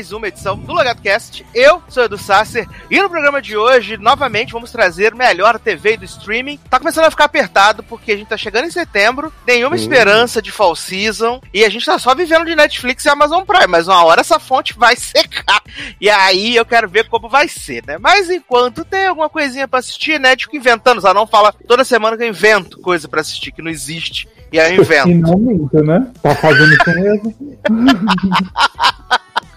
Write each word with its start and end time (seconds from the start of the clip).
mais 0.00 0.12
uma 0.12 0.28
edição 0.28 0.56
do 0.56 0.72
Logado 0.72 1.02
Cast. 1.02 1.44
Eu 1.54 1.82
sou 1.86 2.04
Edu 2.04 2.16
Sasser 2.16 2.66
e 2.90 2.98
no 2.98 3.10
programa 3.10 3.42
de 3.42 3.54
hoje, 3.54 3.98
novamente, 3.98 4.50
vamos 4.54 4.72
trazer 4.72 5.14
melhor 5.14 5.58
TV 5.58 5.98
do 5.98 6.06
streaming. 6.06 6.58
Tá 6.70 6.78
começando 6.78 7.04
a 7.04 7.10
ficar 7.10 7.26
apertado 7.26 7.82
porque 7.82 8.12
a 8.12 8.16
gente 8.16 8.28
tá 8.28 8.36
chegando 8.38 8.64
em 8.64 8.70
setembro, 8.70 9.30
nenhuma 9.46 9.76
Hum. 9.76 9.78
esperança 9.78 10.40
de 10.40 10.50
fall 10.50 10.74
season 10.74 11.38
e 11.52 11.66
a 11.66 11.68
gente 11.68 11.84
tá 11.84 11.98
só 11.98 12.14
vivendo 12.14 12.46
de 12.46 12.56
Netflix 12.56 13.04
e 13.04 13.10
Amazon 13.10 13.44
Prime, 13.44 13.66
mas 13.66 13.88
uma 13.88 14.02
hora 14.02 14.22
essa 14.22 14.38
fonte 14.40 14.72
vai 14.72 14.96
secar. 14.96 15.62
E 16.00 16.08
aí 16.08 16.56
eu 16.56 16.64
quero 16.64 16.88
ver 16.88 17.06
como 17.06 17.28
vai 17.28 17.46
ser, 17.46 17.84
né? 17.86 17.98
Mas 17.98 18.30
enquanto 18.30 18.86
tem 18.86 19.06
alguma 19.06 19.28
coisinha 19.28 19.68
pra 19.68 19.80
assistir, 19.80 20.18
né? 20.18 20.34
Tipo, 20.34 20.56
inventando, 20.56 21.02
só 21.02 21.12
não 21.12 21.26
fala 21.26 21.52
toda 21.68 21.84
semana 21.84 22.16
que 22.16 22.22
eu 22.22 22.28
invento 22.28 22.80
coisa 22.80 23.06
pra 23.06 23.20
assistir 23.20 23.52
que 23.52 23.60
não 23.60 23.70
existe. 23.70 24.26
E 24.50 24.58
aí 24.58 24.76
eu 24.76 24.82
invento. 24.82 25.10
E 25.10 25.14
minta, 25.36 25.82
né? 25.82 26.10
Tá 26.22 26.34
fazendo 26.36 26.72
isso 26.72 26.90
mesmo. 26.98 27.36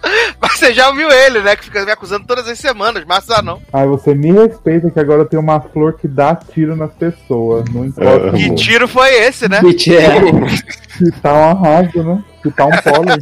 Mas 0.40 0.58
você 0.58 0.74
já 0.74 0.88
ouviu 0.88 1.10
ele, 1.10 1.40
né? 1.40 1.56
Que 1.56 1.64
fica 1.64 1.84
me 1.84 1.90
acusando 1.90 2.26
todas 2.26 2.46
as 2.48 2.58
semanas, 2.58 3.04
mas 3.06 3.28
ah, 3.30 3.42
não. 3.42 3.60
Ai, 3.72 3.86
você 3.86 4.14
me 4.14 4.32
respeita 4.32 4.90
que 4.90 5.00
agora 5.00 5.24
tem 5.24 5.38
uma 5.38 5.60
flor 5.60 5.94
que 5.94 6.06
dá 6.06 6.34
tiro 6.34 6.76
nas 6.76 6.92
pessoas. 6.92 7.64
Não 7.70 7.86
importa. 7.86 8.28
Amo. 8.28 8.36
Que 8.36 8.54
tiro 8.54 8.86
foi 8.86 9.14
esse, 9.14 9.48
né? 9.48 9.60
Se 10.98 11.10
tá 11.22 11.32
um 11.32 11.50
arraso, 11.50 12.02
né? 12.02 12.22
Se 12.42 12.50
tá 12.50 12.66
um 12.66 12.70
pólen. 12.70 13.18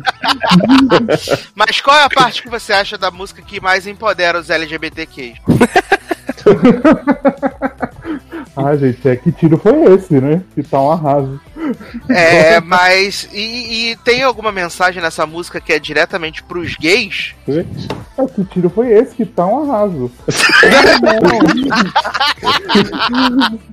Mas 1.54 1.80
qual 1.80 1.96
é 1.96 2.04
a 2.04 2.10
parte 2.10 2.42
que 2.42 2.50
você 2.50 2.72
acha 2.72 2.98
da 2.98 3.10
música 3.10 3.42
que 3.42 3.60
mais 3.60 3.86
empodera 3.86 4.38
os 4.38 4.50
LGBTQs? 4.50 5.38
Ah, 8.56 8.76
gente, 8.76 9.08
é 9.08 9.16
que 9.16 9.32
tiro 9.32 9.56
foi 9.56 9.94
esse, 9.94 10.20
né? 10.20 10.42
Que 10.54 10.62
tá 10.62 10.80
um 10.80 10.92
arraso. 10.92 11.40
É, 12.08 12.60
mas. 12.60 13.28
E, 13.32 13.92
e 13.92 13.96
tem 13.96 14.22
alguma 14.22 14.52
mensagem 14.52 15.02
nessa 15.02 15.26
música 15.26 15.60
que 15.60 15.72
é 15.72 15.78
diretamente 15.78 16.42
pros 16.42 16.76
gays? 16.76 17.34
É, 17.48 17.64
que 18.26 18.44
tiro 18.44 18.68
foi 18.68 18.92
esse 18.92 19.14
que 19.14 19.24
tá 19.24 19.46
um 19.46 19.70
arraso. 19.70 20.10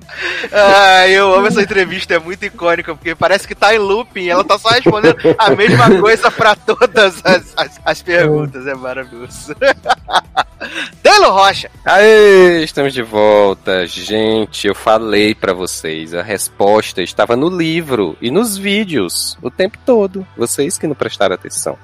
Ah, 0.52 1.08
eu 1.08 1.34
amo 1.34 1.46
essa 1.46 1.62
entrevista, 1.62 2.14
é 2.14 2.18
muito 2.18 2.44
icônica, 2.44 2.94
porque 2.94 3.14
parece 3.14 3.46
que 3.46 3.54
tá 3.54 3.74
em 3.74 3.78
looping, 3.78 4.28
ela 4.28 4.44
tá 4.44 4.58
só 4.58 4.70
respondendo 4.70 5.16
a 5.38 5.50
mesma 5.50 6.00
coisa 6.00 6.30
pra 6.30 6.56
todas 6.56 7.24
as, 7.24 7.52
as, 7.56 7.80
as 7.84 8.02
perguntas, 8.02 8.66
é 8.66 8.74
maravilhoso. 8.74 9.54
Taylor 11.02 11.32
Rocha, 11.32 11.70
Aê, 11.84 12.62
estamos 12.62 12.92
de 12.92 13.02
volta. 13.02 13.86
Gente, 13.86 14.66
eu 14.66 14.74
falei 14.74 15.34
pra 15.34 15.52
vocês, 15.52 16.12
a 16.14 16.22
resposta 16.22 17.02
estava 17.02 17.36
no 17.36 17.48
livro 17.48 18.16
e 18.20 18.30
nos 18.30 18.56
vídeos 18.56 19.36
o 19.42 19.50
tempo 19.50 19.78
todo. 19.84 20.26
Vocês 20.36 20.76
que 20.78 20.86
não 20.86 20.94
prestaram 20.94 21.34
atenção. 21.34 21.78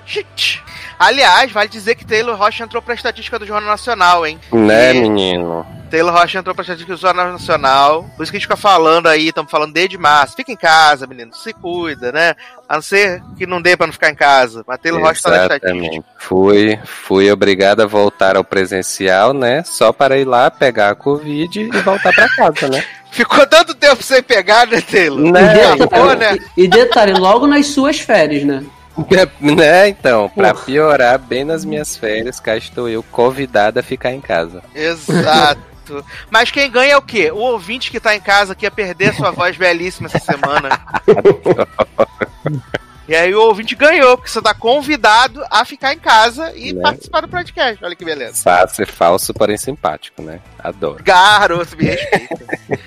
Aliás, 0.98 1.52
vale 1.52 1.68
dizer 1.68 1.94
que 1.94 2.06
Taylor 2.06 2.36
Rocha 2.36 2.64
entrou 2.64 2.82
pra 2.82 2.94
estatística 2.94 3.38
do 3.38 3.46
Jornal 3.46 3.70
Nacional, 3.70 4.26
hein? 4.26 4.38
Né, 4.52 4.94
E- 4.94 5.00
menino? 5.00 5.66
Taylor 5.90 6.12
Rocha 6.12 6.38
entrou 6.38 6.52
pra 6.54 6.62
estatística 6.62 6.94
do 6.96 7.00
Jornal 7.00 7.30
Nacional. 7.32 8.02
Por 8.16 8.22
isso 8.24 8.32
que 8.32 8.36
a 8.36 8.40
gente 8.40 8.46
fica 8.48 8.56
falando 8.56 9.06
aí, 9.06 9.28
estamos 9.28 9.50
falando 9.50 9.72
desde 9.72 9.96
março. 9.96 10.34
Fica 10.34 10.50
em 10.50 10.56
casa, 10.56 11.06
menino, 11.06 11.32
se 11.32 11.52
cuida, 11.52 12.10
né? 12.10 12.34
A 12.68 12.74
não 12.74 12.82
ser 12.82 13.22
que 13.38 13.46
não 13.46 13.62
dê 13.62 13.76
pra 13.76 13.86
não 13.86 13.92
ficar 13.92 14.10
em 14.10 14.14
casa. 14.16 14.64
Mas 14.66 14.80
Taylor 14.80 15.00
Rocha 15.00 15.22
tá 15.22 15.30
na 15.30 15.42
estatística. 15.42 16.04
Fui, 16.18 16.76
fui 16.84 17.30
obrigado 17.30 17.82
a 17.82 17.86
voltar 17.86 18.36
ao 18.36 18.42
presencial, 18.66 19.32
né? 19.32 19.62
Só 19.64 19.92
para 19.92 20.18
ir 20.18 20.24
lá 20.24 20.50
pegar 20.50 20.90
a 20.90 20.94
Covid 20.94 21.60
e 21.60 21.80
voltar 21.80 22.12
pra 22.12 22.28
casa, 22.28 22.68
né? 22.68 22.84
Ficou 23.10 23.46
tanto 23.46 23.74
tempo 23.74 24.02
sem 24.02 24.22
pegar, 24.22 24.66
né, 24.66 24.80
Taylor? 24.80 25.20
Né? 25.32 25.72
Acabou, 25.72 26.14
né? 26.16 26.36
E, 26.56 26.64
e 26.64 26.68
detalhe, 26.68 27.14
logo 27.14 27.46
nas 27.46 27.66
suas 27.66 27.98
férias, 27.98 28.44
né? 28.44 28.62
né, 29.40 29.88
então, 29.88 30.28
pra 30.28 30.52
Porra. 30.52 30.66
piorar, 30.66 31.18
bem 31.18 31.44
nas 31.44 31.64
minhas 31.64 31.96
férias, 31.96 32.40
cá 32.40 32.56
estou 32.56 32.88
eu 32.88 33.02
convidado 33.02 33.78
a 33.78 33.82
ficar 33.82 34.12
em 34.12 34.20
casa. 34.20 34.62
Exato. 34.74 35.62
Mas 36.30 36.50
quem 36.50 36.70
ganha 36.70 36.94
é 36.94 36.96
o 36.96 37.02
quê? 37.02 37.30
O 37.30 37.38
ouvinte 37.38 37.90
que 37.90 38.00
tá 38.00 38.14
em 38.16 38.20
casa 38.20 38.54
que 38.54 38.66
ia 38.66 38.70
perder 38.70 39.14
sua 39.14 39.30
voz 39.30 39.56
belíssima 39.56 40.08
essa 40.08 40.18
semana. 40.18 40.80
E 43.08 43.14
aí 43.14 43.32
o 43.34 43.40
ouvinte 43.42 43.74
ganhou, 43.76 44.16
porque 44.16 44.30
você 44.30 44.42
tá 44.42 44.52
convidado 44.52 45.40
a 45.50 45.64
ficar 45.64 45.92
em 45.94 45.98
casa 45.98 46.52
e 46.56 46.72
Né? 46.72 46.82
participar 46.82 47.20
do 47.20 47.28
podcast. 47.28 47.84
Olha 47.84 47.94
que 47.94 48.04
beleza. 48.04 48.42
Fácil, 48.42 48.86
falso, 48.86 49.32
porém 49.32 49.56
simpático, 49.56 50.20
né? 50.22 50.40
Adoro. 50.58 51.02
Garoto, 51.04 51.76
me 51.76 51.84
respeita. 51.84 52.58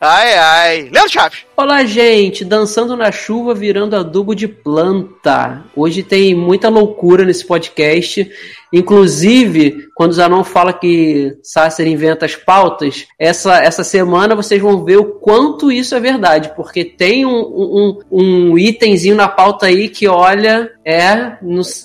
ai, 0.00 0.34
ai. 0.38 0.82
Leandro 0.92 1.10
Chaves. 1.10 1.38
Olá, 1.56 1.84
gente! 1.86 2.44
Dançando 2.44 2.94
na 2.96 3.10
chuva, 3.10 3.54
virando 3.54 3.96
adubo 3.96 4.34
de 4.34 4.46
planta. 4.46 5.64
Hoje 5.74 6.02
tem 6.02 6.34
muita 6.34 6.68
loucura 6.68 7.24
nesse 7.24 7.46
podcast. 7.46 8.30
Inclusive, 8.72 9.88
quando 9.94 10.10
o 10.10 10.14
Zanon 10.14 10.44
fala 10.44 10.72
que 10.72 11.36
Sasser 11.42 11.86
inventa 11.86 12.26
as 12.26 12.34
pautas, 12.34 13.06
essa, 13.18 13.58
essa 13.62 13.84
semana 13.84 14.34
vocês 14.34 14.60
vão 14.60 14.84
ver 14.84 14.96
o 14.96 15.04
quanto 15.04 15.70
isso 15.70 15.94
é 15.94 16.00
verdade, 16.00 16.52
porque 16.56 16.84
tem 16.84 17.24
um, 17.24 17.30
um, 17.30 17.98
um 18.10 18.58
itemzinho 18.58 19.14
na 19.14 19.28
pauta 19.28 19.66
aí 19.66 19.88
que, 19.88 20.06
olha, 20.08 20.70
é. 20.84 21.36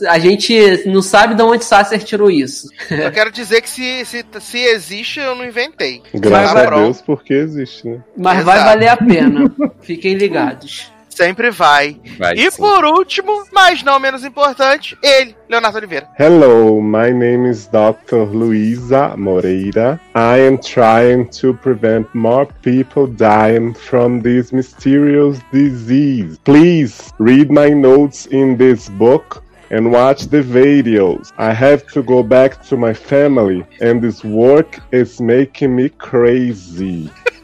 a 0.08 0.19
gente 0.19 0.84
não 0.86 1.02
sabe 1.02 1.36
de 1.36 1.42
onde 1.42 1.66
Sasser 1.66 2.03
tirou 2.03 2.30
isso. 2.30 2.68
Eu 2.90 3.12
quero 3.12 3.31
dizer 3.31 3.62
que 3.62 3.69
se, 3.69 4.06
se, 4.06 4.25
se 4.40 4.59
existe, 4.59 5.19
eu 5.19 5.36
não 5.36 5.46
inventei. 5.46 6.02
Graças 6.13 6.53
Vai, 6.53 6.66
a 6.66 6.69
vai. 6.69 6.84
Deus, 6.84 7.02
porque 7.02 7.34
existe, 7.34 7.88
né? 7.88 8.00
Mas 8.18 8.44
vai 8.44 8.58
Exato. 8.58 8.69
valer 8.69 8.88
a 8.90 8.98
pena. 8.98 9.56
Fiquem 9.81 10.13
ligados. 10.16 10.92
Sempre 11.22 11.52
vai. 11.52 12.02
Vai 12.18 12.34
E 12.34 12.50
sim. 12.50 12.58
por 12.58 12.84
último, 12.84 13.44
mas 13.54 13.84
não 13.84 14.00
menos 14.00 14.26
importante, 14.26 14.98
ele, 15.04 15.36
Leonardo 15.48 15.78
Oliveira. 15.78 16.08
Hello, 16.18 16.82
my 16.82 17.12
name 17.14 17.48
is 17.48 17.68
Dr. 17.68 18.24
Luisa 18.34 19.16
Moreira. 19.16 20.00
I 20.16 20.40
am 20.48 20.58
trying 20.58 21.26
to 21.40 21.54
prevent 21.54 22.08
more 22.16 22.48
people 22.64 23.06
dying 23.06 23.76
from 23.76 24.22
this 24.22 24.51
mysterious 24.51 25.40
disease. 25.54 26.40
Please 26.44 27.13
read 27.19 27.51
my 27.51 27.69
notes 27.69 28.25
in 28.31 28.57
this 28.57 28.90
book 28.90 29.44
and 29.69 29.92
watch 29.92 30.25
the 30.25 30.42
videos. 30.42 31.31
I 31.38 31.54
have 31.54 31.86
to 31.94 32.01
go 32.01 32.24
back 32.24 32.66
to 32.69 32.75
my 32.75 32.95
family 32.95 33.63
and 33.80 34.01
this 34.01 34.24
work 34.24 34.80
is 34.92 35.22
making 35.22 35.75
me 35.75 35.90
crazy. 35.90 37.12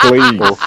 Please. 0.00 0.58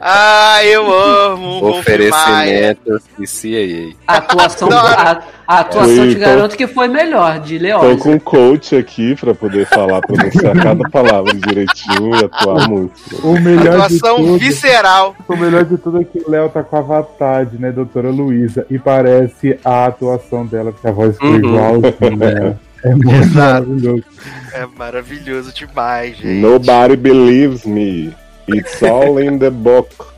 Ah, 0.00 0.64
eu 0.64 0.92
amo 0.92 1.66
um. 1.66 1.78
Oferecimento 1.78 3.00
CCAA. 3.16 3.94
A 4.06 4.16
atuação, 4.18 4.68
a, 4.70 5.22
a 5.46 5.58
atuação 5.60 5.94
Sim, 5.94 6.08
te 6.10 6.14
tô- 6.14 6.20
garanto 6.20 6.56
que 6.56 6.66
foi 6.66 6.86
melhor, 6.88 7.40
de 7.40 7.56
Tô 7.58 7.62
Leões. 7.64 8.02
com 8.02 8.12
um 8.12 8.18
coach 8.18 8.76
aqui 8.76 9.16
pra 9.16 9.34
poder 9.34 9.66
falar, 9.66 10.00
pronunciar 10.00 10.54
cada 10.62 10.86
palavra 10.90 11.34
direitinho 11.34 12.14
e 12.14 12.24
atuar 12.24 12.68
muito. 12.68 12.92
O 13.24 13.32
melhor 13.40 13.62
de 13.88 13.96
Atuação 13.96 14.16
tudo. 14.16 14.38
visceral. 14.38 15.16
O 15.26 15.36
melhor 15.36 15.64
de 15.64 15.76
tudo 15.78 16.00
é 16.00 16.04
que 16.04 16.18
o 16.20 16.30
Léo 16.30 16.48
tá 16.50 16.62
com 16.62 16.76
a 16.76 16.80
avatar 16.80 17.46
de, 17.46 17.58
né, 17.60 17.72
doutora 17.72 18.10
Luísa, 18.10 18.64
e 18.70 18.78
parece 18.78 19.58
a 19.64 19.86
atuação 19.86 20.46
dela, 20.46 20.70
porque 20.72 20.86
a 20.86 20.92
voz 20.92 21.14
ficou 21.14 21.30
Uhum. 21.30 21.36
igualzinha. 21.36 22.60
É 22.84 22.94
maravilhoso. 22.94 24.04
É 24.52 24.66
maravilhoso 24.66 25.52
demais, 25.52 26.16
gente. 26.16 26.40
Nobody 26.40 26.96
believes 26.96 27.64
me. 27.64 28.14
It's 28.48 28.82
all 28.82 29.18
in 29.18 29.38
the 29.38 29.50
book. 29.50 29.88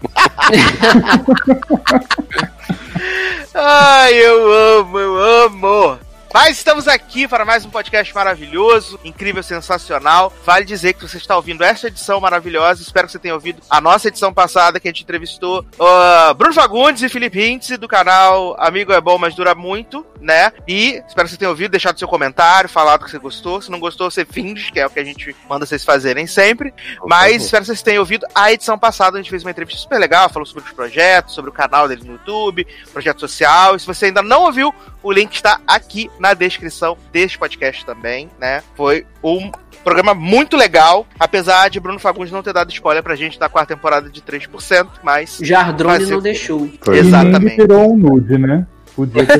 Ai, 3.55 4.15
eu 4.15 4.81
amo, 4.81 4.99
eu 4.99 5.17
amo. 5.47 5.99
Mas 6.33 6.59
estamos 6.59 6.87
aqui 6.87 7.27
para 7.27 7.45
mais 7.45 7.65
um 7.65 7.71
podcast 7.71 8.15
maravilhoso, 8.15 9.01
incrível, 9.05 9.43
sensacional. 9.43 10.33
Vale 10.45 10.65
dizer 10.65 10.93
que 10.93 11.03
você 11.03 11.17
está 11.17 11.35
ouvindo 11.35 11.65
esta 11.65 11.89
edição 11.89 12.21
maravilhosa. 12.21 12.83
Espero 12.83 13.07
que 13.09 13.13
você 13.13 13.19
tenha 13.19 13.35
ouvido 13.35 13.61
a 13.69 13.81
nossa 13.81 14.07
edição 14.07 14.33
passada, 14.33 14.79
que 14.79 14.87
a 14.87 14.91
gente 14.93 15.03
entrevistou 15.03 15.67
uh, 15.75 16.33
Bruno 16.35 16.55
Fagundes 16.55 17.03
e 17.03 17.09
Felipe 17.09 17.45
Hintz, 17.45 17.77
do 17.79 17.89
canal 17.89 18.55
Amigo 18.61 18.93
é 18.93 19.01
Bom, 19.01 19.19
mas 19.19 19.35
Dura 19.35 19.57
Muito, 19.57 20.07
né? 20.21 20.53
E 20.69 21.03
espero 21.05 21.27
que 21.27 21.33
você 21.33 21.37
tenha 21.37 21.49
ouvido, 21.49 21.73
deixado 21.73 21.99
seu 21.99 22.07
comentário, 22.07 22.71
falado 22.71 23.05
que 23.05 23.11
você 23.11 23.19
gostou. 23.19 23.61
Se 23.61 23.69
não 23.69 23.81
gostou, 23.81 24.09
você 24.09 24.25
finge, 24.25 24.71
que 24.71 24.79
é 24.79 24.87
o 24.87 24.91
que 24.91 25.01
a 25.01 25.05
gente 25.05 25.35
manda 25.49 25.67
vocês 25.67 25.85
fazerem 25.85 26.29
sempre. 26.29 26.73
Mas 27.07 27.45
espero 27.45 27.63
que 27.63 27.67
vocês 27.67 27.83
tenham 27.83 28.03
ouvido 28.03 28.25
a 28.37 28.53
edição 28.53 28.79
passada. 28.79 29.19
A 29.19 29.21
gente 29.21 29.31
fez 29.31 29.43
uma 29.43 29.51
entrevista 29.51 29.83
super 29.83 29.99
legal, 29.99 30.29
falou 30.29 30.47
sobre 30.47 30.63
os 30.63 30.73
projetos, 30.73 31.35
sobre 31.35 31.51
o 31.51 31.53
canal 31.53 31.89
dele 31.89 32.05
no 32.05 32.13
YouTube, 32.13 32.65
projeto 32.93 33.19
social. 33.19 33.75
E 33.75 33.81
se 33.81 33.87
você 33.87 34.07
ainda 34.07 34.23
não 34.23 34.45
ouviu, 34.45 34.73
o 35.03 35.13
link 35.13 35.35
está 35.35 35.61
aqui 35.67 36.11
na 36.19 36.35
descrição 36.35 36.97
deste 37.13 37.39
podcast 37.39 37.85
também, 37.85 38.29
né? 38.39 38.63
Foi 38.75 39.07
um 39.23 39.51
programa 39.83 40.15
muito 40.15 40.57
legal, 40.57 41.07
apesar 41.19 41.69
de 41.71 41.81
Bruno 41.81 41.99
Fagundes 41.99 42.33
não 42.33 42.43
ter 42.43 42.53
dado 42.53 42.71
spoiler 42.71 43.03
pra 43.03 43.17
gente 43.17 43.39
da 43.39 43.49
quarta 43.49 43.75
temporada 43.75 44.11
de 44.11 44.21
3%, 44.21 44.89
mas. 45.03 45.39
Jardrone 45.43 46.07
não 46.07 46.21
deixou. 46.21 46.69
Foi. 46.81 46.99
Exatamente. 46.99 47.41
Ninguém 47.41 47.57
tirou 47.57 47.93
um 47.93 47.97
nude, 47.97 48.39
né? 48.39 48.67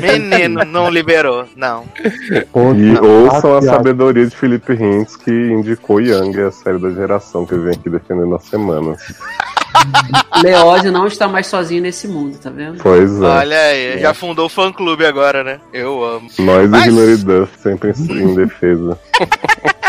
Menino, 0.01 0.63
não 0.65 0.89
liberou, 0.89 1.47
não. 1.55 1.85
E 1.99 2.99
ouçam 2.99 3.57
a 3.57 3.61
sabedoria 3.61 4.25
de 4.25 4.35
Felipe 4.35 4.73
Rins, 4.73 5.15
que 5.15 5.31
indicou 5.31 6.01
Yang, 6.01 6.41
a 6.41 6.51
série 6.51 6.79
da 6.79 6.89
geração 6.89 7.45
que 7.45 7.55
vem 7.55 7.73
aqui 7.73 7.89
defendendo 7.89 8.33
há 8.33 8.39
semanas. 8.39 9.13
Leózio 10.43 10.91
não 10.91 11.07
está 11.07 11.27
mais 11.27 11.47
sozinho 11.47 11.81
nesse 11.81 12.07
mundo, 12.07 12.37
tá 12.37 12.49
vendo? 12.49 12.81
Pois 12.81 13.21
é. 13.21 13.25
Olha 13.25 13.59
aí, 13.59 13.99
já 13.99 14.13
fundou 14.13 14.45
o 14.45 14.49
fã 14.49 14.71
clube 14.71 15.05
agora, 15.05 15.43
né? 15.43 15.59
Eu 15.73 16.03
amo. 16.03 16.29
Nós 16.39 16.69
Mas- 16.69 16.85
e 16.85 16.89
Hilary 16.89 17.17
Duff, 17.17 17.59
sempre 17.61 17.91
em, 17.91 18.11
em 18.31 18.35
defesa. 18.35 18.99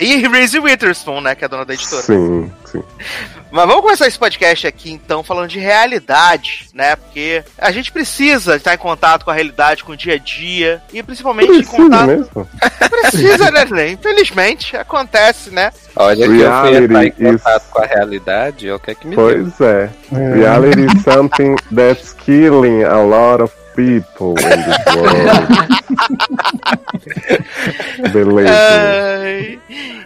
E 0.00 0.26
Reese 0.26 0.58
Witherspoon, 0.58 1.20
né? 1.20 1.34
Que 1.34 1.44
é 1.44 1.46
a 1.46 1.48
dona 1.48 1.64
da 1.64 1.72
editora. 1.74 2.02
Sim, 2.02 2.50
sim. 2.64 2.82
Mas 3.52 3.66
vamos 3.66 3.82
começar 3.82 4.06
esse 4.08 4.18
podcast 4.18 4.66
aqui, 4.66 4.90
então, 4.90 5.22
falando 5.22 5.48
de 5.50 5.58
realidade, 5.58 6.68
né? 6.72 6.96
Porque 6.96 7.44
a 7.58 7.70
gente 7.70 7.92
precisa 7.92 8.56
estar 8.56 8.72
em 8.74 8.78
contato 8.78 9.24
com 9.26 9.30
a 9.30 9.34
realidade, 9.34 9.84
com 9.84 9.92
o 9.92 9.96
dia 9.96 10.14
a 10.14 10.18
dia. 10.18 10.80
E 10.90 11.02
principalmente 11.02 11.50
em 11.52 11.56
Precisa 11.58 11.76
contato. 11.76 12.06
mesmo. 12.06 12.48
Precisa, 12.90 13.50
né, 13.50 13.66
Lê? 13.70 13.90
Infelizmente, 13.90 14.74
acontece, 14.74 15.50
né? 15.50 15.70
Olha 15.94 16.26
que 16.26 16.38
eu 16.40 16.60
fui 16.62 16.76
entrar 16.76 17.04
em 17.04 17.08
is- 17.08 17.14
contato 17.42 17.64
com 17.70 17.82
a 17.82 17.86
realidade, 17.86 18.68
é 18.68 18.74
o 18.74 18.80
que 18.80 18.90
é 18.90 18.94
que 18.94 19.06
me 19.06 19.14
deu. 19.16 19.24
Pois 19.26 19.60
é. 19.60 19.90
Reality 20.10 20.80
is 20.86 21.02
something 21.02 21.54
that's 21.74 22.14
killing 22.14 22.84
a 22.84 23.02
lot 23.02 23.42
of 23.42 23.52
people 23.74 24.34
in 24.38 24.62
this 24.62 24.78
world. 24.96 25.32
Beleza. 28.12 28.52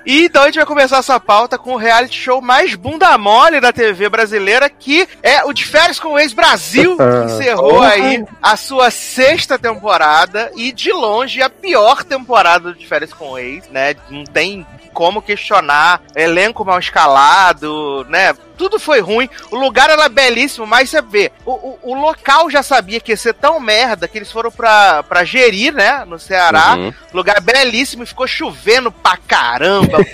E 0.04 0.24
então 0.24 0.42
a 0.42 0.46
gente 0.46 0.56
vai 0.56 0.66
começar 0.66 0.98
essa 0.98 1.18
pauta 1.18 1.58
com 1.58 1.72
o 1.72 1.76
reality 1.76 2.16
show 2.18 2.40
mais 2.40 2.74
bunda 2.74 3.16
mole 3.18 3.60
da 3.60 3.72
TV 3.72 4.08
brasileira, 4.08 4.68
que 4.70 5.06
é 5.22 5.44
o 5.44 5.52
de 5.52 5.64
férias 5.64 5.98
com 5.98 6.10
o 6.10 6.18
ex-Brasil, 6.18 6.96
que 6.96 7.02
Ah. 7.02 7.24
encerrou 7.26 7.82
aí 7.82 8.24
a 8.40 8.56
sua 8.56 8.90
sexta 8.90 9.58
temporada 9.58 10.50
e 10.56 10.70
de 10.72 10.92
longe 10.92 11.42
a 11.42 11.50
pior 11.50 12.04
temporada 12.04 12.72
de 12.72 12.86
férias 12.86 13.12
com 13.12 13.30
o 13.32 13.38
ex, 13.38 13.68
né? 13.70 13.94
Não 14.08 14.24
tem 14.24 14.64
como 14.96 15.20
questionar, 15.20 16.00
elenco 16.14 16.64
mal 16.64 16.78
escalado, 16.78 18.06
né? 18.08 18.34
Tudo 18.56 18.78
foi 18.78 19.00
ruim, 19.00 19.28
o 19.50 19.56
lugar 19.56 19.90
era 19.90 20.08
belíssimo, 20.08 20.66
mas 20.66 20.88
você 20.88 21.02
vê, 21.02 21.30
o, 21.44 21.52
o, 21.52 21.78
o 21.82 21.94
local 22.00 22.48
já 22.50 22.62
sabia 22.62 22.98
que 22.98 23.12
ia 23.12 23.16
ser 23.16 23.34
tão 23.34 23.60
merda 23.60 24.08
que 24.08 24.16
eles 24.16 24.32
foram 24.32 24.50
pra, 24.50 25.02
pra 25.02 25.22
gerir, 25.22 25.74
né? 25.74 26.02
No 26.06 26.18
Ceará, 26.18 26.74
Uhum. 26.76 26.94
Lugar 27.12 27.42
belíssimo 27.42 28.04
e 28.04 28.06
ficou 28.06 28.26
chovendo 28.26 28.90
pra 28.90 29.18
caramba. 29.18 29.98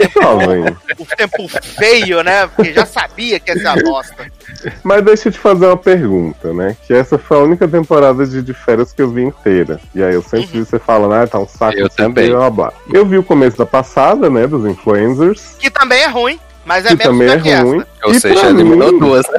O 0.98 1.06
tempo, 1.06 1.44
o 1.44 1.46
tempo 1.46 1.48
feio, 1.48 2.24
né? 2.24 2.48
Porque 2.48 2.72
já 2.72 2.84
sabia 2.84 3.38
que 3.38 3.52
ia 3.52 3.58
ser 3.58 3.68
a 3.68 3.76
bosta. 3.76 4.26
Mas 4.82 5.04
deixa 5.04 5.28
eu 5.28 5.32
te 5.32 5.38
fazer 5.38 5.66
uma 5.66 5.76
pergunta, 5.76 6.52
né? 6.52 6.76
Que 6.86 6.92
essa 6.94 7.18
foi 7.18 7.36
a 7.38 7.40
única 7.40 7.66
temporada 7.66 8.26
de, 8.26 8.42
de 8.42 8.54
férias 8.54 8.92
que 8.92 9.02
eu 9.02 9.10
vi 9.10 9.22
inteira. 9.22 9.80
E 9.94 10.02
aí 10.02 10.14
eu 10.14 10.22
sempre 10.22 10.46
vi 10.46 10.64
você 10.64 10.78
falando, 10.78 11.14
ah, 11.14 11.26
tá 11.26 11.38
um 11.38 11.46
saco. 11.46 11.78
Eu 11.78 11.88
também. 11.88 12.30
Eu 12.92 13.06
vi 13.06 13.18
o 13.18 13.22
começo 13.22 13.56
da 13.56 13.66
passada, 13.66 14.28
né? 14.28 14.46
Dos 14.46 14.64
influencers. 14.64 15.56
Que 15.58 15.70
também 15.70 16.02
é 16.02 16.08
ruim, 16.08 16.38
mas 16.64 16.84
é 16.86 16.96
que 16.96 17.08
menos 17.12 17.34
também 17.42 17.52
é 17.52 17.60
ruim. 17.60 17.82
Ou 18.04 18.10
E 18.12 18.20
seja, 18.20 18.48
eliminou 18.48 18.92
mim- 18.92 18.98
duas, 18.98 19.28
né? 19.30 19.38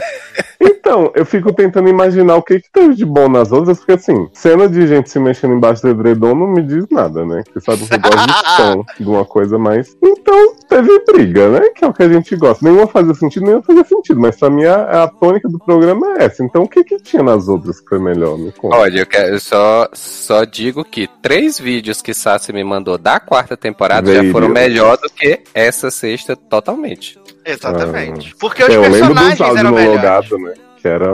Então, 0.62 1.12
eu 1.16 1.26
fico 1.26 1.52
tentando 1.54 1.90
imaginar 1.90 2.36
o 2.38 2.42
que 2.42 2.60
que 2.60 2.72
teve 2.72 2.96
de 2.96 3.06
bom 3.06 3.28
nas 3.28 3.52
outras, 3.52 3.78
porque 3.80 3.94
assim, 3.94 4.30
cena 4.34 4.68
de 4.70 4.88
gente 4.88 5.10
se 5.10 5.20
mexendo 5.20 5.54
embaixo 5.54 5.82
do 5.82 5.90
edredom 5.90 6.34
não 6.34 6.48
me 6.48 6.62
diz 6.62 6.86
nada, 6.90 7.26
né? 7.26 7.44
Você 7.54 7.60
sabe 7.60 7.86
que 7.86 7.94
eu 7.94 8.00
gosto 8.00 8.28
de 8.28 8.34
som, 8.56 8.86
de 9.00 9.06
uma 9.10 9.26
coisa 9.26 9.58
mais. 9.60 9.96
Então, 10.02 10.56
teve 10.70 11.04
briga, 11.06 11.50
né? 11.50 11.70
Que 11.76 11.84
é 11.84 11.88
o 11.88 11.94
que 11.94 12.04
a 12.04 12.10
gente 12.10 12.36
gosta. 12.38 12.64
Nenhuma 12.66 12.88
fazia 12.88 13.14
sentido, 13.14 13.46
nenhuma 13.46 13.64
fazia 13.64 13.84
sentido, 13.84 14.20
mas 14.22 14.38
pra 14.38 14.50
mim 14.50 14.64
a, 14.66 15.04
a 15.04 15.08
tônica 15.10 15.50
do 15.50 15.60
programa 15.60 16.16
é 16.20 16.26
essa. 16.26 16.44
Então, 16.44 16.64
o 16.64 16.68
que 16.70 16.84
que 16.84 16.98
tinha 16.98 17.24
nas 17.24 17.48
outras 17.50 17.82
que 17.82 17.90
foi 17.90 18.00
melhor? 18.00 18.38
Me 18.38 18.52
conta. 18.54 18.78
Olha, 18.78 19.00
eu, 19.00 19.06
quero, 19.06 19.34
eu 19.36 19.40
só, 19.40 19.90
só 19.94 20.44
digo 20.46 20.84
que 20.86 21.08
três 21.22 21.60
vídeos 21.60 22.02
que 22.02 22.14
Sassi 22.14 22.54
me 22.54 22.64
mandou 22.64 22.98
da 22.98 23.20
quarta 23.20 23.58
temporada 23.58 24.08
já 24.14 24.20
Vídeos. 24.20 24.32
foram 24.32 24.50
melhor 24.50 24.98
do 24.98 25.10
que 25.10 25.42
essa 25.54 25.92
sexta 25.92 26.36
totalmente. 26.36 27.13
Exatamente. 27.46 28.36
Porque 28.40 28.64
os 28.64 28.70
É, 28.70 28.76
eu 28.76 28.82
lembro 28.82 29.00
personagens 29.00 29.42
áudios 29.42 29.60
eram 29.60 29.70
no 29.72 29.76
melhores. 29.76 30.02
logado, 30.04 30.38
né? 30.40 30.54
Que 30.82 30.88
era 30.90 31.14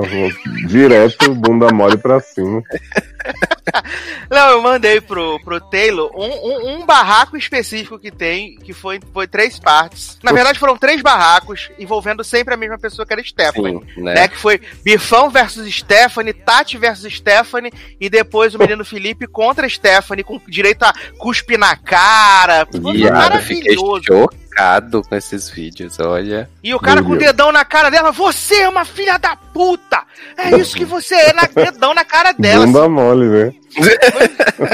direto 0.68 1.36
bunda 1.36 1.72
mole 1.72 1.98
pra 1.98 2.20
cima. 2.20 2.64
Não, 4.30 4.50
eu 4.52 4.62
mandei 4.62 5.02
pro, 5.02 5.40
pro 5.44 5.60
Taylor 5.60 6.12
um, 6.16 6.26
um, 6.26 6.76
um 6.76 6.86
barraco 6.86 7.38
específico 7.38 8.00
que 8.00 8.10
tem, 8.12 8.56
que 8.58 8.74
foi, 8.74 9.00
foi 9.14 9.28
três 9.28 9.60
partes. 9.60 10.18
Na 10.24 10.32
verdade, 10.32 10.58
foram 10.60 10.78
três 10.78 11.02
barracos 11.02 11.70
envolvendo 11.78 12.24
sempre 12.24 12.54
a 12.54 12.58
mesma 12.58 12.78
pessoa, 12.80 13.06
que 13.06 13.14
era 13.14 13.24
Stephanie. 13.24 13.80
Sim, 13.94 14.02
né? 14.02 14.14
né? 14.16 14.28
Que 14.28 14.38
foi 14.38 14.60
Bifão 14.84 15.30
versus 15.30 15.72
Stephanie, 15.72 16.34
Tati 16.34 16.78
versus 16.78 17.14
Stephanie, 17.14 17.72
e 18.00 18.10
depois 18.10 18.56
o 18.56 18.60
menino 18.60 18.86
Felipe 18.86 19.28
contra 19.28 19.68
Stephanie, 19.70 20.24
com 20.24 20.40
direito 20.48 20.84
a 20.84 20.94
cuspe 21.18 21.58
na 21.58 21.76
cara. 21.76 22.68
Viado, 22.72 23.36
eu 23.36 23.42
fiquei 23.42 23.76
maravilhoso. 23.76 24.30
Chocado 24.60 25.02
com 25.04 25.16
esses 25.16 25.50
vídeos, 25.50 26.00
olha. 26.00 26.50
E 26.62 26.74
o 26.74 26.80
cara 26.80 27.02
com 27.02 27.14
o 27.14 27.18
dedão 27.18 27.52
na 27.52 27.64
cara 27.64 27.90
dela, 27.90 28.12
você 28.12 28.56
é 28.62 28.70
uma 28.70 28.84
filha 28.84 29.18
da 29.18 29.36
puta! 29.36 30.04
É 30.38 30.58
isso 30.58 30.76
que 30.76 30.84
você 30.84 31.16
é, 31.16 31.34
na, 31.34 31.44
dedão 31.44 31.94
na 31.94 32.04
cara 32.04 32.34
dela. 32.34 32.66
Bunda 32.66 32.90
mole, 32.90 33.26
né? 33.26 33.54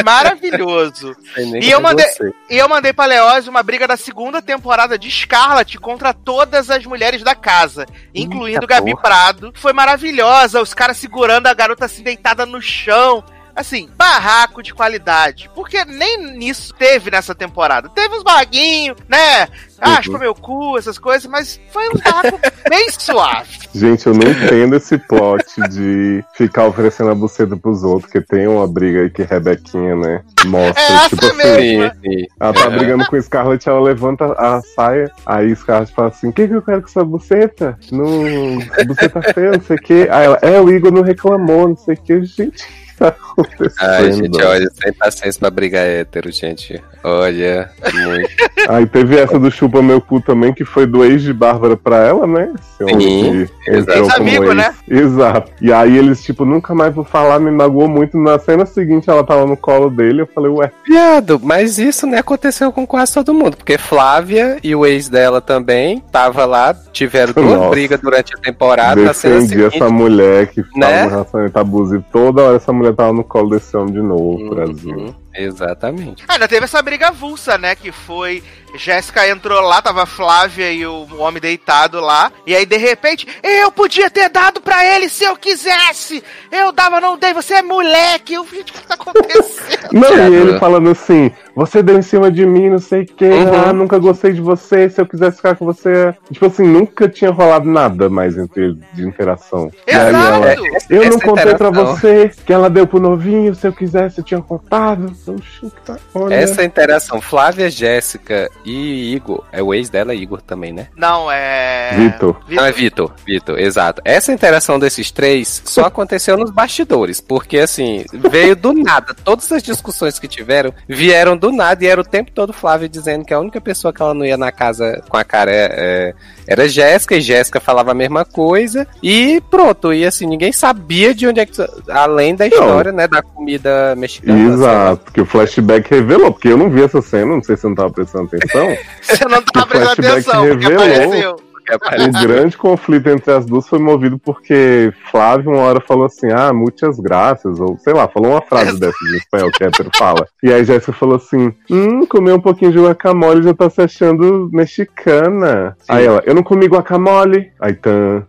Maravilhoso. 0.04 1.16
E 1.62 1.70
eu 1.70 1.82
mandei-. 1.82 2.06
E 2.50 2.58
eu 2.58 2.68
mandei 2.68 2.94
pra 2.94 3.06
Leózio 3.06 3.52
uma 3.52 3.62
briga 3.62 3.88
da 3.88 3.98
segunda 3.98 4.42
temporada 4.42 4.98
de 4.98 5.12
Scarlet 5.12 5.78
contra 5.78 6.14
todas 6.14 6.70
as 6.70 6.86
mulheres 6.86 7.24
da 7.24 7.36
casa, 7.36 7.86
incluindo 8.14 8.64
Eita 8.64 8.68
Gabi 8.68 8.92
porra. 8.92 9.04
Prado. 9.04 9.54
Foi 9.56 9.74
maravilhosa, 9.74 10.62
os 10.62 10.74
caras 10.74 10.98
segurando 10.98 11.48
a 11.48 11.54
garota 11.54 11.86
assim 11.86 12.04
deitada 12.04 12.46
no 12.46 12.62
chão. 12.62 13.24
Assim, 13.56 13.90
barraco 13.98 14.62
de 14.62 14.74
qualidade. 14.74 15.50
Porque 15.56 15.86
nem 15.86 16.18
nisso 16.38 16.74
teve 16.78 17.10
nessa 17.10 17.34
temporada. 17.34 17.88
Teve 17.90 18.16
uns 18.16 18.24
barraquinhos, 18.24 18.98
né? 19.08 19.48
Ah, 19.80 20.00
Uhum. 20.08 20.18
meu 20.18 20.34
cu, 20.36 20.78
essas 20.78 20.98
coisas, 20.98 21.26
mas 21.30 21.60
foi 21.72 21.88
um 21.90 21.94
barraco 22.04 22.40
bem 22.70 22.90
suave. 22.92 23.60
Gente, 23.74 24.08
eu 24.08 24.14
não 24.14 24.30
entendo 24.30 24.76
esse 24.76 24.98
plot 24.98 25.46
de 25.70 26.24
ficar 26.34 26.66
oferecendo 26.66 27.12
a 27.12 27.16
buceta 27.16 27.56
pros 27.58 27.84
outros, 27.84 28.12
que 28.12 28.22
tem 28.22 28.48
uma 28.48 28.68
briga 28.68 29.02
aí 29.02 29.10
que 29.10 29.24
Rebequinha, 29.24 29.96
né? 29.96 30.22
Mostra, 30.46 30.82
É 30.82 30.94
essa 30.94 31.10
tipo 31.10 31.26
assim. 31.26 31.82
Sim, 31.82 31.92
sim. 32.04 32.26
ela 32.40 32.54
tá 32.54 32.62
É. 32.66 32.70
brigando 32.70 33.06
com 33.06 33.16
o 33.18 33.22
Scarlett, 33.22 33.68
ela 33.70 33.82
levanta 33.82 34.26
a 34.34 34.62
saia, 34.76 35.12
aí 35.26 35.54
Scarlett 35.56 35.94
fala 35.94 36.08
assim, 36.10 36.30
o 36.30 36.34
que 36.34 36.48
que 36.48 36.54
eu 36.54 36.62
quero 36.62 36.82
com 36.82 36.88
essa 36.88 37.04
buceta? 37.04 37.78
Não, 37.92 38.58
buceta 38.88 39.22
feia, 39.34 39.52
não 39.52 39.62
sei 39.62 39.76
o 39.76 39.80
que. 39.82 40.08
Aí 40.10 40.26
ela, 40.26 40.40
é, 40.42 40.60
o 40.60 40.70
Igor 40.72 40.92
não 40.92 41.02
reclamou, 41.04 41.68
não 41.70 41.78
sei 41.78 41.96
o 41.96 42.02
que, 42.02 42.24
gente, 42.26 42.64
tá 42.98 43.08
acontecendo? 43.10 43.74
Ai, 43.80 44.12
gente, 44.12 44.44
olha, 44.44 44.68
sem 44.82 44.94
paciência 44.94 45.40
pra 45.40 45.50
brigar 45.50 45.86
hétero, 45.86 46.32
gente. 46.32 46.82
Olha, 47.04 47.70
muito. 47.94 48.30
Aí 48.70 48.86
teve 48.88 49.18
essa 49.20 49.38
do 49.38 49.52
Chupa 49.52 49.82
Meu 49.82 50.02
Cu 50.02 50.20
também, 50.22 50.52
que 50.54 50.66
foi 50.66 50.86
do 50.88 51.04
ex 51.06 51.22
de 51.22 51.32
Bárbara 51.34 51.78
pra 51.78 51.98
ela, 51.98 52.26
né? 52.26 52.52
Sim, 52.78 53.48
exato. 53.68 54.00
Ex-amigo, 54.00 54.46
ex. 54.46 54.56
né? 54.56 54.76
Exato. 54.90 55.52
E 55.62 55.72
aí 55.72 55.98
eles, 55.98 56.24
tipo, 56.24 56.46
nunca 56.46 56.74
mais 56.74 56.96
vou 56.96 57.04
falar, 57.04 57.40
me 57.40 57.52
magoou 57.52 57.88
muito. 57.88 58.18
Na 58.18 58.40
cena 58.40 58.66
seguinte 58.66 59.08
ela 59.10 59.24
tava 59.24 59.46
no 59.46 59.56
colo 59.56 59.90
dele, 59.90 60.22
eu 60.22 60.28
falei, 60.34 60.50
ué, 60.52 60.72
Viado, 60.88 61.40
mas 61.44 61.78
isso 61.78 62.08
né, 62.08 62.18
aconteceu 62.20 62.72
com 62.72 62.88
quase 62.88 63.14
todo 63.14 63.34
mundo, 63.34 63.56
porque 63.58 63.78
Flávia 63.78 64.58
e 64.64 64.76
o 64.76 64.86
ex 64.86 65.10
dela 65.10 65.40
também 65.42 66.02
tava 66.12 66.46
lá, 66.46 66.76
tiveram 66.92 67.34
duas 67.36 67.52
Nossa. 67.54 67.70
brigas 67.70 68.00
durante 68.00 68.34
a 68.36 68.38
temporada, 68.40 69.00
na 69.02 69.14
cena 69.14 69.36
defendi 69.36 69.54
seguinte. 69.56 69.76
essa 69.76 69.90
mulher 69.90 70.48
que 70.48 70.64
tava 70.64 70.92
Né? 70.92 71.04
no 71.04 71.10
relacionamento 71.12 71.60
abusivo. 71.60 72.04
Toda 72.12 72.42
hora 72.42 72.58
essa 72.58 72.74
mulher 72.74 72.85
tava 72.94 73.14
no 73.14 73.24
colo 73.24 73.50
desse 73.52 73.76
homem 73.76 73.94
de 73.94 74.02
novo, 74.02 74.50
Brasil. 74.50 74.96
Uhum, 74.96 75.16
exatamente. 75.34 76.24
Ah, 76.28 76.34
ainda 76.34 76.48
teve 76.48 76.66
essa 76.66 76.82
briga 76.82 77.08
avulsa, 77.08 77.58
né? 77.58 77.76
Que 77.76 77.92
foi. 77.92 78.44
Jéssica 78.78 79.28
entrou 79.28 79.62
lá, 79.62 79.82
tava 79.82 80.04
a 80.04 80.06
Flávia 80.06 80.72
e 80.72 80.86
o 80.86 81.08
homem 81.18 81.42
deitado 81.42 82.00
lá. 82.00 82.32
E 82.46 82.56
aí, 82.56 82.66
de 82.66 82.78
repente, 82.78 83.28
eu 83.44 83.72
podia 83.72 84.10
ter 84.10 84.30
dado 84.30 84.62
pra 84.62 84.86
ele 84.86 85.10
se 85.10 85.24
eu 85.24 85.36
quisesse! 85.36 86.24
Eu 86.52 86.72
dava, 86.72 87.00
não 87.02 87.18
dei, 87.18 87.34
você 87.34 87.56
é 87.56 87.62
moleque! 87.62 88.34
Eu, 88.34 88.46
gente, 88.48 88.72
o 88.72 88.74
que 88.76 88.88
tá 88.88 88.94
acontecendo? 88.96 89.90
Não, 89.92 90.30
e 90.30 90.36
ele 90.36 90.60
falando 90.60 90.90
assim, 90.90 91.32
você 91.56 91.82
deu 91.82 91.98
em 91.98 92.02
cima 92.02 92.32
de 92.32 92.46
mim, 92.46 92.70
não 92.70 92.80
sei 92.80 93.02
o 93.02 93.06
que, 93.06 93.26
Uhum. 93.26 93.70
ah, 93.70 93.74
nunca 93.74 93.98
gostei 93.98 94.32
de 94.34 94.42
você, 94.42 94.90
se 94.90 95.00
eu 95.02 95.06
quisesse 95.06 95.38
ficar 95.38 95.56
com 95.56 95.66
você. 95.66 96.14
Tipo 96.32 96.46
assim, 96.48 96.64
nunca 96.68 97.08
tinha 97.10 97.32
rolado 97.32 97.66
nada 97.70 98.10
mais 98.10 98.38
entre 98.38 98.66
eles 98.66 98.78
de 98.94 99.04
interação. 99.08 99.72
E 99.88 99.92
aí 99.92 100.14
ela, 100.14 100.54
Exato! 100.54 100.66
Eu 100.90 101.02
não 101.04 101.08
Essa 101.18 101.20
contei 101.26 101.56
pra 101.56 101.70
interação. 101.70 101.96
você 101.96 102.32
que 102.46 102.54
ela 102.54 102.70
deu 102.70 102.86
pro 102.88 103.00
novinho, 103.00 103.54
se 103.56 103.68
eu 103.68 103.74
quisesse 103.74 104.20
eu 104.20 104.24
tinha 104.24 104.42
contado. 104.42 105.14
Oxi, 105.28 105.72
tá, 105.86 105.98
olha. 106.14 106.34
Essa 106.36 106.64
interação, 106.64 107.20
Flávia, 107.22 107.70
Jéssica 107.70 108.50
e 108.66 109.14
Igor, 109.16 109.44
é 109.52 109.62
o 109.62 109.74
ex 109.74 109.90
dela, 109.90 110.12
é 110.12 110.16
Igor 110.16 110.42
também, 110.42 110.74
né? 110.74 110.88
Não, 110.96 111.32
é. 111.32 111.92
Vitor. 111.96 112.42
Não, 112.50 112.66
é 112.66 112.72
Vitor, 112.72 113.14
Vitor, 113.26 113.60
exato. 113.60 114.02
Essa 114.04 114.34
interação 114.34 114.80
desses 114.80 115.12
três 115.12 115.62
só 115.66 115.86
aconteceu 115.86 116.36
nos 116.36 116.50
bastidores, 116.52 117.22
porque 117.22 117.60
assim, 117.60 118.06
veio 118.12 118.56
do 118.56 118.74
nada. 118.74 119.14
Todas 119.14 119.52
as 119.52 119.62
discussões 119.62 120.18
que 120.18 120.28
tiveram 120.28 120.74
vieram 120.88 121.38
do 121.38 121.52
nada 121.52 121.84
e 121.84 121.88
era 121.88 122.02
o 122.02 122.04
tempo 122.04 122.32
todo 122.32 122.52
Flávia 122.52 122.90
dizendo 122.90 123.24
que 123.24 123.34
a 123.34 123.40
única 123.40 123.62
pessoa 123.62 123.94
que 123.94 124.02
ela 124.02 124.14
não 124.14 124.26
ia 124.26 124.38
na 124.38 124.52
casa 124.52 125.04
com 125.08 125.18
a 125.18 125.24
cara 125.24 125.52
é, 125.52 125.70
é, 125.72 126.14
era 126.48 126.68
Jéssica, 126.68 127.16
e 127.16 127.22
Jéssica 127.22 127.60
falava 127.60 127.92
a 127.92 127.96
mesma 127.96 128.26
coisa, 128.26 128.88
e 129.02 129.42
pronto. 129.50 129.94
E 129.94 130.06
assim, 130.06 130.26
ninguém 130.26 130.52
sabia 130.52 131.14
de 131.14 131.28
onde 131.28 131.40
é 131.40 131.46
que. 131.46 131.54
Além 131.90 132.36
da 132.36 132.48
história, 132.48 132.92
né, 132.92 133.08
da 133.08 133.22
comida 133.22 133.96
mexicana. 133.96 134.54
Exato, 134.54 135.12
que 135.12 135.22
o 135.22 135.26
flashback 135.26 135.90
revelou, 135.90 136.32
porque 136.32 136.50
eu 136.50 136.58
não 136.58 136.70
vi 136.70 136.84
essa 136.84 137.02
cena, 137.02 137.36
não 137.36 137.44
sei 137.44 137.56
se 137.56 137.62
você 137.62 137.68
não 137.68 137.76
tava 137.76 137.92
prestando 137.92 138.26
atenção. 138.26 138.78
Você 139.02 139.26
não 139.26 139.42
tava 139.42 139.66
O 139.66 139.70
prestando 139.70 139.96
flashback 139.96 140.30
atenção, 140.30 140.48
porque 140.48 140.68
revelou. 140.68 141.45
O 142.16 142.28
grande 142.28 142.58
conflito 142.58 143.10
entre 143.10 143.32
as 143.32 143.46
duas 143.46 143.68
foi 143.68 143.80
movido 143.80 144.18
porque 144.18 144.94
Flávio 145.12 145.52
uma 145.52 145.62
hora 145.62 145.80
falou 145.80 146.06
assim, 146.06 146.28
ah, 146.32 146.54
muitas 146.54 147.00
graças, 147.00 147.60
ou 147.60 147.78
sei 147.78 147.94
lá, 147.94 148.08
falou 148.08 148.32
uma 148.32 148.42
frase 148.42 148.80
dessa 148.80 148.98
de 149.10 149.18
espanhol 149.18 149.52
que 149.52 149.64
hétero 149.64 149.90
fala. 149.96 150.28
E 150.44 150.52
aí 150.52 150.64
Jéssica 150.64 150.94
falou 150.94 151.16
assim, 151.16 151.54
hum, 151.70 152.06
comer 152.06 152.34
um 152.34 152.42
pouquinho 152.42 152.72
de 152.72 152.80
guacamole 152.80 153.44
já 153.44 153.54
tá 153.54 153.70
se 153.70 153.82
achando 153.82 154.50
mexicana. 154.52 155.76
Aí 155.88 156.06
ela, 156.06 156.22
eu 156.26 156.36
não 156.36 156.44
comi 156.44 156.68
guacamole. 156.68 157.52
Aí 157.60 157.74
tan. 157.74 158.24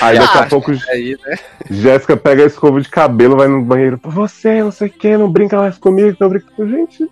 Aí 0.00 0.18
daqui 0.18 0.38
a 0.38 0.42
Ah, 0.42 0.46
pouco 0.46 0.72
Aí, 0.90 1.16
né? 1.26 1.36
Jéssica 1.70 2.16
pega 2.16 2.42
a 2.42 2.46
escova 2.46 2.80
de 2.80 2.88
cabelo, 2.88 3.36
vai 3.36 3.48
no 3.48 3.62
banheiro. 3.62 4.00
Você, 4.04 4.62
não 4.62 4.72
sei 4.72 4.88
o 4.88 4.90
que, 4.90 5.16
não 5.16 5.30
brinca 5.30 5.58
mais 5.58 5.78
comigo, 5.78 6.16
não 6.20 6.28
brinca 6.28 6.46
com 6.56 6.68
gente. 6.68 7.08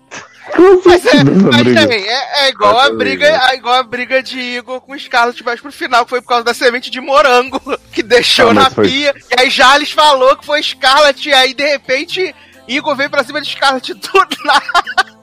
Mas, 0.84 1.06
é, 1.06 1.08
essa 1.08 1.24
mas 1.24 1.56
briga? 1.62 1.80
também, 1.80 2.04
é, 2.06 2.44
é 2.44 2.48
igual 2.50 2.78
a 2.78 2.90
briga, 2.90 3.26
é 3.26 3.54
igual 3.56 3.74
a 3.76 3.82
briga 3.82 4.22
de 4.22 4.38
Igor 4.38 4.80
com 4.80 4.98
Scarlett 4.98 5.42
mais 5.44 5.60
pro 5.60 5.72
final, 5.72 6.04
que 6.04 6.10
foi 6.10 6.20
por 6.20 6.28
causa 6.28 6.44
da 6.44 6.52
semente 6.54 6.90
de 6.90 7.00
morango 7.00 7.60
que 7.92 8.02
deixou 8.02 8.50
Ah, 8.50 8.54
mas 8.54 8.64
na 8.64 8.70
foi- 8.70 8.88
pia. 8.88 9.14
E 9.36 9.40
aí 9.40 9.50
Jales 9.50 9.90
falou 9.90 10.36
que 10.36 10.44
foi 10.44 10.62
Scarlett, 10.62 11.28
e 11.28 11.32
aí 11.32 11.54
de 11.54 11.66
repente 11.66 12.34
Igor 12.68 12.94
veio 12.96 13.10
pra 13.10 13.24
cima 13.24 13.40
de 13.40 13.50
Scarlett 13.50 13.94
do 13.94 14.10
nada. 14.44 15.13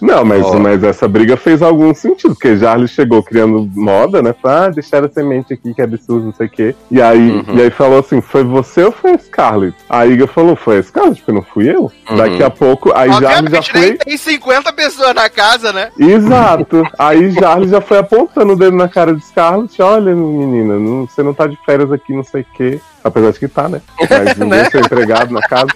Não, 0.00 0.24
mas, 0.24 0.44
Ó. 0.44 0.58
mas 0.58 0.82
essa 0.84 1.08
briga 1.08 1.36
fez 1.36 1.62
algum 1.62 1.92
sentido, 1.94 2.34
porque 2.34 2.56
Jarlis 2.56 2.90
chegou 2.90 3.22
criando 3.22 3.68
moda, 3.74 4.22
né? 4.22 4.32
Pra 4.32 4.66
ah, 4.66 4.68
deixar 4.70 5.04
a 5.04 5.08
semente 5.08 5.52
aqui, 5.52 5.74
que 5.74 5.82
absurdo, 5.82 6.26
não 6.26 6.32
sei 6.32 6.46
o 6.46 6.50
quê. 6.50 6.74
E 6.90 7.00
aí, 7.02 7.30
Uhum. 7.30 7.44
e 7.56 7.62
aí 7.62 7.70
falou 7.70 7.98
assim: 7.98 8.20
foi 8.20 8.42
você 8.44 8.84
ou 8.84 8.92
foi 8.92 9.12
a 9.12 9.18
Scarlett? 9.18 9.76
A 9.88 10.06
Iga 10.06 10.26
falou: 10.26 10.54
foi 10.56 10.78
a 10.78 10.82
Scarlett, 10.82 11.20
porque 11.20 11.32
não 11.32 11.42
fui 11.42 11.68
eu. 11.68 11.90
Uhum. 12.10 12.16
Daqui 12.16 12.42
a 12.42 12.50
pouco, 12.50 12.92
aí 12.94 13.10
Jarlis 13.12 13.50
já 13.52 13.62
foi. 13.62 13.96
tem 13.98 14.16
50 14.16 14.72
pessoas 14.72 15.14
na 15.14 15.28
casa, 15.28 15.72
né? 15.72 15.90
Exato. 15.98 16.82
Aí 16.98 17.30
Jarlis 17.30 17.70
já 17.70 17.80
foi 17.80 17.98
apontando 17.98 18.52
o 18.52 18.56
dedo 18.56 18.76
na 18.76 18.88
cara 18.88 19.14
de 19.14 19.24
Scarlett: 19.24 19.80
olha, 19.82 20.14
menina, 20.14 20.78
não- 20.78 21.06
você 21.06 21.22
não 21.22 21.34
tá 21.34 21.46
de 21.46 21.58
férias 21.64 21.90
aqui, 21.92 22.12
não 22.12 22.24
sei 22.24 22.42
o 22.42 22.46
quê. 22.54 22.80
Apesar 23.02 23.30
de 23.30 23.38
que 23.38 23.48
tá, 23.48 23.68
né? 23.68 23.80
Mas 24.10 24.36
ninguém 24.36 24.58
Né? 24.62 24.70
foi 24.70 24.80
empregado 24.80 25.32
na 25.32 25.40
casa. 25.40 25.68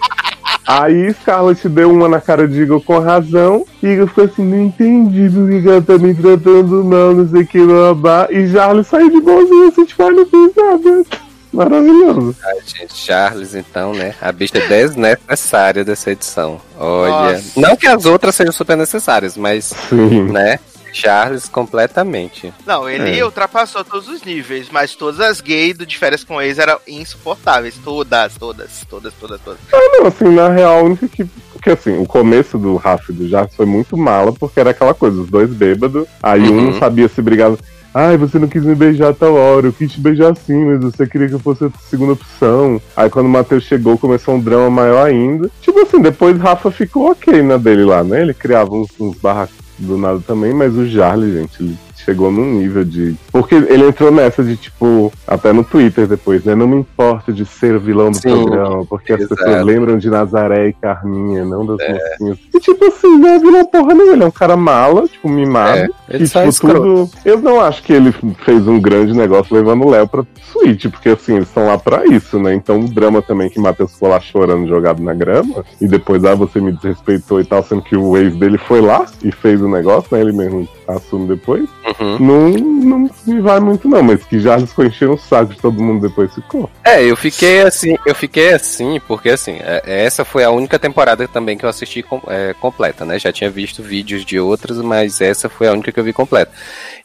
Aí 0.65 1.13
Scarlett 1.13 1.67
deu 1.67 1.91
uma 1.91 2.07
na 2.07 2.21
cara 2.21 2.47
de 2.47 2.61
Igor 2.61 2.81
com 2.81 2.99
razão. 2.99 3.65
E 3.81 3.87
Igor 3.87 4.07
ficou 4.07 4.23
assim, 4.25 4.43
não 4.43 4.65
entendi 4.65 5.29
do 5.29 5.47
que 5.47 5.67
ela 5.67 5.81
tá 5.81 5.97
me 5.97 6.13
tratando 6.13 6.83
mal, 6.83 7.13
não 7.13 7.27
sei 7.27 7.41
o 7.41 7.47
que, 7.47 7.65
babá. 7.65 8.27
E 8.29 8.47
Jarlis 8.47 8.87
saiu 8.87 9.09
de 9.09 9.21
bonzinho, 9.21 9.67
assim, 9.67 9.85
tipo, 9.85 10.03
ai, 10.03 10.11
não 10.11 10.25
fez 10.25 10.51
nada. 10.55 11.05
Maravilhoso. 11.53 12.35
Ai, 12.43 12.57
gente, 12.65 12.95
Charles, 12.95 13.53
então, 13.53 13.93
né? 13.93 14.15
A 14.19 14.31
bicha 14.31 14.57
é 14.57 14.67
desnecessária 14.67 15.85
dessa 15.85 16.11
edição. 16.11 16.59
Olha. 16.79 17.33
Nossa. 17.33 17.61
Não 17.61 17.75
que 17.75 17.85
as 17.85 18.05
outras 18.05 18.33
sejam 18.33 18.51
super 18.51 18.75
necessárias, 18.75 19.37
mas, 19.37 19.65
Sim. 19.89 20.31
né? 20.31 20.59
Charles 20.93 21.49
completamente. 21.49 22.53
Não, 22.65 22.89
ele 22.89 23.19
É. 23.19 23.25
ultrapassou 23.25 23.83
todos 23.83 24.07
os 24.07 24.23
níveis, 24.23 24.67
mas 24.71 24.95
todas 24.95 25.19
as 25.19 25.41
gays 25.41 25.77
do 25.77 25.85
de 25.85 25.97
férias 25.97 26.23
com 26.23 26.41
ex 26.41 26.57
eram 26.59 26.77
insuportáveis. 26.87 27.75
Todas, 27.83 28.35
todas, 28.37 28.85
todas, 28.89 29.13
todas, 29.19 29.41
todas. 29.41 29.59
Não, 29.71 30.05
assim, 30.07 30.25
na 30.33 30.49
real, 30.49 30.79
a 30.79 30.81
única 30.83 31.07
que. 31.07 31.25
Porque 31.53 31.69
assim, 31.69 31.97
o 31.97 32.05
começo 32.05 32.57
do 32.57 32.75
Rafa 32.75 33.11
e 33.11 33.15
do 33.15 33.27
Jarvis 33.29 33.55
foi 33.55 33.65
muito 33.65 33.95
mala, 33.95 34.33
porque 34.33 34.59
era 34.59 34.71
aquela 34.71 34.93
coisa, 34.93 35.21
os 35.21 35.29
dois 35.29 35.49
bêbados, 35.49 36.05
aí 36.21 36.41
um 36.41 36.57
Uhum. 36.57 36.61
não 36.71 36.79
sabia 36.79 37.07
se 37.07 37.21
brigava. 37.21 37.57
Ai, 37.93 38.17
você 38.17 38.37
não 38.39 38.47
quis 38.49 38.63
me 38.65 38.73
beijar 38.75 39.09
a 39.09 39.13
tal 39.13 39.35
hora, 39.35 39.67
eu 39.67 39.71
quis 39.71 39.91
te 39.91 39.99
beijar 40.01 40.31
assim, 40.33 40.65
mas 40.65 40.79
você 40.81 41.05
queria 41.07 41.27
que 41.29 41.35
eu 41.35 41.39
fosse 41.39 41.63
a 41.63 41.69
segunda 41.89 42.13
opção. 42.13 42.81
Aí 42.97 43.07
quando 43.09 43.27
o 43.27 43.29
Matheus 43.29 43.63
chegou, 43.63 43.97
começou 43.99 44.33
um 44.35 44.39
drama 44.41 44.69
maior 44.69 45.05
ainda. 45.05 45.49
Tipo 45.61 45.79
assim, 45.81 46.01
depois 46.01 46.37
Rafa 46.37 46.69
ficou 46.71 47.11
ok 47.11 47.41
na 47.43 47.55
dele 47.55 47.85
lá, 47.85 48.03
né? 48.03 48.21
Ele 48.21 48.33
criava 48.33 48.73
uns, 48.73 48.89
uns 48.99 49.15
barracos 49.17 49.55
do 49.83 49.97
nada 49.97 50.19
também, 50.19 50.53
mas 50.53 50.75
o 50.75 50.85
Jarly, 50.85 51.33
gente, 51.33 51.61
ele 51.61 51.77
chegou 52.03 52.31
num 52.31 52.53
nível 52.59 52.83
de. 52.83 53.15
Porque 53.31 53.55
ele 53.55 53.87
entrou 53.87 54.11
nessa 54.11 54.43
de, 54.43 54.55
tipo, 54.57 55.11
até 55.27 55.51
no 55.53 55.63
Twitter 55.63 56.07
depois, 56.07 56.43
né? 56.43 56.53
Não 56.55 56.67
me 56.67 56.77
importa 56.77 57.31
de 57.31 57.45
ser 57.45 57.77
vilão 57.79 58.11
do 58.11 58.17
Sim, 58.17 58.29
programa, 58.29 58.85
porque 58.85 59.13
as 59.13 59.21
exato. 59.21 59.35
pessoas 59.35 59.65
lembram 59.65 59.97
de 59.97 60.09
Nazaré 60.09 60.69
e 60.69 60.73
Carminha, 60.73 61.43
não 61.45 61.65
das 61.65 61.77
mocinhas. 61.77 62.37
E 62.53 62.59
tipo 62.59 62.85
assim, 62.85 63.17
não 63.17 63.29
é 63.29 63.39
vilão 63.39 63.65
porra 63.65 63.93
nenhuma, 63.93 64.13
ele 64.13 64.23
é 64.23 64.27
um 64.27 64.31
cara 64.31 64.55
mala, 64.55 65.07
tipo, 65.07 65.27
mimado. 65.29 65.77
É, 65.79 65.87
ele 66.09 66.23
E, 66.23 66.25
é 66.25 66.27
tipo, 66.27 66.39
escroto. 66.49 66.79
tudo. 66.81 67.09
Eu 67.25 67.39
não 67.39 67.59
acho 67.61 67.81
que 67.83 67.93
ele 67.93 68.13
fez 68.45 68.67
um 68.67 68.79
grande 68.79 69.13
negócio 69.13 69.55
levando 69.55 69.85
o 69.85 69.89
Léo 69.89 70.07
pra 70.07 70.23
suíte, 70.51 70.89
porque 70.89 71.09
assim, 71.09 71.35
eles 71.35 71.47
estão 71.47 71.65
lá 71.65 71.77
pra 71.77 72.05
isso, 72.05 72.37
né? 72.39 72.53
Então 72.53 72.79
o 72.79 72.87
drama 72.87 73.21
também 73.21 73.49
que 73.49 73.59
Matheus 73.59 73.93
ficou 73.93 74.09
lá 74.09 74.19
chorando 74.19 74.67
jogado 74.67 75.01
na 75.01 75.13
grama, 75.13 75.63
e 75.81 75.87
depois, 75.87 76.23
ah, 76.25 76.35
você 76.35 76.59
me 76.59 76.71
desrespeitou 76.71 77.39
e 77.41 77.45
tal, 77.45 77.63
sendo 77.63 77.81
que 77.81 77.95
o 77.95 78.17
ex 78.17 78.35
dele 78.35 78.57
foi 78.57 78.81
lá 78.81 79.05
e 79.23 79.31
fez 79.31 79.61
o 79.61 79.67
negócio, 79.67 80.09
né? 80.11 80.21
Ele 80.21 80.31
mesmo 80.33 80.67
assume 80.87 81.27
depois. 81.27 81.61
Uhum. 81.85 81.92
Não, 81.99 82.49
não 82.49 83.09
me 83.25 83.41
vai 83.41 83.59
muito, 83.59 83.87
não, 83.87 84.01
mas 84.03 84.23
que 84.23 84.39
já 84.39 84.57
enchendo 84.57 85.13
o 85.13 85.17
saco 85.17 85.53
de 85.53 85.59
todo 85.59 85.81
mundo 85.81 86.07
depois 86.07 86.33
ficou. 86.33 86.69
É, 86.83 87.03
eu 87.03 87.15
fiquei 87.15 87.61
assim, 87.61 87.95
eu 88.05 88.15
fiquei 88.15 88.53
assim, 88.53 88.99
porque 89.07 89.29
assim, 89.29 89.57
é- 89.59 89.81
essa 89.85 90.23
foi 90.25 90.43
a 90.43 90.51
única 90.51 90.77
temporada 90.79 91.27
também 91.27 91.57
que 91.57 91.65
eu 91.65 91.69
assisti 91.69 92.01
com- 92.03 92.21
é, 92.27 92.53
completa, 92.59 93.05
né? 93.05 93.17
Já 93.19 93.31
tinha 93.31 93.49
visto 93.49 93.81
vídeos 93.83 94.25
de 94.25 94.39
outras, 94.39 94.77
mas 94.79 95.21
essa 95.21 95.49
foi 95.49 95.67
a 95.67 95.73
única 95.73 95.91
que 95.91 95.99
eu 95.99 96.03
vi 96.03 96.13
completa. 96.13 96.51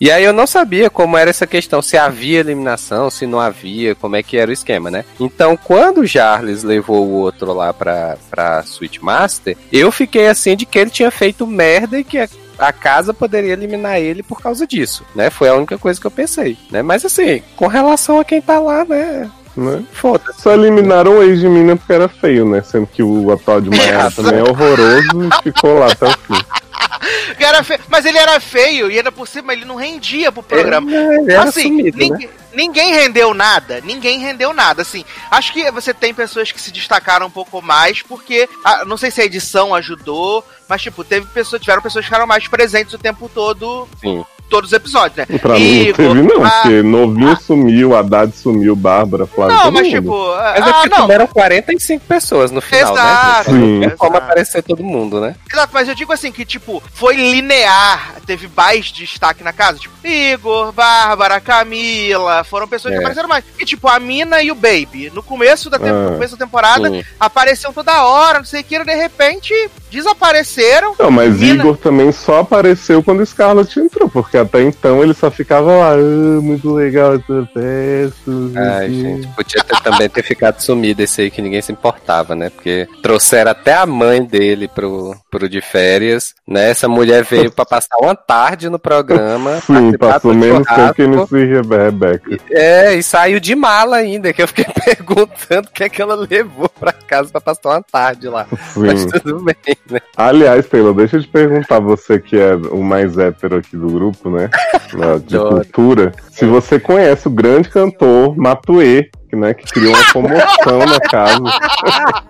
E 0.00 0.10
aí 0.10 0.24
eu 0.24 0.32
não 0.32 0.46
sabia 0.46 0.88
como 0.88 1.16
era 1.16 1.30
essa 1.30 1.46
questão, 1.46 1.82
se 1.82 1.96
havia 1.96 2.40
eliminação, 2.40 3.10
se 3.10 3.26
não 3.26 3.40
havia, 3.40 3.94
como 3.94 4.16
é 4.16 4.22
que 4.22 4.36
era 4.36 4.50
o 4.50 4.54
esquema, 4.54 4.90
né? 4.90 5.04
Então, 5.18 5.56
quando 5.56 5.98
o 5.98 6.06
Jarles 6.06 6.62
levou 6.62 7.06
o 7.06 7.12
outro 7.14 7.52
lá 7.52 7.72
pra, 7.72 8.16
pra 8.30 8.62
Switch 8.62 8.98
Master, 9.00 9.56
eu 9.72 9.90
fiquei 9.90 10.28
assim 10.28 10.56
de 10.56 10.64
que 10.66 10.78
ele 10.78 10.90
tinha 10.90 11.10
feito 11.10 11.46
merda 11.46 11.98
e 11.98 12.04
que 12.04 12.28
a 12.58 12.72
casa 12.72 13.14
poderia 13.14 13.52
eliminar 13.52 14.00
ele 14.00 14.22
por 14.22 14.40
causa 14.40 14.66
disso, 14.66 15.04
né? 15.14 15.30
Foi 15.30 15.48
a 15.48 15.54
única 15.54 15.78
coisa 15.78 16.00
que 16.00 16.06
eu 16.06 16.10
pensei, 16.10 16.56
né? 16.70 16.82
Mas 16.82 17.04
assim, 17.04 17.42
com 17.56 17.66
relação 17.66 18.18
a 18.18 18.24
quem 18.24 18.40
tá 18.40 18.58
lá, 18.58 18.84
né? 18.84 19.30
Né? 19.56 19.84
Foda-se. 19.92 20.40
Só 20.40 20.52
eliminaram 20.52 21.18
o 21.18 21.22
ex 21.22 21.40
de 21.40 21.48
mina 21.48 21.76
porque 21.76 21.92
era 21.92 22.08
feio, 22.08 22.48
né? 22.48 22.62
Sendo 22.62 22.86
que 22.86 23.02
o 23.02 23.32
atual 23.32 23.60
de 23.60 23.70
Maia 23.76 24.10
também 24.10 24.38
é 24.38 24.42
horroroso 24.42 25.24
e 25.24 25.42
ficou 25.42 25.78
lá 25.78 25.86
até 25.90 26.06
o 26.06 26.12
fim. 26.12 26.44
Era 27.38 27.62
fe- 27.62 27.80
Mas 27.88 28.04
ele 28.04 28.18
era 28.18 28.38
feio 28.40 28.90
e 28.90 28.96
ainda 28.96 29.10
por 29.10 29.26
cima 29.26 29.52
ele 29.52 29.64
não 29.64 29.76
rendia 29.76 30.30
pro 30.30 30.42
programa. 30.42 30.90
Ele 30.90 31.32
era 31.32 31.44
assim, 31.44 31.62
sumido, 31.62 31.96
né? 31.98 32.04
ninguém, 32.04 32.30
ninguém 32.52 32.92
rendeu 32.94 33.32
nada, 33.34 33.80
ninguém 33.80 34.18
rendeu 34.18 34.52
nada, 34.52 34.82
assim. 34.82 35.04
Acho 35.30 35.52
que 35.52 35.70
você 35.70 35.94
tem 35.94 36.12
pessoas 36.12 36.52
que 36.52 36.60
se 36.60 36.70
destacaram 36.72 37.26
um 37.26 37.30
pouco 37.30 37.62
mais, 37.62 38.02
porque, 38.02 38.48
ah, 38.64 38.84
não 38.84 38.96
sei 38.96 39.10
se 39.10 39.20
a 39.20 39.24
edição 39.24 39.74
ajudou, 39.74 40.44
mas, 40.68 40.82
tipo, 40.82 41.02
teve 41.04 41.26
pessoas, 41.26 41.60
tiveram 41.62 41.82
pessoas 41.82 42.04
que 42.04 42.08
ficaram 42.08 42.26
mais 42.26 42.46
presentes 42.48 42.92
o 42.94 42.98
tempo 42.98 43.30
todo, 43.32 43.88
Sim. 44.00 44.24
Todos 44.48 44.70
os 44.70 44.76
episódios, 44.76 45.16
né? 45.16 45.38
Pra 45.38 45.54
mim 45.54 45.86
não 45.88 45.94
teve, 45.94 46.22
não, 46.22 46.44
ah, 46.44 46.50
porque 46.62 46.82
Novinho 46.82 47.36
sumiu, 47.40 47.96
Haddad 47.96 48.34
sumiu, 48.36 48.74
Bárbara, 48.74 49.26
Flávio. 49.26 49.54
Não, 49.56 49.62
todo 49.64 49.74
mas, 49.74 49.86
mundo. 49.86 49.94
tipo, 49.94 50.34
Mas 50.36 50.64
ah, 50.64 50.68
é 50.68 50.82
que 50.82 50.88
não, 50.88 51.00
tiveram 51.02 51.26
45 51.26 52.04
pessoas 52.06 52.50
no 52.50 52.60
final, 52.60 52.92
Exato, 52.94 53.52
né? 53.52 53.58
Sim. 53.60 53.72
Não 53.80 53.88
tem 53.88 53.96
como 53.96 54.16
aparecer 54.16 54.62
todo 54.62 54.82
mundo, 54.82 55.20
né? 55.20 55.34
Exato, 55.52 55.70
mas 55.72 55.88
eu 55.88 55.94
digo 55.94 56.12
assim 56.12 56.32
que, 56.32 56.44
tipo, 56.44 56.82
foi 56.92 57.16
linear, 57.16 58.14
teve 58.26 58.48
mais 58.56 58.86
destaque 58.86 59.42
na 59.42 59.52
casa. 59.52 59.78
Tipo, 59.78 59.94
Igor, 60.06 60.72
Bárbara, 60.72 61.40
Camila, 61.40 62.44
foram 62.44 62.66
pessoas 62.68 62.92
que 62.92 62.98
É. 62.98 63.00
apareceram 63.00 63.28
mais. 63.28 63.44
E, 63.58 63.64
tipo, 63.64 63.88
a 63.88 63.98
Mina 63.98 64.42
e 64.42 64.50
o 64.50 64.54
Baby. 64.54 65.10
No 65.14 65.22
começo 65.22 65.68
da, 65.70 65.76
Ah. 65.76 65.80
no 65.80 66.12
começo 66.12 66.36
da 66.36 66.44
temporada, 66.44 66.88
Sim. 66.90 67.04
apareciam 67.18 67.72
toda 67.72 68.04
hora, 68.04 68.38
não 68.38 68.44
sei 68.44 68.60
o 68.60 68.64
que, 68.64 68.78
de 68.84 68.94
repente 68.94 69.52
desapareceram. 69.90 70.94
Não, 70.98 71.10
mas 71.10 71.40
Igor 71.40 71.76
também 71.76 72.12
só 72.12 72.40
apareceu 72.40 73.02
quando 73.02 73.24
Scarlett 73.24 73.78
entrou, 73.78 74.08
porque 74.08 74.36
até 74.38 74.62
então 74.62 75.02
ele 75.02 75.14
só 75.14 75.30
ficava 75.30 75.70
lá, 75.76 75.92
ah, 75.94 76.40
muito 76.42 76.72
legal 76.72 77.14
essa 77.14 77.48
peça. 77.54 78.14
não 78.26 78.52
sei 78.52 78.62
o 78.62 78.64
Ai, 78.72 78.88
quê." 78.88 78.94
gente, 78.94 79.26
podia 79.28 79.64
ter- 79.64 79.80
também 79.82 80.08
ter 80.08 80.22
ficado 80.22 80.60
sumido 80.60 81.02
esse 81.02 81.22
aí 81.22 81.30
que 81.30 81.40
ninguém 81.42 81.62
se 81.62 81.72
importava, 81.72 82.34
né? 82.34 82.50
Porque 82.50 82.88
trouxeram 83.02 83.50
até 83.50 83.74
a 83.74 83.86
mãe 83.86 84.22
dele 84.24 84.68
pro, 84.68 85.14
pro 85.30 85.48
de 85.48 85.60
férias, 85.60 86.34
né? 86.46 86.70
Essa 86.70 86.88
mulher 86.88 87.24
veio 87.24 87.50
pra 87.50 87.64
passar 87.64 87.96
uma 88.00 88.14
tarde 88.14 88.68
no 88.68 88.78
programa. 88.78 89.60
Sim, 89.66 89.96
passou 89.98 90.34
menos 90.34 90.66
tempo 90.66 90.94
que. 90.94 91.02
MC 91.02 91.44
Rebe- 91.44 91.76
Rebeca. 91.76 92.38
É, 92.50 92.94
e 92.94 93.02
saiu 93.02 93.40
de 93.40 93.54
mala 93.54 93.96
ainda, 93.96 94.32
que 94.32 94.42
eu 94.42 94.48
fiquei 94.48 94.66
perguntando 94.84 95.68
o 95.68 95.72
que 95.72 95.84
é 95.84 95.88
que 95.88 96.02
ela 96.02 96.14
levou 96.14 96.68
pra 96.68 96.92
casa 96.92 97.30
pra 97.30 97.40
passar 97.40 97.70
uma 97.70 97.82
tarde 97.82 98.28
lá. 98.28 98.46
Mas 98.76 99.00
Sim. 99.00 99.08
tudo 99.08 99.40
bem, 99.44 99.56
né? 99.90 100.00
Aliás, 100.16 100.66
Taylor, 100.66 100.94
deixa 100.94 101.16
eu 101.16 101.22
te 101.22 101.28
perguntar, 101.28 101.80
você 101.80 102.18
que 102.18 102.36
é 102.36 102.54
o 102.54 102.82
mais 102.82 103.18
hétero 103.18 103.56
aqui 103.56 103.76
do 103.76 103.88
grupo, 103.88 104.30
né? 104.30 104.50
De 105.26 105.38
cultura, 105.38 106.12
se 106.30 106.44
você 106.46 106.78
conhece 106.80 107.28
o 107.28 107.30
grande 107.30 107.68
cantor 107.68 108.36
Matuê, 108.36 109.10
que, 109.28 109.36
né, 109.36 109.52
que 109.52 109.64
criou 109.64 109.92
uma 109.92 110.12
comoção 110.12 110.78
na 110.86 111.00
casa. 111.00 111.42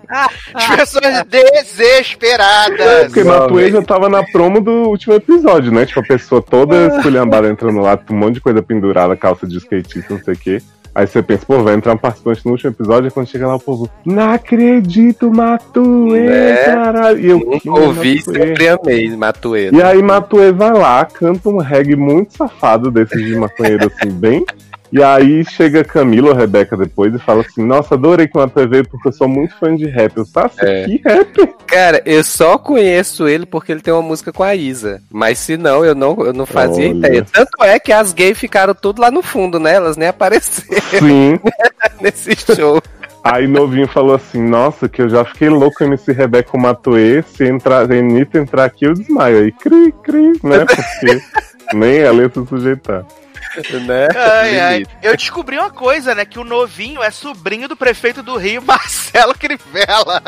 As 0.53 0.75
pessoas 0.75 1.23
desesperadas. 1.25 3.05
Porque 3.05 3.23
Não, 3.23 3.39
Matuê 3.39 3.63
velho. 3.63 3.75
já 3.75 3.81
tava 3.83 4.09
na 4.09 4.23
promo 4.23 4.59
do 4.59 4.89
último 4.89 5.13
episódio, 5.13 5.71
né? 5.71 5.85
Tipo, 5.85 6.01
a 6.01 6.03
pessoa 6.03 6.41
toda 6.41 6.87
esculhambada 6.87 7.47
entrando 7.47 7.79
lá, 7.79 7.95
com 7.95 8.13
um 8.13 8.17
monte 8.17 8.35
de 8.35 8.41
coisa 8.41 8.61
pendurada, 8.61 9.15
calça 9.15 9.47
de 9.47 9.57
skatista, 9.57 10.13
não 10.13 10.23
sei 10.23 10.33
o 10.33 10.37
quê. 10.37 10.61
Aí 10.93 11.07
você 11.07 11.21
pensa, 11.21 11.45
pô, 11.45 11.61
vai 11.63 11.75
entrar 11.75 11.93
um 11.93 11.97
participante 11.97 12.45
no 12.45 12.51
último 12.51 12.71
episódio, 12.71 13.07
e 13.07 13.11
quando 13.11 13.27
chega 13.27 13.47
lá 13.47 13.55
o 13.55 13.59
povo, 13.59 13.89
não 14.05 14.31
acredito, 14.31 15.31
Matuê, 15.31 16.19
Né? 16.21 16.55
caralho. 16.65 17.19
E 17.19 17.27
eu, 17.27 17.39
Nunca 17.39 17.59
"Quem 17.59 17.71
é 17.71 17.79
ouvi, 17.79 18.15
Matuê?" 18.15 18.33
sempre 18.47 18.67
amei 18.67 19.15
Matuê. 19.15 19.69
E 19.71 19.81
aí 19.81 20.01
Matuê 20.01 20.51
vai 20.51 20.73
lá, 20.73 21.05
canta 21.05 21.47
um 21.49 21.57
reggae 21.57 21.95
muito 21.95 22.35
safado 22.35 22.91
desses 22.91 23.23
de 23.23 23.35
maconheiro, 23.35 23.87
assim, 23.87 24.09
bem 24.11 24.43
E 24.91 25.03
aí 25.03 25.45
chega 25.45 25.83
Camila 25.83 26.29
ou 26.29 26.35
Rebeca 26.35 26.75
depois 26.75 27.13
e 27.13 27.19
fala 27.19 27.41
assim: 27.41 27.63
Nossa, 27.63 27.93
adorei 27.93 28.27
que 28.27 28.37
uma 28.37 28.49
TV 28.49 28.83
porque 28.83 29.07
eu 29.07 29.13
sou 29.13 29.27
muito 29.27 29.55
fã 29.57 29.75
de 29.75 29.85
rap. 29.85 30.17
Eu 30.17 30.25
faço 30.25 30.63
É. 30.65 30.85
que 30.85 31.01
rap? 31.05 31.55
Cara, 31.67 32.01
eu 32.05 32.23
só 32.23 32.57
conheço 32.57 33.27
ele 33.27 33.45
porque 33.45 33.71
ele 33.71 33.81
tem 33.81 33.93
uma 33.93 34.01
música 34.01 34.33
com 34.33 34.41
a 34.43 34.55
Isa. 34.55 35.01
Mas 35.11 35.37
se 35.37 35.57
não, 35.57 35.85
eu 35.85 35.93
não, 35.93 36.17
eu 36.25 36.33
não 36.33 36.45
fazia 36.45 36.89
Olha. 36.89 36.97
ideia. 36.97 37.25
Tanto 37.31 37.63
é 37.63 37.79
que 37.79 37.91
as 37.91 38.11
gays 38.13 38.37
ficaram 38.39 38.73
tudo 38.73 38.99
lá 39.01 39.11
no 39.11 39.21
fundo, 39.21 39.59
né? 39.59 39.75
Elas 39.75 39.95
nem 39.95 40.07
apareceram 40.07 40.81
Sim. 40.99 41.39
nesse 42.01 42.35
show. 42.55 42.81
Aí 43.23 43.47
Novinho 43.47 43.87
falou 43.87 44.15
assim: 44.15 44.41
Nossa, 44.41 44.89
que 44.89 45.01
eu 45.03 45.09
já 45.09 45.23
fiquei 45.23 45.49
louco 45.49 45.83
MC 45.83 46.11
Rebeca 46.13 46.57
Matoê. 46.57 47.21
Se 47.21 47.45
entrar, 47.45 47.85
se 47.85 47.93
a 47.93 47.99
Anitta 47.99 48.39
entrar 48.39 48.65
aqui, 48.65 48.85
eu 48.85 48.93
desmaio. 48.93 49.43
Aí 49.43 49.51
cri, 49.51 49.93
cri, 50.03 50.31
né? 50.43 50.65
Porque 50.65 51.21
nem 51.77 51.97
ela 51.97 52.23
ia 52.23 52.29
se 52.29 52.43
sujeitar. 52.47 53.05
Né? 53.85 54.07
Ai, 54.15 54.59
ai. 54.59 54.85
Eu 55.01 55.15
descobri 55.15 55.57
uma 55.57 55.69
coisa, 55.69 56.13
né? 56.13 56.25
Que 56.25 56.39
o 56.39 56.43
novinho 56.43 57.01
é 57.01 57.11
sobrinho 57.11 57.67
do 57.67 57.75
prefeito 57.75 58.21
do 58.21 58.35
Rio, 58.37 58.61
Marcelo 58.65 59.33
Crivella. 59.33 60.21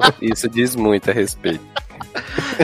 Ah, 0.00 0.12
isso 0.20 0.48
diz 0.48 0.74
muito 0.76 1.10
a 1.10 1.12
respeito. 1.14 1.64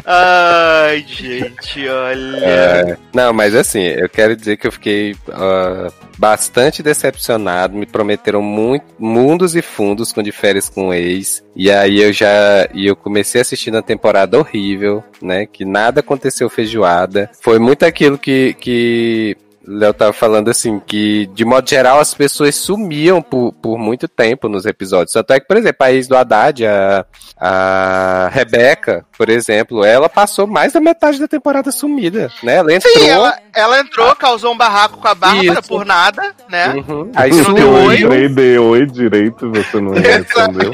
Ai, 0.04 1.04
gente, 1.06 1.88
olha. 1.88 2.44
É, 2.44 2.96
não, 3.12 3.32
mas 3.32 3.54
assim, 3.54 3.82
eu 3.82 4.08
quero 4.08 4.36
dizer 4.36 4.56
que 4.56 4.66
eu 4.66 4.72
fiquei 4.72 5.16
ah, 5.30 5.88
bastante 6.16 6.82
decepcionado. 6.82 7.76
Me 7.76 7.86
prometeram 7.86 8.42
muito, 8.42 8.84
mundos 8.98 9.54
e 9.54 9.62
fundos 9.62 10.12
com 10.12 10.22
de 10.22 10.32
férias 10.32 10.68
com 10.68 10.92
ex. 10.92 11.42
E 11.54 11.70
aí 11.70 12.00
eu 12.00 12.12
já. 12.12 12.68
E 12.74 12.86
eu 12.86 12.96
comecei 12.96 13.40
assistindo 13.40 13.78
a 13.78 13.82
temporada 13.82 14.38
horrível, 14.38 15.02
né? 15.22 15.46
Que 15.46 15.64
nada 15.64 16.00
aconteceu 16.00 16.50
feijoada. 16.50 17.30
Foi 17.40 17.58
muito 17.58 17.84
aquilo 17.84 18.18
que. 18.18 18.54
que 18.60 19.36
Léo 19.70 19.92
tava 19.92 20.12
falando 20.12 20.48
assim, 20.50 20.80
que 20.80 21.26
de 21.34 21.44
modo 21.44 21.68
geral 21.68 22.00
as 22.00 22.14
pessoas 22.14 22.54
sumiam 22.56 23.20
por, 23.20 23.52
por 23.52 23.78
muito 23.78 24.08
tempo 24.08 24.48
nos 24.48 24.64
episódios. 24.64 25.12
Tanto 25.12 25.32
é 25.32 25.40
que, 25.40 25.46
por 25.46 25.56
exemplo, 25.58 25.76
a 25.80 25.92
ex 25.92 26.08
do 26.08 26.16
Haddad, 26.16 26.64
a, 26.66 27.04
a 27.38 28.28
Rebeca, 28.32 29.04
por 29.16 29.28
exemplo, 29.28 29.84
ela 29.84 30.08
passou 30.08 30.46
mais 30.46 30.72
da 30.72 30.80
metade 30.80 31.18
da 31.20 31.28
temporada 31.28 31.70
sumida, 31.70 32.30
né? 32.42 32.56
Ela 32.56 32.72
entrou. 32.72 32.94
Sim, 32.94 33.08
ela, 33.08 33.38
ela 33.54 33.80
entrou, 33.80 34.14
causou 34.16 34.52
um 34.52 34.56
barraco 34.56 34.98
com 34.98 35.08
a 35.08 35.14
Bárbara 35.14 35.60
Isso. 35.60 35.68
por 35.68 35.84
nada, 35.84 36.34
né? 36.48 36.74
Uhum. 36.88 37.12
Aí 37.14 37.30
Não 37.30 37.52
deu 37.54 37.66
eu 37.76 37.84
oi. 37.86 37.96
entrei, 38.00 38.28
dei 38.28 38.58
oi 38.58 38.86
direito, 38.86 39.50
você 39.50 39.80
não 39.80 39.92
respondeu. 39.92 40.72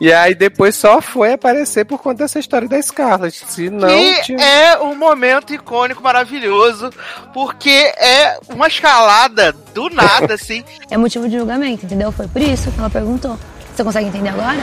E 0.00 0.12
aí 0.12 0.34
depois 0.34 0.74
só 0.76 1.00
foi 1.00 1.32
aparecer 1.32 1.84
por 1.84 1.98
conta 2.00 2.18
dessa 2.24 2.38
história 2.38 2.68
da 2.68 2.80
Scarlett. 2.80 3.44
Se 3.48 3.68
não. 3.70 3.88
que 3.88 4.22
tinha- 4.22 4.38
é 4.44 4.78
um 4.78 4.94
momento 4.94 5.52
icônico 5.52 6.02
maravilhoso, 6.02 6.90
porque 7.34 7.70
é 7.70 8.35
uma 8.48 8.66
escalada 8.68 9.54
do 9.74 9.88
nada, 9.90 10.34
assim. 10.34 10.64
É 10.90 10.96
motivo 10.96 11.28
de 11.28 11.38
julgamento, 11.38 11.84
entendeu? 11.86 12.10
Foi 12.12 12.26
por 12.28 12.40
isso 12.42 12.70
que 12.70 12.78
ela 12.78 12.90
perguntou. 12.90 13.38
Você 13.74 13.84
consegue 13.84 14.08
entender 14.08 14.30
agora? 14.30 14.58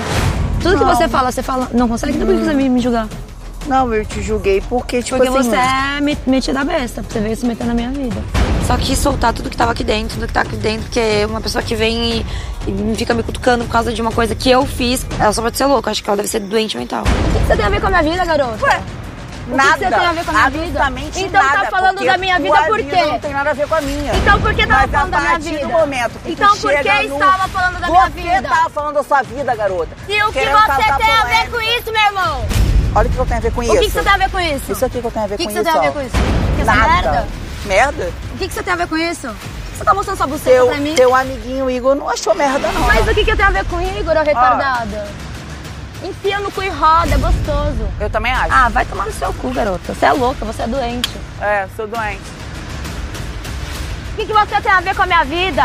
Tudo 0.61 0.77
que 0.77 0.83
você 0.85 1.07
fala, 1.07 1.31
você 1.31 1.43
fala, 1.43 1.69
não 1.73 1.87
consegue? 1.87 2.13
Então 2.13 2.25
por 2.27 2.35
que 2.37 2.43
você 2.45 2.53
me 2.53 2.79
julgar? 2.79 3.07
Não, 3.67 3.93
eu 3.93 4.03
te 4.05 4.21
julguei 4.21 4.59
porque, 4.67 5.01
tipo 5.01 5.17
Porque 5.17 5.37
assim... 5.37 5.49
você 5.49 5.55
é 5.55 6.01
me- 6.01 6.17
metida 6.27 6.65
besta, 6.65 7.01
você 7.01 7.19
veio 7.21 7.35
se 7.35 7.45
meter 7.45 7.65
na 7.65 7.73
minha 7.73 7.89
vida. 7.91 8.21
Só 8.67 8.75
quis 8.77 8.97
soltar 8.99 9.31
tudo 9.33 9.49
que 9.49 9.55
tava 9.55 9.71
aqui 9.71 9.83
dentro, 9.85 10.15
tudo 10.15 10.27
que 10.27 10.33
tá 10.33 10.41
aqui 10.41 10.55
dentro, 10.57 10.83
porque 10.83 10.99
é 10.99 11.25
uma 11.25 11.39
pessoa 11.39 11.61
que 11.63 11.73
vem 11.75 12.17
e, 12.17 12.25
e 12.67 12.95
fica 12.97 13.13
me 13.13 13.23
cutucando 13.23 13.63
por 13.65 13.71
causa 13.71 13.93
de 13.93 14.01
uma 14.01 14.11
coisa 14.11 14.35
que 14.35 14.49
eu 14.49 14.65
fiz, 14.65 15.05
ela 15.19 15.31
só 15.31 15.41
pode 15.41 15.57
ser 15.57 15.65
louca, 15.65 15.91
acho 15.91 16.03
que 16.03 16.09
ela 16.09 16.17
deve 16.17 16.27
ser 16.29 16.39
doente 16.41 16.77
mental. 16.77 17.03
O 17.03 17.39
que 17.39 17.45
você 17.47 17.55
tem 17.55 17.65
a 17.65 17.69
ver 17.69 17.79
com 17.79 17.87
a 17.87 17.89
minha 17.89 18.03
vida, 18.03 18.25
garota? 18.25 18.65
Ué, 18.65 18.81
O 19.45 19.51
que 19.51 19.57
nada. 19.57 19.73
que 19.73 19.79
você 19.79 19.91
tem 19.91 20.05
a 20.05 20.13
ver 20.13 20.23
com 20.25 20.31
a 20.31 20.33
minha 20.33 20.49
vida? 20.49 20.63
absolutamente 20.63 21.19
Então 21.23 21.43
nada, 21.43 21.59
tá 21.61 21.65
falando 21.69 22.05
da 22.05 22.17
minha 22.17 22.39
vida 22.39 22.63
por 22.63 22.77
vida 22.77 22.95
quê? 22.95 23.05
não 23.05 23.19
tem 23.19 23.33
nada 23.33 23.49
a 23.49 23.53
ver 23.53 23.67
com 23.67 23.75
a 23.75 23.81
minha. 23.81 24.15
Então 24.15 24.41
por 24.41 24.53
que 24.53 24.65
tava 24.67 24.81
Mas 24.81 24.91
falando 24.91 25.11
da 25.11 25.19
minha 25.19 25.39
vida? 25.39 25.67
momento 25.67 26.19
que 26.23 26.31
então 26.31 26.57
por 26.57 26.71
que 26.71 26.93
no- 27.07 27.15
estava 27.15 27.47
falando 27.49 27.79
da 27.81 27.87
minha 27.87 28.01
Você 28.05 28.09
vida? 28.21 28.49
tava 28.49 28.69
falando 28.69 28.93
da 28.95 29.03
sua 29.03 29.21
vida, 29.23 29.55
garota. 29.55 29.89
E 30.07 30.23
o 30.23 30.27
que 30.27 30.33
Querendo 30.33 30.57
você 30.57 30.83
tem 30.97 31.13
a 31.15 31.23
ver 31.25 31.49
com 31.51 31.59
isso, 31.61 31.91
meu 31.91 32.01
irmão? 32.03 32.45
Olha 32.95 33.07
o 33.09 33.11
que 33.11 33.17
eu 33.17 33.25
tenho 33.25 33.37
a 33.39 33.41
ver 33.41 33.51
com 33.51 33.59
O 33.59 33.63
isso. 33.63 33.73
que, 33.73 33.79
que 33.85 33.89
você 33.91 34.03
tem 34.03 34.11
a 34.13 34.17
ver 34.17 34.29
com 34.31 34.39
isso? 34.39 34.71
Isso 34.71 34.85
aqui 34.85 35.01
que 35.01 35.07
eu 35.07 35.11
tenho 35.11 35.25
a 35.25 35.27
ver 35.27 35.35
O 35.35 35.37
que, 35.37 35.43
com 35.43 35.49
que 35.49 35.55
você 35.55 35.61
isso. 35.61 35.71
tem 35.71 35.79
a 35.79 35.81
ver 35.81 35.91
com 35.93 36.01
isso? 36.01 36.15
Que 36.57 36.63
Nada. 36.63 36.87
merda? 36.87 37.27
Merda? 37.65 38.11
O 38.33 38.37
que, 38.37 38.47
que 38.47 38.53
você 38.53 38.63
tem 38.63 38.73
a 38.73 38.75
ver 38.77 38.87
com 38.87 38.97
isso? 38.97 39.35
Você 39.75 39.83
tá 39.83 39.93
mostrando 39.93 40.17
sua 40.17 40.27
buceta 40.27 40.51
Teu, 40.55 40.67
pra 40.67 40.77
mim? 40.77 40.93
teu 40.95 41.15
amiguinho 41.15 41.69
Igor 41.69 41.95
não 41.95 42.07
achou 42.09 42.35
merda, 42.35 42.71
não. 42.71 42.81
Mas 42.81 43.07
o 43.07 43.13
que, 43.13 43.25
que 43.25 43.31
eu 43.31 43.35
tenho 43.35 43.49
a 43.49 43.51
ver 43.51 43.65
com 43.65 43.81
Igor, 43.81 44.13
retardada? 44.23 45.07
Enfia 46.03 46.37
no 46.39 46.51
cu 46.51 46.61
e 46.61 46.69
roda, 46.69 47.15
é 47.15 47.17
gostoso. 47.17 47.87
Eu 47.97 48.09
também 48.09 48.33
acho. 48.33 48.51
Ah, 48.51 48.67
vai 48.67 48.85
tomar 48.85 49.05
no 49.05 49.13
seu 49.13 49.33
cu, 49.33 49.51
garota. 49.51 49.93
Você 49.93 50.05
é 50.05 50.11
louca, 50.11 50.43
você 50.43 50.63
é 50.63 50.67
doente. 50.67 51.09
É, 51.39 51.65
sou 51.77 51.87
doente. 51.87 52.21
O 54.11 54.15
que, 54.17 54.25
que 54.25 54.33
você 54.33 54.61
tem 54.61 54.71
a 54.71 54.81
ver 54.81 54.93
com 54.95 55.03
a 55.03 55.05
minha 55.05 55.23
vida? 55.23 55.63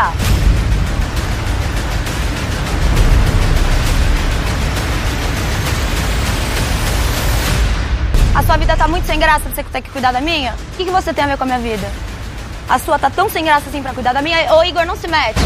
A 8.33 8.43
sua 8.43 8.55
vida 8.55 8.77
tá 8.77 8.87
muito 8.87 9.05
sem 9.05 9.19
graça 9.19 9.41
pra 9.41 9.53
você 9.53 9.63
ter 9.63 9.81
que 9.81 9.89
cuidar 9.89 10.13
da 10.13 10.21
minha? 10.21 10.53
O 10.53 10.77
que, 10.77 10.85
que 10.85 10.91
você 10.91 11.13
tem 11.13 11.25
a 11.25 11.27
ver 11.27 11.37
com 11.37 11.43
a 11.43 11.47
minha 11.47 11.59
vida? 11.59 11.91
A 12.69 12.79
sua 12.79 12.97
tá 12.97 13.09
tão 13.09 13.29
sem 13.29 13.43
graça 13.43 13.67
assim 13.67 13.83
pra 13.83 13.93
cuidar 13.93 14.13
da 14.13 14.21
minha? 14.21 14.55
Ô, 14.55 14.63
Igor, 14.63 14.85
não 14.85 14.95
se 14.95 15.07
mete. 15.09 15.39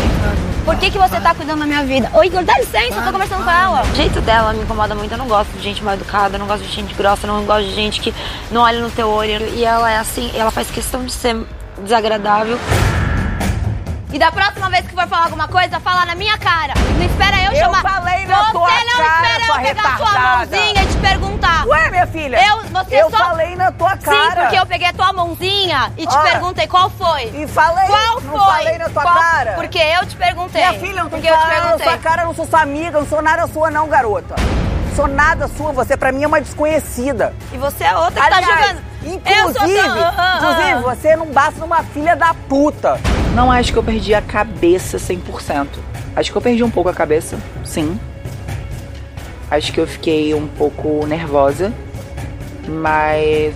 Por 0.66 0.78
que, 0.78 0.90
que 0.90 0.98
você 0.98 1.20
tá 1.20 1.36
cuidando 1.36 1.60
da 1.60 1.66
minha 1.66 1.84
vida? 1.84 2.10
Ô, 2.14 2.24
Igor, 2.24 2.42
dá 2.44 2.58
licença, 2.58 2.96
eu 2.96 3.04
tô 3.04 3.12
conversando 3.12 3.44
com 3.44 3.52
ela. 3.52 3.84
O 3.84 3.96
jeito 3.96 4.22
dela 4.22 4.54
me 4.54 4.64
incomoda 4.64 4.96
muito, 4.96 5.12
eu 5.12 5.18
não 5.18 5.28
gosto 5.28 5.52
de 5.52 5.62
gente 5.62 5.84
mal 5.84 5.94
educada, 5.94 6.36
eu 6.36 6.40
não 6.40 6.48
gosto 6.48 6.64
de 6.64 6.72
gente 6.72 6.94
grossa, 6.94 7.28
eu 7.28 7.34
não 7.34 7.44
gosto 7.44 7.66
de 7.66 7.76
gente 7.76 8.00
que 8.00 8.14
não 8.50 8.62
olha 8.62 8.80
no 8.80 8.90
teu 8.90 9.10
olho. 9.10 9.46
E 9.56 9.66
ela 9.66 9.92
é 9.92 9.98
assim, 9.98 10.32
ela 10.34 10.52
faz 10.52 10.72
questão 10.72 11.04
de 11.04 11.12
ser 11.12 11.36
desagradável. 11.80 12.58
E 14.14 14.20
da 14.20 14.32
próxima 14.32 14.70
vez 14.70 14.86
que 14.88 14.94
for 14.94 15.08
falar 15.08 15.24
alguma 15.24 15.48
coisa, 15.48 15.80
fala 15.80 16.06
na 16.06 16.14
minha 16.14 16.38
cara. 16.38 16.74
Não 16.98 17.04
espera 17.06 17.36
eu, 17.46 17.52
Eu 17.52 17.66
chamar. 17.66 17.82
falei 17.82 18.26
na 18.28 18.36
você 18.46 18.52
tua 18.52 18.60
não 18.62 18.68
cara, 18.68 18.84
espera 18.84 19.46
sua 19.46 19.56
eu 19.56 19.62
pegar 19.64 19.98
sua 19.98 20.06
retardada. 20.06 20.38
mãozinha 20.38 20.84
e 20.84 20.86
te 20.86 20.98
perguntar. 20.98 21.66
Ué, 21.68 21.90
minha 21.90 22.08
filha? 22.08 22.46
Eu, 22.48 22.64
você 22.70 22.96
eu 23.02 23.10
só... 23.10 23.18
falei 23.18 23.56
na 23.56 23.72
tua 23.72 23.98
cara. 23.98 24.20
Sim, 24.22 24.36
porque 24.42 24.56
eu 24.60 24.66
peguei 24.68 24.88
a 24.90 24.94
tua 24.94 25.14
mãozinha 25.14 25.92
e 25.98 26.06
te 26.06 26.18
perguntei 26.20 26.68
qual 26.68 26.92
foi. 26.92 27.24
E 27.34 27.48
falei. 27.48 27.88
Qual 27.88 28.22
não 28.22 28.32
foi? 28.40 28.40
falei 28.54 28.78
na 28.78 28.90
tua 28.90 29.02
Qual- 29.02 29.16
cara. 29.16 29.54
Porque 29.54 29.80
eu 29.80 30.06
te 30.06 30.16
perguntei. 30.16 30.62
Minha 30.62 30.80
filha, 30.80 31.00
eu 31.00 31.04
não 31.06 31.10
tô 31.10 31.16
porque 31.18 31.28
eu 31.28 31.34
te 31.36 31.42
falando 31.42 31.54
na 31.56 31.62
perguntei. 31.64 31.88
sua 31.90 31.98
cara, 31.98 32.22
eu 32.22 32.26
não 32.28 32.36
sou 32.36 32.46
sua 32.46 32.62
amiga, 32.62 32.98
eu 32.98 33.02
não 33.02 33.10
sou 33.10 33.22
nada 33.22 33.48
sua 33.48 33.72
não, 33.72 33.88
garota. 33.88 34.36
Sou 34.96 35.08
nada 35.08 35.48
sua, 35.48 35.72
você 35.72 35.98
pra 35.98 36.12
mim 36.12 36.24
é 36.24 36.28
uma 36.28 36.40
desconhecida. 36.40 37.34
E 37.52 37.58
você 37.58 37.84
é 37.84 37.96
outra 37.98 38.22
que 38.22 38.30
tá 38.30 38.38
Aliás, 38.38 38.46
jogando. 38.68 38.82
Inclusive, 39.04 39.82
tão- 39.82 40.38
inclusive, 40.38 40.82
você 40.84 41.16
não 41.16 41.26
basta 41.28 41.60
numa 41.60 41.84
filha 41.84 42.16
da 42.16 42.34
puta. 42.34 43.00
Não 43.34 43.52
acho 43.52 43.72
que 43.74 43.80
eu 43.80 43.84
perdi 43.84 44.14
a 44.14 44.22
cabeça 44.22 44.98
100%. 45.00 45.68
Acho 46.16 46.32
que 46.32 46.38
eu 46.38 46.42
perdi 46.42 46.64
um 46.64 46.70
pouco 46.70 46.90
a 46.90 46.94
cabeça, 46.94 47.38
sim. 47.66 48.00
Acho 49.50 49.72
que 49.74 49.80
eu 49.80 49.88
fiquei 49.88 50.34
um 50.36 50.48
pouco 50.48 51.06
nervosa, 51.08 51.74
mas 52.68 53.54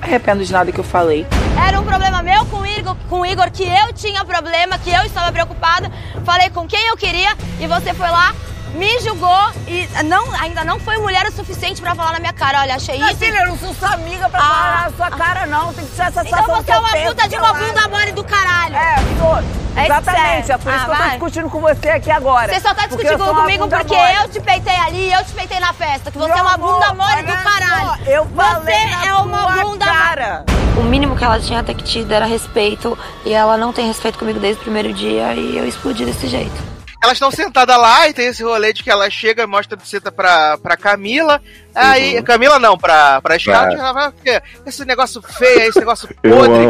arrependo 0.00 0.44
de 0.44 0.52
nada 0.52 0.72
que 0.72 0.80
eu 0.80 0.84
falei. 0.84 1.26
Era 1.66 1.78
um 1.80 1.84
problema 1.84 2.22
meu 2.22 2.44
com 2.46 2.56
o, 2.58 2.66
Igor, 2.66 2.96
com 3.10 3.20
o 3.20 3.26
Igor, 3.26 3.50
que 3.50 3.62
eu 3.64 3.92
tinha 3.92 4.24
problema, 4.24 4.78
que 4.78 4.90
eu 4.90 5.02
estava 5.04 5.30
preocupada. 5.30 5.90
Falei 6.24 6.48
com 6.50 6.66
quem 6.66 6.86
eu 6.88 6.96
queria 6.96 7.36
e 7.60 7.66
você 7.66 7.92
foi 7.94 8.08
lá, 8.08 8.34
me 8.74 8.98
julgou 9.00 9.50
e 9.66 9.88
não, 10.04 10.24
ainda 10.40 10.64
não 10.64 10.78
foi 10.80 10.96
mulher 10.98 11.26
o 11.26 11.32
suficiente 11.32 11.80
pra 11.82 11.94
falar 11.94 12.12
na 12.12 12.18
minha 12.20 12.32
cara. 12.32 12.60
Olha, 12.60 12.74
achei 12.76 12.96
Minha 12.96 13.10
isso. 13.10 13.18
filha, 13.20 13.38
eu 13.40 13.48
não 13.48 13.58
sou 13.58 13.74
sua 13.74 13.90
amiga 13.94 14.28
pra 14.28 14.40
Ah. 14.40 14.42
falar 14.42 14.82
na 14.90 14.96
sua 14.96 15.10
cara, 15.18 15.46
não. 15.46 15.72
Tem 15.74 15.84
que 15.86 15.94
ser 15.94 16.02
essa 16.02 16.22
Então 16.26 16.42
você 16.44 16.72
é 16.72 16.78
uma 16.78 16.88
puta 16.90 17.28
de 17.28 17.36
uma 17.36 17.52
bunda 17.54 17.88
mole 17.88 18.12
do 18.12 18.24
caralho. 18.24 18.76
É, 18.76 18.94
sou. 19.18 19.38
É 19.74 19.84
isso 19.84 19.92
Exatamente, 19.92 20.50
é. 20.50 20.54
é 20.54 20.58
por 20.58 20.70
isso 20.74 20.82
Ah, 20.82 20.84
que 20.84 20.90
eu 20.90 20.96
tô 20.96 21.02
vai. 21.02 21.10
discutindo 21.10 21.50
com 21.50 21.60
você 21.60 21.88
aqui 21.90 22.10
agora. 22.10 22.52
Você 22.52 22.60
só 22.60 22.74
tá 22.74 22.82
Porque 22.88 22.96
discutindo 23.04 23.24
uma 23.30 23.40
comigo 23.40 23.68
porque 23.68 23.94
mole. 23.96 24.14
eu 24.22 24.28
te 24.28 24.40
peitei 24.40 24.76
ali 24.76 25.08
e 25.08 25.12
eu 25.12 25.24
te 25.24 25.32
peitei 25.32 25.60
na 25.60 25.72
festa. 25.72 26.10
Que 26.10 26.18
você 26.18 26.28
Meu 26.28 26.36
é 26.38 26.42
uma 26.42 26.54
amor, 26.54 26.74
bunda 26.74 26.92
mole 26.94 27.22
do 27.22 27.32
caralho. 27.32 28.00
Eu 28.06 28.26
falei 28.36 28.74
Você 28.74 29.06
é 29.08 29.14
uma 29.14 29.46
bunda 29.62 29.86
cara. 29.86 30.44
O 30.76 30.82
mínimo 30.82 31.16
que 31.16 31.24
ela 31.24 31.38
tinha 31.40 31.60
até 31.60 31.72
que 31.72 31.82
tido 31.84 32.12
era 32.12 32.26
respeito, 32.26 32.98
e 33.24 33.32
ela 33.32 33.56
não 33.56 33.72
tem 33.72 33.86
respeito 33.86 34.18
comigo 34.18 34.38
desde 34.40 34.60
o 34.60 34.62
primeiro 34.62 34.92
dia, 34.92 35.34
e 35.34 35.56
eu 35.56 35.66
explodi 35.66 36.04
desse 36.04 36.26
jeito. 36.28 36.71
Elas 37.02 37.16
estão 37.16 37.32
sentadas 37.32 37.76
lá 37.76 38.08
e 38.08 38.12
tem 38.12 38.28
esse 38.28 38.44
rolê 38.44 38.72
de 38.72 38.82
que 38.82 38.90
ela 38.90 39.10
chega 39.10 39.42
e 39.42 39.46
mostra 39.46 39.76
a 39.76 40.12
pra, 40.12 40.56
pra 40.58 40.76
Camila. 40.76 41.42
Aí, 41.74 42.16
Uhum. 42.16 42.22
Camila 42.22 42.58
não, 42.58 42.76
pra, 42.76 43.20
pra. 43.20 43.36
Pra- 43.42 43.72
Ela 43.72 43.94
fala, 43.94 44.12
"Porque 44.12 44.42
esse 44.66 44.84
negócio 44.84 45.22
feio, 45.22 45.62
esse 45.68 45.78
negócio 45.78 46.08
Eu 46.22 46.36
podre. 46.36 46.62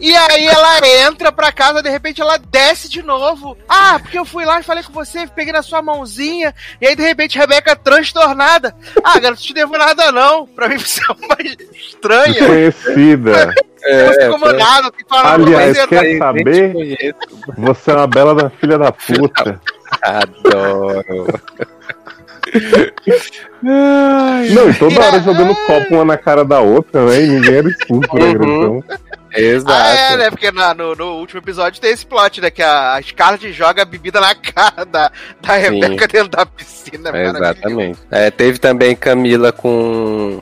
E 0.00 0.14
aí 0.16 0.46
ela 0.46 0.80
entra 1.06 1.30
pra 1.30 1.52
casa, 1.52 1.82
de 1.82 1.88
repente 1.88 2.20
ela 2.20 2.36
desce 2.36 2.88
de 2.88 3.02
novo. 3.02 3.56
Ah, 3.68 3.98
porque 4.00 4.18
eu 4.18 4.24
fui 4.24 4.44
lá 4.44 4.58
e 4.60 4.64
falei 4.64 4.82
com 4.82 4.92
você, 4.92 5.26
peguei 5.28 5.52
na 5.52 5.62
sua 5.62 5.80
mãozinha. 5.80 6.52
E 6.80 6.86
aí, 6.86 6.96
de 6.96 7.02
repente, 7.02 7.38
Rebeca 7.38 7.76
transtornada. 7.76 8.74
Ah, 9.04 9.18
garoto, 9.20 9.40
não 9.40 9.46
te 9.46 9.54
devo 9.54 9.76
nada 9.78 10.10
não. 10.10 10.46
Pra 10.46 10.68
mim 10.68 10.78
você 10.78 11.00
é 11.00 11.12
uma 11.12 11.36
estranha. 11.72 12.32
Desconhecida. 12.32 13.54
Você 13.86 14.20
ficou 14.22 14.38
molhado, 14.40 14.90
tem 14.90 15.04
que 15.04 15.08
falar 15.08 15.36
uma 15.38 15.46
Aliás, 15.46 15.86
quer 15.86 16.02
Nem 16.02 16.18
saber? 16.18 17.14
Você 17.56 17.90
é 17.92 17.94
uma 17.94 18.06
bela 18.08 18.34
da 18.34 18.50
filha 18.50 18.76
da 18.76 18.90
puta. 18.90 19.60
Adoro. 20.02 21.26
Não, 23.62 24.70
e 24.70 24.74
toda 24.78 25.00
hora 25.00 25.20
jogando 25.20 25.54
copo 25.66 25.94
uma 25.94 26.04
na 26.04 26.16
cara 26.16 26.44
da 26.44 26.60
outra, 26.60 27.04
né? 27.06 27.22
E 27.22 27.28
ninguém 27.28 27.54
era 27.56 27.68
expulso 27.68 28.08
por 28.08 28.20
Uhum. 28.20 28.30
agressão. 28.30 28.84
Exato. 29.34 29.72
Ah, 29.72 29.94
é, 30.12 30.16
né? 30.16 30.30
Porque 30.30 30.50
na- 30.50 30.72
no, 30.74 30.94
no 30.94 31.12
último 31.18 31.40
episódio 31.40 31.80
tem 31.80 31.90
esse 31.92 32.06
plot, 32.06 32.40
né? 32.40 32.50
Que 32.50 32.62
a, 32.62 32.94
a 32.94 33.02
Scarlett 33.02 33.52
joga 33.52 33.82
a 33.82 33.84
bebida 33.84 34.20
na 34.20 34.34
cara 34.34 34.84
da, 34.84 35.10
da 35.42 35.56
Rebeca 35.56 36.06
dentro 36.08 36.28
da 36.30 36.46
piscina. 36.46 37.10
é. 37.12 37.26
Exatamente. 37.26 37.98
É, 38.10 38.30
teve 38.30 38.58
também 38.58 38.94
Camila 38.96 39.52
com. 39.52 40.40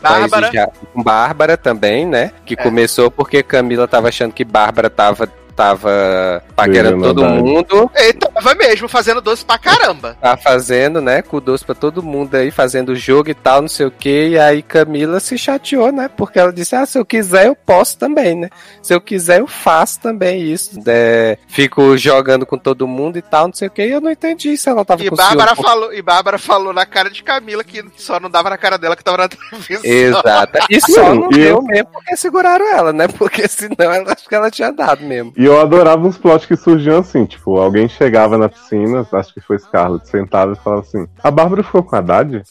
Bárbara. 0.00 0.50
Com 0.92 1.02
Bárbara 1.02 1.56
também, 1.56 2.04
né? 2.04 2.32
Que 2.44 2.54
É. 2.54 2.56
começou 2.56 3.08
porque 3.10 3.42
Camila 3.44 3.86
tava 3.86 4.08
achando 4.08 4.32
que 4.32 4.44
Bárbara 4.44 4.90
tava, 4.90 5.28
tava 5.56 6.42
paquerando 6.56 7.02
todo 7.02 7.24
mundo. 7.24 7.90
Ele 7.94 8.12
tava 8.14 8.54
mesmo 8.54 8.88
fazendo 8.88 9.20
doce 9.20 9.44
pra 9.44 9.58
caramba. 9.58 10.16
Tá 10.20 10.36
fazendo, 10.36 11.00
né? 11.00 11.22
Com 11.22 11.40
doce 11.40 11.64
pra 11.64 11.74
todo 11.74 12.02
mundo 12.02 12.34
aí, 12.34 12.50
fazendo 12.50 12.94
jogo 12.96 13.30
e 13.30 13.34
tal, 13.34 13.62
não 13.62 13.68
sei 13.68 13.86
o 13.86 13.90
que. 13.90 14.28
E 14.28 14.38
aí 14.38 14.62
Camila 14.62 15.20
se 15.20 15.36
chateou, 15.38 15.92
né? 15.92 16.08
Porque 16.16 16.38
ela 16.38 16.52
disse: 16.52 16.74
Ah, 16.74 16.86
se 16.86 16.98
eu 16.98 17.04
quiser, 17.04 17.46
eu 17.46 17.54
posso 17.56 17.98
também, 17.98 18.34
né? 18.36 18.48
Se 18.82 18.94
eu 18.94 19.00
quiser, 19.00 19.40
eu 19.40 19.46
faço 19.46 20.00
também 20.00 20.42
isso. 20.42 20.78
É, 20.86 21.36
fico 21.48 21.96
jogando 21.96 22.44
com 22.46 22.58
todo 22.58 22.86
mundo 22.88 23.16
e 23.18 23.22
tal, 23.22 23.46
não 23.46 23.54
sei 23.54 23.68
o 23.68 23.70
que. 23.70 23.82
E 23.84 23.90
eu 23.92 24.00
não 24.00 24.10
entendi 24.10 24.56
se 24.56 24.68
ela 24.68 24.84
tava 24.84 25.02
E 25.04 25.08
com 25.10 25.16
Bárbara, 25.16 25.54
ciúme. 25.54 25.68
falou, 25.68 25.92
e 25.94 26.02
Bárbara 26.02 26.38
falou 26.38 26.72
na 26.72 26.86
cara 26.86 27.10
de 27.10 27.22
Camila 27.22 27.62
que 27.64 27.84
só 27.96 28.18
não 28.18 28.30
dava 28.30 28.50
na 28.50 28.58
cara 28.58 28.76
dela 28.78 28.96
que 28.96 29.04
tava 29.04 29.18
na 29.18 29.28
televisão. 29.28 29.80
Exato. 29.84 30.58
E 30.70 30.80
só 30.80 31.14
não 31.14 31.28
E 31.30 31.34
deu 31.34 31.56
eu- 31.56 31.62
mesmo 31.62 31.86
porque 31.92 32.16
seguraram 32.16 32.66
ela, 32.76 32.92
né? 32.92 33.06
Porque 33.08 33.46
senão 33.48 33.92
ela, 33.92 34.12
acho 34.12 34.28
que 34.28 34.34
ela 34.34 34.50
tinha 34.50 34.72
dado 34.72 35.02
mesmo. 35.04 35.32
E 35.42 35.44
eu 35.44 35.60
adorava 35.60 36.06
uns 36.06 36.16
plots 36.16 36.46
que 36.46 36.54
surgiam 36.56 36.98
assim, 37.00 37.24
tipo, 37.24 37.56
alguém 37.58 37.88
chegava 37.88 38.38
na 38.38 38.48
piscina, 38.48 39.04
acho 39.12 39.34
que 39.34 39.40
foi 39.40 39.58
Scarlett, 39.58 40.08
sentava 40.08 40.52
e 40.52 40.56
falava 40.56 40.82
assim, 40.82 41.04
a 41.20 41.30
Bárbara 41.32 41.64
ficou 41.64 41.82
com 41.82 41.96
a 41.96 41.98
Haddad? 41.98 42.42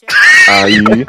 Aí 0.50 1.06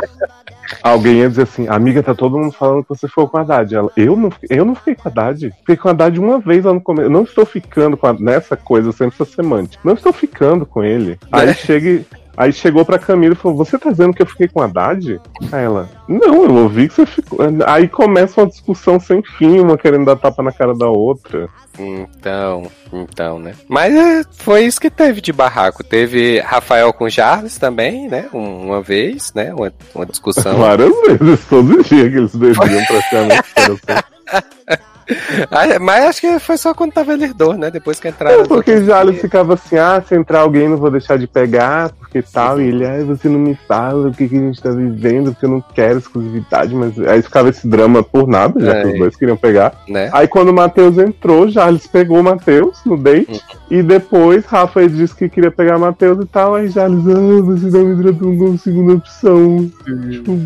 alguém 0.82 1.14
ia 1.16 1.28
dizer 1.28 1.42
assim, 1.42 1.66
amiga, 1.68 2.00
tá 2.02 2.14
todo 2.14 2.38
mundo 2.38 2.52
falando 2.52 2.82
que 2.84 2.88
você 2.90 3.08
ficou 3.08 3.28
com 3.28 3.36
a 3.36 3.40
Haddad. 3.40 3.74
Ela, 3.74 3.90
eu 3.96 4.16
não, 4.16 4.30
fiquei- 4.30 4.60
eu 4.60 4.64
não 4.64 4.74
fiquei 4.76 4.94
com 4.94 5.08
a 5.08 5.10
Haddad. 5.10 5.50
Fiquei 5.58 5.76
com 5.76 5.88
a 5.88 5.90
Haddad 5.90 6.20
uma 6.20 6.38
vez 6.38 6.64
lá 6.64 6.72
no 6.72 6.80
começo. 6.80 7.06
Eu 7.06 7.10
não 7.10 7.22
estou 7.24 7.44
ficando 7.44 7.96
com 7.96 8.06
a, 8.06 8.12
nessa 8.12 8.56
coisa, 8.56 8.92
sempre 8.92 9.16
essa 9.20 9.24
semântica. 9.24 9.80
Não 9.84 9.94
estou 9.94 10.12
ficando 10.12 10.64
com 10.64 10.84
ele. 10.84 11.18
Aí 11.32 11.52
chega 11.54 11.88
e- 11.88 12.06
Aí 12.36 12.52
chegou 12.52 12.84
pra 12.84 12.98
Camila 12.98 13.34
e 13.34 13.36
falou: 13.36 13.58
Você 13.58 13.78
tá 13.78 13.90
dizendo 13.90 14.14
que 14.14 14.22
eu 14.22 14.26
fiquei 14.26 14.48
com 14.48 14.60
a 14.60 14.64
Haddad? 14.64 15.20
Aí 15.52 15.64
ela: 15.64 15.88
Não, 16.08 16.44
eu 16.44 16.54
ouvi 16.54 16.88
que 16.88 16.94
você 16.94 17.06
ficou. 17.06 17.38
Aí 17.66 17.86
começa 17.88 18.40
uma 18.40 18.46
discussão 18.46 18.98
sem 18.98 19.22
fim, 19.22 19.60
uma 19.60 19.76
querendo 19.76 20.06
dar 20.06 20.16
tapa 20.16 20.42
na 20.42 20.50
cara 20.52 20.74
da 20.74 20.88
outra. 20.88 21.48
Então, 21.78 22.62
então, 22.92 23.38
né? 23.38 23.54
Mas 23.68 23.94
é, 23.94 24.24
foi 24.32 24.64
isso 24.64 24.80
que 24.80 24.90
teve 24.90 25.20
de 25.20 25.32
barraco. 25.32 25.82
Teve 25.84 26.40
Rafael 26.40 26.92
com 26.92 27.08
Charles 27.08 27.58
também, 27.58 28.08
né? 28.08 28.26
Um- 28.32 28.66
uma 28.66 28.80
vez, 28.82 29.32
né? 29.34 29.52
Uma, 29.54 29.72
uma 29.94 30.06
discussão. 30.06 30.56
Várias 30.58 30.90
vezes, 31.06 31.44
todos 31.46 31.76
os 31.76 31.86
dias 31.86 32.10
que 32.10 32.16
eles 32.18 32.34
bebiam 32.34 32.84
praticamente. 32.86 33.42
Ah, 35.50 35.78
Mas 35.80 36.04
acho 36.04 36.20
que 36.20 36.38
foi 36.38 36.56
só 36.56 36.72
quando 36.74 36.92
tava 36.92 37.12
eles 37.12 37.34
dois, 37.34 37.58
né? 37.58 37.70
Depois 37.70 37.98
que 38.00 38.08
entraram. 38.08 38.40
É, 38.42 38.44
porque 38.46 38.84
já 38.84 39.02
ele 39.02 39.14
ficava 39.14 39.54
assim, 39.54 39.76
ah, 39.76 40.02
se 40.06 40.14
entrar 40.14 40.40
alguém 40.40 40.68
não 40.68 40.76
vou 40.76 40.90
deixar 40.90 41.18
de 41.18 41.26
pegar, 41.26 41.90
porque 41.90 42.22
tal, 42.22 42.60
e 42.60 42.68
ele, 42.68 42.86
ah, 42.86 43.04
você 43.04 43.28
não 43.28 43.38
me 43.38 43.58
fala 43.68 44.08
o 44.08 44.12
que, 44.12 44.28
que 44.28 44.36
a 44.36 44.40
gente 44.40 44.62
tá 44.62 44.70
vivendo, 44.70 45.32
porque 45.32 45.46
eu 45.46 45.50
não 45.50 45.64
quero 45.74 45.98
exclusividade, 45.98 46.74
mas 46.74 46.98
aí 47.00 47.22
ficava 47.22 47.48
esse 47.50 47.66
drama 47.66 48.02
por 48.02 48.26
nada, 48.26 48.58
já 48.60 48.72
que 48.82 48.88
É. 48.88 48.92
os 48.92 48.98
dois 48.98 49.16
queriam 49.16 49.36
pegar. 49.36 49.74
Né? 49.88 50.10
Aí 50.12 50.26
quando 50.28 50.48
o 50.48 50.54
Matheus 50.54 50.96
entrou, 50.98 51.50
Charles 51.50 51.86
pegou 51.86 52.20
o 52.20 52.24
Matheus 52.24 52.80
no 52.84 52.96
date, 52.96 53.40
e 53.70 53.82
depois 53.82 54.44
Rafa 54.44 54.86
disse 54.88 55.14
que 55.14 55.28
queria 55.28 55.50
pegar 55.50 55.76
o 55.76 55.80
Matheus 55.80 56.22
e 56.22 56.26
tal, 56.26 56.54
aí 56.54 56.70
Charles, 56.70 57.06
ah, 57.08 57.42
você 57.42 57.66
não 57.70 57.84
me 57.84 58.02
tratou 58.02 58.36
como 58.36 58.58
segunda 58.58 58.94
opção. 58.94 59.70
Tipo, 60.10 60.38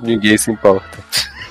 Ninguém 0.00 0.36
se 0.36 0.50
importa. 0.50 0.98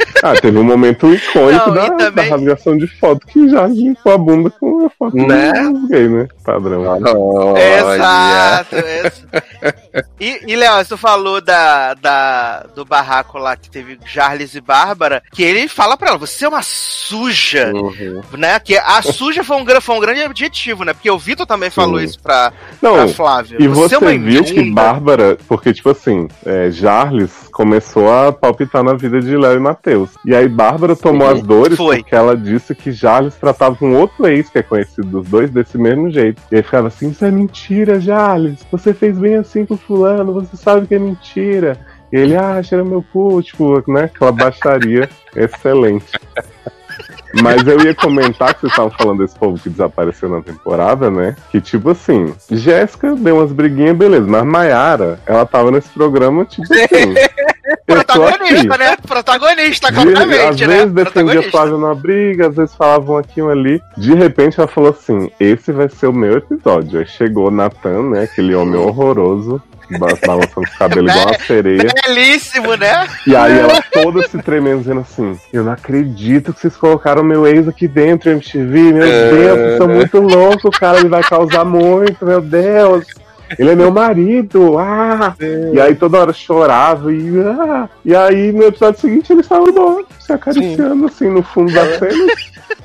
ah, 0.23 0.33
teve 0.39 0.57
um 0.57 0.63
momento 0.63 1.11
icônico 1.13 1.69
Não, 1.69 1.73
da, 1.75 1.89
também- 1.91 2.29
da 2.29 2.35
rasgação 2.35 2.77
de 2.77 2.87
foto 2.87 3.25
que 3.27 3.49
já 3.49 3.67
limpou 3.67 4.13
a 4.13 4.17
bunda 4.17 4.49
com 4.49 4.85
a 4.85 4.89
foto 4.89 5.15
Né? 5.15 5.51
gay, 5.89 6.07
né? 6.07 6.27
Padrão. 6.43 6.83
Exato. 7.57 8.75
ex- 8.75 9.25
E, 10.19 10.51
e 10.51 10.55
Léo, 10.55 10.85
tu 10.85 10.97
falou 10.97 11.41
da, 11.41 11.93
da, 11.95 12.65
do 12.75 12.85
barraco 12.85 13.37
lá 13.37 13.55
que 13.55 13.69
teve 13.69 13.97
Charles 14.05 14.55
e 14.55 14.61
Bárbara, 14.61 15.21
que 15.31 15.43
ele 15.43 15.67
fala 15.67 15.97
pra 15.97 16.09
ela, 16.09 16.17
você 16.17 16.45
é 16.45 16.49
uma 16.49 16.61
suja, 16.63 17.71
Uhum. 17.73 18.21
né? 18.37 18.59
Que 18.59 18.77
a 18.77 19.01
suja 19.01 19.43
foi 19.43 19.57
um, 19.57 19.81
foi 19.81 19.95
um 19.95 19.99
grande 19.99 20.21
adjetivo, 20.21 20.83
né? 20.83 20.93
Porque 20.93 21.09
o 21.09 21.17
Vitor 21.17 21.45
também 21.45 21.69
falou 21.69 21.99
Sim. 21.99 22.05
isso 22.05 22.19
pra, 22.21 22.51
Não, 22.81 22.93
pra 22.95 23.07
Flávia. 23.09 23.57
E 23.59 23.67
você, 23.67 23.95
é 23.95 23.97
uma 23.97 24.11
viu 24.17 24.43
que. 24.43 24.71
Bárbara, 24.71 25.37
porque, 25.47 25.73
tipo 25.73 25.89
assim, 25.89 26.27
é, 26.45 26.69
Jarles 26.71 27.31
começou 27.65 28.11
a 28.11 28.31
palpitar 28.31 28.83
na 28.83 28.93
vida 28.95 29.19
de 29.21 29.37
Léo 29.37 29.57
e 29.57 29.59
Matheus. 29.59 30.09
E 30.25 30.33
aí 30.33 30.49
Bárbara 30.49 30.95
tomou 30.95 31.27
Uhum. 31.27 31.33
as 31.33 31.41
dores 31.43 31.77
Foi. 31.77 31.97
porque 31.97 32.15
ela 32.15 32.35
disse 32.35 32.73
que 32.73 32.91
Jarles 32.91 33.35
tratava 33.35 33.75
com 33.75 33.93
outro 33.93 34.25
ex 34.27 34.49
que 34.49 34.57
é 34.57 34.63
conhecido 34.63 35.07
dos 35.07 35.27
dois 35.27 35.51
desse 35.51 35.77
mesmo 35.77 36.09
jeito. 36.09 36.41
E 36.51 36.55
aí 36.55 36.63
ficava 36.63 36.87
assim: 36.87 37.09
Isso 37.11 37.23
é 37.23 37.29
mentira, 37.29 37.99
Jarles. 37.99 38.65
Você 38.71 38.95
fez 38.95 39.15
bem 39.15 39.35
assim 39.35 39.63
com 39.63 39.77
Fulano, 39.77 40.33
você 40.33 40.57
sabe 40.57 40.87
que 40.87 40.95
é 40.95 40.99
mentira. 40.99 41.77
E 42.11 42.17
ele, 42.17 42.35
ah, 42.35 42.61
cheira 42.63 42.83
meu 42.83 43.05
cu, 43.13 43.39
tipo, 43.43 43.83
né? 43.91 44.05
Aquela 44.05 44.31
baixaria 44.31 45.07
excelente. 45.35 46.11
Mas 47.41 47.65
eu 47.65 47.79
ia 47.79 47.95
comentar 47.95 48.53
que 48.53 48.61
vocês 48.61 48.73
estavam 48.73 48.91
falando 48.91 49.19
desse 49.19 49.37
povo 49.39 49.57
que 49.57 49.69
desapareceu 49.69 50.27
na 50.27 50.41
temporada, 50.41 51.09
né? 51.09 51.33
Que 51.49 51.61
tipo 51.61 51.91
assim, 51.91 52.33
Jéssica 52.51 53.15
deu 53.15 53.37
umas 53.37 53.53
briguinhas, 53.53 53.95
beleza, 53.95 54.27
mas 54.27 54.43
Mayara, 54.43 55.17
ela 55.25 55.45
tava 55.45 55.71
nesse 55.71 55.87
programa, 55.89 56.43
tipo 56.43 56.67
assim. 56.73 57.13
Protagonista, 57.85 58.77
né? 58.77 58.95
Protagonista, 59.07 59.91
claramente, 59.91 60.63
às 60.63 60.69
né? 60.69 60.77
vezes 60.77 60.91
defendia. 60.93 61.51
Flávia 61.51 61.71
numa 61.73 61.95
briga, 61.95 62.47
às 62.47 62.55
vezes 62.55 62.75
falavam 62.75 63.17
aqui 63.17 63.41
um 63.41 63.49
ali. 63.49 63.81
De 63.97 64.13
repente 64.13 64.59
ela 64.59 64.67
falou 64.67 64.89
assim: 64.91 65.29
esse 65.39 65.71
vai 65.71 65.89
ser 65.89 66.07
o 66.07 66.13
meu 66.13 66.37
episódio. 66.37 66.99
Aí 66.99 67.05
chegou 67.07 67.47
o 67.47 67.51
Nathan, 67.51 68.09
né? 68.09 68.23
Aquele 68.23 68.53
homem 68.55 68.75
horroroso, 68.79 69.61
ba- 69.99 70.07
balançando 70.25 70.67
os 70.67 70.77
cabelos 70.77 71.11
igual 71.11 71.27
uma 71.27 71.39
sereia. 71.39 71.87
Belíssimo, 72.05 72.75
né? 72.75 73.07
E 73.27 73.35
aí 73.35 73.57
ela 73.59 73.81
toda 73.91 74.27
se 74.27 74.37
tremendo, 74.41 74.79
dizendo 74.79 75.01
assim: 75.01 75.37
Eu 75.51 75.63
não 75.63 75.71
acredito 75.73 76.53
que 76.53 76.59
vocês 76.61 76.75
colocaram 76.75 77.23
meu 77.23 77.45
ex 77.47 77.67
aqui 77.67 77.87
dentro, 77.87 78.29
MTV. 78.31 78.93
Meu 78.93 79.03
É. 79.05 79.29
Deus, 79.31 79.59
vocês 79.59 79.77
são 79.77 79.87
muito 79.87 80.19
loucos, 80.19 80.77
cara. 80.77 80.99
Ele 80.99 81.09
vai 81.09 81.23
causar 81.23 81.65
muito, 81.65 82.25
meu 82.25 82.41
Deus. 82.41 83.05
Ele 83.57 83.71
é 83.71 83.75
meu 83.75 83.91
marido, 83.91 84.77
ah! 84.77 85.35
E 85.73 85.79
aí 85.79 85.95
toda 85.95 86.19
hora 86.19 86.33
chorava 86.33 87.13
e 87.13 87.39
ah! 87.39 87.89
E 88.03 88.15
aí 88.15 88.51
no 88.51 88.63
episódio 88.63 88.99
seguinte 89.01 89.31
eles 89.31 89.45
estavam 89.45 89.69
embora, 89.69 90.05
se 90.19 90.31
acariciando 90.31 91.05
assim 91.05 91.29
no 91.29 91.43
fundo 91.43 91.73
da 91.73 91.85
cena. 91.97 92.33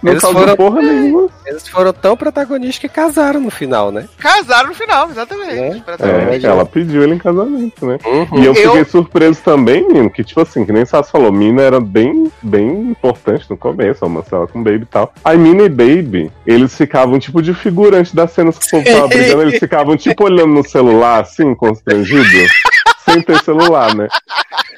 Não 0.03 0.13
Eles 0.13 0.23
causou 0.23 0.41
foram- 0.43 0.57
porra 0.57 0.83
nenhuma. 0.83 1.29
Eles 1.47 1.67
foram 1.69 1.93
tão 1.93 2.17
protagonistas 2.17 2.79
que 2.79 2.89
casaram 2.89 3.41
no 3.41 3.51
final, 3.51 3.91
né? 3.91 4.07
Casaram 4.19 4.69
no 4.69 4.75
final, 4.75 5.09
exatamente. 5.11 5.55
Né? 5.55 5.83
Protagonista. 5.85 6.47
É, 6.47 6.51
ela 6.51 6.67
pediu 6.67 7.03
ele 7.03 7.15
em 7.15 7.19
casamento, 7.19 7.87
né? 7.87 7.99
Uhum. 8.05 8.39
E 8.43 8.45
eu 8.47 8.55
fiquei 8.55 8.81
Eu- 8.81 8.85
surpreso 8.87 9.41
também, 9.43 9.87
menino, 9.87 10.11
que 10.11 10.23
tipo 10.25 10.41
assim, 10.41 10.65
que 10.65 10.73
nem 10.73 10.85
Sassi 10.85 11.11
falou, 11.11 11.33
Mina 11.33 11.63
era 11.63 11.81
bem, 11.81 12.31
bem 12.43 12.69
importante 12.91 13.47
no 13.49 13.57
começo, 13.57 14.05
a 14.05 14.09
Marcela 14.09 14.47
com 14.47 14.63
Baby 14.63 14.83
e 14.83 14.87
tal. 14.87 15.13
Aí 15.25 15.37
Mina 15.39 15.63
e 15.63 15.69
Baby, 15.69 16.31
eles 16.47 16.75
ficavam 16.77 17.19
tipo 17.19 17.41
de 17.43 17.55
figurante 17.55 18.15
das 18.15 18.33
cenas 18.33 18.59
que 18.59 18.67
o 18.67 18.71
povo 18.71 18.85
tava 18.85 19.09
brigando, 19.09 19.43
eles 19.43 19.59
ficavam 19.59 19.97
tipo 19.97 20.25
olhando 20.25 20.53
no 20.53 20.69
celular, 20.69 21.21
assim, 21.23 21.55
constrangido, 21.55 22.23
sem 23.09 23.23
ter 23.23 23.43
celular, 23.43 23.95
né? 23.95 24.09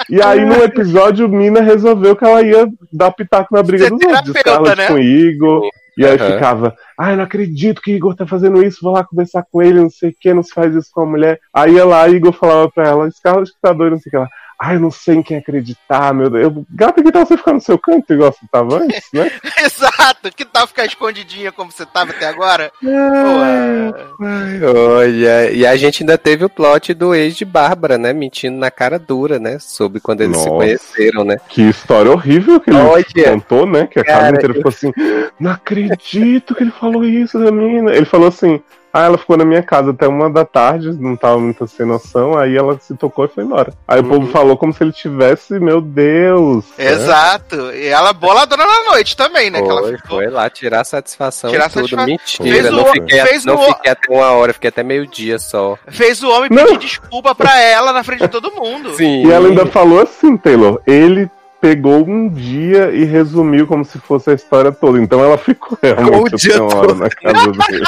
E 0.09 0.23
aí 0.23 0.45
no 0.45 0.62
episódio, 0.62 1.29
Mina 1.29 1.61
resolveu 1.61 2.14
que 2.14 2.25
ela 2.25 2.43
ia 2.43 2.69
dar 2.93 3.11
pitaco 3.11 3.55
na 3.55 3.62
briga 3.62 3.85
Ser 3.85 3.91
dos 3.91 4.03
outros, 4.05 4.37
Scarlett 4.37 4.77
né? 4.77 4.88
com 4.88 4.99
Igor. 4.99 5.69
E 5.97 6.07
aí 6.07 6.17
Aham. 6.17 6.33
ficava, 6.33 6.77
ai, 6.97 7.17
não 7.17 7.25
acredito 7.25 7.83
que 7.83 7.91
Igor 7.91 8.14
tá 8.14 8.25
fazendo 8.25 8.62
isso, 8.62 8.79
vou 8.81 8.93
lá 8.93 9.03
conversar 9.03 9.45
com 9.51 9.61
ele, 9.61 9.81
não 9.81 9.91
sei 9.91 10.11
o 10.11 10.14
que, 10.19 10.33
não 10.33 10.45
se 10.45 10.55
faz 10.55 10.73
isso 10.73 10.91
com 10.93 11.01
a 11.01 11.07
mulher. 11.07 11.41
Aí 11.53 11.73
ia 11.75 11.85
lá, 11.85 12.09
Igor 12.09 12.33
falava 12.33 12.71
pra 12.71 12.87
ela, 12.87 13.11
Scarlett 13.11 13.53
que 13.53 13.61
tá 13.61 13.73
doido, 13.73 13.93
não 13.95 13.99
sei 13.99 14.09
o 14.09 14.11
que 14.11 14.17
ela. 14.17 14.29
Ai, 14.61 14.75
eu 14.75 14.81
não 14.81 14.90
sei 14.90 15.14
em 15.16 15.23
quem 15.23 15.37
acreditar, 15.37 16.12
meu 16.12 16.29
Deus. 16.29 16.42
Eu, 16.42 16.66
Gata, 16.68 17.01
que 17.01 17.12
tal 17.12 17.25
você 17.25 17.37
ficar 17.37 17.53
no 17.53 17.61
seu 17.61 17.79
canto 17.79 18.12
igual 18.12 18.33
você 18.33 18.44
tava 18.51 18.83
antes, 18.83 19.09
né? 19.12 19.31
Exato. 19.62 20.33
Que 20.35 20.44
tal 20.44 20.66
ficar 20.66 20.85
escondidinha 20.85 21.53
como 21.53 21.71
você 21.71 21.87
tava 21.87 22.11
até 22.11 22.27
agora? 22.27 22.73
É. 22.85 23.94
Ai, 24.21 24.64
olha, 24.64 25.51
e 25.53 25.64
a 25.64 25.77
gente 25.77 26.03
ainda 26.03 26.18
teve 26.18 26.44
o 26.44 26.51
plot 26.51 26.92
do 26.92 27.14
ex 27.14 27.37
de 27.37 27.44
Bárbara, 27.44 27.97
né? 27.97 28.12
Mentindo 28.12 28.59
na 28.59 28.68
cara 28.68 28.99
dura, 28.99 29.38
né? 29.38 29.59
Sobre 29.61 30.01
quando 30.01 30.23
eles 30.23 30.37
se 30.37 30.47
Nossa. 30.49 30.57
conheceram, 30.57 31.25
né? 31.25 31.37
Que 31.49 31.62
história 31.62 32.11
horrível 32.11 32.59
que 32.59 32.71
ele 32.71 32.79
Olha. 32.79 33.05
contou, 33.31 33.64
né? 33.64 33.87
Que 33.87 34.01
a 34.01 34.05
casa 34.05 34.18
Cara, 34.18 34.37
inteira 34.37 34.55
ficou 34.55 34.71
assim, 34.71 34.92
não 35.38 35.53
acredito 35.53 36.55
que 36.57 36.64
ele 36.64 36.73
falou 36.73 37.05
isso 37.05 37.38
da 37.38 37.53
mina. 37.53 37.94
Ele 37.94 38.07
falou 38.07 38.27
assim, 38.27 38.61
ah, 38.99 39.05
ela 39.07 39.19
ficou 39.19 39.37
na 39.37 39.45
minha 39.45 39.63
casa 39.63 39.91
até 39.91 40.07
uma 40.09 40.29
da 40.31 40.45
tarde, 40.45 40.93
não 40.93 41.17
tava 41.17 41.39
muito 41.39 41.67
sem 41.69 41.87
noção, 41.87 42.37
aí 42.39 42.57
ela 42.57 42.79
se 42.81 42.95
tocou 42.97 43.25
e 43.25 43.29
foi 43.29 43.45
embora. 43.45 43.73
Aí 43.87 44.01
o 44.01 44.03
Uhum. 44.05 44.09
povo 44.09 44.27
falou 44.33 44.57
como 44.57 44.73
se 44.73 44.83
ele 44.83 44.93
tivesse, 44.93 45.59
meu 45.61 45.81
Deus. 45.81 46.65
né? 46.77 46.93
Exato. 46.93 47.57
E 47.73 47.87
ela 47.87 48.13
boladona 48.13 48.65
na 48.65 48.91
noite 48.91 49.17
também, 49.17 49.51
né? 49.51 49.63
que 49.63 49.69
ela 49.71 49.83
Foi, 49.83 49.97
ficou. 49.97 50.17
foi 50.19 50.29
lá 50.29 50.49
tirar 50.51 50.85
satisfação 50.85 51.51
Tirar 51.51 51.67
e 51.67 51.73
tudo. 51.73 51.89
satisfa- 51.89 52.07
Mentira, 52.07 52.49
Fez 52.63 52.71
não, 52.71 52.83
o- 52.83 52.93
fiquei, 52.93 53.21
fez 53.23 53.45
não 53.45 53.55
o- 53.57 53.75
fiquei 53.75 53.93
até 53.93 54.13
uma 54.13 54.31
hora, 54.33 54.53
fiquei 54.53 54.69
até 54.69 54.83
meio-dia 54.83 55.39
só. 55.39 55.77
Fez 55.89 56.23
o 56.23 56.31
homem 56.31 56.49
Não. 56.51 56.65
pedir 56.67 56.79
desculpa 56.79 57.35
pra 57.35 57.61
ela 57.61 57.93
na 57.93 58.03
frente 58.03 58.21
de 58.21 58.29
todo 58.29 58.51
mundo. 58.53 58.95
Sim. 58.95 59.27
E 59.27 59.31
ela 59.31 59.49
ainda 59.49 59.67
falou 59.67 60.01
assim, 60.01 60.37
Taylor, 60.37 60.81
ele 60.87 61.31
pegou 61.61 62.07
um 62.09 62.29
dia 62.29 62.90
e 62.90 63.05
resumiu 63.05 63.66
como 63.66 63.85
se 63.85 63.99
fosse 63.99 64.31
a 64.31 64.35
história 64.35 64.73
toda. 64.73 65.01
Então 65.01 65.23
ela 65.23 65.38
ficou 65.38 65.77
realmente 65.83 66.33
O 66.33 66.35
a 66.35 66.38
dia 66.38 66.59
todo. 66.59 66.94
na 66.94 67.11
casa 67.11 67.53
dele. 67.53 67.85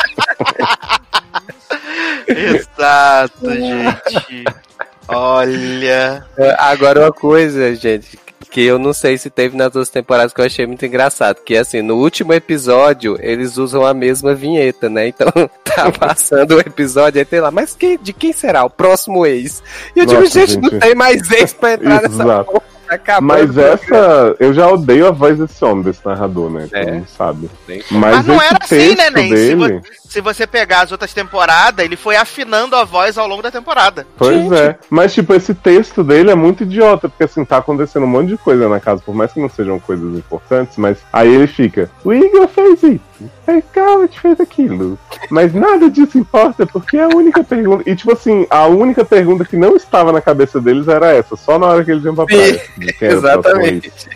Exato, 2.26 3.50
gente. 3.50 4.44
Olha. 5.09 6.24
É, 6.37 6.56
Agora 6.59 7.00
uma 7.00 7.12
coisa, 7.12 7.74
gente, 7.74 8.18
que 8.50 8.62
eu 8.62 8.78
não 8.78 8.92
sei 8.92 9.18
se 9.18 9.28
teve 9.30 9.56
nas 9.56 9.72
duas 9.72 9.88
temporadas 9.88 10.33
que 10.33 10.40
eu 10.40 10.44
achei 10.44 10.66
muito 10.66 10.85
engraçado, 10.87 11.40
que 11.44 11.56
assim, 11.56 11.83
no 11.83 11.96
último 11.96 12.33
episódio 12.33 13.16
eles 13.20 13.56
usam 13.56 13.85
a 13.85 13.92
mesma 13.94 14.35
vinheta, 14.35 14.88
né? 14.88 15.09
Então 15.09 15.28
tá 15.64 15.90
passando 15.90 16.56
o 16.56 16.61
episódio 16.61 17.18
aí 17.18 17.24
tem 17.24 17.40
lá, 17.40 17.50
mas 17.50 17.74
que, 17.74 17.98
de 17.98 18.12
quem 18.12 18.33
será 18.33 18.64
o 18.64 18.70
próximo 18.70 19.26
ex? 19.26 19.62
E 19.94 20.00
eu 20.00 20.06
digo, 20.06 20.20
Nossa, 20.22 20.40
gente, 20.46 20.56
não 20.59 20.70
gente. 20.70 20.80
tem 20.80 20.94
mais 20.94 21.30
ex 21.30 21.52
pra 21.52 21.72
entrar 21.74 22.02
nessa 22.02 22.22
Exato. 22.22 22.44
porra. 22.52 22.70
Acabando 22.94 23.26
Mas 23.29 23.57
essa. 23.57 24.37
Eu 24.38 24.53
já 24.53 24.68
odeio 24.68 25.07
a 25.07 25.11
voz 25.11 25.38
desse 25.38 25.64
homem, 25.64 25.83
desse 25.85 26.05
narrador, 26.05 26.50
né? 26.50 26.68
É. 26.72 26.92
Mundo 26.92 27.07
sabe. 27.16 27.50
Mas, 27.68 27.85
Mas 27.90 28.26
não 28.26 28.37
esse 28.37 28.44
era 28.46 28.59
assim, 28.62 28.94
né? 28.96 29.11
Se, 29.11 29.29
dele. 29.35 29.55
vo- 29.79 29.83
se 30.11 30.20
você 30.20 30.44
pegar 30.44 30.81
as 30.81 30.90
outras 30.90 31.14
temporadas, 31.14 31.85
ele 31.85 31.94
foi 31.94 32.16
afinando 32.16 32.75
a 32.75 32.83
voz 32.83 33.16
ao 33.16 33.29
longo 33.29 33.42
da 33.42 33.51
temporada. 33.51 34.05
Pois 34.18 34.42
Gente. 34.42 34.55
é. 34.55 34.77
Mas, 34.90 35.14
tipo, 35.14 35.33
esse 35.33 35.55
texto 35.55 36.03
dele 36.03 36.33
é 36.33 36.35
muito 36.35 36.64
idiota, 36.64 37.09
porque 37.09 37.23
assim, 37.23 37.44
tá 37.44 37.59
acontecendo 37.59 38.03
um 38.03 38.09
monte 38.09 38.31
de 38.31 38.37
coisa 38.37 38.68
na 38.68 38.81
casa, 38.81 39.01
por 39.07 39.14
mais 39.14 39.33
que 39.33 39.40
não 39.40 39.49
sejam 39.49 39.79
coisas 39.79 40.18
importantes, 40.18 40.77
mas 40.77 40.99
aí 41.12 41.33
ele 41.33 41.46
fica, 41.46 41.88
o 42.05 42.12
Igor 42.12 42.49
fez 42.49 42.83
isso, 42.83 43.31
a 43.46 43.61
Scarlett 43.61 44.18
fez 44.18 44.40
aquilo. 44.40 44.99
Mas 45.31 45.55
nada 45.55 45.88
disso 45.88 46.18
importa, 46.18 46.66
porque 46.66 46.96
é 46.96 47.05
a 47.05 47.09
única 47.09 47.44
pergunta. 47.44 47.88
E 47.88 47.94
tipo 47.94 48.12
assim, 48.12 48.49
a 48.51 48.66
única 48.66 49.05
pergunta 49.05 49.44
que 49.44 49.57
não 49.57 49.77
estava 49.77 50.11
na 50.11 50.20
cabeça 50.20 50.61
deles 50.61 50.88
era 50.88 51.12
essa, 51.12 51.37
só 51.37 51.57
na 51.57 51.68
hora 51.68 51.85
que 51.85 51.92
eles 51.92 52.05
iam 52.05 52.16
pra 52.16 52.27
praia. 52.27 52.61
Exatamente. 53.01 53.92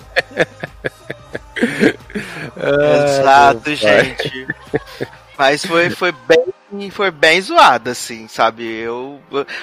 Ah, 2.57 3.05
Exato, 3.05 3.75
gente. 3.75 4.47
Mas 5.37 5.65
foi, 5.65 5.91
foi 5.91 6.13
bem 6.13 6.91
foi 6.91 7.11
bem 7.11 7.41
zoado, 7.41 7.91
assim, 7.91 8.27
sabe? 8.29 8.65
Eu, 8.65 9.21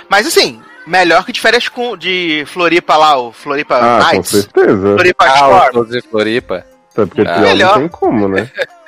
mas 0.09 0.25
assim, 0.25 0.61
melhor 0.87 1.25
que 1.25 1.31
de 1.33 1.41
férias 1.41 1.67
com 1.67 1.97
de 1.97 2.43
Floripa 2.47 2.95
lá, 2.95 3.17
o 3.17 3.31
Floripa 3.31 3.75
Ah, 3.75 3.99
com 3.99 4.11
Nights. 4.11 4.29
certeza. 4.31 4.93
Floripa 4.95 5.25
Ah, 5.25 5.69
de 5.89 6.01
Floripa. 6.01 6.65
Até 6.93 7.05
porque 7.05 7.21
Ah, 7.21 7.33
pior 7.35 7.41
melhor. 7.41 7.73
não 7.73 7.79
tem 7.79 7.87
como, 7.89 8.27
né? 8.27 8.49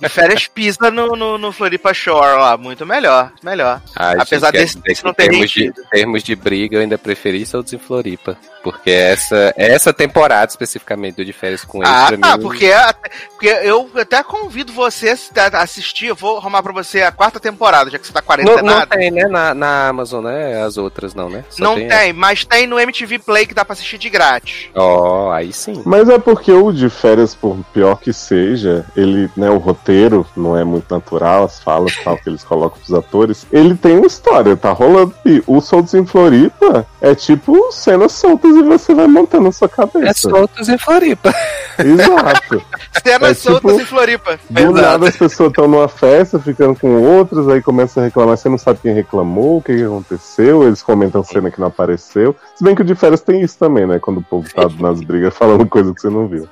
De 0.00 0.08
férias 0.08 0.46
pisa 0.48 0.90
no, 0.90 1.14
no, 1.16 1.38
no 1.38 1.52
Floripa 1.52 1.92
Shore 1.94 2.38
lá, 2.38 2.56
muito 2.56 2.84
melhor, 2.86 3.32
melhor. 3.42 3.80
Ai, 3.96 4.16
Apesar 4.18 4.48
gente, 4.52 4.60
desse- 4.60 4.78
desse 4.80 5.04
não 5.04 5.12
ter 5.14 5.28
termos 5.28 5.50
de, 5.50 5.72
termos 5.90 6.22
de 6.22 6.34
briga, 6.36 6.76
eu 6.76 6.80
ainda 6.80 6.98
preferi 6.98 7.44
Soltos 7.46 7.72
em 7.72 7.78
Floripa. 7.78 8.36
Porque 8.62 8.90
essa, 8.90 9.54
essa 9.56 9.90
temporada, 9.92 10.50
especificamente, 10.50 11.16
do 11.16 11.24
de 11.24 11.32
férias 11.32 11.64
com 11.64 11.78
eles, 11.78 11.90
Ah, 11.90 12.06
pra 12.08 12.18
tá, 12.18 12.36
mim... 12.36 12.42
porque, 12.42 12.66
até- 12.72 13.10
porque 13.30 13.46
eu 13.46 13.90
até 13.96 14.22
convido 14.22 14.72
você 14.72 15.14
a 15.36 15.62
assistir, 15.62 16.06
eu 16.06 16.14
vou 16.14 16.36
arrumar 16.36 16.62
pra 16.62 16.72
você 16.72 17.00
a 17.02 17.10
quarta 17.10 17.40
temporada, 17.40 17.90
já 17.90 17.98
que 17.98 18.06
você 18.06 18.12
tá 18.12 18.20
Não, 18.20 18.26
quarentenado. 18.26 18.62
não 18.80 18.86
tem, 18.86 19.10
né? 19.10 19.24
Na, 19.28 19.54
na 19.54 19.88
Amazon, 19.88 20.24
né? 20.24 20.62
As 20.62 20.76
outras 20.76 21.14
não, 21.14 21.30
né? 21.30 21.42
Só 21.48 21.64
Não 21.64 21.74
tem, 21.76 22.12
mas 22.12 22.44
tem 22.44 22.66
no 22.66 22.78
MTV 22.78 23.18
Play 23.20 23.46
que 23.46 23.54
dá 23.54 23.64
pra 23.64 23.72
assistir 23.72 23.96
de 23.98 24.10
grátis. 24.10 24.68
Ó, 24.74 25.30
aí 25.32 25.52
sim. 25.52 25.82
Mas 25.86 26.08
é 26.10 26.18
porque 26.18 26.52
o 26.52 26.70
de 26.70 26.90
férias, 26.90 27.34
por 27.34 27.56
pior 27.72 27.98
que 27.98 28.12
seja, 28.12 28.84
ele, 28.94 29.19
né, 29.36 29.50
o 29.50 29.58
roteiro 29.58 30.24
não 30.36 30.56
é 30.56 30.62
muito 30.64 30.92
natural, 30.94 31.44
as 31.44 31.58
falas 31.60 31.94
tal 32.04 32.16
que 32.16 32.28
eles 32.28 32.44
colocam 32.44 32.78
pros 32.78 32.92
atores, 32.92 33.46
ele 33.52 33.74
tem 33.74 33.96
uma 33.98 34.06
história, 34.06 34.56
tá 34.56 34.70
rolando. 34.72 35.14
E 35.26 35.42
o 35.46 35.60
Soltos 35.60 35.94
em 35.94 36.06
Floripa 36.06 36.86
é 37.00 37.14
tipo 37.14 37.72
cenas 37.72 38.12
soltas 38.12 38.54
e 38.54 38.62
você 38.62 38.94
vai 38.94 39.06
montando 39.06 39.44
na 39.44 39.52
sua 39.52 39.66
É 39.66 39.68
cabeça. 39.68 40.28
Soltos 40.30 40.68
em 40.68 40.78
Floripa. 40.78 41.34
Exato. 41.78 42.62
Cenas 43.02 43.30
É 43.30 43.34
tipo- 43.34 43.50
soltas 43.52 43.80
em 43.80 43.84
Floripa. 43.86 44.38
Do 44.50 44.60
Exato. 44.60 44.72
nada 44.74 45.08
as 45.08 45.16
pessoas 45.16 45.50
estão 45.50 45.66
numa 45.68 45.88
festa, 45.88 46.38
ficando 46.38 46.78
com 46.78 47.00
outras, 47.02 47.48
aí 47.48 47.62
começa 47.62 48.00
a 48.00 48.04
reclamar, 48.04 48.36
você 48.36 48.48
não 48.48 48.58
sabe 48.58 48.80
quem 48.82 48.92
reclamou, 48.94 49.58
o 49.58 49.62
que, 49.62 49.74
que 49.76 49.84
aconteceu, 49.84 50.64
eles 50.64 50.82
comentam 50.82 51.22
cena 51.24 51.50
que 51.50 51.60
não 51.60 51.68
apareceu. 51.68 52.34
Se 52.54 52.62
bem 52.64 52.74
que 52.74 52.82
o 52.82 52.84
de 52.84 52.94
férias 52.94 53.20
tem 53.20 53.40
isso 53.40 53.56
também, 53.58 53.86
né? 53.86 53.98
Quando 53.98 54.18
o 54.18 54.22
povo 54.22 54.48
tá 54.52 54.68
nas 54.78 55.00
brigas 55.00 55.34
falando 55.36 55.66
coisa 55.66 55.94
que 55.94 56.00
você 56.00 56.10
não 56.10 56.26
viu. 56.28 56.48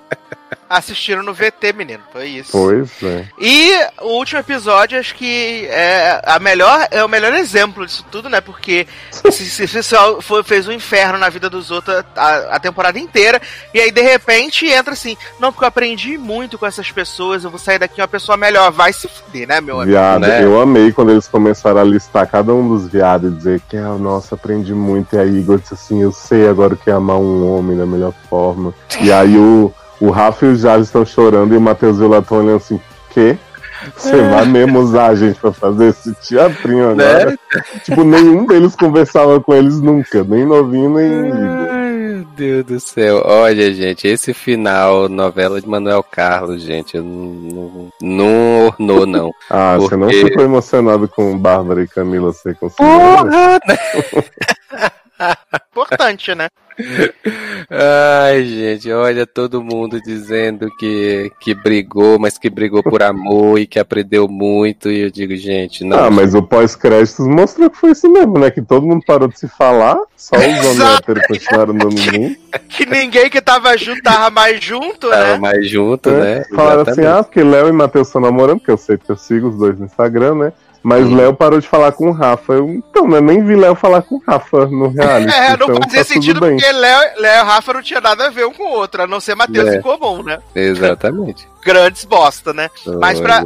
Assistiram 0.69 1.23
no 1.23 1.33
VT, 1.35 1.73
menino. 1.75 2.03
Foi 2.13 2.27
isso. 2.27 2.48
Pois 2.51 2.91
é. 3.03 3.27
E 3.39 3.73
o 4.01 4.17
último 4.19 4.41
episódio, 4.41 4.99
acho 4.99 5.15
que 5.15 5.67
é 5.67 6.21
a 6.25 6.39
melhor, 6.39 6.87
é 6.91 7.05
o 7.05 7.09
melhor 7.09 7.33
exemplo 7.35 7.85
disso 7.87 8.05
tudo, 8.11 8.29
né? 8.29 8.41
Porque 8.41 8.87
esse, 9.25 9.43
esse 9.45 9.67
pessoal 9.69 10.21
foi- 10.21 10.43
fez 10.43 10.67
um 10.67 10.73
inferno 10.73 11.19
na 11.19 11.29
vida 11.29 11.49
dos 11.51 11.71
outros 11.71 12.05
a, 12.17 12.57
a 12.57 12.61
temporada 12.61 12.99
inteira. 12.99 13.41
E 13.73 13.81
aí, 13.81 13.91
de 13.91 14.03
repente, 14.03 14.67
entra 14.67 14.93
assim: 14.93 15.17
Não, 15.39 15.53
porque 15.53 15.65
eu 15.65 15.69
aprendi 15.69 16.17
muito 16.19 16.59
com 16.59 16.67
essas 16.67 16.91
pessoas, 16.91 17.45
eu 17.45 17.51
vou 17.51 17.59
sair 17.59 17.79
daqui 17.79 18.01
uma 18.01 18.09
pessoa 18.09 18.37
melhor. 18.37 18.71
Vai 18.71 18.93
se 18.93 19.09
fuder, 19.09 19.47
né, 19.47 19.61
meu 19.61 19.77
amigo? 19.77 19.91
Viado, 19.93 20.21
né? 20.21 20.43
eu 20.45 20.61
amei 20.61 20.93
quando 20.93 21.11
eles 21.11 21.29
começaram 21.29 21.81
a 21.81 21.85
listar 21.85 22.27
cada 22.27 22.53
um 22.55 22.69
dos 22.69 22.89
viados 22.89 23.33
e 23.33 23.37
dizer 23.37 23.61
que, 23.69 23.77
ah, 23.77 23.97
nossa, 23.99 24.35
aprendi 24.35 24.75
muito. 24.75 25.17
E 25.17 25.19
aí 25.19 25.39
Igor 25.39 25.59
disse 25.59 25.75
assim, 25.75 26.03
eu 26.03 26.13
sei 26.13 26.49
agora 26.49 26.75
o 26.75 26.77
que 26.77 26.91
é 26.91 26.93
amar 26.93 27.17
um 27.17 27.55
homem 27.57 27.77
da 27.77 27.87
melhor 27.87 28.13
forma. 28.29 28.73
E 29.01 29.13
aí 29.13 29.37
o, 29.37 29.73
o 30.01 30.11
Rafa 30.11 30.47
e 30.47 30.51
o 30.51 30.57
Jales 30.57 30.87
estão 30.89 31.05
chorando 31.05 31.55
e 31.55 31.57
o 31.57 31.61
Matheus 31.61 31.99
Vila 31.99 32.19
estão 32.19 32.39
olhando 32.39 32.57
assim, 32.57 32.81
que? 33.11 33.37
Você 33.97 34.17
vai 34.29 34.45
mesmo 34.45 34.81
usar 34.81 35.07
a 35.07 35.15
gente 35.15 35.39
pra 35.39 35.53
fazer 35.53 35.91
esse 35.91 36.13
teatrinho 36.15 36.91
agora? 36.91 37.39
Tipo, 37.85 38.03
nenhum 38.03 38.45
deles 38.45 38.75
conversava 38.75 39.41
com 39.41 39.55
eles 39.55 39.81
nunca, 39.81 40.25
nem 40.25 40.45
novinho, 40.45 40.91
nem. 40.91 41.31
Ai, 41.71 41.93
meu 41.93 42.25
Deus 42.37 42.65
do 42.65 42.81
céu. 42.81 43.23
Olha, 43.25 43.73
gente, 43.73 44.09
esse 44.09 44.35
final, 44.35 45.09
novela 45.09 45.61
de 45.61 45.69
Manuel 45.69 46.03
Carlos, 46.03 46.61
gente, 46.63 46.97
eu 46.97 47.05
não, 47.05 47.31
não, 47.53 47.91
não 48.03 48.67
ornou, 48.67 49.07
não. 49.07 49.31
Ah, 49.49 49.77
você 49.79 49.97
não 49.97 50.09
Porque- 50.09 50.25
ficou 50.27 50.43
emocionado 50.43 51.07
com 51.07 51.39
Bárbara 51.39 51.81
e 51.81 51.87
Camila 51.87 52.33
ser 52.33 52.57
conseguiram? 52.57 52.99
Porra! 52.99 53.61
Importante, 55.73 56.35
né? 56.35 56.49
Ai, 57.71 58.45
gente, 58.45 58.91
olha 58.93 59.27
todo 59.27 59.63
mundo 59.63 60.01
dizendo 60.01 60.71
que, 60.79 61.31
que 61.41 61.53
brigou, 61.55 62.19
mas 62.19 62.39
que 62.39 62.49
brigou 62.49 62.83
por 62.83 63.03
amor 63.03 63.59
e 63.59 63.67
que 63.67 63.79
aprendeu 63.79 64.29
muito. 64.29 64.89
E 64.91 65.01
eu 65.01 65.11
digo, 65.11 65.35
gente, 65.37 65.85
não. 65.85 65.99
Ah, 65.99 66.11
mas 66.11 66.35
o 66.35 66.43
pós-créditos 66.43 67.27
mostrou 67.27 67.69
que 67.69 67.77
foi 67.77 67.91
isso 67.91 68.09
mesmo, 68.09 68.39
né? 68.39 68.51
Que 68.51 68.63
todo 68.63 68.87
mundo 68.87 69.03
parou 69.05 69.29
de 69.29 69.39
se 69.39 69.49
falar, 69.49 69.99
só 70.17 70.37
os 70.37 70.43
homens 70.43 70.81
héteros 70.81 71.27
continuaram 71.27 71.75
dando 71.75 71.95
boom. 71.97 72.35
Que 72.69 72.87
ninguém 72.87 73.29
que 73.29 73.41
tava 73.41 73.77
junto 73.77 74.03
tava 74.03 74.31
mais 74.31 74.63
junto, 74.63 75.11
Tava 75.11 75.33
né? 75.33 75.39
mais 75.39 75.69
junto, 75.69 76.11
né? 76.11 76.45
Falaram 76.55 76.83
assim, 76.83 77.01
Exatamente. 77.01 77.21
ah, 77.21 77.25
porque 77.25 77.43
Léo 77.43 77.69
e 77.69 77.73
Matheus 77.73 78.07
estão 78.09 78.21
namorando, 78.21 78.59
porque 78.59 78.71
eu 78.71 78.77
sei 78.79 78.97
que 78.97 79.11
eu 79.11 79.17
sigo 79.17 79.49
os 79.49 79.57
dois 79.59 79.79
no 79.79 79.85
Instagram, 79.87 80.35
né? 80.37 80.53
Mas 80.83 81.07
Sim. 81.07 81.17
Léo 81.17 81.35
parou 81.35 81.61
de 81.61 81.67
falar 81.69 81.93
com 81.93 82.09
o 82.09 82.12
Rafa. 82.12 82.53
Eu, 82.53 82.69
então, 82.71 83.07
né? 83.09 83.21
Nem 83.21 83.45
vi 83.45 83.57
Léo 83.57 83.75
falar 83.75 84.01
com 84.03 84.14
o 84.17 84.23
Rafa 84.27 84.67
no 84.67 84.88
reality. 84.88 85.33
É, 85.37 85.57
não 85.57 85.67
então 85.67 85.83
fazia 85.83 85.99
tá 85.99 86.05
sentido 86.05 86.35
tudo 86.41 86.47
bem. 86.47 86.57
porque 86.57 86.73
Léo, 86.73 87.01
Léo 87.19 87.41
e 87.43 87.45
Rafa 87.45 87.73
não 87.73 87.83
tinha 87.83 88.01
nada 88.01 88.27
a 88.27 88.31
ver 88.31 88.47
um 88.47 88.53
com 88.53 88.62
o 88.64 88.73
outro, 88.73 89.03
a 89.03 89.07
não 89.07 89.21
ser 89.21 89.35
Matheus 89.35 89.69
É. 89.69 89.77
em 89.77 89.83
comum, 89.83 90.23
né? 90.23 90.38
Exatamente. 90.55 91.47
Grandes 91.64 92.05
bosta, 92.05 92.53
né? 92.53 92.71
Mas 93.01 93.21
pra-. 93.21 93.43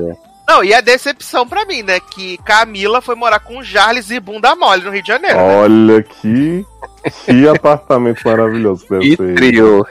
Não, 0.48 0.62
e 0.62 0.74
a 0.74 0.80
decepção 0.80 1.46
pra 1.48 1.64
mim, 1.64 1.82
né? 1.82 1.98
Que 2.00 2.36
Camila 2.44 3.00
foi 3.00 3.14
morar 3.14 3.38
com 3.40 3.58
o 3.58 3.64
Charles 3.64 4.10
e 4.10 4.20
bunda 4.20 4.54
mole 4.54 4.82
no 4.84 4.90
Rio 4.90 5.02
de 5.02 5.08
Janeiro. 5.08 5.36
né? 5.36 5.56
Olha 5.62 6.02
que, 6.02 6.66
que 7.26 7.48
apartamento 7.48 8.20
maravilhoso 8.24 8.84
que 8.84 8.90
deve 8.90 9.06
E 9.08 9.16
ser. 9.16 9.34
trio. 9.34 9.86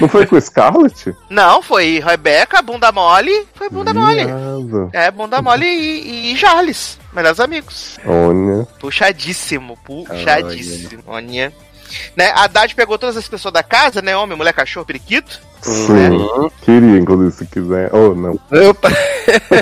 Não 0.00 0.08
foi 0.08 0.26
com 0.26 0.36
o 0.36 0.40
Scarlett? 0.40 1.14
Não, 1.28 1.62
foi 1.62 2.00
Rebeca, 2.04 2.62
bunda 2.62 2.90
mole, 2.92 3.46
foi 3.54 3.68
bunda 3.68 3.92
mole. 3.92 4.24
Viado. 4.24 4.90
É, 4.92 5.10
bunda 5.10 5.42
mole 5.42 5.66
e, 5.66 6.32
e 6.32 6.36
Charles, 6.36 6.98
melhores 7.12 7.40
amigos. 7.40 7.98
Olha. 8.06 8.66
Puxadíssimo, 8.78 9.78
puxadíssimo. 9.84 11.02
Olha. 11.06 11.52
Né, 12.16 12.26
a 12.30 12.44
Haddad 12.44 12.74
pegou 12.74 12.98
todas 12.98 13.16
as 13.16 13.28
pessoas 13.28 13.52
da 13.54 13.62
casa, 13.62 14.02
né? 14.02 14.16
Homem, 14.16 14.36
mulher, 14.36 14.52
cachorro, 14.52 14.86
periquito. 14.86 15.38
Sim. 15.60 16.08
Uhum. 16.08 16.50
Queria, 16.62 16.98
inclusive, 16.98 17.32
se 17.32 17.46
quiser. 17.46 17.90
Oh, 17.94 18.14
não. 18.14 18.32
Opa, 18.68 18.88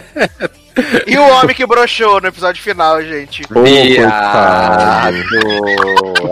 E 1.07 1.19
o 1.19 1.29
homem 1.29 1.55
que 1.55 1.67
broxou 1.67 2.21
no 2.21 2.29
episódio 2.29 2.63
final, 2.63 3.03
gente. 3.03 3.43
Ô, 3.55 3.63
viado. 3.63 5.15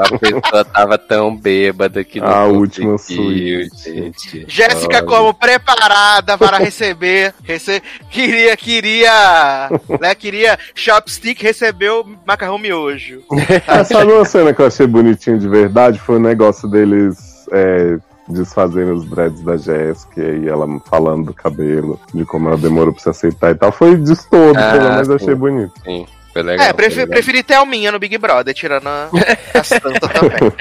A 0.00 0.18
pessoa 0.18 0.64
tava 0.64 0.96
tão 0.98 1.36
bêbada 1.36 2.02
que 2.04 2.20
não 2.20 2.28
A 2.28 2.44
última 2.44 2.96
suíte. 2.98 3.70
gente. 3.84 4.44
Jéssica 4.48 4.98
Olha. 4.98 5.06
como 5.06 5.34
preparada 5.34 6.38
para 6.38 6.58
receber, 6.58 7.34
rece... 7.42 7.82
queria, 8.10 8.56
queria, 8.56 9.70
né, 10.00 10.14
queria 10.14 10.58
chopstick, 10.74 11.42
recebeu 11.42 12.06
macarrão 12.26 12.58
miojo. 12.58 13.22
Ah, 13.66 13.84
sabe 13.84 14.12
uma 14.12 14.24
cena 14.24 14.52
que 14.54 14.60
eu 14.62 14.66
achei 14.66 14.86
bonitinho 14.86 15.38
de 15.38 15.48
verdade? 15.48 15.98
Foi 15.98 16.16
o 16.16 16.20
negócio 16.20 16.68
deles 16.68 17.16
é, 17.52 17.98
desfazendo 18.32 18.94
os 18.94 19.04
dreads 19.08 19.42
da 19.42 19.56
Jéssica 19.56 20.20
e 20.22 20.48
ela 20.48 20.66
falando 20.88 21.26
do 21.26 21.34
cabelo, 21.34 22.00
de 22.14 22.24
como 22.24 22.48
ela 22.48 22.56
demorou 22.58 22.92
pra 22.92 23.02
se 23.02 23.08
aceitar 23.08 23.50
e 23.50 23.54
tal. 23.54 23.70
Foi 23.72 23.96
destodo, 23.96 24.58
Ah, 24.58 24.72
pelo 24.72 24.90
menos 24.90 25.06
sim. 25.08 25.14
achei 25.14 25.34
bonito. 25.34 25.72
Sim, 25.84 26.06
foi 26.32 26.42
legal. 26.42 26.64
É, 26.64 26.68
foi 26.68 26.76
prefe- 26.76 26.96
legal. 27.00 27.08
preferi 27.12 27.42
Thelminha 27.42 27.92
no 27.92 27.98
Big 27.98 28.16
Brother, 28.18 28.54
tirando 28.54 28.86
a, 28.88 29.08
a 29.54 29.64
Santa 29.64 30.08
também. 30.08 30.52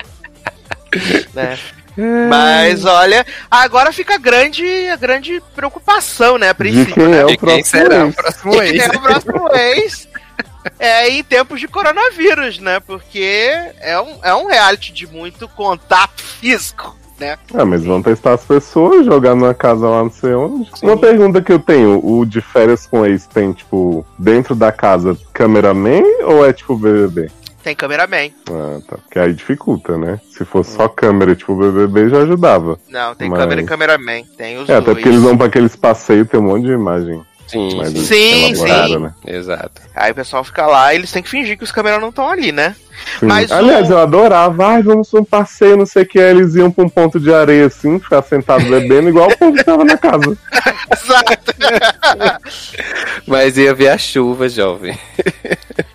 né? 1.34 1.58
Mas 2.29 2.86
olha, 2.86 3.25
agora 3.51 3.91
fica 3.91 4.15
a 4.15 4.17
grande, 4.17 4.63
a 4.88 4.95
grande 4.95 5.41
preocupação, 5.53 6.38
né? 6.38 6.49
A 6.49 6.53
De 6.53 6.58
princípio. 6.58 6.93
quem 6.93 7.13
é 7.13 7.21
E 7.21 7.23
o 7.23 7.27
quem 7.27 7.38
próximo 7.38 7.65
será 7.65 8.05
o 8.05 8.08
ex. 8.08 8.15
próximo 8.15 8.51
Quem 8.53 8.62
ex? 8.62 8.84
é 8.84 8.88
o 8.88 9.01
próximo 9.01 9.49
ex? 9.55 10.10
É 10.77 11.10
em 11.10 11.23
tempos 11.23 11.60
de 11.60 11.67
coronavírus, 11.67 12.60
né? 12.60 12.79
Porque 12.79 13.49
é 13.82 13.99
um, 13.99 14.19
é 14.23 14.34
um 14.36 14.47
reality 14.47 14.93
de 14.93 15.08
muito 15.08 15.47
contato 15.49 16.21
físico, 16.21 16.95
né? 17.19 17.38
Ah, 17.53 17.65
mas 17.65 17.84
vão 17.84 18.01
testar 18.01 18.34
as 18.34 18.43
pessoas, 18.43 19.05
jogar 19.05 19.36
numa 19.36 19.53
casa 19.53 19.88
lá 19.88 20.03
não 20.03 20.12
sei 20.12 20.34
onde. 20.34 20.69
Uma 20.82 20.97
pergunta 20.97 21.41
que 21.41 21.51
eu 21.51 21.60
tenho, 21.60 21.99
o 22.03 22.25
de 22.25 22.41
férias 22.41 22.86
com 22.88 23.05
ex 23.05 23.25
tem, 23.27 23.51
tipo, 23.51 24.05
dentro 24.17 24.55
da 24.55 24.71
casa, 24.71 25.17
cameraman 25.34 26.01
ou 26.25 26.45
é 26.45 26.53
tipo 26.53 26.75
BBB? 26.75 27.29
Tem 27.63 27.75
cameraman. 27.75 28.29
Ah, 28.49 28.79
tá. 28.88 28.97
Porque 28.97 29.19
aí 29.19 29.34
dificulta, 29.34 29.97
né? 29.97 30.19
Se 30.32 30.45
fosse 30.45 30.71
só 30.75 30.88
câmera, 30.88 31.36
tipo 31.36 31.55
BBB, 31.55 32.08
já 32.10 32.19
ajudava. 32.19 32.79
Não, 32.89 33.13
tem 33.13 33.29
Mas- 33.29 33.38
câmera 33.39 33.62
e 33.62 33.65
cameraman. 33.65 34.23
Tem 34.38 34.58
os 34.58 34.69
É, 34.69 34.75
até 34.75 34.86
dois. 34.86 34.97
porque 34.97 35.10
eles 35.10 35.21
vão 35.21 35.38
pra 35.38 35.47
aqueles 35.47 35.75
passeios, 35.75 36.27
tem 36.29 36.39
um 36.39 36.43
monte 36.43 36.65
de 36.65 36.71
imagem. 36.71 37.21
Sim, 37.49 37.75
mais 37.77 37.89
sim. 37.89 38.03
Sim, 38.55 38.97
né? 38.99 39.13
Exato. 39.25 39.81
Aí 39.95 40.12
o 40.12 40.15
pessoal 40.15 40.43
fica 40.43 40.65
lá 40.67 40.93
e 40.93 40.97
eles 40.97 41.12
têm 41.12 41.23
que 41.23 41.29
fingir 41.29 41.57
que 41.57 41.63
os 41.63 41.71
câmeras 41.71 41.99
não 41.99 42.09
estão 42.09 42.29
ali, 42.29 42.51
né? 42.51 42.75
Sim. 43.19 43.25
Mas 43.25 43.51
Aliás, 43.51 43.89
o- 43.89 43.93
eu 43.93 43.99
adorava. 43.99 44.67
Ai, 44.67 44.83
vamos 44.83 45.09
pra 45.09 45.21
um 45.21 45.25
passeio, 45.25 45.75
não 45.77 45.85
sei 45.85 46.03
o 46.03 46.05
que. 46.05 46.19
Eles 46.19 46.53
iam 46.55 46.69
pra 46.69 46.83
um 46.85 46.89
ponto 46.89 47.19
de 47.19 47.33
areia 47.33 47.65
assim, 47.65 47.99
ficar 47.99 48.21
sentado 48.21 48.63
bebendo, 48.65 49.09
igual 49.09 49.29
o 49.29 49.38
povo 49.38 49.55
que 49.57 49.63
tava 49.63 49.83
na 49.83 49.97
casa. 49.97 50.38
Exato. 50.93 51.53
Mas 53.25 53.57
ia 53.57 53.73
ver 53.73 53.89
a 53.89 53.97
chuva, 53.97 54.47
jovem. 54.49 54.97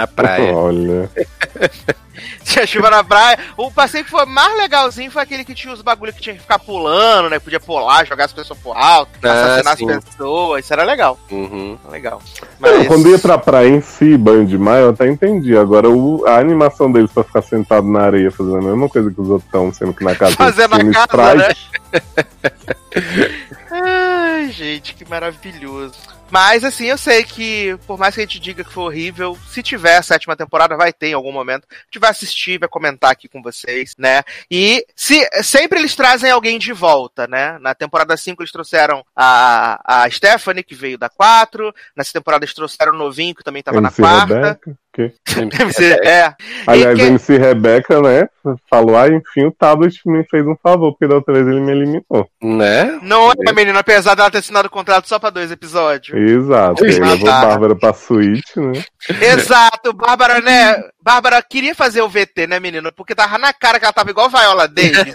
Na 0.00 0.06
praia. 0.06 0.54
Olha. 0.54 1.10
Tinha 2.44 2.66
chuva 2.66 2.90
na 2.90 3.04
praia. 3.04 3.38
O 3.56 3.70
passeio 3.70 4.04
que 4.04 4.10
foi 4.10 4.24
mais 4.26 4.56
legalzinho 4.56 5.10
foi 5.10 5.22
aquele 5.22 5.44
que 5.44 5.54
tinha 5.54 5.72
os 5.72 5.82
bagulho 5.82 6.12
que 6.12 6.20
tinha 6.20 6.34
que 6.34 6.40
ficar 6.40 6.58
pulando, 6.58 7.28
né? 7.30 7.38
Podia 7.38 7.60
pular, 7.60 8.04
jogar 8.06 8.24
as 8.24 8.32
pessoas 8.32 8.58
pro 8.58 8.72
alto, 8.72 9.10
Ah, 9.22 9.30
assassinar 9.60 9.76
sim. 9.76 9.90
as 9.90 10.04
pessoas. 10.04 10.64
Isso 10.64 10.72
era 10.72 10.82
legal. 10.82 11.18
Uhum. 11.30 11.78
Legal. 11.90 12.20
Mas... 12.58 12.86
Quando 12.88 13.08
ia 13.08 13.18
pra 13.18 13.38
praia 13.38 13.68
em 13.68 13.80
si, 13.80 14.16
banho 14.16 14.44
de 14.46 14.56
mar, 14.58 14.80
eu 14.80 14.90
até 14.90 15.06
entendi. 15.06 15.56
Agora, 15.56 15.88
o- 15.90 16.24
a 16.26 16.38
animação 16.38 16.90
deles 16.90 17.12
pra 17.12 17.22
ficar 17.22 17.42
sentado 17.42 17.86
na 17.86 18.00
areia 18.00 18.30
fazendo 18.30 18.58
a 18.58 18.62
mesma 18.62 18.88
coisa 18.88 19.10
que 19.10 19.20
os 19.20 19.28
outros 19.28 19.46
estão, 19.46 19.72
sendo 19.72 19.92
que 19.94 20.02
na 20.02 20.14
casa 20.16 20.34
Fazendo 20.34 20.78
tinham 20.78 20.92
casa, 21.06 21.34
né? 21.36 21.54
Ai, 23.70 24.50
gente, 24.50 24.94
que 24.94 25.08
maravilhoso. 25.08 26.17
Mas 26.30 26.64
assim, 26.64 26.86
eu 26.86 26.98
sei 26.98 27.24
que, 27.24 27.78
por 27.86 27.98
mais 27.98 28.14
que 28.14 28.20
a 28.20 28.24
gente 28.24 28.38
diga 28.38 28.64
que 28.64 28.72
foi 28.72 28.84
horrível, 28.84 29.38
se 29.48 29.62
tiver 29.62 29.96
a 29.96 30.02
sétima 30.02 30.36
temporada, 30.36 30.76
vai 30.76 30.92
ter 30.92 31.08
em 31.08 31.14
algum 31.14 31.32
momento. 31.32 31.66
A 31.70 31.74
gente 31.84 31.98
vai 31.98 32.10
assistir, 32.10 32.58
vai 32.58 32.68
comentar 32.68 33.10
aqui 33.10 33.28
com 33.28 33.42
vocês, 33.42 33.94
né? 33.98 34.22
E 34.50 34.84
se 34.94 35.28
sempre 35.42 35.78
eles 35.78 35.94
trazem 35.94 36.30
alguém 36.30 36.58
de 36.58 36.72
volta, 36.72 37.26
né? 37.26 37.58
Na 37.60 37.74
temporada 37.74 38.16
5 38.16 38.42
eles 38.42 38.52
trouxeram 38.52 39.04
a, 39.16 40.02
a 40.04 40.10
Stephanie, 40.10 40.62
que 40.62 40.74
veio 40.74 40.98
da 40.98 41.08
4. 41.08 41.74
Nessa 41.96 42.12
temporada 42.12 42.44
eles 42.44 42.54
trouxeram 42.54 42.92
o 42.92 42.98
novinho, 42.98 43.34
que 43.34 43.44
também 43.44 43.62
tava 43.62 43.80
na 43.80 43.88
MC 43.88 44.02
quarta. 44.02 44.34
Rebeca. 44.34 44.78
Que- 45.06 46.08
é. 46.08 46.34
Aliás, 46.66 46.98
E 46.98 47.02
que- 47.02 47.06
MC 47.08 47.38
Rebeca, 47.38 48.00
né? 48.02 48.28
Falou, 48.68 48.96
ah, 48.96 49.06
enfim, 49.08 49.44
o 49.46 49.52
tablet 49.52 50.00
me 50.06 50.24
fez 50.24 50.46
um 50.46 50.56
favor, 50.62 50.92
porque 50.92 51.06
da 51.06 51.16
outra 51.16 51.34
vez 51.34 51.46
ele 51.46 51.60
me 51.60 51.70
eliminou. 51.72 52.28
Né? 52.42 52.98
Não 53.02 53.30
é, 53.30 53.52
menina, 53.52 53.78
apesar 53.80 54.14
dela 54.14 54.30
ter 54.30 54.38
assinado 54.38 54.68
o 54.68 54.70
contrato 54.70 55.06
só 55.08 55.18
pra 55.18 55.30
dois 55.30 55.50
episódios. 55.50 56.16
Exato. 56.16 56.84
Ele 56.84 56.98
levou 56.98 57.28
tá. 57.28 57.44
Bárbara 57.46 57.76
pra 57.76 57.92
suíte, 57.92 58.58
né? 58.58 58.82
Exato, 59.20 59.92
Bárbara, 59.92 60.40
né? 60.40 60.82
Bárbara 61.02 61.42
queria 61.42 61.74
fazer 61.74 62.00
o 62.02 62.08
VT, 62.08 62.46
né, 62.46 62.58
menino? 62.58 62.92
Porque 62.92 63.14
tava 63.14 63.38
na 63.38 63.52
cara 63.52 63.78
que 63.78 63.84
ela 63.84 63.92
tava 63.92 64.10
igual 64.10 64.28
Viola 64.30 64.66
Davis 64.68 65.12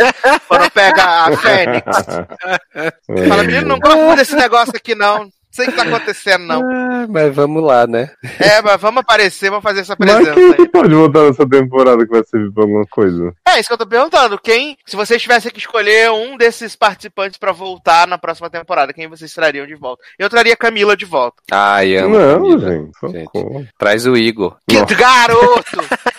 quando 0.47 0.69
pega 0.71 1.03
a 1.03 1.37
Fênix. 1.37 1.83
Fala, 3.29 3.43
menino, 3.43 3.67
não 3.67 3.79
gosto 3.79 4.15
desse 4.15 4.35
negócio 4.35 4.73
aqui, 4.75 4.95
não. 4.95 5.29
Não 5.55 5.65
sei 5.65 5.67
o 5.67 5.71
que 5.71 5.77
tá 5.77 5.83
acontecendo, 5.87 6.45
não. 6.45 6.61
Ah, 6.63 7.05
mas 7.07 7.35
vamos 7.35 7.63
lá, 7.63 7.85
né? 7.85 8.09
É, 8.39 8.61
mas 8.61 8.81
vamos 8.81 9.01
aparecer, 9.01 9.49
vamos 9.49 9.63
fazer 9.63 9.81
essa 9.81 9.95
Mas 9.99 10.09
presença 10.11 10.33
quem 10.33 10.53
que 10.55 10.61
aí. 10.63 10.69
pode 10.69 10.93
voltar 10.95 11.23
nessa 11.23 11.47
temporada 11.47 12.05
que 12.05 12.11
vai 12.11 12.23
servir 12.23 12.51
pra 12.51 12.63
alguma 12.63 12.85
coisa? 12.89 13.33
É 13.47 13.59
isso 13.59 13.67
que 13.69 13.73
eu 13.73 13.77
tô 13.77 13.85
perguntando. 13.85 14.39
Quem, 14.39 14.77
se 14.85 14.95
vocês 14.95 15.21
tivessem 15.21 15.51
que 15.51 15.59
escolher 15.59 16.09
um 16.11 16.37
desses 16.37 16.75
participantes 16.75 17.37
pra 17.37 17.51
voltar 17.51 18.07
na 18.07 18.17
próxima 18.17 18.49
temporada, 18.49 18.93
quem 18.93 19.07
vocês 19.07 19.31
trariam 19.33 19.67
de 19.67 19.75
volta? 19.75 20.03
Eu 20.17 20.29
traria 20.29 20.55
Camila 20.55 20.97
de 20.97 21.05
volta. 21.05 21.37
Ai, 21.51 21.95
amo. 21.97 22.17
Não, 22.17 22.33
Camila. 22.41 22.71
gente, 22.71 23.11
Gente. 23.11 23.69
Traz 23.77 24.05
o 24.07 24.17
Igor. 24.17 24.57
Que 24.67 24.79
Nossa. 24.79 24.95
garoto! 24.95 25.77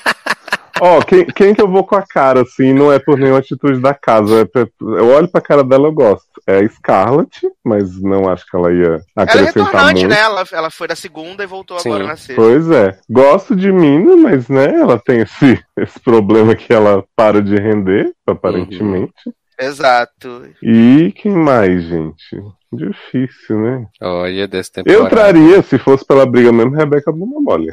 Ó, 0.86 1.00
quem, 1.00 1.24
quem 1.24 1.54
que 1.54 1.62
eu 1.62 1.68
vou 1.68 1.82
com 1.82 1.96
a 1.96 2.02
cara, 2.02 2.42
assim, 2.42 2.74
não 2.74 2.92
é 2.92 2.98
por 2.98 3.16
nenhuma 3.16 3.38
atitude 3.38 3.80
da 3.80 3.94
casa. 3.94 4.42
é 4.42 4.44
pra- 4.44 4.66
eu 4.80 5.08
olho 5.08 5.26
pra 5.28 5.40
cara 5.40 5.64
dela, 5.64 5.88
eu 5.88 5.92
gosto. 5.92 6.26
É 6.46 6.58
a 6.58 6.68
Scarlett, 6.68 7.40
mas 7.64 7.98
não 8.02 8.28
acho 8.28 8.44
que 8.46 8.54
ela 8.54 8.70
ia 8.70 8.84
Ela 8.86 9.00
é 9.16 9.22
acrescentar 9.22 9.64
retornante, 9.64 10.00
muito. 10.00 10.08
né? 10.10 10.20
Ela, 10.20 10.44
ela 10.52 10.70
foi 10.70 10.86
da 10.86 10.94
segunda 10.94 11.42
e 11.42 11.46
voltou 11.46 11.78
Sim. 11.78 11.88
agora 11.88 12.08
na 12.08 12.16
sexta. 12.16 12.34
Pois 12.34 12.70
é. 12.70 12.98
Gosto 13.08 13.56
de 13.56 13.72
Mina, 13.72 14.14
mas, 14.14 14.46
né, 14.50 14.66
ela 14.78 14.98
tem 14.98 15.20
esse, 15.20 15.58
esse 15.78 15.98
problema 16.00 16.54
que 16.54 16.70
ela 16.70 17.02
para 17.16 17.40
de 17.40 17.56
render, 17.56 18.12
aparentemente. 18.26 19.14
Exato. 19.58 20.50
E 20.62 21.14
quem 21.16 21.32
mais, 21.32 21.82
gente? 21.84 22.42
Difícil, 22.70 23.58
né? 23.58 23.86
Olha, 24.02 24.46
dessa 24.46 24.70
temporada. 24.72 25.02
Eu 25.04 25.08
traria, 25.08 25.62
se 25.62 25.78
fosse 25.78 26.04
pela 26.04 26.26
briga 26.26 26.52
mesmo, 26.52 26.74
Rebeca 26.74 27.10
Bunda 27.10 27.40
Mole. 27.40 27.72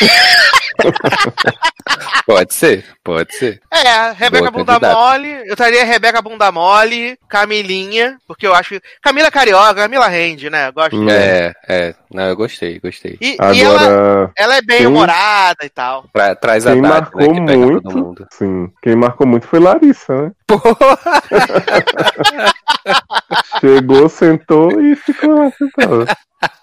Pode 2.30 2.54
ser, 2.54 2.84
pode 3.02 3.34
ser. 3.34 3.60
É, 3.72 4.12
Rebeca 4.12 4.50
Boa 4.50 4.64
Bunda 4.64 4.72
candidata. 4.74 4.94
Mole. 4.94 5.48
Eu 5.48 5.56
traria 5.56 5.84
Rebeca 5.84 6.22
Bunda 6.22 6.52
Mole, 6.52 7.18
Camilinha, 7.28 8.18
porque 8.26 8.46
eu 8.46 8.54
acho 8.54 8.70
que. 8.70 8.80
Camila 9.02 9.30
Carioca, 9.30 9.74
Camila 9.74 10.06
rende, 10.06 10.48
né? 10.48 10.68
Eu 10.68 10.72
Gosto. 10.72 11.10
É, 11.10 11.52
é. 11.68 11.94
Não, 12.12 12.24
eu 12.24 12.36
gostei, 12.36 12.78
gostei. 12.78 13.18
E, 13.20 13.36
e 13.54 13.62
ela, 13.62 13.80
Agora, 13.80 14.32
ela 14.36 14.56
é 14.56 14.62
bem 14.62 14.78
quem- 14.78 14.86
humorada 14.86 15.64
e 15.64 15.68
tal. 15.68 16.04
Tra- 16.12 16.34
traz 16.36 16.66
a 16.66 16.72
quem 16.72 16.82
Dade, 16.82 16.94
né, 16.94 17.00
marcou 17.00 17.34
que 17.34 17.46
pega 17.46 17.58
muito, 17.58 17.82
todo 17.82 17.98
mundo. 17.98 18.26
sim, 18.32 18.72
quem 18.82 18.96
marcou 18.96 19.26
muito 19.26 19.46
foi 19.46 19.60
Larissa, 19.60 20.22
né? 20.22 20.30
Chegou, 23.60 24.08
sentou 24.08 24.80
e 24.80 24.96
ficou 24.96 25.34
lá 25.38 25.50
sentada. 25.52 26.16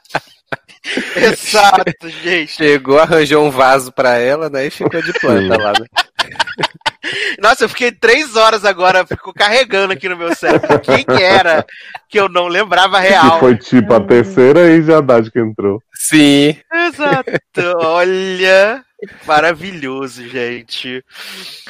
Exato, 1.34 2.09
gente. 2.23 2.53
Chegou, 2.53 2.99
arranjou 2.99 3.45
um 3.45 3.51
vaso 3.51 3.91
pra 3.91 4.17
ela, 4.17 4.49
né? 4.49 4.67
E 4.67 4.69
ficou 4.69 5.01
de 5.01 5.13
planta 5.13 5.57
lá, 5.57 5.73
né? 5.73 5.86
Nossa, 7.39 7.63
eu 7.65 7.69
fiquei 7.69 7.91
três 7.91 8.35
horas 8.35 8.65
agora, 8.65 9.05
ficou 9.05 9.33
carregando 9.33 9.93
aqui 9.93 10.07
no 10.09 10.17
meu 10.17 10.35
cérebro. 10.35 10.79
Quem 10.79 11.03
que 11.03 11.21
era 11.21 11.65
que 12.09 12.19
eu 12.19 12.27
não 12.29 12.47
lembrava 12.47 13.01
Que 13.01 13.07
real? 13.09 13.39
foi 13.39 13.55
tipo 13.57 13.93
a 13.93 13.99
terceira 13.99 14.67
e 14.71 14.81
já 14.83 14.97
Haddad 14.97 15.29
que 15.31 15.39
entrou. 15.39 15.81
Sim. 15.93 16.55
Exato. 16.73 17.31
Olha, 17.77 18.83
maravilhoso, 19.25 20.27
gente. 20.27 21.03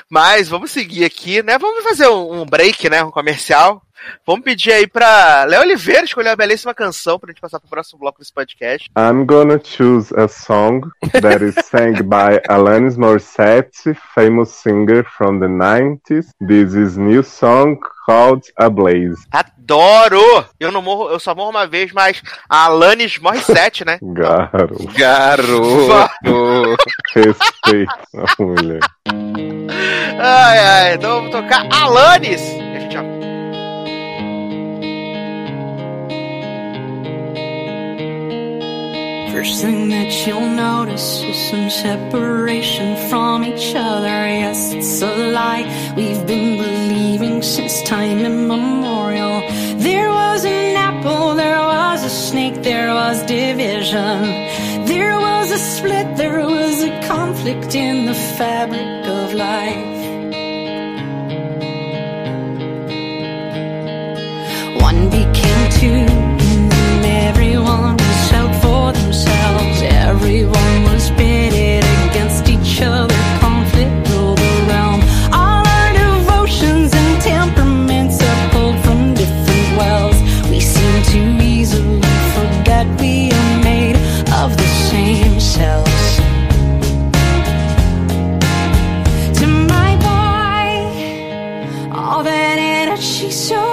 Mas 0.10 0.48
vamos 0.50 0.72
seguir 0.72 1.04
aqui, 1.06 1.42
né? 1.44 1.58
Vamos 1.58 1.84
fazer 1.84 2.08
um, 2.08 2.42
um 2.42 2.46
break, 2.46 2.90
né? 2.90 3.04
Um 3.04 3.12
comercial. 3.12 3.82
Vamos 4.26 4.44
pedir 4.44 4.72
aí 4.72 4.88
pra 4.88 5.44
Léo 5.46 5.62
Oliveira 5.62 6.04
escolher 6.06 6.30
uma 6.30 6.36
belíssima 6.36 6.74
canção 6.74 7.20
pra 7.20 7.30
gente 7.32 7.42
passar 7.42 7.60
pro 7.60 7.68
próximo 7.70 8.00
bloco 8.00 8.20
desse 8.20 8.32
podcast. 8.32 8.90
I'm 8.96 9.26
gonna 9.26 9.60
choose 9.62 10.14
a 10.16 10.28
song 10.28 10.82
that 11.20 11.44
is 11.44 11.56
sang 11.66 11.94
by 12.04 12.40
Alanis 12.48 12.96
Morissette, 12.96 13.96
famous 14.14 14.52
singer 14.52 15.04
from 15.04 15.40
the 15.40 15.48
90s. 15.58 16.28
This 16.46 16.74
is 16.74 16.98
new 16.98 17.24
song 17.24 17.78
called 18.06 18.44
A 18.58 18.70
Blaze. 18.70 19.18
Adoro! 19.32 20.46
Eu 20.60 20.72
não 20.72 20.82
morro, 20.82 21.10
eu 21.10 21.20
só 21.20 21.36
morro 21.36 21.50
uma 21.50 21.68
vez, 21.68 21.92
mas 21.92 22.22
a 22.50 22.66
Alanis 22.66 23.18
Morissette, 23.20 23.84
né? 23.84 23.98
Garoto, 24.04 24.88
Garoto. 24.98 26.18
respeito 27.14 27.94
a 28.16 28.42
mulher. 28.42 28.80
Ai, 30.20 30.60
ai, 30.60 30.94
então 30.96 31.16
vamos 31.16 31.32
tocar 31.32 31.68
Alanis! 31.72 32.42
A 32.42 32.80
gente 32.80 32.94
já 32.94 33.17
First 39.38 39.62
thing 39.62 39.90
that 39.90 40.26
you'll 40.26 40.50
notice 40.50 41.22
is 41.22 41.38
some 41.52 41.70
separation 41.70 42.98
from 43.08 43.44
each 43.44 43.76
other. 43.76 44.18
Yes, 44.44 44.74
it's 44.74 45.00
a 45.04 45.16
lie 45.32 45.94
we've 45.96 46.26
been 46.26 46.58
believing 46.58 47.44
since 47.44 47.84
time 47.84 48.18
immemorial. 48.18 49.42
There 49.78 50.10
was 50.10 50.44
an 50.44 50.76
apple, 50.76 51.36
there 51.36 51.60
was 51.60 52.04
a 52.04 52.10
snake, 52.10 52.64
there 52.64 52.92
was 52.96 53.22
division. 53.28 54.24
There 54.88 55.20
was 55.20 55.52
a 55.52 55.60
split, 55.60 56.18
there 56.18 56.40
was 56.44 56.82
a 56.82 57.00
conflict 57.08 57.76
in 57.76 58.08
the 58.08 58.16
fabric 58.40 59.06
of 59.06 59.36
life. 59.36 59.98
One 64.82 65.12
became 65.12 65.70
two, 65.80 66.06
and 66.50 66.72
then 66.72 67.06
everyone 67.30 68.07
for 68.88 69.00
themselves. 69.02 69.82
Everyone 69.82 70.84
was 70.84 71.10
pitted 71.12 71.84
against 72.08 72.48
each 72.50 72.82
other. 72.82 73.16
Conflict 73.40 74.10
ruled 74.10 74.38
the 74.38 74.56
realm. 74.70 75.02
All 75.34 75.64
our 75.78 75.90
devotions 75.94 76.94
and 76.94 77.22
temperaments 77.22 78.22
are 78.22 78.50
pulled 78.52 78.80
from 78.86 79.14
different 79.14 79.70
wells. 79.80 80.18
We 80.50 80.60
seem 80.60 80.96
to 81.14 81.20
easily 81.44 82.02
forget 82.36 82.86
we 83.02 83.32
are 83.32 83.64
made 83.72 83.98
of 84.42 84.50
the 84.62 84.70
same 84.90 85.40
cells. 85.40 86.06
To 89.40 89.46
my 89.74 89.92
boy, 90.08 90.68
all 91.98 92.24
that 92.24 92.48
so. 93.32 93.67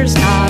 there's 0.00 0.14
not 0.14 0.49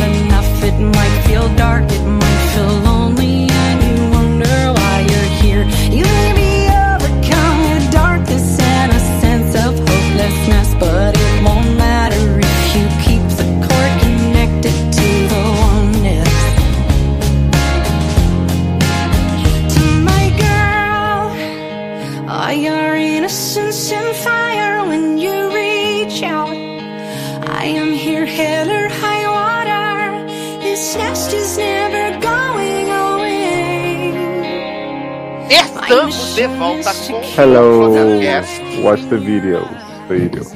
Estamos 35.91 36.37
de 36.37 36.47
volta 36.47 36.95
com 36.95 37.43
Hello. 37.43 37.91
o 37.91 37.95
podcast. 37.95 38.81
Watch 38.81 39.07
the 39.07 39.17
videos. 39.17 39.67
Video. 40.09 40.47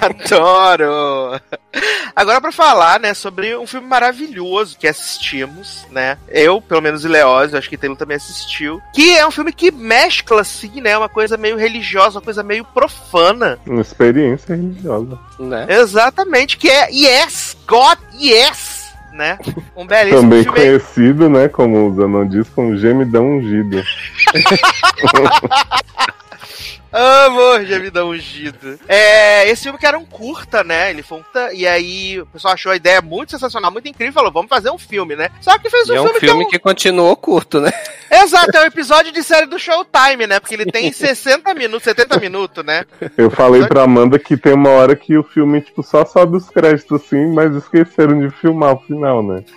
Adoro! 0.00 1.40
Agora 2.14 2.40
pra 2.40 2.52
falar, 2.52 3.00
né, 3.00 3.12
sobre 3.12 3.56
um 3.56 3.66
filme 3.66 3.88
maravilhoso 3.88 4.78
que 4.78 4.86
assistimos, 4.86 5.84
né? 5.90 6.16
Eu, 6.28 6.62
pelo 6.62 6.80
menos 6.80 7.04
e 7.04 7.08
Leózio, 7.08 7.58
acho 7.58 7.68
que 7.68 7.76
Taylor 7.76 7.98
também 7.98 8.16
assistiu. 8.16 8.80
Que 8.94 9.18
é 9.18 9.26
um 9.26 9.32
filme 9.32 9.52
que 9.52 9.72
mescla, 9.72 10.42
assim, 10.42 10.80
né? 10.80 10.96
Uma 10.96 11.08
coisa 11.08 11.36
meio 11.36 11.56
religiosa, 11.56 12.20
uma 12.20 12.24
coisa 12.24 12.44
meio 12.44 12.64
profana. 12.64 13.58
Uma 13.66 13.82
experiência 13.82 14.54
religiosa. 14.54 15.18
Né? 15.40 15.66
Exatamente, 15.68 16.56
que 16.56 16.70
é 16.70 16.88
Yes! 16.92 17.56
God 17.66 17.98
Yes! 18.14 18.75
Né? 19.16 19.38
Um 19.74 19.86
belíssimo 19.86 20.20
Também 20.20 20.42
filme. 20.42 20.58
conhecido, 20.58 21.30
né, 21.30 21.48
como 21.48 21.88
o 21.88 21.94
Zanon 21.94 22.28
diz, 22.28 22.46
como 22.50 22.76
gemidão 22.76 23.38
ungido. 23.38 23.82
Amor, 26.92 27.64
gemidão 27.64 28.10
ungido. 28.10 28.78
É, 28.88 29.48
esse 29.48 29.64
filme 29.64 29.78
que 29.78 29.86
era 29.86 29.98
um 29.98 30.04
curta, 30.04 30.64
né? 30.64 30.90
Ele 30.90 31.02
foi 31.02 31.18
um 31.18 31.22
curta, 31.22 31.52
e 31.52 31.66
aí 31.66 32.20
o 32.20 32.26
pessoal 32.26 32.54
achou 32.54 32.72
a 32.72 32.76
ideia 32.76 33.02
muito 33.02 33.32
sensacional, 33.32 33.70
muito 33.70 33.88
incrível, 33.88 34.14
falou, 34.14 34.32
vamos 34.32 34.48
fazer 34.48 34.70
um 34.70 34.78
filme, 34.78 35.16
né? 35.16 35.28
Só 35.40 35.58
que 35.58 35.68
fez 35.68 35.90
um 35.90 35.92
E 35.92 35.96
é 35.96 36.00
um 36.00 36.04
filme, 36.04 36.20
filme 36.20 36.44
que 36.46 36.52
que 36.52 36.58
continuou 36.58 37.14
curto, 37.16 37.60
né? 37.60 37.70
é 38.10 38.20
um... 38.20 38.24
Exato, 38.24 38.56
é 38.56 38.62
um 38.62 38.66
episódio 38.66 39.12
de 39.12 39.22
série 39.22 39.46
do 39.46 39.58
Showtime, 39.58 40.26
né? 40.26 40.40
Porque 40.40 40.54
ele 40.54 40.66
tem 40.66 40.90
60 40.92 41.52
minutos, 41.54 41.84
70 41.84 42.18
minutos, 42.18 42.64
né? 42.64 42.84
Eu 43.16 43.30
falei 43.30 43.66
pra 43.66 43.82
Amanda 43.82 44.18
que 44.18 44.36
tem 44.36 44.54
uma 44.54 44.70
hora 44.70 44.96
que 44.96 45.16
o 45.16 45.22
filme, 45.22 45.60
tipo, 45.60 45.82
só 45.82 46.04
sobe 46.04 46.36
os 46.36 46.48
créditos 46.48 47.02
assim, 47.02 47.26
mas 47.32 47.54
esqueceram 47.54 48.20
de 48.20 48.30
filmar 48.36 48.74
o 48.74 48.80
final, 48.80 49.22
né? 49.22 49.44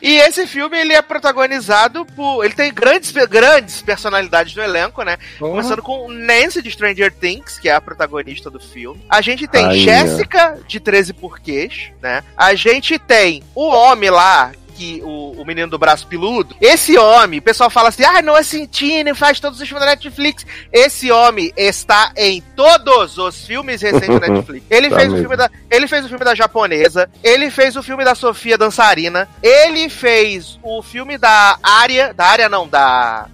E 0.00 0.16
esse 0.16 0.46
filme, 0.46 0.78
ele 0.78 0.92
é 0.92 1.02
protagonizado 1.02 2.04
por... 2.04 2.44
Ele 2.44 2.54
tem 2.54 2.72
grandes, 2.72 3.10
grandes 3.10 3.82
personalidades 3.82 4.54
no 4.54 4.62
elenco, 4.62 5.02
né? 5.02 5.16
Começando 5.38 5.82
com 5.82 6.10
Nancy 6.10 6.62
de 6.62 6.70
Stranger 6.70 7.12
Things, 7.12 7.58
que 7.58 7.68
é 7.68 7.74
a 7.74 7.80
protagonista 7.80 8.50
do 8.50 8.60
filme. 8.60 9.04
A 9.08 9.20
gente 9.20 9.46
tem 9.46 9.78
Jéssica 9.78 10.58
de 10.66 10.80
13 10.80 11.12
Porquês, 11.12 11.92
né? 12.00 12.22
A 12.36 12.54
gente 12.54 12.98
tem 12.98 13.42
o 13.54 13.66
homem 13.68 14.10
lá, 14.10 14.52
que 14.72 15.00
o, 15.02 15.32
o 15.32 15.44
menino 15.44 15.68
do 15.68 15.78
braço 15.78 16.06
peludo. 16.06 16.56
Esse 16.60 16.96
homem, 16.98 17.38
o 17.38 17.42
pessoal 17.42 17.70
fala 17.70 17.88
assim: 17.88 18.04
ah, 18.04 18.22
Noah 18.22 18.42
Centini 18.42 19.14
faz 19.14 19.38
todos 19.40 19.60
os 19.60 19.68
filmes 19.68 19.84
da 19.84 19.90
Netflix. 19.90 20.46
Esse 20.72 21.10
homem 21.10 21.52
está 21.56 22.12
em 22.16 22.42
todos 22.56 23.18
os 23.18 23.44
filmes 23.44 23.80
recentes 23.82 24.20
da 24.20 24.28
Netflix. 24.28 24.66
Ele 24.70 24.88
Tá 24.88 24.96
fez 24.96 25.12
o 25.12 25.16
filme 25.16 25.36
da. 25.36 25.50
Ele 25.70 25.88
fez 25.88 26.04
o 26.04 26.08
filme 26.08 26.24
da 26.24 26.34
japonesa, 26.34 27.08
ele 27.22 27.50
fez 27.50 27.76
o 27.76 27.82
filme 27.82 28.04
da 28.04 28.14
Sofia 28.14 28.58
Dançarina, 28.58 29.28
ele 29.42 29.88
fez 29.88 30.58
o 30.62 30.82
filme 30.82 31.16
da 31.16 31.58
área. 31.62 32.12
Da 32.12 32.26
área 32.26 32.48
não, 32.48 32.68
da. 32.68 33.26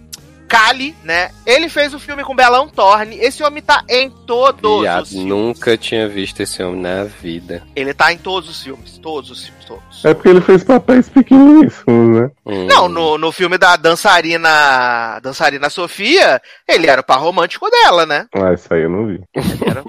Kali, 0.49 0.97
né? 1.05 1.31
Ele 1.47 1.69
fez 1.69 1.93
o 1.95 1.99
filme 2.01 2.25
com 2.25 2.35
Belão 2.35 2.69
Torne. 2.69 3.19
Esse 3.19 3.43
homem 3.43 3.63
tá 3.63 3.85
em 3.89 4.09
todos 4.11 4.81
Viado, 4.81 5.03
os 5.03 5.11
filmes. 5.11 5.27
nunca 5.29 5.77
tinha 5.77 6.09
visto 6.09 6.41
esse 6.41 6.63
homem 6.63 6.81
na 6.81 7.05
vida. 7.05 7.63
Ele 7.77 7.93
tá 7.93 8.13
em 8.13 8.19
todos 8.19 8.49
os 8.49 8.63
filmes. 8.63 8.99
Todos 8.99 9.31
os 9.31 9.45
filmes, 9.45 9.65
todos. 9.67 10.05
É 10.05 10.15
porque 10.15 10.29
ele 10.31 10.41
fez 10.41 10.65
papéis 10.65 11.09
pequeníssimos, 11.09 12.21
né? 12.21 12.31
Hum. 12.47 12.67
Não, 12.67 12.89
no, 12.89 13.19
no 13.19 13.31
filme 13.31 13.59
da 13.59 13.77
dançarina. 13.77 15.21
Dançarina 15.23 15.69
Sofia, 15.71 16.41
ele 16.67 16.87
era 16.87 17.01
o 17.01 17.05
par 17.05 17.21
romântico 17.21 17.69
dela, 17.71 18.07
né? 18.07 18.27
Ah, 18.35 18.53
isso 18.55 18.73
aí 18.73 18.83
eu 18.83 18.91
não 18.91 19.07
vi. 19.07 19.21
Ele 19.35 19.71
era 19.71 19.83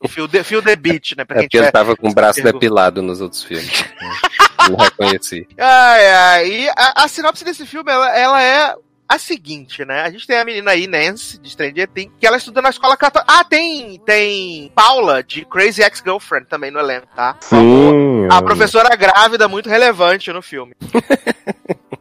o 0.00 0.08
Feel 0.08 0.28
the, 0.62 0.76
Beat, 0.76 1.12
né? 1.16 1.24
Pra 1.24 1.36
É 1.36 1.40
quem 1.40 1.48
porque 1.48 1.56
ele 1.56 1.66
tiver. 1.66 1.70
tava 1.72 1.96
com 1.96 2.08
o 2.10 2.14
braço 2.14 2.34
pergunta. 2.42 2.52
depilado 2.58 3.00
nos 3.02 3.20
outros 3.20 3.42
filmes. 3.42 3.84
Não 4.68 4.76
reconheci. 4.76 5.44
Ai, 5.58 6.08
ai. 6.08 6.48
E 6.48 6.68
a, 6.68 7.04
a 7.04 7.08
sinopse 7.08 7.44
desse 7.44 7.66
filme, 7.66 7.90
ela, 7.90 8.16
ela 8.16 8.40
é 8.42 8.74
a 9.14 9.18
seguinte, 9.18 9.84
né? 9.84 10.02
A 10.02 10.10
gente 10.10 10.26
tem 10.26 10.38
a 10.38 10.44
menina 10.44 10.70
aí, 10.70 10.86
Nancy, 10.86 11.38
de 11.38 11.50
Stranger 11.50 11.88
Things, 11.88 12.12
que 12.18 12.26
ela 12.26 12.36
estuda 12.36 12.62
na 12.62 12.70
escola 12.70 12.96
católica. 12.96 13.32
Ah, 13.32 13.44
tem, 13.44 13.98
tem 14.00 14.72
Paula, 14.74 15.22
de 15.22 15.44
Crazy 15.44 15.82
Ex-Girlfriend, 15.82 16.46
também 16.46 16.70
no 16.70 16.78
elenco, 16.78 17.06
tá? 17.14 17.36
Sim. 17.40 18.26
A 18.30 18.40
professora 18.42 18.94
grávida 18.96 19.48
muito 19.48 19.68
relevante 19.68 20.32
no 20.32 20.42
filme. 20.42 20.74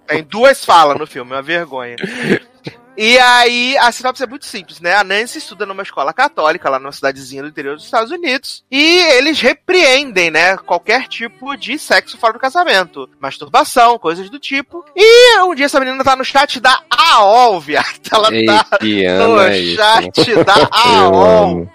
Tem 0.08 0.24
duas 0.24 0.66
falas 0.66 0.98
no 1.00 1.08
filme, 1.08 1.32
é 1.32 1.36
uma 1.36 1.42
vergonha. 1.42 1.96
E 2.98 3.18
aí, 3.18 3.78
a 3.78 3.92
sinopse 3.92 4.24
é 4.24 4.28
muito 4.28 4.46
simples, 4.46 4.80
né? 4.80 4.96
A 4.96 5.04
Nancy 5.04 5.38
estuda 5.38 5.66
numa 5.66 5.84
escola 5.84 6.14
católica, 6.14 6.70
lá 6.70 6.78
numa 6.78 6.92
cidadezinha 6.92 7.42
do 7.42 7.48
interior 7.50 7.76
dos 7.76 7.86
Estados 7.86 8.12
Unidos, 8.12 8.64
e 8.70 8.98
eles 9.14 9.40
repreendem, 9.40 10.30
né, 10.30 10.58
qualquer 10.58 11.08
tipo 11.08 11.56
de 11.56 11.80
sexo 11.80 12.18
fora 12.18 12.34
do 12.34 12.40
casamento. 12.40 13.10
Masturbação, 13.20 13.98
coisas 13.98 14.30
do 14.30 14.40
tipo. 14.40 14.84
E 14.96 15.40
um 15.42 15.56
dia 15.56 15.66
essa 15.66 15.80
menina 15.80 16.04
tá 16.04 16.16
no 16.16 16.26
chat 16.26 16.60
da 16.60 16.82
AOL, 16.90 17.60
viado. 17.60 17.88
Ela 18.12 18.34
Ei, 18.34 18.46
tá 18.46 18.68
no 18.82 19.42
é 19.42 19.58
isso? 19.60 19.76
chat 19.78 20.44
da 20.44 20.56
Eu 20.86 21.16
AOL. 21.16 21.70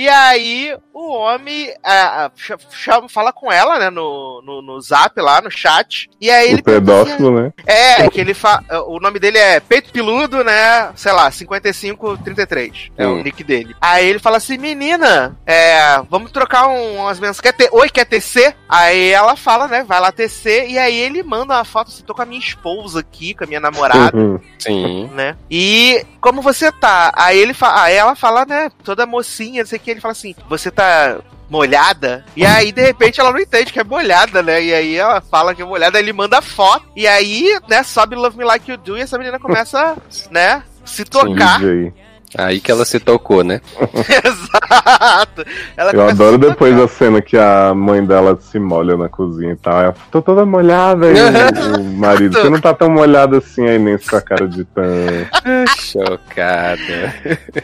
E 0.00 0.08
aí, 0.08 0.76
o 0.94 1.10
homem 1.12 1.74
ah, 1.84 2.30
ch- 2.36 2.52
chama, 2.70 3.08
fala 3.08 3.32
com 3.32 3.50
ela, 3.50 3.80
né, 3.80 3.90
no, 3.90 4.40
no, 4.46 4.62
no 4.62 4.80
zap 4.80 5.20
lá, 5.20 5.40
no 5.40 5.50
chat. 5.50 6.08
E 6.20 6.30
aí 6.30 6.50
ele 6.52 6.60
O 6.60 6.62
pedófilo, 6.62 7.40
né? 7.42 7.52
É, 7.66 8.08
que 8.08 8.20
ele 8.20 8.32
fa... 8.32 8.62
O 8.86 9.00
nome 9.00 9.18
dele 9.18 9.38
é 9.38 9.58
Peito 9.58 9.90
Piludo, 9.90 10.44
né? 10.44 10.92
Sei 10.94 11.10
lá, 11.10 11.28
5533. 11.32 12.90
É 12.96 13.06
o 13.08 13.14
Hum. 13.14 13.22
nick 13.24 13.42
dele. 13.42 13.74
Aí 13.80 14.06
ele 14.06 14.20
fala 14.20 14.36
assim: 14.36 14.56
menina, 14.56 15.36
é, 15.44 16.00
vamos 16.08 16.30
trocar 16.30 16.68
um- 16.68 16.98
umas 17.00 17.18
mensagens. 17.18 17.40
Quer 17.40 17.52
ter... 17.54 17.68
Oi, 17.72 17.88
quer 17.90 18.04
tecer? 18.04 18.54
Aí 18.68 19.10
ela 19.10 19.34
fala, 19.34 19.66
né? 19.66 19.82
Vai 19.82 20.00
lá 20.00 20.12
tecer. 20.12 20.70
E 20.70 20.78
aí 20.78 20.96
ele 20.96 21.22
manda 21.24 21.54
uma 21.54 21.64
foto 21.64 21.88
assim: 21.88 22.04
tô 22.04 22.14
com 22.14 22.22
a 22.22 22.26
minha 22.26 22.40
esposa 22.40 23.00
aqui, 23.00 23.34
com 23.34 23.42
a 23.42 23.46
minha 23.46 23.58
namorada 23.60 24.16
Uhum. 24.16 24.38
Sim. 24.60 25.08
né? 25.12 25.36
E 25.50 26.04
como 26.20 26.40
você 26.42 26.70
tá? 26.70 27.12
Aí 27.16 27.38
ele 27.38 27.54
fa... 27.54 27.82
aí 27.82 27.94
ela 27.94 28.14
fala, 28.14 28.44
né, 28.44 28.70
toda 28.84 29.06
mocinha, 29.06 29.62
não 29.62 29.68
sei 29.68 29.78
o 29.78 29.80
que, 29.80 29.87
ele 29.90 30.00
fala 30.00 30.12
assim: 30.12 30.34
"Você 30.48 30.70
tá 30.70 31.18
molhada?" 31.48 32.24
E 32.36 32.44
aí 32.44 32.72
de 32.72 32.82
repente 32.82 33.20
ela 33.20 33.32
não 33.32 33.40
entende 33.40 33.72
que 33.72 33.80
é 33.80 33.84
molhada, 33.84 34.42
né? 34.42 34.62
E 34.62 34.74
aí 34.74 34.96
ela 34.96 35.20
fala 35.20 35.54
que 35.54 35.62
é 35.62 35.64
molhada, 35.64 35.98
ele 35.98 36.12
manda 36.12 36.42
foto. 36.42 36.86
E 36.94 37.06
aí, 37.06 37.58
né, 37.68 37.82
sobe 37.82 38.16
Love 38.16 38.36
Me 38.36 38.44
Like 38.44 38.70
You 38.70 38.76
Do 38.76 38.96
e 38.98 39.00
essa 39.00 39.18
menina 39.18 39.38
começa, 39.38 39.96
né, 40.30 40.62
se 40.84 41.04
tocar. 41.04 41.58
DJ. 41.60 41.92
Aí 42.36 42.60
que 42.60 42.70
ela 42.70 42.84
se 42.84 43.00
tocou, 43.00 43.42
né? 43.42 43.60
Exato. 44.24 45.44
Ela 45.76 45.92
Eu 45.92 46.08
adoro 46.08 46.36
depois 46.36 46.72
tocar. 46.72 46.84
a 46.84 46.88
cena 46.88 47.22
que 47.22 47.36
a 47.36 47.72
mãe 47.74 48.04
dela 48.04 48.38
se 48.40 48.58
molha 48.58 48.96
na 48.96 49.08
cozinha 49.08 49.52
e 49.52 49.56
tal. 49.56 49.80
Ela, 49.80 49.94
tô 50.10 50.20
toda 50.20 50.44
molhada 50.44 51.06
aí, 51.06 51.14
o 51.78 51.84
marido. 51.84 52.38
Você 52.38 52.50
não 52.50 52.60
tá 52.60 52.74
tão 52.74 52.90
molhada 52.90 53.38
assim 53.38 53.66
aí, 53.66 53.78
nem 53.78 53.96
com 53.96 54.16
a 54.16 54.20
cara 54.20 54.46
de 54.46 54.64
tan. 54.64 55.26
Chocada. 55.78 57.14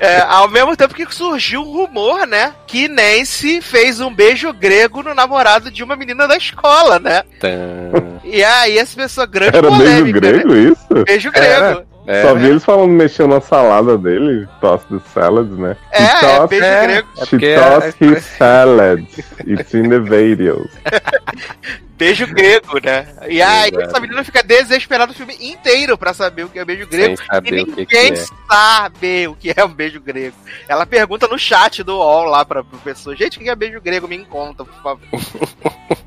É, 0.01 0.21
ao 0.23 0.49
mesmo 0.49 0.77
tempo 0.77 0.95
que 0.95 1.15
surgiu 1.15 1.61
um 1.61 1.73
rumor, 1.73 2.27
né, 2.27 2.55
que 2.67 2.89
Nancy 2.89 3.61
fez 3.61 4.01
um 4.01 4.13
beijo 4.15 4.53
grego 4.53 5.03
no 5.03 5.15
namorado 5.15 5.71
de 5.71 5.83
uma 5.85 5.97
menina 5.97 6.27
da 6.27 6.37
escola, 6.37 6.99
né? 6.99 7.23
Tan. 7.39 8.21
E 8.25 8.43
aí 8.43 8.79
essa 8.79 8.97
pessoa 8.97 9.27
grande 9.27 9.57
Era 9.57 9.69
beijo 9.71 9.83
polêmica, 9.85 10.21
grego 10.21 10.55
né? 10.55 10.61
isso? 10.61 11.05
Beijo 11.05 11.31
Era. 11.35 11.85
É, 12.07 12.23
Só 12.23 12.35
vi 12.35 12.47
eles 12.49 12.65
falando 12.65 12.91
mexendo 12.91 13.31
na 13.35 13.41
salada 13.41 13.97
dele, 13.97 14.47
toss 14.61 14.83
the 14.91 14.99
salad, 15.15 15.51
né? 15.53 15.75
É, 15.91 16.03
He 16.03 16.27
é 16.27 16.47
beijo 16.47 16.65
é. 16.67 16.87
grego. 16.87 17.09
É 17.17 17.25
She 17.25 17.31
porque 17.31 17.55
tossed 17.55 18.05
a- 18.05 18.07
his 18.13 18.25
salad. 18.39 19.07
It's 19.47 19.75
in 19.75 19.89
the 19.89 20.01
videos. 20.01 20.69
Beijo 21.97 22.27
grego, 22.27 22.81
né? 22.83 23.07
E 23.29 23.41
aí 23.41 23.71
Exato. 23.71 23.83
essa 23.83 24.01
menina 24.01 24.25
fica 24.25 24.43
desesperada 24.43 25.13
o 25.13 25.15
filme 25.15 25.37
inteiro 25.41 25.97
pra 25.97 26.13
saber 26.13 26.45
o 26.45 26.49
que 26.49 26.59
é 26.59 26.65
beijo 26.65 26.87
grego. 26.89 27.15
E 27.33 27.39
o 27.39 27.43
que 27.43 27.51
ninguém 27.51 27.87
que 27.87 27.97
é. 27.97 28.27
sabe 28.49 29.29
o 29.29 29.35
que 29.37 29.55
é 29.57 29.65
um 29.65 29.73
beijo 29.73 30.01
grego. 30.01 30.37
Ela 30.69 30.85
pergunta 30.85 31.29
no 31.29 31.39
chat 31.39 31.83
do 31.85 31.97
UOL 31.97 32.25
lá 32.25 32.45
pra 32.45 32.65
pessoa: 32.65 33.15
gente, 33.15 33.39
o 33.39 33.41
que 33.41 33.49
é 33.49 33.55
beijo 33.55 33.81
grego? 33.81 34.09
Me 34.09 34.25
conta, 34.25 34.65
por 34.65 34.83
favor. 34.83 35.09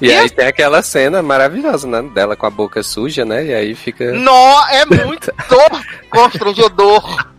E 0.00 0.12
aí 0.12 0.28
tem 0.28 0.46
aquela 0.46 0.82
cena 0.82 1.22
maravilhosa, 1.22 1.88
né? 1.88 2.02
Dela 2.12 2.36
com 2.36 2.44
a 2.44 2.50
boca 2.50 2.82
suja, 2.82 3.24
né? 3.24 3.46
E 3.46 3.54
aí 3.54 3.74
fica. 3.74 4.12
Nó, 4.12 4.68
é 4.68 4.84
muito 4.84 5.32
constrangedor. 6.10 7.35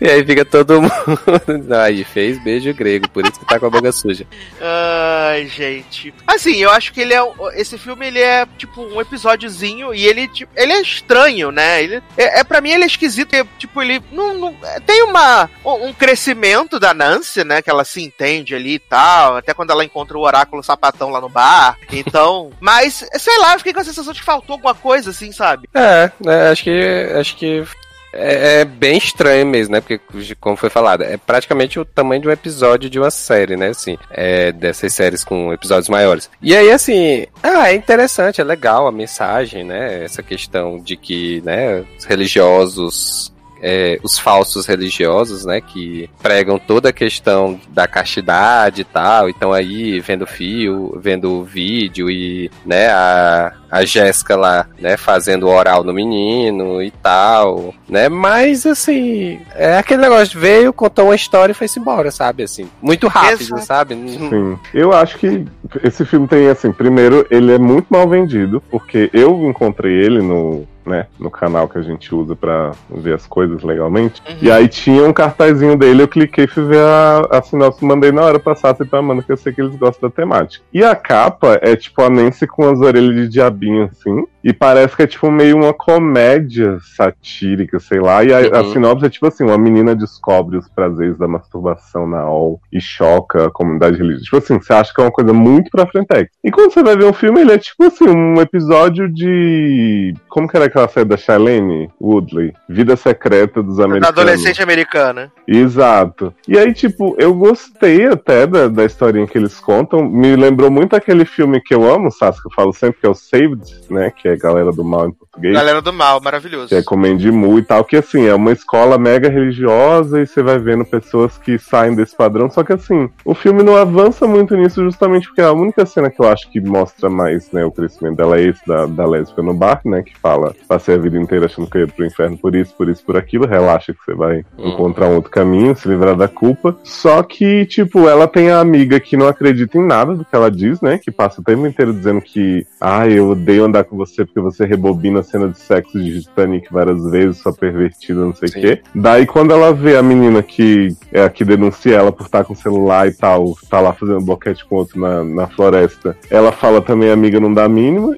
E 0.00 0.08
aí 0.08 0.24
fica 0.24 0.44
todo 0.44 0.80
mundo. 0.82 0.92
Aí 1.82 2.04
fez 2.04 2.42
beijo 2.42 2.72
grego, 2.74 3.08
por 3.08 3.24
isso 3.24 3.38
que 3.38 3.46
tá 3.46 3.58
com 3.58 3.66
a 3.66 3.70
boca 3.70 3.90
suja. 3.92 4.26
Ai, 4.60 5.46
gente. 5.46 6.12
Assim, 6.26 6.56
eu 6.56 6.70
acho 6.70 6.92
que 6.92 7.00
ele 7.00 7.14
é. 7.14 7.20
Esse 7.54 7.78
filme 7.78 8.06
ele 8.06 8.18
é 8.20 8.46
tipo 8.58 8.82
um 8.82 9.00
episódiozinho 9.00 9.94
e 9.94 10.06
ele, 10.06 10.28
tipo, 10.28 10.52
ele 10.56 10.72
é 10.72 10.80
estranho, 10.80 11.50
né? 11.50 11.82
Ele, 11.82 12.02
é, 12.16 12.40
é 12.40 12.44
para 12.44 12.60
mim 12.60 12.70
ele 12.70 12.84
é 12.84 12.86
esquisito. 12.86 13.34
é, 13.34 13.44
tipo, 13.58 13.80
ele 13.82 14.02
não, 14.12 14.34
não- 14.34 14.56
é, 14.64 14.80
tem 14.80 15.02
uma 15.02 15.48
um 15.64 15.80
um 15.90 15.92
crescimento 15.92 16.78
da 16.78 16.92
Nancy, 16.92 17.42
né? 17.44 17.62
Que 17.62 17.70
ela 17.70 17.84
se 17.84 18.02
entende 18.02 18.54
ali 18.54 18.74
e 18.74 18.78
tal. 18.78 19.36
Até 19.36 19.54
quando 19.54 19.70
ela 19.70 19.84
encontra 19.84 20.16
o 20.16 20.22
oráculo 20.22 20.62
sapatão 20.62 21.10
lá 21.10 21.20
no 21.20 21.28
bar. 21.28 21.76
Então, 21.92 22.50
mas 22.60 23.04
sei 23.18 23.38
lá, 23.38 23.52
eu 23.54 23.58
fiquei 23.58 23.72
com 23.74 23.80
a 23.80 23.84
sensação 23.84 24.12
de 24.12 24.20
que 24.20 24.24
faltou 24.24 24.54
alguma 24.54 24.74
coisa, 24.74 25.10
assim, 25.10 25.32
sabe? 25.32 25.68
É, 25.74 26.10
né, 26.24 26.48
acho 26.50 26.64
que. 26.64 27.12
Acho 27.18 27.36
que 27.36 27.64
é, 28.12 28.60
é 28.60 28.64
bem 28.64 28.98
estranho 28.98 29.46
mesmo, 29.46 29.72
né? 29.72 29.80
Porque, 29.80 30.00
como 30.40 30.56
foi 30.56 30.70
falado, 30.70 31.02
é 31.02 31.16
praticamente 31.16 31.78
o 31.78 31.84
tamanho 31.84 32.22
de 32.22 32.28
um 32.28 32.32
episódio 32.32 32.90
de 32.90 32.98
uma 32.98 33.10
série, 33.10 33.56
né? 33.56 33.68
Assim, 33.68 33.96
é, 34.10 34.52
dessas 34.52 34.92
séries 34.92 35.24
com 35.24 35.52
episódios 35.52 35.88
maiores. 35.88 36.30
E 36.42 36.54
aí, 36.54 36.70
assim, 36.70 37.26
ah, 37.42 37.70
é 37.70 37.74
interessante, 37.74 38.40
é 38.40 38.44
legal 38.44 38.86
a 38.86 38.92
mensagem, 38.92 39.64
né? 39.64 40.04
Essa 40.04 40.22
questão 40.22 40.78
de 40.78 40.96
que, 40.96 41.40
né, 41.44 41.84
os 41.98 42.04
religiosos 42.04 43.32
é, 43.62 43.98
os 44.02 44.18
falsos 44.18 44.66
religiosos, 44.66 45.44
né, 45.44 45.60
que 45.60 46.08
pregam 46.22 46.58
toda 46.58 46.88
a 46.88 46.92
questão 46.92 47.60
da 47.68 47.86
castidade 47.86 48.80
e 48.80 48.84
tal, 48.84 49.28
então 49.28 49.52
aí 49.52 50.00
vendo 50.00 50.26
fio, 50.26 50.98
vendo 50.98 51.44
vídeo 51.44 52.10
e, 52.10 52.50
né, 52.64 52.88
a, 52.88 53.52
a 53.70 53.84
Jéssica 53.84 54.36
lá, 54.36 54.66
né, 54.78 54.96
fazendo 54.96 55.48
oral 55.48 55.84
no 55.84 55.92
menino 55.92 56.82
e 56.82 56.90
tal, 56.90 57.74
né, 57.88 58.08
mas 58.08 58.66
assim, 58.66 59.40
é 59.54 59.78
aquele 59.78 60.02
negócio, 60.02 60.38
veio, 60.38 60.72
contou 60.72 61.06
uma 61.06 61.14
história 61.14 61.52
e 61.52 61.54
foi-se 61.54 61.78
embora, 61.78 62.10
sabe, 62.10 62.42
assim, 62.42 62.68
muito 62.82 63.06
rápido, 63.08 63.42
Exato. 63.42 63.64
sabe? 63.64 63.94
Sim. 63.94 64.58
Eu 64.74 64.92
acho 64.92 65.18
que 65.18 65.44
esse 65.82 66.04
filme 66.04 66.26
tem, 66.26 66.48
assim, 66.48 66.72
primeiro, 66.72 67.26
ele 67.30 67.52
é 67.52 67.58
muito 67.58 67.86
mal 67.90 68.08
vendido, 68.08 68.62
porque 68.70 69.10
eu 69.12 69.48
encontrei 69.48 69.92
ele 69.92 70.20
no, 70.20 70.66
né, 70.84 71.06
no 71.18 71.30
canal 71.30 71.68
que 71.68 71.78
a 71.78 71.82
gente 71.82 72.14
usa 72.14 72.34
pra 72.34 72.72
ver 72.90 73.14
as 73.14 73.26
coisas 73.26 73.62
legalmente. 73.62 74.20
Uhum. 74.28 74.36
E 74.42 74.50
aí 74.50 74.68
tinha 74.68 75.04
um 75.04 75.12
cartazinho 75.12 75.76
dele, 75.76 76.02
eu 76.02 76.08
cliquei, 76.08 76.46
fui 76.46 76.64
ver 76.64 76.80
a, 76.80 77.38
a 77.38 77.42
sinopse, 77.42 77.84
mandei 77.84 78.12
na 78.12 78.22
hora 78.22 78.38
passar 78.38 78.72
assim 78.72 78.84
pra 78.84 78.98
Amanda, 78.98 79.22
que 79.22 79.32
eu 79.32 79.36
sei 79.36 79.52
que 79.52 79.60
eles 79.60 79.76
gostam 79.76 80.08
da 80.08 80.14
temática. 80.14 80.64
E 80.72 80.82
a 80.82 80.94
capa 80.94 81.58
é 81.62 81.76
tipo 81.76 82.02
a 82.02 82.10
Nancy 82.10 82.46
com 82.46 82.68
as 82.68 82.80
orelhas 82.80 83.30
de 83.30 83.40
diabinho, 83.60 83.84
assim. 83.84 84.26
E 84.42 84.52
parece 84.52 84.96
que 84.96 85.02
é 85.02 85.06
tipo 85.06 85.30
meio 85.30 85.56
uma 85.56 85.72
comédia 85.74 86.78
satírica, 86.96 87.78
sei 87.78 88.00
lá. 88.00 88.24
E 88.24 88.32
a, 88.32 88.38
a 88.58 88.62
Uhum. 88.62 88.72
sinopse 88.72 89.06
é 89.06 89.10
tipo 89.10 89.26
assim: 89.26 89.44
uma 89.44 89.58
menina 89.58 89.94
descobre 89.94 90.56
os 90.56 90.68
prazeres 90.68 91.18
da 91.18 91.28
masturbação 91.28 92.06
na 92.06 92.28
OL 92.28 92.60
e 92.72 92.80
choca 92.80 93.46
a 93.46 93.50
comunidade 93.50 93.96
religiosa. 93.98 94.24
Tipo 94.24 94.36
assim, 94.38 94.58
você 94.60 94.72
acha 94.72 94.94
que 94.94 95.00
é 95.00 95.04
uma 95.04 95.10
coisa 95.10 95.32
muito 95.32 95.70
pra 95.70 95.86
frente. 95.86 96.00
E 96.42 96.50
quando 96.50 96.72
você 96.72 96.82
vai 96.82 96.96
ver 96.96 97.04
um 97.04 97.12
filme, 97.12 97.40
ele 97.40 97.52
é 97.52 97.58
tipo 97.58 97.84
assim, 97.84 98.08
um 98.08 98.40
episódio 98.40 99.08
de. 99.12 100.14
Como 100.28 100.48
que 100.48 100.56
era 100.56 100.66
aquela 100.66 100.88
série 100.88 101.08
da 101.08 101.16
Shailene 101.16 101.90
Woodley? 102.00 102.52
Vida 102.68 102.96
Secreta 102.96 103.62
dos 103.62 103.76
Da 103.76 103.84
Americanos. 103.84 104.18
adolescente 104.18 104.62
americana. 104.62 105.30
Exato. 105.46 106.32
E 106.48 106.58
aí, 106.58 106.72
tipo, 106.72 107.14
eu 107.18 107.34
gostei 107.34 108.06
até 108.06 108.46
da, 108.46 108.68
da 108.68 108.84
historinha 108.84 109.26
que 109.26 109.36
eles 109.36 109.58
contam. 109.60 110.04
Me 110.08 110.34
lembrou 110.36 110.70
muito 110.70 110.96
aquele 110.96 111.24
filme 111.24 111.60
que 111.60 111.74
eu 111.74 111.84
amo, 111.92 112.10
Sassi, 112.10 112.40
que 112.40 112.48
eu 112.48 112.52
falo 112.54 112.72
sempre, 112.72 113.00
que 113.00 113.06
é 113.06 113.10
o 113.10 113.14
Saved, 113.14 113.62
né? 113.90 114.10
Que 114.10 114.29
é 114.30 114.36
Galera 114.36 114.72
do 114.72 114.84
Mal 114.84 115.08
em 115.08 115.12
português. 115.12 115.54
Galera 115.54 115.80
do 115.82 115.92
mal, 115.92 116.20
maravilhoso. 116.22 116.68
Que 116.68 116.76
é 116.76 116.82
com 116.82 116.96
Mandy 116.96 117.30
Moore 117.30 117.60
e 117.60 117.64
tal, 117.64 117.84
que 117.84 117.96
assim, 117.96 118.26
é 118.26 118.34
uma 118.34 118.52
escola 118.52 118.98
mega 118.98 119.28
religiosa 119.28 120.20
e 120.20 120.26
você 120.26 120.42
vai 120.42 120.58
vendo 120.58 120.84
pessoas 120.84 121.36
que 121.38 121.58
saem 121.58 121.94
desse 121.94 122.16
padrão. 122.16 122.50
Só 122.50 122.62
que 122.62 122.72
assim, 122.72 123.08
o 123.24 123.34
filme 123.34 123.62
não 123.62 123.76
avança 123.76 124.26
muito 124.26 124.56
nisso 124.56 124.82
justamente 124.82 125.26
porque 125.28 125.40
a 125.42 125.52
única 125.52 125.84
cena 125.86 126.10
que 126.10 126.20
eu 126.20 126.28
acho 126.28 126.50
que 126.50 126.60
mostra 126.60 127.08
mais 127.08 127.50
né, 127.52 127.64
o 127.64 127.70
crescimento 127.70 128.16
dela 128.16 128.38
é 128.38 128.44
esse 128.48 128.66
da, 128.66 128.86
da 128.86 129.06
lésbica 129.06 129.42
no 129.42 129.54
bar, 129.54 129.80
né? 129.84 130.02
Que 130.02 130.16
fala, 130.18 130.54
passei 130.68 130.94
a 130.94 130.98
vida 130.98 131.18
inteira 131.18 131.46
achando 131.46 131.68
que 131.68 131.76
eu 131.78 131.82
ia 131.82 131.88
pro 131.88 132.04
inferno 132.06 132.36
por 132.38 132.54
isso, 132.54 132.74
por 132.76 132.88
isso, 132.88 133.04
por 133.04 133.16
aquilo. 133.16 133.46
Relaxa 133.46 133.92
que 133.92 134.04
você 134.04 134.14
vai 134.14 134.44
Hum. 134.58 134.70
encontrar 134.70 135.06
um 135.08 135.16
outro 135.16 135.30
caminho, 135.30 135.76
se 135.76 135.88
livrar 135.88 136.14
da 136.16 136.28
culpa. 136.28 136.76
Só 136.84 137.22
que, 137.22 137.64
tipo, 137.66 138.08
ela 138.08 138.26
tem 138.26 138.50
a 138.50 138.60
amiga 138.60 138.98
que 139.00 139.16
não 139.16 139.26
acredita 139.28 139.78
em 139.78 139.86
nada 139.86 140.14
do 140.14 140.24
que 140.24 140.34
ela 140.34 140.50
diz, 140.50 140.80
né? 140.80 140.98
Que 140.98 141.10
passa 141.10 141.40
o 141.40 141.44
tempo 141.44 141.66
inteiro 141.66 141.92
dizendo 141.92 142.20
que, 142.20 142.66
ah, 142.80 143.08
eu 143.08 143.30
odeio 143.30 143.64
andar 143.64 143.84
com 143.84 143.96
você 143.96 144.19
porque 144.24 144.40
você 144.40 144.64
rebobina 144.64 145.20
a 145.20 145.22
cena 145.22 145.48
de 145.48 145.58
sexo 145.58 145.98
de 145.98 146.22
Titanic 146.22 146.72
várias 146.72 147.02
vezes, 147.10 147.38
sua 147.38 147.52
pervertida, 147.52 148.20
não 148.20 148.34
sei 148.34 148.48
o 148.48 148.52
quê. 148.52 148.82
Daí, 148.94 149.26
quando 149.26 149.52
ela 149.52 149.72
vê 149.72 149.96
a 149.96 150.02
menina 150.02 150.42
que 150.42 150.94
é 151.12 151.22
a 151.22 151.30
que 151.30 151.44
denuncia 151.44 151.96
ela 151.96 152.12
por 152.12 152.26
estar 152.26 152.44
com 152.44 152.52
o 152.52 152.56
celular 152.56 153.06
e 153.08 153.12
tal, 153.12 153.56
tá 153.68 153.80
lá 153.80 153.92
fazendo 153.92 154.20
boquete 154.20 154.64
com 154.64 154.76
outro 154.76 155.00
na, 155.00 155.24
na 155.24 155.46
floresta, 155.48 156.16
ela 156.30 156.52
fala 156.52 156.80
também, 156.80 157.10
amiga, 157.10 157.40
não 157.40 157.52
dá 157.52 157.68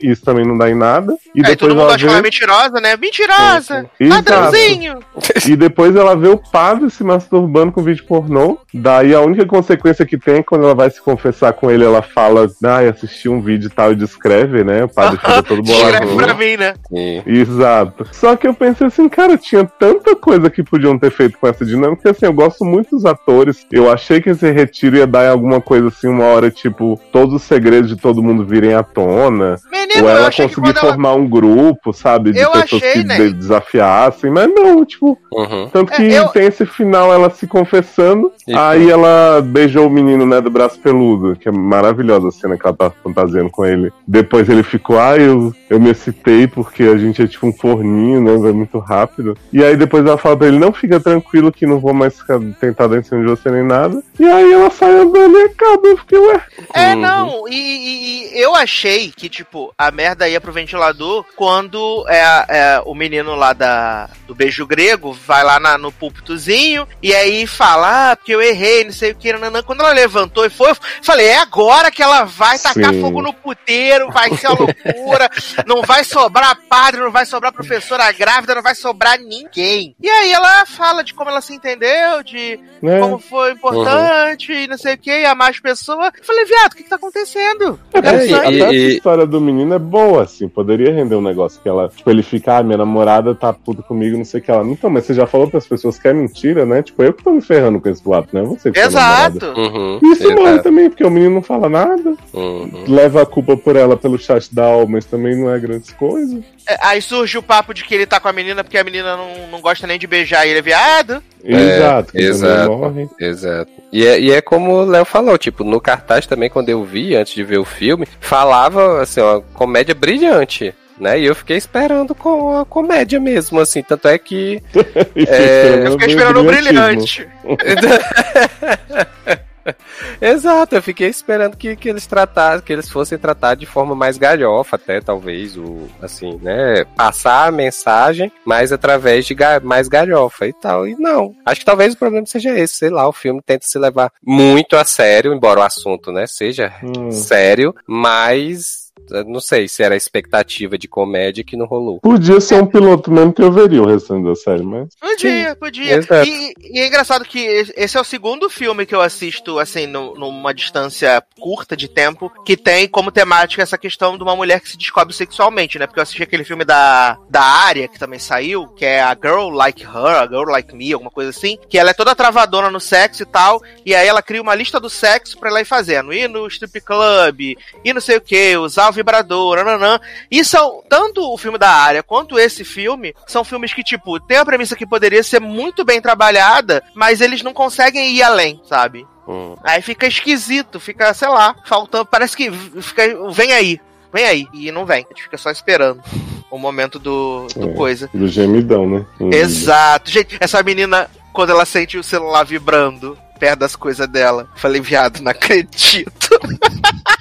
e 0.00 0.10
isso 0.10 0.24
também 0.24 0.46
não 0.46 0.56
dá 0.56 0.70
em 0.70 0.74
nada. 0.74 1.14
E 1.34 1.40
Aí 1.40 1.42
depois 1.42 1.56
todo 1.58 1.70
mundo 1.70 1.82
ela 1.82 1.94
acha 1.94 2.04
que 2.04 2.08
ela 2.08 2.18
é 2.18 2.22
vê... 2.22 2.22
mentirosa, 2.22 2.80
né? 2.80 2.96
Mentirosa! 2.96 3.86
Exato. 3.98 4.30
Ladrãozinho! 4.30 4.98
E 5.46 5.56
depois 5.56 5.94
ela 5.96 6.16
vê 6.16 6.28
o 6.28 6.38
padre 6.38 6.88
se 6.88 7.02
masturbando 7.02 7.72
com 7.72 7.82
vídeo 7.82 8.04
pornô. 8.04 8.58
Daí 8.72 9.14
a 9.14 9.20
única 9.20 9.44
consequência 9.44 10.06
que 10.06 10.16
tem 10.16 10.36
é 10.36 10.42
quando 10.42 10.64
ela 10.64 10.74
vai 10.74 10.88
se 10.88 11.00
confessar 11.00 11.52
com 11.52 11.70
ele, 11.70 11.84
ela 11.84 12.00
fala, 12.00 12.50
ah, 12.64 12.78
assisti 12.88 13.28
um 13.28 13.40
vídeo 13.40 13.66
e 13.66 13.70
tal, 13.70 13.92
e 13.92 13.96
descreve, 13.96 14.62
né? 14.62 14.84
O 14.84 14.88
padre 14.88 15.18
fica 15.18 15.42
todo 15.42 15.62
Escreve 15.94 16.16
pra 16.16 16.34
mim, 16.34 16.56
né? 16.56 16.74
Sim. 16.88 17.22
Exato. 17.26 18.06
Só 18.12 18.36
que 18.36 18.46
eu 18.46 18.54
pensei 18.54 18.86
assim, 18.86 19.08
cara, 19.08 19.36
tinha 19.36 19.64
tanta 19.64 20.14
coisa 20.16 20.50
que 20.50 20.62
podiam 20.62 20.98
ter 20.98 21.10
feito 21.10 21.38
com 21.38 21.46
essa 21.46 21.64
dinâmica. 21.64 22.10
Assim, 22.10 22.26
eu 22.26 22.32
gosto 22.32 22.64
muito 22.64 22.90
dos 22.90 23.04
atores. 23.04 23.66
Eu 23.70 23.90
achei 23.90 24.20
que 24.20 24.30
esse 24.30 24.50
retiro 24.50 24.96
ia 24.96 25.06
dar 25.06 25.26
em 25.26 25.30
alguma 25.30 25.60
coisa 25.60 25.88
assim, 25.88 26.08
uma 26.08 26.24
hora, 26.24 26.50
tipo, 26.50 26.98
todos 27.12 27.34
os 27.34 27.42
segredos 27.42 27.88
de 27.90 27.96
todo 27.96 28.22
mundo 28.22 28.44
virem 28.44 28.74
à 28.74 28.82
tona. 28.82 29.56
Menino, 29.70 30.02
ou 30.04 30.08
ela 30.10 30.26
conseguir 30.30 30.54
quando 30.54 30.78
ela... 30.78 30.88
formar 30.92 31.14
um 31.14 31.28
grupo, 31.28 31.92
sabe? 31.92 32.32
De 32.32 32.38
Eu 32.40 32.50
pessoas 32.52 32.82
achei, 32.82 32.92
que 33.02 33.04
né? 33.08 33.16
de- 33.16 33.32
desafiassem. 33.34 34.30
Mas 34.30 34.48
não, 34.54 34.84
tipo, 34.84 35.18
Uhum. 35.32 35.68
tanto 35.72 35.92
É, 35.92 35.96
que 35.96 36.12
eu- 36.12 36.28
tem 36.28 36.46
esse 36.46 36.64
final 36.66 37.12
ela 37.12 37.30
se 37.30 37.46
confessando, 37.46 38.30
E 38.46 38.54
aí 38.54 38.90
ela 38.90 39.40
beijou 39.40 39.86
o 39.86 39.90
menino, 39.90 40.26
né, 40.26 40.40
do 40.40 40.50
braço 40.50 40.78
peludo, 40.80 41.36
que 41.36 41.48
é 41.48 41.52
maravilhosa 41.52 42.28
a 42.28 42.30
cena 42.32 42.56
que 42.58 42.66
ela 42.66 42.76
tá 42.76 42.90
fantasiando 43.02 43.48
com 43.50 43.64
ele. 43.64 43.92
Depois 44.06 44.48
ele 44.48 44.62
ficou, 44.64 44.98
ah, 44.98 45.16
eu, 45.16 45.54
eu 45.70 45.78
me 45.82 45.90
excitei 45.90 46.46
porque 46.46 46.84
a 46.84 46.96
gente 46.96 47.20
é 47.22 47.26
tipo 47.26 47.46
um 47.46 47.52
forninho, 47.52 48.20
né, 48.22 48.36
vai 48.38 48.52
muito 48.52 48.78
rápido. 48.78 49.36
E 49.52 49.62
aí 49.62 49.76
depois 49.76 50.04
ela 50.06 50.16
fala 50.16 50.36
pra 50.36 50.46
ele, 50.48 50.58
não, 50.58 50.72
fica 50.72 50.98
tranquilo 51.00 51.52
que 51.52 51.66
não 51.66 51.78
vou 51.80 51.92
mais 51.92 52.16
ficar, 52.18 52.38
tentar 52.60 52.86
dar 52.86 52.98
em 52.98 53.02
cima 53.02 53.20
de 53.20 53.26
você 53.26 53.50
nem 53.50 53.62
nada. 53.64 54.02
E 54.18 54.24
aí 54.24 54.52
ela 54.52 54.70
sai 54.70 54.92
andando 54.92 55.38
e 55.38 55.42
acaba, 55.42 55.86
eu 55.88 55.96
fiquei, 55.98 56.18
ué. 56.18 56.40
É, 56.74 56.94
Uhum. 56.94 57.00
não, 57.00 57.48
e, 57.48 57.54
e- 57.54 58.36
e 58.36 58.40
eu 58.40 58.54
achei 58.54 59.10
que, 59.14 59.28
tipo, 59.28 59.72
a 59.76 59.90
merda 59.90 60.28
ia 60.28 60.40
pro 60.40 60.52
ventilador 60.52 61.24
quando 61.36 62.04
é, 62.08 62.20
é, 62.48 62.82
o 62.86 62.94
menino 62.94 63.34
lá 63.34 63.52
da, 63.52 64.08
do 64.26 64.34
beijo 64.34 64.66
grego 64.66 65.12
vai 65.12 65.42
lá 65.44 65.58
na- 65.60 65.76
no 65.78 65.90
púlpitozinho 65.92 66.86
e 67.02 67.12
aí 67.14 67.46
fala, 67.46 68.12
ah, 68.12 68.16
porque 68.16 68.34
eu 68.34 68.40
errei, 68.42 68.84
não 68.84 68.92
sei 68.92 69.12
o 69.12 69.14
que, 69.14 69.32
nananã. 69.32 69.62
Quando 69.62 69.80
ela 69.80 69.92
levantou 69.92 70.44
e 70.46 70.50
foi, 70.50 70.70
eu 70.70 70.76
falei, 71.02 71.26
é 71.26 71.38
agora 71.38 71.90
que 71.90 72.02
ela 72.02 72.24
vai 72.24 72.58
tacar 72.58 72.92
Sim. 72.94 73.00
fogo 73.00 73.20
no 73.22 73.32
puteiro, 73.32 74.10
vai 74.10 74.34
ser 74.36 74.48
uma 74.48 74.58
loucura, 74.60 75.28
não 75.74 75.82
vai 75.82 76.04
sobrar 76.04 76.58
padre, 76.68 77.00
não 77.00 77.10
vai 77.10 77.24
sobrar 77.24 77.52
professora 77.52 78.10
grávida, 78.12 78.54
não 78.54 78.62
vai 78.62 78.74
sobrar 78.74 79.18
ninguém. 79.18 79.94
E 80.00 80.08
aí 80.08 80.30
ela 80.32 80.66
fala 80.66 81.02
de 81.02 81.14
como 81.14 81.30
ela 81.30 81.40
se 81.40 81.54
entendeu, 81.54 82.22
de 82.24 82.58
Né? 82.82 82.98
como 83.00 83.18
foi 83.18 83.52
importante 83.52 84.52
e 84.52 84.66
não 84.66 84.76
sei 84.76 84.94
o 84.94 84.98
que, 84.98 85.10
e 85.10 85.24
amar 85.24 85.50
as 85.50 85.60
pessoas. 85.60 86.10
Eu 86.18 86.24
falei, 86.24 86.44
viado, 86.44 86.72
o 86.72 86.76
que, 86.76 86.82
que 86.82 86.90
tá 86.90 86.96
acontecendo? 86.96 87.78
Eu 87.92 88.00
É, 88.00 88.02
quero 88.02 88.16
É, 88.18 88.26
e- 88.26 88.34
até 88.34 88.50
e- 88.50 88.62
essa 88.86 88.96
história 88.96 89.26
do 89.26 89.40
menino 89.40 89.74
é 89.74 89.78
boa, 89.78 90.22
assim. 90.24 90.48
Poderia 90.48 90.92
render 90.92 91.14
um 91.16 91.22
negócio 91.22 91.60
que 91.62 91.68
ela, 91.68 91.88
tipo, 91.88 92.08
ele 92.10 92.22
fica, 92.22 92.58
ah, 92.58 92.62
minha 92.62 92.78
namorada 92.78 93.34
tá 93.34 93.52
puta 93.52 93.82
comigo, 93.82 94.16
não 94.18 94.24
sei 94.24 94.40
o 94.40 94.42
que 94.42 94.50
ela. 94.50 94.64
Então, 94.64 94.90
mas 94.90 95.04
você 95.04 95.14
já 95.14 95.26
falou 95.26 95.48
pras 95.48 95.66
pessoas 95.66 95.98
que 95.98 96.08
é 96.08 96.12
mentira, 96.12 96.66
né? 96.66 96.82
Tipo, 96.82 97.02
eu 97.02 97.12
que 97.12 97.22
tô 97.22 97.30
me 97.30 97.40
ferrando 97.40 97.80
com 97.80 97.88
esse 97.88 98.02
boato, 98.02 98.34
né? 98.34 98.42
Você 98.42 98.70
que 98.70 98.78
tá. 98.80 98.86
Exato. 98.86 99.46
Uhum. 99.56 99.98
E 100.02 100.12
isso 100.12 100.30
morre 100.32 100.50
Exato. 100.50 100.62
também, 100.64 100.90
porque 100.90 101.04
o 101.04 101.10
menino 101.10 101.36
não 101.36 101.42
fala 101.42 101.68
nada. 101.68 102.14
Uhum. 102.32 102.84
Leva 102.88 103.22
a 103.22 103.26
culpa 103.26 103.56
por 103.56 103.76
ela 103.76 103.96
pelo 103.96 104.18
chat 104.18 104.52
da 104.54 104.64
alma, 104.66 104.92
mas 104.92 105.04
também 105.04 105.36
não 105.36 105.50
é 105.50 105.54
grandes 105.62 105.90
coisas. 105.92 106.42
É, 106.68 106.76
Aí 106.82 107.00
surge 107.00 107.38
o 107.38 107.42
papo 107.42 107.72
de 107.72 107.84
que 107.84 107.94
ele 107.94 108.06
tá 108.06 108.20
com 108.20 108.28
a 108.28 108.32
menina 108.32 108.62
porque 108.62 108.76
a 108.76 108.84
menina 108.84 109.16
não, 109.16 109.48
não 109.50 109.60
gosta 109.60 109.86
nem 109.86 109.98
de 109.98 110.06
beijar 110.06 110.46
e 110.46 110.50
ele 110.50 110.58
é 110.58 110.62
viado. 110.62 111.22
exato, 111.42 112.12
também 112.12 112.28
exato. 112.28 112.70
morre. 112.70 113.08
Exato. 113.18 113.70
E 113.92 114.06
é, 114.06 114.20
e 114.20 114.30
é 114.30 114.40
como 114.40 114.72
o 114.72 114.84
Léo 114.84 115.04
falou, 115.04 115.36
tipo, 115.38 115.64
no 115.64 115.80
cartaz 115.80 116.26
também, 116.26 116.50
quando 116.50 116.68
eu 116.68 116.84
vi, 116.84 117.14
antes 117.14 117.34
de 117.34 117.44
ver 117.44 117.58
o 117.58 117.64
filme, 117.64 118.06
falava, 118.20 119.02
assim, 119.02 119.20
uma 119.20 119.40
comédia 119.54 119.94
brilhante. 119.94 120.74
Né? 120.98 121.20
E 121.20 121.24
eu 121.24 121.34
fiquei 121.34 121.56
esperando 121.56 122.14
com 122.14 122.60
a 122.60 122.64
comédia 122.64 123.18
mesmo, 123.18 123.58
assim. 123.58 123.82
Tanto 123.82 124.08
é 124.08 124.18
que. 124.18 124.62
É, 125.16 125.86
Eu 125.86 125.92
fiquei 125.92 126.08
esperando 126.08 126.40
o 126.40 126.44
brilhante. 126.44 127.26
Exato, 130.20 130.74
eu 130.74 130.82
fiquei 130.82 131.08
esperando 131.08 131.56
que, 131.56 131.76
que 131.76 131.88
eles 131.88 132.06
tratassem, 132.06 132.64
que 132.64 132.72
eles 132.72 132.88
fossem 132.90 133.18
tratar 133.18 133.54
de 133.54 133.66
forma 133.66 133.94
mais 133.94 134.18
galhofa, 134.18 134.76
até 134.76 135.00
talvez, 135.00 135.56
o, 135.56 135.88
assim, 136.00 136.38
né? 136.42 136.84
Passar 136.96 137.48
a 137.48 137.52
mensagem, 137.52 138.32
mas 138.44 138.72
através 138.72 139.26
de 139.26 139.34
ga- 139.34 139.60
mais 139.60 139.88
galhofa 139.88 140.46
e 140.46 140.52
tal. 140.52 140.86
E 140.86 140.94
não. 140.96 141.34
Acho 141.44 141.60
que 141.60 141.66
talvez 141.66 141.94
o 141.94 141.98
problema 141.98 142.26
seja 142.26 142.56
esse, 142.58 142.74
sei 142.76 142.90
lá, 142.90 143.06
o 143.08 143.12
filme 143.12 143.40
tenta 143.44 143.66
se 143.66 143.78
levar 143.78 144.12
muito 144.24 144.76
a 144.76 144.84
sério, 144.84 145.32
embora 145.34 145.60
o 145.60 145.64
assunto, 145.64 146.10
né, 146.12 146.26
seja 146.26 146.72
Hum. 146.82 147.10
sério, 147.10 147.74
mas 147.86 148.81
Não 149.26 149.40
sei 149.40 149.68
se 149.68 149.82
era 149.82 149.94
a 149.94 149.96
expectativa 149.96 150.78
de 150.78 150.88
comédia 150.88 151.44
que 151.44 151.56
não 151.56 151.66
rolou. 151.66 152.00
Podia 152.00 152.40
ser 152.40 152.54
um 152.62 152.66
piloto 152.66 153.10
mesmo 153.10 153.32
que 153.32 153.42
eu 153.42 153.50
veria 153.52 153.82
o 153.82 153.86
restante 153.86 154.24
da 154.24 154.34
série, 154.34 154.62
mas. 154.62 154.88
Podia, 155.00 155.56
podia. 155.56 155.96
Exato. 155.96 156.28
E, 156.28 156.54
e 156.60 156.80
é 156.80 156.86
engraçado 156.86 157.24
que 157.24 157.38
esse 157.38 157.96
é 157.96 158.00
o 158.00 158.04
segundo 158.04 158.48
filme 158.48 158.86
que 158.86 158.94
eu 158.94 159.00
assisto, 159.00 159.58
assim, 159.58 159.86
no- 159.86 160.14
numa 160.14 160.52
distância 160.54 161.22
curta 161.40 161.76
de 161.76 161.88
tempo, 161.88 162.30
que 162.44 162.56
tem 162.56 162.88
como 162.88 163.10
temática 163.10 163.62
essa 163.62 163.76
questão 163.78 164.16
de 164.16 164.22
uma 164.22 164.36
mulher 164.36 164.60
que 164.60 164.68
se 164.70 164.76
descobre 164.78 165.12
sexualmente, 165.14 165.78
né? 165.78 165.86
Porque 165.86 165.98
eu 165.98 166.02
assisti 166.02 166.22
aquele 166.22 166.44
filme 166.44 166.64
da, 166.64 167.18
da 167.28 167.42
Arya, 167.42 167.88
que 167.88 167.98
também 167.98 168.18
saiu, 168.18 168.68
que 168.68 168.84
é 168.84 169.02
a 169.02 169.14
Girl 169.20 169.48
Like 169.50 169.82
Her, 169.82 170.22
a 170.22 170.26
Girl 170.26 170.48
Like 170.50 170.74
Me, 170.74 170.92
alguma 170.92 171.10
coisa 171.10 171.30
assim, 171.30 171.58
que 171.68 171.78
ela 171.78 171.90
é 171.90 171.94
toda 171.94 172.14
travadona 172.14 172.70
no 172.70 172.80
sexo 172.80 173.22
e 173.22 173.26
tal, 173.26 173.60
e 173.84 173.94
aí 173.94 174.06
ela 174.06 174.22
cria 174.22 174.40
uma 174.42 174.54
lista 174.54 174.78
do 174.78 174.88
sexo 174.88 175.38
pra 175.38 175.50
ela 175.50 175.60
ir 175.60 175.64
fazendo, 175.64 176.12
ir 176.12 176.28
no 176.28 176.46
strip 176.46 176.80
club, 176.80 177.40
ir 177.84 177.92
não 177.92 178.00
sei 178.00 178.16
o 178.16 178.20
que, 178.20 178.56
usar 178.56 178.91
o 178.92 178.94
vibrador, 178.94 179.56
nananã. 179.56 179.98
E 180.30 180.44
são, 180.44 180.82
tanto 180.88 181.22
o 181.32 181.36
filme 181.38 181.58
da 181.58 181.70
área 181.70 182.02
quanto 182.02 182.38
esse 182.38 182.64
filme, 182.64 183.14
são 183.26 183.42
filmes 183.42 183.72
que, 183.74 183.82
tipo, 183.82 184.20
tem 184.20 184.36
a 184.36 184.44
premissa 184.44 184.76
que 184.76 184.86
poderia 184.86 185.22
ser 185.22 185.40
muito 185.40 185.84
bem 185.84 186.00
trabalhada, 186.00 186.82
mas 186.94 187.20
eles 187.20 187.42
não 187.42 187.52
conseguem 187.52 188.12
ir 188.14 188.22
além, 188.22 188.60
sabe? 188.68 189.06
Hum. 189.26 189.56
Aí 189.64 189.80
fica 189.82 190.06
esquisito, 190.06 190.78
fica, 190.78 191.12
sei 191.14 191.28
lá, 191.28 191.54
faltando, 191.64 192.06
parece 192.06 192.36
que 192.36 192.50
fica, 192.50 193.02
vem 193.30 193.52
aí, 193.52 193.80
vem 194.12 194.24
aí, 194.24 194.46
e 194.52 194.70
não 194.70 194.84
vem, 194.84 195.04
a 195.04 195.08
gente 195.14 195.22
fica 195.22 195.38
só 195.38 195.50
esperando 195.50 196.02
o 196.50 196.58
momento 196.58 196.98
do, 196.98 197.46
do 197.56 197.70
É. 197.70 197.74
coisa. 197.74 198.10
Do 198.12 198.28
gemidão, 198.28 198.86
né? 198.88 199.06
Exato, 199.32 200.10
gente, 200.10 200.36
essa 200.40 200.62
menina, 200.62 201.08
quando 201.32 201.50
ela 201.50 201.64
sente 201.64 201.96
o 201.96 202.02
celular 202.02 202.44
vibrando 202.44 203.16
perto 203.38 203.60
das 203.60 203.74
coisas 203.74 204.06
dela, 204.06 204.48
falei, 204.54 204.80
viado, 204.80 205.20
não 205.20 205.30
acredito. 205.30 206.28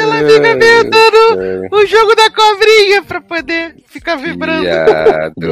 ela 0.00 0.16
fica 0.28 0.48
inventando 0.48 1.68
o 1.72 1.86
jogo 1.86 2.14
da 2.14 2.30
cobrinha 2.30 3.02
pra 3.02 3.20
poder 3.20 3.76
ficar 3.88 4.16
vibrando. 4.16 4.64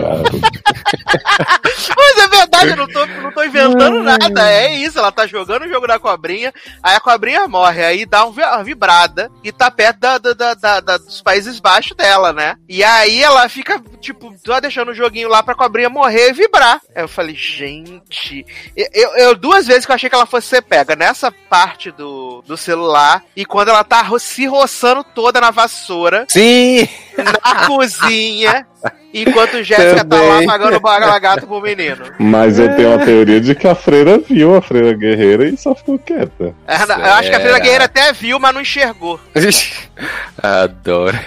Mas 1.97 2.18
é 2.18 2.28
verdade, 2.28 2.70
eu 2.70 2.76
não 2.76 2.86
tô, 2.88 3.07
não 3.07 3.32
tô 3.32 3.45
inventando 3.45 4.03
nada. 4.03 4.51
É 4.53 4.74
isso, 4.74 4.99
ela 4.99 5.12
tá 5.12 5.26
jogando 5.26 5.62
o 5.64 5.68
jogo 5.68 5.86
da 5.86 5.99
cobrinha, 5.99 6.53
aí 6.82 6.97
a 6.97 7.01
cobrinha 7.01 7.47
morre, 7.49 7.84
aí 7.84 8.07
dá 8.07 8.24
um 8.26 8.32
uma 8.32 8.64
vibrada 8.64 9.30
e 9.45 9.53
tá 9.53 9.70
perto 9.70 9.99
da, 10.01 10.18
da- 10.18 10.55
da- 10.55 10.80
da- 10.80 10.97
dos 10.99 11.20
Países 11.22 11.61
Baixos 11.61 11.97
dela, 11.97 12.32
né? 12.32 12.57
E 12.68 12.82
aí 12.82 13.22
ela 13.22 13.49
fica, 13.49 13.80
tipo, 14.01 14.34
só 14.45 14.59
deixando 14.59 14.90
o 14.90 14.95
joguinho 14.95 15.28
lá 15.28 15.43
pra 15.43 15.55
cobrinha 15.55 15.88
morrer 15.90 16.30
e 16.30 16.32
vibrar. 16.32 16.80
Aí 16.95 17.03
eu 17.05 17.09
falei, 17.09 17.34
gente. 17.36 18.45
Eu, 18.76 19.16
eu- 19.16 19.34
duas 19.36 19.66
vezes 19.66 19.84
que 19.86 19.93
eu 19.93 19.95
achei 19.95 20.09
que 20.09 20.14
ela 20.16 20.26
fosse 20.26 20.49
ser 20.49 20.62
pega 20.62 20.97
nessa 20.97 21.30
parte 21.30 21.90
do, 21.90 22.43
do 22.47 22.57
celular 22.57 23.22
e 23.36 23.45
quando 23.45 23.68
ela 23.68 23.84
tá 23.84 24.01
ro- 24.03 24.18
se 24.33 24.47
roçando 24.47 25.05
toda 25.05 25.41
na 25.41 25.51
vassoura 25.51 26.26
Sim! 26.28 26.89
Na 27.17 27.67
cozinha, 27.67 28.67
enquanto 29.13 29.63
Jéssica 29.63 30.05
tá 30.05 30.21
lá 30.21 30.43
pagando 30.45 30.77
o 30.77 31.21
gato 31.21 31.47
pro 31.47 31.61
menino. 31.61 32.05
Mas 32.19 32.59
eu 32.59 32.75
tenho 32.77 32.95
a 32.95 32.99
teoria 33.05 33.41
de 33.41 33.55
que 33.55 33.67
a 33.69 33.75
freira 33.75 34.19
viu 34.19 34.55
a 34.57 34.63
freira 34.63 34.93
guerreira 34.95 35.49
e 35.49 35.57
só 35.57 35.75
ficou 35.75 35.99
quieta. 35.99 36.55
É, 36.67 36.77
Eu 36.83 37.13
acho 37.15 37.29
que 37.31 37.37
a 37.37 37.41
Freira? 37.41 37.59
Guerreira 37.59 37.85
até 37.85 38.13
viu, 38.13 38.39
mas 38.39 38.55
não 38.55 38.61
enxergou, 38.61 39.19
Adoro. 40.43 41.19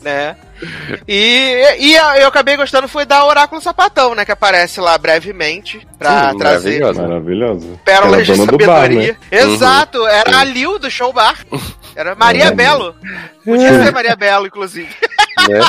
né? 0.00 0.36
E, 1.06 1.62
e 1.78 1.94
eu 2.20 2.26
acabei 2.26 2.56
gostando 2.56 2.88
foi 2.88 3.04
da 3.04 3.24
Oráculo 3.24 3.60
Sapatão, 3.60 4.14
né? 4.14 4.24
Que 4.24 4.32
aparece 4.32 4.80
lá 4.80 4.96
brevemente 4.98 5.86
pra 5.98 6.30
Sim, 6.32 6.38
trazer 6.38 6.80
maravilhosa. 6.80 7.02
Maravilhosa. 7.08 7.66
pérolas 7.84 8.26
de 8.26 8.32
do 8.46 8.58
bar, 8.58 8.82
sabedoria. 8.82 9.12
né? 9.12 9.18
Exato, 9.38 10.06
era 10.06 10.30
Sim. 10.32 10.36
a 10.36 10.44
Lil 10.44 10.78
do 10.78 10.90
show 10.90 11.12
bar. 11.12 11.36
Era 11.94 12.14
Maria 12.14 12.44
É. 12.46 12.50
Belo. 12.52 12.94
Podia 13.48 13.82
ser 13.82 13.92
Maria 13.94 14.14
Belo, 14.14 14.46
inclusive. 14.46 14.94
Né? 15.48 15.60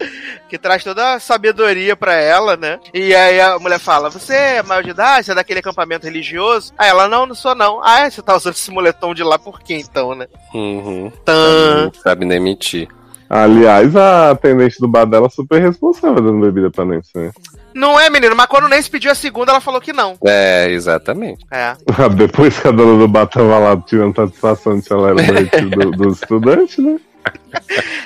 que 0.48 0.58
traz 0.58 0.84
toda 0.84 1.14
a 1.14 1.20
sabedoria 1.20 1.96
pra 1.96 2.14
ela, 2.14 2.56
né? 2.56 2.78
E 2.92 3.14
aí 3.14 3.40
a 3.40 3.58
mulher 3.58 3.78
fala: 3.78 4.10
Você 4.10 4.34
é 4.34 4.62
maior 4.62 4.82
de 4.82 4.90
idade? 4.90 5.26
Você 5.26 5.32
é 5.32 5.34
daquele 5.34 5.60
acampamento 5.60 6.06
religioso? 6.06 6.74
Aí 6.76 6.90
ela: 6.90 7.08
Não, 7.08 7.24
não 7.24 7.34
sou 7.34 7.54
não. 7.54 7.80
Ah, 7.82 8.10
você 8.10 8.20
tá 8.20 8.36
usando 8.36 8.54
esse 8.54 8.70
moletom 8.70 9.14
de 9.14 9.22
lá 9.22 9.38
por 9.38 9.60
quê 9.60 9.74
então, 9.74 10.14
né? 10.14 10.26
Uhum. 10.52 11.10
Tã. 11.24 11.84
Não 11.84 11.94
sabe 11.94 12.26
nem 12.26 12.40
mentir. 12.40 12.88
Aliás, 13.28 13.94
a 13.94 14.32
atendente 14.32 14.80
do 14.80 14.88
bar 14.88 15.06
dela 15.06 15.28
é 15.28 15.30
super 15.30 15.62
responsável 15.62 16.20
dando 16.20 16.40
bebida 16.40 16.68
pra 16.68 16.84
Nancy, 16.84 17.12
né? 17.14 17.30
Não 17.74 17.98
é, 17.98 18.08
menino, 18.10 18.34
mas 18.36 18.46
quando 18.46 18.64
o 18.64 18.68
Nancy 18.68 18.90
pediu 18.90 19.10
a 19.10 19.14
segunda, 19.14 19.52
ela 19.52 19.60
falou 19.60 19.80
que 19.80 19.92
não. 19.92 20.16
É, 20.26 20.68
exatamente. 20.70 21.44
É. 21.50 21.74
Depois 22.16 22.58
que 22.58 22.68
a 22.68 22.70
dona 22.72 22.98
do 22.98 23.08
bar 23.08 23.26
tava 23.26 23.58
lá 23.58 23.76
tirando 23.86 24.14
satisfação 24.16 24.78
de 24.78 24.84
se 24.84 24.92
ela 24.92 25.10
era 25.10 25.22
do 25.22 25.70
do- 25.70 25.90
dos 25.96 26.20
estudantes, 26.22 26.78
né? 26.78 26.96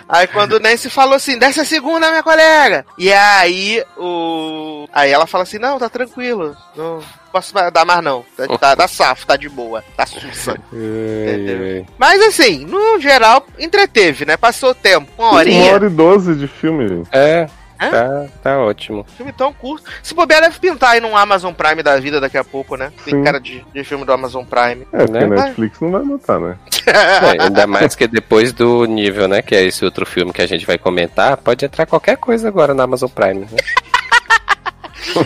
Aí 0.08 0.26
quando 0.26 0.54
o 0.54 0.60
Nancy 0.60 0.90
falou 0.90 1.14
assim, 1.14 1.38
desce 1.38 1.60
a 1.60 1.64
segunda, 1.64 2.10
minha 2.10 2.22
colega. 2.22 2.84
E 2.98 3.12
aí 3.12 3.82
o. 3.96 4.86
Aí 4.92 5.10
ela 5.10 5.26
fala 5.26 5.44
assim, 5.44 5.58
não, 5.58 5.78
tá 5.78 5.88
tranquilo. 5.88 6.54
Não 6.76 6.98
posso 7.32 7.54
dar 7.72 7.84
mais 7.84 8.02
não. 8.02 8.24
Tá, 8.36 8.58
tá, 8.58 8.76
tá 8.76 8.88
safo, 8.88 9.24
tá 9.26 9.36
de 9.36 9.48
boa. 9.48 9.84
Tá 9.96 10.04
sussa. 10.04 10.56
Entendeu? 10.72 11.86
Mas 11.96 12.20
assim, 12.22 12.64
no 12.66 12.98
geral, 13.00 13.46
entreteve, 13.58 14.24
né? 14.26 14.36
Passou 14.36 14.70
o 14.70 14.74
tempo. 14.74 15.08
Uma 15.16 15.28
Uma 15.30 15.38
horinha. 15.38 15.72
hora 15.74 15.86
e 15.86 15.90
doze 15.90 16.34
de 16.34 16.48
filme, 16.48 16.88
gente. 16.88 17.08
É, 17.12 17.46
Hã? 17.80 17.90
tá, 17.90 18.26
tá 18.42 18.58
ótimo. 18.58 19.04
Filme 19.16 19.32
tão 19.32 19.52
curto. 19.52 19.90
Se 20.02 20.14
bobear, 20.14 20.40
deve 20.42 20.58
pintar 20.58 20.90
aí 20.92 21.00
num 21.00 21.16
Amazon 21.16 21.52
Prime 21.52 21.82
da 21.82 21.98
vida 21.98 22.20
daqui 22.20 22.38
a 22.38 22.44
pouco, 22.44 22.76
né? 22.76 22.92
Tem 23.04 23.14
Sim. 23.14 23.24
cara 23.24 23.40
de, 23.40 23.64
de 23.72 23.84
filme 23.84 24.04
do 24.04 24.12
Amazon 24.12 24.44
Prime. 24.44 24.86
É, 24.92 24.98
porque 25.06 25.12
Né? 25.12 25.26
Netflix 25.26 25.80
não 25.80 25.90
vai 25.90 26.02
botar, 26.02 26.38
né? 26.38 26.56
É, 26.86 27.42
ainda 27.42 27.66
mais 27.66 27.94
que 27.94 28.06
depois 28.06 28.52
do 28.52 28.84
nível, 28.84 29.26
né? 29.26 29.42
Que 29.42 29.54
é 29.54 29.62
esse 29.64 29.84
outro 29.84 30.04
filme 30.06 30.32
que 30.32 30.42
a 30.42 30.46
gente 30.46 30.66
vai 30.66 30.78
comentar, 30.78 31.36
pode 31.36 31.64
entrar 31.64 31.86
qualquer 31.86 32.16
coisa 32.16 32.46
agora 32.48 32.74
na 32.74 32.84
Amazon 32.84 33.08
Prime. 33.08 33.40
Né? 33.40 33.56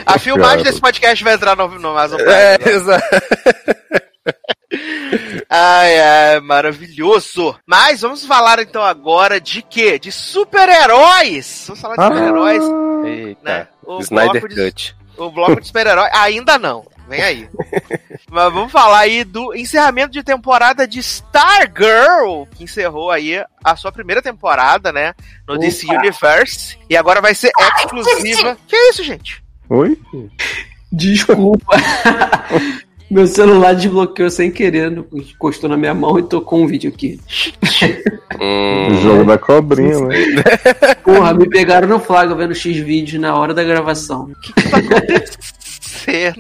A 0.05 0.19
filmagem 0.19 0.59
Cara. 0.59 0.65
desse 0.65 0.81
podcast 0.81 1.25
vai 1.25 1.35
entrar 1.35 1.57
no, 1.57 1.69
no 1.79 1.89
Amazon 1.91 2.19
Prime. 2.19 2.33
É, 2.33 2.59
né? 2.59 2.73
exato. 2.73 3.05
Ai, 5.51 5.99
ai, 5.99 6.41
maravilhoso. 6.41 7.59
Mas 7.67 8.03
vamos 8.03 8.27
falar 8.27 8.59
então 8.61 8.83
agora 8.83 9.41
de 9.41 9.63
quê? 9.63 9.99
De 9.99 10.13
super-heróis. 10.13 11.65
Vamos 11.67 11.81
falar 11.81 11.97
de 11.97 12.03
super-heróis, 12.03 12.63
Eita. 13.07 13.41
né? 13.43 13.69
O 13.83 13.99
Snyder 14.01 14.43
bloco 14.43 14.49
de, 14.49 14.71
Cut. 14.71 14.97
o 15.17 15.31
bloco 15.31 15.61
de 15.61 15.67
super-herói 15.67 16.09
ainda 16.13 16.59
não. 16.59 16.87
Vem 17.09 17.23
aí. 17.23 17.49
Mas 18.31 18.53
vamos 18.53 18.71
falar 18.71 18.99
aí 18.99 19.25
do 19.25 19.55
encerramento 19.55 20.13
de 20.13 20.23
temporada 20.23 20.87
de 20.87 20.99
Stargirl, 20.99 22.45
que 22.55 22.65
encerrou 22.65 23.11
aí 23.11 23.43
a 23.65 23.75
sua 23.75 23.91
primeira 23.91 24.21
temporada, 24.21 24.93
né? 24.93 25.15
No 25.47 25.57
DC 25.57 25.87
Universe. 25.87 26.79
E 26.91 26.95
agora 26.95 27.23
vai 27.23 27.35
ser 27.35 27.51
exclusiva. 27.79 28.59
Que 28.67 28.77
é 28.77 28.91
isso, 28.91 29.03
gente? 29.03 29.43
Oi? 29.71 29.99
Desculpa. 30.93 31.77
Meu 33.11 33.27
celular 33.27 33.75
desbloqueou 33.75 34.29
sem 34.31 34.51
querer, 34.51 34.93
encostou 35.13 35.69
na 35.71 35.77
minha 35.77 35.95
mão 35.95 36.19
e 36.19 36.23
tocou 36.23 36.61
um 36.61 36.67
vídeo 36.67 36.91
aqui. 36.95 37.19
O 38.41 38.43
Hum, 38.45 39.01
jogo 39.03 39.25
da 39.25 39.39
cobrinha, 39.39 39.99
né? 40.01 40.15
Porra, 41.03 41.33
me 41.35 41.49
pegaram 41.49 41.89
no 41.89 41.99
flagra 41.99 42.35
vendo 42.35 42.55
X 42.55 42.77
vídeos 42.77 43.21
na 43.21 43.35
hora 43.35 43.55
da 43.55 43.65
gravação. 43.65 44.31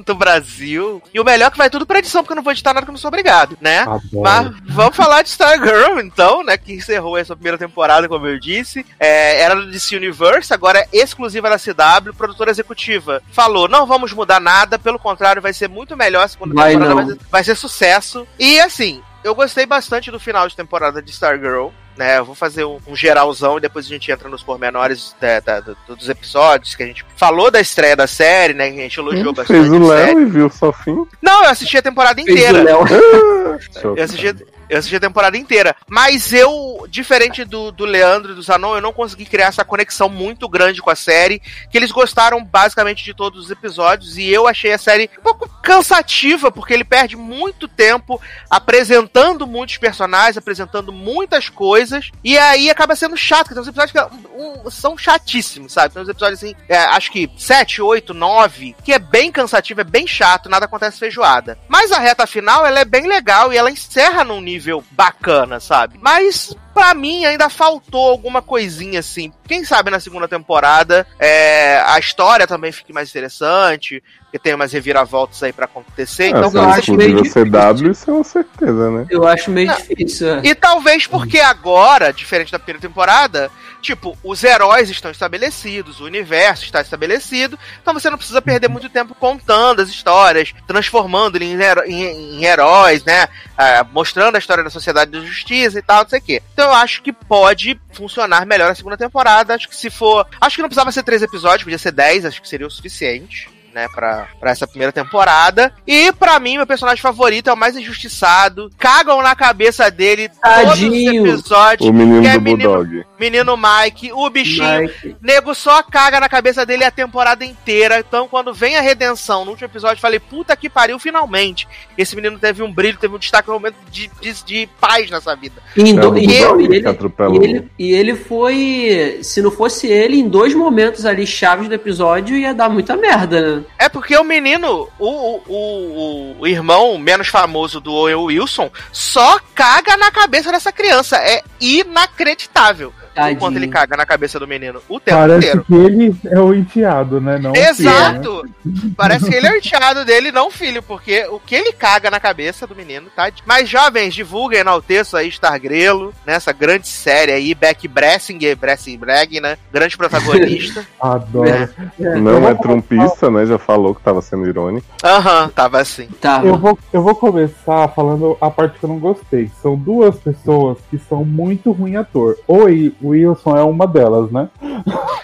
Do 0.04 0.14
Brasil. 0.14 1.02
E 1.12 1.20
o 1.20 1.24
melhor 1.24 1.48
é 1.48 1.50
que 1.50 1.59
vai 1.59 1.70
tudo 1.70 1.86
pra 1.86 1.98
edição, 1.98 2.22
porque 2.22 2.32
eu 2.32 2.36
não 2.36 2.42
vou 2.42 2.52
editar 2.52 2.72
nada 2.72 2.84
que 2.84 2.90
eu 2.90 2.92
não 2.92 2.98
sou 2.98 3.09
obrigado, 3.09 3.56
né? 3.61 3.80
Adoro. 3.80 4.02
Mas 4.12 4.52
vamos 4.66 4.96
falar 4.96 5.22
de 5.22 5.28
Stargirl, 5.28 6.00
então, 6.00 6.42
né? 6.42 6.56
Que 6.56 6.74
encerrou 6.74 7.16
essa 7.16 7.34
primeira 7.34 7.59
temporada, 7.59 8.09
como 8.09 8.26
eu 8.26 8.38
disse. 8.38 8.84
É, 8.98 9.40
era 9.40 9.54
do 9.54 9.70
DC 9.70 9.96
Universe, 9.96 10.52
agora 10.52 10.80
é 10.80 10.88
exclusiva 10.92 11.50
da 11.50 11.59
CW, 11.59 12.14
produtora 12.16 12.50
executiva. 12.50 13.22
Falou, 13.32 13.68
não 13.68 13.86
vamos 13.86 14.12
mudar 14.12 14.40
nada, 14.40 14.78
pelo 14.78 14.98
contrário, 14.98 15.42
vai 15.42 15.52
ser 15.52 15.68
muito 15.68 15.96
melhor 15.96 16.24
a 16.24 16.28
segunda 16.28 16.54
Vai 16.54 16.72
temporada, 16.72 16.94
vai 16.94 17.06
ser, 17.06 17.20
vai 17.30 17.44
ser 17.44 17.54
sucesso. 17.54 18.26
E 18.38 18.61
assim, 18.61 19.02
eu 19.24 19.34
gostei 19.34 19.66
bastante 19.66 20.11
do 20.11 20.20
final 20.20 20.48
de 20.48 20.56
temporada 20.56 21.02
de 21.02 21.11
Stargirl. 21.11 21.68
Né, 21.99 22.18
eu 22.18 22.24
vou 22.24 22.34
fazer 22.36 22.64
um, 22.64 22.78
um 22.86 22.94
geralzão 22.94 23.59
e 23.59 23.61
depois 23.61 23.84
a 23.84 23.88
gente 23.88 24.09
entra 24.12 24.28
nos 24.28 24.40
pormenores 24.40 25.16
da- 25.20 25.40
da- 25.40 25.59
do- 25.59 25.76
dos 25.96 26.09
episódios 26.09 26.76
que 26.76 26.82
a 26.84 26.86
gente 26.86 27.05
falou 27.16 27.51
da 27.51 27.61
estreia 27.61 27.96
da 27.96 28.07
série, 28.07 28.55
né? 28.55 28.70
Que 28.70 28.78
a 28.78 28.82
gente 28.84 29.01
elogiou 29.01 29.32
bastante. 29.32 29.68
Fez 29.68 29.72
o. 29.72 29.88
Léo 29.88 30.20
e 30.20 30.24
viu 30.26 30.49
só 30.49 30.72
fim. 30.72 31.05
Não, 31.20 31.42
eu 31.42 31.51
assisti 31.51 31.76
a 31.76 31.82
temporada 31.82 32.14
Fez 32.22 32.28
o 32.28 32.30
inteira. 32.30 32.62
Léo. 32.62 32.78
Eu 33.96 34.05
assisti, 34.05 34.36
eu 34.69 34.79
assisti 34.79 34.97
a 34.97 35.01
temporada 35.01 35.37
inteira. 35.37 35.75
Mas 35.89 36.33
eu, 36.33 36.87
diferente 36.89 37.45
do, 37.45 37.73
do 37.73 37.85
Leandro 37.85 38.33
e 38.33 38.35
do 38.35 38.43
Zanon, 38.43 38.77
eu 38.77 38.83
não 38.83 38.93
consegui 38.93 39.25
criar 39.25 39.47
essa 39.47 39.64
conexão 39.64 40.09
muito 40.09 40.49
grande 40.49 40.83
com 40.83 40.91
a 40.91 40.97
série. 40.97 41.41
Que 41.71 41.79
eles 41.79 41.91
gostaram 41.91 42.45
basicamente 42.45 43.05
de 43.05 43.14
todos 43.14 43.45
os 43.45 43.51
episódios. 43.51 44.19
E 44.19 44.29
eu 44.29 44.47
achei 44.47 44.73
a 44.73 44.79
série 44.79 45.11
um 45.19 45.23
pouco 45.23 45.49
cansativa, 45.62 46.51
porque 46.51 46.75
ele 46.75 46.85
perde 46.85 47.16
muito 47.16 47.69
tempo 47.69 48.21
apresentando 48.51 49.47
muitos 49.47 49.77
personagens, 49.77 50.37
apresentando 50.37 50.93
muitas 50.93 51.49
coisas. 51.49 52.11
E 52.23 52.39
aí 52.39 52.71
acaba 52.71 52.97
sendo 52.97 53.16
chato, 53.16 53.49
porque 53.49 53.55
tem 53.55 53.62
uns 53.62 53.69
episódios 53.69 53.93
que 53.93 54.35
um, 54.35 54.66
um, 54.66 54.71
são 54.71 54.97
chatíssimos, 54.97 55.73
sabe? 55.73 55.95
Tem 55.95 56.03
uns 56.03 56.09
episódios 56.09 56.43
assim, 56.43 56.55
é, 56.69 56.77
acho 56.77 57.11
que 57.11 57.31
7, 57.37 57.83
8, 57.83 58.14
9, 58.14 58.77
que 58.85 58.93
é 58.93 58.99
bem 58.99 59.31
cansativo, 59.31 59.81
é 59.81 59.85
bem 59.85 60.07
chato, 60.07 60.49
nada 60.49 60.66
acontece 60.66 60.99
feijoada. 60.99 61.59
Mas 61.69 61.93
a 61.93 61.99
reta 61.99 62.27
final, 62.27 62.64
ela 62.66 62.81
é 62.81 62.85
bem 62.85 63.07
legal 63.07 63.53
e 63.53 63.57
ela 63.57 63.71
encerra 63.71 64.25
num 64.25 64.41
nível 64.41 64.57
nível 64.59 64.82
bacana, 64.90 65.61
sabe? 65.61 65.98
Mas 66.02 66.54
pra 66.79 66.95
mim 66.95 67.24
ainda 67.24 67.49
faltou 67.51 68.09
alguma 68.11 68.41
coisinha 68.41 69.01
assim. 69.01 69.33
Quem 69.49 69.64
sabe 69.64 69.91
na 69.91 69.99
segunda 69.99 70.29
temporada 70.29 71.05
é, 71.18 71.83
a 71.85 71.99
história 71.99 72.47
também 72.47 72.70
fique 72.70 72.93
mais 72.93 73.09
interessante, 73.09 74.01
que 74.31 74.39
tem 74.39 74.55
umas 74.55 74.72
reviravoltas 74.72 75.43
aí 75.43 75.53
pra 75.53 75.64
acontecer. 75.64 76.29
Então, 76.29 76.45
É, 76.45 76.51
se 76.51 76.57
eu 76.57 76.62
não 76.62 76.70
acho 76.70 76.95
meio 76.95 77.24
ser 77.24 77.49
W, 77.51 77.91
isso 77.91 78.09
é 78.11 78.12
uma 78.14 78.22
certeza, 78.24 78.91
né? 78.91 79.07
Eu 79.11 79.26
acho 79.26 79.51
meio 79.51 79.66
Não. 79.68 79.76
difícil. 79.76 80.29
é. 80.35 80.41
E 80.45 80.55
talvez 80.55 81.07
porque 81.07 81.41
agora, 81.41 82.12
diferente 82.12 82.53
da 82.53 82.59
primeira 82.59 82.81
temporada, 82.87 83.51
tipo, 83.81 84.16
os 84.22 84.45
heróis 84.45 84.89
estão 84.91 85.11
estabelecidos, 85.11 85.99
o 86.01 86.05
universo 86.05 86.64
está 86.64 86.81
estabelecido, 86.81 87.59
então 87.81 87.95
você 87.95 88.09
não 88.11 88.18
precisa 88.18 88.43
perder 88.43 88.68
muito 88.68 88.89
tempo 88.91 89.14
contando 89.14 89.81
as 89.81 89.89
histórias, 89.89 90.53
transformando 90.66 91.37
ele 91.37 91.47
em, 91.47 91.61
heró- 91.61 91.85
em- 91.87 92.37
em 92.39 92.45
heróis, 92.45 93.03
né? 93.05 93.29
Ah, 93.57 93.85
mostrando 93.93 94.37
a 94.37 94.39
história 94.39 94.62
da 94.62 94.70
sociedade 94.70 95.11
da 95.11 95.20
justiça 95.20 95.79
e 95.79 95.83
tal, 95.83 96.03
não 96.03 96.09
sei 96.11 96.18
o 96.18 96.22
quê. 96.22 96.43
Então 96.53 96.68
eu 96.69 96.75
acho 96.75 97.03
que 97.03 97.12
pode 97.12 97.81
funcionar 97.93 98.47
melhor 98.47 98.71
a 98.71 98.75
segunda 98.75 98.97
temporada. 98.97 99.55
Acho 99.55 99.69
que 99.69 99.77
se 99.77 99.91
for. 99.91 100.27
Acho 100.41 100.57
que 100.57 100.62
não 100.62 100.69
precisava 100.69 100.93
ser 100.93 101.03
três 101.03 101.23
episódios, 101.23 101.64
podia 101.64 101.79
ser 101.79 101.93
dez, 101.93 102.25
acho 102.25 102.41
que 102.41 102.49
seria 102.49 102.66
o 102.66 102.71
suficiente. 102.71 103.51
Né, 103.79 103.87
pra, 103.95 104.26
pra 104.41 104.51
essa 104.51 104.66
primeira 104.66 104.91
temporada. 104.93 105.72
E 105.87 106.11
pra 106.12 106.41
mim, 106.41 106.57
meu 106.57 106.66
personagem 106.66 107.01
favorito 107.01 107.49
é 107.49 107.53
o 107.53 107.57
mais 107.57 107.76
injustiçado. 107.76 108.68
Cagam 108.76 109.22
na 109.22 109.37
cabeça 109.37 109.89
dele 109.89 110.29
Tadinho. 110.43 110.66
todos 110.66 110.81
os 110.83 111.39
episódios. 111.39 111.89
O 111.89 111.93
menino 111.93 112.22
que 112.22 112.26
é 112.29 112.33
do 112.33 112.41
menino- 112.41 112.68
Bulldog. 112.74 113.07
Menino 113.20 113.57
Mike, 113.57 114.12
o 114.12 114.29
bichinho. 114.31 114.81
Mike. 114.83 115.16
Nego 115.22 115.55
só 115.55 115.81
caga 115.83 116.18
na 116.18 116.29
cabeça 116.29 116.66
dele 116.66 116.83
a 116.83 116.91
temporada 116.91 117.45
inteira. 117.45 118.01
Então, 118.01 118.26
quando 118.26 118.53
vem 118.53 118.76
a 118.76 118.81
redenção 118.81 119.45
no 119.45 119.53
último 119.53 119.68
episódio, 119.68 119.97
eu 119.99 120.01
falei, 120.03 120.18
puta 120.18 120.57
que 120.57 120.68
pariu, 120.68 120.99
finalmente. 120.99 121.68
Esse 121.97 122.16
menino 122.16 122.37
teve 122.37 122.62
um 122.64 122.72
brilho, 122.72 122.99
teve 122.99 123.14
um 123.14 123.18
destaque, 123.18 123.49
um 123.49 123.55
momento 123.55 123.76
de, 123.93 124.11
de, 124.20 124.45
de 124.45 124.68
paz 124.81 125.09
nessa 125.09 125.37
vida. 125.37 125.62
É 125.76 125.81
e, 125.83 125.91
ele, 125.91 126.81
que 126.81 126.87
e, 126.87 126.87
atropelou. 126.89 127.43
ele, 127.43 127.70
e 127.79 127.93
ele 127.93 128.16
foi. 128.16 129.20
Se 129.22 129.41
não 129.41 129.53
fosse 129.53 129.87
ele, 129.87 130.18
em 130.18 130.29
dois 130.29 130.53
momentos 130.53 131.07
ali 131.07 131.24
chaves 131.26 131.68
do 131.68 131.74
episódio, 131.74 132.37
ia 132.37 132.53
dar 132.53 132.68
muita 132.68 132.97
merda, 132.97 133.57
né? 133.57 133.64
É 133.79 133.89
porque 133.89 134.16
o 134.16 134.25
menino, 134.25 134.89
o, 134.99 135.07
o, 135.07 135.43
o, 135.49 136.37
o 136.41 136.47
irmão 136.47 136.97
menos 136.99 137.29
famoso 137.29 137.81
do 137.81 137.93
Owen 137.93 138.14
Wilson, 138.14 138.71
só 138.93 139.41
caga 139.55 139.97
na 139.97 140.11
cabeça 140.11 140.51
dessa 140.51 140.73
criança. 140.73 141.16
É 141.16 141.43
inacreditável 141.61 142.93
o 143.19 143.23
Tadinho. 143.25 143.41
quanto 143.41 143.57
ele 143.57 143.69
caga 143.69 143.97
na 143.97 144.07
cabeça 144.07 144.39
do 144.39 144.47
menino 144.47 144.81
o 144.89 145.01
tempo 145.01 145.19
Parece 145.19 145.39
inteiro. 145.39 145.64
que 145.64 145.75
ele 145.75 146.16
é 146.27 146.41
o 146.41 146.55
enteado, 146.55 147.21
né? 147.21 147.39
Não 147.39 147.53
o 147.53 147.55
filho, 147.55 147.66
né? 147.66 147.71
Exato! 147.71 148.49
Parece 148.97 149.29
que 149.29 149.35
ele 149.35 149.47
é 149.47 149.53
o 149.53 149.57
enteado 149.57 150.05
dele, 150.05 150.33
não 150.33 150.49
o 150.49 150.51
filho, 150.51 150.83
porque 150.83 151.27
o 151.31 151.41
que 151.41 151.55
ele 151.55 151.73
caga 151.73 152.11
na 152.11 152.21
cabeça 152.21 152.66
do 152.66 152.75
menino, 152.75 153.09
tá? 153.14 153.31
Mas 153.47 153.69
jovens, 153.69 154.14
divulguem 154.14 154.64
na 154.64 154.71
Alteço 154.71 155.16
aí 155.16 155.31
Star 155.31 155.61
Grelo, 155.61 156.12
nessa 156.27 156.53
grande 156.53 156.87
série 156.87 157.33
aí, 157.33 157.55
Beck 157.55 157.87
Bressinger, 157.89 158.57
Bressing 158.57 158.99
né? 159.41 159.57
Grande 159.73 159.97
protagonista. 159.97 160.87
Adoro. 161.01 161.69
Não 161.99 162.49
é 162.49 162.55
trumpista, 162.55 163.31
né? 163.31 163.47
Já 163.47 163.59
falou 163.59 163.95
que 163.95 164.03
tava 164.03 164.21
sendo 164.23 164.47
irônico. 164.47 164.87
Aham, 165.03 165.49
tava 165.49 165.81
assim. 165.81 166.07
Tá. 166.21 166.43
Eu 166.45 166.59
vou, 166.59 166.79
eu 166.93 167.03
vou 167.03 167.14
começar 167.14 167.89
falando 167.89 168.37
a 168.41 168.51
parte 168.51 168.79
que 168.79 168.85
eu 168.85 168.89
não 168.89 168.99
gostei. 168.99 169.51
São 169.62 169.77
duas 169.77 170.16
pessoas 170.16 170.79
que 170.91 170.99
são 170.99 171.25
muito 171.25 171.71
ruim 171.73 171.97
ator. 171.97 172.37
Oi, 172.47 172.95
o 173.01 173.07
Wilson 173.09 173.56
é 173.56 173.62
uma 173.62 173.86
delas, 173.86 174.30
né? 174.30 174.48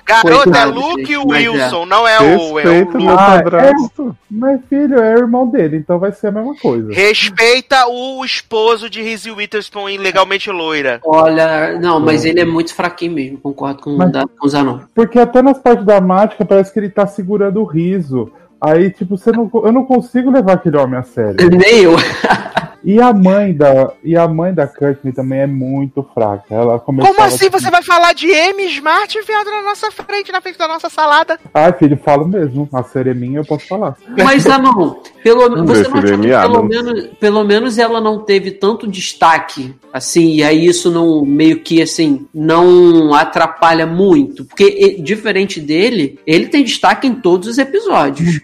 Garota, 0.06 0.58
é 0.58 0.64
Luke 0.66 1.04
gente, 1.06 1.14
é. 1.14 1.18
Wilson, 1.50 1.86
não 1.86 2.06
é 2.06 2.20
o, 2.20 2.58
é 2.58 2.66
o 2.66 2.78
Luke. 2.80 2.96
meu 3.02 3.12
Ah, 3.14 3.16
padrasto. 3.42 4.16
Mas 4.30 4.60
filho, 4.68 4.98
é 5.00 5.12
irmão 5.14 5.46
dele, 5.46 5.76
então 5.78 5.98
vai 5.98 6.12
ser 6.12 6.26
a 6.28 6.32
mesma 6.32 6.54
coisa. 6.56 6.92
Respeita 6.92 7.86
o 7.88 8.24
esposo 8.24 8.90
de 8.90 9.00
Reese 9.02 9.30
Witherspoon 9.30 9.88
em 9.88 9.98
Legalmente 9.98 10.50
Loira. 10.50 11.00
Olha, 11.04 11.78
não, 11.80 11.98
mas 12.00 12.24
ele 12.24 12.40
é 12.40 12.44
muito 12.44 12.74
fraquinho 12.74 13.12
mesmo, 13.12 13.38
concordo 13.38 13.82
com, 13.82 13.96
Mas- 13.96 14.12
da, 14.12 14.24
com 14.26 14.46
o 14.46 14.48
Zanon. 14.48 14.80
Porque 14.94 15.18
até 15.18 15.40
nas 15.40 15.58
partes 15.58 15.84
dramáticas 15.86 16.46
parece 16.46 16.72
que 16.72 16.78
ele 16.78 16.90
tá 16.90 17.06
segurando 17.06 17.60
o 17.60 17.64
riso. 17.64 18.30
Aí, 18.60 18.90
tipo, 18.90 19.16
você 19.18 19.30
não, 19.30 19.50
eu 19.62 19.72
não 19.72 19.84
consigo 19.84 20.30
levar 20.30 20.54
aquele 20.54 20.76
homem 20.76 20.98
a 20.98 21.02
sério. 21.02 21.36
Nem 21.50 21.80
eu. 21.82 21.96
E 22.84 23.00
a 23.00 23.12
mãe 23.12 23.54
da, 23.54 23.92
e 24.02 24.16
a 24.16 24.28
mãe 24.28 24.52
da 24.52 24.66
Courtney 24.66 25.12
também 25.12 25.40
é 25.40 25.46
muito 25.46 26.06
fraca. 26.14 26.54
Ela 26.54 26.78
começava 26.78 27.14
Como 27.14 27.26
assim 27.26 27.48
você 27.48 27.70
vai 27.70 27.82
falar 27.82 28.12
de 28.12 28.26
M 28.26 28.62
Smart 28.66 29.16
enfiado 29.16 29.50
na 29.50 29.62
nossa 29.62 29.90
frente, 29.90 30.30
na 30.30 30.40
frente 30.40 30.58
da 30.58 30.68
nossa 30.68 30.90
salada? 30.90 31.38
Ai, 31.54 31.72
filho, 31.72 31.98
falo 32.04 32.28
mesmo. 32.28 32.68
A 32.72 32.82
série 32.82 33.10
é 33.10 33.14
minha, 33.14 33.40
eu 33.40 33.44
posso 33.44 33.66
falar. 33.66 33.96
Mas, 34.22 34.42
Zanon, 34.42 34.96
pelo, 35.22 35.48
Vamos 35.48 35.66
você 35.66 35.88
não 35.88 35.98
achou 35.98 36.18
que 36.18 36.30
é 36.30 36.40
pelo 36.40 36.62
menos, 36.62 37.06
pelo 37.18 37.44
menos 37.44 37.78
ela 37.78 38.00
não 38.00 38.18
teve 38.18 38.50
tanto 38.50 38.86
destaque, 38.86 39.74
assim, 39.92 40.34
e 40.34 40.44
aí 40.44 40.66
isso 40.66 40.90
não, 40.90 41.24
meio 41.24 41.60
que, 41.60 41.80
assim, 41.80 42.26
não 42.34 43.14
atrapalha 43.14 43.86
muito? 43.86 44.44
Porque, 44.44 45.00
diferente 45.00 45.58
dele, 45.60 46.18
ele 46.26 46.48
tem 46.48 46.62
destaque 46.62 47.06
em 47.06 47.14
todos 47.14 47.48
os 47.48 47.58
episódios. 47.58 48.40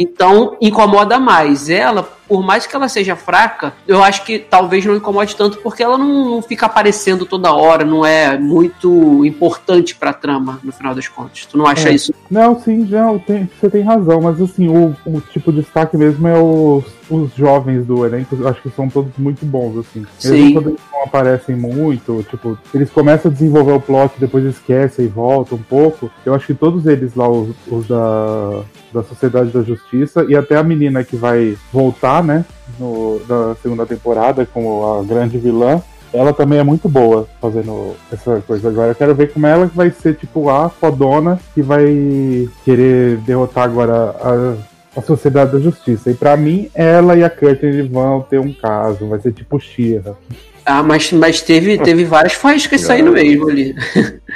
Então, 0.00 0.56
incomoda 0.62 1.18
mais. 1.18 1.68
Ela, 1.68 2.02
por 2.26 2.42
mais 2.42 2.66
que 2.66 2.74
ela 2.74 2.88
seja 2.88 3.14
fraca, 3.14 3.74
eu 3.86 4.02
acho 4.02 4.24
que 4.24 4.38
talvez 4.38 4.82
não 4.86 4.96
incomode 4.96 5.36
tanto 5.36 5.58
porque 5.58 5.82
ela 5.82 5.98
não, 5.98 6.36
não 6.36 6.42
fica 6.42 6.64
aparecendo 6.64 7.26
toda 7.26 7.52
hora, 7.52 7.84
não 7.84 8.06
é 8.06 8.38
muito 8.38 9.26
importante 9.26 9.94
pra 9.94 10.14
trama, 10.14 10.58
no 10.64 10.72
final 10.72 10.94
das 10.94 11.06
contas. 11.06 11.44
Tu 11.44 11.58
não 11.58 11.66
acha 11.66 11.90
É. 11.90 11.92
isso? 11.92 12.14
Não, 12.30 12.58
sim, 12.58 12.78
não, 12.88 13.18
tem, 13.18 13.46
você 13.60 13.68
tem 13.68 13.82
razão, 13.82 14.22
mas 14.22 14.40
assim, 14.40 14.68
o, 14.68 14.96
o 15.04 15.20
tipo 15.20 15.52
de 15.52 15.60
destaque 15.60 15.98
mesmo 15.98 16.26
é 16.26 16.40
os, 16.40 16.84
os 17.10 17.34
jovens 17.34 17.84
do 17.84 18.04
elenco, 18.06 18.36
eu 18.36 18.48
acho 18.48 18.62
que 18.62 18.70
são 18.70 18.88
todos 18.88 19.12
muito 19.18 19.44
bons, 19.44 19.78
assim. 19.78 20.06
Mesmo 20.24 20.46
Sim. 20.46 20.52
quando 20.54 20.68
eles 20.70 20.80
não 20.92 21.02
aparecem 21.02 21.56
muito, 21.56 22.24
tipo, 22.28 22.56
eles 22.72 22.90
começam 22.90 23.30
a 23.30 23.34
desenvolver 23.34 23.72
o 23.72 23.80
plot, 23.80 24.14
depois 24.18 24.44
esquecem 24.44 25.04
e 25.04 25.08
voltam 25.08 25.58
um 25.58 25.62
pouco. 25.62 26.10
Eu 26.24 26.34
acho 26.34 26.46
que 26.46 26.54
todos 26.54 26.86
eles 26.86 27.14
lá, 27.14 27.28
os, 27.28 27.54
os 27.68 27.86
da, 27.86 28.62
da 28.92 29.02
Sociedade 29.02 29.50
da 29.50 29.62
Justiça, 29.62 30.24
e 30.28 30.36
até 30.36 30.56
a 30.56 30.62
menina 30.62 31.02
que 31.02 31.16
vai 31.16 31.56
voltar, 31.72 32.22
né, 32.22 32.44
no, 32.78 33.20
da 33.26 33.54
segunda 33.56 33.84
temporada 33.84 34.46
como 34.46 34.98
a 34.98 35.02
grande 35.02 35.38
vilã, 35.38 35.82
ela 36.12 36.32
também 36.32 36.58
é 36.58 36.64
muito 36.64 36.88
boa 36.88 37.28
fazendo 37.40 37.94
essa 38.12 38.42
coisa 38.46 38.68
agora. 38.68 38.90
Eu 38.90 38.94
quero 38.94 39.14
ver 39.14 39.32
como 39.32 39.46
ela 39.46 39.66
vai 39.66 39.90
ser, 39.90 40.16
tipo, 40.16 40.48
a 40.48 40.68
fodona 40.68 41.38
que 41.54 41.62
vai 41.62 42.48
querer 42.64 43.18
derrotar 43.18 43.64
agora 43.64 43.94
a, 43.94 44.54
a 44.96 45.00
Sociedade 45.02 45.52
da 45.52 45.58
Justiça. 45.58 46.10
E 46.10 46.14
pra 46.14 46.36
mim, 46.36 46.68
ela 46.74 47.16
e 47.16 47.24
a 47.24 47.30
Courtney 47.30 47.82
vão 47.82 48.22
ter 48.22 48.38
um 48.40 48.52
caso, 48.52 49.06
vai 49.08 49.20
ser 49.20 49.32
tipo 49.32 49.58
Shira. 49.60 50.16
Ah, 50.64 50.82
mas, 50.82 51.10
mas 51.12 51.40
teve, 51.40 51.78
teve 51.78 52.04
várias 52.04 52.34
faíscas 52.34 52.82
saindo 52.82 53.10
mesmo 53.12 53.48
ali. 53.48 53.74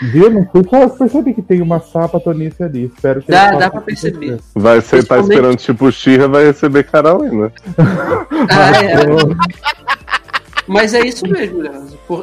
Viu? 0.03 0.31
Não 0.31 0.45
fui 0.47 0.65
só 0.69 0.89
perceber 0.89 1.35
que 1.35 1.43
tem 1.43 1.61
uma 1.61 1.79
sapatonice 1.81 2.63
ali. 2.63 2.85
Espero 2.87 3.23
que 3.23 3.31
Dá- 3.31 3.53
dá 3.53 3.71
pra 3.71 3.81
perceber. 3.83 4.39
Vai 4.55 4.81
ser, 4.81 5.05
tá 5.05 5.19
esperando 5.19 5.57
tipo 5.57 5.93
Xirra, 5.93 6.27
vai 6.27 6.47
receber 6.47 6.85
Carolina. 6.85 7.53
Ah, 8.51 8.83
é. 8.85 8.95
Mas 10.67 10.95
é 10.95 11.01
isso 11.07 11.27
mesmo, 11.29 11.63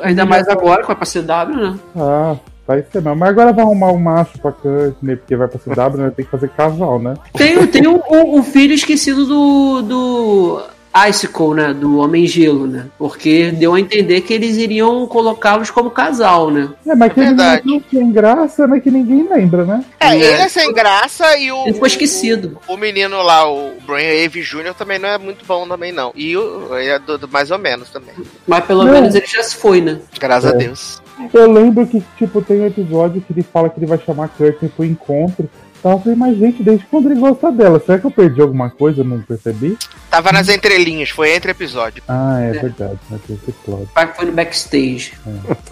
Ainda 0.02 0.26
mais 0.26 0.48
agora 0.48 0.84
com 0.84 0.92
a 0.92 0.96
PCW, 0.96 1.56
né? 1.56 1.80
Ah, 1.96 2.36
vai 2.68 2.84
ser 2.92 3.02
não. 3.02 3.16
Mas 3.16 3.30
agora 3.30 3.52
vai 3.54 3.64
arrumar 3.64 3.92
um 3.92 4.00
macho 4.00 4.38
pra 4.40 4.52
Courtney, 4.52 5.16
porque 5.16 5.36
vai 5.36 5.48
pra 5.48 5.60
CW, 5.60 5.98
né? 5.98 6.12
Tem 6.16 6.26
que 6.26 6.32
fazer 6.32 6.50
casal, 6.50 7.00
né? 7.00 7.16
Tem, 7.34 7.66
tem 7.68 7.88
o, 7.88 8.02
o- 8.08 8.40
o 8.40 8.44
filho 8.44 8.74
esquecido 8.74 9.26
do, 9.26 9.82
do 9.82 10.62
Icicle, 11.10 11.54
né? 11.56 11.74
Do 11.74 11.98
Homem 12.00 12.28
Gelo, 12.28 12.68
né? 12.68 12.88
Porque 12.98 13.52
deu 13.52 13.74
a 13.74 13.80
entender 13.80 14.22
que 14.22 14.34
eles 14.34 14.58
iriam 14.58 15.06
colocá-los 15.08 15.70
como 15.72 15.90
casal, 15.90 16.52
né? 16.52 16.70
É, 16.86 16.94
mas 16.96 17.14
que 17.14 17.20
ele 17.20 17.28
Verdade. 17.28 17.62
não 17.66 17.80
tem 17.80 18.12
graça, 18.12 18.68
né? 18.68 18.80
Que 18.80 18.92
ninguém 18.92 19.28
lembra, 19.30 19.64
né? 19.64 19.86
É, 20.00 20.08
É. 20.10 20.16
ele 20.16 20.26
é 20.42 20.50
sem 20.50 20.74
graça 20.74 21.38
e 21.38 21.50
o. 21.52 21.64
Ele 21.68 21.74
foi 21.80 21.88
esquecido. 21.88 22.58
O 22.68 22.76
menino 22.78 23.22
lá, 23.22 23.50
o 23.50 23.72
Brian 23.88 24.26
Ave 24.26 24.42
Jr., 24.42 24.74
também 24.78 25.00
não 25.00 25.08
é 25.10 25.18
muito 25.18 25.46
bom 25.46 25.66
também, 25.68 25.92
não. 25.94 26.12
E 26.16 26.36
o 26.36 26.78
ele 26.78 26.90
é 26.90 27.00
do, 27.00 27.18
do 27.18 27.28
mais 27.28 27.52
ou 27.52 27.58
menos 27.58 27.90
também. 27.90 28.14
Mas 28.48 28.66
pelo 28.66 28.84
Não. 28.84 28.92
menos 28.92 29.16
ele 29.16 29.26
já 29.26 29.42
se 29.44 29.56
foi, 29.56 29.80
né? 29.82 30.00
Graças 30.20 30.52
É. 30.52 30.54
a 30.54 30.58
Deus. 30.58 31.02
Eu 31.34 31.52
lembro 31.52 31.86
que, 31.88 32.02
tipo, 32.18 32.42
tem 32.42 32.62
um 32.62 32.68
episódio 32.68 33.22
que 33.22 33.34
ele 33.34 33.44
fala 33.44 33.70
que 33.70 33.80
ele 33.80 33.86
vai 33.86 33.98
chamar 34.00 34.26
a 34.26 34.28
Courtney 34.28 34.70
pro 34.76 34.86
encontro. 34.86 35.50
Eu 35.84 35.98
falei, 36.00 36.16
mas 36.16 36.38
gente, 36.38 36.62
desde 36.62 36.86
quando 36.86 37.10
ele 37.10 37.20
gosta 37.20 37.52
dela? 37.52 37.82
Será 37.84 37.98
que 37.98 38.06
eu 38.06 38.12
perdi 38.12 38.40
alguma 38.40 38.70
coisa? 38.70 39.02
Eu 39.02 39.06
não 39.06 39.20
percebi? 39.22 39.76
Tava 40.12 40.32
nas 40.32 40.48
entrelinhas, 40.48 41.10
foi 41.10 41.34
entre 41.34 41.50
episódio. 41.52 42.04
Ah, 42.08 42.40
é, 42.40 42.50
É. 42.50 42.60
verdade, 42.62 43.00
né? 43.10 43.20
Tem 43.26 43.36
esse 43.36 43.52
plot. 43.52 43.84
O 43.84 43.88
pai 43.88 44.14
foi 44.16 44.26
no 44.26 44.32
backstage. 44.32 45.14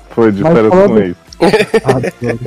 Foi 0.09 0.31
de 0.31 0.41
férias 0.41 0.69
com. 0.69 0.77
Adoro. 1.85 2.39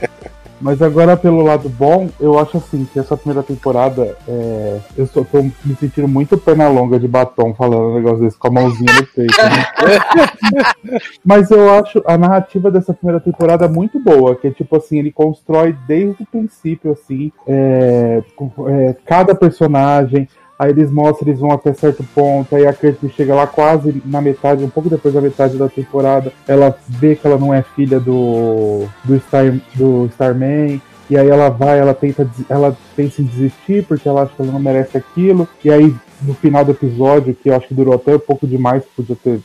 Mas 0.62 0.80
agora, 0.80 1.16
pelo 1.16 1.42
lado 1.42 1.68
bom, 1.68 2.08
eu 2.20 2.38
acho 2.38 2.58
assim 2.58 2.86
que 2.92 2.96
essa 2.96 3.16
primeira 3.16 3.42
temporada, 3.42 4.16
é, 4.28 4.78
eu 4.96 5.06
só 5.08 5.24
tô 5.24 5.42
me 5.42 5.74
sentindo 5.78 6.06
muito 6.06 6.38
perna 6.38 6.68
longa 6.68 7.00
de 7.00 7.08
batom 7.08 7.52
falando 7.52 7.88
um 7.88 7.94
negócio 7.96 8.20
desse 8.20 8.38
com 8.38 8.46
a 8.46 8.50
mãozinha 8.52 8.92
no 8.92 9.06
peito. 9.08 9.34
né? 9.42 11.00
Mas 11.24 11.50
eu 11.50 11.68
acho 11.72 12.00
a 12.06 12.16
narrativa 12.16 12.70
dessa 12.70 12.94
primeira 12.94 13.20
temporada 13.20 13.66
muito 13.66 13.98
boa, 13.98 14.36
que 14.36 14.46
é 14.46 14.50
tipo 14.52 14.76
assim, 14.76 15.00
ele 15.00 15.10
constrói 15.10 15.76
desde 15.86 16.22
o 16.22 16.26
princípio, 16.26 16.92
assim, 16.92 17.32
é, 17.44 18.22
é, 18.68 18.96
cada 19.04 19.34
personagem. 19.34 20.28
Aí 20.62 20.70
eles 20.70 20.92
mostram, 20.92 21.26
eles 21.26 21.40
vão 21.40 21.50
até 21.50 21.72
certo 21.72 22.04
ponto, 22.14 22.54
aí 22.54 22.64
a 22.68 22.72
Kirsten 22.72 23.10
chega 23.10 23.34
lá 23.34 23.48
quase 23.48 24.00
na 24.06 24.20
metade, 24.20 24.62
um 24.62 24.70
pouco 24.70 24.88
depois 24.88 25.12
da 25.12 25.20
metade 25.20 25.56
da 25.56 25.68
temporada, 25.68 26.32
ela 26.46 26.78
vê 26.86 27.16
que 27.16 27.26
ela 27.26 27.36
não 27.36 27.52
é 27.52 27.62
filha 27.74 27.98
do 27.98 28.86
do, 29.02 29.18
Star, 29.18 29.52
do 29.74 30.06
Starman, 30.12 30.80
e 31.10 31.18
aí 31.18 31.28
ela 31.28 31.48
vai, 31.48 31.80
ela 31.80 31.92
tenta, 31.92 32.30
ela 32.48 32.76
pensa 32.94 33.20
em 33.20 33.24
desistir 33.24 33.84
porque 33.88 34.08
ela 34.08 34.22
acha 34.22 34.36
que 34.36 34.40
ela 34.40 34.52
não 34.52 34.60
merece 34.60 34.96
aquilo, 34.96 35.48
e 35.64 35.68
aí 35.68 35.92
no 36.22 36.34
final 36.34 36.64
do 36.64 36.70
episódio, 36.70 37.34
que 37.34 37.50
eu 37.50 37.56
acho 37.56 37.66
que 37.66 37.74
durou 37.74 37.94
até 37.94 38.14
um 38.14 38.20
pouco 38.20 38.46
demais, 38.46 38.84
podia 38.96 39.16
ter 39.16 39.40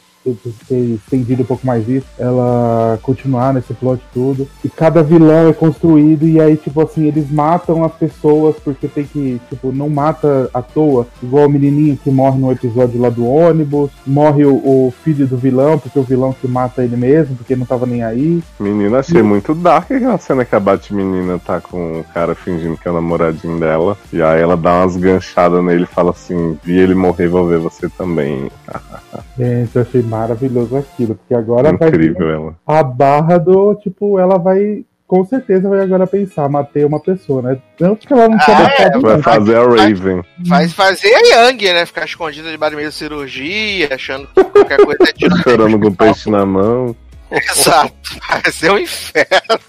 ter 0.67 0.95
estendido 0.95 1.43
um 1.43 1.45
pouco 1.45 1.65
mais 1.65 1.87
isso, 1.87 2.07
ela 2.17 2.99
continuar 3.01 3.53
nesse 3.53 3.73
plot 3.73 4.01
tudo. 4.13 4.47
E 4.63 4.69
cada 4.69 5.03
vilão 5.03 5.49
é 5.49 5.53
construído 5.53 6.27
e 6.27 6.39
aí, 6.39 6.57
tipo 6.57 6.81
assim, 6.81 7.07
eles 7.07 7.29
matam 7.29 7.83
as 7.83 7.93
pessoas 7.93 8.55
porque 8.63 8.87
tem 8.87 9.05
que, 9.05 9.39
tipo, 9.49 9.71
não 9.71 9.89
mata 9.89 10.49
à 10.53 10.61
toa. 10.61 11.07
Igual 11.21 11.47
o 11.47 11.49
menininho 11.49 11.97
que 11.97 12.09
morre 12.09 12.39
no 12.39 12.51
episódio 12.51 12.99
lá 12.99 13.09
do 13.09 13.25
ônibus, 13.25 13.91
morre 14.05 14.45
o, 14.45 14.55
o 14.55 14.93
filho 15.03 15.27
do 15.27 15.37
vilão, 15.37 15.77
porque 15.77 15.99
o 15.99 16.03
vilão 16.03 16.33
que 16.33 16.47
mata 16.47 16.83
ele 16.83 16.95
mesmo, 16.95 17.35
porque 17.35 17.55
não 17.55 17.65
tava 17.65 17.85
nem 17.85 18.03
aí. 18.03 18.41
Menina, 18.59 18.99
achei 18.99 19.21
muito 19.21 19.53
dark 19.53 19.91
aquela 19.91 20.17
cena 20.17 20.45
que 20.45 20.55
a 20.55 20.59
Batmenina 20.59 21.39
tá 21.39 21.59
com 21.61 21.99
o 21.99 22.03
cara 22.13 22.35
fingindo 22.35 22.77
que 22.77 22.87
é 22.87 22.91
o 22.91 22.93
namoradinho 22.93 23.59
dela. 23.59 23.97
E 24.11 24.21
aí 24.21 24.41
ela 24.41 24.57
dá 24.57 24.81
umas 24.81 24.95
ganchadas 24.95 25.63
nele 25.63 25.83
e 25.83 25.93
fala 25.93 26.11
assim: 26.11 26.57
vi 26.63 26.77
ele 26.77 26.95
morrer, 26.95 27.27
vou 27.27 27.47
ver 27.47 27.59
você 27.59 27.89
também. 27.89 28.49
Gente, 29.37 29.75
eu 29.75 29.81
achei 29.81 30.01
maravilhoso 30.17 30.77
aquilo, 30.77 31.15
porque 31.15 31.33
agora 31.33 31.69
Incrível 31.69 32.25
vai 32.25 32.35
ela. 32.35 32.55
a 32.65 32.83
barra 32.83 33.37
do, 33.37 33.75
tipo, 33.75 34.19
ela 34.19 34.37
vai 34.37 34.83
com 35.07 35.23
certeza 35.23 35.69
vai 35.69 35.79
agora 35.79 36.05
pensar, 36.05 36.49
matei 36.49 36.83
uma 36.83 36.99
pessoa, 36.99 37.41
né? 37.41 37.57
Não 37.79 37.95
porque 37.95 38.11
ela 38.11 38.27
não 38.27 38.37
Ah, 38.37 38.69
é, 38.77 38.99
Vai 38.99 39.21
fazer 39.21 39.55
a 39.55 39.63
Raven. 39.63 40.21
Vai 40.45 40.67
fazer 40.67 41.13
a 41.13 41.45
Yang, 41.45 41.73
né? 41.73 41.85
Ficar 41.85 42.03
escondida 42.03 42.51
debaixo 42.51 42.73
do 42.73 42.75
meio 42.75 42.89
da 42.89 42.91
cirurgia, 42.91 43.87
achando 43.93 44.27
que 44.27 44.43
qualquer 44.43 44.77
coisa 44.83 45.03
é 45.03 45.13
de 45.13 45.43
Chorando 45.43 45.79
com 45.79 45.87
o 45.87 45.95
peixe 45.95 46.29
na 46.29 46.45
mão. 46.45 46.93
Exato. 47.31 47.93
Vai 48.29 48.51
ser 48.51 48.71
um 48.71 48.77
inferno. 48.77 49.59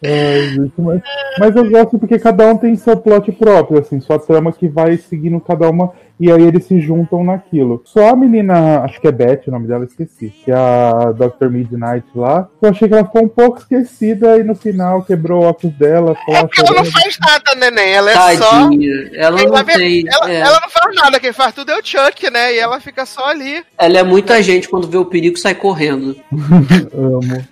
É, 0.00 0.42
gente, 0.50 0.72
mas, 0.78 1.00
mas 1.40 1.56
eu 1.56 1.68
gosto 1.68 1.98
porque 1.98 2.18
cada 2.20 2.46
um 2.46 2.56
tem 2.56 2.76
seu 2.76 2.96
plot 2.96 3.32
próprio, 3.32 3.80
assim, 3.80 4.00
sua 4.00 4.18
trama 4.18 4.52
que 4.52 4.68
vai 4.68 4.96
seguindo 4.96 5.40
cada 5.40 5.68
uma 5.68 5.92
e 6.20 6.30
aí 6.30 6.42
eles 6.42 6.64
se 6.64 6.80
juntam 6.80 7.22
naquilo. 7.22 7.82
Só 7.84 8.08
a 8.08 8.16
menina, 8.16 8.80
acho 8.80 9.00
que 9.00 9.06
é 9.06 9.12
Beth, 9.12 9.42
o 9.46 9.50
nome 9.50 9.68
dela, 9.68 9.84
esqueci, 9.84 10.30
que 10.44 10.50
é 10.50 10.54
a 10.54 11.12
Dr. 11.12 11.48
Midnight 11.48 12.06
lá. 12.14 12.48
Eu 12.60 12.70
achei 12.70 12.88
que 12.88 12.94
ela 12.94 13.04
ficou 13.04 13.24
um 13.24 13.28
pouco 13.28 13.58
esquecida 13.58 14.36
e 14.38 14.42
no 14.42 14.54
final 14.54 15.02
quebrou 15.02 15.42
o 15.42 15.46
óculos 15.46 15.76
dela. 15.76 16.16
lá 16.28 16.46
Porque 16.46 16.60
ela 16.60 16.74
não 16.74 16.84
faz 16.84 17.18
nada, 17.20 17.54
neném. 17.54 17.92
Ela 17.92 18.10
é 18.10 18.36
só. 18.36 18.50
Tadinha. 18.50 19.10
Ela 19.14 19.38
Quem 19.38 19.46
não 19.46 19.64
tem. 19.64 20.04
Ela, 20.08 20.32
é. 20.32 20.40
ela 20.40 20.60
não 20.60 20.70
faz 20.70 20.96
nada, 20.96 21.20
quem 21.20 21.32
faz 21.32 21.54
tudo 21.54 21.70
é 21.70 21.78
o 21.78 21.84
Chuck, 21.84 22.30
né? 22.30 22.54
E 22.54 22.58
ela 22.58 22.80
fica 22.80 23.06
só 23.06 23.26
ali. 23.26 23.62
Ela 23.78 23.98
é 23.98 24.02
muita 24.02 24.42
gente 24.42 24.68
quando 24.68 24.88
vê 24.88 24.96
o 24.96 25.04
perigo 25.06 25.38
sai 25.38 25.54
correndo. 25.54 26.16
Amo. 26.92 27.44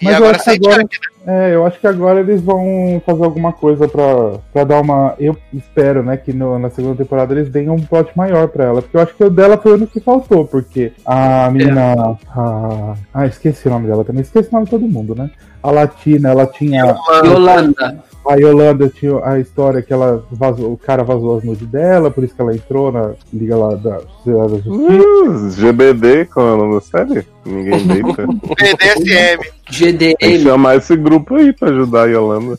E 0.00 0.04
Mas 0.04 0.14
eu 0.14 0.16
agora 0.18 0.36
acho 0.36 0.44
que 0.44 0.50
agora- 0.66 0.82
né? 0.82 0.88
É, 1.24 1.54
eu 1.54 1.64
acho 1.64 1.78
que 1.78 1.86
agora 1.86 2.18
eles 2.18 2.40
vão 2.40 3.00
fazer 3.06 3.24
alguma 3.24 3.52
coisa 3.52 3.86
pra, 3.86 4.38
pra 4.52 4.64
dar 4.64 4.80
uma. 4.80 5.14
Eu 5.20 5.36
espero, 5.52 6.02
né, 6.02 6.16
que 6.16 6.32
no- 6.32 6.58
na 6.58 6.68
segunda 6.68 6.96
temporada 6.96 7.32
eles 7.32 7.48
deem 7.48 7.70
um 7.70 7.78
plot 7.80 8.10
maior 8.16 8.48
pra 8.48 8.64
ela. 8.64 8.82
Porque 8.82 8.96
eu 8.96 9.00
acho 9.00 9.14
que 9.14 9.22
o 9.22 9.30
dela 9.30 9.56
foi 9.56 9.72
o 9.72 9.74
único 9.76 9.92
que 9.92 10.00
faltou. 10.00 10.44
Porque 10.44 10.92
a 11.06 11.48
menina. 11.50 12.16
A, 12.34 12.94
ah, 13.14 13.26
esqueci 13.26 13.68
o 13.68 13.70
nome 13.70 13.86
dela 13.86 14.04
também. 14.04 14.22
Esqueci 14.22 14.48
o 14.48 14.52
nome 14.52 14.64
de 14.64 14.70
todo 14.72 14.88
mundo, 14.88 15.14
né? 15.14 15.30
A 15.62 15.70
Latina, 15.70 16.30
ela 16.30 16.46
tinha. 16.46 16.96
Yolanda. 17.24 18.02
A 18.28 18.34
Yolanda 18.34 18.88
tinha 18.88 19.20
a 19.24 19.38
história 19.40 19.82
que 19.82 19.92
ela 19.92 20.24
vazou, 20.30 20.72
o 20.72 20.76
cara 20.76 21.02
vazou 21.02 21.38
as 21.38 21.44
nudes 21.44 21.66
dela, 21.66 22.08
por 22.08 22.22
isso 22.22 22.34
que 22.34 22.40
ela 22.40 22.54
entrou 22.54 22.92
na 22.92 23.12
Liga 23.32 23.56
lá 23.56 23.74
da 23.74 23.98
Sociedade 23.98 24.52
da 24.52 24.58
Justiça. 24.58 25.28
Uh, 25.28 25.50
GBD, 25.50 26.24
qual 26.26 26.48
é 26.48 26.52
o 26.52 26.56
nome 26.56 26.74
da 26.74 26.80
série? 26.80 27.26
Ninguém 27.44 27.86
deita. 27.86 28.26
Tem 28.56 28.76
que 29.64 29.72
GDM. 29.72 30.42
chamar 30.42 30.76
esse 30.76 30.96
grupo 30.96 31.34
aí 31.36 31.52
pra 31.52 31.70
ajudar 31.70 32.02
a 32.04 32.06
Yolanda. 32.06 32.56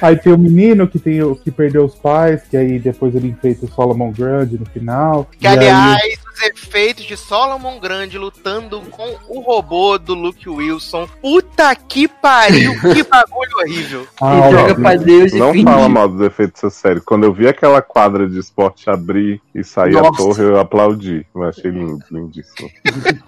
Aí 0.00 0.16
tem 0.16 0.32
o 0.32 0.38
menino 0.38 0.88
que 0.88 0.98
tem 0.98 1.20
que 1.36 1.50
perdeu 1.50 1.84
os 1.84 1.94
pais, 1.94 2.42
que 2.50 2.56
aí 2.56 2.78
depois 2.78 3.14
ele 3.14 3.28
enfeita 3.28 3.66
o 3.66 3.70
Solomon 3.70 4.10
Grande 4.12 4.58
no 4.58 4.66
final. 4.66 5.28
Que, 5.38 5.44
E 5.44 5.48
aí- 5.48 5.58
aliás, 5.58 6.18
os 6.34 6.42
efeitos 6.42 7.04
de 7.04 7.16
Solomon 7.16 7.78
Grande 7.78 8.16
lutando 8.16 8.80
com 8.90 9.14
o 9.28 9.40
robô 9.40 9.98
do 9.98 10.14
Luke 10.14 10.48
Wilson. 10.48 11.06
Puta 11.20 11.74
que 11.76 12.08
pariu, 12.08 12.72
que 12.94 13.02
bagulho 13.02 13.58
horrível. 13.58 14.06
Ah, 14.20 14.50
joga 14.50 14.74
pra 14.74 14.94
Deus 14.96 15.32
Não 15.32 15.52
fala 15.62 15.88
mal 15.88 16.08
dos 16.08 16.20
efeitos 16.22 16.62
dessa 16.62 16.70
série. 16.74 17.00
Quando 17.00 17.24
eu 17.24 17.32
vi 17.32 17.46
aquela 17.46 17.82
quadra 17.82 18.26
de 18.28 18.38
esporte 18.38 18.88
abrir 18.88 19.40
e 19.54 19.62
sair 19.62 19.96
a 19.98 20.02
Nossa. 20.02 20.16
torre, 20.22 20.42
eu 20.44 20.58
aplaudi. 20.58 21.26
Eu 21.34 21.42
achei 21.42 21.70
lindo, 21.70 21.98
lindíssimo. 22.10 22.70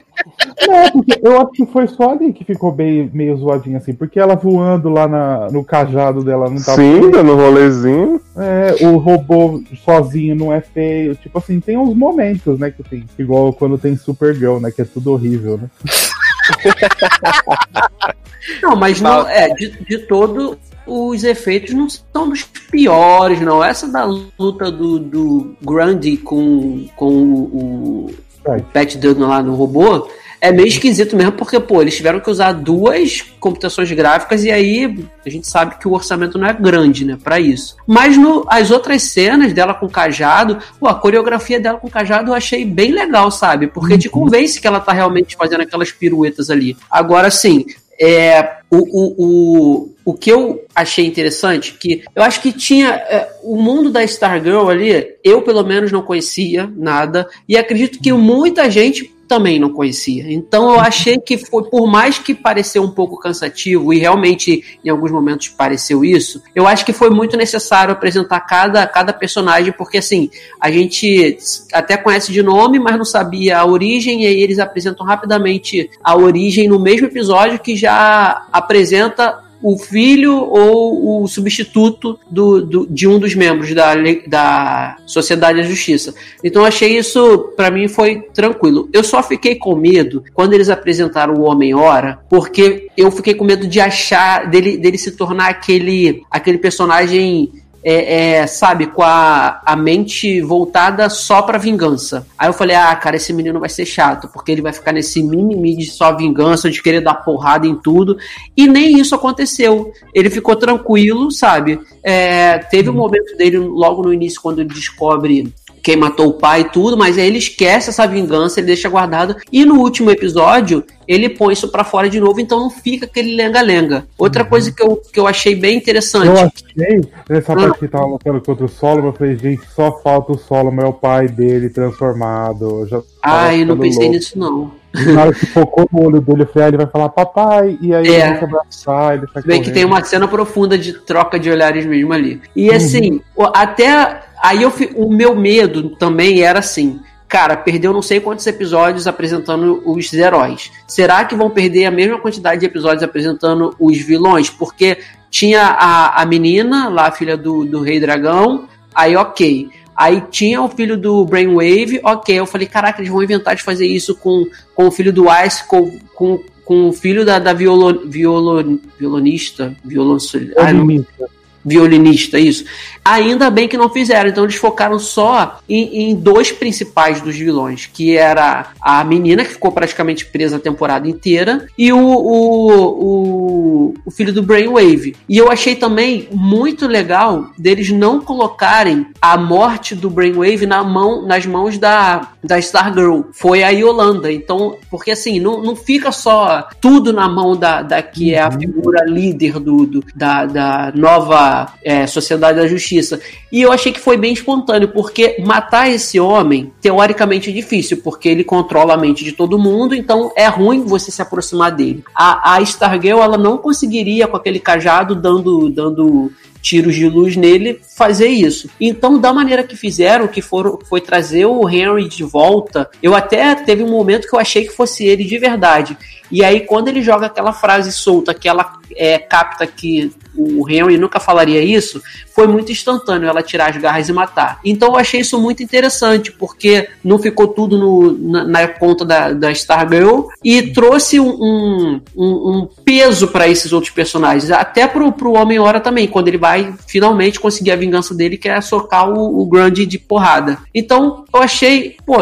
É, 0.69 0.91
porque 0.91 1.21
eu 1.23 1.41
acho 1.41 1.51
que 1.53 1.67
foi 1.67 1.87
só 1.89 2.11
ali 2.11 2.33
que 2.33 2.45
ficou 2.45 2.71
bem, 2.71 3.11
meio 3.13 3.37
zoadinho 3.37 3.77
assim, 3.77 3.93
porque 3.93 4.21
ela 4.21 4.35
voando 4.35 4.89
lá 4.89 5.09
na- 5.09 5.49
no 5.51 5.65
cajado 5.65 6.23
dela 6.23 6.49
não 6.49 6.63
tá 6.63 6.75
Sim, 6.75 7.11
dando 7.11 7.35
rolezinho. 7.35 8.21
É, 8.37 8.87
o 8.87 8.97
robô 8.99 9.63
sozinho 9.85 10.35
não 10.35 10.53
é 10.53 10.61
feio. 10.61 11.15
Tipo 11.17 11.39
assim, 11.39 11.61
tem 11.61 11.77
uns 11.77 11.95
momentos, 11.95 12.59
né, 12.59 12.71
que 12.71 12.83
tem. 12.83 13.05
Igual 13.19 13.53
quando 13.53 13.79
tem 13.79 13.97
Supergirl, 13.97 14.59
né, 14.59 14.71
que 14.71 14.83
é 14.83 14.85
tudo 14.85 15.13
horrível, 15.13 15.59
né? 15.59 15.71
Não, 18.61 18.75
mas 18.75 19.01
não, 19.01 19.27
é, 19.29 19.49
de, 19.55 19.71
de 19.85 19.99
todo, 19.99 20.59
os 20.87 21.23
efeitos 21.23 21.73
não 21.73 21.89
são 21.89 22.29
dos 22.29 22.43
piores, 22.43 23.41
não. 23.41 23.63
Essa 23.63 23.87
da 23.87 24.05
luta 24.05 24.71
do, 24.71 24.99
do 24.99 25.57
Grundy 25.63 26.17
com, 26.17 26.87
com 26.97 27.15
o 27.15 28.11
Right. 28.47 28.67
Pat 28.73 28.97
Duggan 28.97 29.27
lá 29.27 29.43
no 29.43 29.55
robô 29.55 30.09
é 30.43 30.51
meio 30.51 30.67
esquisito 30.67 31.17
mesmo, 31.17 31.33
porque, 31.33 31.61
pô, 31.61 31.81
eles 31.81 31.95
tiveram 31.95 32.19
que 32.19 32.29
usar 32.29 32.51
duas 32.51 33.23
computações 33.39 33.93
gráficas 33.93 34.43
e 34.43 34.51
aí 34.51 35.07
a 35.25 35.31
gente 35.31 35.47
sabe 35.47 35.79
que 35.79 35.87
o 35.87 35.93
orçamento 35.93 36.37
não 36.37 36.49
é 36.49 36.53
grande, 36.53 37.05
né, 37.05 37.17
pra 37.23 37.39
isso. 37.39 37.77
Mas 37.87 38.17
no, 38.17 38.45
as 38.49 38.73
outras 38.73 39.05
cenas 39.05 39.53
dela 39.53 39.73
com 39.73 39.89
cajado, 39.89 40.59
pô, 40.81 40.89
a 40.89 40.97
coreografia 40.97 41.61
dela 41.61 41.79
com 41.79 41.89
cajado 41.89 42.33
eu 42.33 42.35
achei 42.35 42.65
bem 42.65 42.91
legal, 42.91 43.31
sabe? 43.31 43.69
Porque 43.69 43.97
te 43.97 44.09
convence 44.09 44.61
que 44.61 44.67
ela 44.67 44.81
tá 44.81 44.93
realmente 44.93 45.37
fazendo 45.37 45.61
aquelas 45.61 45.93
piruetas 45.93 46.51
ali. 46.51 46.77
Agora, 46.91 47.31
sim, 47.31 47.65
é, 48.01 48.57
o, 48.71 48.79
o, 48.79 49.15
o, 49.19 49.95
o 50.05 50.15
que 50.15 50.31
eu 50.31 50.65
achei 50.75 51.07
interessante, 51.07 51.75
que 51.75 52.03
eu 52.15 52.23
acho 52.23 52.41
que 52.41 52.53
tinha 52.53 52.91
é, 52.91 53.29
o 53.43 53.61
mundo 53.61 53.91
da 53.91 54.03
Stargirl 54.05 54.69
ali, 54.69 55.15
eu 55.23 55.43
pelo 55.43 55.63
menos 55.65 55.93
não 55.93 56.03
conhecia 56.03 56.71
nada, 56.77 57.29
e 57.49 57.57
acredito 57.57 58.01
que 58.01 58.13
muita 58.13 58.71
gente 58.71 59.13
também 59.33 59.59
não 59.59 59.71
conhecia. 59.73 60.31
Então 60.31 60.75
eu 60.75 60.79
achei 60.79 61.19
que 61.19 61.39
foi, 61.39 61.65
por 61.65 61.91
mais 61.91 62.19
que 62.19 62.35
pareceu 62.35 62.83
um 62.83 62.91
pouco 62.91 63.19
cansativo, 63.19 63.91
e 63.91 63.99
realmente 63.99 64.79
em 64.85 64.91
alguns 64.91 65.11
momentos 65.11 65.49
pareceu 65.49 66.05
isso, 66.05 66.43
eu 66.55 66.67
acho 66.67 66.85
que 66.85 66.93
foi 66.93 67.09
muito 67.09 67.35
necessário 67.35 67.95
apresentar 67.95 68.41
cada, 68.41 68.87
cada 68.87 69.11
personagem, 69.11 69.73
porque 69.73 69.97
assim, 69.97 70.29
a 70.61 70.71
gente 70.71 71.39
até 71.73 71.97
conhece 71.97 72.31
de 72.31 72.43
nome, 72.43 72.79
mas 72.79 72.99
não 72.99 73.07
sabia 73.07 73.59
a 73.59 73.65
origem, 73.65 74.25
e 74.25 74.27
aí 74.27 74.43
eles 74.43 74.59
apresentam 74.59 75.07
rapidamente 75.07 75.89
a 76.05 76.15
origem 76.15 76.69
no 76.69 76.79
mesmo 76.79 77.07
episódio 77.07 77.59
que 77.59 77.75
já 77.75 78.47
apresenta 78.53 79.43
o 79.63 79.79
filho 79.79 80.35
ou 80.37 81.23
o 81.23 81.29
substituto 81.29 82.19
do, 82.31 82.61
do- 82.63 82.87
de 82.91 83.07
um 83.07 83.19
dos 83.19 83.35
membros 83.35 83.73
da, 83.75 83.95
da 84.27 84.97
Sociedade 85.07 85.61
da 85.63 85.67
Justiça. 85.69 86.15
Então 86.43 86.65
achei 86.65 86.97
isso, 86.99 87.53
pra 87.57 87.71
mim, 87.71 87.87
foi 87.89 88.23
tranquilo. 88.35 88.89
Eu 88.93 89.05
só 89.05 89.23
fiquei 89.23 89.55
com 89.55 89.75
medo 89.77 90.25
quando 90.35 90.55
eles 90.55 90.69
apresentaram 90.69 91.35
o 91.35 91.43
Homem-Hora, 91.43 92.19
porque 92.29 92.89
eu 92.97 93.11
fiquei 93.11 93.35
com 93.35 93.45
medo 93.45 93.67
de 93.67 93.81
achar, 93.81 94.49
dele, 94.51 94.77
dele 94.77 94.99
se 94.99 95.13
tornar 95.13 95.49
aquele, 95.49 96.23
aquele 96.31 96.59
personagem 96.59 97.53
é, 97.85 98.35
é, 98.35 98.47
sabe, 98.47 98.87
com 98.87 99.03
a, 99.03 99.61
a 99.65 99.75
mente 99.75 100.41
voltada 100.41 101.09
só 101.11 101.43
pra 101.43 101.59
vingança. 101.59 102.27
Aí 102.39 102.49
eu 102.49 102.53
falei, 102.53 102.77
ah, 102.77 102.95
cara, 102.95 103.17
esse 103.17 103.33
menino 103.33 103.59
vai 103.59 103.69
ser 103.69 103.85
chato, 103.85 104.29
porque 104.29 104.53
ele 104.53 104.63
vai 104.63 104.73
ficar 104.73 104.93
nesse 104.93 105.23
mimimi 105.23 105.77
de 105.77 105.87
só 105.87 106.17
vingança, 106.17 106.71
de 106.71 106.83
querer 106.83 107.01
dar 107.01 107.15
porrada 107.15 107.67
em 107.67 107.75
tudo. 107.75 108.17
E 108.57 108.67
nem 108.67 108.99
isso 108.99 109.15
aconteceu. 109.15 109.93
Ele 110.15 110.31
ficou 110.31 110.55
tranquilo, 110.55 111.31
sabe? 111.31 111.81
É, 112.03 112.59
teve 112.59 112.89
um 112.89 112.95
momento 112.95 113.37
dele 113.37 113.59
logo 113.59 114.03
no 114.03 114.13
início, 114.13 114.41
quando 114.41 114.61
ele 114.61 114.69
descobre 114.69 115.53
quem 115.83 115.97
matou 115.97 116.29
o 116.29 116.33
pai 116.35 116.61
e 116.63 116.71
tudo, 116.71 116.97
mas 116.97 117.19
aí 117.19 117.27
ele 117.27 117.39
esquece 117.39 117.91
essa 117.91 118.07
vingança, 118.07 118.61
ele 118.61 118.69
deixa 118.69 118.89
guardado. 118.89 119.37
E 119.51 119.65
no 119.65 119.81
último 119.81 120.11
episódio, 120.11 120.85
ele 121.09 121.29
põe 121.29 121.53
isso 121.53 121.69
pra 121.69 121.83
fora 121.85 122.09
de 122.09 122.21
novo, 122.21 122.41
então 122.41 122.61
não 122.61 122.71
fica 122.71 123.05
aquele 123.07 123.35
lenga-lenga. 123.35 124.07
Outra 124.17 124.45
coisa 124.45 124.71
que 124.71 124.83
eu, 124.83 124.97
que 125.13 125.19
eu 125.19 125.27
achei 125.27 125.55
bem 125.55 125.77
interessante. 125.77 126.27
Eu 126.29 126.33
achei, 126.35 127.01
nessa 127.29 127.55
parte 127.55 127.79
que 127.81 127.89
tava 127.89 128.07
lutando 128.07 128.41
contra 128.41 128.65
o 128.65 128.69
Solomon, 128.69 129.09
eu 129.09 129.13
falei, 129.13 129.37
gente, 129.37 129.63
só 129.75 130.01
falta 130.03 130.33
o 130.33 130.39
Solomon, 130.39 130.83
é 130.83 130.87
o 130.87 130.93
pai 130.93 131.27
dele 131.29 131.69
transformado. 131.69 132.81
Eu 132.83 132.87
já 132.89 133.03
Ai, 133.23 133.63
eu 133.63 133.67
não 133.67 133.79
pensei 133.79 134.03
louco. 134.05 134.15
nisso, 134.15 134.39
não. 134.39 134.71
Na 135.15 135.23
hora 135.23 135.33
que 135.35 135.47
focou 135.47 135.89
no 135.91 136.07
olho 136.07 136.21
dele, 136.21 136.43
eu 136.43 136.47
falei, 136.47 136.65
ah, 136.65 136.69
ele 136.69 136.77
vai 136.77 136.87
falar 136.87 137.09
papai, 137.09 137.79
e 137.81 137.95
aí 137.95 138.07
É. 138.07 138.11
ele 138.11 138.19
vai 138.29 138.39
se 138.39 138.45
abraçar, 138.45 139.15
ele 139.17 139.27
sai 139.33 139.43
que 139.43 139.49
correndo. 139.49 139.73
tem 139.73 139.85
uma 139.87 140.05
cena 140.05 140.29
profunda 140.29 140.77
de 140.77 140.93
troca 140.93 141.39
de 141.39 141.51
olhares 141.51 141.87
mesmo 141.87 142.13
ali. 142.13 142.41
E 142.55 142.69
Uhum. 142.69 142.77
assim, 142.77 143.21
o- 143.35 143.45
até 143.55 144.21
aí 144.43 144.63
eu 144.63 144.71
fi- 144.71 144.91
o 144.95 145.09
meu 145.13 145.35
medo 145.35 145.91
também 145.91 146.43
era 146.43 146.59
assim. 146.59 147.01
Cara, 147.29 147.57
perdeu 147.57 147.95
não 147.95 148.03
sei 148.03 148.21
quantos 148.21 148.47
episódios 148.47 149.07
apresentando 149.07 149.83
os 149.87 150.13
heróis. 150.13 150.71
Será 150.87 151.25
que 151.25 151.35
vão 151.35 151.49
perder 151.49 151.87
a 151.87 151.91
mesma 151.91 152.19
quantidade 152.19 152.61
de 152.61 152.67
episódios 152.67 153.03
apresentando 153.03 153.75
os 153.81 153.97
vilões? 153.99 154.51
Porque 154.51 154.99
tinha 155.31 155.63
a, 155.63 156.21
a 156.21 156.27
menina, 156.27 156.91
lá 156.91 157.07
a 157.07 157.13
filha 157.13 157.35
do, 157.37 157.65
do 157.65 157.81
Rei 157.81 157.99
Dragão, 157.99 158.69
aí 158.95 159.17
ok. 159.17 159.71
Aí 159.97 160.23
tinha 160.31 160.61
o 160.61 160.69
filho 160.69 160.97
do 160.99 161.25
Brainwave, 161.25 162.01
ok. 162.05 162.35
Eu 162.39 162.45
falei, 162.47 162.67
caraca, 162.67 163.01
eles 163.01 163.11
vão 163.11 163.23
inventar 163.23 163.57
de 163.57 163.63
fazer 163.63 163.87
isso 163.87 164.15
com, 164.15 164.47
com 164.75 164.87
o 164.89 164.91
filho 164.91 165.13
do 165.13 165.25
Ice, 165.45 165.67
com, 165.67 165.99
com, 166.15 166.39
com 166.67 166.89
o 166.89 166.93
filho 166.93 167.25
da, 167.25 167.39
da 167.39 167.55
violo, 167.55 168.03
violo, 168.11 168.79
violonista, 168.99 169.75
violon, 169.83 170.19
ah, 170.59 170.73
não- 170.73 170.81
Feminista. 170.81 171.31
Violinista, 171.65 172.39
isso. 172.39 172.65
Ainda 173.05 173.51
bem 173.51 173.67
que 173.69 173.77
não 173.77 173.89
fizeram, 173.89 174.31
então 174.31 174.45
eles 174.45 174.57
focaram 174.57 174.99
só 174.99 175.59
em, 175.69 176.11
em 176.11 176.15
dois 176.15 176.53
principais 176.53 177.21
dos 177.21 177.35
vilões, 177.37 177.87
que 177.93 178.17
era 178.17 178.69
a 178.81 179.03
menina 179.05 179.45
que 179.45 179.53
ficou 179.53 179.73
praticamente 179.73 180.27
presa 180.27 180.57
a 180.57 180.61
temporada 180.61 181.09
inteira 181.09 181.67
e 181.77 181.93
o, 181.93 181.99
o, 181.99 182.81
o, 183.17 183.95
o 184.05 184.11
filho 184.11 184.33
do 184.33 184.43
Brainwave. 184.43 185.17
E 185.29 185.37
eu 185.39 185.51
achei 185.51 185.75
também 185.75 186.29
muito 186.33 186.87
legal 186.87 187.47
deles 187.59 187.91
não 187.91 188.21
colocarem 188.21 189.07
a 189.21 189.37
morte 189.37 189.95
do 189.95 190.09
Brainwave 190.11 190.67
na 190.67 190.83
mão, 190.85 191.27
nas 191.27 191.45
mãos 191.47 191.79
da, 191.79 192.29
da 192.43 192.59
Stargirl. 192.59 193.23
Foi 193.33 193.63
a 193.63 193.71
Yolanda. 193.71 194.33
Então, 194.33 194.77
porque 194.91 195.11
assim, 195.11 195.41
não, 195.41 195.63
não 195.63 195.75
fica 195.75 196.13
só 196.13 196.69
tudo 196.81 197.13
na 197.13 197.29
mão 197.29 197.57
da, 197.57 197.83
da 197.83 198.03
que 198.03 198.33
é 198.35 198.41
a 198.41 198.51
figura 198.51 199.05
líder 199.05 199.59
do, 199.59 199.87
do- 199.87 200.05
da, 200.15 200.47
da 200.47 200.93
nova 200.95 201.52
é, 201.83 202.07
Sociedade 202.07 202.59
da 202.59 202.67
Justiça. 202.67 203.21
E 203.51 203.61
eu 203.61 203.73
achei 203.73 203.93
que 203.93 204.01
foi 204.01 204.17
bem 204.17 204.33
espontâneo, 204.33 204.89
porque 204.89 205.37
matar 205.45 205.91
esse 205.91 206.19
homem, 206.19 206.73
teoricamente, 206.81 207.51
é 207.51 207.53
difícil, 207.53 207.99
porque 208.03 208.29
ele 208.29 208.45
controla 208.45 208.95
a 208.95 208.97
mente 208.97 209.25
de 209.25 209.33
todo 209.33 209.59
mundo, 209.59 209.95
então 209.95 210.33
é 210.37 210.47
ruim 210.47 210.85
você 210.85 211.11
se 211.11 211.23
aproximar 211.23 211.73
dele. 211.73 212.03
A, 212.15 212.55
a 212.55 212.61
Stargirl, 212.63 213.23
ela 213.23 213.39
não 213.39 213.59
conseguiria, 213.59 214.27
com 214.27 214.37
aquele 214.37 214.59
cajado, 214.59 215.15
dando, 215.15 215.69
dando 215.71 216.31
tiros 216.63 216.95
de 216.95 217.09
luz 217.09 217.37
nele, 217.37 217.81
fazer 217.97 218.29
isso. 218.29 218.71
Então, 218.81 219.19
da 219.19 219.33
maneira 219.33 219.65
que 219.65 219.77
fizeram, 219.77 220.29
que 220.29 220.41
foram, 220.41 220.79
foi 220.89 221.01
trazer 221.01 221.45
o 221.45 221.69
Henry 221.69 222.09
de 222.09 222.23
volta, 222.23 222.89
eu 223.03 223.15
até 223.15 223.55
teve 223.57 223.83
um 223.83 223.91
momento 223.91 224.29
que 224.29 224.35
eu 224.35 224.39
achei 224.39 224.65
que 224.65 224.73
fosse 224.73 225.05
ele 225.05 225.25
de 225.25 225.39
verdade. 225.39 225.99
E 226.33 226.43
aí, 226.43 226.61
quando 226.61 226.89
ele 226.89 227.03
joga 227.03 227.27
aquela 227.27 227.53
frase 227.53 227.93
solta, 227.93 228.33
que 228.33 228.49
ela 228.49 228.73
é, 228.97 229.19
capta 229.19 229.67
que 229.67 230.11
o 230.35 230.69
Henry 230.69 230.97
nunca 230.97 231.21
falaria 231.21 231.63
isso, 231.63 232.01
foi 232.35 232.47
muito 232.47 232.73
instantâneo 232.73 233.29
ela 233.29 233.43
tirar 233.43 233.69
as 233.69 233.77
garras 233.77 234.09
e 234.09 234.13
matar. 234.15 234.59
Então 234.65 234.89
eu 234.89 234.97
achei 234.97 235.21
isso 235.21 235.39
muito 235.39 235.63
interessante, 235.63 236.33
porque 236.33 236.89
não 237.05 237.19
ficou 237.19 237.49
tudo 237.49 237.77
no- 237.77 238.13
na, 238.31 238.45
na 238.45 238.69
conta 238.69 239.05
da, 239.05 239.33
da 239.33 239.53
Stargirl 239.53 240.29
e 240.43 240.63
trouxe 240.73 241.21
um, 241.21 242.01
um, 242.17 242.25
um 242.25 242.69
peso 242.83 243.29
para 243.29 243.47
esses 243.47 243.73
outros 243.73 243.93
personagens. 243.93 244.51
Até 244.51 244.87
pro, 244.87 245.13
pro 245.13 245.35
Homem-Hora 245.35 245.81
também, 245.81 246.09
quando 246.09 246.29
ele 246.29 246.39
vai 246.39 246.75
finalmente 246.89 247.39
conseguir 247.39 247.71
a 247.73 247.77
vingança 247.77 248.15
dele, 248.15 248.39
que 248.39 248.49
é 248.49 248.59
socar 248.63 249.11
o, 249.11 249.43
o 249.43 249.45
Grande 249.47 249.85
de 249.85 249.99
porrada. 249.99 250.59
Então 250.75 251.25
eu 251.33 251.43
achei, 251.43 251.97
pô, 252.07 252.17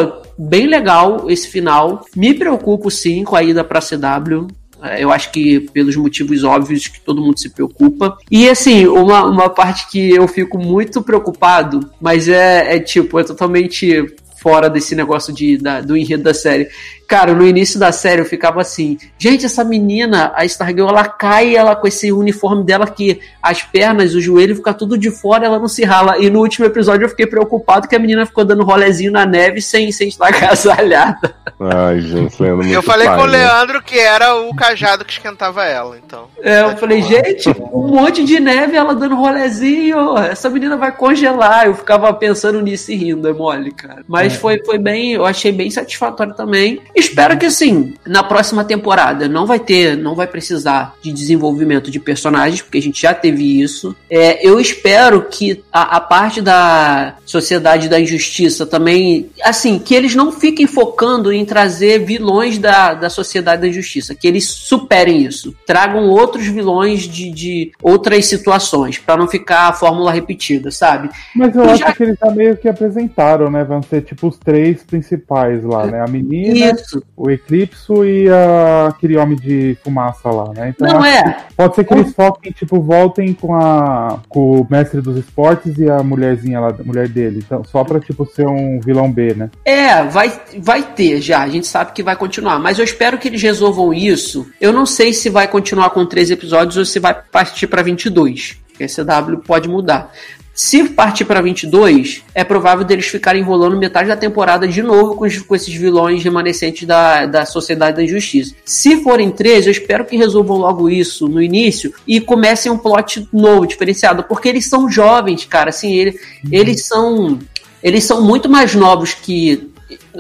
bem 0.49 0.67
legal 0.67 1.31
esse 1.31 1.49
final. 1.49 2.05
Me 2.17 2.33
preocupo 2.35 2.91
sim 2.91 3.25
com 3.25 3.37
a 3.37 3.43
ida 3.43 3.63
pra 3.65 3.81
CW. 3.81 4.47
É, 4.83 5.03
Eu 5.05 5.13
acho 5.13 5.31
que 5.31 5.61
pelos 5.73 5.95
motivos 5.97 6.43
óbvios 6.45 6.87
que 6.89 7.01
todo 7.01 7.21
mundo 7.21 7.39
se 7.39 7.51
preocupa. 7.51 8.17
E 8.31 8.49
assim, 8.49 8.87
uma, 8.87 9.25
uma 9.25 9.49
parte 9.51 9.89
que 9.91 10.11
eu 10.11 10.27
fico 10.27 10.57
muito 10.59 11.03
preocupado, 11.03 11.91
mas 12.01 12.29
é, 12.29 12.77
é 12.77 12.81
tipo, 12.81 13.19
é 13.21 13.25
totalmente 13.25 14.07
fora 14.41 14.71
desse 14.71 14.95
negócio 14.95 15.35
de, 15.35 15.59
da- 15.59 15.83
do 15.83 15.95
enredo 15.95 16.23
da 16.23 16.33
série. 16.33 16.67
Cara, 17.11 17.35
no 17.35 17.45
início 17.45 17.77
da 17.77 17.91
série 17.91 18.21
eu 18.21 18.25
ficava 18.25 18.61
assim, 18.61 18.97
gente, 19.19 19.45
essa 19.45 19.65
menina, 19.65 20.31
a 20.33 20.45
Stargirl, 20.45 20.89
ela 20.89 21.09
cai 21.09 21.57
ela 21.57 21.75
com 21.75 21.89
esse 21.89 22.13
uniforme 22.13 22.63
dela 22.63 22.87
que 22.87 23.21
as 23.43 23.65
pernas, 23.65 24.15
o 24.15 24.21
joelho 24.21 24.55
fica 24.55 24.73
tudo 24.73 24.97
de 24.97 25.11
fora, 25.11 25.45
ela 25.45 25.59
não 25.59 25.67
se 25.67 25.85
rala. 25.85 26.19
E 26.19 26.31
no 26.31 26.39
último 26.39 26.67
episódio 26.67 27.07
eu 27.07 27.09
fiquei 27.09 27.27
preocupado 27.27 27.89
que 27.89 27.97
a 27.97 27.99
menina 27.99 28.25
ficou 28.25 28.45
dando 28.45 28.63
rolezinho 28.63 29.11
na 29.11 29.27
neve 29.27 29.61
sem, 29.61 29.91
sem 29.91 30.07
estar 30.07 30.29
agasalhada. 30.31 31.35
Ai, 31.59 32.01
gente, 32.01 32.41
Leandro, 32.41 32.59
muito 32.59 32.73
Eu 32.73 32.81
falei 32.81 33.09
pai, 33.09 33.17
com 33.17 33.25
o 33.25 33.27
né? 33.27 33.39
Leandro 33.39 33.83
que 33.83 33.99
era 33.99 34.37
o 34.37 34.55
cajado 34.55 35.05
que 35.05 35.13
esquentava 35.13 35.65
ela, 35.65 35.99
então. 35.99 36.29
É, 36.41 36.63
eu 36.63 36.77
falei, 36.77 37.03
gente, 37.03 37.49
um 37.73 37.89
monte 37.89 38.25
de 38.25 38.39
neve, 38.39 38.77
ela 38.77 38.95
dando 38.95 39.17
rolezinho, 39.17 40.17
essa 40.17 40.49
menina 40.49 40.77
vai 40.77 40.93
congelar. 40.93 41.67
Eu 41.67 41.75
ficava 41.75 42.15
pensando 42.15 42.61
nisso 42.61 42.93
e 42.93 42.95
rindo, 42.95 43.29
é 43.29 43.33
mole, 43.33 43.73
cara. 43.73 44.05
Mas 44.07 44.37
foi, 44.37 44.63
foi 44.65 44.79
bem, 44.79 45.15
eu 45.15 45.27
achei 45.27 45.51
bem 45.51 45.73
satisfatório 45.73 46.35
também. 46.35 46.81
Espero 47.01 47.37
que, 47.39 47.47
assim, 47.47 47.95
na 48.07 48.23
próxima 48.23 48.63
temporada 48.65 49.29
não 49.29 49.47
vai 49.47 49.59
ter, 49.59 49.97
não 49.97 50.15
vai 50.15 50.27
precisar 50.27 50.95
de 51.03 51.11
desenvolvimento 51.13 51.91
de 51.91 51.99
personagens, 51.99 52.63
porque 52.63 52.79
a 52.79 52.83
gente 52.83 53.03
já 53.03 53.13
teve 53.13 53.61
isso. 53.61 53.97
É, 54.09 54.47
eu 54.47 54.61
espero 54.61 55.23
que 55.23 55.65
a, 55.73 55.97
a 55.97 56.01
parte 56.01 56.41
da 56.41 57.15
Sociedade 57.25 57.89
da 57.89 57.99
Injustiça 58.01 58.67
também, 58.67 59.31
assim, 59.43 59.79
que 59.79 59.95
eles 59.95 60.15
não 60.15 60.31
fiquem 60.31 60.67
focando 60.67 61.33
em 61.33 61.45
trazer 61.45 62.05
vilões 62.05 62.59
da, 62.59 62.95
da 62.95 63.09
Sociedade 63.11 63.63
da 63.63 63.69
Injustiça, 63.69 64.15
que 64.15 64.29
eles 64.29 64.45
superem 64.45 65.25
isso. 65.25 65.55
Tragam 65.67 66.09
outros 66.09 66.47
vilões 66.47 67.03
de, 67.03 67.31
de 67.31 67.73
outras 67.83 68.27
situações, 68.27 68.99
pra 68.99 69.17
não 69.17 69.27
ficar 69.27 69.69
a 69.69 69.73
fórmula 69.73 70.13
repetida, 70.13 70.71
sabe? 70.71 71.09
Mas 71.35 71.55
eu 71.57 71.63
Eu 71.65 71.71
acho 71.71 71.79
já- 71.81 71.93
que 71.93 72.03
eles 72.03 72.17
já 72.23 72.31
meio 72.31 72.57
que 72.57 72.69
apresentaram, 72.69 73.51
né? 73.51 73.65
Vão 73.65 73.83
ser 73.83 74.03
tipo 74.03 74.29
os 74.29 74.37
três 74.39 74.83
principais 74.83 75.65
lá, 75.65 75.87
né? 75.87 76.01
A 76.03 76.07
menina, 76.07 76.73
Isso. 76.73 76.90
O 77.17 77.31
Eclipso 77.31 78.05
e 78.05 78.29
a... 78.29 78.89
aquele 78.89 79.17
homem 79.17 79.37
de 79.37 79.77
fumaça 79.83 80.31
lá, 80.31 80.53
né? 80.55 80.75
Então 80.75 80.89
Não 80.89 81.05
é. 81.05 81.45
pode 81.57 81.75
ser 81.75 81.85
que 81.85 81.95
eles 81.95 82.15
foquem, 82.15 82.53
tipo, 82.53 82.81
voltem 82.81 83.33
com 83.33 83.55
a 83.55 84.21
com 84.29 84.61
o 84.61 84.67
mestre 84.69 85.01
dos 85.01 85.17
esportes 85.17 85.79
e 85.79 85.89
a 85.89 86.03
mulherzinha 86.03 86.61
lá, 86.61 86.69
a 86.69 86.85
mulher 86.85 87.09
dele. 87.09 87.43
Então, 87.45 87.63
só 87.65 87.85
pra, 87.85 88.01
tipo, 88.01 88.27
ser 88.27 88.47
um 88.47 88.81
vilão 88.81 89.11
B, 89.11 89.35
né? 89.35 89.51
É, 89.65 90.03
vai, 90.05 90.33
vai 90.59 90.83
ter 90.83 91.21
já. 91.21 91.43
A 91.43 91.49
gente 91.49 91.67
sabe 91.67 91.93
que 91.93 92.03
vai 92.03 92.17
continuar. 92.17 92.59
Mas 92.59 92.79
eu 92.79 92.85
espero 92.85 93.19
que 93.19 93.29
eles 93.29 93.43
resolvam 93.43 93.93
isso. 93.93 94.47
Eu 94.61 94.73
não 94.73 94.87
sei 94.87 95.13
se 95.13 95.29
vai 95.29 95.49
continuar 95.49 95.91
com 95.91 96.07
13 96.07 96.33
episódios 96.33 96.77
ou 96.77 96.85
se 96.85 96.99
vai 96.99 97.15
partir 97.15 97.67
pra 97.67 97.83
22. 97.83 98.59
Porque 98.69 98.85
a 98.85 98.89
CW 98.89 99.39
pode 99.39 99.69
mudar. 99.69 100.13
Se 100.55 100.85
partir 100.91 101.25
pra 101.25 101.41
22, 101.41 102.23
é 102.35 102.45
provável 102.45 102.85
deles 102.85 103.07
ficarem 103.07 103.41
enrolando 103.41 103.79
metade 103.79 104.09
da 104.09 104.17
temporada 104.17 104.69
de 104.69 104.83
novo 104.83 105.15
com, 105.15 105.25
os- 105.25 105.39
com 105.39 105.55
esses 105.55 105.73
vilões 105.73 106.23
remanescentes 106.23 106.87
da, 106.87 107.25
da 107.25 107.47
Sociedade 107.47 107.97
da 107.97 108.03
Injustiça. 108.05 108.55
Se 108.65 109.03
forem 109.03 109.31
13, 109.31 109.69
eu 109.69 109.73
espero 109.73 110.05
que 110.05 110.17
resolvam 110.17 110.59
logo 110.59 110.91
isso 110.91 111.29
no 111.29 111.41
início 111.43 111.95
e 112.07 112.21
comecem 112.21 112.71
um 112.71 112.77
plot 112.77 113.27
novo, 113.33 113.67
diferenciado. 113.67 114.25
Porque 114.25 114.49
eles 114.49 114.69
são 114.69 114.91
jovens, 114.91 115.45
cara. 115.47 115.71
Assim, 115.71 115.93
ele, 115.95 116.19
eles 116.53 116.85
são 116.87 117.39
eles 117.83 118.05
são 118.05 118.21
muito 118.23 118.47
mais 118.47 118.75
novos 118.75 119.15
que 119.15 119.70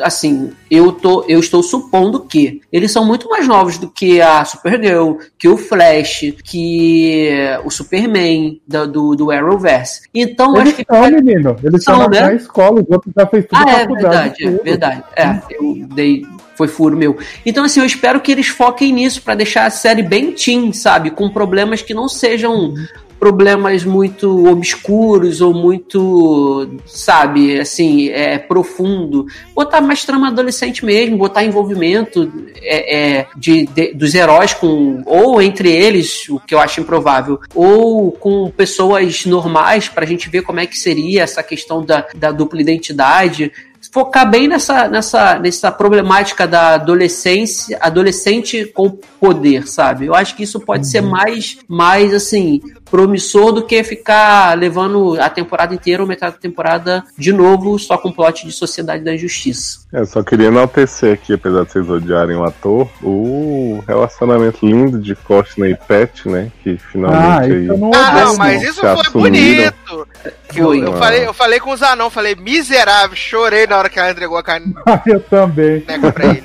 assim, 0.02 0.52
eu 0.70 0.92
tô 0.92 1.24
eu 1.28 1.40
estou 1.40 1.62
supondo 1.62 2.20
que 2.20 2.60
eles 2.72 2.90
são 2.90 3.04
muito 3.04 3.28
mais 3.28 3.46
novos 3.46 3.78
do 3.78 3.88
que 3.88 4.20
a 4.20 4.44
Supergirl, 4.44 5.14
que 5.38 5.48
o 5.48 5.56
Flash, 5.56 6.32
que 6.44 7.30
o 7.64 7.70
Superman 7.70 8.60
da- 8.66 8.86
do, 8.86 9.14
do 9.14 9.30
Arrowverse. 9.30 10.02
Então, 10.14 10.56
Eles 10.56 10.74
acho 10.74 10.76
que 10.76 10.94
são, 10.94 11.10
menino. 11.10 11.56
Eles 11.62 11.84
São, 11.84 12.08
né? 12.08 12.20
na 12.20 12.34
escola, 12.34 12.80
os 12.80 12.90
outros 12.90 13.12
já 13.16 13.26
fez 13.26 13.46
tudo 13.46 13.58
ah, 13.66 13.70
é 13.70 13.86
verdade, 13.86 14.46
é 14.46 14.50
verdade. 14.50 15.04
É, 15.16 15.40
eu 15.50 15.86
dei. 15.94 16.26
Foi 16.56 16.68
furo 16.68 16.94
meu. 16.94 17.16
Então, 17.46 17.64
assim, 17.64 17.80
eu 17.80 17.86
espero 17.86 18.20
que 18.20 18.30
eles 18.30 18.48
foquem 18.48 18.92
nisso 18.92 19.22
pra 19.22 19.34
deixar 19.34 19.64
a 19.64 19.70
série 19.70 20.02
bem 20.02 20.32
teen, 20.32 20.72
sabe? 20.74 21.10
Com 21.10 21.30
problemas 21.30 21.80
que 21.80 21.94
não 21.94 22.06
sejam 22.06 22.74
problemas 23.20 23.84
muito 23.84 24.46
obscuros 24.48 25.42
ou 25.42 25.52
muito, 25.52 26.66
sabe, 26.86 27.60
assim, 27.60 28.08
é, 28.08 28.38
profundo. 28.38 29.26
Botar 29.54 29.82
mais 29.82 30.04
trama 30.06 30.28
adolescente 30.28 30.82
mesmo, 30.84 31.18
botar 31.18 31.44
envolvimento 31.44 32.32
é, 32.62 33.18
é, 33.18 33.26
de, 33.36 33.66
de- 33.66 33.92
dos 33.92 34.14
heróis 34.14 34.54
com, 34.54 35.02
ou 35.04 35.42
entre 35.42 35.70
eles, 35.70 36.28
o 36.30 36.40
que 36.40 36.54
eu 36.54 36.58
acho 36.58 36.80
improvável, 36.80 37.38
ou 37.54 38.10
com 38.10 38.50
pessoas 38.50 39.26
normais 39.26 39.86
pra 39.88 40.06
gente 40.06 40.30
ver 40.30 40.40
como 40.42 40.58
é 40.60 40.66
que 40.66 40.78
seria 40.78 41.22
essa 41.22 41.42
questão 41.42 41.84
da, 41.84 42.06
da 42.16 42.32
dupla 42.32 42.60
identidade 42.62 43.52
focar 43.92 44.30
bem 44.30 44.46
nessa, 44.46 44.88
nessa, 44.88 45.38
nessa 45.38 45.72
problemática 45.72 46.46
da 46.46 46.74
adolescência, 46.74 47.78
adolescente 47.80 48.66
com 48.66 48.90
poder, 49.18 49.66
sabe? 49.66 50.06
Eu 50.06 50.14
acho 50.14 50.36
que 50.36 50.42
isso 50.42 50.60
pode 50.60 50.86
ser 50.86 51.00
mais, 51.00 51.58
mais 51.66 52.12
assim, 52.12 52.60
promissor 52.90 53.52
do 53.52 53.64
que 53.64 53.82
ficar 53.84 54.56
levando 54.58 55.18
a 55.20 55.28
temporada 55.30 55.74
inteira 55.74 56.02
ou 56.02 56.08
metade 56.08 56.34
da 56.34 56.40
temporada 56.40 57.04
de 57.16 57.32
novo 57.32 57.78
só 57.78 57.96
com 57.96 58.10
plot 58.12 58.46
de 58.46 58.52
Sociedade 58.52 59.04
da 59.04 59.16
Justiça. 59.16 59.80
É, 59.92 60.04
só 60.04 60.22
queria 60.22 60.46
enaltecer 60.48 61.12
aqui, 61.14 61.32
apesar 61.34 61.64
de 61.64 61.72
vocês 61.72 61.88
odiarem 61.88 62.36
o 62.36 62.44
ator, 62.44 62.88
o 63.02 63.82
relacionamento 63.86 64.64
lindo 64.64 64.98
de 65.00 65.14
Courtney 65.14 65.72
e 65.72 65.76
Pat, 65.76 66.26
né? 66.26 66.50
Que 66.62 66.78
Ah, 66.80 66.84
finalmente 66.92 67.44
isso 67.46 67.54
aí. 67.54 67.66
eu 67.66 67.78
não 67.78 67.90
Ah, 67.94 68.12
não, 68.24 68.36
mas 68.36 68.62
isso 68.62 68.80
foi 68.80 68.88
assumiram. 68.90 69.12
bonito. 69.22 70.08
Eu, 70.54 70.64
Foi. 70.64 70.82
eu 70.84 70.92
falei, 70.94 71.26
eu 71.26 71.32
falei 71.32 71.60
com 71.60 71.70
o 71.70 71.76
Zanon, 71.76 72.10
falei, 72.10 72.34
miserável, 72.34 73.14
chorei 73.16 73.68
na 73.68 73.78
hora 73.78 73.88
que 73.88 73.98
ela 74.00 74.10
entregou 74.10 74.36
a 74.36 74.42
caneca 74.42 74.82
eu 75.06 75.20
também. 75.20 75.80
pra 75.80 76.24
ele. 76.26 76.42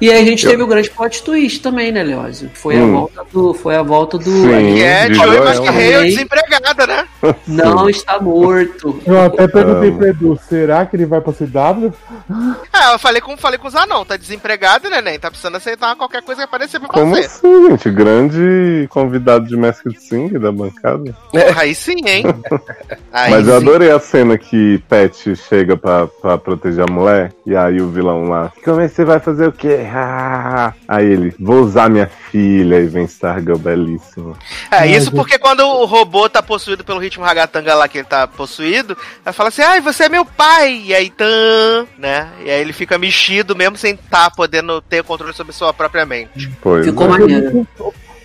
E 0.00 0.10
aí 0.12 0.22
a 0.22 0.24
gente 0.24 0.46
teve 0.46 0.62
o 0.62 0.66
grande 0.66 0.88
plot 0.90 1.22
twist 1.24 1.60
também, 1.60 1.90
né, 1.90 2.02
Leózio? 2.04 2.50
Foi 2.54 2.76
a 2.76 2.82
Hum. 2.82 2.92
volta 2.92 3.24
do. 3.32 3.54
Foi 3.54 3.74
a 3.76 3.82
volta 3.82 4.16
do. 4.16 4.24
Sim. 4.30 4.80
É 4.80 5.08
de 5.08 5.14
Joey 5.14 5.28
Joel. 5.38 5.44
Também. 5.92 6.10
desempregada, 6.10 6.86
né? 6.86 7.06
Não 7.46 7.88
está 7.88 8.20
morto. 8.20 9.00
Eu 9.06 9.20
até 9.22 9.46
perguntei 9.48 9.90
pro 9.92 10.06
Edu, 10.08 10.40
será 10.48 10.86
que 10.86 10.96
ele 10.96 11.06
vai 11.06 11.20
pra 11.20 11.32
CW? 11.32 11.92
Ah, 12.72 12.92
eu 12.92 12.98
falei 12.98 13.20
com, 13.20 13.36
falei 13.36 13.58
com 13.58 13.68
o 13.68 13.70
Zanon, 13.70 14.04
tá 14.04 14.16
desempregado, 14.16 14.88
neném, 14.90 15.18
tá 15.18 15.30
precisando 15.30 15.56
aceitar 15.56 15.94
qualquer 15.96 16.22
coisa 16.22 16.42
que 16.42 16.44
aparecer 16.44 16.78
pra 16.80 16.88
Como 16.88 17.14
você. 17.14 17.26
assim, 17.26 17.70
gente? 17.70 17.90
Grande 17.90 18.86
convidado 18.90 19.46
de 19.46 19.56
Masked 19.56 19.98
Singer 20.00 20.38
da 20.40 20.52
bancada. 20.52 21.14
Porra, 21.30 21.62
aí 21.62 21.74
sim, 21.74 21.96
hein? 22.06 22.24
Aí 23.12 23.30
Mas 23.30 23.48
eu 23.48 23.58
sim. 23.58 23.66
adorei 23.66 23.90
a 23.90 23.98
cena 23.98 24.36
que 24.38 24.78
Pat 24.88 25.34
chega 25.34 25.76
pra, 25.76 26.06
pra 26.06 26.36
proteger 26.38 26.84
a 26.88 26.92
mulher. 26.92 27.32
E 27.46 27.56
aí 27.56 27.80
o 27.80 27.88
vilão 27.88 28.24
lá, 28.28 28.52
como 28.64 28.80
é 28.80 28.88
que 28.88 28.94
você 28.94 29.04
vai 29.04 29.18
fazer 29.18 29.48
o 29.48 29.52
quê? 29.52 29.80
Ah. 29.92 30.72
Aí 30.86 31.06
ele, 31.06 31.34
vou 31.40 31.60
usar 31.62 31.88
minha 31.88 32.06
filha. 32.30 32.76
E 32.80 32.86
vem 32.86 33.04
Stargirl 33.04 33.56
belíssimo. 33.58 34.36
É, 34.70 34.86
isso 34.86 35.10
porque 35.12 35.38
quando 35.38 35.77
o 35.80 35.86
robô 35.86 36.28
tá 36.28 36.42
possuído 36.42 36.84
pelo 36.84 36.98
ritmo 36.98 37.24
ragatanga 37.24 37.74
lá 37.74 37.88
que 37.88 37.98
ele 37.98 38.06
tá 38.06 38.26
possuído, 38.26 38.96
ela 39.24 39.32
fala 39.32 39.48
assim, 39.48 39.62
ai, 39.62 39.80
você 39.80 40.04
é 40.04 40.08
meu 40.08 40.24
pai, 40.24 40.82
e 40.86 40.94
aí, 40.94 41.10
tan, 41.10 41.86
né? 41.96 42.30
E 42.44 42.50
aí 42.50 42.60
ele 42.60 42.72
fica 42.72 42.98
mexido 42.98 43.56
mesmo 43.56 43.76
sem 43.76 43.96
tá 43.96 44.30
podendo 44.30 44.80
ter 44.80 45.02
controle 45.02 45.34
sobre 45.34 45.52
sua 45.52 45.72
própria 45.72 46.06
mente. 46.06 46.50
Pois 46.60 46.84
Ficou 46.84 47.06
é. 47.06 47.10
maneiro. 47.10 47.66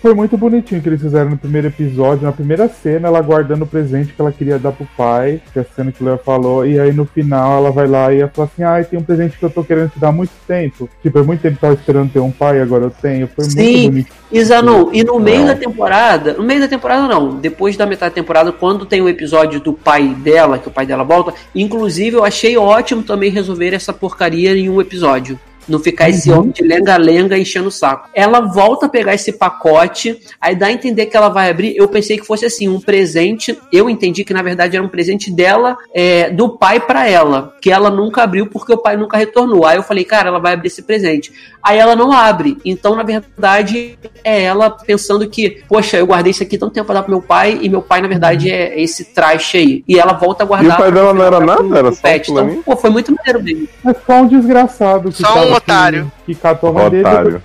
Foi 0.04 0.12
muito 0.12 0.36
bonitinho 0.36 0.82
que 0.82 0.88
eles 0.90 1.00
fizeram 1.00 1.30
no 1.30 1.38
primeiro 1.38 1.68
episódio, 1.68 2.24
na 2.24 2.32
primeira 2.32 2.68
cena, 2.68 3.08
ela 3.08 3.22
guardando 3.22 3.62
o 3.62 3.66
presente 3.66 4.12
que 4.12 4.20
ela 4.20 4.30
queria 4.30 4.58
dar 4.58 4.70
pro 4.70 4.86
pai, 4.94 5.40
que 5.50 5.58
é 5.58 5.62
a 5.62 5.64
cena 5.64 5.90
que 5.90 6.02
o 6.02 6.06
Léo 6.06 6.18
falou, 6.18 6.66
e 6.66 6.78
aí 6.78 6.92
no 6.92 7.06
final 7.06 7.56
ela 7.56 7.70
vai 7.70 7.86
lá 7.86 8.12
e 8.12 8.20
ela 8.20 8.28
fala 8.28 8.46
assim, 8.52 8.62
ai, 8.62 8.84
tem 8.84 8.98
um 8.98 9.02
presente 9.02 9.38
que 9.38 9.42
eu 9.42 9.48
tô 9.48 9.64
querendo 9.64 9.88
te 9.88 9.98
dar 9.98 10.08
há 10.08 10.12
muito 10.12 10.32
tempo. 10.46 10.90
Tipo, 11.02 11.20
é 11.20 11.22
muito 11.22 11.40
tempo 11.40 11.56
que 11.56 11.64
eu 11.64 11.70
tava 11.70 11.80
esperando 11.80 12.12
ter 12.12 12.18
um 12.18 12.30
pai, 12.30 12.60
agora 12.60 12.84
eu 12.84 12.90
tenho. 12.90 13.26
Foi 13.28 13.46
muito 13.46 13.58
Sim. 13.58 13.90
bonito. 13.90 14.12
E 14.30 14.44
Zanon, 14.44 14.90
e 14.92 15.02
no 15.02 15.18
meio 15.18 15.38
Não. 15.38 15.46
da 15.46 15.54
temporada, 15.54 16.34
no 16.34 16.42
meio 16.42 16.60
da 16.60 16.68
temporada 16.68 17.08
não, 17.08 17.36
depois 17.36 17.74
da 17.74 17.86
metade 17.86 18.10
da 18.10 18.20
temporada, 18.20 18.52
quando 18.52 18.84
tem 18.84 19.00
o 19.00 19.08
episódio 19.08 19.58
do 19.58 19.72
pai 19.72 20.08
dela, 20.08 20.58
que 20.58 20.68
o 20.68 20.70
pai 20.70 20.84
dela 20.84 21.02
volta, 21.02 21.32
inclusive 21.54 22.14
eu 22.14 22.24
achei 22.24 22.58
ótimo 22.58 23.02
também 23.02 23.30
resolver 23.30 23.72
essa 23.72 23.90
porcaria 23.90 24.54
em 24.54 24.68
um 24.68 24.82
episódio. 24.82 25.40
Não 25.68 25.78
ficar 25.78 26.08
esse 26.10 26.30
Uhum. 26.30 26.38
homem 26.40 26.50
de 26.52 26.62
lenga-lenga 26.62 27.38
enchendo 27.38 27.68
o 27.68 27.72
saco. 27.72 28.08
Ela 28.14 28.40
volta 28.40 28.86
a 28.86 28.88
pegar 28.88 29.14
esse 29.14 29.32
pacote, 29.32 30.20
aí 30.40 30.54
dá 30.54 30.66
a 30.66 30.72
entender 30.72 31.06
que 31.06 31.16
ela 31.16 31.28
vai 31.28 31.50
abrir. 31.50 31.74
Eu 31.76 31.88
pensei 31.88 32.18
que 32.18 32.26
fosse 32.26 32.44
assim, 32.44 32.68
um 32.68 32.80
presente. 32.80 33.58
Eu 33.72 33.88
entendi 33.88 34.24
que 34.24 34.34
na 34.34 34.42
verdade 34.42 34.76
era 34.76 34.84
um 34.84 34.88
presente 34.88 35.30
dela, 35.30 35.76
é, 35.94 36.30
do 36.30 36.50
pai 36.58 36.80
pra 36.80 37.08
ela, 37.08 37.54
que 37.60 37.70
ela 37.70 37.90
nunca 37.90 38.22
abriu 38.22 38.46
porque 38.46 38.72
o 38.72 38.78
pai 38.78 38.96
nunca 38.96 39.16
retornou. 39.16 39.64
Aí 39.66 39.76
eu 39.76 39.82
falei, 39.82 40.04
cara, 40.04 40.28
ela 40.28 40.38
vai 40.38 40.52
abrir 40.54 40.68
esse 40.68 40.82
presente. 40.82 41.32
Aí 41.62 41.78
ela 41.78 41.96
não 41.96 42.12
abre. 42.12 42.58
Então, 42.64 42.94
na 42.94 43.02
verdade, 43.02 43.98
é 44.22 44.42
ela 44.42 44.68
pensando 44.70 45.26
que, 45.28 45.62
poxa, 45.68 45.96
eu 45.96 46.06
guardei 46.06 46.30
isso 46.30 46.42
aqui 46.42 46.58
tanto 46.58 46.72
tempo 46.74 46.86
pra 46.86 46.96
dar 46.96 47.02
pro 47.02 47.10
meu 47.12 47.22
pai, 47.22 47.58
e 47.62 47.68
meu 47.68 47.80
pai, 47.80 48.02
na 48.02 48.08
verdade, 48.08 48.50
é 48.50 48.78
esse 48.80 49.04
traste 49.06 49.56
aí. 49.56 49.84
E 49.88 49.98
ela 49.98 50.12
volta 50.12 50.44
a 50.44 50.46
guardar. 50.46 50.70
E 50.70 50.74
o 50.74 50.76
pai 50.76 50.92
dela 50.92 51.14
não 51.14 51.24
era 51.24 51.40
nada? 51.40 51.78
Era 51.78 51.92
só 51.92 52.02
pet. 52.02 52.30
um 52.30 52.34
Então, 52.34 52.44
fulaninho? 52.44 52.62
pô, 52.64 52.76
foi 52.76 52.90
muito 52.90 53.14
maneiro 53.14 53.42
mesmo. 53.42 53.68
É 53.86 53.94
só 54.06 54.20
um 54.22 54.26
desgraçado. 54.28 55.10
Que 55.10 55.22
Só 55.22 55.32
tava- 55.32 55.53
otário. 55.56 56.12
Que, 56.24 56.34
que 56.34 56.40
catou 56.40 56.70
a 56.70 56.72
mãe 56.72 56.90
dele. 56.90 57.06
Otário. 57.06 57.42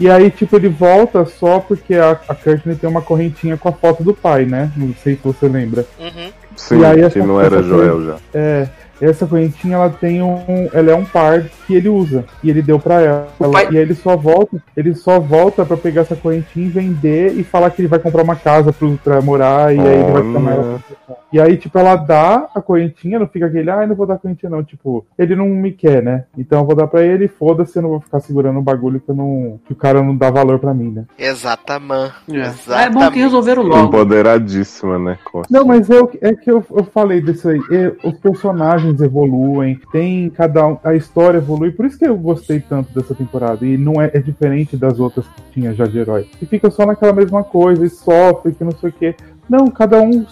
E 0.00 0.08
aí, 0.08 0.30
tipo, 0.30 0.54
ele 0.56 0.68
volta 0.68 1.24
só 1.24 1.58
porque 1.58 1.94
a, 1.94 2.12
a 2.28 2.34
Courtney 2.34 2.76
tem 2.76 2.88
uma 2.88 3.02
correntinha 3.02 3.56
com 3.56 3.68
a 3.68 3.72
foto 3.72 4.04
do 4.04 4.14
pai, 4.14 4.44
né? 4.44 4.70
Não 4.76 4.94
sei 5.02 5.16
se 5.16 5.22
você 5.24 5.48
lembra. 5.48 5.84
Uhum. 5.98 6.30
Sim, 6.54 6.80
E 6.80 6.84
aí 6.84 7.10
que 7.10 7.18
não 7.20 7.40
era 7.40 7.62
Joel 7.62 8.04
já. 8.04 8.16
É, 8.32 8.68
essa 9.00 9.26
correntinha 9.26 9.76
ela 9.76 9.90
tem 9.90 10.22
um, 10.22 10.68
ela 10.72 10.90
é 10.90 10.94
um 10.94 11.04
par 11.04 11.44
que 11.66 11.74
ele 11.74 11.88
usa 11.88 12.24
e 12.42 12.50
ele 12.50 12.62
deu 12.62 12.78
pra 12.78 13.00
ela. 13.00 13.28
Pai- 13.52 13.68
E 13.70 13.76
aí 13.76 13.82
ele 13.82 13.94
só 13.94 14.16
volta, 14.16 14.62
ele 14.76 14.94
só 14.94 15.18
volta 15.20 15.64
para 15.64 15.76
pegar 15.76 16.02
essa 16.02 16.16
correntinha 16.16 16.66
e 16.66 16.70
vender 16.70 17.32
e 17.38 17.44
falar 17.44 17.70
que 17.70 17.80
ele 17.82 17.88
vai 17.88 17.98
comprar 17.98 18.22
uma 18.22 18.36
casa 18.36 18.72
pro, 18.72 18.96
pra 19.02 19.20
morar 19.20 19.74
e 19.74 19.80
aí 19.80 19.86
ele 20.00 20.12
vai 20.12 20.22
chamar 20.22 20.52
ela. 20.52 20.62
pra 20.64 20.78
ficar. 20.78 21.18
E 21.32 21.40
aí 21.40 21.56
tipo 21.56 21.78
ela 21.78 21.94
dá 21.96 22.48
a 22.54 22.60
correntinha, 22.62 23.18
não 23.18 23.26
fica 23.28 23.46
aquele, 23.46 23.70
ah, 23.70 23.82
eu 23.82 23.88
não 23.88 23.94
vou 23.96 24.06
dar 24.06 24.14
a 24.14 24.18
correntinha 24.18 24.48
não, 24.50 24.62
tipo, 24.64 25.04
ele 25.18 25.36
não 25.36 25.46
me 25.46 25.72
quer, 25.72 26.02
né? 26.02 26.24
Então 26.36 26.60
eu 26.60 26.64
vou 26.66 26.74
dar 26.74 26.86
pra 26.86 27.02
ele, 27.02 27.28
foda-se, 27.28 27.76
eu 27.76 27.82
não 27.82 27.90
vou 27.90 28.00
ficar 28.00 28.20
segurando 28.20 28.58
um 28.58 28.62
bagulho 28.62 28.98
que 28.98 29.10
eu 29.10 29.14
não, 29.14 29.60
que 29.66 29.72
o 29.72 29.76
cara 29.76 30.02
não 30.02 30.16
dá 30.16 30.30
valor 30.30 30.58
pra 30.58 30.72
mim, 30.72 30.90
né? 30.90 31.04
Exatamente. 31.18 32.14
É, 32.30 32.84
é 32.84 32.90
bom 32.90 33.10
que 33.10 33.18
resolveram 33.18 33.62
logo. 33.62 33.88
Empoderadíssima, 33.88 34.98
né? 34.98 35.18
Costa? 35.24 35.52
Não, 35.56 35.66
mas 35.66 35.88
eu, 35.90 36.10
é 36.20 36.34
que 36.34 36.50
eu, 36.50 36.64
eu 36.70 36.84
falei 36.84 37.20
disso 37.20 37.48
aí. 37.48 37.60
os 38.04 38.14
personagens 38.18 38.87
evoluem, 39.00 39.80
tem 39.92 40.30
cada 40.30 40.66
um, 40.66 40.78
a 40.84 40.94
história 40.94 41.38
evolui. 41.38 41.70
Por 41.70 41.86
isso 41.86 41.98
que 41.98 42.06
eu 42.06 42.16
gostei 42.16 42.60
tanto 42.60 42.92
dessa 42.92 43.14
temporada. 43.14 43.64
E 43.66 43.76
não 43.76 44.00
é, 44.00 44.10
é 44.14 44.18
diferente 44.20 44.76
das 44.76 44.98
outras 44.98 45.26
que 45.26 45.42
tinha 45.60 45.74
já 45.74 45.84
de 45.86 45.98
herói. 45.98 46.26
E 46.40 46.46
fica 46.46 46.70
só 46.70 46.84
naquela 46.86 47.12
mesma 47.12 47.42
coisa 47.44 47.84
e 47.84 47.90
sofre, 47.90 48.52
que 48.52 48.64
não 48.64 48.72
sei 48.72 48.90
o 48.90 48.92
quê. 48.92 49.14
Não, 49.48 49.68
cada 49.68 49.98
um 50.00 50.26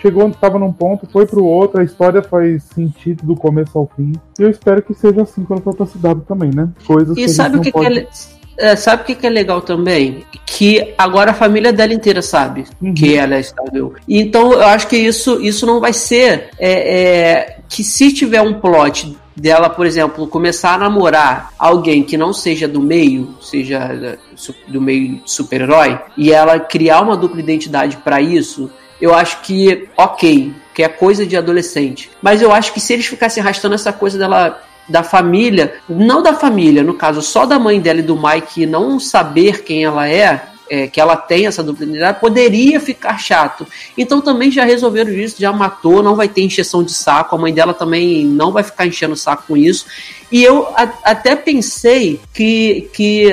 chegou, 0.00 0.30
tava 0.30 0.58
num 0.58 0.72
ponto, 0.72 1.06
foi 1.10 1.26
pro 1.26 1.44
outro, 1.44 1.80
a 1.80 1.84
história 1.84 2.22
faz 2.22 2.62
sentido 2.62 3.22
do 3.26 3.36
começo 3.36 3.78
ao 3.78 3.90
fim. 3.94 4.12
E 4.38 4.42
eu 4.42 4.48
espero 4.48 4.80
que 4.82 4.94
seja 4.94 5.22
assim 5.22 5.44
quando 5.44 5.62
for 5.62 5.74
pra 5.76 5.84
cidade 5.84 6.20
também, 6.26 6.50
né? 6.54 6.68
Coisas 6.86 7.16
E 7.18 7.24
a 7.24 7.28
sabe 7.28 7.58
o 7.58 7.60
que, 7.60 7.70
não 7.70 7.80
que 7.82 7.86
é, 7.86 7.90
pode- 8.00 8.08
é, 8.58 8.76
sabe 8.76 9.02
o 9.02 9.04
que, 9.04 9.14
que 9.14 9.26
é 9.26 9.30
legal 9.30 9.60
também? 9.60 10.24
Que 10.46 10.94
agora 10.96 11.32
a 11.32 11.34
família 11.34 11.70
dela 11.70 11.92
inteira 11.92 12.22
sabe 12.22 12.64
Uhum. 12.80 12.94
que 12.94 13.14
ela 13.14 13.34
é 13.34 13.40
estável. 13.40 13.92
Então 14.08 14.52
eu 14.54 14.62
acho 14.62 14.88
que 14.88 14.96
isso, 14.96 15.38
isso 15.42 15.66
não 15.66 15.78
vai 15.78 15.92
ser 15.92 16.48
é, 16.58 16.72
é, 17.00 17.58
que 17.72 17.82
se 17.82 18.12
tiver 18.12 18.40
um 18.42 18.54
plot 18.60 19.16
dela, 19.34 19.70
por 19.70 19.86
exemplo, 19.86 20.26
começar 20.26 20.74
a 20.74 20.78
namorar 20.78 21.50
alguém 21.58 22.02
que 22.02 22.16
não 22.18 22.32
seja 22.32 22.68
do 22.68 22.80
meio, 22.80 23.34
seja 23.40 24.18
su- 24.36 24.54
do 24.68 24.80
meio 24.80 25.20
super-herói, 25.24 25.98
e 26.16 26.30
ela 26.32 26.60
criar 26.60 27.00
uma 27.00 27.16
dupla 27.16 27.40
identidade 27.40 27.96
pra 27.98 28.20
isso, 28.20 28.70
eu 29.00 29.14
acho 29.14 29.40
que 29.40 29.88
ok, 29.96 30.52
que 30.74 30.82
é 30.82 30.88
coisa 30.88 31.24
de 31.24 31.36
adolescente. 31.36 32.10
Mas 32.20 32.42
eu 32.42 32.52
acho 32.52 32.72
que 32.74 32.80
se 32.80 32.92
eles 32.92 33.06
ficassem 33.06 33.42
arrastando 33.42 33.74
essa 33.74 33.92
coisa 33.92 34.18
dela 34.18 34.60
da 34.88 35.02
família, 35.02 35.74
não 35.88 36.22
da 36.22 36.34
família, 36.34 36.82
no 36.82 36.94
caso, 36.94 37.22
só 37.22 37.46
da 37.46 37.58
mãe 37.58 37.80
dela 37.80 38.00
e 38.00 38.02
do 38.02 38.20
Mike 38.20 38.66
não 38.66 39.00
saber 39.00 39.62
quem 39.62 39.84
ela 39.84 40.08
é, 40.08 40.42
é, 40.70 40.86
que 40.86 41.00
ela 41.00 41.16
tem 41.16 41.46
essa 41.46 41.62
dupla 41.62 41.84
identidade, 41.84 42.20
poderia 42.20 42.80
ficar 42.80 43.18
chato. 43.18 43.66
Então 43.96 44.20
também 44.20 44.50
já 44.50 44.64
resolveram 44.64 45.10
isso, 45.12 45.36
já 45.40 45.52
matou, 45.52 46.02
não 46.02 46.16
vai 46.16 46.28
ter 46.28 46.42
encheção 46.42 46.82
de 46.82 46.92
saco, 46.92 47.34
a 47.34 47.38
mãe 47.38 47.52
dela 47.52 47.74
também 47.74 48.24
não 48.24 48.52
vai 48.52 48.62
ficar 48.62 48.86
enchendo 48.86 49.14
o 49.14 49.16
saco 49.16 49.44
com 49.48 49.56
isso. 49.56 49.86
E 50.30 50.42
eu 50.42 50.66
a- 50.76 50.92
até 51.04 51.36
pensei 51.36 52.20
que, 52.32 52.88
que 52.92 53.32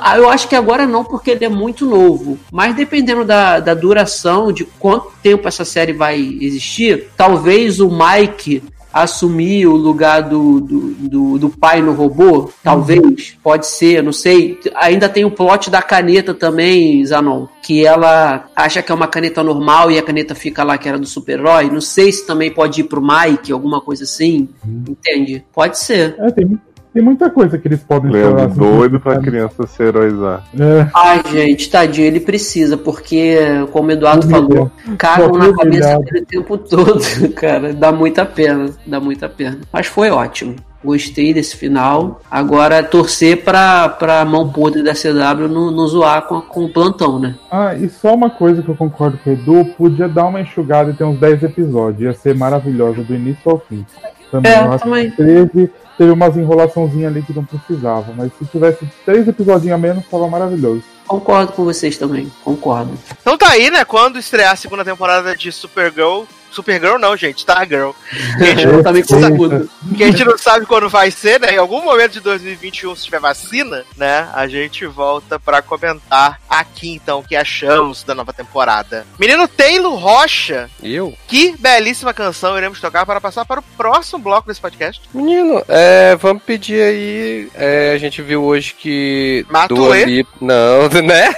ah, 0.00 0.16
Eu 0.16 0.28
acho 0.28 0.48
que 0.48 0.56
agora 0.56 0.86
não, 0.86 1.04
porque 1.04 1.30
ele 1.30 1.44
é 1.44 1.48
muito 1.48 1.86
novo. 1.86 2.38
Mas 2.50 2.74
dependendo 2.74 3.24
da, 3.24 3.60
da 3.60 3.74
duração, 3.74 4.50
de 4.52 4.64
quanto 4.64 5.12
tempo 5.22 5.46
essa 5.46 5.64
série 5.64 5.92
vai 5.92 6.18
existir, 6.40 7.08
talvez 7.16 7.78
o 7.78 7.88
Mike 7.90 8.62
assumir 8.92 9.66
o 9.66 9.76
lugar 9.76 10.22
do, 10.22 10.60
do, 10.60 10.80
do, 10.94 11.38
do 11.38 11.50
pai 11.50 11.80
no 11.80 11.92
robô, 11.92 12.50
talvez, 12.62 13.36
pode 13.42 13.66
ser, 13.66 14.02
não 14.02 14.12
sei. 14.12 14.58
Ainda 14.76 15.08
tem 15.08 15.24
o 15.24 15.30
plot 15.30 15.70
da 15.70 15.82
caneta 15.82 16.34
também, 16.34 17.04
Zanon, 17.04 17.46
que 17.62 17.84
ela 17.84 18.48
acha 18.56 18.82
que 18.82 18.90
é 18.90 18.94
uma 18.94 19.06
caneta 19.06 19.42
normal 19.42 19.90
e 19.90 19.98
a 19.98 20.02
caneta 20.02 20.34
fica 20.34 20.64
lá 20.64 20.78
que 20.78 20.88
era 20.88 20.98
do 20.98 21.06
super-herói. 21.06 21.70
Não 21.70 21.80
sei 21.80 22.10
se 22.12 22.26
também 22.26 22.50
pode 22.50 22.80
ir 22.80 22.84
pro 22.84 23.02
Mike, 23.02 23.52
alguma 23.52 23.80
coisa 23.80 24.04
assim, 24.04 24.48
entende? 24.66 25.44
Pode 25.52 25.78
ser. 25.78 26.16
É, 26.18 26.30
tem, 26.30 26.58
tem 26.98 27.04
muita 27.04 27.30
coisa 27.30 27.56
que 27.56 27.68
eles 27.68 27.80
podem 27.80 28.10
Leandro 28.10 28.32
falar, 28.38 28.46
assim, 28.50 28.58
doido 28.58 28.98
pra 28.98 29.20
criança 29.20 29.66
se 29.68 29.80
heroizar. 29.84 30.42
É, 30.58 30.86
Ai, 30.92 31.22
gente, 31.30 31.70
tadinho, 31.70 32.08
ele 32.08 32.18
precisa, 32.18 32.76
porque, 32.76 33.36
como 33.70 33.88
o 33.88 33.92
Eduardo 33.92 34.28
falou, 34.28 34.68
cagam 34.98 35.26
Só 35.32 35.38
na 35.38 35.52
cabeça 35.52 35.62
humilhado. 35.62 36.02
dele 36.04 36.18
o 36.22 36.26
tempo 36.26 36.58
todo, 36.58 37.00
cara. 37.36 37.72
Dá 37.72 37.92
muita 37.92 38.26
pena, 38.26 38.68
dá 38.84 38.98
muita 38.98 39.28
pena. 39.28 39.58
Mas 39.72 39.86
foi 39.86 40.10
ótimo. 40.10 40.56
Gostei 40.84 41.32
desse 41.32 41.56
final. 41.56 42.20
Agora 42.28 42.82
torcer 42.82 43.44
pra, 43.44 43.88
pra 43.88 44.24
mão 44.24 44.48
podre 44.48 44.82
da 44.82 44.92
CW 44.92 45.46
não, 45.48 45.70
não 45.70 45.86
zoar 45.86 46.22
com, 46.22 46.40
com 46.40 46.64
o 46.64 46.68
plantão, 46.72 47.18
né? 47.20 47.36
Ah, 47.50 47.74
e 47.76 47.88
só 47.88 48.12
uma 48.14 48.30
coisa 48.30 48.60
que 48.60 48.68
eu 48.68 48.74
concordo 48.76 49.18
com 49.22 49.30
o 49.30 49.32
Edu, 49.34 49.64
podia 49.76 50.08
dar 50.08 50.26
uma 50.26 50.40
enxugada 50.40 50.90
e 50.90 50.94
ter 50.94 51.04
uns 51.04 51.18
10 51.20 51.44
episódios. 51.44 52.02
Ia 52.02 52.12
ser 52.14 52.34
maravilhosa 52.34 53.02
do 53.04 53.14
início 53.14 53.48
ao 53.50 53.58
fim. 53.60 53.84
Também, 54.32 54.52
É, 54.52 54.64
eu 54.64 54.72
acho 54.72 54.84
também. 54.84 55.10
que 55.10 55.16
13 55.16 55.70
teve 55.98 56.12
umas 56.12 56.36
enrolaçãozinhas 56.36 57.10
ali 57.10 57.22
que 57.22 57.34
não 57.34 57.44
precisava. 57.44 58.14
Mas 58.16 58.30
se 58.38 58.46
tivesse 58.46 58.88
três 59.04 59.26
episódios 59.26 59.70
a 59.70 59.76
menos, 59.76 60.06
tava 60.06 60.28
maravilhoso. 60.28 60.82
Concordo 61.06 61.52
com 61.52 61.64
vocês 61.64 61.98
também, 61.98 62.30
concordo. 62.44 62.92
Então 63.20 63.36
tá 63.36 63.48
aí, 63.48 63.70
né? 63.70 63.84
Quando 63.84 64.18
estrear 64.18 64.52
a 64.52 64.56
segunda 64.56 64.84
temporada 64.84 65.36
de 65.36 65.50
Supergirl. 65.50 66.24
Supergirl 66.50 66.98
não, 66.98 67.16
gente, 67.16 67.38
Stargirl. 67.38 67.90
Que 68.38 68.44
a 68.44 68.54
gente, 68.54 68.64
Eu 68.64 68.82
também 68.82 69.02
Eita. 69.02 69.30
concordo. 69.30 69.70
que 69.96 70.04
a 70.04 70.06
gente 70.10 70.24
não 70.24 70.38
sabe 70.38 70.66
quando 70.66 70.88
vai 70.88 71.10
ser, 71.10 71.40
né? 71.40 71.52
Em 71.54 71.58
algum 71.58 71.82
momento 71.82 72.12
de 72.12 72.20
2021, 72.20 72.94
se 72.96 73.04
tiver 73.04 73.20
vacina, 73.20 73.84
né? 73.96 74.28
A 74.34 74.46
gente 74.46 74.86
volta 74.86 75.38
pra 75.38 75.60
comentar 75.62 76.40
aqui, 76.48 76.92
então, 76.94 77.20
o 77.20 77.22
que 77.24 77.36
achamos 77.36 78.02
da 78.04 78.14
nova 78.14 78.32
temporada. 78.32 79.06
Menino 79.18 79.46
Taylor 79.48 79.94
Rocha, 79.94 80.68
Eu? 80.82 81.14
que 81.26 81.54
belíssima 81.58 82.12
canção 82.14 82.56
iremos 82.56 82.80
tocar 82.80 83.04
para 83.06 83.20
passar 83.20 83.44
para 83.44 83.60
o 83.60 83.64
próximo 83.76 84.18
bloco 84.18 84.46
desse 84.48 84.60
podcast. 84.60 85.00
Menino, 85.12 85.62
é, 85.68 86.16
vamos 86.16 86.42
pedir 86.42 86.80
aí. 86.82 87.48
é, 87.54 87.92
a 87.94 87.98
gente 87.98 88.20
viu 88.22 88.42
hoje 88.44 88.74
que. 88.74 89.44
Matuê? 89.50 90.04
Lipa- 90.04 90.30
Não, 90.40 90.88
né? 91.02 91.28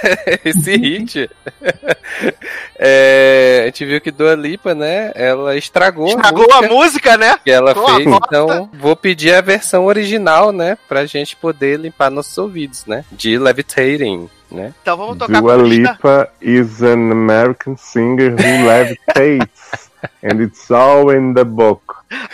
Esse 0.45 0.75
hit. 0.77 1.29
É, 2.77 3.59
a 3.61 3.65
gente 3.65 3.85
viu 3.85 4.01
que 4.01 4.11
Dua 4.11 4.33
Lipa, 4.35 4.73
né? 4.73 5.00
Ela 5.15 5.57
estragou, 5.57 6.07
Estragou 6.07 6.47
a 6.51 6.57
a 6.57 6.61
música 6.61 6.73
música, 6.75 7.17
né? 7.17 7.39
que 7.43 7.51
ela 7.51 7.73
uma 7.73 7.95
fez. 7.95 8.07
Então, 8.07 8.69
vou 8.73 8.95
pedir 8.95 9.33
a 9.33 9.41
versão 9.41 9.85
original, 9.85 10.51
né? 10.51 10.77
Pra 10.87 11.05
gente 11.05 11.35
poder 11.35 11.79
limpar 11.79 12.09
nossos 12.11 12.37
ouvidos, 12.37 12.85
né? 12.85 13.03
De 13.11 13.37
Levitating, 13.37 14.29
né? 14.51 14.73
Então 14.81 14.97
vamos 14.97 15.17
tocar 15.17 15.41
Dua 15.41 15.55
Lipa 15.57 16.29
is 16.41 16.81
an 16.83 17.11
American 17.11 17.75
singer 17.77 18.31
who 18.31 18.37
levitates. 18.67 19.89
and 20.23 20.41
it's 20.41 20.69
all 20.71 21.11
in 21.11 21.33
the 21.33 21.43
book. 21.43 21.81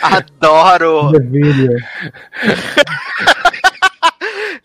Adoro! 0.02 1.04
Maravilha. 1.12 1.76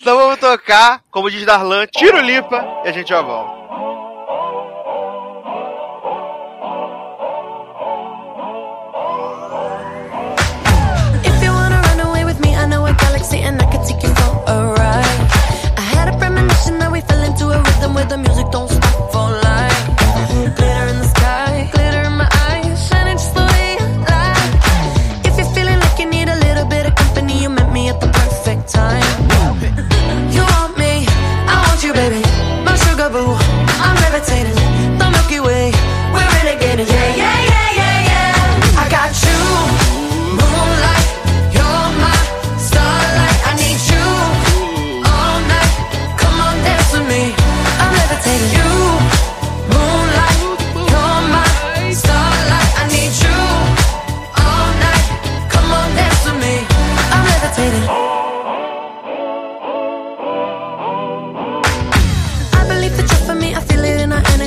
Então 0.02 0.18
vamos 0.18 0.38
tocar, 0.38 1.02
como 1.10 1.32
diz 1.32 1.46
Darlan, 1.46 1.88
tiro 1.88 2.20
lipa 2.20 2.82
e 2.84 2.90
a 2.90 2.92
gente 2.92 3.08
já 3.08 3.22
volta. 3.22 3.63
Can 14.46 14.56
take 14.56 14.68
you 14.68 14.74
for 14.74 14.74
a 14.74 14.74
ride. 14.74 15.32
I 15.78 15.82
had 15.82 16.14
a 16.14 16.18
premonition 16.18 16.80
that 16.80 16.92
we 16.92 17.02
fell 17.02 17.24
into 17.24 17.46
a 17.50 17.62
rhythm 17.62 17.94
where 17.94 18.06
the 18.06 18.18
music 18.18 18.48
don't 18.52 18.73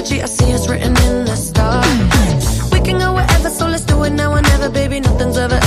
energy. 0.06 0.22
I 0.22 0.26
see 0.26 0.50
it's 0.52 0.68
written 0.68 0.96
in 1.08 1.24
the 1.24 1.36
stars. 1.36 2.72
We 2.72 2.80
can 2.80 2.98
go 2.98 3.14
wherever, 3.14 3.50
so 3.50 3.66
let's 3.66 3.84
do 3.84 4.02
it 4.04 4.10
now 4.10 4.32
or 4.32 4.42
never, 4.42 4.68
baby. 4.68 5.00
Nothing's 5.00 5.36
ever, 5.36 5.58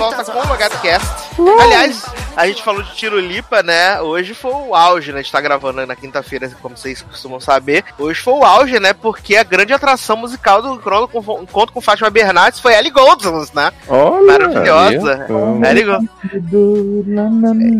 volta 0.00 0.24
com 0.24 0.38
o 0.38 0.48
LogadoCast. 0.48 1.06
Aliás, 1.60 2.06
a 2.34 2.46
gente 2.46 2.62
falou 2.62 2.82
de 2.82 2.94
Tiro 2.94 3.20
Lipa, 3.20 3.62
né? 3.62 4.00
Hoje 4.00 4.32
foi 4.32 4.50
o 4.50 4.74
auge, 4.74 5.12
né? 5.12 5.18
A 5.18 5.22
gente 5.22 5.30
tá 5.30 5.40
gravando 5.42 5.84
na 5.86 5.94
quinta-feira, 5.94 6.50
como 6.62 6.74
vocês 6.76 7.02
costumam 7.02 7.38
saber. 7.38 7.84
Hoje 7.98 8.18
foi 8.20 8.32
o 8.32 8.44
auge, 8.44 8.80
né? 8.80 8.94
Porque 8.94 9.36
a 9.36 9.44
grande 9.44 9.74
atração 9.74 10.16
musical 10.16 10.62
do 10.62 10.78
Crono 10.78 11.06
com- 11.06 11.42
Encontro 11.42 11.72
com 11.74 11.80
Fátima 11.82 12.08
Bernardes 12.08 12.60
foi 12.60 12.74
Ellie 12.74 12.90
Gouldson, 12.90 13.44
né? 13.52 13.70
Olha! 13.88 14.26
Maravilhosa. 14.38 15.26
Ellie 15.68 15.84
Gouldson. 15.84 16.08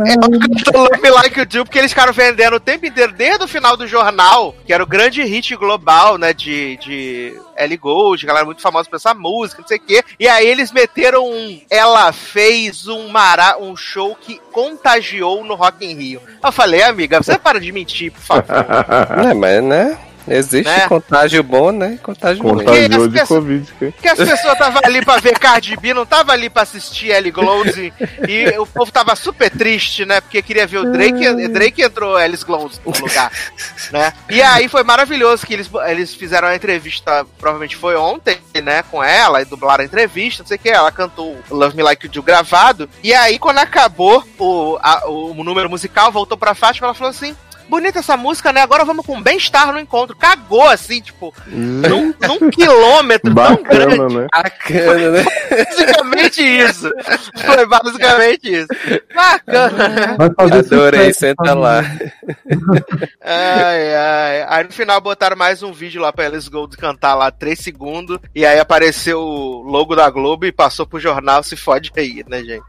É 0.06 0.76
o 0.76 0.82
Love 0.82 1.10
Like 1.10 1.38
You 1.38 1.46
Do, 1.46 1.64
porque 1.64 1.78
eles 1.78 1.90
ficaram 1.92 2.12
vendendo 2.12 2.56
o 2.56 2.60
tempo 2.60 2.84
inteiro, 2.84 3.12
desde 3.12 3.44
o 3.44 3.48
final 3.48 3.76
do 3.78 3.86
jornal, 3.86 4.54
que 4.66 4.72
era 4.74 4.82
o 4.82 4.86
grande 4.86 5.22
hit 5.22 5.56
global, 5.56 6.18
né, 6.18 6.34
de, 6.34 6.76
de 6.76 7.34
Ellie 7.62 7.76
Gold, 7.76 8.24
galera 8.26 8.44
muito 8.44 8.62
famosa 8.62 8.88
por 8.88 8.96
essa 8.96 9.14
música, 9.14 9.60
não 9.60 9.68
sei 9.68 9.78
o 9.78 9.80
quê. 9.80 10.04
E 10.18 10.28
aí 10.28 10.46
eles 10.46 10.72
meteram 10.72 11.28
um... 11.28 11.60
Ela 11.70 12.12
fez 12.12 12.86
um, 12.88 13.08
mara, 13.08 13.58
um 13.58 13.76
show 13.76 14.16
que 14.16 14.40
contagiou 14.52 15.44
no 15.44 15.54
Rock 15.54 15.84
in 15.84 15.94
Rio. 15.94 16.22
Eu 16.42 16.52
falei, 16.52 16.82
amiga, 16.82 17.22
você 17.22 17.38
para 17.38 17.60
de 17.60 17.72
mentir, 17.72 18.12
por 18.12 18.20
favor. 18.20 18.44
É, 19.30 19.34
mas, 19.34 19.62
né? 19.62 19.98
Existe 20.28 20.68
Né? 20.68 20.86
contágio 20.88 21.42
bom, 21.42 21.70
né? 21.72 21.98
Contágio 22.02 22.42
ruim. 22.42 22.64
Contagiou 22.64 22.88
Porque 22.88 22.94
as 22.94 23.02
de 23.02 23.18
pessoas- 23.20 23.28
Covid. 23.28 23.72
que- 23.78 23.90
Porque 23.92 24.08
as 24.08 24.18
pessoas 24.18 24.52
estavam 24.52 24.80
ali 24.84 25.04
pra 25.04 25.16
ver 25.18 25.38
Cardi 25.38 25.76
B, 25.76 25.94
não 25.94 26.06
tava 26.06 26.32
ali 26.32 26.48
pra 26.50 26.62
assistir 26.62 27.08
Ellie 27.10 27.30
Gouldson. 27.32 27.90
E 28.28 28.58
o 28.58 28.66
povo 28.66 28.90
tava 28.92 29.14
super 29.16 29.50
triste, 29.50 30.04
né? 30.04 30.20
Porque 30.20 30.40
queria 30.42 30.66
ver 30.66 30.78
o 30.78 30.92
Drake. 30.92 31.24
e 31.24 31.48
Drake 31.48 31.82
entrou 31.82 32.16
Alice 32.16 32.44
Gouldson 32.44 32.80
no 32.84 32.92
lugar, 33.00 33.30
né? 33.92 34.12
E 34.28 34.40
aí 34.42 34.68
foi 34.68 34.82
maravilhoso 34.84 35.46
que 35.46 35.54
eles, 35.54 35.70
eles 35.88 36.14
fizeram 36.14 36.48
a 36.48 36.54
entrevista, 36.54 37.24
provavelmente 37.38 37.76
foi 37.76 37.96
ontem, 37.96 38.38
né? 38.62 38.82
Com 38.90 39.02
ela, 39.02 39.40
e 39.42 39.44
dublaram 39.44 39.82
a 39.82 39.86
entrevista, 39.86 40.42
não 40.42 40.48
sei 40.48 40.56
o 40.56 40.60
que. 40.60 40.68
Ela 40.68 40.92
cantou 40.92 41.36
Love 41.50 41.76
Me 41.76 41.82
Like 41.82 42.06
You 42.06 42.12
Do 42.12 42.22
gravado. 42.22 42.88
E 43.02 43.12
aí, 43.12 43.38
quando 43.38 43.58
acabou 43.58 44.24
o, 44.38 44.78
a- 44.82 45.08
o 45.08 45.34
número 45.42 45.68
musical, 45.68 46.12
voltou 46.12 46.36
pra 46.38 46.54
Fátima, 46.54 46.86
ela 46.88 46.94
falou 46.94 47.10
assim... 47.10 47.34
bonita 47.70 48.00
essa 48.00 48.16
música, 48.16 48.52
né? 48.52 48.60
Agora 48.60 48.84
vamos 48.84 49.06
com 49.06 49.22
bem-estar 49.22 49.72
no 49.72 49.78
encontro. 49.78 50.16
Cagou, 50.16 50.68
assim, 50.68 51.00
tipo, 51.00 51.32
num, 51.46 52.12
num 52.20 52.50
quilômetro 52.50 53.32
tão 53.32 53.62
grande. 53.62 53.96
Bacana, 53.96 54.20
né? 54.20 54.26
Bacana, 54.32 55.10
né? 55.10 55.24
Basicamente 55.50 56.42
isso. 56.42 56.90
Foi 57.46 57.66
basicamente 57.66 58.52
isso. 58.52 58.68
Bacana. 59.14 60.16
Adorei, 60.36 61.14
senta 61.14 61.54
lá. 61.54 61.82
Ai, 63.22 63.94
ai. 63.94 64.46
Aí 64.48 64.64
no 64.64 64.72
final 64.72 65.00
botaram 65.00 65.36
mais 65.36 65.62
um 65.62 65.72
vídeo 65.72 66.02
lá 66.02 66.12
pra 66.12 66.26
Alice 66.26 66.50
Gold 66.50 66.76
cantar 66.76 67.14
lá 67.14 67.30
3 67.30 67.58
segundos. 67.58 68.18
E 68.34 68.44
aí 68.44 68.58
apareceu 68.58 69.20
o 69.20 69.62
logo 69.62 69.94
da 69.94 70.10
Globo 70.10 70.46
e 70.46 70.52
passou 70.52 70.86
pro 70.86 70.98
jornal. 70.98 71.42
Se 71.42 71.56
fode 71.56 71.92
aí, 71.96 72.24
né, 72.28 72.42
gente? 72.42 72.64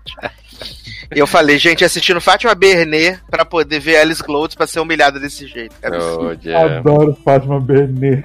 E 1.13 1.19
eu 1.19 1.27
falei, 1.27 1.57
gente, 1.57 1.83
assistindo 1.83 2.21
Fátima 2.21 2.53
Bernet 2.55 3.19
pra 3.29 3.45
poder 3.45 3.79
ver 3.79 3.97
Alice 3.97 4.21
Gold 4.21 4.55
pra 4.55 4.67
ser 4.67 4.79
humilhada 4.79 5.19
desse 5.19 5.47
jeito. 5.47 5.75
É 5.81 5.87
absurdo. 5.87 6.39
Oh, 6.43 6.47
yeah. 6.47 6.77
Adoro 6.77 7.17
Fátima 7.23 7.59
Bernet. 7.59 8.23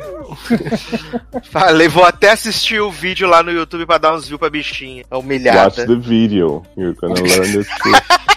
Falei, 1.51 1.89
vou 1.89 2.05
até 2.05 2.32
assistir 2.32 2.81
o 2.81 2.90
vídeo 2.90 3.28
lá 3.28 3.43
no 3.43 3.51
YouTube 3.51 3.86
pra 3.86 3.98
dar 3.98 4.15
uns 4.15 4.27
views 4.27 4.39
pra 4.39 4.51
bichinha. 4.51 5.05
Watch 5.11 5.24
Humilhada. 5.24 5.86
the 5.86 5.97
video. 5.97 6.62
You're 6.77 6.94
gonna 6.94 7.20
learn 7.20 7.53
the 7.53 7.65
truth. 7.65 8.27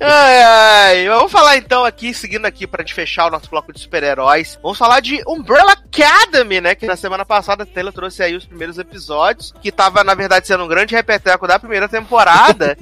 Ai, 0.00 0.42
ai. 0.42 1.08
Vamos 1.08 1.32
falar 1.32 1.56
então 1.56 1.84
aqui, 1.84 2.12
seguindo 2.12 2.44
aqui 2.46 2.66
pra 2.66 2.82
gente 2.82 2.94
fechar 2.94 3.26
o 3.26 3.30
nosso 3.30 3.48
bloco 3.50 3.72
de 3.72 3.80
super-heróis. 3.80 4.58
Vamos 4.62 4.78
falar 4.78 5.00
de 5.00 5.22
Umbrella 5.26 5.72
Academy, 5.72 6.60
né? 6.60 6.74
Que 6.74 6.86
na 6.86 6.96
semana 6.96 7.24
passada 7.24 7.62
a 7.62 7.66
Taylor 7.66 7.92
trouxe 7.92 8.22
aí 8.22 8.36
os 8.36 8.44
primeiros 8.44 8.78
episódios, 8.78 9.52
que 9.60 9.72
tava, 9.72 10.04
na 10.04 10.14
verdade, 10.14 10.46
sendo 10.46 10.64
um 10.64 10.68
grande 10.68 10.94
repeteco 10.94 11.46
da 11.46 11.58
primeira 11.58 11.88
temporada. 11.88 12.76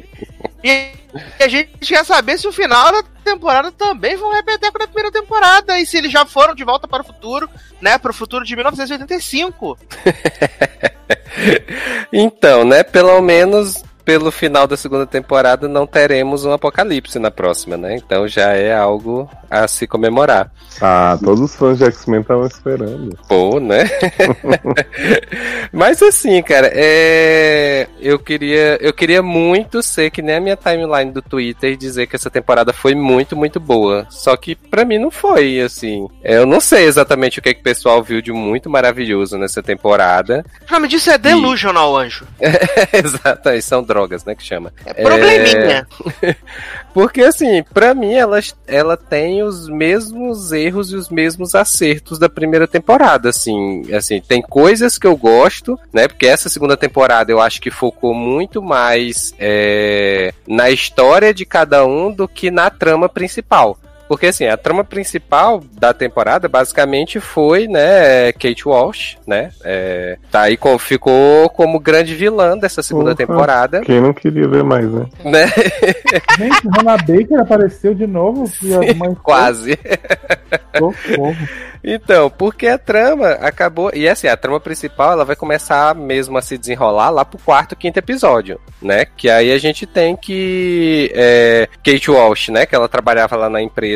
e 0.63 0.91
a 1.39 1.49
gente 1.49 1.71
quer 1.81 2.05
saber 2.05 2.39
se 2.39 2.49
o 2.49 2.53
final 2.53 2.93
da 2.93 3.03
temporada 3.25 3.71
também 3.71 4.19
foi 4.19 4.29
um 4.29 4.35
repeteco 4.35 4.79
da 4.79 4.87
primeira 4.87 5.13
temporada 5.13 5.79
e 5.79 5.87
se 5.87 5.97
eles 5.97 6.13
já 6.13 6.27
foram 6.27 6.55
de 6.55 6.65
volta 6.65 6.87
para 6.89 7.03
o 7.03 7.07
futuro, 7.07 7.49
né? 7.81 7.97
Para 7.99 8.11
o 8.11 8.15
futuro 8.15 8.45
de 8.45 8.55
1985. 8.55 9.79
Então, 12.13 12.65
né? 12.65 12.83
Pelo 12.83 13.21
menos 13.21 13.83
pelo 14.05 14.31
final 14.31 14.67
da 14.67 14.77
segunda 14.77 15.07
temporada 15.07 15.67
não 15.69 15.87
teremos 15.87 16.45
um 16.45 16.53
apocalipse 16.53 17.19
na 17.19 17.31
próxima, 17.31 17.77
né? 17.77 17.97
Então 17.97 18.29
já 18.29 18.53
é 18.53 18.75
algo 18.75 19.29
a 19.51 19.67
se 19.69 19.87
comemorar. 19.87 20.51
Ah, 20.81 21.17
todos 21.23 21.41
os 21.41 21.55
fãs 21.55 21.79
de 21.79 21.85
X-Men 21.85 22.21
estavam 22.21 22.47
esperando. 22.47 23.17
Pô, 23.29 23.61
né? 23.61 23.85
Mas 25.73 26.03
assim, 26.03 26.43
cara, 26.43 26.71
é... 26.75 27.89
eu 28.01 28.19
queria 28.19 28.79
eu 28.81 28.93
queria 28.93 29.23
muito 29.23 29.83
ser 29.83 30.11
que 30.11 30.21
nem 30.21 30.37
a 30.37 30.41
minha 30.41 30.57
timeline 30.57 31.13
do 31.13 31.23
Twitter 31.23 31.73
e 31.73 31.77
dizer 31.77 32.07
que 32.07 32.17
essa 32.17 32.31
temporada 32.31 32.73
foi 32.73 32.95
muito, 32.95 33.37
muito 33.37 33.61
boa. 33.61 34.07
Só 34.11 34.37
que 34.37 34.55
pra 34.55 34.85
mim 34.85 34.99
não 34.99 35.11
foi, 35.11 35.61
assim. 35.61 36.09
Eu 36.23 36.45
não 36.45 36.61
sei 36.61 36.85
exatamente 36.85 37.39
o 37.39 37.43
que, 37.43 37.55
que 37.55 37.61
o 37.61 37.65
pessoal 37.65 38.03
viu 38.03 38.21
de 38.21 38.33
muito 38.33 38.69
maravilhoso 38.69 39.39
nessa 39.39 39.63
temporada. 39.63 40.45
O 40.69 40.73
nome 40.73 40.89
disso 40.89 41.11
é 41.11 41.19
Delusional, 41.19 41.97
anjo. 41.97 42.27
Exato, 42.93 43.49
aí 43.49 43.63
são 43.63 43.83
drogas, 43.83 43.94
né, 44.25 44.35
que 44.35 44.43
chama. 44.43 44.73
É 44.85 45.03
probleminha. 45.03 45.87
Porque, 46.93 47.23
assim, 47.23 47.63
pra 47.63 47.95
mim, 47.95 48.15
ela, 48.15 48.39
ela 48.67 48.97
tem 48.97 49.43
os 49.43 49.69
mesmos 49.69 50.53
erros 50.53 50.93
e 50.93 50.97
os 50.97 51.09
mesmos 51.09 51.55
acertos 51.55 52.19
da 52.19 52.29
primeira 52.29 52.69
temporada, 52.69 53.31
assim. 53.31 53.83
Assim, 53.93 54.21
tem 54.21 54.41
coisas 54.41 54.99
que 54.99 55.07
eu 55.07 55.17
gosto, 55.17 55.79
né? 55.93 56.07
Porque 56.07 56.27
essa 56.27 56.49
segunda 56.49 56.77
temporada 56.77 57.33
eu 57.33 57.41
acho 57.41 57.61
que 57.61 57.71
focou 57.71 58.15
muito 58.15 58.63
mais 58.63 59.35
é, 59.39 60.33
na 60.47 60.71
história 60.71 61.35
de 61.35 61.45
cada 61.45 61.85
um 61.85 62.13
do 62.13 62.29
que 62.29 62.51
na 62.51 62.71
trama 62.71 63.09
principal. 63.09 63.79
Porque 64.09 64.27
assim, 64.27 64.47
a 64.47 64.57
trama 64.57 64.85
principal 64.85 65.63
da 65.73 65.93
temporada 65.93 66.49
basicamente 66.49 67.21
foi, 67.21 67.67
né, 67.67 68.33
Kate 68.33 68.69
Walsh, 68.69 69.17
né? 69.27 69.51
É, 69.65 70.19
tá 70.31 70.43
aí 70.43 70.57
com, 70.57 70.79
ficou 70.79 71.49
como 71.51 71.81
grande 71.81 72.15
vilã 72.15 72.57
dessa 72.57 72.83
segunda 72.83 73.15
temporada, 73.15 73.81
Quem 73.81 74.01
não 74.01 74.13
queria 74.13 74.47
ver 74.49 74.63
mais, 74.63 74.91
né? 74.91 75.07
né? 75.25 75.47
Gente, 76.39 76.69
Hannah 76.77 76.97
Baker 76.97 77.41
apareceu 77.41 77.95
de 77.95 78.07
novo. 78.07 78.45
A 78.91 78.95
mãe 78.95 79.15
Quase. 79.23 79.79
Então, 81.83 82.31
porque 82.31 82.67
a 82.67 82.79
trama 82.79 83.33
acabou. 83.33 83.91
E 83.95 84.09
assim, 84.09 84.27
a 84.27 84.37
trama 84.37 84.59
principal 84.59 85.13
ela 85.13 85.25
vai 85.25 85.37
começar 85.37 85.95
mesmo 85.95 86.39
a 86.39 86.43
se 86.43 86.57
desenrolar 86.57 87.11
lá 87.11 87.25
pro 87.25 87.39
quarto, 87.39 87.77
quinto 87.77 87.99
episódio, 87.99 88.59
né? 88.81 89.05
Que 89.05 89.29
aí 89.29 89.53
a 89.53 89.59
gente 89.59 89.87
tem 89.87 90.17
que. 90.17 91.13
É, 91.15 91.69
Kate 91.85 92.11
Walsh, 92.11 92.49
né? 92.49 92.65
Que 92.65 92.75
ela 92.75 92.89
trabalhava 92.89 93.37
lá 93.37 93.51
na 93.51 93.61
empresa 93.61 93.94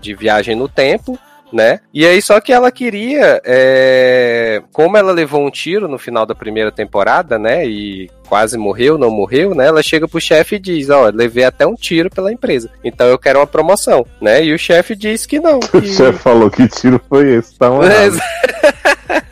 de 0.00 0.14
viagem 0.14 0.54
no 0.54 0.68
tempo. 0.68 1.18
Né? 1.52 1.80
E 1.92 2.06
aí, 2.06 2.22
só 2.22 2.40
que 2.40 2.50
ela 2.50 2.72
queria, 2.72 3.38
é, 3.44 4.62
como 4.72 4.96
ela 4.96 5.12
levou 5.12 5.46
um 5.46 5.50
tiro 5.50 5.86
no 5.86 5.98
final 5.98 6.24
da 6.24 6.34
primeira 6.34 6.72
temporada, 6.72 7.38
né? 7.38 7.66
E 7.66 8.10
quase 8.26 8.56
morreu, 8.56 8.96
não 8.96 9.10
morreu, 9.10 9.54
né? 9.54 9.66
Ela 9.66 9.82
chega 9.82 10.08
pro 10.08 10.18
chefe 10.18 10.56
e 10.56 10.58
diz: 10.58 10.88
Ó, 10.88 11.10
levei 11.12 11.44
até 11.44 11.66
um 11.66 11.74
tiro 11.74 12.08
pela 12.08 12.32
empresa, 12.32 12.70
então 12.82 13.06
eu 13.06 13.18
quero 13.18 13.38
uma 13.38 13.46
promoção, 13.46 14.06
né? 14.18 14.42
E 14.42 14.54
o 14.54 14.58
chefe 14.58 14.96
diz 14.96 15.26
que 15.26 15.38
não. 15.40 15.58
O 15.74 15.82
que- 15.82 15.88
chefe 15.92 16.18
falou 16.20 16.50
que 16.50 16.66
tiro 16.68 16.98
foi 17.06 17.34
esse, 17.34 17.54
tá 17.58 17.68
Ex- 18.02 18.18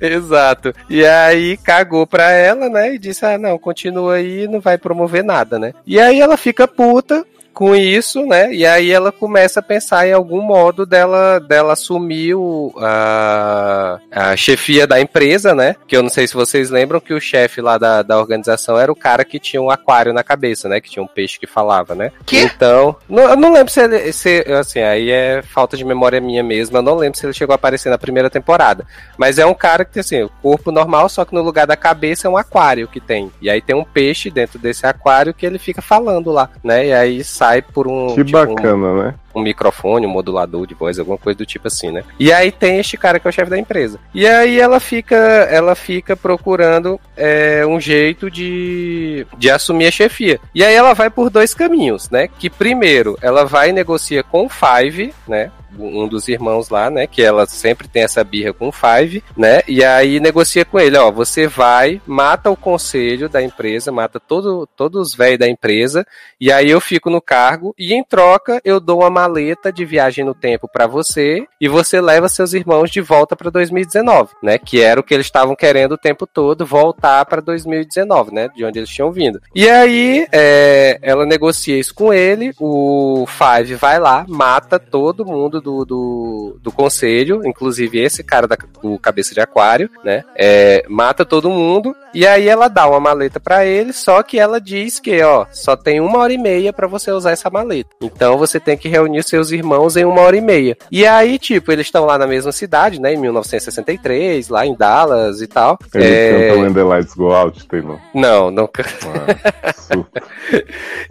Exato. 0.00 0.72
E 0.88 1.04
aí 1.04 1.56
cagou 1.58 2.06
pra 2.06 2.30
ela, 2.32 2.68
né? 2.68 2.94
E 2.94 2.98
disse: 2.98 3.24
Ah, 3.24 3.38
não, 3.38 3.58
continua 3.58 4.14
aí, 4.14 4.48
não 4.48 4.60
vai 4.60 4.78
promover 4.78 5.22
nada, 5.22 5.58
né? 5.58 5.72
E 5.86 6.00
aí 6.00 6.20
ela 6.20 6.36
fica 6.36 6.66
puta 6.66 7.24
com 7.58 7.74
isso, 7.74 8.24
né? 8.24 8.54
E 8.54 8.64
aí 8.64 8.92
ela 8.92 9.10
começa 9.10 9.58
a 9.58 9.62
pensar 9.64 10.06
em 10.06 10.12
algum 10.12 10.40
modo 10.40 10.86
dela, 10.86 11.40
dela 11.40 11.72
assumir 11.72 12.36
o, 12.36 12.72
a, 12.78 13.98
a 14.12 14.36
chefia 14.36 14.86
da 14.86 15.00
empresa, 15.00 15.56
né? 15.56 15.74
Que 15.88 15.96
eu 15.96 16.02
não 16.04 16.08
sei 16.08 16.28
se 16.28 16.34
vocês 16.34 16.70
lembram 16.70 17.00
que 17.00 17.12
o 17.12 17.20
chefe 17.20 17.60
lá 17.60 17.76
da, 17.76 18.02
da 18.02 18.16
organização 18.16 18.78
era 18.78 18.92
o 18.92 18.94
cara 18.94 19.24
que 19.24 19.40
tinha 19.40 19.60
um 19.60 19.70
aquário 19.70 20.12
na 20.12 20.22
cabeça, 20.22 20.68
né? 20.68 20.80
Que 20.80 20.88
tinha 20.88 21.02
um 21.02 21.08
peixe 21.08 21.36
que 21.36 21.48
falava, 21.48 21.96
né? 21.96 22.12
Que? 22.24 22.38
Então, 22.42 22.94
não, 23.08 23.24
eu 23.24 23.36
não 23.36 23.52
lembro 23.52 23.72
se 23.72 23.80
ele, 23.80 24.12
se, 24.12 24.44
assim, 24.52 24.78
aí 24.78 25.10
é 25.10 25.42
falta 25.42 25.76
de 25.76 25.84
memória 25.84 26.20
minha 26.20 26.44
mesmo, 26.44 26.76
eu 26.76 26.82
não 26.82 26.94
lembro 26.94 27.18
se 27.18 27.26
ele 27.26 27.32
chegou 27.32 27.54
a 27.54 27.56
aparecer 27.56 27.90
na 27.90 27.98
primeira 27.98 28.30
temporada. 28.30 28.86
Mas 29.16 29.36
é 29.36 29.44
um 29.44 29.52
cara 29.52 29.84
que 29.84 29.94
tem 29.94 30.00
assim, 30.00 30.22
o 30.22 30.30
corpo 30.40 30.70
normal, 30.70 31.08
só 31.08 31.24
que 31.24 31.34
no 31.34 31.42
lugar 31.42 31.66
da 31.66 31.76
cabeça 31.76 32.28
é 32.28 32.30
um 32.30 32.36
aquário 32.36 32.86
que 32.86 33.00
tem. 33.00 33.32
E 33.42 33.50
aí 33.50 33.60
tem 33.60 33.74
um 33.74 33.82
peixe 33.82 34.30
dentro 34.30 34.60
desse 34.60 34.86
aquário 34.86 35.34
que 35.34 35.44
ele 35.44 35.58
fica 35.58 35.82
falando 35.82 36.30
lá, 36.30 36.48
né? 36.62 36.86
E 36.86 36.92
aí 36.92 37.24
sai 37.24 37.47
por 37.72 37.86
um. 37.88 38.14
Que 38.14 38.24
tipo, 38.24 38.38
um- 38.38 38.54
bacana, 38.54 39.02
né? 39.02 39.14
Um 39.34 39.42
microfone, 39.42 40.06
um 40.06 40.10
modulador 40.10 40.66
de 40.66 40.74
voz, 40.74 40.98
alguma 40.98 41.18
coisa 41.18 41.38
do 41.38 41.46
tipo 41.46 41.68
assim, 41.68 41.90
né? 41.90 42.04
E 42.18 42.32
aí 42.32 42.50
tem 42.50 42.78
este 42.78 42.96
cara 42.96 43.18
que 43.18 43.26
é 43.26 43.30
o 43.30 43.32
chefe 43.32 43.50
da 43.50 43.58
empresa. 43.58 43.98
E 44.14 44.26
aí 44.26 44.60
ela 44.60 44.80
fica, 44.80 45.16
ela 45.16 45.74
fica 45.74 46.16
procurando 46.16 47.00
é, 47.16 47.64
um 47.66 47.80
jeito 47.80 48.30
de, 48.30 49.26
de 49.36 49.50
assumir 49.50 49.86
a 49.86 49.90
chefia. 49.90 50.40
E 50.54 50.64
aí 50.64 50.74
ela 50.74 50.94
vai 50.94 51.10
por 51.10 51.30
dois 51.30 51.54
caminhos, 51.54 52.10
né? 52.10 52.28
Que 52.28 52.50
primeiro 52.50 53.18
ela 53.22 53.44
vai 53.44 53.70
e 53.70 53.72
negocia 53.72 54.22
com 54.22 54.46
o 54.46 54.48
Five, 54.48 55.14
né? 55.26 55.50
Um 55.78 56.08
dos 56.08 56.28
irmãos 56.28 56.70
lá, 56.70 56.90
né? 56.90 57.06
Que 57.06 57.22
ela 57.22 57.46
sempre 57.46 57.86
tem 57.86 58.02
essa 58.02 58.24
birra 58.24 58.52
com 58.52 58.68
o 58.68 58.72
Five, 58.72 59.22
né? 59.36 59.60
E 59.68 59.84
aí 59.84 60.18
negocia 60.18 60.64
com 60.64 60.80
ele, 60.80 60.96
ó, 60.96 61.10
você 61.10 61.46
vai, 61.46 62.00
mata 62.06 62.50
o 62.50 62.56
conselho 62.56 63.28
da 63.28 63.42
empresa, 63.42 63.92
mata 63.92 64.18
todo, 64.18 64.66
todos 64.66 65.08
os 65.08 65.14
velhos 65.14 65.38
da 65.38 65.48
empresa, 65.48 66.06
e 66.40 66.50
aí 66.50 66.70
eu 66.70 66.80
fico 66.80 67.10
no 67.10 67.20
cargo 67.20 67.74
e 67.78 67.92
em 67.94 68.02
troca 68.02 68.60
eu 68.64 68.80
dou 68.80 69.00
uma 69.00 69.10
maleta 69.18 69.72
de 69.72 69.84
viagem 69.84 70.24
no 70.24 70.32
tempo 70.32 70.68
pra 70.68 70.86
você 70.86 71.44
e 71.60 71.66
você 71.66 72.00
leva 72.00 72.28
seus 72.28 72.52
irmãos 72.52 72.88
de 72.88 73.00
volta 73.00 73.34
pra 73.34 73.50
2019, 73.50 74.30
né? 74.40 74.58
Que 74.58 74.80
era 74.80 75.00
o 75.00 75.02
que 75.02 75.12
eles 75.12 75.26
estavam 75.26 75.56
querendo 75.56 75.92
o 75.92 75.98
tempo 75.98 76.24
todo, 76.24 76.64
voltar 76.64 77.24
pra 77.26 77.40
2019, 77.40 78.32
né? 78.32 78.48
De 78.54 78.64
onde 78.64 78.78
eles 78.78 78.90
tinham 78.90 79.10
vindo. 79.10 79.40
E 79.52 79.68
aí 79.68 80.26
é, 80.30 80.98
ela 81.02 81.26
negocia 81.26 81.76
isso 81.76 81.92
com 81.92 82.12
ele, 82.12 82.52
o 82.60 83.26
Five 83.26 83.74
vai 83.74 83.98
lá, 83.98 84.24
mata 84.28 84.78
todo 84.78 85.26
mundo 85.26 85.60
do, 85.60 85.84
do, 85.84 86.60
do 86.62 86.70
conselho, 86.70 87.40
inclusive 87.44 87.98
esse 88.00 88.22
cara 88.22 88.46
da, 88.46 88.56
do 88.80 88.98
cabeça 89.00 89.34
de 89.34 89.40
aquário, 89.40 89.90
né? 90.04 90.22
É, 90.36 90.84
mata 90.88 91.24
todo 91.24 91.50
mundo 91.50 91.92
e 92.14 92.26
aí 92.26 92.48
ela 92.48 92.68
dá 92.68 92.88
uma 92.88 93.00
maleta 93.00 93.40
pra 93.40 93.66
ele, 93.66 93.92
só 93.92 94.22
que 94.22 94.38
ela 94.38 94.60
diz 94.60 95.00
que, 95.00 95.20
ó, 95.22 95.46
só 95.50 95.76
tem 95.76 96.00
uma 96.00 96.18
hora 96.18 96.32
e 96.32 96.38
meia 96.38 96.72
pra 96.72 96.86
você 96.86 97.10
usar 97.10 97.32
essa 97.32 97.50
maleta. 97.50 97.90
Então 98.00 98.38
você 98.38 98.60
tem 98.60 98.76
que 98.76 98.88
reunir 98.88 99.07
seus 99.22 99.50
irmãos 99.50 99.96
em 99.96 100.04
uma 100.04 100.20
hora 100.20 100.36
e 100.36 100.40
meia. 100.40 100.76
E 100.90 101.06
aí, 101.06 101.38
tipo, 101.38 101.70
eles 101.72 101.86
estão 101.86 102.04
lá 102.04 102.18
na 102.18 102.26
mesma 102.26 102.52
cidade, 102.52 103.00
né? 103.00 103.14
Em 103.14 103.16
1963, 103.16 104.48
lá 104.48 104.66
em 104.66 104.74
Dallas 104.74 105.40
e 105.40 105.46
tal. 105.46 105.78
Ele 105.94 106.04
É, 106.04 106.48
canta 106.48 106.60
When 106.62 106.74
the 106.74 106.82
Lights 106.82 107.14
Go 107.14 107.32
Out, 107.32 107.66
Taylor. 107.66 107.98
Não, 108.14 108.50
não 108.50 108.68
Ah, 108.74 109.72
super. 109.72 110.22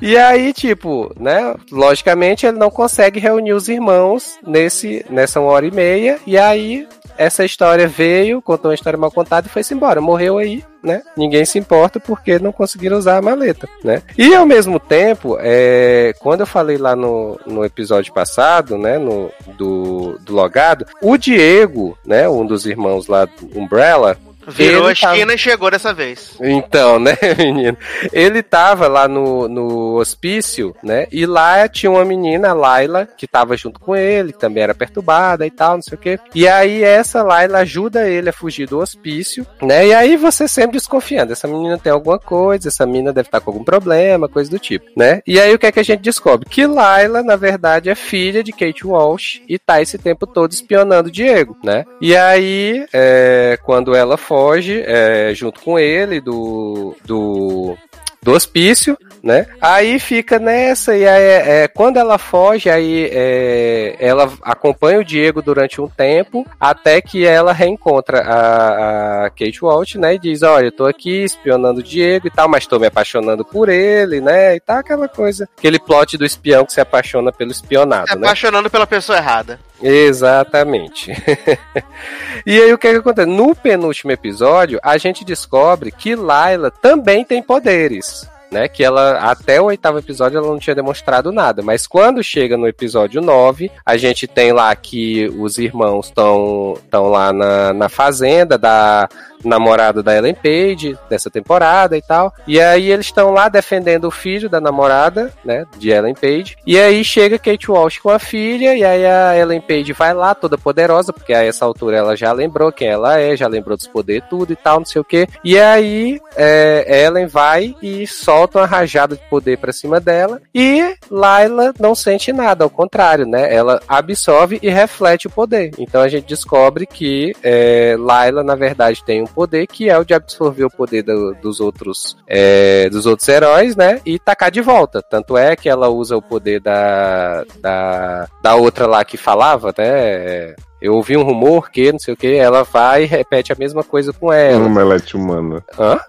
E 0.02 0.18
aí, 0.18 0.54
tipo, 0.54 1.12
né? 1.20 1.56
Logicamente 1.72 2.46
ele 2.46 2.58
não 2.58 2.70
consegue 2.70 3.20
reunir 3.20 3.54
os 3.54 3.68
irmãos 3.68 4.38
nesse, 4.46 5.06
nessa 5.10 5.40
uma 5.40 5.52
hora 5.52 5.66
e 5.66 5.72
meia. 5.72 6.18
E 6.26 6.38
aí 6.38 6.88
essa 7.18 7.44
história 7.44 7.88
veio, 7.88 8.42
contou 8.42 8.70
uma 8.70 8.76
história 8.76 8.98
mal 8.98 9.12
contada 9.12 9.48
e 9.48 9.50
foi-se 9.50 9.74
embora. 9.74 10.00
Morreu 10.00 10.38
aí, 10.38 10.64
né? 10.84 11.02
Ninguém 11.16 11.46
se 11.46 11.58
importa 11.58 12.00
porque 12.00 12.40
não 12.40 12.52
conseguiram 12.52 12.98
usar 12.98 13.18
a 13.18 13.22
maleta, 13.22 13.68
né? 13.84 14.02
E 14.18 14.34
ao 14.34 14.46
mesmo 14.46 14.80
tempo, 14.80 15.38
é, 15.40 16.14
quando 16.20 16.42
eu 16.42 16.48
falei 16.48 16.78
lá 16.78 16.96
no, 16.96 17.40
no 17.46 17.66
episódio 17.66 18.14
passado, 18.14 18.78
né, 18.78 18.98
no, 18.98 19.32
do, 19.58 20.18
do 20.20 20.34
Logado, 20.34 20.86
o 21.02 21.18
Diego, 21.18 21.98
né, 22.06 22.28
um 22.30 22.46
dos 22.46 22.66
irmãos 22.66 23.08
lá 23.08 23.26
do 23.26 23.60
Umbrella, 23.60 24.18
Virou 24.48 24.84
ele 24.84 24.90
a 24.90 24.92
esquina 24.94 25.18
tava- 25.18 25.34
e 25.34 25.38
chegou 25.38 25.72
dessa 25.72 25.94
vez. 25.94 26.36
Então, 26.42 27.00
né, 27.00 27.18
menino? 27.38 27.78
Ele 28.14 28.42
tava 28.42 28.88
lá 28.88 29.08
no, 29.08 29.48
no 29.48 29.96
hospício, 29.96 30.76
né? 30.84 31.08
E 31.12 31.26
lá 31.26 31.68
tinha 31.68 31.92
uma 31.92 32.06
menina, 32.06 32.50
a 32.50 32.54
Laila, 32.54 33.08
que 33.18 33.28
tava 33.28 33.58
junto 33.58 33.80
com 33.80 33.96
ele, 33.96 34.34
que 34.34 34.40
também 34.40 34.64
era 34.64 34.74
perturbada 34.74 35.46
e 35.46 35.52
tal, 35.52 35.76
não 35.76 35.82
sei 35.82 35.96
o 35.96 36.02
quê. 36.02 36.20
E 36.34 36.48
aí 36.48 36.84
essa 36.84 37.22
Laila 37.24 37.60
ajuda 37.60 38.08
ele 38.08 38.30
a 38.30 38.34
fugir 38.34 38.68
do 38.68 38.80
hospício, 38.80 39.46
né? 39.62 39.88
E 39.88 39.94
aí 39.94 40.16
você 40.16 40.48
sempre 40.48 40.78
desconfiando, 40.78 41.34
essa 41.34 41.48
menina 41.48 41.78
tem 41.78 41.92
alguma 41.92 42.20
coisa, 42.20 42.68
essa 42.68 42.86
menina 42.86 43.12
deve 43.14 43.28
estar 43.28 43.40
com 43.42 43.52
algum 43.52 43.64
problema, 43.64 44.30
coisa 44.30 44.50
do 44.50 44.60
tipo, 44.60 44.86
né? 44.96 45.22
E 45.26 45.40
aí 45.40 45.54
o 45.54 45.60
que 45.60 45.66
é 45.66 45.72
que 45.72 45.80
a 45.80 45.84
gente 45.84 46.02
descobre? 46.02 46.50
Que 46.50 46.66
Laila, 46.66 47.22
na 47.24 47.36
verdade, 47.36 47.90
é 47.90 47.96
filha 47.96 48.44
de 48.44 48.52
Kate 48.52 48.86
Walsh 48.86 49.42
e 49.48 49.58
tá 49.60 49.82
esse 49.82 49.98
tempo 49.98 50.26
todo 50.26 50.52
espionando 50.52 51.10
o 51.10 51.12
Diego, 51.12 51.58
né? 51.64 51.86
E 52.02 52.16
aí, 52.16 52.86
é, 52.94 53.58
quando 53.64 53.96
ela 53.96 54.18
foge, 54.38 54.84
é, 54.86 55.34
junto 55.34 55.60
com 55.62 55.80
ele, 55.80 56.22
do, 56.22 56.96
do, 57.04 57.76
do 58.22 58.34
hospício, 58.34 58.96
né? 59.24 59.48
Aí 59.60 60.00
fica 60.00 60.38
nessa, 60.38 60.96
e 60.96 61.08
aí, 61.08 61.24
é, 61.24 61.68
quando 61.68 61.98
ela 61.98 62.20
foge, 62.20 62.70
aí 62.70 63.10
é, 63.12 63.96
ela 64.00 64.32
acompanha 64.44 65.00
o 65.00 65.04
Diego 65.04 65.42
durante 65.42 65.82
um 65.82 65.88
tempo, 65.88 66.46
até 66.60 67.02
que 67.02 67.26
ela 67.26 67.52
reencontra 67.52 68.22
a, 68.22 69.26
a 69.26 69.30
Kate 69.32 69.64
Walsh, 69.64 69.96
né? 69.96 70.14
E 70.14 70.20
diz, 70.20 70.44
olha, 70.44 70.68
eu 70.68 70.72
tô 70.72 70.86
aqui 70.86 71.24
espionando 71.24 71.80
o 71.80 71.84
Diego 71.84 72.28
e 72.28 72.32
tal, 72.32 72.48
mas 72.48 72.68
tô 72.68 72.78
me 72.78 72.86
apaixonando 72.86 73.44
por 73.44 73.70
ele, 73.70 74.22
né? 74.22 74.56
E 74.56 74.60
tal, 74.60 74.78
aquela 74.78 75.08
coisa. 75.08 75.50
Aquele 75.58 75.80
plot 75.80 76.16
do 76.16 76.26
espião 76.26 76.64
que 76.64 76.74
se 76.74 76.80
apaixona 76.80 77.32
pelo 77.32 77.50
espionado, 77.50 78.10
Se 78.10 78.16
né? 78.16 78.28
apaixonando 78.28 78.70
pela 78.70 78.86
pessoa 78.86 79.18
errada. 79.18 79.60
Exatamente. 79.82 81.12
e 82.46 82.60
aí 82.60 82.74
o 82.74 82.78
que, 82.78 82.90
que 82.90 82.98
acontece? 82.98 83.30
No 83.30 83.56
penúltimo 83.56 84.12
episódio, 84.12 84.80
a 84.82 84.98
gente 84.98 85.24
descobre 85.24 85.92
que 85.92 86.16
Layla 86.16 86.72
também 86.72 87.24
tem 87.24 87.42
poderes. 87.42 88.28
Né, 88.50 88.70
que 88.70 88.82
ela, 88.82 89.30
até 89.30 89.60
o 89.60 89.66
oitavo 89.66 90.00
episódio, 90.00 90.38
ela 90.38 90.48
não 90.48 90.58
tinha 90.58 90.74
demonstrado 90.74 91.34
nada. 91.34 91.62
Mas 91.62 91.86
quando 91.86 92.24
chega 92.24 92.56
no 92.56 92.66
episódio 92.66 93.22
9, 93.22 93.70
a 93.86 93.98
gente 93.98 94.26
tem 94.26 94.54
lá 94.54 94.74
que 94.74 95.28
os 95.38 95.58
irmãos 95.58 96.06
estão 96.06 96.78
lá 97.12 97.34
na, 97.34 97.74
na 97.74 97.90
fazenda 97.90 98.58
da 98.58 99.10
namorada 99.44 100.02
da 100.02 100.16
Ellen 100.16 100.36
Page, 100.36 100.98
dessa 101.10 101.30
temporada 101.30 101.98
e 101.98 102.02
tal. 102.02 102.34
E 102.48 102.60
aí 102.60 102.92
eles 102.92 103.08
estão 103.08 103.32
lá 103.32 103.50
defendendo 103.50 104.06
o 104.06 104.12
filho 104.12 104.50
da 104.50 104.60
namorada, 104.60 105.32
né, 105.44 105.66
de 105.78 105.90
Ellen 105.90 106.16
Page. 106.16 106.58
E 106.66 106.78
aí 106.78 107.04
chega 107.04 107.40
Kate 107.40 107.70
Walsh 107.70 108.00
com 108.00 108.10
a 108.10 108.20
filha, 108.20 108.76
e 108.76 108.84
aí 108.84 109.06
a 109.06 109.38
Ellen 109.38 109.62
Page 109.62 109.94
vai 109.94 110.14
lá, 110.14 110.34
toda 110.34 110.58
poderosa, 110.58 111.14
porque 111.14 111.34
a 111.34 111.44
essa 111.44 111.66
altura 111.66 111.98
ela 111.98 112.16
já 112.16 112.32
lembrou 112.32 112.72
quem 112.72 112.88
ela 112.88 113.20
é, 113.20 113.36
já 113.36 113.48
lembrou 113.48 113.78
dos 113.78 113.88
poderes 113.88 114.28
tudo 114.30 114.54
e 114.54 114.56
tal, 114.56 114.80
não 114.80 114.86
sei 114.86 115.02
o 115.02 115.06
que. 115.06 115.28
E 115.44 115.60
aí 115.60 116.20
é, 116.36 117.06
Ellen 117.06 117.28
vai 117.28 117.76
e 117.82 118.06
solta 118.08 118.60
uma 118.60 118.66
rajada 118.66 119.16
de 119.16 119.24
poder 119.30 119.58
pra 119.58 119.72
cima 119.72 120.00
dela, 120.00 120.42
e 120.54 120.96
Layla 121.10 121.74
não 121.80 121.96
sente 121.96 122.34
nada, 122.34 122.64
ao 122.64 122.70
contrário, 122.70 123.26
né? 123.26 123.54
Ela 123.54 123.82
absorve 123.88 124.60
e 124.62 124.70
reflete 124.70 125.28
o 125.28 125.30
poder. 125.30 125.72
Então 125.78 126.02
a 126.02 126.08
gente 126.08 126.26
descobre 126.26 126.86
que 126.86 127.34
é, 127.44 127.96
na 128.44 128.56
verdade, 128.56 129.04
tem 129.04 129.22
um 129.22 129.27
poder 129.28 129.68
que 129.68 129.90
é 129.90 129.98
o 129.98 130.04
de 130.06 130.14
absorver 130.14 130.64
o 130.66 130.70
poder 130.70 131.04
do- 131.04 131.34
dos 131.36 131.60
outros 131.60 132.18
é, 132.28 132.90
dos 132.90 133.06
outros 133.06 133.28
heróis, 133.28 133.76
né? 133.76 134.00
E 134.06 134.18
tacar 134.20 134.50
de 134.52 134.62
volta. 134.62 135.02
Tanto 135.02 135.38
é 135.38 135.56
que 135.56 135.68
ela 135.70 135.90
usa 135.90 136.16
o 136.18 136.22
poder 136.22 136.60
da, 136.60 137.44
da, 137.60 138.28
da 138.42 138.56
outra 138.56 138.86
lá 138.88 139.04
que 139.06 139.18
falava, 139.18 139.74
né? 139.78 140.56
Eu 140.82 140.94
ouvi 140.94 141.18
um 141.18 141.24
rumor 141.24 141.72
que, 141.72 141.92
não 141.92 141.98
sei 142.00 142.14
o 142.14 142.18
que, 142.18 142.36
ela 142.36 142.64
vai 142.64 143.04
e 143.04 143.08
repete 143.08 143.52
a 143.52 143.56
mesma 143.58 143.84
coisa 143.84 144.14
com 144.14 144.32
ela. 144.32 144.64
Omelete 144.66 145.18
humana. 145.18 145.64
Hã? 145.78 146.00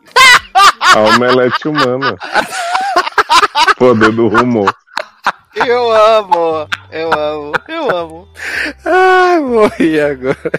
A 0.94 1.00
omelete 1.16 1.66
humana. 1.68 2.16
Poder 3.78 4.12
do 4.12 4.28
rumor. 4.28 4.72
Eu 5.66 5.90
amo, 5.90 6.68
eu 6.90 7.12
amo, 7.12 7.52
eu 7.68 7.96
amo. 7.96 8.28
Ai, 8.84 9.40
morri 9.40 10.00
agora. 10.00 10.52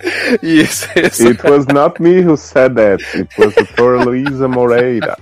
Isso, 0.42 0.86
isso. 0.96 1.28
It 1.28 1.42
was 1.42 1.66
not 1.66 2.00
me 2.00 2.22
who 2.22 2.36
said 2.36 2.76
that. 2.76 3.00
It 3.14 3.28
was 3.36 3.52
for 3.74 3.98
Luisa 4.04 4.46
Moreira. 4.46 5.16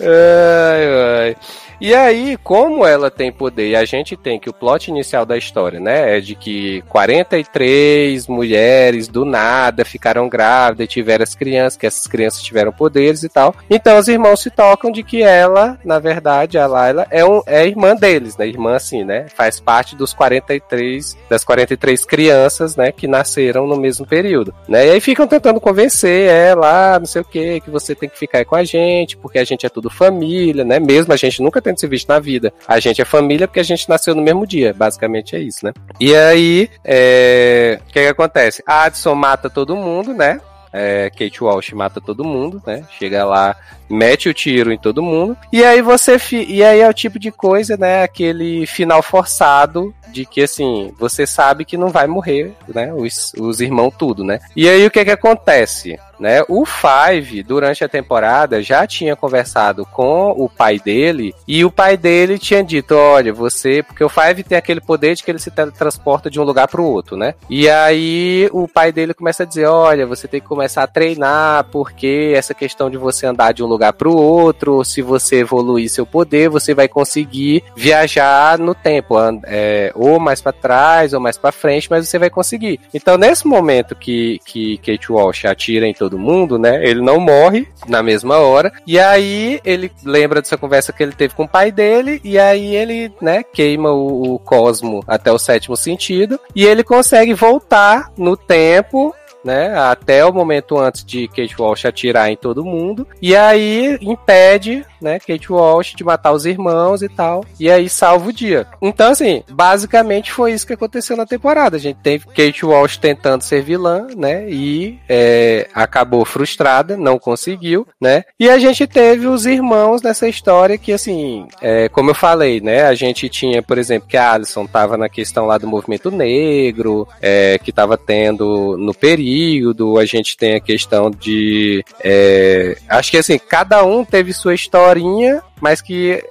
Ai, 0.00 0.86
ai. 1.20 1.36
E 1.82 1.96
aí, 1.96 2.36
como 2.44 2.86
ela 2.86 3.10
tem 3.10 3.32
poder 3.32 3.70
e 3.70 3.74
a 3.74 3.84
gente 3.84 4.16
tem 4.16 4.38
que 4.38 4.48
o 4.48 4.52
plot 4.52 4.88
inicial 4.88 5.26
da 5.26 5.36
história, 5.36 5.80
né, 5.80 6.16
é 6.16 6.20
de 6.20 6.36
que 6.36 6.80
43 6.82 8.28
mulheres 8.28 9.08
do 9.08 9.24
nada 9.24 9.84
ficaram 9.84 10.28
grávidas 10.28 10.84
e 10.84 10.88
tiveram 10.88 11.24
as 11.24 11.34
crianças, 11.34 11.76
que 11.76 11.84
essas 11.84 12.06
crianças 12.06 12.40
tiveram 12.40 12.70
poderes 12.70 13.24
e 13.24 13.28
tal. 13.28 13.52
Então 13.68 13.98
os 13.98 14.06
irmãos 14.06 14.38
se 14.38 14.48
tocam 14.48 14.92
de 14.92 15.02
que 15.02 15.24
ela, 15.24 15.76
na 15.84 15.98
verdade, 15.98 16.56
a 16.56 16.68
Layla 16.68 17.04
é, 17.10 17.24
um, 17.24 17.42
é 17.46 17.66
irmã 17.66 17.96
deles, 17.96 18.36
né, 18.36 18.46
irmã 18.46 18.76
assim, 18.76 19.02
né, 19.02 19.26
faz 19.34 19.58
parte 19.58 19.96
dos 19.96 20.12
43, 20.12 21.18
das 21.28 21.42
43 21.42 22.04
crianças, 22.04 22.76
né, 22.76 22.92
que 22.92 23.08
nasceram 23.08 23.66
no 23.66 23.76
mesmo 23.76 24.06
período, 24.06 24.54
né, 24.68 24.86
e 24.86 24.90
aí 24.92 25.00
ficam 25.00 25.26
tentando 25.26 25.60
convencer 25.60 26.30
ela, 26.30 26.94
ah, 26.94 27.00
não 27.00 27.06
sei 27.06 27.22
o 27.22 27.24
que, 27.24 27.60
que 27.60 27.70
você 27.70 27.92
tem 27.92 28.08
que 28.08 28.16
ficar 28.16 28.44
com 28.44 28.54
a 28.54 28.62
gente, 28.62 29.16
porque 29.16 29.40
a 29.40 29.44
gente 29.44 29.66
é 29.66 29.68
tudo 29.68 29.90
família, 29.90 30.62
né, 30.62 30.78
mesmo 30.78 31.12
a 31.12 31.16
gente 31.16 31.42
nunca 31.42 31.60
tendo 31.72 31.80
se 31.80 31.86
visto 31.86 32.08
na 32.08 32.18
vida. 32.18 32.52
A 32.68 32.78
gente 32.78 33.00
é 33.00 33.04
família 33.04 33.48
porque 33.48 33.60
a 33.60 33.64
gente 33.64 33.88
nasceu 33.88 34.14
no 34.14 34.22
mesmo 34.22 34.46
dia, 34.46 34.72
basicamente 34.74 35.34
é 35.34 35.38
isso, 35.38 35.64
né? 35.64 35.72
E 35.98 36.14
aí, 36.14 36.68
é, 36.84 37.78
o 37.82 37.86
que, 37.92 38.00
que 38.00 38.06
acontece? 38.06 38.62
A 38.66 38.84
Addison 38.84 39.14
mata 39.14 39.48
todo 39.50 39.74
mundo, 39.76 40.12
né? 40.14 40.40
É, 40.74 41.10
Kate 41.10 41.44
Walsh 41.44 41.72
mata 41.72 42.00
todo 42.00 42.24
mundo, 42.24 42.62
né? 42.66 42.82
Chega 42.98 43.24
lá, 43.26 43.54
mete 43.90 44.28
o 44.30 44.32
tiro 44.34 44.72
em 44.72 44.78
todo 44.78 45.02
mundo. 45.02 45.36
E 45.52 45.62
aí 45.62 45.82
você 45.82 46.18
fi- 46.18 46.46
e 46.48 46.64
aí 46.64 46.80
é 46.80 46.88
o 46.88 46.94
tipo 46.94 47.18
de 47.18 47.30
coisa, 47.30 47.76
né? 47.76 48.02
Aquele 48.02 48.64
final 48.66 49.02
forçado 49.02 49.94
de 50.12 50.26
que 50.26 50.42
assim 50.42 50.92
você 50.98 51.26
sabe 51.26 51.64
que 51.64 51.76
não 51.76 51.88
vai 51.88 52.06
morrer, 52.06 52.52
né? 52.68 52.92
Os, 52.92 53.32
os 53.38 53.60
irmãos 53.60 53.92
tudo, 53.98 54.22
né? 54.22 54.38
E 54.54 54.68
aí 54.68 54.86
o 54.86 54.90
que 54.90 55.04
que 55.04 55.10
acontece? 55.10 55.98
Né? 56.22 56.40
O 56.48 56.64
Five, 56.64 57.42
durante 57.42 57.82
a 57.82 57.88
temporada, 57.88 58.62
já 58.62 58.86
tinha 58.86 59.16
conversado 59.16 59.84
com 59.84 60.30
o 60.30 60.48
pai 60.48 60.78
dele 60.78 61.34
e 61.48 61.64
o 61.64 61.70
pai 61.70 61.96
dele 61.96 62.38
tinha 62.38 62.62
dito: 62.62 62.94
Olha, 62.94 63.32
você. 63.32 63.82
Porque 63.82 64.04
o 64.04 64.08
Five 64.08 64.44
tem 64.44 64.56
aquele 64.56 64.80
poder 64.80 65.16
de 65.16 65.24
que 65.24 65.32
ele 65.32 65.40
se 65.40 65.50
teletransporta 65.50 66.30
de 66.30 66.38
um 66.38 66.44
lugar 66.44 66.68
para 66.68 66.80
o 66.80 66.84
outro, 66.84 67.16
né? 67.16 67.34
E 67.50 67.68
aí 67.68 68.48
o 68.52 68.68
pai 68.68 68.92
dele 68.92 69.14
começa 69.14 69.42
a 69.42 69.46
dizer: 69.46 69.66
Olha, 69.66 70.06
você 70.06 70.28
tem 70.28 70.40
que 70.40 70.46
começar 70.46 70.84
a 70.84 70.86
treinar, 70.86 71.64
porque 71.72 72.32
essa 72.36 72.54
questão 72.54 72.88
de 72.88 72.96
você 72.96 73.26
andar 73.26 73.52
de 73.52 73.64
um 73.64 73.66
lugar 73.66 73.92
para 73.92 74.08
o 74.08 74.16
outro, 74.16 74.84
se 74.84 75.02
você 75.02 75.40
evoluir 75.40 75.90
seu 75.90 76.06
poder, 76.06 76.48
você 76.48 76.72
vai 76.72 76.86
conseguir 76.86 77.64
viajar 77.74 78.60
no 78.60 78.76
tempo, 78.76 79.16
é, 79.44 79.92
ou 80.02 80.18
mais 80.18 80.40
para 80.40 80.52
trás 80.52 81.12
ou 81.12 81.20
mais 81.20 81.38
para 81.38 81.52
frente, 81.52 81.88
mas 81.90 82.08
você 82.08 82.18
vai 82.18 82.30
conseguir. 82.30 82.80
Então, 82.92 83.16
nesse 83.16 83.46
momento 83.46 83.94
que, 83.94 84.40
que 84.44 84.78
Kate 84.78 85.12
Walsh 85.12 85.44
atira 85.44 85.86
em 85.86 85.94
todo 85.94 86.18
mundo, 86.18 86.58
né? 86.58 86.84
Ele 86.84 87.00
não 87.00 87.20
morre 87.20 87.66
na 87.86 88.02
mesma 88.02 88.38
hora. 88.38 88.72
E 88.86 88.98
aí 88.98 89.60
ele 89.64 89.90
lembra 90.04 90.40
dessa 90.40 90.56
conversa 90.56 90.92
que 90.92 91.02
ele 91.02 91.12
teve 91.12 91.34
com 91.34 91.44
o 91.44 91.48
pai 91.48 91.70
dele. 91.70 92.20
E 92.24 92.38
aí 92.38 92.74
ele, 92.74 93.12
né, 93.20 93.42
queima 93.42 93.92
o, 93.92 94.34
o 94.34 94.38
cosmo 94.38 95.02
até 95.06 95.30
o 95.30 95.38
sétimo 95.38 95.76
sentido. 95.76 96.38
E 96.54 96.64
ele 96.64 96.82
consegue 96.82 97.34
voltar 97.34 98.10
no 98.16 98.36
tempo. 98.36 99.14
Né, 99.44 99.76
até 99.76 100.24
o 100.24 100.32
momento 100.32 100.78
antes 100.78 101.04
de 101.04 101.26
Kate 101.26 101.60
Walsh 101.60 101.84
atirar 101.84 102.30
em 102.30 102.36
todo 102.36 102.64
mundo. 102.64 103.06
E 103.20 103.34
aí 103.34 103.98
impede, 104.00 104.84
né, 105.00 105.18
Kate 105.18 105.52
Walsh 105.52 105.94
de 105.96 106.04
matar 106.04 106.32
os 106.32 106.46
irmãos 106.46 107.02
e 107.02 107.08
tal. 107.08 107.44
E 107.58 107.70
aí 107.70 107.88
salva 107.88 108.28
o 108.28 108.32
dia. 108.32 108.66
Então, 108.80 109.10
assim, 109.10 109.42
basicamente 109.50 110.30
foi 110.30 110.52
isso 110.52 110.66
que 110.66 110.74
aconteceu 110.74 111.16
na 111.16 111.26
temporada. 111.26 111.76
A 111.76 111.80
gente 111.80 111.98
teve 112.02 112.26
Kate 112.26 112.64
Walsh 112.64 112.98
tentando 112.98 113.42
ser 113.42 113.62
vilã, 113.62 114.06
né? 114.16 114.48
E 114.48 114.98
é, 115.08 115.68
acabou 115.74 116.24
frustrada, 116.24 116.96
não 116.96 117.18
conseguiu, 117.18 117.86
né? 118.00 118.22
E 118.38 118.48
a 118.48 118.58
gente 118.58 118.86
teve 118.86 119.26
os 119.26 119.44
irmãos 119.44 120.02
nessa 120.02 120.28
história 120.28 120.78
que, 120.78 120.92
assim, 120.92 121.46
é, 121.60 121.88
como 121.88 122.10
eu 122.10 122.14
falei, 122.14 122.60
né? 122.60 122.84
A 122.84 122.94
gente 122.94 123.28
tinha, 123.28 123.62
por 123.62 123.78
exemplo, 123.78 124.08
que 124.08 124.16
a 124.16 124.32
Alison 124.32 124.66
tava 124.66 124.96
na 124.96 125.08
questão 125.08 125.46
lá 125.46 125.58
do 125.58 125.66
movimento 125.66 126.10
negro, 126.10 127.08
é, 127.20 127.58
que 127.58 127.72
tava 127.72 127.96
tendo 127.96 128.76
no 128.78 128.94
período 128.94 129.31
período, 129.32 129.98
a 129.98 130.04
gente 130.04 130.36
tem 130.36 130.54
a 130.54 130.60
questão 130.60 131.10
de. 131.10 131.84
é, 132.02 132.76
acho 132.88 133.10
que 133.10 133.16
assim, 133.16 133.38
cada 133.38 133.82
um 133.84 134.04
teve 134.04 134.32
sua 134.32 134.54
historinha, 134.54 135.42
mas 135.60 135.80
que, 135.80 136.22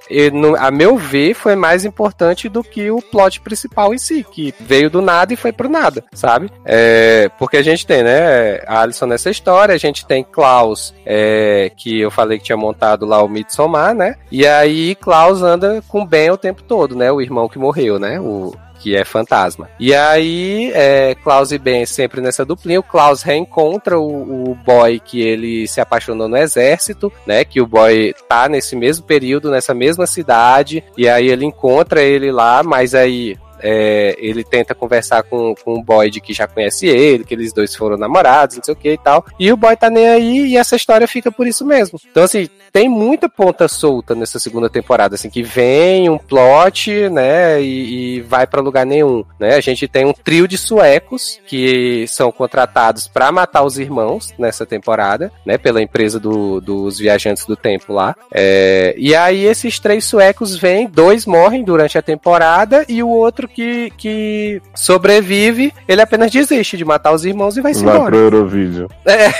a 0.58 0.70
meu 0.70 0.96
ver, 0.96 1.34
foi 1.34 1.56
mais 1.56 1.84
importante 1.84 2.48
do 2.48 2.62
que 2.62 2.90
o 2.90 3.00
plot 3.00 3.40
principal 3.40 3.94
em 3.94 3.98
si, 3.98 4.24
que 4.30 4.54
veio 4.60 4.90
do 4.90 5.00
nada 5.00 5.32
e 5.32 5.36
foi 5.36 5.52
pro 5.52 5.68
nada, 5.68 6.04
sabe? 6.12 6.50
É, 6.64 7.30
porque 7.38 7.56
a 7.56 7.62
gente 7.62 7.86
tem, 7.86 8.02
né, 8.02 8.60
a 8.66 8.82
Alison 8.82 9.06
nessa 9.06 9.30
história, 9.30 9.74
a 9.74 9.78
gente 9.78 10.06
tem 10.06 10.22
Klaus, 10.22 10.94
é, 11.06 11.72
que 11.76 12.00
eu 12.00 12.10
falei 12.10 12.38
que 12.38 12.44
tinha 12.44 12.56
montado 12.56 13.06
lá 13.06 13.22
o 13.22 13.28
Midsommar, 13.28 13.94
né? 13.94 14.16
E 14.30 14.46
aí 14.46 14.94
Klaus 14.94 15.42
anda 15.42 15.82
com 15.88 16.06
Ben 16.06 16.30
o 16.30 16.36
tempo 16.36 16.62
todo, 16.62 16.94
né? 16.94 17.10
O 17.10 17.20
irmão 17.20 17.48
que 17.48 17.58
morreu, 17.58 17.98
né? 17.98 18.20
O, 18.20 18.54
que 18.82 18.96
é 18.96 19.04
fantasma. 19.04 19.70
E 19.78 19.94
aí, 19.94 20.72
é, 20.74 21.14
Klaus 21.14 21.52
e 21.52 21.58
Ben 21.58 21.86
sempre 21.86 22.20
nessa 22.20 22.44
duplinha. 22.44 22.80
O 22.80 22.82
Klaus 22.82 23.22
reencontra 23.22 23.96
o, 23.96 24.50
o 24.50 24.54
boy 24.56 24.98
que 24.98 25.22
ele 25.22 25.68
se 25.68 25.80
apaixonou 25.80 26.26
no 26.26 26.36
exército, 26.36 27.12
né? 27.24 27.44
Que 27.44 27.60
o 27.60 27.66
boy 27.66 28.12
tá 28.28 28.48
nesse 28.48 28.74
mesmo 28.74 29.04
período, 29.04 29.52
nessa 29.52 29.72
mesma 29.72 30.04
cidade. 30.04 30.82
E 30.98 31.08
aí 31.08 31.28
ele 31.28 31.44
encontra 31.44 32.02
ele 32.02 32.32
lá, 32.32 32.64
mas 32.64 32.92
aí 32.92 33.36
é, 33.62 34.16
ele 34.18 34.44
tenta 34.44 34.74
conversar 34.74 35.22
com, 35.22 35.54
com 35.64 35.74
o 35.74 35.82
Boyd 35.82 36.20
que 36.20 36.32
já 36.32 36.46
conhece 36.46 36.86
ele, 36.86 37.24
que 37.24 37.34
eles 37.34 37.52
dois 37.52 37.74
foram 37.74 37.96
namorados, 37.96 38.56
não 38.56 38.64
sei 38.64 38.74
o 38.74 38.76
que 38.76 38.92
e 38.92 38.98
tal. 38.98 39.24
E 39.38 39.52
o 39.52 39.56
boy 39.56 39.76
tá 39.76 39.88
nem 39.90 40.08
aí 40.08 40.46
e 40.46 40.56
essa 40.56 40.76
história 40.76 41.06
fica 41.06 41.30
por 41.30 41.46
isso 41.46 41.64
mesmo. 41.64 41.98
Então, 42.10 42.22
assim, 42.22 42.48
tem 42.72 42.88
muita 42.88 43.28
ponta 43.28 43.68
solta 43.68 44.14
nessa 44.14 44.38
segunda 44.38 44.68
temporada, 44.70 45.14
assim, 45.14 45.28
que 45.30 45.42
vem 45.42 46.08
um 46.08 46.18
plot, 46.18 47.08
né, 47.10 47.60
e, 47.62 48.16
e 48.16 48.20
vai 48.22 48.46
pra 48.46 48.60
lugar 48.60 48.86
nenhum, 48.86 49.24
né? 49.38 49.54
A 49.56 49.60
gente 49.60 49.86
tem 49.86 50.04
um 50.06 50.12
trio 50.12 50.48
de 50.48 50.56
suecos 50.56 51.38
que 51.46 52.06
são 52.08 52.32
contratados 52.32 53.06
pra 53.06 53.30
matar 53.30 53.62
os 53.64 53.78
irmãos 53.78 54.32
nessa 54.38 54.64
temporada, 54.64 55.30
né, 55.44 55.58
pela 55.58 55.82
empresa 55.82 56.18
do- 56.18 56.60
dos 56.60 56.98
viajantes 56.98 57.44
do 57.44 57.56
tempo 57.56 57.92
lá. 57.92 58.16
É, 58.32 58.94
e 58.96 59.14
aí 59.14 59.44
esses 59.44 59.78
três 59.78 60.04
suecos 60.04 60.56
vêm, 60.56 60.86
dois 60.88 61.26
morrem 61.26 61.62
durante 61.64 61.98
a 61.98 62.02
temporada 62.02 62.84
e 62.88 63.02
o 63.02 63.08
outro 63.08 63.46
que, 63.52 63.90
que 63.96 64.60
sobrevive, 64.74 65.72
ele 65.86 66.02
apenas 66.02 66.30
desiste 66.30 66.76
de 66.76 66.84
matar 66.84 67.12
os 67.12 67.24
irmãos 67.24 67.56
e 67.56 67.60
vai 67.60 67.72
se 67.74 67.84
Vai 67.84 67.94
embora. 67.94 68.10
pro 68.10 68.18
Eurovídeo. 68.20 68.88
É. 69.04 69.30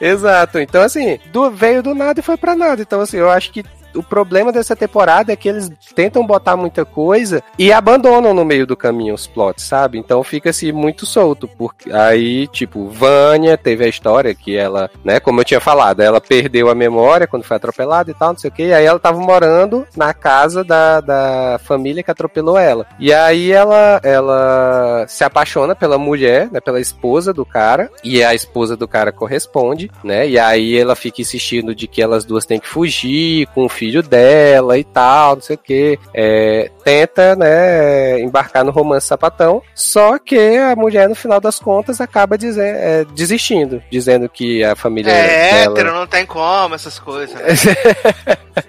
Exato. 0.00 0.58
Então, 0.58 0.82
assim, 0.82 1.18
do- 1.32 1.50
veio 1.50 1.82
do 1.82 1.94
nada 1.94 2.20
e 2.20 2.22
foi 2.22 2.36
pra 2.36 2.54
nada. 2.56 2.82
Então, 2.82 3.00
assim, 3.00 3.16
eu 3.16 3.30
acho 3.30 3.52
que 3.52 3.64
o 3.94 4.02
problema 4.02 4.52
dessa 4.52 4.74
temporada 4.74 5.32
é 5.32 5.36
que 5.36 5.48
eles 5.48 5.70
tentam 5.94 6.26
botar 6.26 6.56
muita 6.56 6.84
coisa 6.84 7.42
e 7.58 7.72
abandonam 7.72 8.34
no 8.34 8.44
meio 8.44 8.66
do 8.66 8.76
caminho 8.76 9.14
os 9.14 9.26
plots, 9.26 9.64
sabe? 9.64 9.98
Então 9.98 10.22
fica 10.22 10.50
assim 10.50 10.72
muito 10.72 11.06
solto, 11.06 11.48
porque 11.48 11.90
aí, 11.92 12.46
tipo, 12.48 12.88
Vânia 12.88 13.56
teve 13.56 13.84
a 13.84 13.88
história 13.88 14.34
que 14.34 14.56
ela, 14.56 14.90
né, 15.04 15.20
como 15.20 15.40
eu 15.40 15.44
tinha 15.44 15.60
falado, 15.60 16.00
ela 16.00 16.20
perdeu 16.20 16.68
a 16.68 16.74
memória 16.74 17.26
quando 17.26 17.44
foi 17.44 17.56
atropelada 17.56 18.10
e 18.10 18.14
tal, 18.14 18.32
não 18.32 18.38
sei 18.38 18.50
o 18.50 18.52
que, 18.52 18.72
aí 18.72 18.84
ela 18.84 18.98
tava 18.98 19.20
morando 19.20 19.86
na 19.96 20.12
casa 20.12 20.64
da, 20.64 21.00
da 21.00 21.60
família 21.62 22.02
que 22.02 22.10
atropelou 22.10 22.58
ela. 22.58 22.86
E 22.98 23.12
aí 23.12 23.52
ela, 23.52 24.00
ela 24.02 25.04
se 25.08 25.24
apaixona 25.24 25.74
pela 25.74 25.98
mulher, 25.98 26.50
né, 26.50 26.60
pela 26.60 26.80
esposa 26.80 27.32
do 27.32 27.44
cara, 27.44 27.90
e 28.02 28.22
a 28.22 28.34
esposa 28.34 28.76
do 28.76 28.88
cara 28.88 29.12
corresponde, 29.12 29.90
né, 30.02 30.28
e 30.28 30.38
aí 30.38 30.76
ela 30.76 30.96
fica 30.96 31.20
insistindo 31.20 31.74
de 31.74 31.86
que 31.86 32.02
elas 32.02 32.24
duas 32.24 32.44
têm 32.44 32.58
que 32.58 32.68
fugir 32.68 33.46
com 33.54 33.64
o 33.64 33.68
filho 33.68 33.83
dela 34.02 34.78
e 34.78 34.84
tal, 34.84 35.36
não 35.36 35.42
sei 35.42 35.56
o 35.56 35.58
que, 35.58 35.98
é, 36.14 36.70
tenta, 36.84 37.34
né, 37.36 38.20
embarcar 38.20 38.64
no 38.64 38.70
romance 38.70 39.06
sapatão, 39.06 39.62
só 39.74 40.18
que 40.18 40.56
a 40.56 40.74
mulher, 40.76 41.08
no 41.08 41.14
final 41.14 41.40
das 41.40 41.58
contas, 41.58 42.00
acaba 42.00 42.36
dizer, 42.38 42.74
é, 42.76 43.04
desistindo, 43.14 43.82
dizendo 43.90 44.28
que 44.28 44.62
a 44.64 44.74
família 44.74 45.10
É, 45.12 45.62
dela... 45.62 45.72
hétero, 45.72 45.94
não 45.94 46.06
tem 46.06 46.26
como, 46.26 46.74
essas 46.74 46.98
coisas. 46.98 47.34
né? 47.34 47.44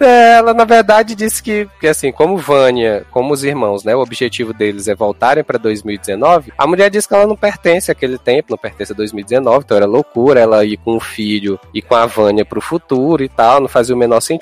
É, 0.00 0.36
ela 0.38 0.54
na 0.54 0.64
verdade 0.64 1.14
disse 1.14 1.42
que, 1.42 1.68
que 1.78 1.86
assim, 1.86 2.10
como 2.10 2.38
Vânia, 2.38 3.04
como 3.10 3.34
os 3.34 3.44
irmãos, 3.44 3.84
né, 3.84 3.94
o 3.94 4.00
objetivo 4.00 4.54
deles 4.54 4.88
é 4.88 4.94
voltarem 4.94 5.44
pra 5.44 5.58
2019, 5.58 6.50
a 6.56 6.66
mulher 6.66 6.88
disse 6.90 7.06
que 7.06 7.14
ela 7.14 7.26
não 7.26 7.36
pertence 7.36 7.90
àquele 7.90 8.16
tempo, 8.16 8.46
não 8.50 8.56
pertence 8.56 8.92
a 8.92 8.96
2019, 8.96 9.64
então 9.64 9.76
era 9.76 9.84
loucura 9.84 10.40
ela 10.40 10.64
ir 10.64 10.78
com 10.78 10.96
o 10.96 11.00
filho 11.00 11.60
e 11.74 11.82
com 11.82 11.94
a 11.94 12.06
Vânia 12.06 12.44
pro 12.44 12.60
futuro 12.60 13.22
e 13.22 13.28
tal, 13.28 13.60
não 13.60 13.68
fazia 13.68 13.94
o 13.94 13.98
menor 13.98 14.20
sentido, 14.20 14.40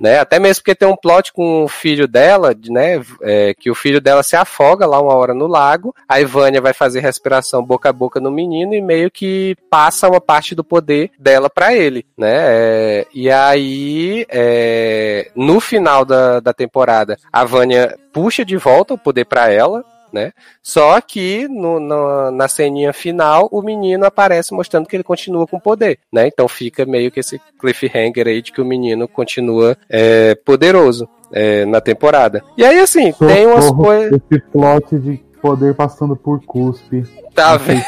né, 0.00 0.18
até 0.18 0.38
mesmo 0.38 0.62
porque 0.62 0.74
tem 0.74 0.88
um 0.88 0.96
plot 0.96 1.32
com 1.32 1.64
o 1.64 1.68
filho 1.68 2.06
dela, 2.06 2.54
de, 2.54 2.70
né, 2.70 3.02
é, 3.22 3.54
que 3.54 3.70
o 3.70 3.74
filho 3.74 4.00
dela 4.00 4.22
se 4.22 4.36
afoga 4.36 4.86
lá 4.86 5.00
uma 5.00 5.14
hora 5.14 5.34
no 5.34 5.46
lago, 5.46 5.94
aí 6.08 6.24
Vânia 6.24 6.60
vai 6.60 6.72
fazer 6.72 7.00
respiração 7.00 7.64
boca 7.64 7.88
a 7.88 7.92
boca 7.92 8.20
no 8.20 8.30
menino 8.30 8.74
e 8.74 8.80
meio 8.80 9.10
que 9.10 9.56
passa 9.70 10.08
uma 10.08 10.20
parte 10.20 10.54
do 10.54 10.64
poder 10.64 11.10
dela 11.18 11.50
pra 11.50 11.74
ele, 11.74 12.06
né, 12.16 12.34
é, 12.36 13.06
e 13.14 13.30
aí 13.30 14.26
é, 14.28 15.30
no 15.34 15.60
final 15.60 16.04
da, 16.04 16.40
da 16.40 16.52
temporada, 16.52 17.18
a 17.32 17.44
Vânia 17.44 17.96
puxa 18.12 18.44
de 18.44 18.56
volta 18.56 18.94
o 18.94 18.98
poder 18.98 19.26
pra 19.26 19.50
ela, 19.50 19.84
né? 20.12 20.32
Só 20.62 21.00
que 21.00 21.46
no- 21.48 21.80
na- 21.80 22.30
na 22.30 22.48
ceninha 22.48 22.92
final, 22.92 23.48
o 23.50 23.62
menino 23.62 24.04
aparece 24.04 24.54
mostrando 24.54 24.86
que 24.86 24.96
ele 24.96 25.02
continua 25.04 25.46
com 25.46 25.58
poder, 25.60 25.98
né? 26.12 26.26
Então 26.28 26.48
fica 26.48 26.84
meio 26.86 27.10
que 27.10 27.20
esse 27.20 27.40
cliffhanger 27.58 28.26
aí 28.26 28.42
de 28.42 28.52
que 28.52 28.60
o 28.60 28.64
menino 28.64 29.06
continua 29.08 29.76
é, 29.88 30.34
poderoso 30.34 31.08
é, 31.32 31.64
na 31.66 31.80
temporada. 31.80 32.42
E 32.56 32.64
aí, 32.64 32.78
assim, 32.78 33.12
tem 33.12 33.46
umas 33.46 33.64
Socorro, 33.64 33.84
coisas. 33.84 34.20
Esse 34.30 34.42
plot 34.52 34.98
de 34.98 35.16
poder 35.42 35.74
passando 35.74 36.16
por 36.16 36.40
cuspe. 36.44 37.04
Tá 37.34 37.56
vendo? 37.56 37.82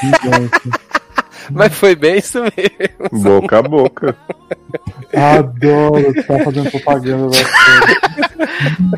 Mas 1.50 1.74
foi 1.74 1.94
bem 1.94 2.18
isso 2.18 2.40
mesmo. 2.40 3.22
Boca 3.22 3.58
a 3.58 3.62
boca. 3.62 4.16
Adoro, 5.14 6.14
tá 6.24 6.38
fazendo 6.44 6.70
propaganda 6.70 7.28
da 7.30 7.38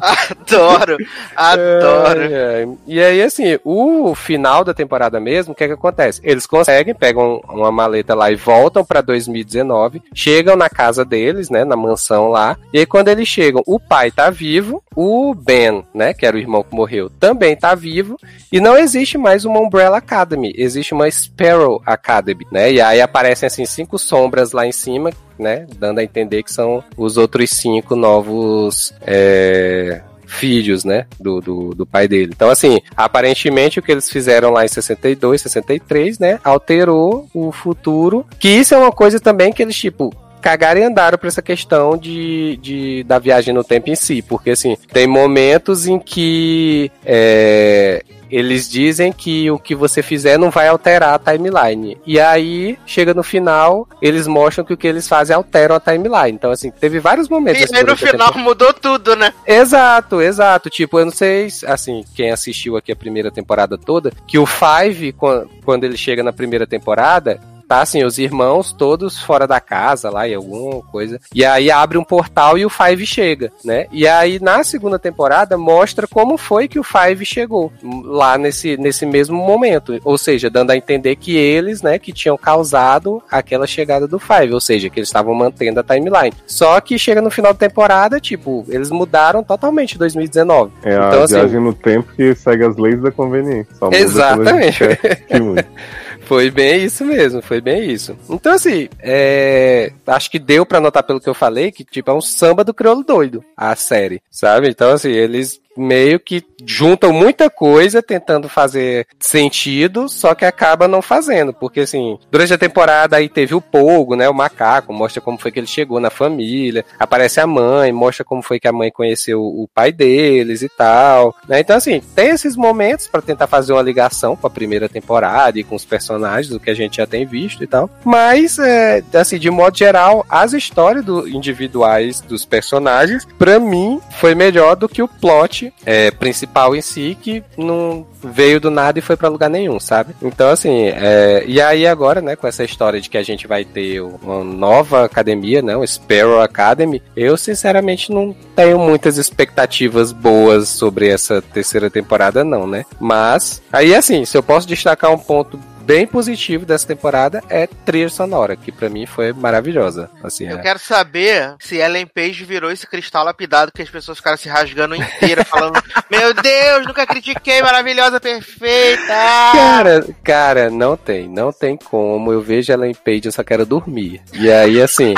Adoro, 0.00 0.96
adoro. 1.36 2.20
Ai, 2.20 2.34
ai. 2.34 2.68
E 2.86 3.00
aí, 3.00 3.22
assim, 3.22 3.58
o 3.64 4.14
final 4.14 4.64
da 4.64 4.74
temporada 4.74 5.20
mesmo, 5.20 5.52
o 5.52 5.54
que 5.54 5.64
é 5.64 5.66
que 5.68 5.72
acontece? 5.72 6.20
Eles 6.24 6.46
conseguem, 6.46 6.94
pegam 6.94 7.40
uma 7.48 7.70
maleta 7.70 8.14
lá 8.14 8.30
e 8.30 8.36
voltam 8.36 8.84
pra 8.84 9.00
2019, 9.00 10.02
chegam 10.14 10.56
na 10.56 10.68
casa 10.68 11.04
deles, 11.04 11.50
né, 11.50 11.64
na 11.64 11.76
mansão 11.76 12.28
lá, 12.28 12.56
e 12.72 12.78
aí 12.80 12.86
quando 12.86 13.08
eles 13.08 13.28
chegam, 13.28 13.62
o 13.66 13.78
pai 13.78 14.10
tá 14.10 14.30
vivo, 14.30 14.82
o 14.94 15.34
Ben, 15.34 15.84
né, 15.94 16.12
que 16.14 16.26
era 16.26 16.36
o 16.36 16.40
irmão 16.40 16.62
que 16.62 16.74
morreu, 16.74 17.10
também 17.10 17.56
tá 17.56 17.74
vivo, 17.74 18.16
e 18.50 18.60
não 18.60 18.76
existe 18.76 19.16
mais 19.16 19.44
uma 19.44 19.60
Umbrella 19.60 19.98
Academy, 19.98 20.52
existe 20.56 20.92
uma 20.94 21.10
Sparrow 21.10 21.82
Academy, 21.86 22.29
né, 22.50 22.72
e 22.72 22.80
aí 22.80 23.00
aparecem, 23.00 23.46
assim, 23.46 23.64
cinco 23.64 23.98
sombras 23.98 24.52
lá 24.52 24.66
em 24.66 24.72
cima, 24.72 25.10
né, 25.38 25.66
dando 25.78 25.98
a 25.98 26.04
entender 26.04 26.42
que 26.42 26.52
são 26.52 26.82
os 26.96 27.16
outros 27.16 27.50
cinco 27.50 27.96
novos, 27.96 28.92
é, 29.02 30.02
filhos, 30.30 30.84
né, 30.84 31.06
do, 31.18 31.40
do, 31.40 31.74
do 31.74 31.84
pai 31.84 32.06
dele. 32.06 32.32
Então, 32.34 32.48
assim, 32.48 32.80
aparentemente 32.96 33.78
o 33.78 33.82
que 33.82 33.92
eles 33.92 34.08
fizeram 34.08 34.50
lá 34.50 34.64
em 34.64 34.68
62, 34.68 35.42
63, 35.42 36.18
né, 36.18 36.40
alterou 36.44 37.28
o 37.34 37.50
futuro, 37.50 38.24
que 38.38 38.48
isso 38.48 38.74
é 38.74 38.78
uma 38.78 38.92
coisa 38.92 39.18
também 39.18 39.52
que 39.52 39.62
eles, 39.62 39.76
tipo, 39.76 40.14
cagaram 40.40 40.80
e 40.80 40.84
andaram 40.84 41.18
pra 41.18 41.28
essa 41.28 41.42
questão 41.42 41.96
de, 41.96 42.56
de 42.62 43.04
da 43.04 43.18
viagem 43.18 43.52
no 43.54 43.62
tempo 43.64 43.90
em 43.90 43.94
si, 43.94 44.22
porque 44.22 44.50
assim, 44.50 44.76
tem 44.92 45.06
momentos 45.06 45.86
em 45.86 45.98
que 45.98 46.90
é, 47.04 48.02
eles 48.30 48.70
dizem 48.70 49.12
que 49.12 49.50
o 49.50 49.58
que 49.58 49.74
você 49.74 50.02
fizer 50.02 50.38
não 50.38 50.50
vai 50.50 50.68
alterar 50.68 51.14
a 51.14 51.18
timeline. 51.18 51.98
E 52.06 52.20
aí, 52.20 52.78
chega 52.86 53.12
no 53.12 53.22
final, 53.24 53.88
eles 54.00 54.26
mostram 54.28 54.64
que 54.64 54.72
o 54.72 54.76
que 54.76 54.86
eles 54.86 55.08
fazem 55.08 55.34
altera 55.34 55.74
a 55.76 55.80
timeline. 55.80 56.30
Então, 56.30 56.50
assim, 56.52 56.70
teve 56.70 57.00
vários 57.00 57.28
momentos. 57.28 57.60
E 57.60 57.64
assim, 57.64 57.76
aí 57.76 57.82
no 57.82 57.96
final 57.96 58.28
temporada. 58.28 58.38
mudou 58.38 58.72
tudo, 58.72 59.16
né? 59.16 59.32
Exato, 59.46 60.20
exato. 60.22 60.70
Tipo, 60.70 61.00
eu 61.00 61.06
não 61.06 61.12
sei, 61.12 61.48
assim, 61.66 62.04
quem 62.14 62.30
assistiu 62.30 62.76
aqui 62.76 62.92
a 62.92 62.96
primeira 62.96 63.32
temporada 63.32 63.76
toda, 63.76 64.12
que 64.28 64.38
o 64.38 64.46
Five, 64.46 65.12
quan- 65.12 65.46
quando 65.64 65.82
ele 65.84 65.96
chega 65.96 66.22
na 66.22 66.32
primeira 66.32 66.66
temporada, 66.68 67.40
tá 67.70 67.82
assim, 67.82 68.02
os 68.02 68.18
irmãos 68.18 68.72
todos 68.72 69.20
fora 69.20 69.46
da 69.46 69.60
casa 69.60 70.10
lá 70.10 70.26
e 70.26 70.34
alguma 70.34 70.82
coisa. 70.82 71.20
E 71.32 71.44
aí 71.44 71.70
abre 71.70 71.96
um 71.96 72.02
portal 72.02 72.58
e 72.58 72.66
o 72.66 72.68
Five 72.68 73.06
chega, 73.06 73.52
né? 73.64 73.86
E 73.92 74.08
aí 74.08 74.40
na 74.40 74.64
segunda 74.64 74.98
temporada 74.98 75.56
mostra 75.56 76.08
como 76.08 76.36
foi 76.36 76.66
que 76.66 76.80
o 76.80 76.82
Five 76.82 77.24
chegou 77.24 77.72
lá 78.04 78.36
nesse, 78.36 78.76
nesse 78.76 79.06
mesmo 79.06 79.36
momento. 79.36 80.00
Ou 80.04 80.18
seja, 80.18 80.50
dando 80.50 80.72
a 80.72 80.76
entender 80.76 81.14
que 81.14 81.36
eles, 81.36 81.80
né, 81.80 81.96
que 81.96 82.12
tinham 82.12 82.36
causado 82.36 83.22
aquela 83.30 83.68
chegada 83.68 84.08
do 84.08 84.18
Five. 84.18 84.52
Ou 84.52 84.60
seja, 84.60 84.90
que 84.90 84.98
eles 84.98 85.08
estavam 85.08 85.32
mantendo 85.32 85.78
a 85.78 85.84
timeline. 85.84 86.34
Só 86.48 86.80
que 86.80 86.98
chega 86.98 87.22
no 87.22 87.30
final 87.30 87.52
da 87.52 87.58
temporada, 87.60 88.18
tipo, 88.18 88.64
eles 88.68 88.90
mudaram 88.90 89.44
totalmente 89.44 89.96
2019. 89.96 90.72
É 90.82 90.96
a 90.96 91.08
Então, 91.08 91.22
assim, 91.22 91.34
viagem 91.34 91.60
no 91.60 91.72
tempo 91.72 92.12
que 92.16 92.34
segue 92.34 92.64
as 92.64 92.76
leis 92.76 93.00
da 93.00 93.12
conveniência. 93.12 93.72
A 93.80 93.94
Exatamente. 93.94 94.82
Foi 96.30 96.48
bem 96.48 96.84
isso 96.84 97.04
mesmo, 97.04 97.42
foi 97.42 97.60
bem 97.60 97.90
isso. 97.90 98.16
Então, 98.28 98.52
assim, 98.52 98.88
é, 99.00 99.92
acho 100.06 100.30
que 100.30 100.38
deu 100.38 100.64
pra 100.64 100.78
notar 100.78 101.02
pelo 101.02 101.20
que 101.20 101.28
eu 101.28 101.34
falei 101.34 101.72
que, 101.72 101.82
tipo, 101.82 102.08
é 102.08 102.14
um 102.14 102.20
samba 102.20 102.62
do 102.62 102.72
crioulo 102.72 103.02
doido, 103.02 103.44
a 103.56 103.74
série, 103.74 104.22
sabe? 104.30 104.68
Então, 104.68 104.92
assim, 104.92 105.10
eles 105.10 105.60
meio 105.80 106.20
que 106.20 106.44
juntam 106.64 107.12
muita 107.12 107.48
coisa 107.48 108.02
tentando 108.02 108.48
fazer 108.48 109.06
sentido, 109.18 110.08
só 110.08 110.34
que 110.34 110.44
acaba 110.44 110.86
não 110.86 111.00
fazendo, 111.00 111.52
porque 111.52 111.80
assim, 111.80 112.18
durante 112.30 112.52
a 112.52 112.58
temporada 112.58 113.16
aí 113.16 113.28
teve 113.28 113.54
o 113.54 113.60
Pogo, 113.60 114.14
né, 114.14 114.28
o 114.28 114.34
macaco, 114.34 114.92
mostra 114.92 115.20
como 115.20 115.38
foi 115.38 115.50
que 115.50 115.58
ele 115.58 115.66
chegou 115.66 116.00
na 116.00 116.10
família, 116.10 116.84
aparece 116.98 117.40
a 117.40 117.46
mãe, 117.46 117.92
mostra 117.92 118.24
como 118.24 118.42
foi 118.42 118.60
que 118.60 118.68
a 118.68 118.72
mãe 118.72 118.90
conheceu 118.90 119.40
o 119.40 119.68
pai 119.72 119.92
deles 119.92 120.62
e 120.62 120.68
tal, 120.68 121.34
né? 121.48 121.60
Então 121.60 121.76
assim, 121.76 122.00
tem 122.14 122.28
esses 122.28 122.56
momentos 122.56 123.06
para 123.06 123.22
tentar 123.22 123.46
fazer 123.46 123.72
uma 123.72 123.82
ligação 123.82 124.36
com 124.36 124.46
a 124.46 124.50
primeira 124.50 124.88
temporada 124.88 125.58
e 125.58 125.64
com 125.64 125.74
os 125.74 125.84
personagens 125.84 126.48
do 126.48 126.60
que 126.60 126.70
a 126.70 126.74
gente 126.74 126.98
já 126.98 127.06
tem 127.06 127.24
visto 127.24 127.62
e 127.64 127.66
tal, 127.66 127.88
mas 128.04 128.58
é, 128.58 129.02
assim, 129.14 129.38
de 129.38 129.50
modo 129.50 129.76
geral, 129.76 130.24
as 130.28 130.52
histórias 130.52 131.04
do, 131.04 131.28
individuais 131.28 132.20
dos 132.20 132.44
personagens, 132.44 133.26
para 133.38 133.58
mim, 133.58 134.00
foi 134.18 134.34
melhor 134.34 134.76
do 134.76 134.88
que 134.88 135.02
o 135.02 135.08
plot 135.08 135.69
é, 135.84 136.10
principal 136.10 136.74
em 136.74 136.80
si, 136.80 137.16
que 137.20 137.42
não 137.56 138.06
veio 138.22 138.60
do 138.60 138.70
nada 138.70 138.98
e 138.98 139.02
foi 139.02 139.16
para 139.16 139.28
lugar 139.28 139.50
nenhum, 139.50 139.80
sabe? 139.80 140.14
Então, 140.22 140.50
assim, 140.50 140.88
é, 140.88 141.44
e 141.46 141.60
aí 141.60 141.86
agora, 141.86 142.20
né, 142.20 142.36
com 142.36 142.46
essa 142.46 142.64
história 142.64 143.00
de 143.00 143.08
que 143.08 143.18
a 143.18 143.22
gente 143.22 143.46
vai 143.46 143.64
ter 143.64 144.00
uma 144.00 144.44
nova 144.44 145.04
academia, 145.04 145.62
né, 145.62 145.76
o 145.76 145.86
Sparrow 145.86 146.40
Academy, 146.40 147.02
eu 147.16 147.36
sinceramente 147.36 148.12
não 148.12 148.34
tenho 148.54 148.78
muitas 148.78 149.16
expectativas 149.16 150.12
boas 150.12 150.68
sobre 150.68 151.08
essa 151.08 151.40
terceira 151.40 151.90
temporada, 151.90 152.44
não, 152.44 152.66
né? 152.66 152.84
Mas, 152.98 153.62
aí 153.72 153.94
assim, 153.94 154.24
se 154.24 154.36
eu 154.36 154.42
posso 154.42 154.66
destacar 154.66 155.12
um 155.12 155.18
ponto 155.18 155.58
bem 155.90 156.06
positivo 156.06 156.64
dessa 156.64 156.86
temporada 156.86 157.42
é 157.48 157.66
trilha 157.66 158.08
sonora, 158.08 158.54
que 158.54 158.70
para 158.70 158.88
mim 158.88 159.06
foi 159.06 159.32
maravilhosa. 159.32 160.08
Assim, 160.22 160.46
Eu 160.46 160.58
é. 160.58 160.62
quero 160.62 160.78
saber 160.78 161.56
se 161.58 161.78
Ellen 161.78 162.06
Page 162.06 162.44
virou 162.44 162.70
esse 162.70 162.86
cristal 162.86 163.24
lapidado 163.24 163.72
que 163.72 163.82
as 163.82 163.90
pessoas 163.90 164.18
ficaram 164.18 164.36
se 164.36 164.48
rasgando 164.48 164.94
inteira, 164.94 165.44
falando: 165.44 165.82
Meu 166.08 166.32
Deus, 166.32 166.86
nunca 166.86 167.04
critiquei, 167.04 167.60
maravilhosa, 167.60 168.20
perfeita! 168.20 169.04
Cara, 169.08 170.06
cara, 170.22 170.70
não 170.70 170.96
tem, 170.96 171.28
não 171.28 171.52
tem 171.52 171.76
como. 171.76 172.32
Eu 172.32 172.40
vejo 172.40 172.72
ela 172.72 172.86
em 172.86 172.94
Page, 172.94 173.22
eu 173.24 173.32
só 173.32 173.42
quero 173.42 173.66
dormir. 173.66 174.22
E 174.32 174.48
aí, 174.48 174.80
assim. 174.80 175.14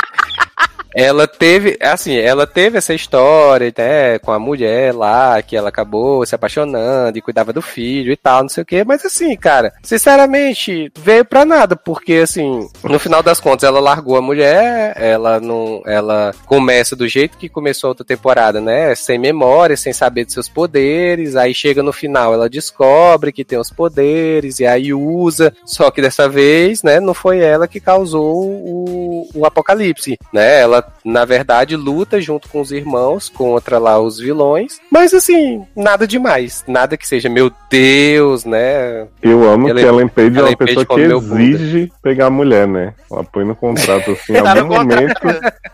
Ela 0.94 1.27
teve, 1.27 1.78
assim, 1.81 2.16
ela 2.16 2.47
teve 2.47 2.78
essa 2.78 2.94
história, 2.94 3.73
né, 3.77 4.19
com 4.19 4.32
a 4.32 4.39
mulher 4.39 4.94
lá, 4.94 5.40
que 5.43 5.56
ela 5.56 5.69
acabou 5.69 6.24
se 6.27 6.35
apaixonando 6.35 7.16
e 7.16 7.23
cuidava 7.23 7.52
do 7.52 7.62
filho 7.62 8.12
e 8.12 8.16
tal, 8.16 8.43
não 8.43 8.48
sei 8.48 8.62
o 8.62 8.66
que, 8.66 8.85
mas 8.85 9.05
assim, 9.05 9.35
cara, 9.36 9.73
sinceramente, 9.82 10.93
veio 10.98 11.24
pra 11.24 11.44
nada, 11.44 11.77
porque 11.77 12.14
assim, 12.14 12.69
no 12.85 12.98
final 12.98 13.23
das 13.23 13.40
contas, 13.40 13.64
ela 13.64 13.81
largou 13.81 14.16
a 14.16 14.23
mulher, 14.23 14.94
ela 14.97 15.40
não, 15.40 15.82
ela 15.86 16.35
começa 16.47 16.94
do 16.94 17.09
jeito 17.09 17.39
que 17.39 17.48
começou 17.48 17.89
a 17.89 17.93
outra 17.93 18.05
temporada, 18.05 18.60
né, 18.60 18.94
sem 18.94 19.19
memória, 19.19 19.77
sem 19.77 19.93
saber 19.93 20.24
de 20.24 20.32
seus 20.32 20.48
poderes, 20.48 21.36
aí 21.36 21.55
chega 21.55 21.82
no 21.82 21.93
final, 21.93 22.35
ela 22.35 22.48
descobre 22.48 23.32
que 23.32 23.44
tem 23.44 23.59
os 23.59 23.70
poderes, 23.70 24.60
e 24.60 24.66
aí 24.66 24.93
usa, 24.93 25.55
só 25.64 25.90
que 25.90 26.02
dessa 26.02 26.28
vez, 26.28 26.82
né, 26.82 27.01
não 27.01 27.14
foi 27.14 27.40
ela 27.40 27.66
que 27.66 27.81
causou 27.81 28.43
o, 28.43 29.28
o 29.35 29.47
apocalipse, 29.47 30.19
né, 30.32 30.60
ela 30.60 30.82
na 31.05 31.25
verdade, 31.25 31.77
luta 31.77 32.21
junto 32.21 32.49
com 32.49 32.61
os 32.61 32.71
irmãos 32.73 33.29
contra 33.29 33.79
lá 33.79 33.99
os 33.99 34.19
vilões. 34.19 34.81
Mas 34.91 35.13
assim, 35.13 35.65
nada 35.77 36.07
demais. 36.07 36.65
Nada 36.67 36.97
que 36.97 37.07
seja, 37.07 37.29
meu 37.29 37.51
Deus, 37.71 38.45
né? 38.45 39.07
Eu 39.23 39.49
amo 39.49 39.69
Ellen- 39.69 39.85
que 39.85 39.89
Ellen 39.91 40.09
Page 40.09 40.39
é 40.39 40.43
uma 40.43 40.57
Page 40.57 40.75
pessoa 40.75 40.87
que 40.87 41.09
Buda. 41.09 41.43
exige 41.43 41.93
pegar 42.03 42.27
a 42.27 42.31
mulher, 42.31 42.67
né? 42.69 42.95
Ela 43.11 43.25
põe 43.25 43.45
no 43.45 43.55
contrato 43.57 44.13
assim, 44.13 44.33
em 44.35 44.37
Tá 44.43 44.59
algum 44.61 44.75
momento. 44.77 45.21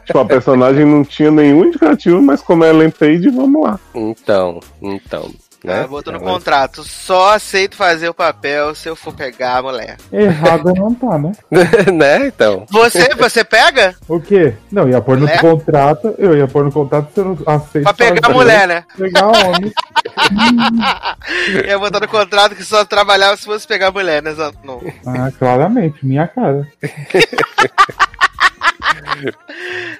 Tipo, 0.07 0.19
a 0.19 0.25
personagem 0.25 0.85
não 0.85 1.05
tinha 1.05 1.31
nenhum 1.31 1.65
indicativo, 1.67 2.21
mas 2.23 2.41
como 2.41 2.65
é 2.65 2.71
Ellen 2.71 2.91
Page, 2.91 3.29
vamos 3.31 3.63
lá. 3.63 3.79
Então, 3.95 4.61
então. 4.81 5.31
Né? 5.65 5.81
Ah, 5.83 5.87
botou 5.89 6.13
no 6.13 6.21
Ela- 6.21 6.31
contrato, 6.31 6.85
só 6.85 7.35
aceito 7.35 7.75
fazer 7.77 8.09
o 8.09 8.15
papel 8.15 8.75
se 8.77 8.89
eu 8.89 8.95
for 8.95 9.13
pegar 9.13 9.57
a 9.59 9.63
mulher. 9.63 9.97
Errada 10.13 10.73
não 10.73 10.95
tá, 10.95 11.19
né? 11.19 11.33
né? 11.93 12.27
Então. 12.29 12.65
Você, 12.71 13.09
você 13.17 13.43
pega? 13.43 13.97
O 14.09 14.21
quê? 14.21 14.55
Não, 14.71 14.89
ia 14.89 15.01
pôr 15.01 15.17
no 15.17 15.23
Mulher? 15.23 15.41
contrato, 15.41 16.15
eu 16.17 16.37
ia 16.37 16.47
pôr 16.47 16.65
no 16.65 16.71
contrato 16.71 17.13
se 17.13 17.19
eu 17.21 17.25
não 17.25 17.39
aceito. 17.55 17.83
Pra 17.85 17.93
pegar 17.93 18.29
a 18.29 18.33
mulher, 18.33 18.69
né? 18.69 18.85
Pegar 18.97 19.27
homem. 19.27 19.73
Ia 21.67 21.79
botar 21.79 22.01
no 22.01 22.09
contrato 22.09 22.55
que 22.55 22.65
só 22.65 22.85
trabalhava 22.85 23.37
se 23.37 23.45
fosse 23.45 23.67
pegar 23.67 23.89
a 23.89 23.93
mulher, 23.93 24.23
né? 24.23 24.35
Não. 24.65 24.81
Ah, 25.07 25.31
claramente, 25.39 26.05
minha 26.05 26.27
cara. 26.29 26.67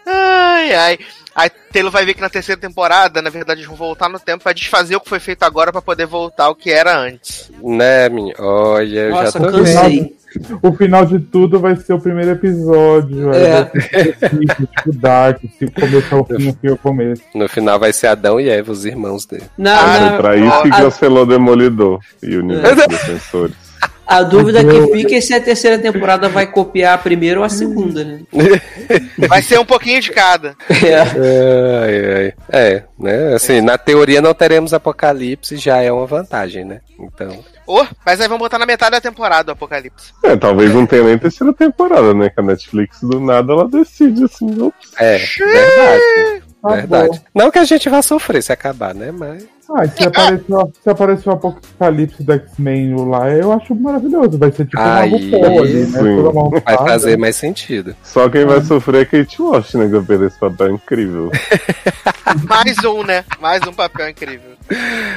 Ai, 0.07 0.75
ai. 0.75 0.99
Aí 1.39 1.49
Taylor 1.73 1.93
vai 1.93 2.05
ver 2.05 2.15
que 2.15 2.21
na 2.21 2.29
terceira 2.29 2.61
temporada, 2.61 3.23
na 3.23 3.31
verdade, 3.31 3.61
eles 3.61 3.69
vão 3.69 3.77
voltar 3.77 4.09
no 4.09 4.19
tempo 4.19 4.43
pra 4.43 4.53
desfazer 4.53 4.97
o 4.97 5.01
que 5.01 5.09
foi 5.09 5.21
feito 5.21 5.45
agora 5.45 5.71
pra 5.71 5.81
poder 5.81 6.05
voltar 6.05 6.47
ao 6.47 6.55
que 6.57 6.69
era 6.69 6.99
antes. 6.99 7.49
Né, 7.63 8.09
minha? 8.09 8.35
Olha, 8.41 8.99
eu 9.03 9.11
Nossa, 9.13 9.39
já 9.39 9.47
tô 9.47 9.53
cansei. 9.53 10.19
O 10.61 10.73
final 10.75 11.07
de 11.07 11.21
tudo 11.21 11.61
vai 11.61 11.77
ser 11.77 11.93
o 11.93 12.01
primeiro 12.01 12.33
episódio. 12.33 13.33
É. 13.33 13.65
tipo, 13.65 14.93
Dark, 14.95 15.41
se 15.59 15.71
começar 15.71 16.17
o 16.17 16.25
fim, 16.25 16.49
o 16.49 16.53
fim 16.53 16.67
é 16.67 16.73
o 16.73 16.77
começo. 16.77 17.23
No 17.35 17.49
final 17.49 17.79
vai 17.79 17.93
ser 17.93 18.09
Adão 18.09 18.41
e 18.41 18.49
Eva, 18.49 18.73
os 18.73 18.85
irmãos 18.85 19.25
dele. 19.25 19.45
Na, 19.57 19.79
Ah, 19.81 20.09
Foi 20.11 20.19
pra 20.19 20.37
isso 20.37 20.63
que 20.63 20.71
cancelou 20.71 21.25
Demolidor 21.25 22.01
e 22.23 22.37
o 22.37 22.41
Universo 22.41 22.75
dos 22.89 22.99
Defensores. 22.99 23.68
A 24.09 24.23
dúvida 24.23 24.65
que 24.65 24.93
fica 24.93 25.17
é 25.17 25.21
se 25.21 25.35
a 25.35 25.41
terceira 25.41 25.79
temporada 25.79 26.31
vai 26.31 26.47
copiar 26.47 26.95
a 26.95 26.99
primeira 26.99 27.39
ou 27.39 27.45
a 27.45 27.49
segunda, 27.51 28.03
né? 28.03 28.21
Vai 29.29 29.43
ser 29.43 29.61
um 29.61 29.67
pouquinho 29.67 30.01
de 30.01 30.11
cada. 30.11 30.57
É. 30.71 30.99
Ai, 30.99 32.15
ai. 32.15 32.35
É, 32.51 32.83
né? 32.99 33.35
Assim, 33.35 33.61
na 33.61 33.77
teoria 33.77 34.23
não 34.23 34.33
teremos 34.33 34.73
apocalipse, 34.73 35.57
já 35.57 35.83
é 35.83 35.93
uma 35.93 36.07
vantagem, 36.07 36.65
né? 36.65 36.81
Então. 36.99 37.45
Oh, 37.67 37.87
mas 38.05 38.19
aí 38.19 38.27
vamos 38.29 38.41
botar 38.41 38.59
na 38.59 38.65
metade 38.65 38.93
da 38.93 39.01
temporada 39.01 39.51
o 39.51 39.53
Apocalipse. 39.53 40.15
É, 40.25 40.35
talvez 40.37 40.73
não 40.73 40.87
tenha 40.87 41.05
nem 41.05 41.19
terceira 41.19 41.53
temporada, 41.53 42.15
né? 42.15 42.31
Que 42.31 42.41
a 42.41 42.43
Netflix 42.43 43.03
do 43.03 43.21
nada 43.21 43.53
ela 43.53 43.69
decide 43.69 44.25
assim, 44.25 44.59
ops. 44.63 44.93
É, 44.99 45.19
verdade. 45.19 46.43
Tá 46.63 46.75
verdade. 46.75 47.09
bom. 47.11 47.19
Não 47.35 47.51
que 47.51 47.59
a 47.59 47.65
gente 47.65 47.89
vá 47.91 48.01
sofrer 48.01 48.43
se 48.43 48.53
acabar, 48.53 48.95
né? 48.95 49.13
Mas. 49.13 49.47
Ah, 49.71 49.85
e 49.85 49.89
se 49.91 50.03
aparecer, 50.03 50.45
se 50.83 50.91
aparecer 50.91 51.29
o 51.29 51.33
Apocalipse 51.33 52.23
do 52.23 52.33
X-Men 52.33 52.95
lá, 53.07 53.29
eu 53.31 53.53
acho 53.53 53.75
maravilhoso. 53.75 54.39
Vai 54.39 54.51
ser 54.51 54.65
tipo 54.65 54.81
uma 54.81 55.01
Aí, 55.01 55.11
RuPaul 55.11 55.61
ali, 55.61 55.87
né? 55.87 56.01
Vai 56.65 56.77
fazer 56.79 57.19
mais 57.19 57.37
sentido. 57.37 57.95
Só 58.03 58.31
quem 58.31 58.47
vai 58.47 58.63
sofrer 58.63 59.03
é 59.03 59.05
Kate 59.05 59.43
Walsh, 59.43 59.75
né? 59.75 59.85
Que 59.85 59.93
vai 59.93 60.03
perder 60.03 60.29
esse 60.29 60.39
papel 60.39 60.73
incrível. 60.73 61.31
Mais 62.49 62.77
um, 62.85 63.03
né? 63.03 63.25
Mais 63.41 63.63
um 63.67 63.73
papel 63.73 64.11
incrível. 64.11 64.59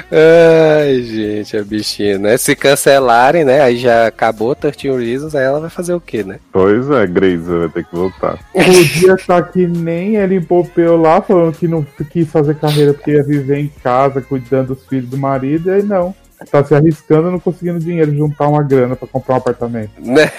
Ai, 0.09 1.01
gente, 1.03 1.57
a 1.57 1.63
bichinha, 1.63 2.17
né? 2.17 2.37
Se 2.37 2.55
cancelarem, 2.55 3.43
né? 3.43 3.61
Aí 3.61 3.77
já 3.77 4.07
acabou 4.07 4.55
13 4.55 4.89
Reasons, 4.97 5.35
aí 5.35 5.43
ela 5.43 5.59
vai 5.59 5.69
fazer 5.69 5.93
o 5.93 5.99
quê, 5.99 6.23
né? 6.23 6.39
Pois 6.53 6.89
é, 6.89 7.05
Grace 7.05 7.43
vai 7.43 7.67
ter 7.67 7.83
que 7.83 7.93
voltar. 7.93 8.39
Podia 8.53 9.13
estar 9.13 9.41
que 9.43 9.67
nem 9.67 10.15
Ellen 10.15 10.41
Pompeu 10.41 10.95
lá, 10.95 11.21
falando 11.21 11.53
que 11.53 11.67
não 11.67 11.85
quis 12.09 12.29
fazer 12.29 12.55
carreira 12.55 12.93
porque 12.93 13.11
ia 13.11 13.23
viver 13.23 13.59
em 13.59 13.71
casa, 13.83 14.21
cuidando 14.21 14.40
dos 14.49 14.85
filhos 14.85 15.09
do 15.09 15.17
marido, 15.17 15.69
e 15.69 15.73
aí 15.73 15.83
não. 15.83 16.13
Tá 16.49 16.63
se 16.63 16.73
arriscando, 16.73 17.29
não 17.31 17.39
conseguindo 17.39 17.79
dinheiro, 17.79 18.13
juntar 18.15 18.47
uma 18.47 18.63
grana 18.63 18.95
pra 18.95 19.07
comprar 19.07 19.35
um 19.35 19.37
apartamento. 19.37 19.91
Né? 19.99 20.29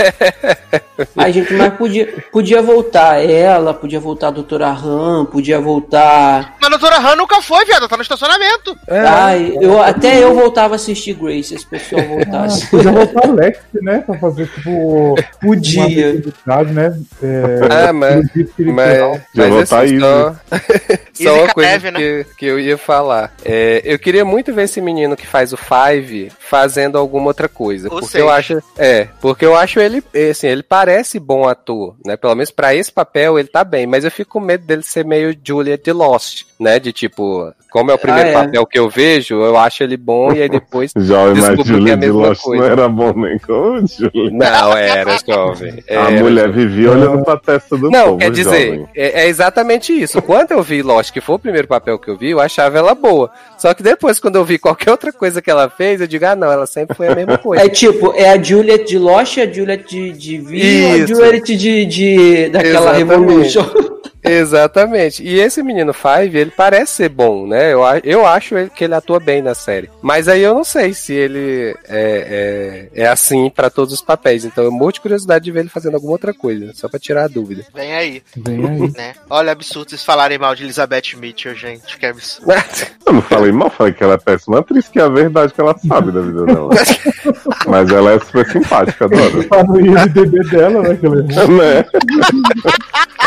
A 1.17 1.31
gente, 1.31 1.53
mas 1.55 1.73
podia, 1.75 2.07
podia 2.31 2.63
voltar 2.63 3.19
ela, 3.25 3.73
podia 3.75 3.99
voltar 4.01 4.29
a 4.29 4.31
doutora 4.33 4.71
Ram, 4.73 5.25
podia 5.25 5.61
voltar. 5.61 6.55
Mas 6.61 6.67
a 6.67 6.77
doutora 6.77 6.99
Han 6.99 7.17
nunca 7.17 7.41
foi, 7.43 7.65
viado. 7.65 7.89
Tá 7.89 7.97
no 7.97 8.03
estacionamento. 8.03 8.77
Ai, 8.89 9.57
eu, 9.61 9.81
até 9.83 10.23
eu 10.23 10.35
voltava 10.35 10.75
a 10.75 10.77
assistir 10.77 11.15
Grace, 11.15 11.45
se 11.45 11.55
esse 11.57 11.67
pessoal 11.67 12.03
Ah, 12.03 12.07
voltasse. 12.07 12.67
podia 12.69 12.93
voltar 12.93 13.29
Alex, 13.29 13.59
né? 13.81 13.99
Pra 14.07 14.19
fazer 14.19 14.47
tipo. 14.49 15.15
Podia. 15.41 16.15
Né? 16.73 16.97
É, 17.23 17.89
Ah, 17.89 17.93
mas-. 17.93 18.27
Mas, 18.59 18.99
Já 19.35 19.49
mas 19.49 19.55
assim, 19.55 19.57
isso, 19.57 19.67
só, 19.67 19.83
Easy 19.83 20.37
só 21.25 21.35
uma 21.45 21.49
coisa 21.55 21.71
neve, 21.71 21.91
né? 21.91 21.99
que, 21.99 22.27
que 22.39 22.47
eu 22.47 22.59
ia 22.61 22.79
falar. 22.79 23.33
É, 23.45 23.83
eu 23.85 23.99
queria 23.99 24.25
muito 24.25 24.53
ver 24.55 24.65
esse 24.65 24.81
menino 24.81 25.17
que 25.17 25.27
faz 25.27 25.53
o 25.53 25.57
Five 26.01 26.33
fazendo 26.39 26.97
alguma 26.99 27.27
outra 27.29 27.49
coisa. 27.49 27.89
Ou 27.89 27.95
porque 28.01 28.07
seja. 28.13 28.25
eu 28.25 28.31
acho. 28.31 28.63
É, 28.79 29.09
porque 29.21 29.45
eu 29.45 29.57
acho 29.57 29.81
ele, 29.81 30.03
assim, 30.31 30.47
ele 30.49 30.63
parece 30.63 31.19
bom 31.19 31.47
ator, 31.49 31.95
né? 32.05 32.17
Pelo 32.17 32.35
menos 32.35 32.51
pra 32.51 32.75
esse 32.75 32.91
papel 32.93 33.39
ele 33.39 33.49
tá 33.49 33.65
bem, 33.65 33.87
mas 33.87 34.05
eu 34.05 34.11
fico 34.11 34.33
com 34.33 34.41
medo 34.41 34.65
dele 34.67 34.83
ser 34.83 35.05
meio 35.05 35.37
Juliet 35.43 35.83
de 35.83 35.93
Lost, 35.93 36.45
né? 36.59 36.79
De 36.79 36.93
tipo, 36.93 37.53
como 37.71 37.91
é 37.91 37.95
o 37.95 37.99
primeiro 37.99 38.29
Ah, 38.29 38.33
é. 38.33 38.35
papel 38.35 38.67
que 38.67 38.79
eu 38.79 38.89
vejo, 38.89 39.35
eu 39.43 39.57
acho 39.57 39.83
ele 39.83 39.97
bom 39.97 40.33
e 40.33 40.43
aí 40.43 40.49
depois. 40.49 40.93
Jovem, 40.97 41.43
mas 41.43 41.63
que 41.63 41.73
é 41.73 41.93
a 41.93 41.97
de 41.97 41.97
mesma 42.07 42.29
Lost 42.29 42.43
coisa. 42.43 42.63
não 42.65 42.71
era 42.73 42.89
bom 42.89 43.13
nem 43.15 43.39
com 43.39 43.53
o 43.53 43.87
Julia. 43.87 44.31
Não, 44.31 44.77
era 44.77 45.19
jovem. 45.27 45.83
A 45.89 45.93
era 45.95 46.11
mulher 46.11 46.51
vivia 46.51 46.91
olhando 46.91 47.25
pra 47.25 47.37
testa 47.37 47.77
do 47.77 47.91
Não, 47.91 48.05
povo, 48.07 48.19
quer 48.19 48.31
dizer, 48.31 48.67
jovem. 48.77 48.89
é, 48.95 49.23
é 49.25 49.29
exatamente 49.29 49.93
isso. 49.93 50.21
Quando 50.23 50.53
eu 50.53 50.63
vi 50.63 50.83
Lost, 50.83 51.13
que 51.13 51.21
foi 51.21 51.35
o 51.37 51.39
primeiro 51.39 51.67
papel 51.69 51.99
que 51.99 52.09
eu 52.09 52.17
vi, 52.17 52.31
eu 52.31 52.41
achava 52.41 52.79
ela 52.79 52.95
boa. 52.95 53.31
Só 53.59 53.73
que 53.75 53.83
depois, 53.83 54.19
quando 54.21 54.37
eu 54.37 54.45
vi 54.45 54.59
qualquer 54.59 54.91
outra 54.91 55.13
coisa 55.13 55.41
que 55.41 55.51
ela 55.51 55.69
fez, 55.69 55.82
eu 55.85 56.07
digo, 56.07 56.25
ah, 56.25 56.37
não, 56.37 56.51
ela 56.51 56.67
sempre 56.67 56.97
foi 56.97 57.09
a 57.09 57.15
mesma 57.15 57.39
coisa. 57.39 57.65
É 57.65 57.69
tipo, 57.69 58.13
é 58.15 58.31
a 58.31 58.43
Juliet 58.43 58.85
de 58.85 58.99
Lost, 58.99 59.39
a 59.39 59.51
Juliet 59.51 59.85
de, 59.89 60.13
de 60.13 60.39
View, 60.39 61.03
a. 61.03 61.07
Juliet 61.07 61.57
de, 61.57 61.87
de 61.87 62.49
daquela 62.49 62.99
Exatamente. 62.99 63.09
Revolution. 63.09 63.92
Exatamente. 64.25 65.23
E 65.23 65.39
esse 65.41 65.63
menino 65.63 65.93
Five, 65.93 66.37
ele 66.37 66.51
parece 66.51 66.93
ser 66.93 67.09
bom, 67.09 67.47
né? 67.47 67.73
Eu, 67.73 67.81
eu 68.05 68.27
acho 68.27 68.55
que 68.75 68.85
ele 68.85 68.95
atua 68.95 69.19
bem 69.19 69.43
na 69.43 69.55
série. 69.55 69.91
Mas 70.01 70.29
aí 70.29 70.43
eu 70.43 70.55
não 70.55 70.65
sei 70.65 70.95
se 70.95 71.13
ele 71.13 71.77
é, 71.89 72.89
é, 72.95 73.03
é 73.03 73.07
assim 73.09 73.51
pra 73.51 73.69
todos 73.69 73.93
os 73.93 74.03
papéis. 74.03 74.45
Então 74.45 74.65
eu 74.65 74.71
morro 74.71 74.93
de 74.93 75.01
curiosidade 75.01 75.45
de 75.45 75.51
ver 75.51 75.61
ele 75.61 75.69
fazendo 75.69 75.95
alguma 75.95 76.13
outra 76.13 76.33
coisa, 76.33 76.73
só 76.75 76.89
pra 76.89 77.01
tirar 77.01 77.25
a 77.25 77.29
dúvida. 77.29 77.65
Vem 77.75 77.95
aí, 77.95 78.23
Vem 78.37 78.67
aí. 78.67 78.93
né? 78.97 79.15
Olha, 79.29 79.53
absurdo 79.53 79.91
vocês 79.91 80.05
falarem 80.05 80.39
mal 80.39 80.55
de 80.55 80.65
Elizabeth 80.65 81.17
Mitchell, 81.17 81.55
gente. 81.55 81.99
Que 81.99 82.07
absurdo. 82.07 82.53
Eu 83.05 83.15
não 83.15 83.23
falei 83.23 83.51
mal, 83.51 83.71
falei 83.71 83.93
que 83.93 84.05
ela 84.05 84.15
é 84.15 84.19
péssima 84.19 84.61
atriz, 84.61 84.89
que 84.89 84.99
é 84.99 85.03
a 85.03 85.09
verdade 85.09 85.53
que 85.53 85.61
ela 85.61 85.77
sabe 85.77 86.13
da 86.13 86.21
vida 86.21 86.45
dela. 86.45 86.71
Mas 87.67 87.91
ela 87.91 88.13
é 88.13 88.21
super 88.21 88.49
simpática, 88.49 89.05
adoro. 89.07 89.45
Tá 89.49 89.65
no 89.65 89.81
IMDB 89.81 90.49
dela, 90.49 90.83
né? 90.83 90.97
Que 90.97 91.07
ela 91.07 91.19
errou. 91.19 91.93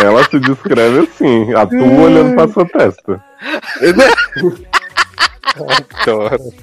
Ela 0.02 0.24
se 0.26 0.40
descreve 0.40 1.00
assim, 1.00 1.54
atua 1.54 2.02
olhando 2.02 2.36
pra 2.36 2.48
sua 2.48 2.66
testa. 2.66 3.24
Adoro. 5.56 6.54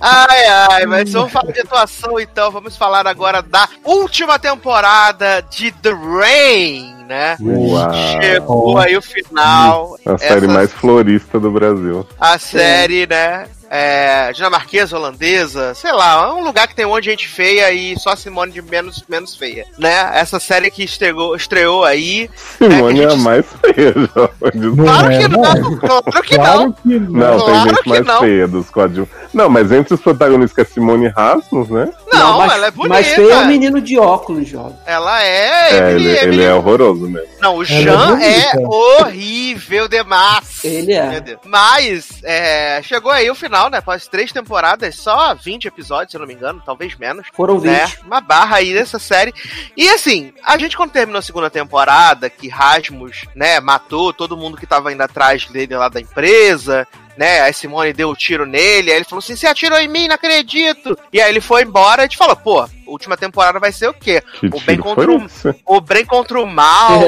Ai, 0.00 0.46
ai, 0.46 0.86
mas 0.86 1.12
vamos 1.12 1.30
falar 1.30 1.52
de 1.52 1.60
atuação 1.60 2.18
então. 2.18 2.50
Vamos 2.50 2.76
falar 2.76 3.06
agora 3.06 3.40
da 3.40 3.68
última 3.84 4.38
temporada 4.38 5.42
de 5.42 5.70
The 5.70 5.92
Rain, 5.92 7.04
né? 7.06 7.36
Uau. 7.40 7.92
Chegou 8.20 8.78
aí 8.78 8.96
o 8.96 9.02
final. 9.02 9.96
A 10.04 10.18
série 10.18 10.48
mais 10.48 10.72
florista 10.72 11.38
do 11.38 11.52
Brasil. 11.52 12.06
A 12.18 12.38
série, 12.38 13.06
né? 13.06 13.46
É, 13.70 14.32
dinamarquesa, 14.32 14.96
holandesa, 14.96 15.74
sei 15.74 15.92
lá, 15.92 16.26
é 16.28 16.32
um 16.32 16.44
lugar 16.44 16.68
que 16.68 16.74
tem 16.74 16.86
um 16.86 16.90
monte 16.90 17.04
de 17.04 17.10
gente 17.10 17.28
feia 17.28 17.72
e 17.72 17.98
só 17.98 18.14
Simone 18.14 18.52
de 18.52 18.62
menos, 18.62 19.04
menos 19.08 19.34
feia, 19.34 19.66
né? 19.78 20.10
Essa 20.14 20.38
série 20.38 20.70
que 20.70 20.84
estreou, 20.84 21.34
estreou 21.34 21.84
aí. 21.84 22.30
Simone 22.58 23.00
é, 23.00 23.04
que 23.06 23.10
gente- 23.12 23.22
mais 23.22 23.44
feia, 23.60 23.92
jovem. 24.14 24.76
Claro 24.84 25.12
é, 25.12 25.18
que 25.18 25.28
não, 25.28 25.40
não. 25.42 25.78
claro 25.78 26.22
que 26.22 26.34
Claro 26.36 26.60
não. 26.60 26.72
que 26.72 26.88
não. 27.00 27.10
Não, 27.10 27.38
Claro 27.38 27.44
tem 27.44 27.62
gente 27.70 27.82
que 27.82 27.88
mais 27.88 28.06
não. 28.06 28.20
feia 28.20 28.48
dos 28.48 28.70
coadjuvantes. 28.70 29.25
Não, 29.36 29.50
mas 29.50 29.70
entre 29.70 29.92
os 29.92 30.00
protagonistas 30.00 30.54
que 30.54 30.62
é 30.62 30.64
Simone 30.64 31.08
Rasmus, 31.08 31.68
né? 31.68 31.92
Não, 32.10 32.38
mas, 32.38 32.52
ela 32.54 32.66
é 32.68 32.70
bonita. 32.70 32.94
Mas 32.94 33.18
é 33.18 33.36
o 33.36 33.46
menino 33.46 33.82
de 33.82 33.98
óculos, 33.98 34.48
jovem. 34.48 34.74
Ela 34.86 35.22
é. 35.22 35.72
É, 35.72 35.92
ele, 35.92 36.08
ele 36.08 36.18
Emily- 36.24 36.44
é 36.44 36.54
horroroso 36.54 37.06
mesmo. 37.06 37.28
Não, 37.38 37.58
o 37.58 37.62
é 37.62 37.66
Jean 37.66 38.18
é, 38.18 38.54
bonita. 38.54 38.68
horrível 38.74 39.88
demais. 39.88 40.64
Ele 40.64 40.94
é. 40.94 41.36
Mas, 41.44 42.08
é, 42.24 42.80
chegou 42.82 43.12
aí 43.12 43.30
o 43.30 43.34
final, 43.34 43.68
né? 43.68 43.76
Após 43.76 44.08
três 44.08 44.32
temporadas, 44.32 44.94
só 44.96 45.34
20 45.34 45.66
episódios, 45.68 46.12
se 46.12 46.16
eu 46.16 46.20
não 46.20 46.26
me 46.26 46.32
engano, 46.32 46.62
talvez 46.64 46.96
menos. 46.96 47.26
Foram 47.34 47.58
20. 47.58 47.70
né? 47.70 47.92
Uma 48.06 48.22
barra 48.22 48.56
aí 48.56 48.72
dessa 48.72 48.98
série. 48.98 49.34
E 49.76 49.86
assim, 49.90 50.32
a 50.42 50.56
gente 50.56 50.78
quando 50.78 50.92
terminou 50.92 51.18
a 51.18 51.22
segunda 51.22 51.50
temporada, 51.50 52.30
que 52.30 52.48
Rasmus, 52.48 53.26
né, 53.34 53.60
matou 53.60 54.14
todo 54.14 54.34
mundo 54.34 54.56
que 54.56 54.66
tava 54.66 54.90
indo 54.90 55.02
atrás 55.02 55.44
dele 55.44 55.76
lá 55.76 55.90
da 55.90 56.00
empresa, 56.00 56.88
né? 57.16 57.40
A 57.40 57.52
Simone 57.52 57.92
deu 57.92 58.10
o 58.10 58.16
tiro 58.16 58.46
nele, 58.46 58.90
aí 58.90 58.98
ele 58.98 59.04
falou 59.04 59.18
assim: 59.18 59.36
você 59.36 59.46
atirou 59.46 59.78
em 59.78 59.88
mim, 59.88 60.08
não 60.08 60.14
acredito. 60.14 60.98
E 61.12 61.20
aí 61.20 61.30
ele 61.30 61.40
foi 61.40 61.62
embora 61.62 62.02
e 62.02 62.04
gente 62.04 62.16
falou, 62.16 62.36
pô, 62.36 62.68
última 62.86 63.16
temporada 63.16 63.58
vai 63.58 63.72
ser 63.72 63.88
o 63.88 63.94
quê? 63.94 64.22
Que 64.40 64.46
O 64.46 64.60
bem 64.60 64.78
contra 64.78 65.10
o-? 65.10 65.26
O 65.64 65.80
bem 65.80 66.04
contra 66.04 66.40
o 66.40 66.46
mal 66.46 67.00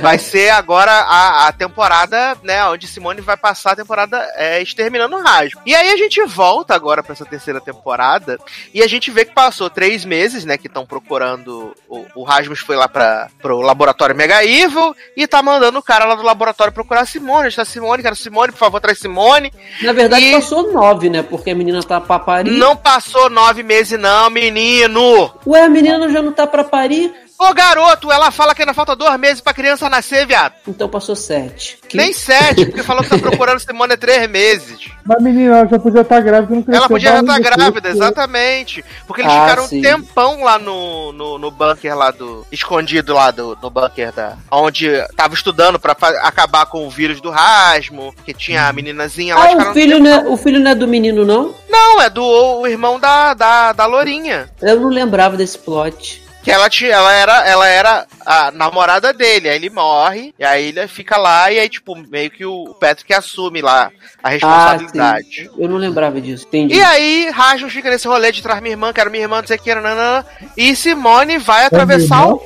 vai 0.00 0.18
ser 0.18 0.50
agora 0.50 0.90
a, 0.92 1.48
a 1.48 1.52
temporada, 1.52 2.36
né? 2.42 2.64
Onde 2.66 2.86
Simone 2.86 3.20
vai 3.20 3.36
passar 3.36 3.72
a 3.72 3.76
temporada 3.76 4.18
é, 4.36 4.60
exterminando 4.62 5.16
o 5.16 5.22
Rasmus. 5.22 5.62
E 5.66 5.74
aí 5.74 5.90
a 5.90 5.96
gente 5.96 6.22
volta 6.24 6.74
agora 6.74 7.02
pra 7.02 7.12
essa 7.12 7.24
terceira 7.24 7.60
temporada 7.60 8.38
e 8.72 8.82
a 8.82 8.86
gente 8.86 9.10
vê 9.10 9.24
que 9.24 9.34
passou 9.34 9.68
três 9.70 10.04
meses, 10.04 10.44
né? 10.44 10.56
Que 10.56 10.66
estão 10.66 10.86
procurando. 10.86 11.74
O, 11.88 12.06
o 12.16 12.22
Rasmus 12.24 12.60
foi 12.60 12.76
lá 12.76 12.88
pra, 12.88 13.28
pro 13.40 13.60
laboratório 13.60 14.14
Mega 14.16 14.44
Evil 14.44 14.94
e 15.16 15.26
tá 15.26 15.42
mandando 15.42 15.78
o 15.78 15.82
cara 15.82 16.04
lá 16.04 16.14
do 16.14 16.22
laboratório 16.22 16.72
procurar 16.72 17.02
a 17.02 17.06
Simone. 17.06 17.48
Está 17.48 17.64
Simone, 17.64 18.02
quero 18.02 18.16
Simone, 18.16 18.52
por 18.52 18.58
favor, 18.58 18.80
traz 18.80 18.98
Simone. 18.98 19.52
Na 19.82 19.92
verdade, 19.92 20.24
E- 20.24 20.32
passou 20.32 20.72
nove, 20.72 21.08
né? 21.10 21.22
Porque 21.22 21.50
a 21.50 21.54
menina 21.54 21.82
tá 21.82 22.00
pra 22.00 22.18
parir. 22.18 22.50
Não 22.50 22.76
passou 22.76 23.28
nove 23.30 23.62
meses, 23.62 23.98
não, 23.98 24.30
menino! 24.30 25.17
Ué, 25.46 25.62
a 25.62 25.68
menina 25.68 26.08
já 26.10 26.22
não 26.22 26.32
tá 26.32 26.46
pra 26.46 26.64
parir? 26.64 27.14
Ô 27.40 27.54
garoto, 27.54 28.10
ela 28.10 28.32
fala 28.32 28.52
que 28.52 28.62
ainda 28.62 28.74
falta 28.74 28.96
dois 28.96 29.16
meses 29.18 29.40
pra 29.40 29.54
criança 29.54 29.88
nascer, 29.88 30.26
viado. 30.26 30.54
Então 30.66 30.88
passou 30.88 31.14
sete. 31.14 31.78
Que- 31.88 31.96
Nem 31.96 32.12
sete, 32.12 32.66
porque 32.66 32.82
falou 32.82 33.04
que 33.04 33.10
tá 33.10 33.18
procurando 33.18 33.60
Simone 33.60 33.92
há 33.92 33.96
três 33.96 34.28
meses. 34.28 34.88
Mas 35.06 35.22
menina, 35.22 35.58
ela 35.58 35.68
já 35.68 35.78
podia 35.78 36.00
estar 36.00 36.20
grávida, 36.20 36.52
não 36.54 36.62
cresceu 36.62 36.78
Ela 36.80 36.88
podia 36.88 37.10
já 37.10 37.20
estar 37.20 37.26
barriga, 37.32 37.50
grávida, 37.56 37.88
exatamente. 37.90 38.84
Porque 39.06 39.22
eles 39.22 39.32
Ah, 39.32 39.40
ficaram 39.42 39.64
um 39.64 39.68
sim. 39.68 39.80
tempão 39.80 40.42
lá 40.42 40.58
no, 40.58 41.12
no, 41.12 41.38
no 41.38 41.50
bunker 41.52 41.96
lá 41.96 42.10
do. 42.10 42.44
escondido 42.50 43.14
lá 43.14 43.30
do, 43.30 43.56
no 43.62 43.70
bunker 43.70 44.12
da. 44.12 44.36
onde 44.50 44.90
tava 45.16 45.34
estudando 45.34 45.78
pra 45.78 45.92
acabar 46.22 46.66
com 46.66 46.86
o 46.86 46.90
vírus 46.90 47.20
do 47.20 47.30
Rasmo, 47.30 48.12
que 48.24 48.34
tinha 48.34 48.66
a 48.66 48.72
meninazinha 48.72 49.36
lá. 49.36 49.44
Ah, 49.46 49.52
o 49.52 49.70
um 49.70 49.72
filho, 49.74 50.00
não 50.00 50.10
é, 50.10 50.28
o 50.28 50.36
filho 50.36 50.58
não 50.58 50.72
é 50.72 50.74
do 50.74 50.88
menino, 50.88 51.24
não? 51.24 51.54
Não, 51.70 52.02
é 52.02 52.10
do 52.10 52.24
o 52.24 52.66
irmão 52.66 52.98
da, 52.98 53.32
da, 53.32 53.72
da 53.72 53.86
Lourinha. 53.86 54.50
Eu 54.60 54.80
não 54.80 54.88
lembrava 54.88 55.36
desse 55.36 55.56
plot. 55.56 56.26
Que 56.48 56.52
ela, 56.54 56.70
tinha, 56.70 56.92
ela 56.92 57.12
era, 57.12 57.46
ela 57.46 57.68
era 57.68 58.06
a 58.24 58.50
namorada 58.50 59.12
dele, 59.12 59.50
aí 59.50 59.56
ele 59.56 59.68
morre, 59.68 60.34
e 60.38 60.42
aí 60.42 60.68
ele 60.68 60.88
fica 60.88 61.18
lá, 61.18 61.52
e 61.52 61.58
aí, 61.58 61.68
tipo, 61.68 61.94
meio 61.94 62.30
que 62.30 62.46
o 62.46 62.74
Patrick 62.80 63.12
assume 63.12 63.60
lá 63.60 63.92
a 64.22 64.28
Ah, 64.28 64.30
responsabilidade. 64.30 65.26
sim. 65.26 65.50
Eu 65.58 65.68
não 65.68 65.76
lembrava 65.76 66.18
disso. 66.22 66.46
Entendi. 66.48 66.76
E 66.76 66.82
aí, 66.82 67.28
Rasmus 67.28 67.70
fica 67.70 67.90
nesse 67.90 68.08
rolê 68.08 68.32
de 68.32 68.42
trás 68.42 68.62
minha 68.62 68.72
irmã, 68.72 68.94
quero 68.94 69.10
minha 69.10 69.24
irmã, 69.24 69.42
não 69.42 69.46
sei 69.46 69.58
o 69.58 69.60
que, 69.60 69.74
nananã, 69.74 70.24
e 70.56 70.74
Simone 70.74 71.36
vai 71.36 71.66
atravessar 71.66 72.26
o. 72.28 72.42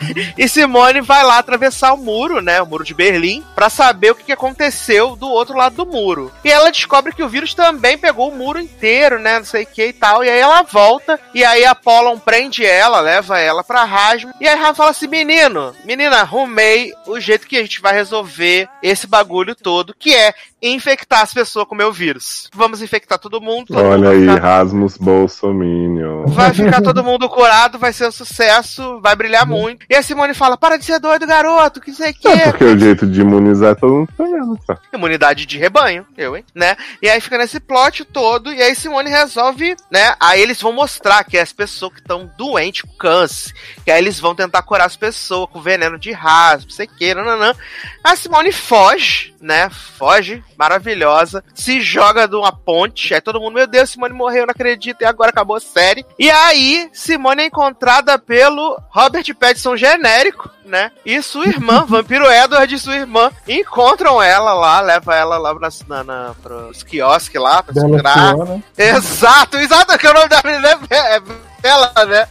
E 0.36 0.48
Simone 0.48 1.00
vai 1.00 1.24
lá 1.24 1.38
atravessar 1.38 1.92
o 1.92 1.96
muro, 1.96 2.40
né? 2.40 2.60
O 2.60 2.66
muro 2.66 2.84
de 2.84 2.94
Berlim, 2.94 3.44
pra 3.54 3.70
saber 3.70 4.10
o 4.10 4.14
que 4.14 4.32
aconteceu 4.32 5.16
do 5.16 5.28
outro 5.28 5.56
lado 5.56 5.76
do 5.76 5.86
muro. 5.86 6.32
E 6.44 6.50
ela 6.50 6.70
descobre 6.70 7.12
que 7.12 7.22
o 7.22 7.28
vírus 7.28 7.54
também 7.54 7.96
pegou 7.96 8.30
o 8.30 8.34
muro 8.34 8.60
inteiro, 8.60 9.18
né? 9.18 9.38
Não 9.38 9.46
sei 9.46 9.64
o 9.64 9.66
que 9.66 9.86
e 9.86 9.92
tal. 9.92 10.24
E 10.24 10.30
aí 10.30 10.38
ela 10.38 10.62
volta, 10.62 11.18
e 11.34 11.44
aí 11.44 11.64
a 11.64 11.70
Apollon 11.70 12.18
prende 12.18 12.64
ela, 12.64 13.00
leva 13.00 13.38
ela 13.38 13.64
pra 13.64 13.84
Rasmus. 13.84 14.34
E 14.40 14.48
aí 14.48 14.56
Rasmus 14.56 14.76
fala 14.76 14.90
assim: 14.90 15.06
menino, 15.06 15.74
menina, 15.84 16.20
arrumei 16.20 16.92
o 17.06 17.18
jeito 17.18 17.46
que 17.46 17.56
a 17.56 17.62
gente 17.62 17.80
vai 17.80 17.94
resolver 17.94 18.68
esse 18.82 19.06
bagulho 19.06 19.54
todo, 19.54 19.94
que 19.98 20.14
é 20.14 20.34
infectar 20.62 21.20
as 21.20 21.32
pessoas 21.34 21.66
com 21.66 21.74
o 21.74 21.78
meu 21.78 21.92
vírus. 21.92 22.48
Vamos 22.54 22.80
infectar 22.82 23.18
todo 23.18 23.40
mundo. 23.40 23.68
todo 23.68 23.76
mundo 23.76 23.88
Olha 23.92 24.08
vai 24.08 24.16
aí, 24.16 24.20
ficar- 24.28 24.40
Rasmus 24.40 24.96
Bolsominion. 24.96 26.26
Vai 26.26 26.52
ficar 26.54 26.80
todo 26.82 27.04
mundo 27.04 27.28
curado, 27.28 27.78
vai 27.78 27.92
ser 27.92 28.08
um 28.08 28.12
sucesso, 28.12 29.00
vai 29.00 29.14
brilhar 29.14 29.46
muito. 29.46 29.84
E 29.88 29.94
a 29.94 30.02
Simone 30.02 30.34
fala: 30.34 30.56
para 30.56 30.76
de 30.76 30.84
ser 30.84 30.98
doido, 30.98 31.26
garoto, 31.26 31.80
que 31.80 31.92
sei 31.92 32.12
que. 32.12 32.26
É 32.28 32.50
porque 32.50 32.64
o 32.64 32.78
jeito 32.78 33.06
de 33.06 33.20
imunizar 33.20 33.72
é 33.72 33.74
todo 33.74 33.92
mundo 33.94 34.08
tá 34.16 34.24
vendo, 34.24 34.58
tá? 34.66 34.78
Imunidade 34.92 35.46
de 35.46 35.58
rebanho, 35.58 36.06
eu, 36.16 36.36
hein? 36.36 36.44
Né? 36.54 36.76
E 37.02 37.08
aí 37.08 37.20
fica 37.20 37.38
nesse 37.38 37.60
plot 37.60 38.04
todo, 38.04 38.52
e 38.52 38.62
aí 38.62 38.74
Simone 38.74 39.10
resolve, 39.10 39.76
né? 39.90 40.14
Aí 40.20 40.40
eles 40.40 40.60
vão 40.60 40.72
mostrar 40.72 41.22
que 41.24 41.38
as 41.38 41.52
pessoas 41.52 41.92
que 41.92 42.00
estão 42.00 42.30
doentes 42.36 42.82
com 42.82 42.96
câncer, 42.96 43.52
que 43.84 43.90
aí 43.90 43.98
eles 44.00 44.18
vão 44.18 44.34
tentar 44.34 44.62
curar 44.62 44.86
as 44.86 44.96
pessoas 44.96 45.48
com 45.50 45.60
veneno 45.60 45.98
de 45.98 46.12
raspa, 46.12 46.70
sei 46.70 46.86
que, 46.86 47.14
nananã. 47.14 47.54
A 48.02 48.16
Simone 48.16 48.52
foge, 48.52 49.34
né? 49.40 49.68
Foge, 49.70 50.42
maravilhosa, 50.56 51.42
se 51.54 51.80
joga 51.80 52.26
de 52.26 52.36
uma 52.36 52.52
ponte, 52.52 53.14
aí 53.14 53.20
todo 53.20 53.40
mundo, 53.40 53.54
meu 53.54 53.66
Deus, 53.66 53.90
Simone 53.90 54.14
morreu, 54.14 54.46
não 54.46 54.52
acredito, 54.52 55.02
e 55.02 55.04
agora 55.04 55.30
acabou 55.30 55.56
a 55.56 55.60
série. 55.60 56.04
E 56.18 56.30
aí, 56.30 56.88
Simone 56.92 57.42
é 57.42 57.46
encontrada 57.46 58.18
pelo 58.18 58.80
Robert 58.90 59.24
Pattinson 59.38 59.76
genérico, 59.76 60.50
né? 60.64 60.90
E 61.04 61.20
sua 61.22 61.46
irmã, 61.46 61.84
Vampiro 61.88 62.30
Edward 62.30 62.74
e 62.74 62.78
sua 62.78 62.96
irmã, 62.96 63.30
encontram 63.46 64.22
ela 64.22 64.52
lá, 64.52 64.80
leva 64.80 65.14
ela 65.14 65.38
lá 65.38 65.54
na, 65.54 65.68
na, 65.88 66.04
na, 66.04 66.34
pros 66.42 66.82
quiosques 66.82 67.40
lá, 67.40 67.62
pra 67.62 67.74
Bela 67.74 67.86
segurar. 67.86 68.34
Fiona. 68.34 68.62
Exato, 68.76 69.56
exato, 69.58 69.98
que 69.98 70.08
o 70.08 70.14
nome 70.14 70.28
da 70.28 70.40
menina 70.44 70.68
é, 70.90 71.16
é 71.16 71.22
Bela, 71.60 71.92
né? 72.06 72.28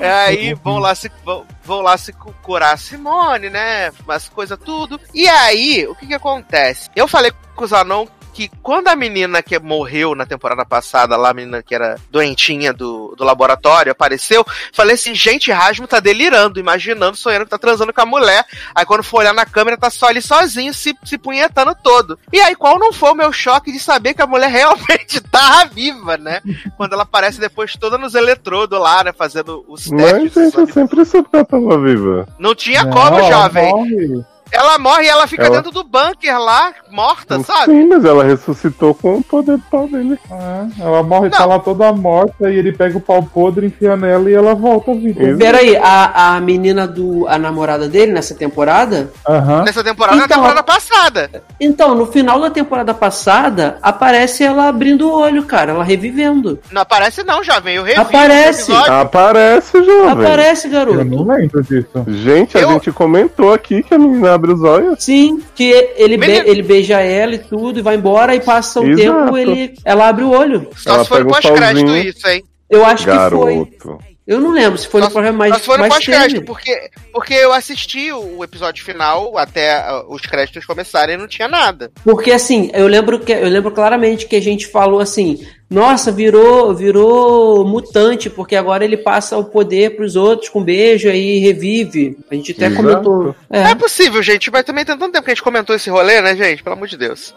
É, 0.00 0.10
aí 0.12 0.54
vão 0.62 0.78
lá 0.78 0.94
se 0.94 1.10
vão, 1.24 1.44
vão 1.64 1.80
lá 1.80 1.96
se 1.98 2.12
cu- 2.12 2.34
curar 2.42 2.74
a 2.74 2.76
Simone, 2.76 3.50
né? 3.50 3.90
As 4.08 4.28
coisas 4.28 4.58
tudo. 4.58 5.00
E 5.14 5.28
aí, 5.28 5.86
o 5.88 5.94
que 5.94 6.06
que 6.06 6.14
acontece? 6.14 6.88
Eu 6.94 7.06
falei 7.08 7.32
com 7.54 7.64
o 7.64 7.66
Zanon 7.66 8.06
que 8.32 8.50
quando 8.62 8.88
a 8.88 8.96
menina 8.96 9.42
que 9.42 9.58
morreu 9.58 10.14
na 10.14 10.24
temporada 10.26 10.64
passada, 10.64 11.16
lá 11.16 11.30
a 11.30 11.34
menina 11.34 11.62
que 11.62 11.74
era 11.74 11.96
doentinha 12.10 12.72
do, 12.72 13.14
do 13.16 13.24
laboratório, 13.24 13.92
apareceu, 13.92 14.44
falei 14.72 14.94
assim, 14.94 15.14
gente, 15.14 15.50
Rasmo 15.50 15.86
tá 15.86 16.00
delirando, 16.00 16.60
imaginando, 16.60 17.16
sonhando 17.16 17.44
que 17.44 17.50
tá 17.50 17.58
transando 17.58 17.92
com 17.92 18.00
a 18.00 18.06
mulher. 18.06 18.44
Aí 18.74 18.84
quando 18.84 19.02
for 19.02 19.18
olhar 19.18 19.34
na 19.34 19.44
câmera, 19.44 19.76
tá 19.76 19.90
só 19.90 20.06
ali 20.06 20.22
sozinho, 20.22 20.72
se, 20.72 20.94
se 21.04 21.18
punhetando 21.18 21.74
todo. 21.82 22.18
E 22.32 22.40
aí, 22.40 22.54
qual 22.54 22.78
não 22.78 22.92
foi 22.92 23.10
o 23.10 23.14
meu 23.14 23.32
choque 23.32 23.72
de 23.72 23.78
saber 23.78 24.14
que 24.14 24.22
a 24.22 24.26
mulher 24.26 24.48
realmente 24.50 25.20
tava 25.20 25.66
viva, 25.66 26.16
né? 26.16 26.40
Quando 26.76 26.92
ela 26.92 27.02
aparece 27.02 27.40
depois 27.40 27.74
toda 27.76 27.98
nos 27.98 28.14
eletrodos 28.14 28.78
lá, 28.78 29.04
né? 29.04 29.12
Fazendo 29.12 29.64
os 29.68 29.88
Mas, 29.88 30.04
testes. 30.04 30.34
gente, 30.34 30.58
eu 30.58 30.66
sempre 30.66 31.04
soube 31.04 31.28
que 31.28 31.36
ela 31.36 31.44
tava 31.44 31.78
viva. 31.78 32.28
Não 32.38 32.54
tinha 32.54 32.84
Não, 32.84 32.92
como, 32.92 33.22
jovem. 33.24 33.70
morre. 33.70 34.24
Ela 34.52 34.78
morre 34.78 35.04
e 35.04 35.08
ela 35.08 35.26
fica 35.26 35.44
Ela- 35.44 35.56
dentro 35.56 35.70
do 35.70 35.84
bunker 35.84 36.38
lá, 36.38 36.72
morta, 36.90 37.40
sabe? 37.40 37.72
Sim, 37.72 37.86
mas 37.88 38.04
ela 38.04 38.24
ressuscitou 38.24 38.94
com 38.94 39.16
o 39.16 39.22
poder 39.22 39.56
do 39.56 39.62
pau 39.70 39.86
dele. 39.88 40.18
É, 40.30 40.82
ela 40.84 41.02
morre, 41.02 41.30
tá 41.30 41.44
lá 41.44 41.58
toda 41.58 41.92
morta 41.92 42.50
e 42.50 42.56
ele 42.56 42.72
pega 42.72 42.98
o 42.98 43.00
pau 43.00 43.22
podre, 43.22 43.66
enfia 43.66 43.96
nela 43.96 44.30
e 44.30 44.34
ela 44.34 44.54
volta 44.54 44.90
à 44.90 44.94
vida. 44.94 45.36
Peraí, 45.38 45.76
a, 45.76 46.34
a 46.36 46.40
menina 46.40 46.86
do. 46.86 47.26
a 47.28 47.38
namorada 47.38 47.88
dele 47.88 48.12
nessa 48.12 48.34
temporada? 48.34 49.10
Aham. 49.28 49.62
Nessa 49.64 49.84
temporada, 49.84 50.16
na 50.16 50.24
Então, 50.24 50.36
temporada 50.38 50.62
passada. 50.62 51.30
Então, 51.60 51.94
no 51.94 52.06
final 52.06 52.40
da 52.40 52.50
temporada 52.50 52.92
passada, 52.94 53.78
aparece 53.82 54.42
ela 54.44 54.68
abrindo 54.68 55.08
o 55.08 55.12
olho, 55.12 55.44
cara, 55.44 55.72
ela 55.72 55.84
revivendo. 55.84 56.58
Não 56.72 56.82
aparece 56.82 57.22
não, 57.22 57.42
jovem. 57.42 57.76
Eu 57.76 57.82
revi 57.84 58.00
Aparece. 58.00 58.72
Aparece, 58.72 59.84
jovem. 59.84 60.10
Aparece, 60.10 60.66
Eu 60.66 60.72
garoto. 60.72 61.04
não 61.04 61.24
lembro 61.26 61.62
disso. 61.62 61.88
Gente, 62.08 62.56
a 62.58 62.62
Eu- 62.62 62.70
gente 62.72 62.90
comentou 62.92 63.52
aqui 63.52 63.82
que 63.82 63.94
a 63.94 63.98
menina 63.98 64.39
abre 64.40 64.52
os 64.52 64.62
olhos. 64.62 65.02
Sim, 65.04 65.42
que 65.54 65.70
ele, 65.96 66.16
be- 66.16 66.42
ele 66.46 66.62
beija 66.62 67.00
ela 67.00 67.34
e 67.34 67.38
tudo, 67.38 67.78
e 67.78 67.82
vai 67.82 67.96
embora, 67.96 68.34
e 68.34 68.40
passa 68.40 68.80
o 68.80 68.88
Exato. 68.88 69.24
tempo, 69.24 69.36
ele, 69.38 69.74
ela 69.84 70.08
abre 70.08 70.24
o 70.24 70.30
olho. 70.30 70.68
Só 70.76 70.94
Ela 70.94 71.02
se 71.04 71.08
for 71.08 71.22
um 71.24 71.28
pós-crédito 71.28 71.96
isso, 71.96 72.26
hein? 72.28 72.42
Eu 72.68 72.84
acho 72.84 73.04
que 73.04 73.10
foi. 73.10 73.54
Garoto. 73.54 73.98
Eu 74.26 74.38
não 74.40 74.52
lembro 74.52 74.78
se 74.78 74.86
foi 74.86 75.00
no 75.00 75.10
programa 75.10 75.38
mais, 75.38 75.54
Só 75.54 75.58
se 75.58 75.66
for 75.66 75.72
no 75.78 75.80
mais 75.80 75.92
pós-crédito, 75.94 76.42
porque, 76.44 76.90
porque 77.12 77.34
eu 77.34 77.52
assisti 77.52 78.12
o, 78.12 78.38
o 78.38 78.44
episódio 78.44 78.84
final 78.84 79.36
até 79.36 79.72
ah, 79.72 80.04
os 80.08 80.20
créditos 80.22 80.64
começarem 80.64 81.16
e 81.16 81.18
não 81.18 81.26
tinha 81.26 81.48
nada. 81.48 81.90
Porque 82.04 82.30
assim, 82.30 82.70
eu 82.72 82.86
lembro 82.86 83.18
que 83.18 83.32
eu 83.32 83.48
lembro 83.48 83.72
claramente 83.72 84.26
que 84.26 84.36
a 84.36 84.40
gente 84.40 84.68
falou 84.68 85.00
assim: 85.00 85.44
"Nossa, 85.70 86.10
virou 86.10 86.74
virou 86.74 87.64
mutante, 87.64 88.28
porque 88.28 88.56
agora 88.56 88.84
ele 88.84 88.96
passa 88.96 89.38
o 89.38 89.44
poder 89.44 89.94
pros 89.96 90.16
outros 90.16 90.48
com 90.48 90.62
beijo 90.62 91.08
aí 91.08 91.38
revive". 91.38 92.18
A 92.30 92.34
gente 92.34 92.52
até 92.52 92.66
Exato. 92.66 92.82
comentou. 92.82 93.34
É. 93.48 93.62
É. 93.62 93.74
possível, 93.74 94.22
gente, 94.22 94.50
mas 94.50 94.64
também 94.64 94.84
tem 94.84 94.96
tanto 94.98 95.12
tempo 95.12 95.24
que 95.24 95.30
a 95.30 95.34
gente 95.34 95.42
comentou 95.42 95.74
esse 95.76 95.88
rolê, 95.88 96.20
né, 96.20 96.34
gente? 96.36 96.62
Pelo 96.62 96.74
amor 96.76 96.88
de 96.88 96.96
Deus. 96.96 97.34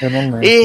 Eu 0.00 0.08
não 0.10 0.20
lembro. 0.20 0.44
E, 0.44 0.64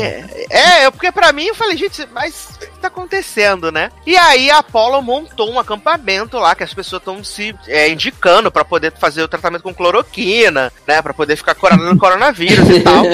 é, 0.50 0.86
eu- 0.86 0.92
porque 0.92 1.12
pra 1.12 1.34
mim 1.34 1.46
eu 1.48 1.56
falei, 1.56 1.76
gente, 1.76 2.08
mas 2.14 2.50
o 2.56 2.60
que 2.60 2.80
tá 2.80 2.88
acontecendo, 2.88 3.72
né? 3.72 3.90
E 4.06 4.16
aí 4.16 4.50
a 4.52 4.60
Apollo 4.60 5.02
montou 5.02 5.52
um 5.52 5.60
acampamento 5.60 6.38
lá 6.38 6.54
que 6.56 6.64
as 6.64 6.74
pessoas 6.74 7.02
estão 7.02 7.24
se 7.24 7.54
é, 7.68 7.90
indicando 7.90 8.52
pra 8.52 8.64
poder 8.64 8.94
fazer 9.00 9.22
o 9.24 9.28
tratamento 9.28 9.64
com 9.64 9.74
cloroquina, 9.74 10.72
né? 10.88 11.02
Pra 11.02 11.14
poder 11.14 11.36
ficar 11.36 11.56
curando 11.56 11.90
do 11.90 11.98
coronavírus 11.98 12.70
e 12.70 12.80
tal. 12.82 13.04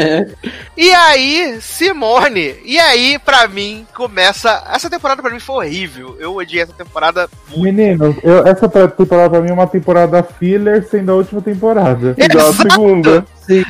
E 0.76 0.92
aí, 0.92 1.60
Simone, 1.62 2.56
e 2.66 2.80
aí, 2.80 3.20
pra 3.20 3.48
mim, 3.48 3.86
começa. 3.94 4.64
Essa 4.72 4.90
temporada 4.90 5.22
pra 5.22 5.32
mim 5.32 5.40
foi 5.40 5.56
horrível. 5.68 6.18
Eu 6.20 6.36
odiei 6.36 6.64
essa 6.64 6.74
temporada. 6.74 7.30
Menino, 7.56 8.16
eu- 8.24 8.46
essa 8.48 8.68
temporada 8.68 9.30
pra 9.30 9.42
mim 9.42 9.50
é 9.50 9.54
uma 9.54 9.68
temporada 9.68 10.24
filler 10.24 10.88
sendo 10.90 11.12
a 11.12 11.16
última 11.16 11.42
temporada. 11.42 12.16
Igual 12.20 12.48
a 12.48 12.50
Exato. 12.50 12.70
segunda. 12.72 13.26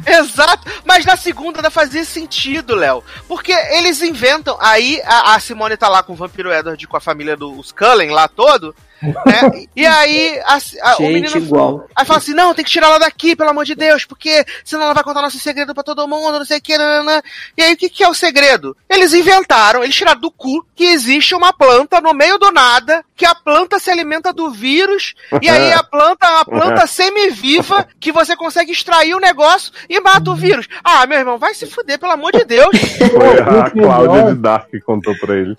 Exato, 0.08 0.70
mas 0.86 1.04
na 1.06 1.16
segunda 1.16 1.58
ainda 1.60 1.70
fazia 1.72 2.06
sentido, 2.06 2.76
Léo. 2.76 3.04
Porque 3.28 3.52
eles 3.52 4.02
inventam. 4.02 4.56
Aí 4.60 5.02
a, 5.06 5.36
a 5.36 5.40
Simone 5.40 5.76
tá 5.78 5.90
lá 5.90 6.04
com 6.04 6.14
o 6.14 6.16
Vampiro 6.16 6.52
Edward 6.54 6.84
e 6.84 6.88
com 6.88 6.96
a 6.98 7.02
família 7.02 7.36
dos 7.36 7.72
Cullen 7.72 8.12
lá 8.12 8.28
todo. 8.28 8.76
Né? 9.26 9.66
E 9.76 9.86
aí 9.86 10.40
a, 10.46 10.58
a, 10.82 10.98
o 10.98 11.04
menino. 11.04 11.38
igual. 11.38 11.86
Aí 11.96 12.06
fala 12.06 12.20
assim: 12.20 12.34
não, 12.34 12.54
tem 12.54 12.64
que 12.64 12.72
tirar 12.72 12.88
ela 12.88 13.00
daqui, 13.00 13.36
pelo 13.36 13.50
amor 13.50 13.66
de 13.66 13.76
Deus, 13.76 14.06
porque 14.06 14.46
senão 14.64 14.84
ela 14.84 14.94
vai 14.94 15.04
contar 15.04 15.22
nosso 15.22 15.40
segredo 15.40 15.74
pra 15.74 15.84
todo 15.84 16.08
mundo, 16.08 16.40
não 16.40 16.46
sei 16.46 16.58
o 16.60 16.62
que. 16.62 16.78
Nanana. 16.78 17.22
E 17.58 17.62
aí 17.62 17.74
o 17.74 17.78
que, 17.78 17.90
que 17.90 18.04
é 18.04 18.08
o 18.08 18.14
segredo? 18.14 18.76
Eles 18.90 19.14
inventaram, 19.14 19.84
eles 19.84 19.96
tiraram 19.96 20.22
do 20.22 20.32
cu 20.32 20.66
que 20.76 20.86
existe 20.86 21.36
uma 21.36 21.52
planta 21.52 22.00
no 22.00 22.14
meio 22.14 22.38
do 22.38 22.52
nada, 22.52 23.04
que 23.16 23.26
a 23.26 23.36
planta 23.36 23.80
se 23.80 23.92
alimenta 23.92 24.32
do 24.32 24.52
vírus, 24.52 25.14
e 25.42 25.50
aí 25.50 25.74
a 25.74 25.84
planta 25.84 26.26
é 26.26 26.30
uma 26.30 26.46
planta 26.46 26.88
semi-viva 26.88 27.88
que 28.00 28.12
você 28.12 28.36
consegue 28.36 28.72
extrair 28.72 29.14
o 29.16 29.20
negócio 29.20 29.72
e 29.90 30.00
mata 30.00 30.32
o 30.32 30.36
vírus. 30.36 30.68
Ah, 30.84 31.06
meu 31.06 31.20
irmão, 31.20 31.38
vai 31.38 31.54
se 31.54 31.66
fuder, 31.66 32.00
pelo 32.00 32.14
amor 32.14 32.32
de 32.32 32.46
Deus. 32.46 32.78
Foi 32.98 33.40
a 33.40 33.70
Cláudia 33.70 34.34
de 34.34 34.40
Dark 34.40 34.70
que 34.70 34.80
contou 34.80 35.16
pra 35.18 35.36
ele. 35.36 35.58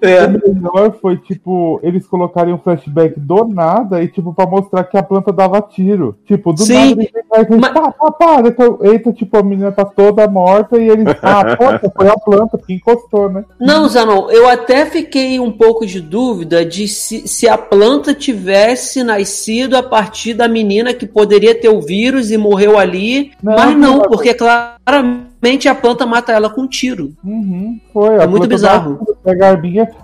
É. 0.00 0.26
O 0.26 0.54
melhor 0.54 0.92
foi, 1.00 1.16
tipo, 1.16 1.80
eles 1.82 2.06
colocarem 2.06 2.52
um 2.52 2.58
flashback 2.58 3.18
do 3.18 3.46
nada 3.46 4.02
e, 4.02 4.08
tipo, 4.08 4.34
pra 4.34 4.46
mostrar 4.46 4.84
que 4.84 4.96
a 4.96 5.02
planta 5.02 5.32
dava 5.32 5.60
tiro. 5.62 6.16
Tipo, 6.26 6.52
do 6.52 6.62
Sim. 6.62 6.90
nada 6.90 7.02
eles 7.02 7.10
vai 7.30 7.46
Mas- 7.58 7.72
pá, 7.72 7.90
pá, 7.92 8.10
pá, 8.12 8.42
eita, 8.82 9.12
tipo, 9.12 9.36
a 9.38 9.42
menina 9.42 9.72
tá 9.72 9.84
toda 9.84 10.28
morta 10.28 10.76
e 10.80 10.88
eles. 10.88 11.06
Ah, 11.22 11.44
poxa, 11.56 11.90
foi 11.96 12.08
a 12.08 12.16
planta 12.16 12.58
que 12.58 12.74
encostou, 12.74 13.30
né? 13.30 13.44
Não, 13.58 13.88
Zanon, 13.88 14.30
eu 14.30 14.48
até 14.48 14.86
fiquei 14.86 15.40
um 15.40 15.50
pouco 15.50 15.86
de 15.86 16.00
dúvida 16.00 16.64
de 16.64 16.86
se, 16.86 17.26
se 17.26 17.48
a 17.48 17.56
planta 17.56 18.14
tivesse 18.14 19.02
nascido 19.02 19.76
a 19.76 19.82
partir 19.82 20.34
da 20.34 20.46
menina 20.48 20.92
que 20.94 21.06
poderia 21.06 21.54
ter 21.54 21.68
o 21.68 21.80
vírus 21.80 22.30
e 22.30 22.36
morreu 22.36 22.78
ali, 22.78 23.32
Não, 23.42 23.54
mas 23.54 23.76
não, 23.76 23.96
não. 23.98 24.02
porque 24.02 24.34
claramente 24.34 25.33
a 25.68 25.74
planta 25.74 26.06
mata 26.06 26.32
ela 26.32 26.48
com 26.50 26.62
um 26.62 26.66
tiro. 26.68 27.12
Uhum, 27.24 27.78
foi. 27.92 28.14
É 28.16 28.26
muito 28.26 28.46
bizarro. 28.48 28.98
dá- 29.06 29.14
Pega 29.24 29.52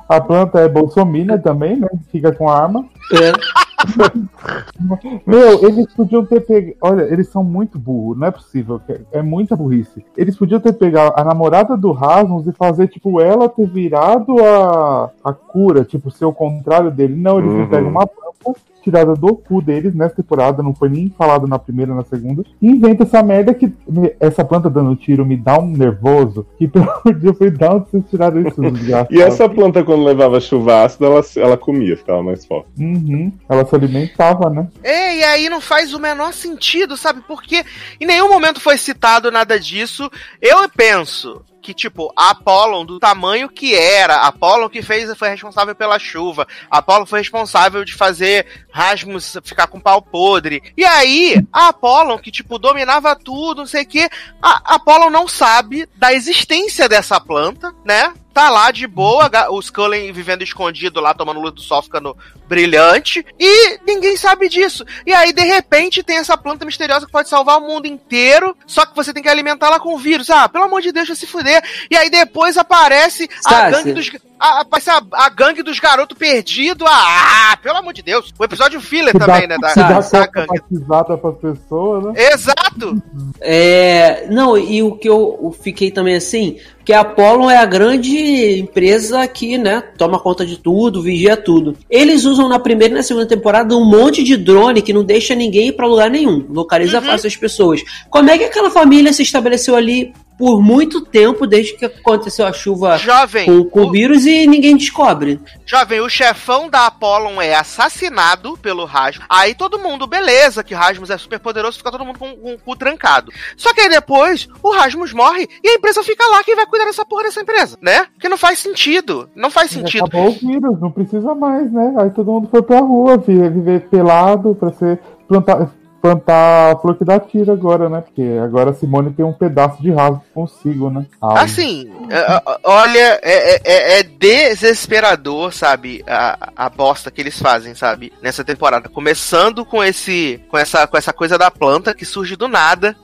a 0.08 0.20
planta 0.20 0.60
é 0.60 0.68
bolsomina 0.68 1.38
também, 1.38 1.76
né? 1.76 1.88
Fica 2.10 2.32
com 2.32 2.48
arma. 2.48 2.84
É. 3.14 3.32
Meu, 5.26 5.64
eles 5.66 5.86
podiam 5.94 6.24
ter 6.24 6.40
pego. 6.40 6.74
Olha, 6.82 7.02
eles 7.02 7.28
são 7.28 7.42
muito 7.42 7.78
burros, 7.78 8.18
não 8.18 8.26
é 8.26 8.30
possível. 8.30 8.80
É 8.88 9.00
é 9.12 9.22
muita 9.22 9.56
burrice. 9.56 10.04
Eles 10.16 10.36
podiam 10.36 10.60
ter 10.60 10.72
pegado 10.74 11.12
a 11.16 11.24
namorada 11.24 11.76
do 11.76 11.92
Rasmus 11.92 12.46
e 12.46 12.52
fazer, 12.52 12.88
tipo, 12.88 13.20
ela 13.20 13.48
ter 13.48 13.66
virado 13.66 14.36
a, 14.44 15.10
a 15.24 15.32
cura, 15.32 15.84
tipo, 15.84 16.10
ser 16.10 16.24
o 16.26 16.32
contrário 16.32 16.90
dele. 16.90 17.14
Não, 17.16 17.38
eles 17.38 17.50
Uhum. 17.52 17.68
pegam 17.68 17.90
uma 17.90 18.06
planta 18.06 18.60
tirada 18.82 19.14
do 19.14 19.34
cu 19.36 19.60
deles 19.62 19.94
nessa 19.94 20.16
temporada, 20.16 20.62
não 20.62 20.74
foi 20.74 20.88
nem 20.88 21.12
falado 21.16 21.46
na 21.46 21.58
primeira, 21.58 21.94
na 21.94 22.04
segunda. 22.04 22.42
E 22.60 22.68
inventa 22.68 23.02
essa 23.04 23.22
merda 23.22 23.52
que 23.54 23.72
me- 23.88 24.12
essa 24.20 24.44
planta 24.44 24.68
dando 24.70 24.94
tiro 24.96 25.24
me 25.26 25.36
dá 25.36 25.58
um 25.58 25.70
nervoso. 25.70 26.46
Que 26.58 26.66
pelo 26.68 26.84
amor 26.90 27.14
de 27.14 27.20
Deus, 27.20 27.38
foi 27.38 27.50
da 27.50 27.74
onde 27.74 27.90
vocês 27.90 28.04
tiraram 28.10 28.40
isso? 28.40 28.60
E 29.10 29.20
essa 29.20 29.48
planta, 29.48 29.82
quando 29.84 30.04
levava 30.04 30.40
chuva 30.40 30.84
ácida, 30.84 31.06
ela, 31.06 31.20
ela 31.36 31.56
comia, 31.56 31.96
ficava 31.96 32.22
mais 32.22 32.44
forte. 32.44 32.68
Uhum, 32.78 33.32
ela 33.48 33.64
se 33.64 33.74
alimentava, 33.74 34.48
né? 34.50 34.68
É, 34.82 35.16
e 35.18 35.22
aí 35.24 35.48
não 35.48 35.60
faz 35.60 35.92
o 35.94 35.98
menor 36.00 36.32
sentido, 36.32 36.96
sabe? 36.96 37.22
Porque 37.26 37.64
em 38.00 38.06
nenhum 38.06 38.28
momento 38.28 38.60
foi 38.60 38.76
citado 38.78 39.30
nada 39.30 39.58
disso. 39.58 40.10
Eu 40.40 40.68
penso 40.68 41.42
que, 41.60 41.74
tipo, 41.74 42.12
a 42.16 42.30
Apollon, 42.30 42.84
do 42.84 42.98
tamanho 42.98 43.48
que 43.48 43.74
era, 43.74 44.16
a 44.16 44.28
Apollon 44.28 44.68
que 44.68 44.82
fez, 44.82 45.16
foi 45.16 45.28
responsável 45.28 45.74
pela 45.74 45.98
chuva, 45.98 46.46
a 46.70 46.78
Apollon 46.78 47.06
foi 47.06 47.20
responsável 47.20 47.84
de 47.84 47.94
fazer 47.94 48.46
Rasmus 48.72 49.38
ficar 49.42 49.66
com 49.66 49.80
pau 49.80 50.00
podre. 50.02 50.62
E 50.76 50.84
aí, 50.84 51.44
a 51.52 51.68
Apollon, 51.68 52.18
que, 52.18 52.30
tipo, 52.30 52.58
dominava 52.58 53.14
tudo, 53.16 53.58
não 53.58 53.66
sei 53.66 53.82
o 53.82 53.86
quê, 53.86 54.08
a 54.42 54.74
Apollon 54.74 55.10
não 55.10 55.28
sabe 55.28 55.88
da 55.96 56.12
existência 56.12 56.88
dessa 56.88 57.20
planta, 57.20 57.74
né? 57.84 58.12
Tá 58.32 58.48
lá 58.48 58.70
de 58.70 58.86
boa, 58.86 59.28
os 59.50 59.70
Cullen 59.70 60.12
vivendo 60.12 60.42
escondido 60.42 61.00
lá, 61.00 61.12
tomando 61.12 61.40
luz 61.40 61.52
do 61.52 61.60
sol, 61.60 61.82
ficando 61.82 62.16
brilhante, 62.46 63.24
e 63.38 63.78
ninguém 63.86 64.16
sabe 64.16 64.48
disso. 64.48 64.84
E 65.06 65.12
aí, 65.12 65.32
de 65.32 65.42
repente, 65.42 66.02
tem 66.02 66.16
essa 66.16 66.36
planta 66.36 66.64
misteriosa 66.64 67.06
que 67.06 67.12
pode 67.12 67.28
salvar 67.28 67.58
o 67.58 67.66
mundo 67.66 67.86
inteiro, 67.86 68.56
só 68.66 68.84
que 68.86 68.94
você 68.94 69.12
tem 69.12 69.22
que 69.22 69.28
alimentá-la 69.28 69.78
com 69.78 69.98
vírus. 69.98 70.30
Ah, 70.30 70.48
pelo 70.48 70.64
amor 70.64 70.80
de 70.80 70.92
Deus, 70.92 71.08
vai 71.08 71.16
se 71.16 71.26
fuder. 71.26 71.62
E 71.90 71.96
aí 71.96 72.10
depois 72.10 72.56
aparece 72.56 73.28
a 73.44 73.70
gangue 73.70 73.92
dos. 73.92 74.10
A, 74.38 74.60
aparece 74.60 74.90
a, 74.90 75.02
a 75.12 75.28
gangue 75.28 75.62
dos 75.62 75.78
garotos 75.78 76.16
perdidos. 76.16 76.86
Ah, 76.90 77.56
pelo 77.62 77.78
amor 77.78 77.92
de 77.92 78.02
Deus. 78.02 78.32
O 78.38 78.44
episódio 78.44 78.80
filler 78.80 79.12
Que 79.12 79.18
também, 79.18 79.46
dá, 79.46 79.56
né? 79.56 79.58
Da, 79.60 79.68
que 79.68 79.80
dá 79.80 80.00
da 80.00 80.26
gangue. 80.26 81.20
pras 81.20 81.36
pessoas, 81.36 82.04
né? 82.04 82.12
Exato! 82.32 83.02
É, 83.40 84.26
não, 84.28 84.56
e 84.56 84.82
o 84.82 84.96
que 84.96 85.08
eu 85.08 85.54
fiquei 85.62 85.90
também 85.90 86.16
assim, 86.16 86.58
que 86.90 86.94
a 86.94 87.02
Apollo 87.02 87.48
é 87.48 87.56
a 87.56 87.64
grande 87.64 88.58
empresa 88.58 89.24
que, 89.28 89.56
né, 89.56 89.80
toma 89.96 90.18
conta 90.18 90.44
de 90.44 90.58
tudo, 90.58 91.00
vigia 91.00 91.36
tudo. 91.36 91.76
Eles 91.88 92.24
usam 92.24 92.48
na 92.48 92.58
primeira 92.58 92.92
e 92.92 92.96
na 92.96 93.02
segunda 93.04 93.26
temporada 93.26 93.76
um 93.76 93.84
monte 93.84 94.24
de 94.24 94.36
drone 94.36 94.82
que 94.82 94.92
não 94.92 95.04
deixa 95.04 95.32
ninguém 95.36 95.68
ir 95.68 95.72
pra 95.72 95.86
lugar 95.86 96.10
nenhum, 96.10 96.44
localiza 96.50 97.00
fácil 97.00 97.28
as 97.28 97.36
pessoas. 97.36 97.80
Como 98.10 98.28
é 98.28 98.36
que 98.36 98.42
aquela 98.42 98.72
família 98.72 99.12
se 99.12 99.22
estabeleceu 99.22 99.76
ali 99.76 100.12
por 100.40 100.62
muito 100.62 101.02
tempo, 101.02 101.46
desde 101.46 101.74
que 101.76 101.84
aconteceu 101.84 102.46
a 102.46 102.52
chuva 102.52 102.96
Jovem, 102.96 103.44
com, 103.44 103.64
com 103.68 103.80
o 103.82 103.86
o- 103.88 103.90
vírus 103.92 104.24
e 104.24 104.46
ninguém 104.46 104.74
descobre? 104.74 105.38
Jovem, 105.66 106.00
o 106.00 106.08
chefão 106.08 106.68
da 106.70 106.86
Apollon 106.86 107.40
é 107.42 107.54
assassinado 107.54 108.56
pelo 108.56 108.86
Rasmus. 108.86 109.26
Aí 109.28 109.54
todo 109.54 109.78
mundo, 109.78 110.06
beleza, 110.06 110.64
que 110.64 110.72
Rasmus 110.74 111.10
é 111.10 111.18
super 111.18 111.38
poderoso, 111.38 111.76
fica 111.76 111.90
todo 111.90 112.04
mundo 112.06 112.18
com, 112.18 112.34
com 112.34 112.54
o 112.54 112.58
cu 112.58 112.74
trancado. 112.74 113.30
Só 113.54 113.74
que 113.74 113.82
aí 113.82 113.88
depois 113.90 114.48
o 114.62 114.70
Rasmus 114.72 115.12
morre 115.12 115.46
e 115.62 115.68
a 115.68 115.74
empresa 115.74 116.02
fica 116.02 116.26
lá. 116.28 116.42
Quem 116.42 116.56
vai 116.56 116.66
cuidar 116.66 116.86
dessa 116.86 117.04
porra 117.04 117.24
dessa 117.24 117.42
empresa, 117.42 117.76
né? 117.82 118.06
Porque 118.14 118.28
não 118.28 118.38
faz 118.38 118.58
sentido. 118.60 119.28
Não 119.36 119.50
faz 119.50 119.70
sentido. 119.70 120.04
Acabou 120.06 120.28
o 120.28 120.32
vírus, 120.32 120.80
não 120.80 120.90
precisa 120.90 121.34
mais, 121.34 121.70
né? 121.70 121.94
Aí 121.98 122.10
todo 122.10 122.32
mundo 122.32 122.48
foi 122.50 122.62
pra 122.62 122.80
rua 122.80 123.18
vi- 123.18 123.48
viver 123.50 123.80
pelado 123.88 124.54
pra 124.54 124.72
ser 124.72 124.98
plantar. 125.28 125.70
Espantar 126.00 126.72
a 126.72 126.76
flor 126.78 126.96
que 126.96 127.04
dá 127.04 127.20
tiro 127.20 127.52
agora, 127.52 127.88
né? 127.88 128.00
Porque 128.00 128.22
agora 128.42 128.70
a 128.70 128.74
Simone 128.74 129.12
tem 129.12 129.24
um 129.24 129.32
pedaço 129.32 129.80
de 129.82 129.92
rasgo 129.92 130.24
consigo, 130.34 130.90
né? 130.90 131.04
Assim, 131.20 131.90
é, 132.08 132.18
é, 132.18 132.42
olha, 132.64 133.20
é, 133.22 133.54
é- 133.54 133.60
é, 133.64 134.00
é 134.00 134.02
desesperador, 134.02 135.52
sabe, 135.52 136.02
a, 136.06 136.50
a 136.56 136.70
bosta 136.70 137.10
que 137.10 137.20
eles 137.20 137.38
fazem, 137.38 137.74
sabe, 137.74 138.12
nessa 138.22 138.42
temporada. 138.42 138.88
Começando 138.88 139.64
com 139.64 139.84
esse, 139.84 140.40
com 140.48 140.56
essa, 140.56 140.86
com 140.86 140.96
essa 140.96 141.12
coisa 141.12 141.36
da 141.36 141.50
planta 141.50 141.94
que 141.94 142.06
surge 142.06 142.34
do 142.34 142.48
nada. 142.48 142.96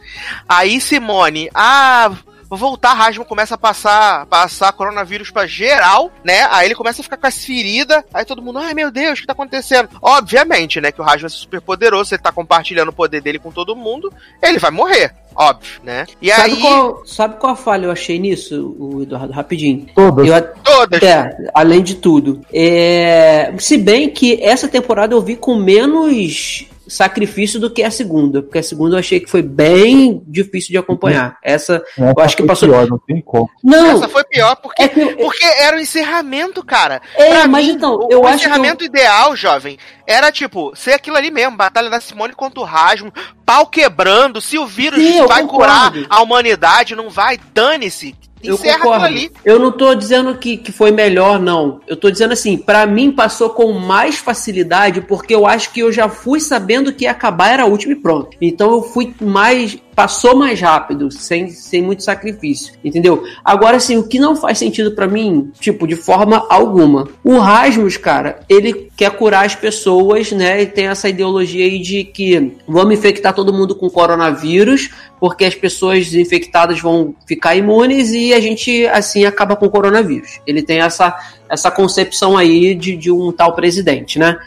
Aí 0.49 0.81
Simone, 0.81 1.51
ah, 1.55 2.11
voltar, 2.51 2.95
Rasmo 2.95 3.25
começa 3.25 3.55
a 3.55 3.59
passar, 3.59 4.27
passar 4.27 4.73
coronavírus 4.73 5.31
pra 5.31 5.47
geral, 5.47 6.13
né? 6.25 6.47
Aí 6.51 6.67
ele 6.67 6.75
começa 6.75 7.01
a 7.01 7.05
ficar 7.05 7.17
com 7.17 7.27
as 7.27 7.45
feridas, 7.45 8.03
aí 8.13 8.25
todo 8.25 8.43
mundo, 8.43 8.59
ai 8.59 8.75
meu 8.75 8.91
Deus, 8.91 9.19
o 9.19 9.23
que 9.23 9.27
tá 9.27 9.33
acontecendo? 9.33 9.89
Obviamente, 10.01 10.81
né, 10.81 10.93
que 10.93 11.01
o 11.01 11.05
Rasmo 11.05 11.27
é 11.27 11.31
super 11.31 11.61
poderoso, 11.61 12.15
ele 12.15 12.23
tá 12.23 12.31
compartilhando 12.31 12.89
o 12.91 12.93
poder 12.93 13.21
dele 13.21 13.39
com 13.39 13.51
todo 13.51 13.75
mundo, 13.75 14.13
ele 14.43 14.59
vai 14.59 14.71
morrer. 14.71 15.13
Óbvio, 15.39 15.81
né? 15.85 16.07
E 16.21 16.31
Sabe, 16.31 16.53
aí. 16.55 16.61
qual, 16.61 17.07
sabe 17.07 17.37
qual 17.39 17.53
a 17.53 17.57
falha 17.57 17.85
eu 17.85 17.91
achei 17.91 18.19
nisso, 18.19 18.75
o 18.79 19.03
Eduardo? 19.03 19.35
Rapidinho. 19.35 19.87
Todas. 19.95 20.27
Eu, 20.27 20.55
Todas. 20.65 21.03
É, 21.03 21.37
além 21.53 21.83
de 21.83 21.97
tudo. 21.97 22.41
É, 22.51 23.53
se 23.59 23.77
bem 23.77 24.09
que 24.09 24.43
essa 24.43 24.67
temporada 24.67 25.15
eu 25.15 25.21
vi 25.21 25.37
com 25.37 25.55
menos 25.57 26.67
sacrifício 26.89 27.59
do 27.61 27.71
que 27.71 27.83
a 27.83 27.91
segunda, 27.91 28.43
porque 28.43 28.59
a 28.59 28.63
segunda 28.63 28.97
eu 28.97 29.01
achei 29.01 29.21
que 29.21 29.31
foi 29.31 29.43
bem 29.43 30.23
difícil 30.27 30.71
de 30.71 30.79
acompanhar. 30.79 31.37
Essa, 31.43 31.83
essa 31.97 32.13
eu 32.17 32.23
acho 32.25 32.37
que 32.37 32.43
foi 32.43 32.49
passou. 32.49 32.69
pior, 32.69 32.87
não 32.89 32.99
tem 32.99 33.21
como. 33.21 33.49
Não, 33.63 33.97
Essa 33.97 34.09
foi 34.09 34.25
pior 34.25 34.57
porque, 34.57 34.83
É 34.83 34.89
que- 34.89 35.17
porque 35.17 35.45
era 35.45 35.77
o 35.77 35.81
encerramento, 35.81 36.65
cara. 36.65 37.01
É, 37.15 37.31
Pra 37.31 37.49
mas 37.49 37.67
mim, 37.67 37.73
então, 37.73 37.95
o, 37.97 38.09
eu 38.11 38.21
o 38.23 38.27
acho 38.27 38.39
que 38.39 38.45
encerramento 38.45 38.85
ideal, 38.85 39.35
jovem, 39.37 39.79
era 40.07 40.31
tipo, 40.31 40.73
ser 40.77 40.93
aquilo 40.93 41.17
ali 41.17 41.31
mesmo, 41.31 41.57
batalha 41.57 41.91
da 41.91 42.01
Simone 42.01 42.33
contra 42.35 42.61
o 42.61 42.65
Rasmo, 42.65 43.13
pau 43.45 43.67
quebrando, 43.67 44.41
se 44.41 44.59
o 44.59 44.67
vírus 44.67 44.99
Sim, 45.01 45.19
eu 45.19 45.29
vai 45.29 45.45
curar 45.47 45.93
a 46.09 46.23
humanidade, 46.23 46.95
não 46.95 47.11
vai, 47.11 47.39
dane-se. 47.53 48.15
Eu 48.49 48.59
concordo. 48.59 49.05
ali. 49.05 49.31
Eu 49.45 49.59
não 49.59 49.73
tô 49.73 49.95
dizendo 49.95 50.35
que, 50.37 50.57
que 50.57 50.73
foi 50.73 50.91
melhor, 50.91 51.39
não. 51.39 51.81
Eu 51.87 51.97
tô 51.97 52.11
dizendo 52.11 52.33
assim, 52.33 52.57
pra 52.57 52.87
mim 52.87 53.11
passou 53.11 53.51
com 53.51 53.73
mais 53.73 54.17
facilidade, 54.17 55.01
porque 55.01 55.35
eu 55.35 55.47
acho 55.47 55.73
que 55.73 55.81
eu 55.81 55.93
já 55.93 56.09
fui 56.09 56.41
sabendo 56.41 56.93
que 56.93 57.05
ia 57.05 57.11
acabar 57.11 57.51
era 57.53 57.63
a 57.65 57.67
última 57.67 57.93
e 57.93 57.97
pronto. 57.97 58.37
Então 58.41 58.71
eu 58.73 58.83
fui 58.83 59.15
mais. 59.21 59.79
Passou 59.95 60.37
mais 60.37 60.61
rápido, 60.61 61.11
sem, 61.11 61.49
sem 61.49 61.81
muito 61.81 62.03
sacrifício, 62.03 62.75
entendeu? 62.85 63.25
Agora, 63.43 63.79
assim, 63.79 63.97
o 63.97 64.07
que 64.07 64.19
não 64.19 64.37
faz 64.37 64.59
sentido 64.59 64.95
pra 64.95 65.07
mim, 65.07 65.51
tipo, 65.59 65.87
de 65.87 65.97
forma 65.97 66.47
alguma. 66.51 67.09
O 67.25 67.39
Rasmus, 67.39 67.97
cara, 67.97 68.41
ele 68.47 68.86
quer 68.97 69.11
curar 69.11 69.45
as 69.45 69.55
pessoas, 69.55 70.33
né? 70.33 70.63
E 70.63 70.67
tem 70.67 70.87
essa 70.87 71.09
ideologia 71.09 71.67
aí 71.67 71.79
de 71.79 72.03
que 72.03 72.57
vamos 72.67 72.95
infectar 72.95 73.35
todo 73.35 73.53
mundo 73.53 73.75
com 73.75 73.91
coronavírus, 73.91 74.91
porque 75.21 75.45
as 75.45 75.55
pessoas 75.55 76.15
infectadas 76.15 76.81
vão 76.81 77.15
ficar 77.27 77.55
imunes 77.55 78.13
e 78.13 78.33
a 78.33 78.41
gente, 78.41 78.87
assim, 78.87 79.27
acaba 79.27 79.55
com 79.55 79.67
o 79.67 79.71
coronavírus. 79.71 80.41
Ele 80.47 80.63
tem 80.63 80.81
essa, 80.81 81.15
essa 81.49 81.71
concepção 81.71 82.39
aí 82.39 82.75
de, 82.75 82.97
de 82.97 83.11
um 83.11 83.31
tal 83.31 83.55
presidente, 83.55 84.19
né? 84.19 84.39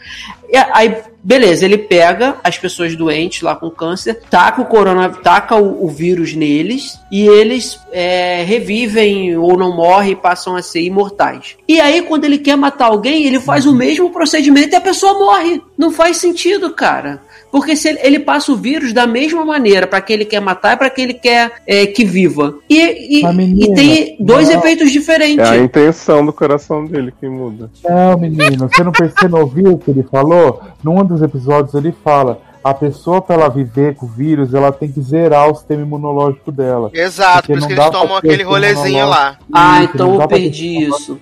E 0.52 0.56
aí, 0.56 0.96
beleza, 1.22 1.64
ele 1.64 1.78
pega 1.78 2.36
as 2.42 2.58
pessoas 2.58 2.96
doentes 2.96 3.40
lá 3.42 3.54
com 3.54 3.70
câncer, 3.70 4.20
taca 4.28 4.60
o 4.60 4.66
corona, 4.66 5.08
taca 5.08 5.54
o, 5.54 5.84
o 5.84 5.88
vírus 5.88 6.34
neles 6.34 6.98
e 7.10 7.26
eles 7.26 7.78
é, 7.92 8.42
revivem 8.42 9.36
ou 9.36 9.56
não 9.56 9.76
morrem 9.76 10.12
e 10.12 10.16
passam 10.16 10.56
a 10.56 10.62
ser 10.62 10.82
imortais. 10.82 11.56
E 11.68 11.80
aí, 11.80 12.02
quando 12.02 12.24
ele 12.24 12.38
quer 12.38 12.56
matar 12.56 12.86
alguém, 12.86 13.26
ele 13.26 13.38
faz 13.38 13.64
o 13.64 13.74
mesmo 13.74 14.10
procedimento 14.10 14.74
e 14.74 14.76
a 14.76 14.80
pessoa 14.80 15.14
morre. 15.14 15.62
Não 15.78 15.92
faz 15.92 16.16
sentido, 16.16 16.70
cara. 16.70 17.22
Porque 17.50 17.74
se 17.74 17.88
ele, 17.88 17.98
ele 18.02 18.18
passa 18.20 18.52
o 18.52 18.56
vírus 18.56 18.92
da 18.92 19.06
mesma 19.06 19.44
maneira 19.44 19.86
para 19.86 20.00
quem 20.00 20.14
ele 20.14 20.24
quer 20.24 20.40
matar 20.40 20.74
e 20.74 20.76
para 20.76 20.90
quem 20.90 21.04
ele 21.04 21.14
quer 21.14 21.52
é, 21.66 21.86
que 21.86 22.04
viva. 22.04 22.54
E, 22.68 23.20
e- 23.20 23.32
menina, 23.32 23.72
e 23.72 23.74
tem 23.74 24.16
dois 24.20 24.48
não. 24.48 24.58
efeitos 24.58 24.90
diferentes. 24.92 25.46
É 25.46 25.50
a 25.50 25.56
intenção 25.58 26.24
do 26.24 26.32
coração 26.32 26.84
dele 26.84 27.12
que 27.18 27.28
muda. 27.28 27.70
Não, 27.84 28.18
menino, 28.18 28.68
você 28.68 28.84
não, 28.84 28.92
você 28.92 29.28
não 29.28 29.40
ouviu 29.40 29.72
o 29.72 29.78
que 29.78 29.90
ele 29.90 30.04
falou? 30.04 30.60
Num 30.82 31.04
dos 31.04 31.22
episódios 31.22 31.74
ele 31.74 31.92
fala: 32.04 32.40
a 32.62 32.74
pessoa, 32.74 33.22
pra 33.22 33.36
ela 33.36 33.48
viver 33.48 33.94
com 33.96 34.06
o 34.06 34.08
vírus, 34.08 34.54
ela 34.54 34.70
tem 34.70 34.90
que 34.90 35.00
zerar 35.00 35.50
o 35.50 35.54
sistema 35.54 35.82
imunológico 35.82 36.52
dela. 36.52 36.90
Exato, 36.92 37.38
Porque 37.38 37.52
por 37.52 37.58
isso 37.58 37.68
que 37.68 37.74
não 37.74 37.82
eles 37.82 37.92
dá 37.92 37.98
tomam 37.98 38.16
aquele 38.16 38.42
rolezinho 38.42 39.08
lá. 39.08 39.38
Ah, 39.52 39.82
Isso, 39.82 39.92
então 39.94 40.20
eu 40.20 40.28
perdi 40.28 40.84
isso. 40.84 41.18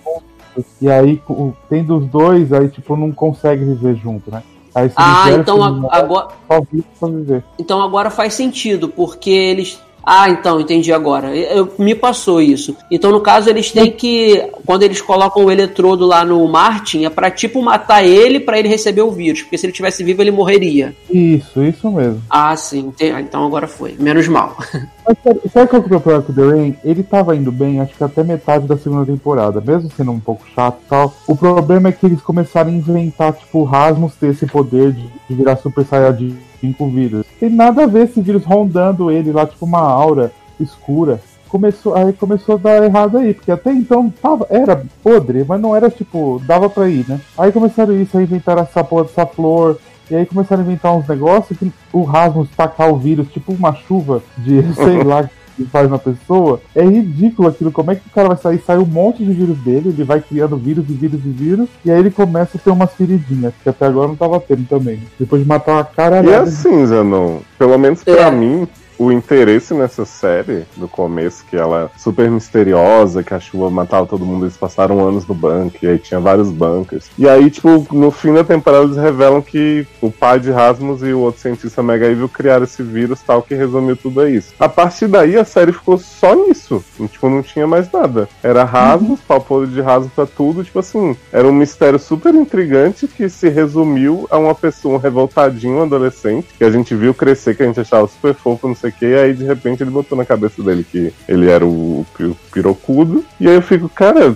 E 0.83 0.91
aí, 0.91 1.23
tendo 1.71 1.99
os 1.99 2.07
dois, 2.07 2.53
aí, 2.53 2.69
tipo, 2.69 2.97
não 2.97 3.13
consegue 3.13 3.65
viver 3.65 3.95
junto, 3.95 4.31
né? 4.31 4.43
Aí, 4.75 4.91
Ah, 4.97 5.31
então 5.33 5.63
agora, 5.91 6.29
só 6.47 6.61
vive 6.71 6.85
pra 6.99 7.09
viver. 7.09 7.45
então 7.59 7.83
agora 7.83 8.11
faz 8.11 8.35
sentido, 8.35 8.89
porque 8.89 9.31
eles. 9.31 9.81
Ah, 10.11 10.31
então, 10.31 10.59
entendi 10.59 10.91
agora. 10.91 11.37
Eu, 11.37 11.71
me 11.79 11.95
passou 11.95 12.41
isso. 12.41 12.75
Então, 12.91 13.13
no 13.13 13.21
caso, 13.21 13.51
eles 13.51 13.71
têm 13.71 13.91
que. 13.93 14.43
Quando 14.65 14.83
eles 14.83 15.03
colocam 15.03 15.45
o 15.45 15.51
eletrodo 15.51 16.07
lá 16.07 16.25
no 16.25 16.49
Martin, 16.49 17.05
é 17.05 17.11
pra 17.11 17.31
tipo 17.31 17.61
matar 17.61 18.03
ele 18.03 18.41
pra 18.41 18.59
ele 18.59 18.69
receber 18.69 19.03
o 19.03 19.11
vírus. 19.11 19.43
Porque 19.43 19.59
se 19.59 19.67
ele 19.67 19.73
tivesse 19.75 20.03
vivo, 20.03 20.23
ele 20.23 20.31
morreria. 20.31 20.97
Isso, 21.11 21.63
isso 21.63 21.91
mesmo. 21.91 22.23
Ah, 22.31 22.57
sim. 22.57 22.91
ah, 23.15 23.21
Então 23.21 23.45
agora 23.45 23.69
foi. 23.69 23.97
Menos 23.99 24.27
mal. 24.29 24.57
Mas 25.07 25.19
sabe, 25.53 25.69
qual 25.69 25.83
que 25.83 25.93
é 25.93 25.97
o 25.97 26.01
problema 26.01 26.23
com 26.23 26.33
o 26.33 26.35
The 26.35 26.43
Rain? 26.43 26.77
Ele 26.83 27.03
tava 27.03 27.37
indo 27.37 27.53
bem, 27.53 27.81
acho 27.81 27.95
que 27.95 28.05
até 28.05 28.23
metade 28.23 28.67
da 28.67 28.77
segunda 28.79 29.05
temporada, 29.05 29.61
mesmo 29.61 29.91
sendo 29.95 30.13
um 30.13 30.21
pouco 30.21 30.43
chato 30.55 30.79
e 30.85 30.89
tal. 30.89 31.15
O 31.27 31.37
problema 31.37 31.89
é 31.91 31.93
que 31.93 32.07
eles 32.07 32.21
começaram 32.23 32.71
a 32.71 32.75
inventar, 32.75 33.35
tipo, 33.35 33.61
o 33.61 33.65
Rasmus 33.65 34.15
ter 34.15 34.29
esse 34.31 34.47
poder 34.47 34.93
de, 34.93 35.03
de 35.29 35.35
virar 35.35 35.57
Super 35.57 35.85
Saiyajin 35.85 36.48
com 36.73 36.91
vírus. 36.91 37.27
Tem 37.39 37.51
nada 37.51 37.85
a 37.85 37.87
ver 37.87 38.05
esse 38.05 38.21
vírus 38.21 38.45
rondando 38.45 39.11
ele 39.11 39.33
lá, 39.33 39.47
tipo, 39.47 39.65
uma 39.65 39.81
aura 39.81 40.33
escura. 40.61 41.21
Começou, 41.49 41.95
aí 41.95 42.13
começou 42.13 42.57
a 42.57 42.59
dar 42.59 42.85
errado 42.85 43.17
aí, 43.17 43.33
porque 43.33 43.51
até 43.51 43.73
então 43.73 44.11
tava, 44.11 44.47
era 44.51 44.85
podre, 45.03 45.45
mas 45.49 45.61
não 45.61 45.75
era 45.75 45.89
tipo, 45.89 46.43
dava 46.45 46.69
pra 46.69 46.89
ir, 46.89 47.07
né? 47.09 47.19
Aí 47.39 47.51
começaram 47.51 47.99
isso, 47.99 48.19
aí 48.19 48.25
inventaram 48.25 48.63
essa 48.63 48.85
porra 48.85 49.05
dessa 49.05 49.25
flor, 49.25 49.79
e 50.11 50.17
aí 50.17 50.27
começaram 50.27 50.63
a 50.63 50.67
inventar 50.67 50.95
uns 50.95 51.09
negócios 51.09 51.59
que 51.59 51.73
o 51.93 52.03
Rasmus 52.03 52.49
tacar 52.55 52.93
o 52.93 52.99
vírus, 52.99 53.29
tipo 53.29 53.53
uma 53.53 53.75
chuva 53.75 54.23
de, 54.37 54.63
sei 54.75 55.03
lá, 55.03 55.29
que 55.59 55.71
faz 55.71 55.91
na 55.91 55.99
pessoa. 55.99 56.61
É 56.75 56.83
ridículo 56.83 57.49
aquilo. 57.49 57.73
Como 57.73 57.91
é 57.91 57.95
que 57.97 58.07
o 58.07 58.11
cara 58.15 58.29
vai 58.29 58.37
sair? 58.37 58.63
Sai 58.65 58.79
um 58.79 58.87
monte 58.87 59.25
de 59.25 59.33
vírus 59.33 59.59
dele, 59.59 59.89
ele 59.91 60.05
vai 60.05 60.21
criando 60.21 60.57
vírus 60.57 60.85
e 60.89 60.93
vírus 60.93 61.21
e 61.25 61.29
vírus, 61.29 61.69
e 61.85 61.91
aí 61.91 61.99
ele 61.99 62.11
começa 62.11 62.57
a 62.57 62.61
ter 62.61 62.71
umas 62.71 62.93
feridinhas, 62.95 63.53
que 63.63 63.69
até 63.69 63.87
agora 63.87 64.09
não 64.09 64.17
tava 64.17 64.39
tendo 64.41 64.67
também. 64.69 65.01
Depois 65.19 65.43
de 65.43 65.49
matar 65.49 65.73
uma 65.73 65.85
cara 65.85 66.23
E 66.25 66.35
assim, 66.35 66.87
Zanon, 66.87 67.39
pelo 67.59 67.77
menos 67.77 68.03
pra 68.05 68.29
É. 68.29 68.31
mim, 68.31 68.67
o 68.99 69.13
interesse 69.13 69.73
nessa 69.75 70.05
série, 70.05 70.65
do 70.77 70.89
começo, 70.89 71.45
que 71.49 71.57
ela 71.57 71.85
é 71.95 71.99
super 71.99 72.31
misteriosa, 72.31 73.23
que 73.23 73.33
a 73.33 73.41
chuva 73.41 73.71
matava 73.71 74.07
todo 74.07 74.27
mundo, 74.27 74.45
eles 74.45 74.57
passaram 74.57 75.07
anos 75.07 75.27
no 75.27 75.35
banco, 75.35 75.77
e 75.83 75.87
aí 75.87 75.99
tinha 75.99 76.19
vários 76.19 76.51
bunkers. 76.51 77.09
E 77.17 77.29
aí, 77.29 77.49
tipo, 77.51 77.87
no 77.93 78.11
fim 78.11 78.35
da 78.35 78.43
temporada 78.43 78.85
eles 78.85 78.97
revelam 78.97 79.41
que 79.41 79.87
o 80.01 80.11
pai 80.11 80.41
de 80.41 80.51
Rasmus 80.51 81.03
e 81.03 81.13
o 81.13 81.21
outro 81.21 81.41
cientista 81.41 81.83
Mega 81.83 82.07
Evil 82.07 82.29
criaram 82.29 82.65
esse 82.65 82.83
vírus 82.83 83.21
tal, 83.23 83.43
que 83.43 83.55
resumiu 83.55 83.97
tudo 83.97 84.21
a 84.21 84.29
isso. 84.29 84.53
A 84.59 84.69
partir 84.69 85.07
daí 85.07 85.37
a 85.37 85.45
série 85.45 85.73
ficou 85.73 85.99
só 85.99 86.35
nisso. 86.35 86.85
E, 86.99 87.07
tipo, 87.07 87.29
não 87.29 87.43
tinha 87.43 87.67
mais 87.67 87.91
nada. 87.93 88.29
Era 88.43 88.65
Rasmus, 88.65 89.21
podre 89.21 89.71
de 89.71 89.81
Rasmus 89.81 90.13
pra 90.13 90.27
tudo, 90.27 90.65
tipo 90.65 90.79
assim, 90.79 91.17
era 91.33 91.47
um 91.47 91.53
mistério 91.53 91.99
super 91.99 92.35
intrigante 92.35 93.07
que 93.07 93.29
se 93.29 93.49
resumiu 93.49 94.27
a 94.31 94.39
uma 94.39 94.55
pessoa, 94.55 94.97
um 94.97 94.99
revoltadinho, 94.99 95.79
um 95.79 95.83
adolescente, 95.83 96.49
que 96.57 96.65
a 96.65 96.71
gente 96.71 96.95
viu 96.95 97.15
crescer, 97.15 97.57
que 97.57 97.63
a 97.63 97.67
gente 97.67 97.81
achava 97.81 98.07
super 98.09 98.35
fofo, 98.35 98.67
não 98.67 98.75
sei 98.75 98.88
o 98.89 98.93
que, 98.93 99.07
aí 99.07 99.33
de 99.35 99.45
repente 99.45 99.83
ele 99.83 99.91
botou 99.91 100.17
na 100.17 100.25
cabeça 100.25 100.63
dele 100.63 100.85
que 100.85 101.13
ele 101.29 101.51
era 101.51 101.65
o, 101.67 102.07
pi- 102.17 102.37
pirocudo. 102.53 103.25
E 103.41 103.49
aí 103.49 103.55
eu 103.55 103.63
fico, 103.63 103.89
cara, 103.89 104.35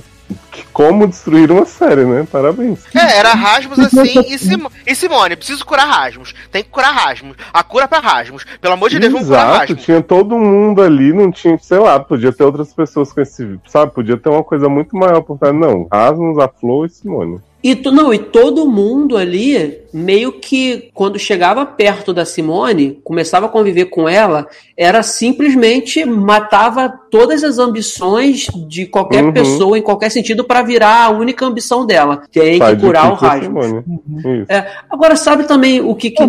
como 0.73 1.07
destruir 1.07 1.51
uma 1.51 1.67
série, 1.67 2.05
né? 2.05 2.27
Parabéns. 2.31 2.81
É, 2.95 3.19
era 3.19 3.35
Rasmus 3.35 3.79
assim 3.79 4.21
e, 4.27 4.39
Sim- 4.39 4.67
e 4.87 4.95
Simone, 4.95 5.37
preciso 5.37 5.65
curar 5.65 5.87
Rasmus. 5.87 6.35
Tem 6.51 6.63
que 6.63 6.71
curar 6.71 6.95
Rasmus. 6.95 7.37
A 7.53 7.63
cura 7.63 7.87
pra 7.87 7.99
Rasmus. 8.01 8.45
Pelo 8.61 8.75
amor 8.75 8.89
de 8.89 8.99
Deus, 8.99 9.13
vamos 9.13 9.29
curar 9.29 9.43
Exato, 9.47 9.59
Rasmus. 9.73 9.85
tinha 9.85 10.01
todo 10.03 10.39
mundo 10.39 10.81
ali, 10.83 11.13
não 11.13 11.31
tinha, 11.31 11.59
sei 11.59 11.79
lá, 11.79 12.01
podia 12.01 12.33
ter 12.33 12.45
outras 12.45 12.73
pessoas 12.73 13.13
com 13.13 13.21
esse, 13.21 13.59
sabe? 13.67 13.93
Podia 13.93 14.17
ter 14.17 14.29
uma 14.31 14.43
coisa 14.45 14.69
muito 14.69 14.97
maior 14.97 15.21
por 15.21 15.39
trás. 15.39 15.55
Não, 15.55 15.87
Rasmus, 15.93 16.39
a 16.39 16.49
Flor 16.49 16.87
e 16.87 16.91
Simone. 16.91 17.39
E 17.63 17.77
tu- 17.77 17.93
não, 17.93 18.13
e 18.13 18.19
todo 18.19 18.69
mundo 18.69 19.17
ali, 19.17 19.79
meio 19.93 20.33
que 20.33 20.91
quando 20.93 21.19
chegava 21.19 21.65
perto 21.65 22.13
da 22.13 22.25
Simone, 22.25 22.99
começava 23.05 23.47
a 23.47 23.49
conviver 23.49 23.85
com 23.87 24.09
ela, 24.09 24.49
era 24.77 25.03
simplesmente 25.03 26.05
matava 26.05 26.99
todas 27.13 27.45
as 27.45 27.59
ambições 27.59 28.47
de 28.67 28.87
qualquer 28.87 29.23
Uhum. 29.23 29.33
pessoa, 29.33 29.79
em 29.79 29.83
qualquer 29.83 30.11
sentido, 30.11 30.43
pra 30.45 30.63
virar 30.63 31.05
a 31.05 31.11
única 31.11 31.45
ambição 31.45 31.85
dela, 31.85 32.23
que 32.33 32.41
é 32.41 32.53
que 32.59 32.77
curar 32.81 33.13
o 33.13 33.15
Rasmus. 33.15 33.67
Simone. 33.67 33.85
Isso. 34.19 34.47
É, 34.51 34.67
agora, 34.89 35.15
sabe 35.15 35.45
também 35.45 35.81
o 35.83 35.95
que. 35.95 36.11
que 36.11 36.23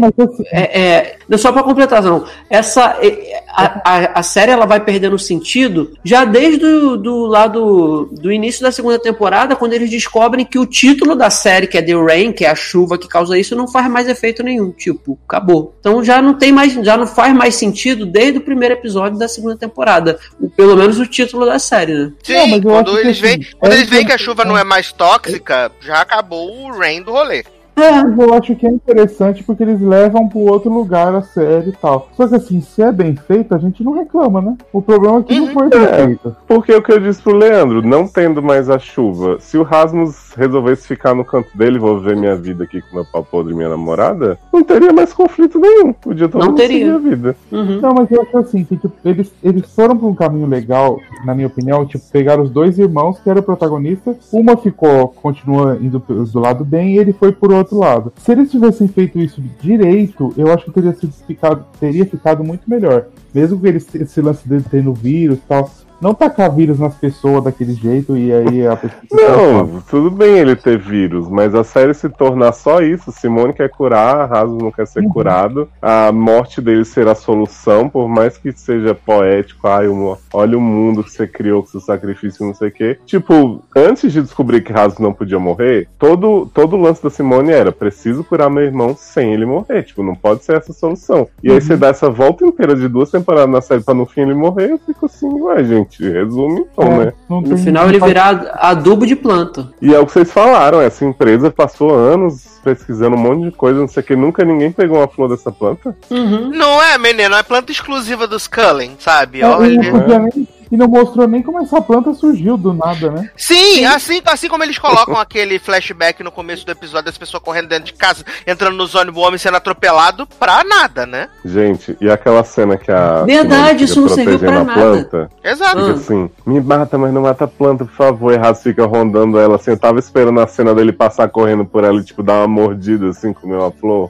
É, 0.51 0.81
é, 0.81 1.17
é, 1.29 1.37
só 1.37 1.53
para 1.53 1.63
completar, 1.63 2.03
não. 2.03 2.25
Essa, 2.49 2.97
é, 3.01 3.41
a, 3.49 3.81
a, 3.85 4.19
a 4.19 4.23
série 4.23 4.51
ela 4.51 4.65
vai 4.65 4.81
perdendo 4.81 5.17
sentido 5.17 5.91
já 6.03 6.25
desde 6.25 6.65
o 6.65 6.97
do 6.97 7.25
lado 7.27 8.09
do 8.11 8.29
início 8.31 8.61
da 8.61 8.71
segunda 8.71 8.99
temporada, 8.99 9.55
quando 9.55 9.71
eles 9.73 9.89
descobrem 9.89 10.45
que 10.45 10.59
o 10.59 10.65
título 10.65 11.15
da 11.15 11.29
série, 11.29 11.65
que 11.67 11.77
é 11.77 11.81
The 11.81 11.93
Rain, 11.93 12.33
que 12.33 12.43
é 12.43 12.49
a 12.49 12.55
chuva 12.55 12.97
que 12.97 13.07
causa 13.07 13.37
isso, 13.37 13.55
não 13.55 13.67
faz 13.69 13.89
mais 13.89 14.09
efeito 14.09 14.43
nenhum. 14.43 14.71
Tipo, 14.71 15.17
acabou. 15.27 15.73
Então 15.79 16.03
já 16.03 16.21
não 16.21 16.33
tem 16.33 16.51
mais, 16.51 16.73
já 16.73 16.97
não 16.97 17.07
faz 17.07 17.33
mais 17.33 17.55
sentido 17.55 18.05
desde 18.05 18.39
o 18.39 18.41
primeiro 18.41 18.73
episódio 18.75 19.17
da 19.17 19.29
segunda 19.29 19.55
temporada. 19.55 20.19
O- 20.41 20.49
pelo 20.49 20.72
menos 20.77 20.99
o 20.99 21.05
título 21.05 21.45
da 21.45 21.59
série, 21.59 21.93
né? 21.93 22.11
Sim, 22.23 22.33
Não, 22.33 22.47
mas 22.47 22.63
eu 22.63 22.71
quando 22.71 22.91
que 22.93 22.97
eles 22.99 23.19
veem, 23.19 23.41
assim, 23.41 23.51
quando 23.57 23.71
é 23.71 23.75
eles 23.75 23.89
veem 23.89 24.05
que 24.05 24.11
a 24.11 24.17
chuva 24.17 24.45
não 24.45 24.57
é 24.57 24.63
mais 24.63 24.91
tóxica, 24.91 25.71
já 25.81 26.01
acabou 26.01 26.65
o 26.65 26.77
rain 26.77 27.01
do 27.01 27.11
rolê. 27.11 27.43
É, 27.75 28.03
mas 28.03 28.17
eu 28.19 28.33
acho 28.33 28.55
que 28.55 28.67
é 28.67 28.69
interessante 28.71 29.43
porque 29.43 29.63
eles 29.63 29.81
levam 29.81 30.27
pro 30.29 30.39
outro 30.39 30.71
lugar 30.71 31.13
a 31.15 31.21
série 31.21 31.69
e 31.69 31.73
tal. 31.73 32.07
Só 32.13 32.27
que 32.27 32.35
assim, 32.35 32.61
se 32.61 32.81
é 32.81 32.91
bem 32.91 33.15
feito, 33.15 33.53
a 33.55 33.57
gente 33.57 33.83
não 33.83 33.93
reclama, 33.93 34.41
né? 34.41 34.55
O 34.71 34.81
problema 34.81 35.19
é 35.19 35.23
que 35.23 35.39
não 35.39 35.47
foi 35.47 35.69
bem 35.69 35.79
É. 35.83 36.05
feito. 36.05 36.35
Porque 36.47 36.73
o 36.73 36.81
que 36.83 36.91
eu 36.91 36.99
disse 36.99 37.21
pro 37.21 37.35
Leandro, 37.35 37.81
não 37.81 38.07
tendo 38.07 38.43
mais 38.43 38.69
a 38.69 38.77
chuva, 38.77 39.37
se 39.39 39.57
o 39.57 39.63
Rasmus 39.63 40.33
resolvesse 40.37 40.87
ficar 40.87 41.15
no 41.15 41.25
canto 41.25 41.49
dele, 41.57 41.79
vou 41.79 41.99
ver 41.99 42.15
minha 42.15 42.35
vida 42.35 42.63
aqui 42.63 42.79
com 42.81 42.95
meu 42.95 43.05
pau 43.05 43.23
podre 43.23 43.53
e 43.53 43.55
minha 43.55 43.69
namorada, 43.69 44.37
não 44.51 44.63
teria 44.63 44.93
mais 44.93 45.11
conflito 45.11 45.59
nenhum. 45.59 45.93
Podia 45.93 46.29
todo 46.29 46.41
Não 46.41 46.47
mundo 46.49 46.57
teria. 46.57 46.77
seguir 46.79 46.91
a 46.91 46.97
vida. 47.09 47.35
Uhum. 47.51 47.81
Não, 47.81 47.93
mas 47.95 48.11
eu 48.11 48.21
acho 48.21 48.37
assim, 48.37 48.63
que 48.63 48.77
tipo, 48.77 48.93
eles, 49.03 49.31
eles 49.43 49.65
foram 49.73 49.97
pra 49.97 50.07
um 50.07 50.15
caminho 50.15 50.47
legal, 50.47 50.99
na 51.25 51.33
minha 51.33 51.47
opinião, 51.47 51.85
tipo, 51.85 52.03
pegaram 52.11 52.43
os 52.43 52.51
dois 52.51 52.77
irmãos 52.77 53.19
que 53.19 53.29
eram 53.29 53.41
protagonistas, 53.41 54.15
uma 54.31 54.55
ficou, 54.57 55.07
continua 55.21 55.77
indo 55.81 55.99
do 56.31 56.39
lado 56.39 56.63
bem 56.63 56.91
e 56.95 56.99
ele 56.99 57.13
foi 57.13 57.31
por 57.31 57.51
outro 57.51 57.62
lado. 57.71 58.11
Se 58.17 58.31
eles 58.31 58.51
tivessem 58.51 58.87
feito 58.87 59.19
isso 59.19 59.41
direito, 59.61 60.33
eu 60.37 60.51
acho 60.51 60.65
que 60.65 60.71
teria, 60.71 60.93
sido 60.93 61.13
ficado, 61.25 61.65
teria 61.79 62.05
ficado 62.05 62.43
muito 62.43 62.69
melhor. 62.69 63.07
Mesmo 63.33 63.59
que 63.59 63.67
eles, 63.67 63.95
esse 63.95 64.21
lance 64.21 64.47
deles 64.47 64.65
tendo 64.69 64.93
vírus 64.93 65.37
e 65.37 65.41
tal, 65.47 65.69
não 66.03 66.13
tacar 66.13 66.53
vírus 66.53 66.77
nas 66.79 66.93
pessoas 66.95 67.43
daquele 67.43 67.73
jeito 67.73 68.15
e 68.17 68.31
aí 68.31 68.67
a 68.67 68.75
pessoa. 68.75 69.01
Não, 69.37 69.81
tudo 69.89 70.11
bem 70.11 70.37
ele 70.37 70.55
ter 70.55 70.77
vírus, 70.77 71.29
mas 71.29 71.55
a 71.55 71.63
série 71.63 71.93
se 71.93 72.09
tornar 72.09 72.51
só 72.51 72.81
isso. 72.81 73.11
Simone 73.11 73.53
quer 73.53 73.69
curar, 73.69 74.29
Rasmus 74.29 74.61
não 74.61 74.71
quer 74.71 74.85
ser 74.85 74.99
Uhum. 75.03 75.09
curado. 75.09 75.69
A 75.81 76.11
morte 76.11 76.59
dele 76.61 76.83
ser 76.85 77.07
a 77.07 77.15
solução, 77.15 77.87
por 77.89 78.07
mais 78.07 78.37
que 78.37 78.51
seja 78.51 78.93
poético. 78.93 79.67
Ai, 79.67 79.85
olha 80.33 80.57
o 80.57 80.61
mundo 80.61 81.03
que 81.03 81.11
você 81.11 81.25
criou 81.25 81.61
com 81.61 81.69
seu 81.69 81.79
sacrifício, 81.79 82.45
não 82.45 82.53
sei 82.53 82.67
o 82.67 82.71
quê. 82.71 82.97
Tipo, 83.05 83.63
antes 83.75 84.11
de 84.11 84.21
descobrir 84.21 84.61
que 84.61 84.73
Rasmus 84.73 84.99
não 84.99 85.13
podia 85.13 85.39
morrer, 85.39 85.87
todo, 85.97 86.45
todo 86.53 86.75
o 86.75 86.81
lance 86.81 87.01
da 87.01 87.09
Simone 87.09 87.51
era: 87.51 87.71
preciso 87.71 88.23
curar 88.23 88.49
meu 88.49 88.63
irmão 88.63 88.95
sem 88.97 89.33
ele 89.33 89.45
morrer. 89.45 89.83
Tipo, 89.83 90.03
não 90.03 90.15
pode 90.15 90.43
ser 90.43 90.57
essa 90.57 90.73
solução. 90.73 91.27
E 91.41 91.51
aí 91.51 91.61
você 91.61 91.77
dá 91.77 91.87
essa 91.87 92.09
volta 92.09 92.45
inteira 92.45 92.75
de 92.75 92.87
duas 92.87 93.09
temporadas 93.11 93.49
na 93.49 93.61
série 93.61 93.81
pra 93.83 93.93
no 93.93 94.05
fim 94.05 94.21
ele 94.21 94.33
morrer, 94.33 94.71
eu 94.71 94.77
fico 94.79 95.05
assim, 95.05 95.27
ué, 95.41 95.63
gente, 95.63 95.92
resume 95.99 96.65
então, 96.71 96.97
né? 96.97 97.13
não 97.29 97.41
No 97.41 97.57
final 97.57 97.87
ele 97.87 97.99
virar 97.99 98.51
adubo 98.55 99.05
de 99.05 99.15
planta. 99.15 99.69
E 99.81 99.93
é 99.93 99.99
o 99.99 100.05
que 100.05 100.13
vocês 100.13 100.31
falaram, 100.31 100.81
essa 100.81 101.05
empresa 101.05 101.51
passou 101.51 101.93
anos 101.93 102.53
pesquisando 102.63 103.15
um 103.15 103.19
monte 103.19 103.43
de 103.43 103.51
coisa, 103.51 103.79
não 103.79 103.87
sei 103.87 104.01
o 104.01 104.05
que, 104.05 104.15
nunca 104.15 104.45
ninguém 104.45 104.71
pegou 104.71 104.97
uma 104.97 105.07
flor 105.07 105.29
dessa 105.29 105.51
planta. 105.51 105.95
Uhum. 106.09 106.49
Não 106.49 106.81
é, 106.81 106.97
menino, 106.97 107.35
é 107.35 107.43
planta 107.43 107.71
exclusiva 107.71 108.25
dos 108.25 108.47
Cullen, 108.47 108.95
sabe? 108.99 109.41
É, 109.41 109.47
Olha. 109.47 110.29
E 110.73 110.77
não 110.77 110.87
mostrou 110.87 111.27
nem 111.27 111.43
como 111.43 111.59
essa 111.61 111.79
planta 111.81 112.13
surgiu 112.13 112.57
do 112.57 112.73
nada, 112.73 113.11
né? 113.11 113.29
Sim, 113.37 113.85
Assim, 113.85 114.21
assim 114.25 114.49
como 114.49 114.63
eles 114.63 114.77
colocam 114.79 115.15
aquele 115.17 115.59
flashback 115.59 116.23
no 116.23 116.31
começo 116.31 116.65
do 116.65 116.71
episódio 116.71 117.05
das 117.05 117.17
pessoas 117.17 117.43
correndo 117.43 117.67
dentro 117.67 117.85
de 117.85 117.93
casa, 117.93 118.25
entrando 118.47 118.75
nos 118.75 118.95
ônibus, 118.95 119.21
o 119.21 119.25
homem 119.25 119.37
sendo 119.37 119.57
atropelado 119.57 120.25
pra 120.39 120.63
nada, 120.63 121.05
né? 121.05 121.29
Gente, 121.45 121.95
e 122.01 122.09
aquela 122.09 122.43
cena 122.43 122.75
que 122.77 122.91
a. 122.91 123.23
Verdade, 123.23 123.83
isso 123.83 124.01
não 124.01 124.09
serviu 124.09 124.39
protegendo 124.39 124.65
pra 124.65 124.73
a 124.73 124.77
nada. 124.77 124.81
planta? 124.81 125.29
Exato. 125.43 125.77
Fica 125.79 125.91
Ah. 125.91 125.93
assim, 125.93 126.29
me 126.45 126.59
mata, 126.59 126.97
mas 126.97 127.13
não 127.13 127.21
mata 127.21 127.43
a 127.45 127.47
planta, 127.47 127.85
por 127.85 127.93
favor. 127.93 128.33
Errado 128.33 128.55
fica 128.55 128.85
rondando 128.85 129.37
ela 129.37 129.55
assim. 129.57 129.71
Eu 129.71 129.77
tava 129.79 129.99
esperando 129.99 130.39
a 130.39 130.47
cena 130.47 130.73
dele 130.73 130.91
passar 130.91 131.29
correndo 131.29 131.65
por 131.65 131.83
ela 131.83 131.99
e, 131.99 132.03
tipo, 132.03 132.23
dar 132.23 132.39
uma 132.39 132.47
mordida 132.47 133.09
assim, 133.09 133.31
comer 133.33 133.55
uma 133.57 133.71
flor. 133.71 134.09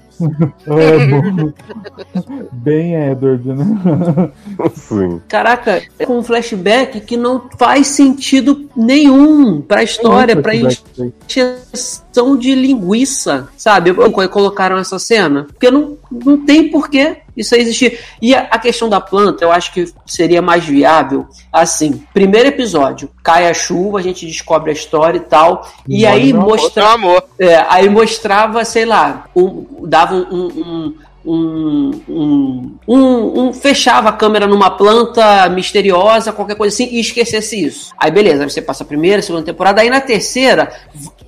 É. 0.67 2.43
Bem 2.51 2.95
Edward, 2.95 3.47
né? 3.47 4.31
Assim. 4.59 5.21
Caraca, 5.27 5.81
é 5.97 6.05
com 6.05 6.19
um 6.19 6.23
flashback 6.23 7.01
que 7.01 7.17
não 7.17 7.43
faz 7.57 7.87
sentido 7.87 8.69
nenhum 8.75 9.61
pra 9.61 9.83
história, 9.83 10.35
pra 10.35 10.53
encheção 10.55 12.37
de 12.37 12.53
linguiça, 12.55 13.47
sabe? 13.57 13.93
Quando 13.93 14.29
colocaram 14.29 14.77
essa 14.77 14.99
cena. 14.99 15.47
Porque 15.51 15.71
não, 15.71 15.97
não 16.11 16.37
tem 16.45 16.69
porquê 16.69 17.17
isso 17.35 17.55
aí 17.55 17.61
existir. 17.61 17.99
E 18.21 18.33
a, 18.35 18.41
a 18.51 18.59
questão 18.59 18.87
da 18.89 19.01
planta, 19.01 19.43
eu 19.43 19.51
acho 19.51 19.73
que 19.73 19.85
seria 20.05 20.41
mais 20.41 20.63
viável. 20.63 21.27
Assim, 21.51 22.03
primeiro 22.13 22.49
episódio, 22.49 23.09
cai 23.23 23.49
a 23.49 23.53
chuva, 23.53 23.99
a 23.99 24.01
gente 24.03 24.25
descobre 24.25 24.69
a 24.71 24.73
história 24.73 25.17
e 25.17 25.21
tal. 25.21 25.67
E 25.87 26.05
aí 26.05 26.31
meu 26.33 26.41
amor. 26.43 26.57
mostra. 26.59 26.83
Meu 26.83 26.91
amor. 26.93 27.23
É, 27.39 27.55
aí 27.69 27.89
mostrava, 27.89 28.63
sei 28.65 28.85
lá, 28.85 29.25
um- 29.35 29.65
dava 29.87 30.15
um, 30.15 30.23
um, 30.45 30.95
um, 31.25 32.01
um, 32.07 32.75
um- 32.87 33.39
um- 33.47 33.53
fechava 33.53 34.09
a 34.09 34.13
câmera 34.13 34.45
numa 34.45 34.69
planta 34.71 35.47
misteriosa, 35.49 36.33
qualquer 36.33 36.55
coisa 36.55 36.73
assim, 36.73 36.89
e 36.91 36.99
esquecesse 36.99 37.63
isso. 37.65 37.91
Aí 37.97 38.11
beleza, 38.11 38.43
aí 38.43 38.49
você 38.49 38.61
passa 38.61 38.83
a 38.83 38.87
primeira, 38.87 39.21
segunda 39.21 39.45
temporada, 39.45 39.81
aí 39.81 39.89
na 39.89 40.01
terceira, 40.01 40.71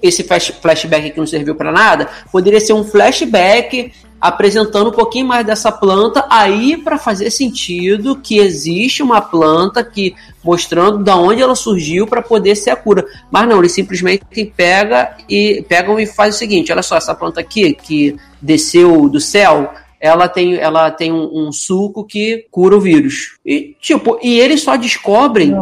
esse 0.01 0.23
flash- 0.23 0.53
flashback 0.61 1.11
que 1.11 1.17
não 1.19 1.25
serviu 1.25 1.55
pra 1.55 1.71
nada, 1.71 2.09
poderia 2.31 2.59
ser 2.59 2.73
um 2.73 2.83
flashback 2.83 3.93
apresentando 4.27 4.89
um 4.89 4.93
pouquinho 4.93 5.27
mais 5.27 5.45
dessa 5.45 5.71
planta 5.71 6.25
aí 6.29 6.75
para 6.77 6.97
fazer 6.97 7.29
sentido 7.29 8.15
que 8.15 8.39
existe 8.39 9.03
uma 9.03 9.21
planta 9.21 9.83
que 9.83 10.15
mostrando 10.43 11.03
da 11.03 11.15
onde 11.15 11.43
ela 11.43 11.55
surgiu 11.55 12.07
para 12.07 12.23
poder 12.23 12.55
ser 12.55 12.71
a 12.71 12.75
cura. 12.75 13.05
Mas 13.29 13.47
não, 13.47 13.59
eles 13.59 13.71
simplesmente 13.71 14.23
pega 14.55 15.15
e 15.29 15.63
pegam 15.69 15.99
e 15.99 16.07
faz 16.07 16.35
o 16.35 16.37
seguinte, 16.39 16.71
olha 16.71 16.81
só, 16.81 16.97
essa 16.97 17.13
planta 17.13 17.39
aqui 17.39 17.73
que 17.73 18.15
desceu 18.41 19.07
do 19.07 19.19
céu, 19.19 19.71
ela 19.99 20.27
tem, 20.27 20.55
ela 20.55 20.89
tem 20.89 21.11
um, 21.11 21.47
um 21.47 21.51
suco 21.51 22.03
que 22.03 22.47
cura 22.49 22.75
o 22.75 22.81
vírus. 22.81 23.37
E 23.45 23.75
tipo, 23.79 24.17
e 24.23 24.39
eles 24.39 24.61
só 24.61 24.75
descobrem 24.75 25.53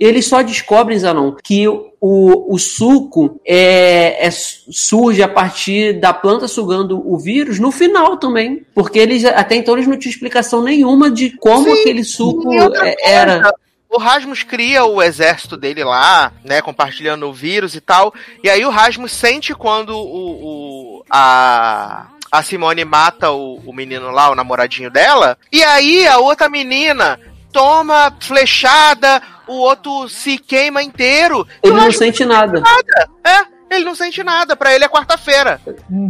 eles 0.00 0.26
só 0.26 0.40
descobrem, 0.40 0.98
Zanon, 0.98 1.32
que 1.44 1.68
o, 1.68 1.84
o 2.00 2.58
suco 2.58 3.38
é, 3.46 4.26
é- 4.26 4.30
surge 4.30 5.22
a 5.22 5.28
partir 5.28 6.00
da 6.00 6.14
planta 6.14 6.48
sugando 6.48 7.00
o 7.06 7.18
vírus 7.18 7.58
no 7.58 7.70
final 7.70 8.16
também. 8.16 8.64
Porque 8.74 8.98
eles 8.98 9.24
até 9.26 9.54
então 9.56 9.74
eles 9.74 9.86
não 9.86 9.98
tinham 9.98 10.10
explicação 10.12 10.62
nenhuma 10.62 11.10
de 11.10 11.30
como 11.36 11.64
Sim, 11.66 11.80
aquele 11.80 12.02
suco 12.02 12.50
é- 12.52 12.96
era. 13.02 13.52
O 13.92 13.98
Rasmus 13.98 14.44
cria 14.44 14.84
o 14.84 15.02
exército 15.02 15.56
dele 15.56 15.82
lá, 15.82 16.32
né, 16.44 16.62
compartilhando 16.62 17.26
o 17.26 17.32
vírus 17.32 17.74
e 17.74 17.80
tal. 17.80 18.14
E 18.42 18.48
aí 18.48 18.64
o 18.64 18.70
Rasmus 18.70 19.10
sente 19.12 19.52
quando 19.52 19.90
o, 19.96 20.98
o- 20.98 21.04
a 21.10 22.06
a 22.32 22.44
Simone 22.44 22.84
mata 22.84 23.32
o, 23.32 23.56
o 23.66 23.72
menino 23.72 24.12
lá, 24.12 24.30
o 24.30 24.36
namoradinho 24.36 24.88
dela. 24.88 25.36
E 25.50 25.64
aí 25.64 26.06
a 26.06 26.18
outra 26.18 26.48
menina 26.48 27.18
toma 27.52 28.14
flechada, 28.20 29.22
o 29.46 29.54
outro 29.54 30.08
se 30.08 30.38
queima 30.38 30.82
inteiro. 30.82 31.46
Ele 31.62 31.74
não 31.74 31.90
sente 31.92 32.24
nada. 32.24 32.60
nada. 32.60 33.10
É, 33.24 33.74
ele 33.76 33.84
não 33.84 33.94
sente 33.94 34.22
nada. 34.22 34.56
Pra 34.56 34.74
ele 34.74 34.84
é 34.84 34.88
quarta-feira. 34.88 35.60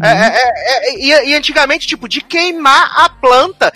É, 0.03 0.09
é, 0.09 0.27
é, 0.27 1.13
é, 1.13 1.29
e, 1.29 1.35
antigamente, 1.35 1.87
tipo, 1.87 2.09
de 2.09 2.21
queimar 2.21 2.91
a 2.97 3.09
planta. 3.09 3.73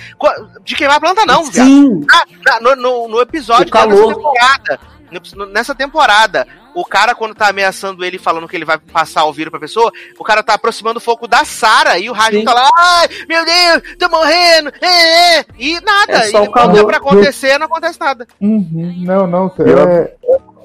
De 0.62 0.74
queimar 0.74 0.96
a 0.96 1.00
planta, 1.00 1.26
não, 1.26 1.44
viado. 1.44 1.66
Sim, 1.66 2.00
Ah, 2.12 2.24
na- 2.60 2.60
no, 2.60 2.76
no, 2.76 3.08
no 3.08 3.20
episódio 3.20 3.70
dessa 3.70 3.86
temporada. 4.14 4.80
Nessa 5.52 5.74
temporada, 5.74 6.46
o 6.74 6.84
cara, 6.84 7.14
quando 7.14 7.34
tá 7.34 7.48
ameaçando 7.48 8.04
ele, 8.04 8.18
falando 8.18 8.48
que 8.48 8.56
ele 8.56 8.64
vai 8.64 8.78
passar 8.78 9.24
o 9.24 9.32
vírus 9.32 9.50
pra 9.50 9.60
pessoa, 9.60 9.92
o 10.18 10.24
cara 10.24 10.42
tá 10.42 10.54
aproximando 10.54 10.98
o 10.98 11.00
foco 11.02 11.28
da 11.28 11.44
Sara 11.44 11.98
e 11.98 12.10
o 12.10 12.14
Sim. 12.14 12.44
tá 12.44 12.52
lá, 12.54 12.68
ai, 12.76 13.08
meu 13.28 13.44
Deus, 13.44 13.96
tô 13.98 14.08
morrendo, 14.08 14.72
é, 14.80 15.38
é", 15.38 15.44
e 15.58 15.80
nada. 15.80 16.12
É 16.12 16.30
só 16.30 16.44
e 16.44 16.48
quando 16.48 16.78
é 16.78 16.84
pra 16.84 16.96
acontecer, 16.96 17.58
não 17.58 17.66
acontece 17.66 17.98
nada. 18.00 18.26
Uhum. 18.40 18.94
Não, 19.04 19.26
não. 19.26 19.52
Eu- 19.58 19.78
É, 19.88 20.12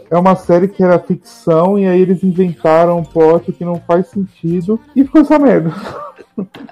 é 0.09 0.17
uma 0.17 0.35
série 0.35 0.67
que 0.67 0.83
era 0.83 0.99
ficção 0.99 1.77
e 1.77 1.87
aí 1.87 2.01
eles 2.01 2.23
inventaram 2.23 2.97
um 2.97 3.03
plot 3.03 3.51
que 3.51 3.63
não 3.63 3.81
faz 3.87 4.07
sentido 4.07 4.79
e 4.95 5.03
ficou 5.03 5.21
essa 5.21 5.37
merda. 5.37 5.73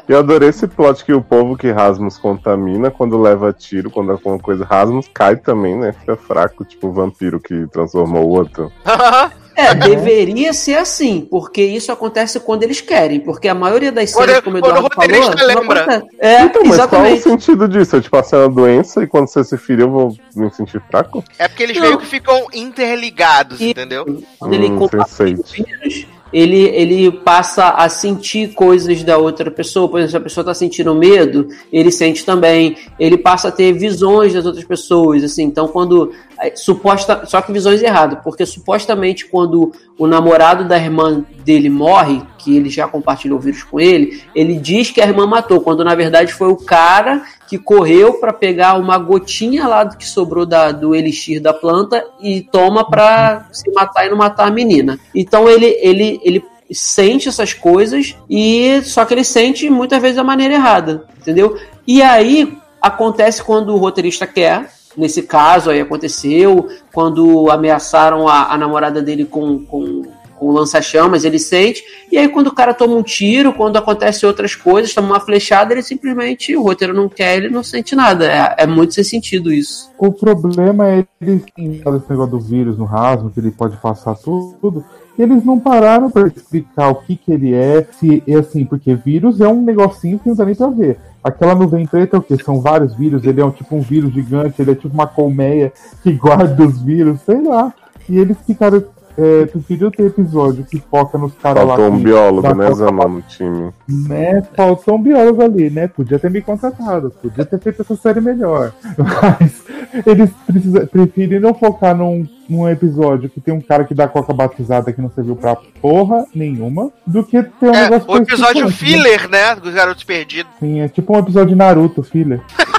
Eu 0.07 0.19
adorei 0.19 0.49
esse 0.49 0.67
plot 0.67 1.03
que 1.03 1.13
o 1.13 1.21
povo 1.21 1.57
que 1.57 1.71
Rasmus 1.71 2.17
contamina 2.17 2.89
quando 2.89 3.21
leva 3.21 3.51
tiro, 3.51 3.91
quando 3.91 4.11
alguma 4.11 4.39
coisa 4.39 4.65
Rasmus 4.65 5.09
cai 5.13 5.35
também, 5.35 5.77
né? 5.77 5.91
Fica 5.91 6.15
fraco, 6.15 6.63
tipo 6.63 6.87
o 6.87 6.93
vampiro 6.93 7.39
que 7.39 7.67
transformou 7.67 8.25
o 8.25 8.29
outro. 8.29 8.71
É, 9.57 9.73
deveria 9.73 10.53
ser 10.53 10.75
assim, 10.75 11.27
porque 11.31 11.63
isso 11.63 11.91
acontece 11.91 12.39
quando 12.39 12.61
eles 12.61 12.79
querem, 12.79 13.19
porque 13.19 13.47
a 13.47 13.55
maioria 13.55 13.91
das 13.91 14.13
Quando- 14.13 14.27
cenas, 14.29 14.43
como 14.43 14.57
o 14.57 14.61
quando 14.61 14.73
o 14.75 14.77
Eduardo 14.77 14.95
falou, 15.37 15.47
lembra. 15.61 15.81
acontece. 15.81 16.05
É, 16.19 16.41
então, 16.43 16.61
mas 16.63 16.75
qual 16.75 17.05
é 17.05 17.09
o 17.09 17.15
exatamente. 17.15 17.21
sentido 17.23 17.67
disso? 17.67 17.95
Eu 17.95 18.01
te 18.03 18.09
passei 18.09 18.37
uma 18.37 18.49
doença 18.49 19.01
e 19.03 19.07
quando 19.07 19.27
você 19.27 19.43
se 19.43 19.57
ferir 19.57 19.81
eu 19.81 19.89
vou 19.91 20.15
me 20.35 20.51
sentir 20.53 20.79
fraco? 20.87 21.23
É 21.39 21.47
porque 21.47 21.63
eles 21.63 21.75
Não. 21.77 21.83
meio 21.87 21.97
que 21.97 22.05
ficam 22.05 22.45
interligados, 22.53 23.59
E- 23.59 23.71
entendeu? 23.71 24.05
Quando 24.39 24.53
ele 24.53 24.67
Hum, 24.67 24.77
compara 24.77 25.03
sense8. 25.05 25.39
os 25.43 25.51
vírus, 25.51 26.07
ele, 26.31 26.63
ele 26.67 27.11
passa 27.11 27.69
a 27.69 27.87
sentir 27.89 28.53
coisas 28.53 29.01
da 29.03 29.17
outra 29.17 29.49
pessoa. 29.49 29.87
Por 29.89 29.97
exemplo, 29.99 30.11
se 30.11 30.17
a 30.17 30.21
pessoa 30.21 30.43
está 30.43 30.53
sentindo 30.53 30.93
medo, 30.93 31.47
ele 31.71 31.89
sente 31.89 32.25
também. 32.25 32.75
Ele 32.99 33.17
passa 33.17 33.47
a 33.47 33.51
ter 33.51 33.71
visões 33.73 34.33
das 34.33 34.45
outras 34.45 34.65
pessoas. 34.65 35.23
Assim, 35.23 35.43
então, 35.43 35.67
quando. 35.67 36.11
É, 36.39 36.55
Suposta, 36.55 37.25
só 37.25 37.41
que 37.41 37.51
visões 37.51 37.81
erradas, 37.81 38.19
porque 38.23 38.45
supostamente 38.45 39.25
quando 39.25 39.71
o 39.97 40.07
namorado 40.07 40.67
da 40.67 40.77
irmã 40.77 41.25
dele 41.43 41.69
morre, 41.69 42.21
que 42.37 42.55
ele 42.55 42.69
já 42.69 42.87
compartilhou 42.87 43.37
o 43.37 43.41
vírus 43.41 43.63
com 43.63 43.79
ele, 43.79 44.21
ele 44.35 44.55
diz 44.55 44.91
que 44.91 45.01
a 45.01 45.05
irmã 45.05 45.25
matou, 45.25 45.61
quando 45.61 45.83
na 45.83 45.95
verdade 45.95 46.33
foi 46.33 46.49
o 46.49 46.57
cara 46.57 47.23
que 47.47 47.57
correu 47.57 48.15
para 48.15 48.33
pegar 48.33 48.75
uma 48.75 48.97
gotinha 48.97 49.67
lá 49.67 49.83
do 49.83 49.97
que 49.97 50.05
sobrou 50.05 50.45
da, 50.45 50.71
do 50.71 50.93
elixir 50.93 51.41
da 51.41 51.53
planta 51.53 52.03
e 52.21 52.41
toma 52.41 52.89
para 52.89 53.47
se 53.51 53.71
matar 53.71 54.05
e 54.05 54.09
não 54.09 54.17
matar 54.17 54.47
a 54.47 54.51
menina. 54.51 54.99
Então 55.15 55.49
ele, 55.49 55.77
ele, 55.81 56.19
ele 56.23 56.43
sente 56.71 57.29
essas 57.29 57.53
coisas 57.53 58.15
e 58.29 58.81
só 58.83 59.05
que 59.05 59.13
ele 59.13 59.23
sente 59.23 59.69
muitas 59.69 60.01
vezes 60.01 60.17
da 60.17 60.23
maneira 60.23 60.55
errada, 60.55 61.05
entendeu? 61.17 61.57
E 61.87 62.01
aí 62.01 62.57
acontece 62.81 63.43
quando 63.43 63.73
o 63.73 63.77
roteirista 63.77 64.27
quer. 64.27 64.69
Nesse 64.97 65.21
caso 65.21 65.69
aí 65.69 65.79
aconteceu 65.79 66.67
quando 66.91 67.51
ameaçaram 67.51 68.27
a, 68.27 68.51
a 68.51 68.57
namorada 68.57 69.01
dele 69.01 69.25
com, 69.25 69.59
com, 69.59 70.01
com 70.37 70.51
lança-chamas, 70.51 71.23
ele 71.23 71.37
sente. 71.37 71.83
E 72.11 72.17
aí, 72.17 72.27
quando 72.29 72.47
o 72.47 72.55
cara 72.55 72.73
toma 72.73 72.95
um 72.95 73.03
tiro, 73.03 73.53
quando 73.53 73.77
acontece 73.77 74.25
outras 74.25 74.55
coisas, 74.55 74.93
toma 74.93 75.09
uma 75.09 75.19
flechada, 75.19 75.73
ele 75.73 75.83
simplesmente, 75.83 76.55
o 76.55 76.63
roteiro 76.63 76.93
não 76.93 77.07
quer, 77.09 77.37
ele 77.37 77.49
não 77.49 77.63
sente 77.63 77.95
nada. 77.95 78.25
É, 78.25 78.63
é 78.63 78.67
muito 78.67 78.93
sem 78.93 79.03
sentido 79.03 79.53
isso. 79.53 79.91
O 79.97 80.11
problema 80.11 80.87
é 80.87 81.05
eles 81.21 81.43
falaram 81.83 82.01
esse 82.01 82.09
negócio 82.09 82.31
do 82.31 82.39
vírus 82.39 82.77
no 82.77 82.85
rasgo, 82.85 83.29
que 83.29 83.39
ele 83.39 83.51
pode 83.51 83.77
passar 83.77 84.15
tudo. 84.15 84.83
Eles 85.17 85.43
não 85.43 85.59
pararam 85.59 86.11
pra 86.11 86.27
explicar 86.27 86.89
o 86.89 86.95
que 86.95 87.15
que 87.15 87.31
ele 87.31 87.53
é, 87.53 87.87
se 87.99 88.21
é 88.27 88.35
assim, 88.35 88.63
porque 88.65 88.93
vírus 88.93 89.41
é 89.41 89.47
um 89.47 89.63
negocinho 89.63 90.19
que 90.19 90.29
não 90.29 90.35
dá 90.35 90.45
nem 90.45 90.53
pra 90.53 90.67
ver. 90.67 90.99
Aquela 91.23 91.55
nuvem 91.55 91.85
preta 91.87 92.15
é 92.15 92.19
o 92.19 92.21
quê? 92.21 92.37
São 92.37 92.61
vários 92.61 92.93
vírus, 92.95 93.23
ele 93.23 93.41
é 93.41 93.45
um, 93.45 93.51
tipo 93.51 93.75
um 93.75 93.81
vírus 93.81 94.13
gigante, 94.13 94.61
ele 94.61 94.71
é 94.71 94.75
tipo 94.75 94.93
uma 94.93 95.07
colmeia 95.07 95.73
que 96.03 96.13
guarda 96.15 96.63
os 96.63 96.81
vírus, 96.81 97.19
sei 97.21 97.41
lá. 97.41 97.73
E 98.07 98.17
eles 98.17 98.37
ficaram. 98.45 98.83
É, 99.17 99.45
preferiram 99.47 99.89
ter 99.89 100.05
episódio 100.05 100.63
que 100.63 100.79
foca 100.79 101.17
nos 101.17 101.33
caras 101.33 101.63
lá. 101.65 101.75
Faltou 101.75 101.91
um 101.95 102.03
biólogo, 102.03 102.53
né, 102.53 102.71
Zanon, 102.71 103.07
no 103.07 103.21
time. 103.23 103.71
né? 103.87 104.43
Faltou 104.55 104.95
um 104.95 105.01
biólogo 105.01 105.41
ali, 105.41 105.71
né? 105.71 105.87
Podia 105.87 106.19
ter 106.19 106.29
me 106.29 106.39
contratado, 106.39 107.09
podia 107.21 107.43
ter 107.43 107.59
feito 107.59 107.81
essa 107.81 107.95
série 107.95 108.21
melhor. 108.21 108.71
Mas 108.95 109.63
eles 110.05 110.29
precisa, 110.45 110.85
preferiram 110.85 111.51
focar 111.55 111.95
num, 111.95 112.27
num 112.47 112.69
episódio 112.69 113.27
que 113.27 113.41
tem 113.41 113.51
um 113.53 113.59
cara 113.61 113.85
que 113.85 113.95
dá 113.95 114.07
coca 114.07 114.31
batizada 114.33 114.93
que 114.93 115.01
não 115.01 115.09
serviu 115.09 115.35
pra 115.35 115.55
porra 115.81 116.23
nenhuma, 116.35 116.91
do 117.05 117.23
que 117.23 117.41
ter 117.41 117.69
um 117.69 117.73
É, 117.73 117.89
negócio 117.89 118.11
o 118.11 118.17
episódio 118.17 118.65
né? 118.65 118.71
filler, 118.71 119.27
né? 119.29 119.55
Dos 119.55 119.73
garotos 119.73 120.03
perdidos. 120.03 120.51
Sim, 120.59 120.81
é 120.81 120.87
tipo 120.89 121.15
um 121.15 121.19
episódio 121.19 121.49
de 121.49 121.55
Naruto, 121.55 122.03
filha. 122.03 122.39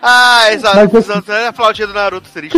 Ah, 0.00 0.52
exato. 0.52 0.76
Mas 0.76 0.92
eu- 0.94 1.00
Usando 1.00 1.30
a 1.30 1.52
flautinha 1.52 1.86
do 1.88 1.92
Naruto 1.92 2.30
triste. 2.32 2.56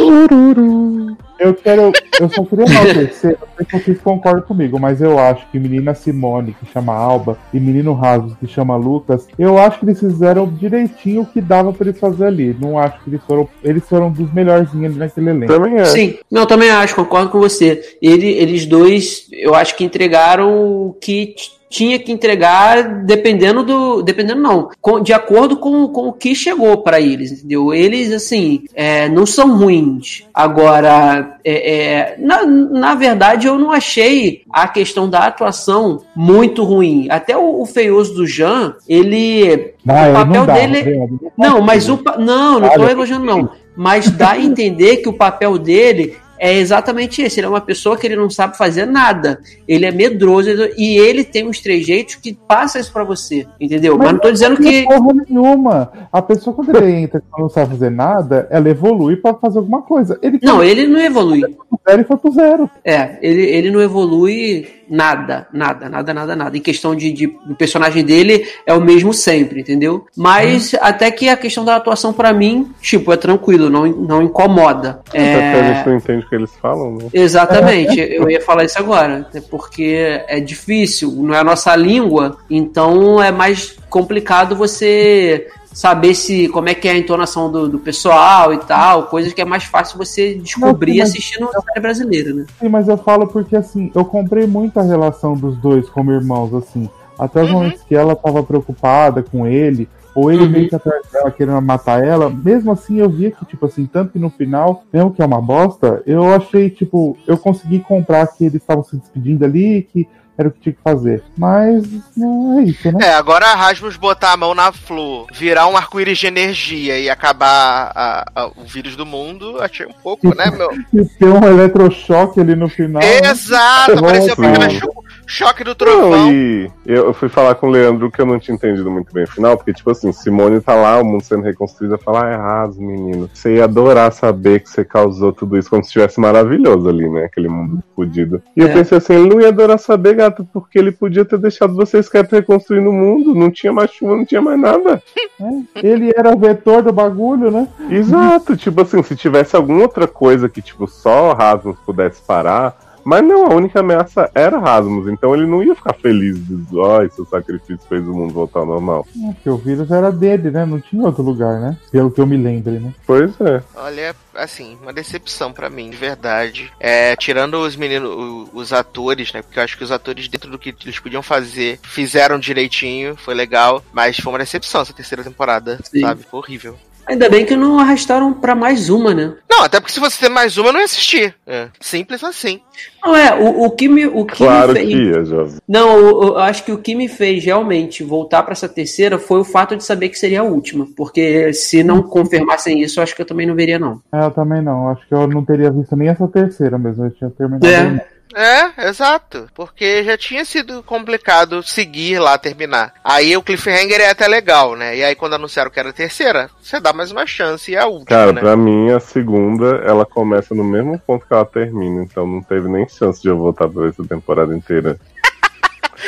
Eu 1.40 1.54
quero. 1.54 1.90
Eu 2.20 2.28
só 2.28 2.44
queria 2.44 2.66
enaltecer, 2.66 3.38
não 3.40 3.48
sei 3.56 3.66
se 3.66 3.84
vocês 3.84 4.00
concordam 4.02 4.42
comigo, 4.42 4.78
mas 4.78 5.00
eu 5.00 5.18
acho 5.18 5.46
que 5.50 5.58
menina 5.58 5.94
Simone, 5.94 6.52
que 6.52 6.70
chama 6.70 6.94
Alba, 6.94 7.38
e 7.52 7.58
menino 7.58 7.94
Rasmus, 7.94 8.34
que 8.38 8.46
chama 8.46 8.76
Lucas, 8.76 9.26
eu 9.38 9.56
acho 9.56 9.78
que 9.78 9.86
eles 9.86 9.98
fizeram 9.98 10.46
direitinho 10.46 11.22
o 11.22 11.26
que 11.26 11.40
dava 11.40 11.72
pra 11.72 11.88
eles 11.88 11.98
fazer 11.98 12.26
ali. 12.26 12.54
Não 12.60 12.78
acho 12.78 13.02
que 13.02 13.08
eles 13.08 13.22
foram. 13.26 13.48
Eles 13.64 13.88
foram 13.88 14.12
dos 14.12 14.30
melhorzinhos 14.32 14.90
ali 14.90 14.98
naquele 14.98 15.30
elenco. 15.30 15.52
Também 15.52 15.78
é. 15.78 15.84
Sim, 15.86 16.18
não, 16.30 16.44
também 16.44 16.70
acho, 16.70 16.94
concordo 16.94 17.30
com 17.30 17.40
você. 17.40 17.82
Ele, 18.02 18.26
eles 18.26 18.66
dois, 18.66 19.26
eu 19.32 19.54
acho 19.54 19.74
que 19.74 19.84
entregaram 19.84 20.88
o 20.88 20.92
que 21.00 21.34
tinha 21.70 22.00
que 22.00 22.10
entregar, 22.10 23.04
dependendo 23.04 23.62
do. 23.62 24.02
Dependendo, 24.02 24.42
não. 24.42 24.70
de 25.02 25.12
acordo 25.12 25.56
com, 25.56 25.86
com 25.86 26.08
o 26.08 26.12
que 26.12 26.34
chegou 26.34 26.78
para 26.78 27.00
eles, 27.00 27.30
entendeu? 27.30 27.72
Eles, 27.72 28.12
assim, 28.12 28.64
é, 28.74 29.08
não 29.08 29.24
são 29.24 29.56
ruins. 29.56 30.24
Agora, 30.34 31.38
é, 31.44 31.72
é, 31.72 32.16
na, 32.18 32.44
na 32.44 32.94
verdade, 32.96 33.46
eu 33.46 33.56
não 33.56 33.70
achei 33.70 34.42
a 34.50 34.66
questão 34.66 35.08
da 35.08 35.20
atuação 35.20 36.02
muito 36.14 36.64
ruim. 36.64 37.06
Até 37.08 37.36
o, 37.36 37.62
o 37.62 37.66
feioso 37.66 38.14
do 38.14 38.26
Jean, 38.26 38.74
ele. 38.88 39.74
Ah, 39.86 40.10
o 40.10 40.12
papel 40.12 40.34
não 40.34 40.46
dá, 40.46 40.54
dele. 40.54 40.82
Leandro. 40.82 41.32
Não, 41.38 41.60
mas 41.60 41.88
o. 41.88 42.02
Não, 42.18 42.58
não 42.58 42.68
Olha, 42.68 42.90
elogiando, 42.90 43.24
não. 43.24 43.48
Mas 43.76 44.10
dá 44.10 44.32
a 44.32 44.40
entender 44.40 44.96
que 44.96 45.08
o 45.08 45.12
papel 45.12 45.56
dele 45.56 46.16
é 46.40 46.54
exatamente 46.56 47.20
esse. 47.22 47.38
Ele 47.38 47.46
é 47.46 47.50
uma 47.50 47.60
pessoa 47.60 47.96
que 47.96 48.06
ele 48.06 48.16
não 48.16 48.30
sabe 48.30 48.56
fazer 48.56 48.86
nada. 48.86 49.38
Ele 49.68 49.84
é 49.84 49.92
medroso 49.92 50.50
e 50.76 50.96
ele 50.98 51.22
tem 51.22 51.46
uns 51.46 51.60
trejeitos 51.60 52.14
que 52.16 52.32
passa 52.32 52.80
isso 52.80 52.92
pra 52.92 53.04
você, 53.04 53.46
entendeu? 53.60 53.96
Mas, 53.98 54.12
não 54.12 54.18
tô 54.18 54.32
dizendo 54.32 54.54
não 54.54 54.56
que. 54.62 54.70
tem 54.70 54.84
porra 54.86 55.12
nenhuma. 55.28 55.92
A 56.10 56.22
pessoa, 56.22 56.56
quando 56.56 56.74
ele 56.76 56.90
entra 56.96 57.22
e 57.36 57.40
não 57.40 57.48
sabe 57.48 57.72
fazer 57.72 57.90
nada, 57.90 58.48
ela 58.50 58.68
evolui 58.70 59.16
pra 59.16 59.34
fazer 59.34 59.58
alguma 59.58 59.82
coisa. 59.82 60.18
Ele 60.22 60.38
Não, 60.42 60.64
ele 60.64 60.86
não 60.86 60.98
evolui. 61.00 61.42
ele 61.88 62.04
foi 62.04 62.16
pro 62.16 62.32
zero. 62.32 62.70
É, 62.84 63.18
ele, 63.20 63.42
ele 63.42 63.70
não 63.70 63.80
evolui 63.82 64.66
nada, 64.88 65.46
nada, 65.52 65.88
nada, 65.88 66.12
nada, 66.14 66.34
nada. 66.36 66.56
Em 66.56 66.60
questão 66.60 66.94
de, 66.96 67.12
de 67.12 67.26
o 67.26 67.54
personagem 67.54 68.04
dele 68.04 68.44
é 68.66 68.72
o 68.74 68.80
mesmo 68.80 69.12
sempre, 69.12 69.60
entendeu? 69.60 70.06
Mas 70.16 70.74
até 70.80 71.10
que 71.10 71.28
a 71.28 71.36
questão 71.36 71.64
da 71.64 71.76
atuação 71.76 72.12
pra 72.12 72.32
mim, 72.32 72.70
tipo, 72.80 73.12
é 73.12 73.16
tranquilo, 73.16 73.68
não, 73.70 73.86
não 73.86 74.22
incomoda. 74.22 75.00
Até 75.08 75.18
porque 75.18 75.18
a 75.18 75.20
É, 75.20 75.74
gente 75.74 75.86
não 75.88 75.96
entende 75.96 76.28
que 76.30 76.34
eles 76.36 76.50
falam, 76.62 76.96
né? 76.96 77.08
Exatamente, 77.12 77.98
eu 78.00 78.30
ia 78.30 78.40
falar 78.40 78.64
isso 78.64 78.78
agora, 78.78 79.28
porque 79.50 80.22
é 80.28 80.40
difícil, 80.40 81.10
não 81.10 81.34
é 81.34 81.40
a 81.40 81.44
nossa 81.44 81.74
língua, 81.76 82.38
então 82.48 83.20
é 83.22 83.30
mais 83.32 83.76
complicado 83.90 84.54
você 84.56 85.48
saber 85.72 86.14
se 86.14 86.48
como 86.48 86.68
é 86.68 86.74
que 86.74 86.88
é 86.88 86.92
a 86.92 86.96
entonação 86.96 87.50
do, 87.50 87.68
do 87.68 87.78
pessoal 87.78 88.52
e 88.54 88.58
tal, 88.58 89.04
coisas 89.04 89.32
que 89.32 89.40
é 89.40 89.44
mais 89.44 89.64
fácil 89.64 89.98
você 89.98 90.34
descobrir 90.34 90.92
Não, 90.92 90.98
mas- 91.00 91.10
assistindo 91.10 91.48
a 91.48 91.60
série 91.60 91.80
brasileira, 91.80 92.32
né? 92.32 92.46
Sim, 92.58 92.68
mas 92.68 92.88
eu 92.88 92.96
falo 92.96 93.26
porque 93.26 93.56
assim, 93.56 93.90
eu 93.94 94.04
comprei 94.04 94.46
muita 94.46 94.82
relação 94.82 95.34
dos 95.34 95.56
dois 95.56 95.88
como 95.90 96.12
irmãos, 96.12 96.54
assim. 96.54 96.88
Até 97.18 97.42
os 97.42 97.50
momentos 97.50 97.82
que 97.82 97.94
ela 97.94 98.16
tava 98.16 98.42
preocupada 98.42 99.22
com 99.22 99.46
ele, 99.46 99.88
ou 100.14 100.30
ele 100.30 100.44
Uhum. 100.44 100.50
meio 100.50 100.68
que 100.68 100.74
atrás 100.74 101.02
dela 101.12 101.30
querendo 101.30 101.60
matar 101.62 102.02
ela, 102.04 102.28
mesmo 102.28 102.72
assim 102.72 102.98
eu 102.98 103.08
via 103.08 103.30
que, 103.30 103.44
tipo 103.44 103.66
assim, 103.66 103.86
tanto 103.86 104.12
que 104.12 104.18
no 104.18 104.30
final, 104.30 104.84
mesmo 104.92 105.12
que 105.12 105.22
é 105.22 105.26
uma 105.26 105.40
bosta, 105.40 106.02
eu 106.06 106.24
achei, 106.34 106.68
tipo, 106.70 107.16
eu 107.26 107.38
consegui 107.38 107.78
comprar 107.80 108.26
que 108.26 108.44
eles 108.44 108.60
estavam 108.60 108.82
se 108.84 108.96
despedindo 108.96 109.44
ali, 109.44 109.86
que 109.92 110.08
era 110.40 110.48
o 110.48 110.50
que 110.52 110.60
tinha 110.60 110.72
que 110.72 110.82
fazer. 110.82 111.22
Mas 111.36 111.84
não 112.16 112.58
é 112.58 112.62
isso, 112.64 112.90
né? 112.92 112.98
É, 113.08 113.14
agora 113.14 113.46
a 113.46 113.54
Rasmus 113.54 113.96
botar 113.96 114.32
a 114.32 114.36
mão 114.36 114.54
na 114.54 114.72
flor, 114.72 115.26
virar 115.32 115.66
um 115.68 115.76
arco-íris 115.76 116.18
de 116.18 116.26
energia 116.26 116.98
e 116.98 117.10
acabar 117.10 117.92
a- 117.94 118.24
a- 118.34 118.46
o 118.56 118.64
vírus 118.64 118.96
do 118.96 119.04
mundo, 119.06 119.60
achei 119.60 119.86
um 119.86 119.92
pouco, 120.02 120.34
né, 120.34 120.50
meu? 120.50 120.70
E 120.92 121.04
ter 121.04 121.26
um 121.26 121.44
eletrochoque 121.44 122.40
ali 122.40 122.56
no 122.56 122.68
final. 122.68 123.02
né? 123.02 123.20
Exato, 123.30 123.98
apareceu 123.98 124.34
Nossa. 124.36 124.50
aquele 124.50 124.80
cho- 124.80 124.92
choque 125.26 125.62
do 125.64 125.70
Não, 125.70 125.74
trovão. 125.76 126.32
e 126.32 126.70
eu 126.86 127.10
eu 127.10 127.14
fui 127.14 127.28
falar 127.28 127.54
com 127.56 127.66
o 127.66 127.70
Leandro 127.70 128.10
que 128.10 128.20
eu 128.20 128.26
não 128.26 128.38
tinha 128.38 128.54
entendido 128.54 128.90
muito 128.90 129.12
bem 129.12 129.24
o 129.24 129.28
final, 129.28 129.56
porque, 129.56 129.72
tipo 129.72 129.90
assim, 129.90 130.12
Simone 130.12 130.60
tá 130.60 130.74
lá, 130.74 131.00
o 131.00 131.04
mundo 131.04 131.22
sendo 131.24 131.42
reconstruído, 131.42 131.94
eu 131.94 131.98
falo, 131.98 132.18
ah, 132.18 132.28
é 132.30 132.36
raso, 132.36 132.80
menino. 132.80 133.28
Você 133.32 133.56
ia 133.56 133.64
adorar 133.64 134.12
saber 134.12 134.60
que 134.60 134.70
você 134.70 134.84
causou 134.84 135.32
tudo 135.32 135.56
isso 135.58 135.68
como 135.70 135.82
se 135.82 135.88
estivesse 135.88 136.20
maravilhoso 136.20 136.88
ali, 136.88 137.08
né? 137.08 137.24
Aquele 137.24 137.48
mundo 137.48 137.82
fudido. 137.96 138.40
E 138.56 138.60
eu 138.60 138.68
É. 138.68 138.72
pensei 138.72 138.98
assim, 138.98 139.14
ele 139.14 139.28
não 139.28 139.40
ia 139.40 139.48
adorar 139.48 139.78
saber, 139.78 140.14
gato, 140.30 140.48
porque 140.52 140.78
ele 140.78 140.92
podia 140.92 141.24
ter 141.24 141.38
deixado 141.38 141.74
vocês 141.74 142.08
quietos 142.08 142.32
reconstruindo 142.32 142.90
o 142.90 142.92
mundo, 142.92 143.34
não 143.34 143.50
tinha 143.50 143.72
mais 143.72 143.90
chuva, 143.90 144.16
não 144.16 144.24
tinha 144.24 144.40
mais 144.40 144.58
nada. 144.58 145.02
Ele 145.82 146.12
era 146.16 146.34
o 146.34 146.38
vetor 146.38 146.82
do 146.82 146.92
bagulho, 146.92 147.50
né? 147.50 147.68
Exato, 147.90 148.56
tipo 148.56 148.80
assim, 148.80 149.02
se 149.02 149.16
tivesse 149.16 149.56
alguma 149.56 149.82
outra 149.82 150.06
coisa 150.06 150.48
que, 150.48 150.62
tipo, 150.62 150.86
só 150.86 151.32
Rasmus 151.32 151.76
pudesse 151.84 152.22
parar. 152.22 152.89
Mas 153.04 153.22
não, 153.24 153.46
a 153.46 153.54
única 153.54 153.80
ameaça 153.80 154.30
era 154.34 154.58
Rasmus, 154.58 155.08
então 155.08 155.34
ele 155.34 155.46
não 155.46 155.62
ia 155.62 155.74
ficar 155.74 155.94
feliz 155.94 156.38
de, 156.46 156.78
ó, 156.78 157.06
seu 157.08 157.24
sacrifício 157.26 157.86
fez 157.88 158.06
o 158.06 158.12
mundo 158.12 158.32
voltar 158.32 158.60
ao 158.60 158.66
normal. 158.66 159.06
É, 159.28 159.32
Porque 159.32 159.50
o 159.50 159.56
vírus 159.56 159.90
era 159.90 160.10
dele, 160.12 160.50
né? 160.50 160.64
Não 160.64 160.80
tinha 160.80 161.02
outro 161.02 161.22
lugar, 161.22 161.60
né? 161.60 161.76
Pelo 161.90 162.10
que 162.10 162.20
eu 162.20 162.26
me 162.26 162.36
lembre, 162.36 162.78
né? 162.78 162.94
Pois 163.06 163.32
é. 163.40 163.62
Olha, 163.74 164.14
assim, 164.34 164.76
uma 164.82 164.92
decepção 164.92 165.52
pra 165.52 165.70
mim, 165.70 165.90
de 165.90 165.96
verdade. 165.96 166.72
É, 166.78 167.16
tirando 167.16 167.54
os 167.54 167.76
meninos, 167.76 168.48
os 168.52 168.72
atores, 168.72 169.32
né? 169.32 169.42
Porque 169.42 169.58
eu 169.58 169.62
acho 169.62 169.76
que 169.76 169.84
os 169.84 169.92
atores, 169.92 170.28
dentro 170.28 170.50
do 170.50 170.58
que 170.58 170.74
eles 170.84 170.98
podiam 170.98 171.22
fazer, 171.22 171.78
fizeram 171.82 172.38
direitinho, 172.38 173.16
foi 173.16 173.34
legal. 173.34 173.82
Mas 173.92 174.18
foi 174.18 174.32
uma 174.32 174.38
decepção 174.38 174.80
essa 174.80 174.92
terceira 174.92 175.24
temporada, 175.24 175.78
Sim. 175.84 176.00
sabe? 176.00 176.22
Foi 176.22 176.38
horrível. 176.40 176.76
Ainda 177.10 177.28
bem 177.28 177.44
que 177.44 177.56
não 177.56 177.76
arrastaram 177.76 178.32
pra 178.32 178.54
mais 178.54 178.88
uma, 178.88 179.12
né? 179.12 179.34
Não, 179.50 179.64
até 179.64 179.80
porque 179.80 179.92
se 179.92 179.98
você 179.98 180.26
ter 180.26 180.28
mais 180.32 180.56
uma, 180.56 180.68
eu 180.68 180.72
não 180.72 180.78
ia 180.78 180.84
assistir. 180.84 181.34
É. 181.44 181.66
Simples 181.80 182.22
assim. 182.22 182.60
Não 183.04 183.16
é, 183.16 183.34
o, 183.34 183.64
o 183.64 183.70
que 183.72 183.88
me, 183.88 184.06
o 184.06 184.24
que 184.24 184.36
Claro 184.36 184.72
me 184.72 184.78
que 184.78 184.86
fez. 184.86 185.08
ia, 185.08 185.24
Jovem. 185.24 185.56
Não, 185.66 185.98
eu, 185.98 186.22
eu 186.22 186.38
acho 186.38 186.64
que 186.64 186.70
o 186.70 186.78
que 186.78 186.94
me 186.94 187.08
fez 187.08 187.44
realmente 187.44 188.04
voltar 188.04 188.44
pra 188.44 188.52
essa 188.52 188.68
terceira 188.68 189.18
foi 189.18 189.40
o 189.40 189.44
fato 189.44 189.76
de 189.76 189.82
saber 189.82 190.08
que 190.08 190.18
seria 190.20 190.42
a 190.42 190.44
última. 190.44 190.86
Porque 190.96 191.52
se 191.52 191.82
não 191.82 192.00
confirmassem 192.00 192.80
isso, 192.80 193.00
eu 193.00 193.02
acho 193.02 193.16
que 193.16 193.22
eu 193.22 193.26
também 193.26 193.44
não 193.44 193.56
veria, 193.56 193.78
não. 193.78 194.00
É, 194.12 194.24
eu 194.24 194.30
também 194.30 194.62
não. 194.62 194.88
Acho 194.90 195.04
que 195.08 195.12
eu 195.12 195.26
não 195.26 195.44
teria 195.44 195.72
visto 195.72 195.96
nem 195.96 196.08
essa 196.08 196.28
terceira 196.28 196.78
mesmo. 196.78 197.06
Eu 197.06 197.10
tinha 197.10 197.30
terminado. 197.30 197.66
É. 197.66 198.06
É, 198.34 198.88
exato. 198.88 199.48
Porque 199.54 200.04
já 200.04 200.16
tinha 200.16 200.44
sido 200.44 200.82
complicado 200.82 201.62
seguir 201.62 202.18
lá, 202.18 202.38
terminar. 202.38 202.92
Aí 203.04 203.36
o 203.36 203.42
cliffhanger 203.42 204.00
é 204.00 204.10
até 204.10 204.28
legal, 204.28 204.76
né? 204.76 204.96
E 204.96 205.02
aí 205.04 205.14
quando 205.14 205.34
anunciaram 205.34 205.70
que 205.70 205.80
era 205.80 205.90
a 205.90 205.92
terceira, 205.92 206.48
você 206.62 206.78
dá 206.78 206.92
mais 206.92 207.10
uma 207.10 207.26
chance 207.26 207.70
e 207.70 207.74
é 207.74 207.80
a 207.80 207.86
última, 207.86 208.06
Cara, 208.06 208.32
né? 208.32 208.40
pra 208.40 208.56
mim, 208.56 208.90
a 208.90 209.00
segunda, 209.00 209.82
ela 209.84 210.06
começa 210.06 210.54
no 210.54 210.64
mesmo 210.64 210.98
ponto 210.98 211.26
que 211.26 211.32
ela 211.32 211.44
termina, 211.44 212.02
então 212.02 212.26
não 212.26 212.42
teve 212.42 212.68
nem 212.68 212.88
chance 212.88 213.20
de 213.20 213.28
eu 213.28 213.36
voltar 213.36 213.68
pra 213.68 213.82
ver 213.82 213.90
essa 213.90 214.04
temporada 214.04 214.54
inteira. 214.54 214.98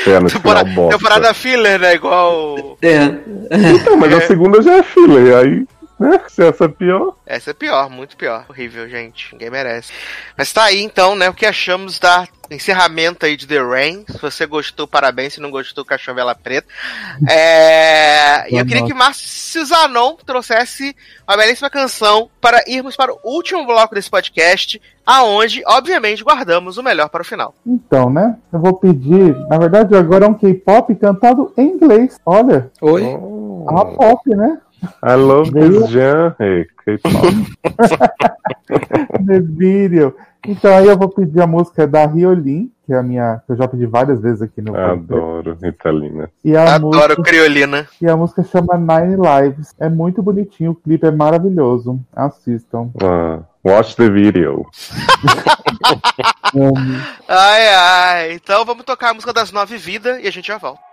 É, 0.07 0.19
no 0.19 0.29
final 0.29 0.31
Temporada, 0.31 0.71
bosta. 0.71 0.97
temporada 0.99 1.35
filler, 1.35 1.79
né? 1.79 1.95
Igual. 1.95 2.79
É. 2.81 3.05
Então, 3.75 3.97
mas 3.97 4.13
a 4.15 4.21
segunda 4.23 4.63
já 4.63 4.79
é 4.79 4.83
filler, 4.83 5.37
aí? 5.37 5.67
Se 6.29 6.45
essa 6.45 6.65
é 6.65 6.69
pior. 6.69 7.17
Essa 7.27 7.51
é 7.51 7.55
pior, 7.55 7.91
muito 7.91 8.17
pior. 8.17 8.45
Horrível, 8.49 8.89
gente. 8.89 9.33
Ninguém 9.33 9.51
merece. 9.51 9.93
Mas 10.37 10.53
tá 10.53 10.65
aí 10.65 10.83
então, 10.83 11.15
né? 11.15 11.29
O 11.29 11.35
que 11.35 11.47
achamos 11.47 11.99
da 11.99 12.27
encerramento 12.55 13.25
aí 13.25 13.37
de 13.37 13.47
The 13.47 13.61
Rain. 13.61 14.05
Se 14.09 14.19
você 14.19 14.47
gostou, 14.47 14.87
parabéns. 14.87 15.35
Se 15.35 15.41
não 15.41 15.51
gostou, 15.51 15.85
caixão 15.85 16.15
vela 16.15 16.35
preta. 16.35 16.69
É... 17.29 18.53
E 18.53 18.59
eu 18.59 18.67
queria 18.67 18.85
que 18.85 18.95
Márcio 18.95 19.65
Zanon 19.65 20.17
trouxesse 20.25 20.95
uma 21.27 21.37
belíssima 21.37 21.71
canção 21.71 22.29
para 22.41 22.63
irmos 22.67 22.97
para 22.97 23.13
o 23.13 23.19
último 23.25 23.65
bloco 23.67 23.95
desse 23.95 24.11
podcast, 24.11 24.81
aonde, 25.07 25.63
obviamente, 25.67 26.23
guardamos 26.23 26.77
o 26.77 26.83
melhor 26.83 27.09
para 27.09 27.23
o 27.23 27.25
final. 27.25 27.55
Então, 27.67 28.11
né? 28.11 28.37
Eu 28.53 28.61
vou 28.61 28.75
pedir. 28.75 29.37
Na 29.49 29.59
verdade, 29.59 29.95
agora 29.97 30.27
é 30.27 30.29
um 30.29 30.35
K-pop 30.35 30.95
cantado 30.97 31.53
em 31.57 31.69
inglês. 31.69 32.19
Olha, 32.25 32.71
Oi? 32.81 33.05
é 33.05 33.17
uma 33.17 33.87
pop, 33.87 34.29
né? 34.29 34.59
I 35.03 35.15
love 35.15 35.51
this 35.53 35.91
genre. 35.91 36.35
Hey, 36.39 36.67
K-pop. 36.85 37.13
The 39.27 39.41
video. 39.41 40.15
Então 40.47 40.75
aí 40.77 40.87
eu 40.89 40.97
vou 40.99 41.09
pedir 41.09 41.41
a 41.41 41.47
música 41.47 41.87
da 41.87 42.05
Riolin, 42.05 42.69
que 42.85 42.93
é 42.93 42.97
a 42.99 43.03
minha. 43.03 43.41
que 43.47 43.53
eu 43.53 43.57
já 43.57 43.69
pedi 43.69 43.87
várias 43.87 44.21
vezes 44.21 44.43
aqui 44.43 44.61
no. 44.61 44.77
Adoro 44.77 45.57
Italina. 45.63 46.29
E 46.45 46.57
a 46.57 46.75
Adoro 46.75 46.97
música, 46.99 47.23
Criolina. 47.23 47.87
e 48.01 48.09
a 48.09 48.17
música 48.17 48.43
chama 48.43 48.77
Nine 48.77 49.17
Lives. 49.17 49.73
É 49.79 49.89
muito 49.89 50.21
bonitinho, 50.21 50.73
o 50.73 50.75
clipe 50.75 51.07
é 51.07 51.13
maravilhoso. 51.13 52.01
Assistam. 52.15 52.91
Ah, 53.01 53.39
watch 53.65 53.95
the 53.95 54.11
video. 54.11 54.67
Ai, 57.29 57.69
ai. 57.75 58.33
Então 58.35 58.65
vamos 58.65 58.85
tocar 58.85 59.11
a 59.11 59.15
música 59.15 59.33
das 59.33 59.51
nove 59.53 59.77
vidas 59.79 60.23
e 60.23 60.29
a 60.29 60.31
gente 60.31 60.49
já 60.49 60.59
volta. 60.59 60.92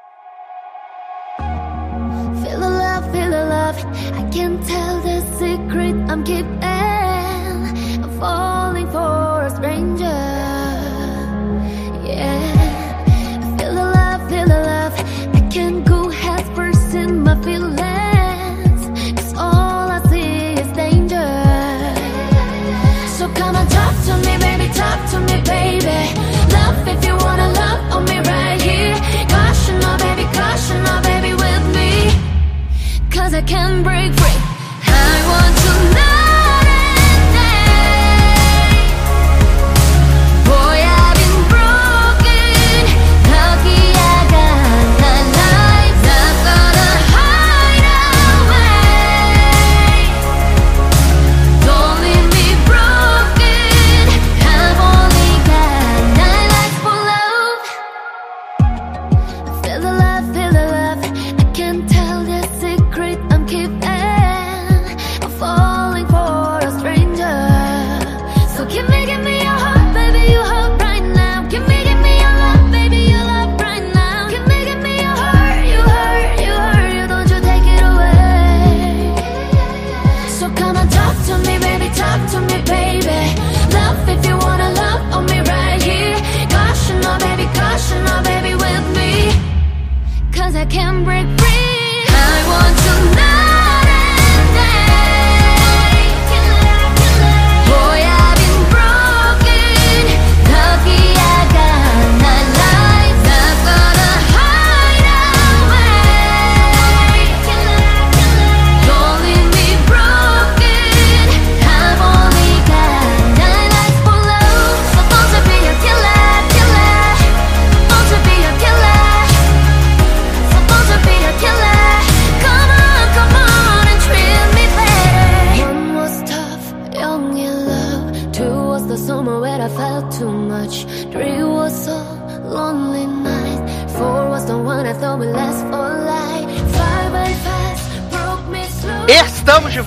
I 3.70 4.28
can't 4.34 4.66
tell 4.66 5.00
the 5.02 5.22
secret 5.38 5.96
I'm 6.10 6.24
keeping. 6.24 6.64
I'm 8.04 8.12
falling 8.20 8.88
for 8.90 9.44
a 9.44 9.50
stranger. 9.58 10.22
Yeah. 12.04 13.58
Feel 13.58 13.74
the 13.76 13.86
love, 13.98 14.22
feel 14.28 14.48
the 14.48 14.62
love. 14.72 14.96
I 15.36 15.42
can't 15.54 15.86
go 15.86 16.10
first 16.56 16.96
in 16.96 17.22
my 17.24 17.36
feelings. 17.46 18.82
'Cause 19.16 19.34
all 19.38 19.88
I 19.98 20.00
see 20.10 20.54
is 20.62 20.70
danger. 20.84 21.32
So 23.18 23.28
come 23.40 23.56
and 23.56 23.70
talk 23.70 23.96
to 24.08 24.14
me, 24.26 24.34
baby, 24.46 24.68
talk 24.82 25.00
to 25.12 25.18
me, 25.28 25.38
baby. 25.56 26.00
Love 26.58 26.88
if 26.94 27.00
you 27.06 27.16
wanna 27.26 27.50
love 27.62 27.69
I 33.40 33.42
can't 33.42 33.86
break 33.86 34.12
free. 34.20 34.40
I 34.84 35.16
want 35.32 35.56
to 35.64 35.96
night 35.96 36.09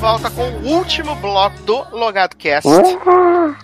volta 0.02 0.28
com 0.30 0.42
o 0.42 0.66
último 0.78 1.14
bloco 1.14 1.62
do 1.62 1.86
Logado 1.92 2.34
Cast. 2.34 2.68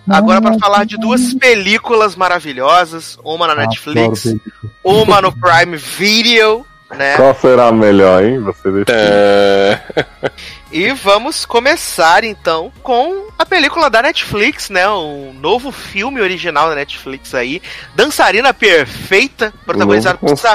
Agora 0.08 0.40
para 0.40 0.56
falar 0.56 0.86
de 0.86 0.96
duas 0.96 1.34
películas 1.34 2.14
maravilhosas, 2.14 3.18
uma 3.24 3.48
na 3.48 3.56
Netflix, 3.56 4.36
uma 4.84 5.20
no 5.20 5.32
Prime 5.32 5.76
Video, 5.76 6.64
né? 6.96 7.16
Qual 7.16 7.34
será 7.34 7.66
a 7.68 7.72
melhor, 7.72 8.22
hein? 8.24 8.40
Você 8.40 8.70
deixa. 8.70 8.86
É, 8.92 9.80
E 10.70 10.92
vamos 10.92 11.46
começar 11.46 12.24
então 12.24 12.70
com 12.82 13.28
a 13.38 13.46
película 13.46 13.88
da 13.88 14.02
Netflix, 14.02 14.68
né? 14.68 14.86
Um 14.90 15.32
novo 15.32 15.72
filme 15.72 16.20
original 16.20 16.68
da 16.68 16.74
Netflix 16.74 17.34
aí, 17.34 17.62
Dançarina 17.94 18.52
Perfeita, 18.52 19.52
protagonizado 19.64 20.18
novo 20.20 20.34
por, 20.34 20.38
Sa 20.38 20.52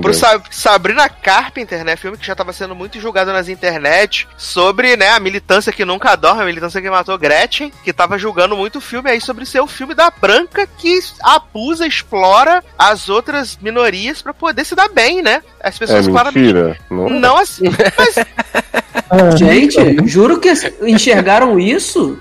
por 0.00 0.14
Sa- 0.14 0.40
Sabrina 0.50 1.08
Carpenter, 1.10 1.84
né? 1.84 1.94
Filme 1.96 2.16
que 2.16 2.26
já 2.26 2.32
estava 2.32 2.52
sendo 2.54 2.74
muito 2.74 2.98
julgado 2.98 3.32
nas 3.32 3.48
internet 3.50 4.26
sobre, 4.38 4.96
né, 4.96 5.10
a 5.10 5.20
militância 5.20 5.72
que 5.72 5.84
nunca 5.84 6.16
dorme, 6.16 6.42
a 6.42 6.46
militância 6.46 6.80
que 6.80 6.88
matou 6.88 7.18
Gretchen, 7.18 7.70
que 7.84 7.92
tava 7.92 8.16
julgando 8.18 8.56
muito 8.56 8.78
o 8.78 8.80
filme 8.80 9.10
aí 9.10 9.20
sobre 9.20 9.44
ser 9.44 9.60
o 9.60 9.66
filme 9.66 9.94
da 9.94 10.10
branca 10.10 10.66
que 10.66 10.98
abusa, 11.22 11.86
explora 11.86 12.64
as 12.78 13.08
outras 13.10 13.58
minorias 13.60 14.22
pra 14.22 14.32
poder 14.32 14.64
se 14.64 14.74
dar 14.74 14.88
bem, 14.88 15.20
né? 15.20 15.42
As 15.70 15.76
É 15.76 15.78
pessoas 15.78 16.08
claramente 16.08 16.38
mentira? 16.38 16.76
Não. 16.90 17.08
não 17.08 17.36
assim, 17.38 17.64
mas 17.96 18.16
É, 18.18 19.36
Gente, 19.38 20.08
juro 20.08 20.38
que 20.38 20.52
enxergaram 20.82 21.58
isso? 21.58 22.18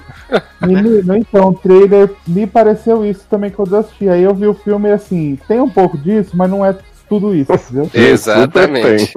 Menino, 0.62 1.16
então, 1.16 1.50
o 1.50 1.54
trailer 1.56 2.12
me 2.28 2.46
pareceu 2.46 3.04
isso 3.04 3.26
também 3.30 3.50
quando 3.50 3.74
eu 3.74 3.80
assisti. 3.80 4.08
Aí 4.08 4.24
eu 4.24 4.36
vi 4.36 4.48
o 4.48 4.54
filme 4.54 4.90
e 4.90 4.92
assim, 4.92 5.40
tem 5.48 5.60
um 5.60 5.70
pouco 5.70 5.98
disso, 5.98 6.32
mas 6.36 6.50
não 6.50 6.64
é 6.64 6.76
tudo 7.08 7.34
isso, 7.34 7.52
entendeu? 7.52 7.90
Exatamente. 7.94 9.14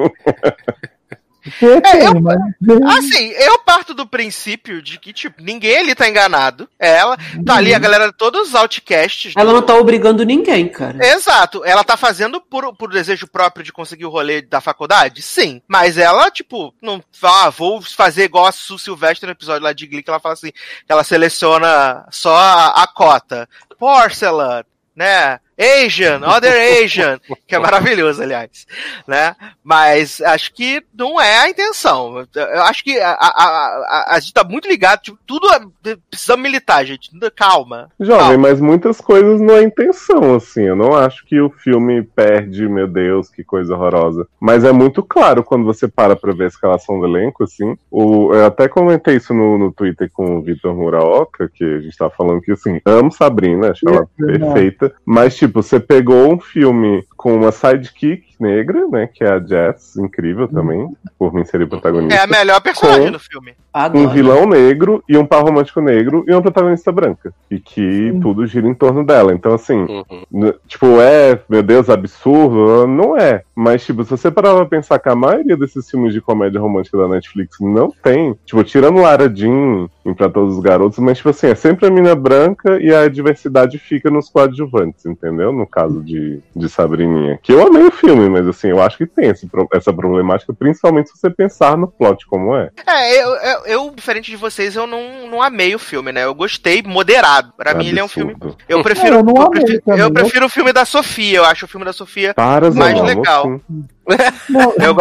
Tem, 1.58 1.70
É, 1.70 2.06
eu-. 2.06 2.88
Assim, 2.88 3.30
eu 3.30 3.58
parto 3.60 3.94
do 3.94 4.06
princípio 4.06 4.80
de 4.80 4.98
que, 4.98 5.12
tipo, 5.12 5.42
ninguém 5.42 5.78
ali 5.78 5.94
tá 5.94 6.08
enganado. 6.08 6.68
Ela 6.78 7.16
tá 7.44 7.56
ali, 7.56 7.74
a 7.74 7.78
galera, 7.78 8.12
todos 8.12 8.48
os 8.48 8.54
outcasts. 8.54 9.34
Ela 9.36 9.52
não 9.52 9.62
tá 9.62 9.74
obrigando 9.74 10.24
ninguém, 10.24 10.68
cara. 10.68 11.04
Exato. 11.04 11.64
Ela 11.64 11.84
tá 11.84 11.96
fazendo 11.96 12.40
por, 12.40 12.74
por 12.76 12.90
desejo 12.90 13.26
próprio 13.26 13.64
de 13.64 13.72
conseguir 13.72 14.04
o 14.04 14.10
rolê 14.10 14.42
da 14.42 14.60
faculdade? 14.60 15.22
Sim. 15.22 15.60
Mas 15.66 15.98
ela, 15.98 16.30
tipo, 16.30 16.74
não. 16.80 17.02
Ah, 17.22 17.50
vou 17.50 17.80
fazer 17.82 18.24
igual 18.24 18.46
a 18.46 18.52
Su 18.52 18.78
Silvestre 18.78 19.26
no 19.26 19.32
episódio 19.32 19.62
lá 19.62 19.72
de 19.72 19.86
Glee, 19.86 20.02
que 20.02 20.10
ela 20.10 20.20
fala 20.20 20.34
assim: 20.34 20.50
que 20.50 20.90
ela 20.92 21.04
seleciona 21.04 22.06
só 22.10 22.34
a, 22.36 22.82
a 22.82 22.86
cota. 22.86 23.48
Porcelain, 23.78 24.64
né? 24.94 25.40
Asian, 25.58 26.20
Other 26.24 26.82
Asian, 26.82 27.20
que 27.46 27.54
é 27.54 27.58
maravilhoso, 27.58 28.22
aliás, 28.22 28.66
né? 29.06 29.34
Mas 29.62 30.20
acho 30.20 30.52
que 30.54 30.82
não 30.96 31.20
é 31.20 31.38
a 31.38 31.48
intenção. 31.50 32.26
Eu 32.34 32.62
acho 32.62 32.82
que 32.82 32.98
a, 32.98 33.10
a, 33.12 33.16
a, 33.18 34.16
a 34.16 34.20
gente 34.20 34.32
tá 34.32 34.44
muito 34.44 34.68
ligado, 34.68 35.00
tipo, 35.00 35.18
tudo 35.26 35.46
é- 35.48 35.96
precisamos 36.10 36.42
militar, 36.42 36.84
gente. 36.84 37.10
Calma. 37.36 37.90
Jovem, 38.00 38.18
calma. 38.18 38.38
mas 38.38 38.60
muitas 38.60 39.00
coisas 39.00 39.40
não 39.40 39.54
é 39.54 39.62
intenção, 39.62 40.34
assim. 40.34 40.62
Eu 40.62 40.76
não 40.76 40.94
acho 40.94 41.24
que 41.26 41.40
o 41.40 41.50
filme 41.50 42.02
perde, 42.02 42.68
meu 42.68 42.86
Deus, 42.86 43.28
que 43.28 43.44
coisa 43.44 43.74
horrorosa. 43.74 44.26
Mas 44.40 44.64
é 44.64 44.72
muito 44.72 45.02
claro 45.02 45.44
quando 45.44 45.64
você 45.64 45.86
para 45.88 46.16
pra 46.16 46.32
ver 46.32 46.44
a 46.44 46.48
escalação 46.48 46.98
do 46.98 47.06
elenco, 47.06 47.44
assim. 47.44 47.76
O, 47.90 48.32
eu 48.34 48.46
até 48.46 48.68
comentei 48.68 49.16
isso 49.16 49.32
no, 49.34 49.58
no 49.58 49.72
Twitter 49.72 50.10
com 50.12 50.38
o 50.38 50.42
Vitor 50.42 50.74
Muraoka, 50.74 51.50
que 51.52 51.64
a 51.64 51.80
gente 51.80 51.96
tava 51.96 52.12
falando 52.16 52.40
que, 52.40 52.52
assim, 52.52 52.80
amo 52.84 53.12
Sabrina, 53.12 53.70
acho 53.70 53.88
ela 53.88 54.08
É 54.20 54.38
perfeita. 54.38 54.94
Mas, 55.04 55.41
tipo, 55.46 55.60
você 55.62 55.80
pegou 55.80 56.32
um 56.32 56.38
filme 56.38 57.04
com 57.16 57.34
uma 57.34 57.50
sidekick 57.50 58.24
negra, 58.42 58.86
né, 58.88 59.08
que 59.12 59.22
é 59.24 59.30
a 59.32 59.38
Jess, 59.38 59.96
incrível 59.96 60.48
também, 60.48 60.88
por 61.18 61.32
mim 61.32 61.44
seria 61.44 61.66
protagonista. 61.66 62.14
É 62.14 62.24
a 62.24 62.26
melhor 62.26 62.60
personagem 62.60 63.06
Com- 63.06 63.12
do 63.12 63.18
filme. 63.20 63.54
Adoro. 63.74 64.04
um 64.04 64.08
vilão 64.12 64.44
negro 64.46 65.02
e 65.08 65.16
um 65.16 65.24
par 65.24 65.42
romântico 65.42 65.80
negro 65.80 66.24
e 66.28 66.32
uma 66.32 66.42
protagonista 66.42 66.92
branca. 66.92 67.32
E 67.50 67.58
que 67.58 68.12
tudo 68.20 68.46
gira 68.46 68.68
em 68.68 68.74
torno 68.74 69.02
dela. 69.02 69.32
Então, 69.32 69.54
assim, 69.54 69.86
Uhum. 70.30 70.52
tipo, 70.68 71.00
é, 71.00 71.40
meu 71.48 71.62
Deus, 71.62 71.88
absurdo? 71.88 72.86
Não 72.86 73.16
é. 73.16 73.42
Mas, 73.54 73.82
tipo, 73.84 74.04
se 74.04 74.10
você 74.10 74.30
parar 74.30 74.54
pra 74.56 74.66
pensar 74.66 74.98
que 74.98 75.08
a 75.08 75.14
maioria 75.14 75.56
desses 75.56 75.88
filmes 75.90 76.12
de 76.12 76.20
comédia 76.20 76.60
romântica 76.60 76.98
da 76.98 77.08
Netflix 77.08 77.56
não 77.60 77.90
tem, 78.02 78.34
tipo, 78.44 78.62
tirando 78.62 79.00
Lara 79.00 79.30
Jean 79.34 79.88
em 80.04 80.12
Pra 80.12 80.28
Todos 80.28 80.56
os 80.56 80.62
Garotos, 80.62 80.98
mas, 80.98 81.16
tipo 81.16 81.30
assim, 81.30 81.46
é 81.46 81.54
sempre 81.54 81.86
a 81.86 81.90
mina 81.90 82.14
branca 82.14 82.78
e 82.78 82.92
a 82.94 83.08
diversidade 83.08 83.78
fica 83.78 84.10
nos 84.10 84.28
coadjuvantes, 84.28 85.06
entendeu? 85.06 85.50
No 85.50 85.66
caso 85.66 86.02
de, 86.02 86.40
de 86.54 86.68
Sabrininha. 86.68 87.38
Que 87.42 87.52
eu 87.52 87.66
amei 87.66 87.84
o 87.86 87.90
filme, 87.92 88.28
mas, 88.32 88.46
assim, 88.48 88.68
eu 88.68 88.82
acho 88.82 88.98
que 88.98 89.06
tem 89.06 89.30
esse 89.30 89.48
essa 89.72 89.92
problemática, 89.92 90.52
principalmente 90.52 91.10
se 91.10 91.18
você 91.18 91.30
pensar 91.30 91.76
no 91.76 91.86
plot 91.86 92.26
como 92.26 92.56
é. 92.56 92.70
É, 92.86 93.22
eu, 93.22 93.28
eu, 93.34 93.66
eu, 93.66 93.90
diferente 93.94 94.30
de 94.30 94.36
vocês, 94.36 94.74
eu 94.74 94.86
não, 94.86 95.28
não 95.28 95.42
amei 95.42 95.74
o 95.74 95.78
filme, 95.78 96.10
né? 96.12 96.24
Eu 96.24 96.34
gostei 96.34 96.82
moderado. 96.82 97.52
Pra 97.56 97.74
mim, 97.74 97.88
ele 97.88 98.00
é 98.00 98.04
um 98.04 98.08
filme. 98.08 98.32
Absurdo. 98.32 98.56
Eu 98.68 98.82
prefiro, 98.82 99.14
É, 99.14 99.18
eu 99.18 99.22
não 99.24 99.34
eu, 99.36 99.50
prefiro, 99.50 99.82
também, 99.82 100.00
eu 100.00 100.12
prefiro 100.12 100.46
o 100.46 100.48
filme 100.48 100.72
da 100.72 100.84
Sofia. 100.84 101.38
Eu 101.38 101.44
acho 101.44 101.64
o 101.64 101.68
filme 101.68 101.84
da 101.84 101.92
Sofia 101.92 102.34
Para, 102.34 102.70
mais 102.70 102.98
Zé, 102.98 103.04
legal. 103.04 103.42
assim. 103.42 103.84
Eu, 104.82 104.96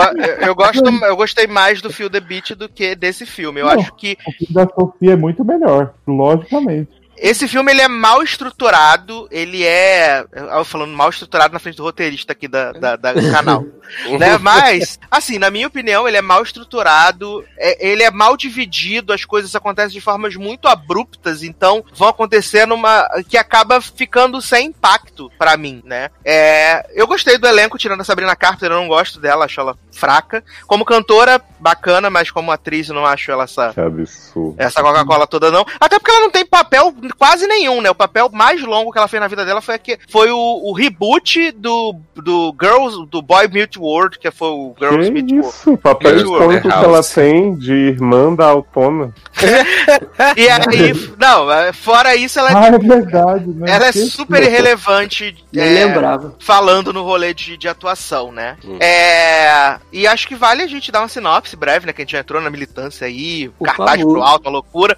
eu 0.47 0.53
gosto, 0.55 0.83
eu 1.03 1.15
gostei 1.15 1.47
mais 1.47 1.81
do 1.81 1.91
Feel 1.91 2.09
the 2.09 2.19
Beat 2.19 2.51
do 2.51 2.69
que 2.69 2.93
desse 2.95 3.25
filme. 3.25 3.59
Eu 3.59 3.65
Não. 3.65 3.73
acho 3.73 3.91
que 3.95 4.15
o 4.27 4.31
filme 4.31 4.53
da 4.53 4.67
Sofia 4.67 5.13
é 5.13 5.15
muito 5.15 5.43
melhor, 5.43 5.95
logicamente. 6.07 7.00
Esse 7.21 7.47
filme 7.47 7.71
ele 7.71 7.81
é 7.81 7.87
mal 7.87 8.23
estruturado. 8.23 9.27
Ele 9.31 9.63
é. 9.63 10.25
Eu 10.33 10.65
falando 10.65 10.91
mal 10.95 11.09
estruturado 11.09 11.53
na 11.53 11.59
frente 11.59 11.75
do 11.77 11.83
roteirista 11.83 12.33
aqui 12.33 12.47
da, 12.47 12.71
da, 12.73 12.95
da- 12.95 13.13
do 13.13 13.31
canal. 13.31 13.63
né? 14.19 14.37
Mas, 14.39 14.99
assim, 15.09 15.37
na 15.37 15.51
minha 15.51 15.67
opinião, 15.67 16.07
ele 16.07 16.17
é 16.17 16.21
mal 16.21 16.41
estruturado, 16.43 17.45
é- 17.57 17.87
ele 17.89 18.03
é 18.03 18.09
mal 18.11 18.35
dividido, 18.35 19.13
as 19.13 19.23
coisas 19.23 19.55
acontecem 19.55 19.91
de 19.91 20.01
formas 20.01 20.35
muito 20.35 20.67
abruptas, 20.67 21.43
então 21.43 21.83
vão 21.93 22.07
acontecer 22.09 22.65
numa. 22.65 23.07
que 23.29 23.37
acaba 23.37 23.79
ficando 23.81 24.41
sem 24.41 24.67
impacto 24.67 25.31
pra 25.37 25.55
mim, 25.57 25.81
né? 25.85 26.09
É, 26.25 26.89
eu 26.93 27.05
gostei 27.07 27.37
do 27.37 27.47
elenco, 27.47 27.77
tirando 27.77 28.01
a 28.01 28.05
Sabrina 28.05 28.35
Carter, 28.35 28.71
eu 28.71 28.77
não 28.77 28.87
gosto 28.87 29.19
dela, 29.19 29.45
acho 29.45 29.59
ela 29.59 29.77
fraca. 29.91 30.43
Como 30.65 30.85
cantora, 30.85 31.41
bacana, 31.59 32.09
mas 32.09 32.31
como 32.31 32.51
atriz, 32.51 32.89
eu 32.89 32.95
não 32.95 33.05
acho 33.05 33.29
ela 33.31 33.43
essa. 33.43 33.73
Que 33.73 33.79
absurdo. 33.81 34.55
Essa 34.57 34.81
Coca-Cola 34.81 35.27
toda 35.27 35.51
não. 35.51 35.65
Até 35.79 35.99
porque 35.99 36.11
ela 36.11 36.21
não 36.21 36.31
tem 36.31 36.45
papel 36.45 36.93
quase 37.17 37.47
nenhum, 37.47 37.81
né? 37.81 37.89
O 37.89 37.95
papel 37.95 38.29
mais 38.31 38.61
longo 38.61 38.91
que 38.91 38.97
ela 38.97 39.07
fez 39.07 39.19
na 39.21 39.27
vida 39.27 39.45
dela 39.45 39.61
foi, 39.61 39.75
aqui, 39.75 39.97
foi 40.09 40.31
o, 40.31 40.37
o 40.37 40.73
reboot 40.73 41.51
do, 41.51 41.95
do 42.15 42.55
Girls, 42.59 43.05
do 43.09 43.21
Boy 43.21 43.47
Meet 43.47 43.77
World, 43.77 44.19
que 44.19 44.29
foi 44.31 44.49
o 44.49 44.75
Girls 44.79 45.05
Que 45.07 45.11
Meet 45.11 45.31
World. 45.31 45.47
isso? 45.49 45.71
O 45.73 45.77
papel 45.77 46.17
Girls 46.19 46.33
icônico 46.35 46.67
que 46.69 46.73
ela 46.73 47.03
tem 47.03 47.55
de 47.55 47.73
irmã 47.73 48.33
da 48.33 48.45
Autona. 48.47 49.13
E 50.37 50.47
aí, 50.49 50.93
não, 51.19 51.51
é, 51.51 51.73
fora 51.73 52.15
isso, 52.15 52.39
ela, 52.39 52.49
Ah, 52.53 52.67
é 52.67 52.77
verdade, 52.77 53.47
né? 53.47 53.71
ela 53.71 53.87
é 53.87 53.91
super 53.91 54.41
irrelevante. 54.43 55.35
É, 55.55 55.85
lembrava. 55.85 56.35
falando 56.39 56.93
no 56.93 57.03
rolê 57.03 57.33
de, 57.33 57.57
de 57.57 57.67
atuação, 57.67 58.31
né? 58.31 58.57
É, 58.79 59.77
e 59.91 60.05
acho 60.07 60.27
que 60.27 60.35
vale 60.35 60.61
a 60.63 60.67
gente 60.67 60.91
dar 60.91 61.01
uma 61.01 61.07
sinopse 61.07 61.55
breve, 61.55 61.85
né? 61.85 61.93
Que 61.93 62.01
a 62.01 62.03
gente 62.05 62.11
já 62.13 62.19
entrou 62.19 62.41
na 62.41 62.49
militância 62.49 63.07
aí, 63.07 63.49
Por 63.57 63.65
cartaz 63.65 63.99
favor. 63.99 64.13
pro 64.13 64.23
alto, 64.23 64.45
uma 64.45 64.51
loucura. 64.51 64.97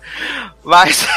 Mas 0.64 1.07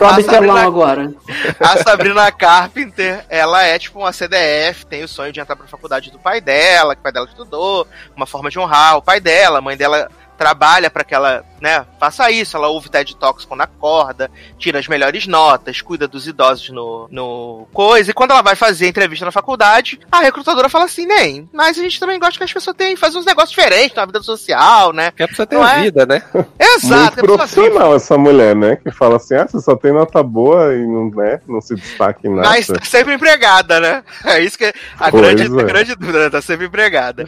a 0.00 0.19
Sabrina- 0.22 0.62
agora. 0.66 1.12
a 1.60 1.82
Sabrina 1.82 2.30
Carpenter, 2.32 3.24
ela 3.28 3.62
é 3.64 3.78
tipo 3.78 3.98
uma 3.98 4.12
CDF, 4.12 4.86
tem 4.86 5.02
o 5.02 5.08
sonho 5.08 5.32
de 5.32 5.40
entrar 5.40 5.56
pra 5.56 5.66
faculdade 5.66 6.10
do 6.10 6.18
pai 6.18 6.40
dela, 6.40 6.94
que 6.94 7.00
o 7.00 7.02
pai 7.02 7.12
dela 7.12 7.26
estudou, 7.26 7.86
uma 8.16 8.26
forma 8.26 8.50
de 8.50 8.58
honrar 8.58 8.96
o 8.96 9.02
pai 9.02 9.20
dela, 9.20 9.58
a 9.58 9.62
mãe 9.62 9.76
dela 9.76 10.10
trabalha 10.40 10.88
pra 10.88 11.04
que 11.04 11.14
ela, 11.14 11.44
né, 11.60 11.84
faça 11.98 12.30
isso, 12.30 12.56
ela 12.56 12.68
ouve 12.68 12.88
TED 12.88 13.14
Talks 13.14 13.44
quando 13.44 13.60
acorda, 13.60 14.30
tira 14.58 14.78
as 14.78 14.88
melhores 14.88 15.26
notas, 15.26 15.82
cuida 15.82 16.08
dos 16.08 16.26
idosos 16.26 16.70
no, 16.70 17.06
no 17.10 17.68
coisa, 17.74 18.10
e 18.10 18.14
quando 18.14 18.30
ela 18.30 18.40
vai 18.40 18.56
fazer 18.56 18.88
entrevista 18.88 19.26
na 19.26 19.30
faculdade, 19.30 20.00
a 20.10 20.20
recrutadora 20.20 20.70
fala 20.70 20.86
assim, 20.86 21.04
nem, 21.04 21.46
mas 21.52 21.78
a 21.78 21.82
gente 21.82 22.00
também 22.00 22.18
gosta 22.18 22.38
que 22.38 22.44
as 22.44 22.52
pessoas 22.54 22.74
tenham, 22.74 22.96
fazem 22.96 23.20
uns 23.20 23.26
negócios 23.26 23.50
diferentes 23.50 23.94
na 23.94 24.06
vida 24.06 24.22
social, 24.22 24.94
né? 24.94 25.10
Que 25.10 25.24
é 25.24 25.26
você 25.26 25.44
ter 25.44 25.56
Não 25.56 25.68
é? 25.68 25.82
vida, 25.82 26.06
né? 26.06 26.22
Exato, 26.58 27.18
Muito 27.18 27.18
é 27.18 27.20
pessoa 27.20 27.36
profissional 27.36 27.94
essa 27.94 28.16
mulher, 28.16 28.56
né? 28.56 28.76
Que 28.76 28.90
fala 28.90 29.16
assim, 29.16 29.34
ah, 29.34 29.46
você 29.46 29.60
só 29.60 29.76
tem 29.76 29.92
nota 29.92 30.22
boa 30.22 30.74
e 30.74 30.86
não, 30.86 31.10
né, 31.10 31.38
não 31.46 31.60
se 31.60 31.74
destaca 31.74 32.26
em 32.26 32.34
nada. 32.34 32.48
Mas 32.48 32.66
tá 32.66 32.82
sempre 32.82 33.12
empregada, 33.12 33.78
né? 33.78 34.02
É 34.24 34.40
isso 34.40 34.56
que 34.56 34.64
é 34.64 34.72
a 34.98 35.10
Pois 35.10 35.22
grande, 35.22 35.42
é. 35.42 35.60
a 35.60 35.64
grande 35.64 35.94
dúvida, 35.94 36.18
né? 36.20 36.30
tá 36.30 36.40
sempre 36.40 36.64
empregada. 36.64 37.26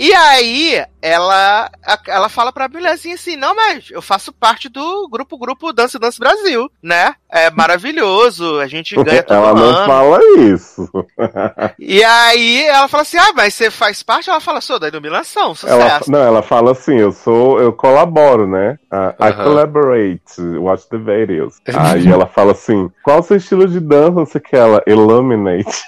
E 0.00 0.14
aí, 0.14 0.80
ela, 1.02 1.68
ela 2.06 2.28
fala 2.28 2.52
pra 2.52 2.68
mulherzinha 2.68 3.16
assim, 3.16 3.34
não, 3.34 3.52
mas 3.52 3.90
eu 3.90 4.00
faço 4.00 4.32
parte 4.32 4.68
do 4.68 5.08
grupo, 5.08 5.36
grupo 5.36 5.72
Dance 5.72 5.98
Dance 5.98 6.20
Brasil, 6.20 6.70
né? 6.80 7.16
É 7.28 7.50
maravilhoso, 7.50 8.60
a 8.60 8.68
gente 8.68 8.94
ganha 9.02 9.24
todo 9.24 9.36
Ela 9.36 9.52
não 9.54 9.64
ano. 9.64 9.86
fala 9.86 10.20
isso. 10.38 10.88
E 11.80 12.04
aí, 12.04 12.64
ela 12.66 12.86
fala 12.86 13.02
assim, 13.02 13.18
ah, 13.18 13.32
mas 13.34 13.54
você 13.54 13.70
faz 13.70 14.02
parte? 14.02 14.30
Ela 14.30 14.40
fala, 14.40 14.60
sou 14.60 14.78
da 14.78 14.86
iluminação, 14.88 15.46
Ela, 15.46 15.54
sucesso. 15.56 16.10
não, 16.10 16.20
ela 16.20 16.42
fala 16.42 16.72
assim, 16.72 16.96
eu 16.96 17.10
sou, 17.10 17.60
eu 17.60 17.72
colaboro, 17.72 18.46
né? 18.46 18.78
I 18.92 19.14
Aham. 19.32 19.44
collaborate, 19.44 20.40
watch 20.58 20.88
the 20.88 20.98
videos. 20.98 21.56
Aí 21.74 22.06
ela 22.08 22.26
fala 22.26 22.52
assim, 22.52 22.88
qual 23.02 23.18
o 23.18 23.22
seu 23.22 23.36
estilo 23.36 23.66
de 23.66 23.80
dança? 23.80 24.10
Não 24.12 24.26
sei 24.26 24.40
o 24.40 24.44
que 24.44 24.54
ela, 24.56 24.82
illuminate. 24.86 25.82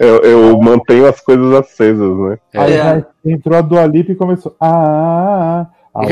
Eu, 0.00 0.16
eu, 0.22 0.60
mantenho 0.60 1.06
as 1.06 1.20
coisas 1.20 1.52
acesas, 1.54 2.16
né? 2.18 2.38
Aí 2.54 2.72
É. 2.72 3.04
entrou 3.24 3.56
a 3.56 3.60
Dua 3.60 3.86
Lipa 3.86 4.12
e 4.12 4.16
começou. 4.16 4.56
Ah, 4.60 4.68
ah, 4.68 5.60
ah. 5.60 5.66
Adoro. 5.66 5.83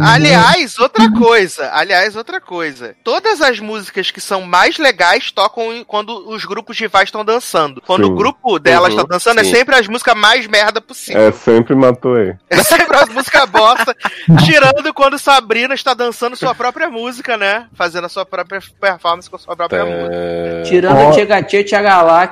Aliás, 0.00 0.78
outra 0.78 1.10
coisa, 1.12 1.70
aliás, 1.72 2.16
outra 2.16 2.40
coisa. 2.40 2.94
Todas 3.02 3.40
as 3.40 3.58
músicas 3.58 4.10
que 4.10 4.20
são 4.20 4.42
mais 4.42 4.78
legais 4.78 5.30
tocam 5.30 5.84
quando 5.86 6.28
os 6.30 6.44
grupos 6.44 6.78
rivais 6.78 7.08
estão 7.08 7.24
dançando. 7.24 7.82
Quando 7.86 8.06
Sim. 8.06 8.12
o 8.12 8.14
grupo 8.14 8.58
delas 8.58 8.92
Uhum, 8.94 9.00
está 9.00 9.08
dançando, 9.08 9.40
é 9.40 9.44
sim. 9.44 9.50
sempre 9.50 9.74
as 9.76 9.88
músicas 9.88 10.14
mais 10.16 10.46
merda 10.46 10.80
possível. 10.80 11.20
É 11.20 11.32
sempre 11.32 11.74
Matoei. 11.74 12.34
É 12.50 12.62
sempre 12.62 12.96
as 12.96 13.08
músicas 13.08 13.48
bosta. 13.50 13.96
tirando 14.44 14.92
quando 14.92 15.18
Sabrina 15.18 15.74
está 15.74 15.94
dançando 15.94 16.36
sua 16.36 16.54
própria 16.54 16.90
música, 16.90 17.36
né? 17.36 17.66
Fazendo 17.74 18.04
a 18.04 18.08
sua 18.08 18.26
própria 18.26 18.60
performance 18.80 19.30
com 19.30 19.36
a 19.36 19.38
sua 19.38 19.56
própria 19.56 19.84
música. 19.84 20.10
É... 20.12 20.62
Tirando 20.62 20.96
Ó. 20.98 21.10
o 21.10 21.12
Tchega 21.12 21.42
Tchê 21.42 21.64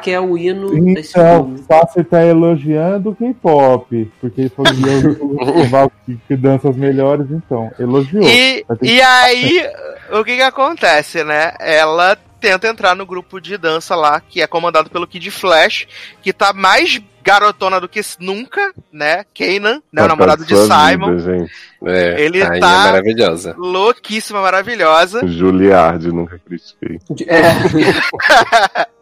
que 0.03 0.11
é 0.11 0.21
o 0.21 0.37
hino 0.37 0.71
desse 0.95 1.11
Então, 1.11 1.45
filme. 1.45 1.59
Sasser 1.67 2.05
tá 2.05 2.25
elogiando 2.25 3.11
o 3.11 3.17
K-pop, 3.17 4.13
porque 4.21 4.43
ele 4.43 4.49
falou 4.51 4.68
que 4.75 4.89
é 4.89 5.25
o 5.25 5.47
festival 5.47 5.93
que, 6.05 6.19
que 6.29 6.37
dança 6.37 6.69
as 6.69 6.77
melhores, 6.77 7.27
então. 7.31 7.71
Elogiou. 7.79 8.23
E, 8.25 8.65
e 8.83 9.01
aí, 9.01 9.67
o 10.13 10.25
que 10.25 10.37
que 10.37 10.43
acontece, 10.43 11.25
né? 11.25 11.53
Ela 11.61 12.17
tenta 12.41 12.69
entrar 12.69 12.95
no 12.95 13.05
grupo 13.05 13.41
de 13.41 13.57
dança 13.59 13.95
lá, 13.97 14.21
que 14.21 14.41
é 14.41 14.47
comandado 14.47 14.89
pelo 14.91 15.07
Kid 15.07 15.31
Flash, 15.31 15.87
que 16.23 16.33
tá 16.33 16.53
mais 16.53 17.01
garotona 17.23 17.81
do 17.81 17.89
que 17.89 18.01
nunca, 18.21 18.73
né? 18.93 19.25
Kanan, 19.35 19.83
né? 19.93 20.03
O 20.03 20.09
namorado 20.09 20.45
de 20.45 20.55
Simon. 20.57 21.17
vida, 21.17 21.19
gente. 21.19 21.53
É, 21.85 22.21
Ele 22.23 22.43
rainha 22.43 22.61
tá- 22.61 22.85
maravilhosa. 22.85 23.55
Louquíssima, 23.59 24.41
maravilhosa. 24.41 25.27
Juliard, 25.27 26.11
nunca 26.11 26.39
critiquei. 26.39 26.99
É. 27.27 28.89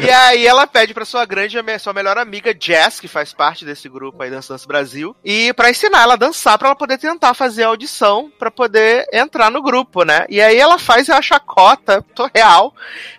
E 0.00 0.10
aí 0.10 0.46
ela 0.46 0.66
pede 0.66 0.94
pra 0.94 1.04
sua 1.04 1.24
grande, 1.24 1.56
sua 1.78 1.92
melhor 1.92 2.18
amiga 2.18 2.54
Jess, 2.58 3.00
que 3.00 3.08
faz 3.08 3.32
parte 3.32 3.64
desse 3.64 3.88
grupo 3.88 4.22
aí 4.22 4.30
Dança 4.30 4.54
Dança 4.54 4.66
Brasil, 4.66 5.16
e 5.24 5.52
pra 5.54 5.70
ensinar 5.70 6.02
ela 6.02 6.14
a 6.14 6.16
dançar 6.16 6.58
pra 6.58 6.68
ela 6.68 6.76
poder 6.76 6.98
tentar 6.98 7.34
fazer 7.34 7.64
a 7.64 7.68
audição 7.68 8.30
pra 8.38 8.50
poder 8.50 9.06
entrar 9.12 9.50
no 9.50 9.62
grupo, 9.62 10.04
né? 10.04 10.26
E 10.28 10.40
aí 10.40 10.56
ela 10.56 10.78
faz 10.78 11.08
a 11.10 11.20
chacota 11.22 12.04
real 12.34 12.74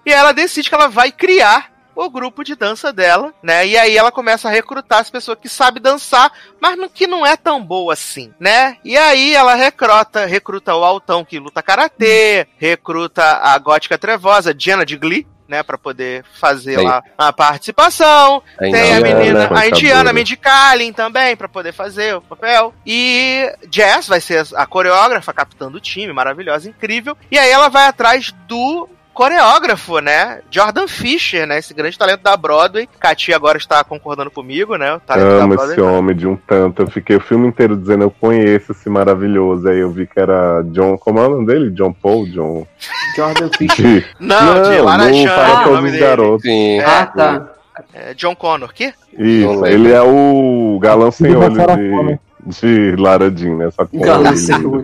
e 0.06 0.12
ela 0.12 0.32
decide 0.32 0.70
que 0.70 0.76
ela 0.76 0.88
vai 0.88 1.12
criar 1.12 1.72
o 1.96 2.10
grupo 2.10 2.44
de 2.46 2.56
dança 2.56 2.94
dela, 2.94 3.34
né? 3.44 3.68
E 3.68 3.78
aí 3.78 3.98
ela 3.98 4.12
começa 4.12 4.48
a 4.48 4.52
recrutar 4.52 5.00
as 5.00 5.10
pessoas 5.10 5.38
que 5.40 5.50
sabem 5.50 5.82
dançar, 5.82 6.32
mas 6.60 6.78
no, 6.78 6.90
que 6.90 7.06
não 7.06 7.26
é 7.26 7.36
tão 7.36 7.64
boa 7.64 7.94
assim, 7.94 8.34
né? 8.40 8.78
E 8.86 8.98
aí 8.98 9.36
ela 9.36 9.54
recruta, 9.56 10.26
recruta 10.26 10.74
o 10.74 10.84
Altão 10.86 11.26
que 11.26 11.40
luta 11.40 11.62
karatê, 11.62 12.48
recruta 12.58 13.24
a 13.44 13.58
gótica 13.58 13.98
trevosa, 13.98 14.54
Diana 14.54 14.86
de 14.86 14.96
Glee, 14.96 15.28
né, 15.50 15.64
para 15.64 15.78
poder 15.78 16.24
fazer 16.40 16.80
lá 16.80 17.04
a 17.18 17.34
participação. 17.34 18.44
A 18.56 18.60
Tem 18.60 18.76
a 18.76 19.00
Indiana, 19.00 19.02
menina, 19.02 19.44
a 19.44 19.48
contadora. 19.48 19.68
Indiana 19.68 20.14
Mindy 20.14 20.38
Kaling 20.38 20.94
também 20.94 21.36
para 21.36 21.50
poder 21.50 21.74
fazer 21.74 22.16
o 22.16 22.22
papel. 22.22 22.74
E 22.86 23.52
Jess 23.70 24.08
vai 24.08 24.22
ser 24.22 24.46
a 24.56 24.66
coreógrafa, 24.66 25.34
capitã 25.34 25.70
do 25.70 25.80
time, 25.80 26.14
maravilhosa, 26.14 26.70
incrível. 26.70 27.18
E 27.32 27.38
aí 27.40 27.50
ela 27.50 27.68
vai 27.68 27.88
atrás 27.88 28.32
do 28.48 28.88
coreógrafo, 29.20 30.00
né? 30.00 30.40
Jordan 30.50 30.88
Fisher, 30.88 31.46
né? 31.46 31.60
Esse 31.60 31.74
grande 31.74 31.98
talento 31.98 32.22
da 32.22 32.38
Broadway. 32.38 32.88
Katia 32.98 33.36
agora 33.36 33.58
está 33.58 33.84
concordando 33.84 34.32
comigo, 34.32 34.78
né? 34.78 34.94
O 34.94 35.00
talento 35.02 35.28
da 35.28 35.44
Amo 35.44 35.56
Broadway. 35.56 35.72
esse 35.74 35.82
homem 35.82 36.16
de 36.16 36.26
um 36.26 36.38
tanto. 36.38 36.84
Eu 36.84 36.88
fiquei 36.88 37.18
o 37.18 37.20
filme 37.20 37.46
inteiro 37.46 37.76
dizendo 37.76 38.06
eu 38.06 38.12
conheço 38.12 38.72
esse 38.72 38.90
maravilhoso. 38.90 39.68
Aí 39.68 39.80
eu 39.80 39.92
vi 39.92 40.08
que 40.08 40.18
era 40.18 40.62
John. 40.72 40.98
Como 40.98 41.20
é 41.20 41.28
o 41.28 41.32
nome 41.32 41.46
dele? 41.46 41.70
John 41.72 41.92
Paul? 41.92 42.28
John. 42.28 42.66
Jordan 43.18 43.50
Fischer. 43.58 43.86
De... 43.86 44.06
Não, 44.22 44.64
de 44.64 44.78
não 44.78 44.86
Laranjana, 44.86 45.34
para 45.34 45.50
é 45.50 45.54
o 45.54 45.64
todos 45.66 45.84
os 45.84 45.92
dele. 45.92 46.00
garotos. 46.00 46.42
Sim. 46.44 46.80
Ah, 46.80 47.06
tá. 47.06 47.48
É 47.94 48.14
John 48.14 48.36
Connor, 48.36 48.74
que? 48.74 48.94
Isso, 49.18 49.66
ele 49.66 49.92
é 49.92 50.02
o 50.02 50.80
galão 50.82 51.12
sem 51.12 51.36
olho 51.36 52.20
de, 52.46 52.56
de 52.58 52.96
Laradinho, 52.96 53.58
né? 53.58 53.70
Só 53.72 53.86
com 53.86 54.00
Galã 54.00 54.30
olho 54.30 54.38
sem 54.38 54.56
lindo. 54.58 54.84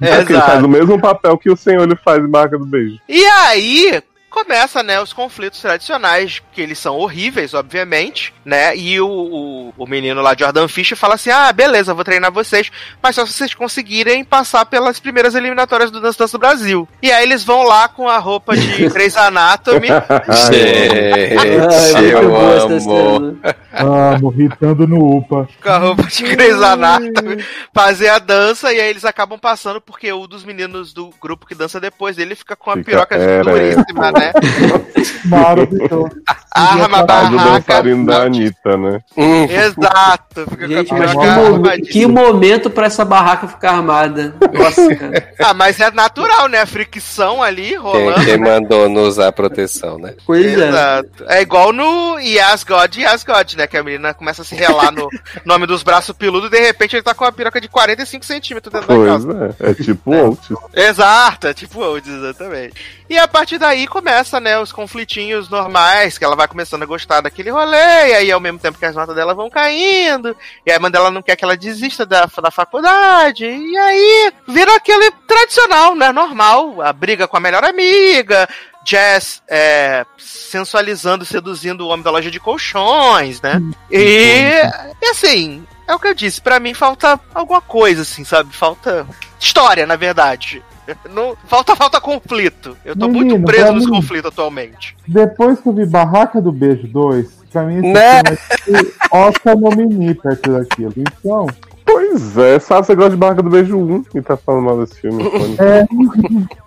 É 0.00 0.20
ele 0.20 0.40
faz 0.40 0.62
o 0.62 0.68
mesmo 0.68 1.00
papel 1.00 1.38
que 1.38 1.50
o 1.50 1.56
sem 1.56 1.78
olho 1.78 1.98
faz 2.04 2.18
em 2.18 2.28
Marca 2.28 2.58
do 2.58 2.64
Beijo. 2.64 2.98
E 3.08 3.24
aí 3.24 4.02
começa, 4.34 4.82
né, 4.82 5.00
os 5.00 5.12
conflitos 5.12 5.60
tradicionais, 5.60 6.42
que 6.52 6.60
eles 6.60 6.76
são 6.76 6.96
horríveis, 6.96 7.54
obviamente, 7.54 8.34
né? 8.44 8.76
E 8.76 9.00
o, 9.00 9.06
o, 9.06 9.74
o 9.78 9.86
menino 9.86 10.20
lá, 10.20 10.34
Jordan 10.36 10.66
Fischer, 10.66 10.98
fala 10.98 11.14
assim: 11.14 11.30
ah, 11.30 11.52
beleza, 11.52 11.92
eu 11.92 11.94
vou 11.94 12.04
treinar 12.04 12.32
vocês, 12.32 12.68
mas 13.00 13.14
só 13.14 13.24
se 13.24 13.32
vocês 13.32 13.54
conseguirem 13.54 14.24
passar 14.24 14.66
pelas 14.66 14.98
primeiras 14.98 15.36
eliminatórias 15.36 15.92
do 15.92 16.00
Dance 16.00 16.18
Dance 16.18 16.36
Brasil. 16.36 16.88
E 17.00 17.12
aí 17.12 17.22
eles 17.22 17.44
vão 17.44 17.62
lá 17.62 17.86
com 17.86 18.08
a 18.08 18.18
roupa 18.18 18.56
de 18.56 18.88
Grey's 18.88 19.16
Anatomy. 19.16 19.88
Gente, 20.50 22.10
eu 22.10 22.56
essa 22.56 23.54
amo. 23.76 23.94
Ah, 23.94 24.18
morritando 24.20 24.86
no 24.86 25.16
UPA. 25.18 25.48
com 25.62 25.68
a 25.68 25.78
roupa 25.78 26.02
de 26.04 26.22
Grey's 26.24 26.60
Anatomy, 26.62 27.44
fazer 27.74 28.08
a 28.08 28.18
dança, 28.18 28.72
e 28.72 28.80
aí 28.80 28.88
eles 28.90 29.04
acabam 29.04 29.38
passando, 29.38 29.80
porque 29.80 30.12
um 30.12 30.26
dos 30.26 30.44
meninos 30.44 30.92
do 30.92 31.10
grupo 31.20 31.46
que 31.46 31.54
dança 31.54 31.80
depois 31.80 32.16
dele 32.16 32.34
fica 32.34 32.54
com 32.56 32.70
a 32.70 32.74
Fica 32.76 32.90
piroca 32.90 33.16
ereto. 33.16 33.50
duríssima, 33.50 34.12
né? 34.12 34.32
Maravilhoso. 35.24 36.10
Arma 36.56 36.88
Faz 36.88 37.28
o 37.32 37.36
barraca. 37.36 37.60
dançarino 37.60 38.06
da 38.06 38.22
Anitta, 38.22 38.76
né? 38.76 39.00
Hum, 39.16 39.44
Exato, 39.44 40.46
fica 40.50 40.68
Gente, 40.68 40.88
com 40.88 40.94
a 40.94 40.98
mas 40.98 41.10
que, 41.10 41.18
piroca 41.18 41.40
mo- 41.40 41.54
armadinha. 41.56 41.90
que 41.90 42.06
momento 42.06 42.70
pra 42.70 42.86
essa 42.86 43.04
barraca 43.04 43.48
ficar 43.48 43.72
armada. 43.72 44.34
Nossa, 44.52 44.94
cara. 44.94 45.32
Ah, 45.40 45.52
mas 45.54 45.80
é 45.80 45.90
natural, 45.90 46.48
né? 46.48 46.60
A 46.60 46.66
fricção 46.66 47.42
ali 47.42 47.70
quem, 47.70 47.76
rolando. 47.78 48.24
quem 48.24 48.38
mandou 48.38 48.88
não 48.88 49.02
usar 49.02 49.32
proteção, 49.32 49.98
né? 49.98 50.14
Pois 50.24 50.46
é. 50.46 50.68
Exato. 50.68 51.24
É 51.28 51.42
igual 51.42 51.72
no 51.72 52.18
Yes 52.20 52.62
God, 52.62 52.96
Yes 52.96 53.24
God, 53.24 53.52
né? 53.54 53.63
Que 53.66 53.76
a 53.76 53.82
menina 53.82 54.14
começa 54.14 54.42
a 54.42 54.44
se 54.44 54.54
relar 54.54 54.92
no 54.92 55.08
nome 55.44 55.66
dos 55.66 55.82
braços 55.82 56.16
peludos 56.16 56.48
e 56.48 56.50
de 56.50 56.60
repente 56.60 56.96
ele 56.96 57.02
tá 57.02 57.14
com 57.14 57.24
uma 57.24 57.32
piroca 57.32 57.60
de 57.60 57.68
45 57.68 58.24
centímetros 58.24 58.72
dentro 58.72 58.88
da 58.88 58.94
Pois 58.94 59.24
calça. 59.24 59.56
é, 59.60 59.70
é 59.70 59.74
tipo 59.74 60.10
Oates. 60.14 60.56
Exato, 60.74 61.46
é 61.48 61.54
tipo 61.54 61.80
Odes, 61.80 62.12
exatamente. 62.12 62.74
E 63.08 63.18
a 63.18 63.28
partir 63.28 63.58
daí 63.58 63.86
começa, 63.86 64.40
né, 64.40 64.58
os 64.58 64.72
conflitinhos 64.72 65.48
normais, 65.50 66.16
que 66.16 66.24
ela 66.24 66.36
vai 66.36 66.48
começando 66.48 66.82
a 66.82 66.86
gostar 66.86 67.20
daquele 67.20 67.50
rolê, 67.50 67.76
e 67.76 68.14
aí 68.14 68.32
ao 68.32 68.40
mesmo 68.40 68.58
tempo 68.58 68.78
que 68.78 68.86
as 68.86 68.94
notas 68.94 69.14
dela 69.14 69.34
vão 69.34 69.50
caindo, 69.50 70.34
e 70.66 70.72
a 70.72 70.80
mãe 70.80 70.90
dela 70.90 71.10
não 71.10 71.22
quer 71.22 71.36
que 71.36 71.44
ela 71.44 71.56
desista 71.56 72.06
da, 72.06 72.26
da 72.42 72.50
faculdade, 72.50 73.44
e 73.44 73.76
aí 73.76 74.32
vira 74.48 74.74
aquele 74.74 75.10
tradicional, 75.26 75.94
né, 75.94 76.12
normal, 76.12 76.80
a 76.80 76.92
briga 76.92 77.28
com 77.28 77.36
a 77.36 77.40
melhor 77.40 77.62
amiga, 77.62 78.48
Jazz 78.84 79.42
é, 79.48 80.04
sensualizando, 80.18 81.24
seduzindo 81.24 81.82
o 81.84 81.88
homem 81.88 82.02
da 82.04 82.10
loja 82.10 82.30
de 82.30 82.38
colchões, 82.38 83.40
né? 83.40 83.60
E, 83.90 84.60
e 85.02 85.06
assim, 85.10 85.64
é 85.88 85.94
o 85.94 85.98
que 85.98 86.08
eu 86.08 86.14
disse, 86.14 86.40
pra 86.40 86.60
mim 86.60 86.74
falta 86.74 87.18
alguma 87.34 87.60
coisa, 87.60 88.02
assim, 88.02 88.24
sabe? 88.24 88.54
Falta 88.54 89.06
história, 89.40 89.86
na 89.86 89.96
verdade. 89.96 90.62
Não, 91.10 91.34
falta, 91.48 91.74
falta 91.74 91.98
conflito. 92.00 92.76
Eu 92.84 92.94
tô 92.94 93.08
Menino, 93.08 93.38
muito 93.38 93.46
preso 93.46 93.72
nos 93.72 93.86
mim- 93.86 93.90
conflitos 93.92 94.30
atualmente. 94.30 94.94
Depois 95.08 95.58
que 95.58 95.66
eu 95.68 95.72
vi 95.72 95.86
Barraca 95.86 96.42
do 96.42 96.52
Beijo 96.52 96.86
2, 96.86 97.26
pra 97.50 97.62
mim 97.62 97.80
Né? 97.90 98.22
filme 98.22 98.80
é 99.10 99.16
Oscar 99.16 99.56
nomini 99.58 100.14
perto 100.14 100.52
daquilo. 100.52 100.92
Então, 100.96 101.46
Pois 101.86 102.36
é, 102.38 102.58
sabe, 102.58 102.86
você 102.86 102.94
gosta 102.94 103.10
de 103.10 103.16
Barca 103.16 103.42
do 103.42 103.50
Beijo 103.50 103.76
1 103.78 104.04
e 104.14 104.22
tá 104.22 104.36
falando 104.38 104.64
mal 104.64 104.78
desse 104.80 105.00
filme. 105.00 105.22
É, 105.58 105.84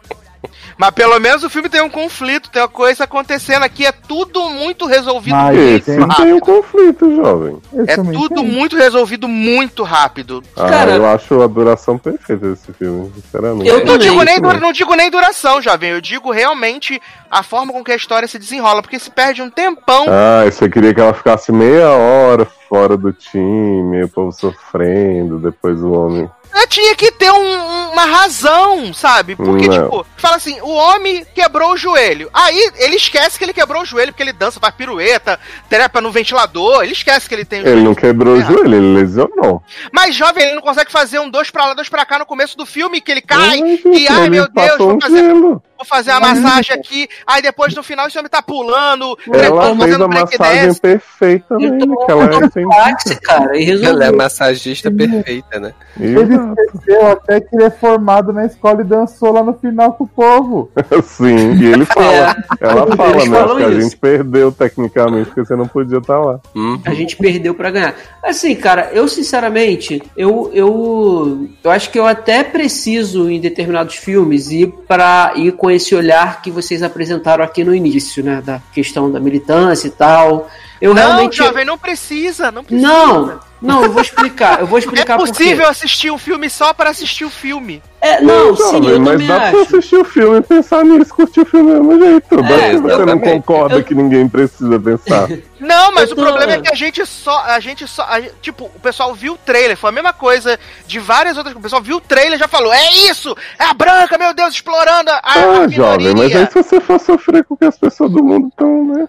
Mas 0.77 0.91
pelo 0.91 1.19
menos 1.19 1.43
o 1.43 1.49
filme 1.49 1.69
tem 1.69 1.81
um 1.81 1.89
conflito, 1.89 2.49
tem 2.51 2.61
uma 2.61 2.67
coisa 2.67 3.05
acontecendo 3.05 3.63
aqui, 3.63 3.85
é 3.85 3.91
tudo 3.91 4.47
muito 4.49 4.85
resolvido 4.85 5.35
Mas 5.35 5.55
muito 5.57 5.69
Esse 5.77 5.85
tem- 5.85 5.99
rápido. 5.99 6.15
tem 6.23 6.33
um 6.33 6.39
conflito, 6.39 7.15
jovem. 7.15 7.57
esse 7.73 7.99
É 7.99 8.03
tudo 8.03 8.35
tem. 8.35 8.45
muito 8.45 8.75
resolvido 8.77 9.27
muito 9.27 9.81
rápido. 9.83 10.43
Ah, 10.55 10.69
Cara- 10.69 10.91
eu 10.95 11.05
acho 11.07 11.41
a 11.41 11.47
duração 11.47 11.97
perfeita 11.97 12.49
desse 12.49 12.71
filme, 12.73 13.11
sinceramente. 13.15 13.67
Eu 13.69 13.83
Não 13.85 13.97
digo, 13.97 14.21
nem 14.23 14.39
não 14.39 14.71
digo 14.71 14.93
nem 14.95 15.09
duração, 15.09 15.59
jovem. 15.61 15.89
Eu 15.91 16.01
digo 16.01 16.31
realmente 16.31 17.01
a 17.31 17.41
forma 17.41 17.73
com 17.73 17.83
que 17.83 17.91
a 17.91 17.95
história 17.95 18.27
se 18.27 18.37
desenrola, 18.37 18.81
porque 18.83 18.99
se 18.99 19.09
perde 19.09 19.41
um 19.41 19.49
tempão. 19.49 20.05
Ah, 20.07 20.43
você 20.45 20.69
queria 20.69 20.93
que 20.93 21.01
ela 21.01 21.13
ficasse 21.13 21.51
meia 21.51 21.89
hora 21.89 22.45
fora 22.69 22.95
do 22.97 23.11
time, 23.13 24.03
o 24.03 24.09
povo 24.09 24.31
sofrendo, 24.31 25.39
depois 25.39 25.81
o 25.81 25.91
homem. 25.91 26.29
Eu 26.59 26.67
tinha 26.67 26.95
que 26.95 27.11
ter 27.11 27.31
um- 27.31 27.37
um- 27.37 27.91
uma 27.91 28.05
razão, 28.05 28.93
sabe? 28.93 29.35
Porque, 29.35 29.67
Não. 29.67 29.83
tipo, 29.83 30.05
fala 30.17 30.35
assim, 30.37 30.59
o 30.61 30.69
homem 30.69 31.25
quebrou 31.35 31.71
o 31.73 31.77
joelho. 31.77 32.29
Aí 32.33 32.71
ele 32.77 32.95
esquece 32.95 33.37
que 33.37 33.43
ele 33.45 33.53
quebrou 33.53 33.81
o 33.81 33.85
joelho, 33.85 34.11
porque 34.11 34.23
ele 34.23 34.33
dança, 34.33 34.59
faz 34.59 34.73
pirueta, 34.75 35.39
trepa 35.69 36.01
no 36.01 36.11
ventilador, 36.11 36.83
ele 36.83 36.93
esquece 36.93 37.27
que 37.27 37.35
ele 37.35 37.45
tem 37.45 37.61
o 37.61 37.67
Ele 37.67 37.81
não 37.83 37.93
quebrou 37.95 38.33
o 38.33 38.37
ferrado. 38.37 38.55
joelho, 38.57 38.75
ele 38.75 38.99
lesionou. 38.99 39.61
Mas, 39.91 40.15
jovem, 40.15 40.43
ele 40.45 40.55
não 40.55 40.61
consegue 40.61 40.91
fazer 40.91 41.19
um 41.19 41.29
dois 41.29 41.49
pra 41.51 41.65
lá, 41.67 41.73
dois 41.73 41.89
pra 41.89 42.05
cá 42.05 42.19
no 42.19 42.25
começo 42.25 42.57
do 42.57 42.65
filme, 42.65 43.01
que 43.01 43.11
ele 43.11 43.21
cai, 43.21 43.61
Ai, 43.61 43.79
e 43.93 44.07
ai 44.07 44.29
meu 44.29 44.47
Deus, 44.49 44.77
vou 44.77 44.99
fazer, 45.01 45.17
gelo. 45.25 45.61
Vou 45.77 45.85
fazer 45.85 46.11
a 46.11 46.19
massagem 46.19 46.75
aqui, 46.75 47.07
aí 47.25 47.41
depois 47.41 47.73
no 47.75 47.83
final 47.83 48.07
esse 48.07 48.17
homem 48.17 48.29
tá 48.29 48.41
pulando, 48.41 49.17
Ela 49.27 49.39
trepando, 49.39 49.67
fez 49.67 49.77
fazendo 49.77 50.03
a 50.03 50.07
massagem 50.07 50.73
perfeita 50.75 51.57
tomou 51.77 52.05
que 52.05 52.11
ela 52.11 52.23
é 52.25 52.37
um 52.37 52.51
sem 52.51 53.19
cara, 53.21 53.57
e 53.57 53.85
Ela 53.85 54.05
é 54.05 54.11
massagista 54.11 54.91
perfeita, 54.91 55.59
né? 55.59 55.73
Ele 55.99 56.35
esqueceu 56.35 57.11
até 57.11 57.39
que 57.39 57.55
ele 57.55 57.63
é 57.63 57.69
formado 57.69 58.31
na 58.31 58.45
escola 58.45 58.81
e 58.81 58.83
dançou 58.83 59.31
lá 59.31 59.43
no 59.43 59.53
final 59.53 59.93
com 59.93 60.03
o 60.03 60.07
povo. 60.07 60.71
Sim, 61.03 61.55
e 61.55 61.65
ele 61.65 61.85
fala. 61.87 62.35
Ela 62.59 62.83
Eles 62.83 62.95
fala, 62.95 63.15
né? 63.15 63.39
Acho 63.39 63.55
que 63.55 63.63
a 63.63 63.81
gente 63.81 63.97
perdeu 63.97 64.51
tecnicamente, 64.51 65.25
porque 65.25 65.45
você 65.45 65.55
não 65.55 65.67
podia 65.67 65.97
estar 65.97 66.19
lá. 66.19 66.39
Hum. 66.55 66.79
A 66.85 66.93
gente 66.93 67.15
perdeu 67.15 67.53
pra 67.53 67.71
ganhar. 67.71 67.95
Assim, 68.23 68.55
cara, 68.55 68.89
eu 68.93 69.07
sinceramente, 69.07 70.01
eu, 70.15 70.51
eu, 70.53 71.49
eu 71.63 71.71
acho 71.71 71.89
que 71.89 71.99
eu 71.99 72.05
até 72.05 72.43
preciso 72.43 73.29
em 73.29 73.39
determinados 73.39 73.95
filmes 73.95 74.51
ir 74.51 74.67
para 74.87 75.33
ir 75.35 75.53
com 75.53 75.66
esse 75.69 75.95
olhar 75.95 76.41
que 76.41 76.51
vocês 76.51 76.83
apresentaram 76.83 77.43
aqui 77.43 77.63
no 77.63 77.73
início, 77.73 78.23
né, 78.23 78.41
da 78.41 78.61
questão 78.71 79.11
da 79.11 79.19
militância 79.19 79.87
e 79.87 79.91
tal. 79.91 80.49
Eu 80.79 80.93
Não, 80.93 81.01
realmente 81.01 81.37
jovem, 81.37 81.65
não 81.65 81.77
precisa, 81.77 82.51
não 82.51 82.63
precisa. 82.63 82.87
não, 82.87 83.39
não, 83.61 83.83
eu 83.83 83.91
vou 83.91 84.01
explicar. 84.01 84.59
Eu 84.59 84.67
vou 84.67 84.77
É 84.77 84.81
explicar 84.81 85.17
por 85.17 85.25
quê. 85.25 85.31
possível 85.31 85.67
assistir 85.67 86.11
um 86.11 86.17
filme 86.17 86.49
só 86.49 86.73
para 86.73 86.89
assistir 86.89 87.25
o 87.25 87.29
filme. 87.29 87.81
É, 87.99 88.21
não, 88.21 88.55
sim, 88.55 88.61
jovem, 88.73 88.89
eu 88.91 88.99
mas 88.99 89.09
também 89.13 89.27
dá 89.27 89.39
pra 89.39 89.47
acho. 89.49 89.61
assistir 89.75 89.95
o 89.95 90.05
filme 90.05 90.37
e 90.37 90.41
pensar 90.43 90.85
nisso, 90.85 91.11
curtir 91.15 91.39
o 91.41 91.45
filme 91.45 91.73
do 91.73 91.83
mesmo 91.83 92.05
jeito. 92.05 92.35
É, 92.35 92.77
você 92.77 93.05
não 93.05 93.17
concorda 93.19 93.75
Eu- 93.77 93.83
que 93.83 93.95
ninguém 93.95 94.29
precisa 94.29 94.79
pensar. 94.79 95.27
Não, 95.59 95.91
mas 95.91 96.11
Eu 96.11 96.13
o 96.13 96.15
tô- 96.15 96.21
problema 96.23 96.51
é 96.53 96.61
que 96.61 96.71
a 96.71 96.75
gente 96.75 97.03
só. 97.03 97.39
A 97.45 97.59
gente 97.59 97.87
só. 97.87 98.03
a 98.03 98.21
tipo, 98.39 98.65
o 98.65 98.79
pessoal 98.79 99.15
viu 99.15 99.33
o 99.33 99.37
trailer. 99.43 99.75
Foi 99.75 99.89
a 99.89 99.91
mesma 99.91 100.13
coisa 100.13 100.59
de 100.85 100.99
várias 100.99 101.35
outras. 101.35 101.55
O 101.55 101.59
pessoal 101.59 101.81
viu 101.81 101.97
o 101.97 101.99
trailer 101.99 102.35
e 102.35 102.37
já 102.39 102.47
falou: 102.47 102.71
É 102.71 102.91
isso! 103.09 103.35
É 103.57 103.63
a 103.63 103.73
branca, 103.73 104.19
meu 104.19 104.35
Deus, 104.35 104.53
explorando 104.53 105.09
a, 105.09 105.15
a 105.15 105.33
Ah, 105.33 105.47
minoria. 105.47 105.69
jovem, 105.69 106.13
mas 106.15 106.35
aí 106.35 106.45
se 106.45 106.53
você 106.61 106.79
for 106.79 106.99
sofrer 106.99 107.43
com 107.43 107.55
o 107.55 107.57
que 107.57 107.65
as 107.65 107.75
pessoas 107.75 108.11
do 108.11 108.23
mundo 108.23 108.49
estão, 108.49 108.85
né? 108.85 109.07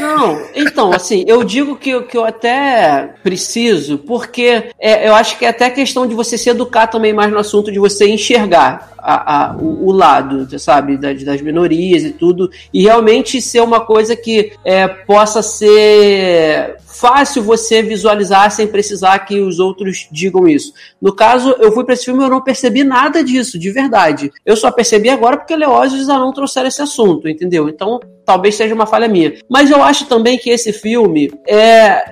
Não, 0.00 0.40
Então, 0.54 0.94
assim, 0.94 1.24
eu 1.26 1.44
digo 1.44 1.76
que, 1.76 1.90
eu- 1.90 2.04
que 2.04 2.16
eu 2.16 2.24
até 2.24 3.10
preciso, 3.22 3.81
porque 4.06 4.70
é, 4.78 5.08
eu 5.08 5.14
acho 5.14 5.38
que 5.38 5.44
é 5.44 5.48
até 5.48 5.68
questão 5.70 6.06
de 6.06 6.14
você 6.14 6.36
se 6.38 6.48
educar 6.50 6.86
também 6.86 7.12
mais 7.12 7.30
no 7.32 7.38
assunto 7.38 7.70
de 7.72 7.78
você 7.78 8.08
enxergar 8.08 8.92
a- 8.98 9.50
a- 9.52 9.56
o, 9.56 9.86
o 9.88 9.92
lado, 9.92 10.46
sabe, 10.58 10.96
das, 10.96 11.22
das 11.24 11.40
minorias 11.40 12.02
e 12.04 12.10
tudo, 12.12 12.50
e 12.72 12.82
realmente 12.82 13.40
ser 13.40 13.60
uma 13.60 13.80
coisa 13.80 14.14
que 14.14 14.52
é, 14.64 14.86
possa 14.86 15.42
ser 15.42 16.76
fácil 17.02 17.42
você 17.42 17.82
visualizar 17.82 18.48
sem 18.52 18.66
precisar 18.68 19.18
que 19.18 19.40
os 19.40 19.58
outros 19.58 20.08
digam 20.10 20.46
isso. 20.46 20.72
No 21.00 21.12
caso, 21.14 21.56
eu 21.58 21.72
fui 21.72 21.84
pra 21.84 21.94
esse 21.94 22.04
filme 22.04 22.22
e 22.22 22.26
eu 22.26 22.30
não 22.30 22.40
percebi 22.40 22.84
nada 22.84 23.24
disso, 23.24 23.58
de 23.58 23.70
verdade. 23.72 24.30
Eu 24.46 24.56
só 24.56 24.70
percebi 24.70 25.10
agora 25.10 25.36
porque 25.36 25.56
Leózio 25.56 25.98
e 25.98 26.04
Zanon 26.04 26.30
trouxeram 26.32 26.68
esse 26.68 26.80
assunto, 26.80 27.28
entendeu? 27.28 27.68
Então, 27.68 27.98
talvez 28.24 28.54
seja 28.54 28.72
uma 28.72 28.86
falha 28.86 29.08
minha. 29.08 29.34
Mas 29.50 29.68
eu 29.70 29.82
acho 29.82 30.06
também 30.06 30.38
que 30.38 30.48
esse 30.48 30.72
filme 30.72 31.28
é 31.48 32.04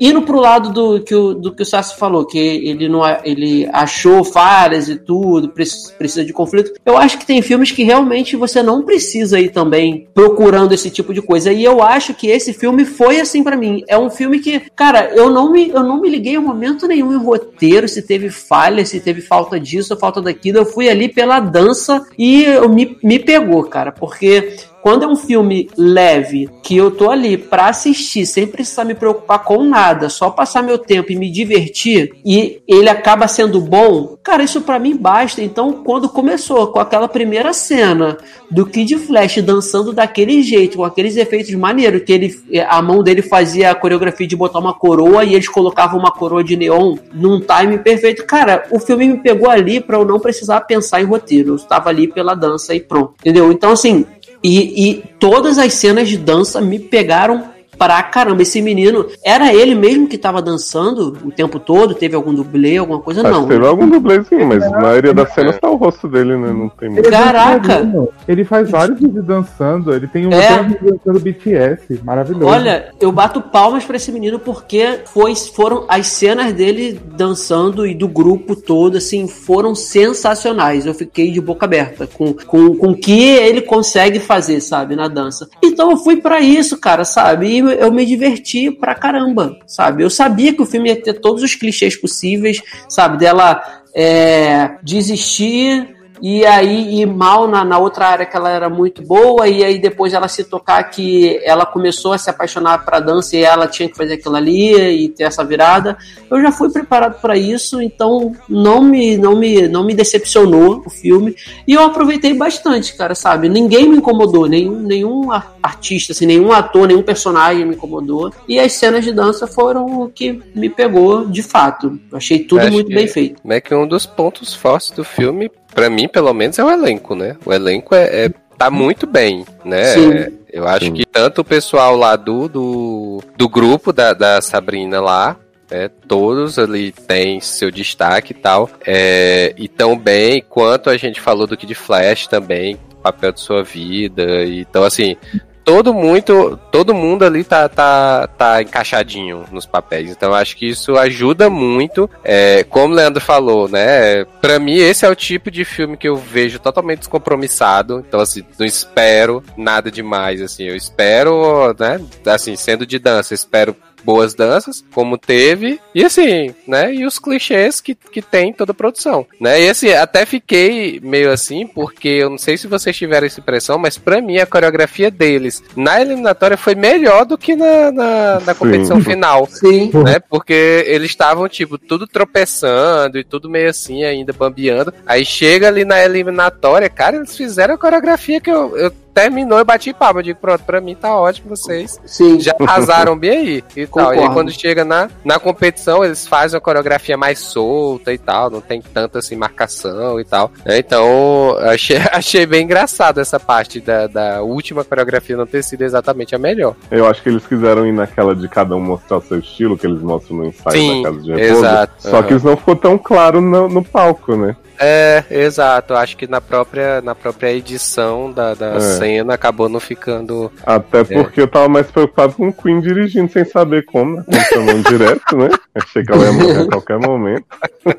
indo 0.00 0.22
pro 0.22 0.40
lado 0.40 0.70
do 0.72 1.02
que 1.04 1.14
o, 1.14 1.34
do 1.34 1.54
que 1.54 1.62
o 1.62 1.66
Sassi 1.66 1.98
falou, 1.98 2.24
que 2.26 2.38
ele 2.38 2.88
não 2.88 3.02
ele 3.22 3.68
achou 3.72 4.24
falhas 4.24 4.88
e 4.88 4.96
tudo, 4.96 5.50
preci- 5.50 5.92
precisa 5.98 6.24
de 6.24 6.32
conflito. 6.32 6.72
Eu 6.86 6.96
acho 6.96 7.18
que 7.18 7.26
tem 7.26 7.42
filmes 7.42 7.70
que 7.70 7.82
realmente 7.84 8.36
você 8.36 8.62
não 8.62 8.82
precisa 8.82 9.38
ir 9.38 9.50
também 9.50 10.08
procurando 10.14 10.72
esse 10.72 10.90
tipo 10.90 11.12
de 11.12 11.20
coisa. 11.20 11.52
E 11.52 11.62
eu 11.62 11.82
acho 11.82 12.14
que 12.14 12.28
esse 12.28 12.54
filme 12.54 12.84
foi 12.86 13.20
assim 13.20 13.42
pra 13.42 13.56
mim. 13.56 13.81
É 13.88 13.98
um 13.98 14.10
filme 14.10 14.38
que, 14.40 14.60
cara, 14.74 15.10
eu 15.14 15.30
não 15.30 15.50
me 15.50 15.68
eu 15.68 15.82
não 15.82 16.00
me 16.00 16.08
liguei 16.08 16.34
em 16.34 16.38
momento 16.38 16.86
nenhum 16.86 17.12
em 17.12 17.24
roteiro, 17.24 17.88
se 17.88 18.02
teve 18.02 18.30
falha, 18.30 18.84
se 18.84 19.00
teve 19.00 19.20
falta 19.20 19.58
disso 19.58 19.96
falta 19.98 20.20
daquilo. 20.20 20.58
Eu 20.58 20.66
fui 20.66 20.88
ali 20.88 21.08
pela 21.08 21.40
dança 21.40 22.04
e 22.18 22.46
me, 22.68 22.98
me 23.02 23.18
pegou, 23.18 23.64
cara, 23.64 23.92
porque 23.92 24.56
quando 24.82 25.04
é 25.04 25.06
um 25.06 25.16
filme 25.16 25.70
leve, 25.76 26.50
que 26.62 26.76
eu 26.76 26.90
tô 26.90 27.10
ali 27.10 27.38
pra 27.38 27.68
assistir, 27.68 28.26
sem 28.26 28.46
precisar 28.46 28.84
me 28.84 28.94
preocupar 28.94 29.44
com 29.44 29.62
nada, 29.64 30.08
só 30.08 30.28
passar 30.28 30.62
meu 30.62 30.76
tempo 30.76 31.12
e 31.12 31.16
me 31.16 31.30
divertir, 31.30 32.12
e 32.24 32.60
ele 32.66 32.88
acaba 32.88 33.28
sendo 33.28 33.60
bom, 33.60 34.16
cara, 34.22 34.42
isso 34.42 34.60
pra 34.60 34.78
mim 34.78 34.96
basta. 34.96 35.42
Então, 35.42 35.72
quando 35.84 36.08
começou 36.08 36.66
com 36.68 36.80
aquela 36.80 37.08
primeira 37.08 37.52
cena 37.52 38.18
do 38.50 38.66
Kid 38.66 38.98
Flash 38.98 39.40
dançando 39.42 39.92
daquele 39.92 40.42
jeito, 40.42 40.76
com 40.78 40.84
aqueles 40.84 41.16
efeitos 41.16 41.54
maneiros, 41.54 42.02
que 42.02 42.12
ele, 42.12 42.42
a 42.68 42.82
mão 42.82 43.02
dele 43.02 43.22
fazia 43.22 43.70
a 43.70 43.74
coreografia 43.74 44.26
de 44.26 44.36
botar 44.36 44.58
uma 44.58 44.74
coroa 44.74 45.24
e 45.24 45.34
eles 45.34 45.48
colocavam 45.48 45.98
uma 45.98 46.10
coroa 46.10 46.42
de 46.42 46.56
neon 46.56 46.96
num 47.12 47.40
time 47.40 47.78
perfeito. 47.78 48.26
Cara, 48.26 48.64
o 48.70 48.78
filme 48.78 49.06
me 49.06 49.18
pegou 49.18 49.48
ali 49.48 49.80
pra 49.80 49.96
eu 49.96 50.04
não 50.04 50.18
precisar 50.18 50.62
pensar 50.62 51.00
em 51.00 51.04
roteiro. 51.04 51.50
Eu 51.50 51.56
estava 51.56 51.88
ali 51.88 52.08
pela 52.08 52.34
dança 52.34 52.74
e 52.74 52.80
pronto. 52.80 53.14
Entendeu? 53.20 53.52
Então, 53.52 53.72
assim, 53.72 54.04
e, 54.42 54.90
e 54.90 54.94
todas 55.18 55.58
as 55.58 55.74
cenas 55.74 56.08
de 56.08 56.18
dança 56.18 56.60
me 56.60 56.78
pegaram 56.78 57.51
pra 57.78 58.02
caramba. 58.02 58.42
Esse 58.42 58.60
menino, 58.62 59.06
era 59.24 59.52
ele 59.52 59.74
mesmo 59.74 60.06
que 60.06 60.18
tava 60.18 60.40
dançando 60.42 61.16
o 61.24 61.30
tempo 61.30 61.58
todo? 61.58 61.94
Teve 61.94 62.14
algum 62.14 62.32
dublê, 62.34 62.76
alguma 62.76 63.00
coisa? 63.00 63.22
Acho 63.22 63.30
Não. 63.30 63.46
teve 63.48 63.66
algum 63.66 63.88
dublezinho, 63.88 64.46
mas 64.46 64.60
na 64.70 64.80
maioria 64.80 65.12
das 65.14 65.32
cenas 65.34 65.58
tá 65.58 65.68
o 65.70 65.76
rosto 65.76 66.08
dele, 66.08 66.36
né? 66.36 66.52
Não 66.52 66.68
tem 66.68 66.88
muito. 66.88 67.06
Ele 67.06 67.10
Caraca! 67.16 67.88
Ele 68.28 68.44
faz 68.44 68.70
vários 68.70 68.98
vídeos 69.00 69.24
dançando. 69.24 69.92
Ele 69.94 70.06
tem 70.06 70.26
um 70.26 70.32
É. 70.32 70.62
dançando 70.80 71.20
BTS. 71.20 72.00
Maravilhoso. 72.04 72.46
Olha, 72.46 72.92
eu 73.00 73.10
bato 73.12 73.40
palmas 73.40 73.84
pra 73.84 73.96
esse 73.96 74.10
menino 74.12 74.38
porque 74.38 75.00
foi, 75.06 75.34
foram 75.34 75.84
as 75.88 76.06
cenas 76.08 76.52
dele 76.52 77.00
dançando 77.16 77.86
e 77.86 77.94
do 77.94 78.08
grupo 78.08 78.54
todo, 78.56 78.96
assim, 78.98 79.26
foram 79.28 79.74
sensacionais. 79.74 80.86
Eu 80.86 80.94
fiquei 80.94 81.30
de 81.30 81.40
boca 81.40 81.64
aberta 81.66 82.06
com, 82.06 82.32
com, 82.34 82.76
com 82.76 82.88
o 82.90 82.96
que 82.96 83.22
ele 83.30 83.62
consegue 83.62 84.18
fazer, 84.20 84.60
sabe, 84.60 84.94
na 84.96 85.08
dança. 85.08 85.48
Então 85.62 85.90
eu 85.90 85.96
fui 85.96 86.16
pra 86.16 86.40
isso, 86.40 86.78
cara, 86.78 87.04
sabe? 87.04 87.46
E 87.58 87.62
eu 87.72 87.92
me 87.92 88.04
diverti 88.06 88.70
pra 88.70 88.94
caramba, 88.94 89.58
sabe? 89.66 90.02
Eu 90.02 90.10
sabia 90.10 90.54
que 90.54 90.62
o 90.62 90.66
filme 90.66 90.88
ia 90.88 91.00
ter 91.00 91.14
todos 91.14 91.42
os 91.42 91.54
clichês 91.54 91.96
possíveis, 91.96 92.60
sabe? 92.88 93.18
Dela 93.18 93.62
é, 93.94 94.76
desistir 94.82 96.01
e 96.20 96.44
aí 96.44 97.00
ir 97.00 97.06
mal 97.06 97.48
na, 97.48 97.64
na 97.64 97.78
outra 97.78 98.06
área 98.06 98.26
que 98.26 98.36
ela 98.36 98.50
era 98.50 98.68
muito 98.68 99.02
boa, 99.02 99.48
e 99.48 99.64
aí 99.64 99.78
depois 99.78 100.12
ela 100.12 100.28
se 100.28 100.44
tocar 100.44 100.82
que 100.84 101.40
ela 101.44 101.64
começou 101.66 102.12
a 102.12 102.18
se 102.18 102.30
apaixonar 102.30 102.84
pra 102.84 103.00
dança 103.00 103.36
e 103.36 103.42
ela 103.42 103.66
tinha 103.66 103.88
que 103.88 103.96
fazer 103.96 104.14
aquilo 104.14 104.36
ali 104.36 105.04
e 105.04 105.08
ter 105.08 105.24
essa 105.24 105.44
virada. 105.44 105.96
Eu 106.30 106.40
já 106.40 106.52
fui 106.52 106.70
preparado 106.70 107.20
para 107.20 107.36
isso, 107.36 107.80
então 107.80 108.32
não 108.48 108.82
me, 108.82 109.16
não, 109.16 109.36
me, 109.36 109.68
não 109.68 109.84
me 109.84 109.94
decepcionou 109.94 110.82
o 110.86 110.90
filme. 110.90 111.34
E 111.66 111.74
eu 111.74 111.82
aproveitei 111.82 112.34
bastante, 112.34 112.96
cara, 112.96 113.14
sabe? 113.14 113.48
Ninguém 113.48 113.88
me 113.88 113.96
incomodou, 113.96 114.46
nenhum, 114.46 114.80
nenhum 114.80 115.30
ar- 115.30 115.56
artista, 115.62 116.12
assim, 116.12 116.26
nenhum 116.26 116.52
ator, 116.52 116.86
nenhum 116.88 117.02
personagem 117.02 117.64
me 117.64 117.74
incomodou. 117.74 118.32
E 118.48 118.58
as 118.58 118.72
cenas 118.72 119.04
de 119.04 119.12
dança 119.12 119.46
foram 119.46 120.02
o 120.02 120.08
que 120.08 120.40
me 120.54 120.68
pegou 120.68 121.26
de 121.26 121.42
fato. 121.42 121.98
Eu 122.10 122.16
achei 122.16 122.40
tudo 122.40 122.60
Acho 122.60 122.72
muito 122.72 122.88
bem 122.88 123.06
feito. 123.06 123.40
É 123.48 123.60
que 123.60 123.74
um 123.74 123.86
dos 123.86 124.06
pontos 124.06 124.54
fortes 124.54 124.90
do 124.90 125.04
filme, 125.04 125.50
pra 125.74 125.90
mim, 125.90 126.08
pelo 126.08 126.32
menos, 126.32 126.58
é 126.58 126.64
o 126.64 126.70
elenco, 126.70 127.14
né? 127.14 127.36
O 127.44 127.52
elenco 127.52 127.94
é, 127.94 128.26
é- 128.26 128.30
tá 128.58 128.70
muito 128.70 129.06
bem, 129.06 129.44
né? 129.64 129.84
Sim. 129.86 130.12
É, 130.12 130.30
Eu 130.52 130.68
acho 130.68 130.92
que 130.92 131.04
tanto 131.06 131.40
o 131.40 131.44
pessoal 131.44 131.96
lá 131.96 132.14
do, 132.14 132.46
do, 132.48 133.22
do 133.36 133.48
grupo 133.48 133.92
da, 133.92 134.12
da 134.12 134.40
Sabrina 134.42 135.00
lá, 135.00 135.36
né, 135.70 135.88
todos 136.06 136.58
ali 136.58 136.92
têm 136.92 137.40
seu 137.40 137.70
destaque 137.70 138.32
e 138.32 138.34
tal, 138.34 138.68
é, 138.86 139.54
e 139.56 139.66
tão 139.66 139.96
bem 139.96 140.44
quanto 140.46 140.90
a 140.90 140.96
gente 140.98 141.20
falou 141.20 141.46
do 141.46 141.56
Kid 141.56 141.74
Flash 141.74 142.26
também, 142.26 142.76
papel 143.02 143.32
de 143.32 143.40
sua 143.40 143.62
vida, 143.64 144.44
então 144.44 144.84
assim, 144.84 145.16
todo 145.64 145.94
muito, 145.94 146.58
todo 146.70 146.94
mundo 146.94 147.24
ali 147.24 147.44
tá, 147.44 147.68
tá, 147.68 148.26
tá 148.26 148.62
encaixadinho 148.62 149.44
nos 149.50 149.66
papéis. 149.66 150.10
Então 150.10 150.34
acho 150.34 150.56
que 150.56 150.66
isso 150.68 150.96
ajuda 150.96 151.48
muito. 151.48 152.08
É, 152.24 152.64
como 152.64 152.92
o 152.92 152.96
Leandro 152.96 153.20
falou, 153.20 153.68
né? 153.68 154.24
Pra 154.40 154.58
mim, 154.58 154.76
esse 154.76 155.04
é 155.04 155.08
o 155.08 155.14
tipo 155.14 155.50
de 155.50 155.64
filme 155.64 155.96
que 155.96 156.08
eu 156.08 156.16
vejo 156.16 156.58
totalmente 156.58 157.00
descompromissado. 157.00 158.04
Então, 158.06 158.20
assim, 158.20 158.44
não 158.58 158.66
espero 158.66 159.42
nada 159.56 159.90
demais. 159.90 160.40
Assim, 160.40 160.64
eu 160.64 160.76
espero, 160.76 161.74
né? 161.78 162.00
Assim, 162.26 162.56
sendo 162.56 162.86
de 162.86 162.98
dança, 162.98 163.34
espero 163.34 163.76
boas 164.04 164.34
danças, 164.34 164.84
como 164.92 165.18
teve, 165.18 165.80
e 165.94 166.04
assim, 166.04 166.54
né, 166.66 166.94
e 166.94 167.04
os 167.04 167.18
clichês 167.18 167.80
que, 167.80 167.94
que 167.94 168.22
tem 168.22 168.52
toda 168.52 168.72
a 168.72 168.74
produção, 168.74 169.26
né, 169.40 169.62
e 169.62 169.68
assim, 169.68 169.92
até 169.92 170.24
fiquei 170.26 171.00
meio 171.02 171.30
assim, 171.30 171.66
porque 171.66 172.08
eu 172.08 172.30
não 172.30 172.38
sei 172.38 172.56
se 172.56 172.66
vocês 172.66 172.96
tiveram 172.96 173.26
essa 173.26 173.40
impressão, 173.40 173.78
mas 173.78 173.98
pra 173.98 174.20
mim 174.20 174.38
a 174.38 174.46
coreografia 174.46 175.10
deles 175.10 175.62
na 175.76 176.00
eliminatória 176.00 176.56
foi 176.56 176.74
melhor 176.74 177.24
do 177.24 177.38
que 177.38 177.54
na, 177.54 177.90
na, 177.92 178.40
na 178.40 178.54
competição 178.54 178.98
Sim. 178.98 179.04
final, 179.04 179.46
Sim. 179.50 179.90
né, 180.04 180.18
porque 180.18 180.84
eles 180.86 181.10
estavam, 181.10 181.48
tipo, 181.48 181.78
tudo 181.78 182.06
tropeçando 182.06 183.18
e 183.18 183.24
tudo 183.24 183.50
meio 183.50 183.70
assim 183.70 184.04
ainda, 184.04 184.32
bambeando, 184.32 184.92
aí 185.06 185.24
chega 185.24 185.68
ali 185.68 185.84
na 185.84 186.02
eliminatória, 186.02 186.88
cara, 186.88 187.16
eles 187.16 187.36
fizeram 187.36 187.74
a 187.74 187.78
coreografia 187.78 188.40
que 188.40 188.50
eu, 188.50 188.76
eu 188.76 188.92
terminou, 189.12 189.58
eu 189.58 189.64
bati 189.64 189.92
palma, 189.92 190.20
eu 190.20 190.24
digo, 190.24 190.38
pronto, 190.40 190.64
pra 190.64 190.80
mim 190.80 190.94
tá 190.94 191.14
ótimo, 191.14 191.54
vocês 191.54 192.00
Sim. 192.04 192.40
já 192.40 192.54
arrasaram 192.60 193.16
bem 193.16 193.30
aí 193.30 193.64
e 193.76 193.86
tal. 193.86 194.14
E 194.14 194.18
aí 194.18 194.28
quando 194.30 194.50
chega 194.50 194.84
na, 194.84 195.08
na 195.24 195.38
competição, 195.38 196.04
eles 196.04 196.26
fazem 196.26 196.56
uma 196.56 196.60
coreografia 196.62 197.16
mais 197.16 197.38
solta 197.38 198.12
e 198.12 198.18
tal, 198.18 198.50
não 198.50 198.60
tem 198.60 198.80
tanta 198.80 199.18
assim 199.18 199.36
marcação 199.36 200.18
e 200.20 200.24
tal. 200.24 200.50
né? 200.64 200.78
Então, 200.78 201.56
achei, 201.60 201.98
achei 202.12 202.46
bem 202.46 202.64
engraçado 202.64 203.20
essa 203.20 203.38
parte 203.38 203.80
da, 203.80 204.06
da 204.06 204.42
última 204.42 204.84
coreografia 204.84 205.36
não 205.36 205.46
ter 205.46 205.62
sido 205.62 205.82
exatamente 205.82 206.34
a 206.34 206.38
melhor. 206.38 206.74
Eu 206.90 207.06
acho 207.06 207.22
que 207.22 207.28
eles 207.28 207.46
quiseram 207.46 207.86
ir 207.86 207.92
naquela 207.92 208.34
de 208.34 208.48
cada 208.48 208.74
um 208.74 208.80
mostrar 208.80 209.18
o 209.18 209.22
seu 209.22 209.38
estilo, 209.38 209.76
que 209.76 209.86
eles 209.86 210.00
mostram 210.00 210.38
no 210.38 210.46
ensaio 210.46 210.76
Sim, 210.76 211.02
da 211.02 211.10
casa 211.10 211.22
de 211.22 211.32
repouso. 211.32 211.52
exato. 211.58 211.92
Só 211.98 212.16
Aham. 212.16 212.22
que 212.26 212.34
isso 212.34 212.46
não 212.46 212.56
ficou 212.56 212.76
tão 212.76 212.98
claro 212.98 213.40
no, 213.40 213.68
no 213.68 213.84
palco, 213.84 214.36
né? 214.36 214.56
É, 214.78 215.24
exato. 215.30 215.94
Acho 215.94 216.16
que 216.16 216.26
na 216.26 216.40
própria, 216.40 217.00
na 217.00 217.14
própria 217.14 217.52
edição 217.52 218.32
da, 218.32 218.54
da 218.54 218.74
É. 218.76 218.80
cena 218.80 219.34
acabou 219.34 219.68
não 219.68 219.80
ficando. 219.80 220.50
Até 220.64 221.04
porque 221.04 221.40
eu 221.40 221.48
tava 221.48 221.68
mais 221.68 221.90
preocupado 221.90 222.34
com 222.34 222.48
o 222.48 222.52
Queen 222.52 222.80
dirigindo 222.80 223.30
sem 223.32 223.44
saber 223.44 223.84
como, 223.84 224.16
né? 224.16 224.24
Controlando 224.26 224.88
direto, 224.88 225.36
né? 225.36 225.48
Achei 225.74 226.02
que 226.04 226.12
ela 226.12 226.24
ia 226.24 226.32
morrer 226.32 226.62
a 226.62 226.66
qualquer 226.68 226.98
momento. 226.98 227.44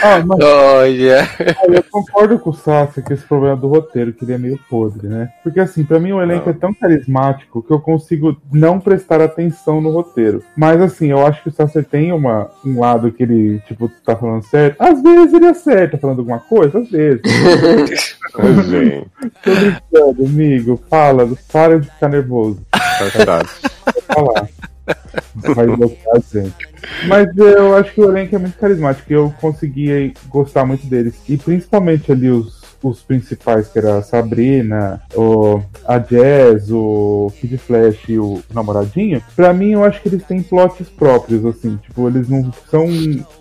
Ah, 0.00 0.22
mas 0.24 0.38
Olha. 0.40 1.28
olha, 1.66 1.76
eu 1.76 1.84
concordo 1.90 2.38
com 2.38 2.50
o 2.50 2.54
Sassi 2.54 3.02
que 3.02 3.12
esse 3.12 3.24
problema 3.24 3.56
do 3.56 3.66
roteiro, 3.66 4.12
que 4.12 4.24
ele 4.24 4.32
é 4.32 4.38
meio 4.38 4.58
podre, 4.70 5.08
né? 5.08 5.28
Porque 5.42 5.58
assim, 5.58 5.82
pra 5.84 5.98
mim 5.98 6.12
o 6.12 6.22
elenco 6.22 6.48
é 6.48 6.52
tão 6.52 6.72
carismático 6.72 7.62
que 7.62 7.72
eu 7.72 7.80
consigo 7.80 8.36
não 8.52 8.78
prestar 8.78 9.20
atenção 9.20 9.80
no 9.80 9.90
roteiro. 9.90 10.42
Mas 10.56 10.80
assim, 10.80 11.08
eu 11.10 11.24
acho 11.26 11.42
que 11.42 11.48
o 11.48 11.52
Sassi 11.52 11.82
tem 11.82 12.12
uma, 12.12 12.48
um 12.64 12.78
lado 12.80 13.10
que 13.12 13.22
ele, 13.24 13.60
tipo, 13.66 13.90
tá 14.04 14.14
falando 14.16 14.42
certo. 14.44 14.80
Às 14.80 15.02
vezes 15.02 15.34
ele 15.34 15.46
acerta 15.46 15.71
falando 15.98 16.20
alguma 16.20 16.38
coisa, 16.38 16.78
às 16.78 16.90
vezes. 16.90 17.22
Tô 19.42 19.54
brincando, 19.54 20.24
amigo. 20.24 20.82
Fala, 20.88 21.28
para 21.52 21.80
de 21.80 21.88
ficar 21.88 22.08
nervoso. 22.08 22.60
tá 22.70 23.10
chato. 23.10 23.48
falar. 24.06 24.48
Vai 25.34 25.66
gente. 26.32 26.68
Mas 27.06 27.36
eu 27.36 27.76
acho 27.76 27.92
que 27.92 28.00
o 28.00 28.10
elenco 28.10 28.34
é 28.34 28.38
muito 28.38 28.58
carismático 28.58 29.12
e 29.12 29.14
eu 29.14 29.32
consegui 29.40 30.14
gostar 30.28 30.64
muito 30.64 30.86
deles. 30.86 31.14
E 31.28 31.36
principalmente 31.36 32.10
ali 32.10 32.28
os, 32.28 32.61
os 32.82 33.00
principais, 33.00 33.68
que 33.68 33.78
era 33.78 33.98
a 33.98 34.02
Sabrina, 34.02 35.00
o, 35.14 35.60
a 35.86 35.98
Jazz, 35.98 36.70
o 36.70 37.32
Kid 37.40 37.58
Flash 37.58 38.08
e 38.08 38.18
o 38.18 38.42
namoradinho, 38.52 39.22
pra 39.34 39.52
mim 39.52 39.72
eu 39.72 39.84
acho 39.84 40.00
que 40.02 40.08
eles 40.08 40.24
têm 40.24 40.42
plots 40.42 40.88
próprios, 40.88 41.44
assim, 41.44 41.76
tipo, 41.76 42.08
eles 42.08 42.28
não 42.28 42.50
são 42.70 42.88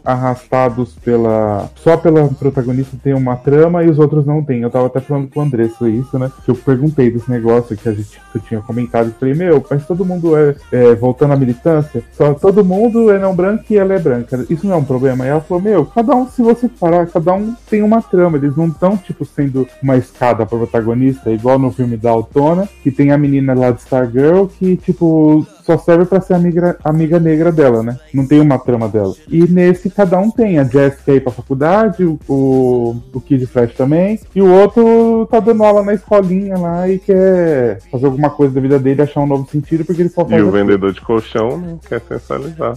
arrastados 0.03 0.94
pela. 1.03 1.70
só 1.76 1.98
pela 1.98 2.28
protagonista 2.30 2.98
tem 3.03 3.14
uma 3.14 3.36
trama 3.36 3.84
e 3.84 3.90
os 3.90 4.00
outros 4.00 4.26
não 4.26 4.44
têm. 4.44 4.61
Eu 4.61 4.70
tava 4.70 4.88
até 4.88 5.00
falando 5.00 5.30
com 5.30 5.40
o 5.40 5.44
Andressa 5.44 5.90
isso, 5.90 6.18
né? 6.18 6.32
Que 6.44 6.52
eu 6.52 6.56
perguntei 6.56 7.11
desse 7.11 7.30
negócio 7.30 7.78
que 7.78 7.88
a 7.88 7.94
gente 7.94 8.20
que 8.32 8.38
eu 8.38 8.42
tinha 8.42 8.61
comentado 8.61 9.10
e 9.10 9.20
falei, 9.20 9.34
meu, 9.34 9.64
mas 9.70 9.86
todo 9.86 10.06
mundo 10.06 10.36
é, 10.38 10.56
é, 10.72 10.95
voltando 10.95 11.34
à 11.34 11.36
militância, 11.36 12.03
só 12.14 12.34
todo 12.34 12.64
mundo 12.64 13.11
é 13.11 13.20
não 13.20 13.36
branco 13.36 13.66
e 13.70 13.78
ela 13.78 13.94
é 13.94 14.00
branca. 14.00 14.45
Isso 14.50 14.66
não 14.66 14.76
é 14.76 14.78
um 14.78 14.84
problema. 14.84 15.26
E 15.26 15.30
ela 15.30 15.42
falou, 15.42 15.61
meu, 15.61 15.86
cada 15.86 16.16
um, 16.16 16.28
se 16.28 16.42
você 16.42 16.68
parar, 16.68 17.08
cada 17.08 17.34
um 17.34 17.53
tem 17.70 17.82
uma 17.82 18.02
trama. 18.02 18.38
Eles 18.38 18.56
não 18.56 18.68
estão, 18.68 18.98
tipo, 18.98 19.26
sendo 19.35 19.68
uma 19.82 19.98
escada 19.98 20.45
pro 20.45 20.60
protagonista, 20.60 21.32
igual 21.32 21.58
no 21.58 21.72
filme 21.72 21.98
da 21.98 22.10
Autona, 22.10 22.68
que 22.84 22.92
tem 22.92 23.11
a 23.11 23.18
menina 23.18 23.53
lá 23.53 23.72
de 23.72 23.82
Stargirl 23.82 24.45
que, 24.45 24.77
tipo, 24.77 25.45
só 25.64 25.77
serve 25.77 26.06
pra 26.06 26.22
ser 26.22 26.33
amiga, 26.33 26.77
amiga 26.83 27.19
negra 27.19 27.51
dela, 27.51 27.83
né? 27.83 27.99
Não 28.14 28.27
tem 28.27 28.40
uma 28.40 28.59
trama 28.59 28.88
dela. 28.88 29.14
E 29.27 29.41
nesse, 29.48 29.90
cada 29.90 30.19
um 30.19 30.30
tem. 30.30 30.59
A 30.59 30.64
Jessica 30.64 31.14
ir 31.14 31.22
pra 31.22 31.31
faculdade, 31.31 32.03
o, 32.03 32.19
o, 32.27 32.95
o 33.14 33.22
Kid 33.22 33.45
Flash 33.45 33.73
também, 33.73 34.19
e 34.35 34.41
o 34.41 34.51
outro 34.51 35.27
tá 35.30 35.40
dando 35.40 35.64
aula 35.64 35.83
na 35.83 35.93
escolinha 35.93 36.57
lá 36.57 36.88
e 36.90 36.99
quer 36.99 37.80
fazer 37.91 38.06
alguma 38.06 38.30
coisa 38.30 38.53
da 38.53 38.61
vida 38.61 38.80
dele, 38.80 39.01
achar 39.01 39.22
um 39.22 39.27
novo 39.27 39.48
sentido, 39.49 39.85
porque 39.85 40.01
ele 40.01 40.09
só 40.09 40.25
faz 40.25 40.41
E 40.41 40.43
o 40.43 40.51
vendedor 40.51 40.91
de 40.91 41.01
colchão 41.01 41.57
não 41.57 41.77
quer 41.77 42.01
sensualizar. 42.01 42.75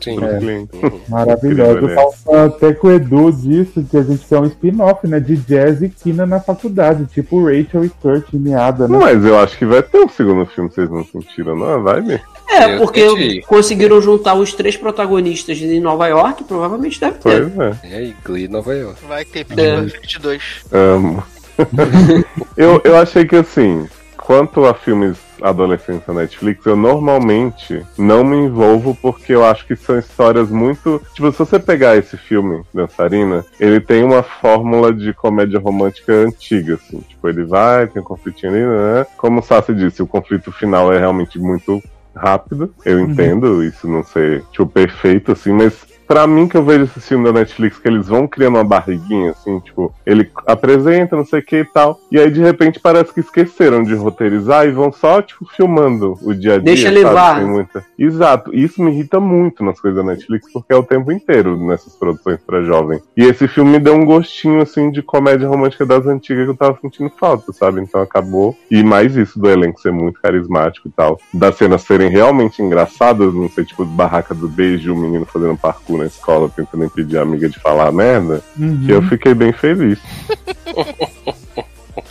Sim. 0.00 0.18
É. 0.24 0.90
Maravilhoso. 1.08 1.86
Eu 1.86 1.94
tava 1.94 2.12
falando 2.12 2.54
até 2.54 2.72
com 2.72 2.88
o 2.88 2.92
Edu 2.92 3.32
disso, 3.32 3.84
que 3.88 3.96
a 3.96 4.02
gente 4.02 4.26
quer 4.26 4.40
um 4.40 4.46
spin-off, 4.46 5.06
né? 5.06 5.20
De 5.20 5.36
Jazz 5.36 5.82
e 5.82 5.88
Kina 5.88 6.26
na 6.26 6.40
faculdade, 6.40 7.06
tipo 7.06 7.44
Rachel 7.44 7.84
e 7.84 7.88
Kurt 7.88 8.32
em 8.32 8.38
meada, 8.38 8.88
né? 8.88 8.98
Mas 8.98 9.24
eu 9.24 9.38
acho 9.38 9.58
que 9.58 9.66
vai 9.66 9.82
ter 9.82 9.98
um 9.98 10.08
segundo 10.08 10.46
filme, 10.46 10.70
vocês 10.70 10.90
não 10.90 11.04
sentiram, 11.04 11.56
não? 11.56 11.82
Vai 11.82 12.00
mesmo. 12.00 12.35
É, 12.48 12.74
Eu 12.74 12.78
porque 12.78 13.04
entendi. 13.04 13.42
conseguiram 13.42 14.00
juntar 14.00 14.34
os 14.34 14.52
três 14.54 14.76
protagonistas 14.76 15.56
de 15.58 15.80
Nova 15.80 16.06
York, 16.06 16.44
provavelmente 16.44 17.00
deve 17.00 17.18
ter. 17.18 17.50
Pois 17.50 17.58
é. 17.58 17.88
E 17.88 17.94
aí, 17.94 18.16
Glee 18.24 18.48
Nova 18.48 18.74
York. 18.74 19.04
Vai 19.06 19.24
ter 19.24 19.40
É. 19.40 19.54
Perfect 19.54 20.18
2. 20.20 20.42
Amo. 20.72 21.22
eu, 22.56 22.80
eu 22.84 22.96
achei 22.96 23.24
que 23.24 23.36
assim, 23.36 23.88
quanto 24.16 24.64
a 24.64 24.74
filmes 24.74 25.16
adolescentes 25.40 26.06
na 26.06 26.14
Netflix, 26.14 26.64
eu 26.66 26.76
normalmente 26.76 27.84
não 27.98 28.24
me 28.24 28.36
envolvo 28.36 28.96
porque 29.00 29.34
eu 29.34 29.44
acho 29.44 29.66
que 29.66 29.76
são 29.76 29.98
histórias 29.98 30.48
muito. 30.48 31.00
Tipo, 31.14 31.30
se 31.32 31.38
você 31.38 31.58
pegar 31.58 31.96
esse 31.96 32.16
filme, 32.16 32.62
Dançarina, 32.72 33.44
ele 33.60 33.80
tem 33.80 34.02
uma 34.02 34.22
fórmula 34.22 34.92
de 34.92 35.12
comédia 35.12 35.60
romântica 35.60 36.12
antiga, 36.12 36.74
assim. 36.74 37.00
Tipo, 37.00 37.28
ele 37.28 37.44
vai, 37.44 37.86
tem 37.86 38.00
um 38.00 38.04
conflitinho 38.04 38.52
ali, 38.52 38.62
né? 38.64 39.06
Como 39.16 39.40
o 39.40 39.42
Sassi 39.42 39.74
disse, 39.74 40.02
o 40.02 40.06
conflito 40.06 40.50
final 40.50 40.92
é 40.92 40.98
realmente 40.98 41.38
muito 41.38 41.82
rápido. 42.16 42.74
Eu 42.84 43.00
entendo 43.00 43.62
isso 43.62 43.86
não 43.86 44.02
ser, 44.02 44.42
tipo, 44.50 44.66
perfeito, 44.66 45.32
assim, 45.32 45.52
mas 45.52 45.86
Pra 46.06 46.26
mim, 46.26 46.46
que 46.46 46.56
eu 46.56 46.62
vejo 46.62 46.84
esse 46.84 47.00
filme 47.00 47.24
da 47.24 47.32
Netflix, 47.32 47.78
que 47.78 47.88
eles 47.88 48.06
vão 48.06 48.28
criando 48.28 48.56
uma 48.56 48.64
barriguinha, 48.64 49.32
assim, 49.32 49.58
tipo, 49.60 49.92
ele 50.04 50.30
apresenta, 50.46 51.16
não 51.16 51.24
sei 51.24 51.40
o 51.40 51.44
que 51.44 51.56
e 51.56 51.64
tal, 51.64 52.00
e 52.10 52.18
aí 52.18 52.30
de 52.30 52.40
repente 52.40 52.78
parece 52.78 53.12
que 53.12 53.20
esqueceram 53.20 53.82
de 53.82 53.94
roteirizar 53.94 54.66
e 54.66 54.70
vão 54.70 54.92
só, 54.92 55.20
tipo, 55.20 55.44
filmando 55.46 56.16
o 56.22 56.32
dia 56.32 56.54
a 56.54 56.58
dia. 56.58 56.64
Deixa 56.64 56.88
sabe? 56.88 56.94
levar. 56.94 57.40
Muita... 57.44 57.84
Exato, 57.98 58.54
isso 58.54 58.82
me 58.82 58.92
irrita 58.92 59.18
muito 59.18 59.64
nas 59.64 59.80
coisas 59.80 60.04
da 60.04 60.12
Netflix, 60.12 60.50
porque 60.52 60.72
é 60.72 60.76
o 60.76 60.82
tempo 60.82 61.10
inteiro 61.10 61.56
nessas 61.56 61.96
produções 61.96 62.38
pra 62.46 62.62
jovem. 62.62 63.00
E 63.16 63.24
esse 63.24 63.48
filme 63.48 63.72
me 63.72 63.78
deu 63.78 63.94
um 63.94 64.04
gostinho, 64.04 64.62
assim, 64.62 64.90
de 64.90 65.02
comédia 65.02 65.48
romântica 65.48 65.84
das 65.84 66.06
antigas 66.06 66.44
que 66.44 66.50
eu 66.50 66.56
tava 66.56 66.78
sentindo 66.80 67.10
falta, 67.18 67.52
sabe? 67.52 67.80
Então 67.80 68.00
acabou. 68.00 68.56
E 68.70 68.82
mais 68.82 69.16
isso 69.16 69.38
do 69.38 69.50
elenco 69.50 69.80
ser 69.80 69.92
muito 69.92 70.20
carismático 70.20 70.88
e 70.88 70.90
tal. 70.90 71.18
Das 71.34 71.56
cenas 71.56 71.82
serem 71.82 72.08
realmente 72.08 72.62
engraçadas, 72.62 73.34
não 73.34 73.48
sei, 73.48 73.64
tipo, 73.64 73.84
barraca 73.84 74.34
do 74.34 74.48
beijo, 74.48 74.94
o 74.94 74.96
menino 74.96 75.26
fazendo 75.26 75.56
parkour 75.56 75.95
na 75.96 76.06
escola, 76.06 76.48
tentando 76.54 76.84
impedir 76.84 77.18
a 77.18 77.22
amiga 77.22 77.48
de 77.48 77.58
falar 77.60 77.90
merda, 77.92 78.42
Uhum. 78.58 78.84
que 78.86 78.90
eu 78.92 79.02
fiquei 79.02 79.34
bem 79.34 79.52
feliz. 79.52 79.98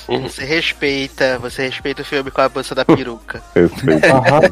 Você 0.07 0.43
respeita, 0.45 1.39
você 1.39 1.63
respeita 1.63 2.01
o 2.01 2.05
filme 2.05 2.29
com 2.31 2.41
a 2.41 2.49
bolsa 2.49 2.75
da 2.75 2.85
peruca. 2.85 3.41
Respeito. 3.55 4.05
A 4.05 4.19
raça 4.19 4.51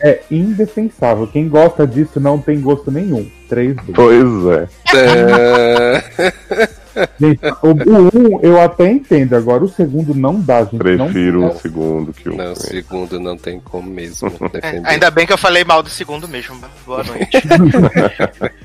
é 0.00 0.22
indefensável. 0.30 1.26
Quem 1.26 1.48
gosta 1.48 1.86
disso 1.86 2.20
não 2.20 2.38
tem 2.38 2.60
gosto 2.60 2.90
nenhum. 2.90 3.30
Três 3.50 3.74
vezes. 3.74 3.92
pois 3.94 4.46
é. 4.46 4.68
É, 4.96 6.68
Gente, 7.20 7.40
o, 7.62 7.68
o 7.68 8.08
um 8.14 8.40
eu 8.42 8.60
até 8.60 8.90
entendo, 8.90 9.34
agora 9.36 9.64
o 9.64 9.68
segundo 9.68 10.14
não 10.14 10.40
dá, 10.40 10.64
gente. 10.64 10.78
Prefiro 10.78 11.40
não 11.40 11.48
o 11.50 11.58
segundo 11.58 12.12
que 12.12 12.28
o. 12.28 12.36
Não, 12.36 12.52
o 12.52 12.56
segundo 12.56 13.20
não 13.20 13.36
tem 13.36 13.60
como 13.60 13.88
mesmo 13.88 14.28
É, 14.42 14.48
defender. 14.48 14.88
ainda 14.88 15.10
bem 15.10 15.26
que 15.26 15.32
eu 15.32 15.38
falei 15.38 15.64
mal 15.64 15.82
do 15.82 15.88
segundo 15.88 16.26
mesmo. 16.26 16.58
Boa 16.86 17.04
noite. 17.04 17.40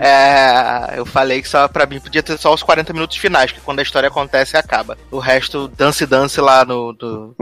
É, 0.00 0.98
eu 0.98 1.04
falei 1.04 1.42
que 1.42 1.48
só 1.48 1.66
pra 1.66 1.84
mim 1.84 1.98
podia 1.98 2.22
ter 2.22 2.38
só 2.38 2.54
os 2.54 2.62
40 2.62 2.92
minutos 2.92 3.16
finais, 3.16 3.50
que 3.50 3.60
quando 3.60 3.80
a 3.80 3.82
história 3.82 4.06
acontece 4.08 4.56
acaba. 4.56 4.96
O 5.10 5.18
resto, 5.18 5.66
dance 5.66 6.06
dance 6.06 6.40
lá 6.40 6.64
no, 6.64 6.92
do, 6.92 7.34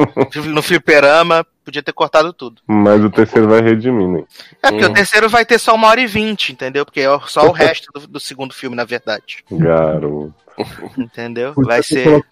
no 0.47 0.63
fliperama, 0.63 1.45
podia 1.65 1.83
ter 1.83 1.93
cortado 1.93 2.33
tudo. 2.33 2.61
Mas 2.67 3.03
o 3.05 3.11
terceiro 3.11 3.49
vai 3.49 3.61
redimir, 3.61 4.09
né? 4.09 4.25
É 4.63 4.71
porque 4.71 4.87
Hum. 4.87 4.91
o 4.91 4.95
terceiro 4.95 5.29
vai 5.29 5.45
ter 5.45 5.59
só 5.59 5.75
uma 5.75 5.89
hora 5.89 6.01
e 6.01 6.07
vinte, 6.07 6.53
entendeu? 6.53 6.85
Porque 6.85 7.01
é 7.01 7.21
só 7.27 7.47
o 7.49 7.53
resto 7.53 7.91
do, 7.93 8.07
do 8.07 8.21
segundo 8.21 8.55
filme, 8.55 8.75
na 8.77 8.85
verdade. 8.85 9.45
Garoto. 9.51 10.35
Entendeu? 10.99 11.55
Podia 11.55 11.69
Vai 11.69 11.83
ser. 11.83 12.25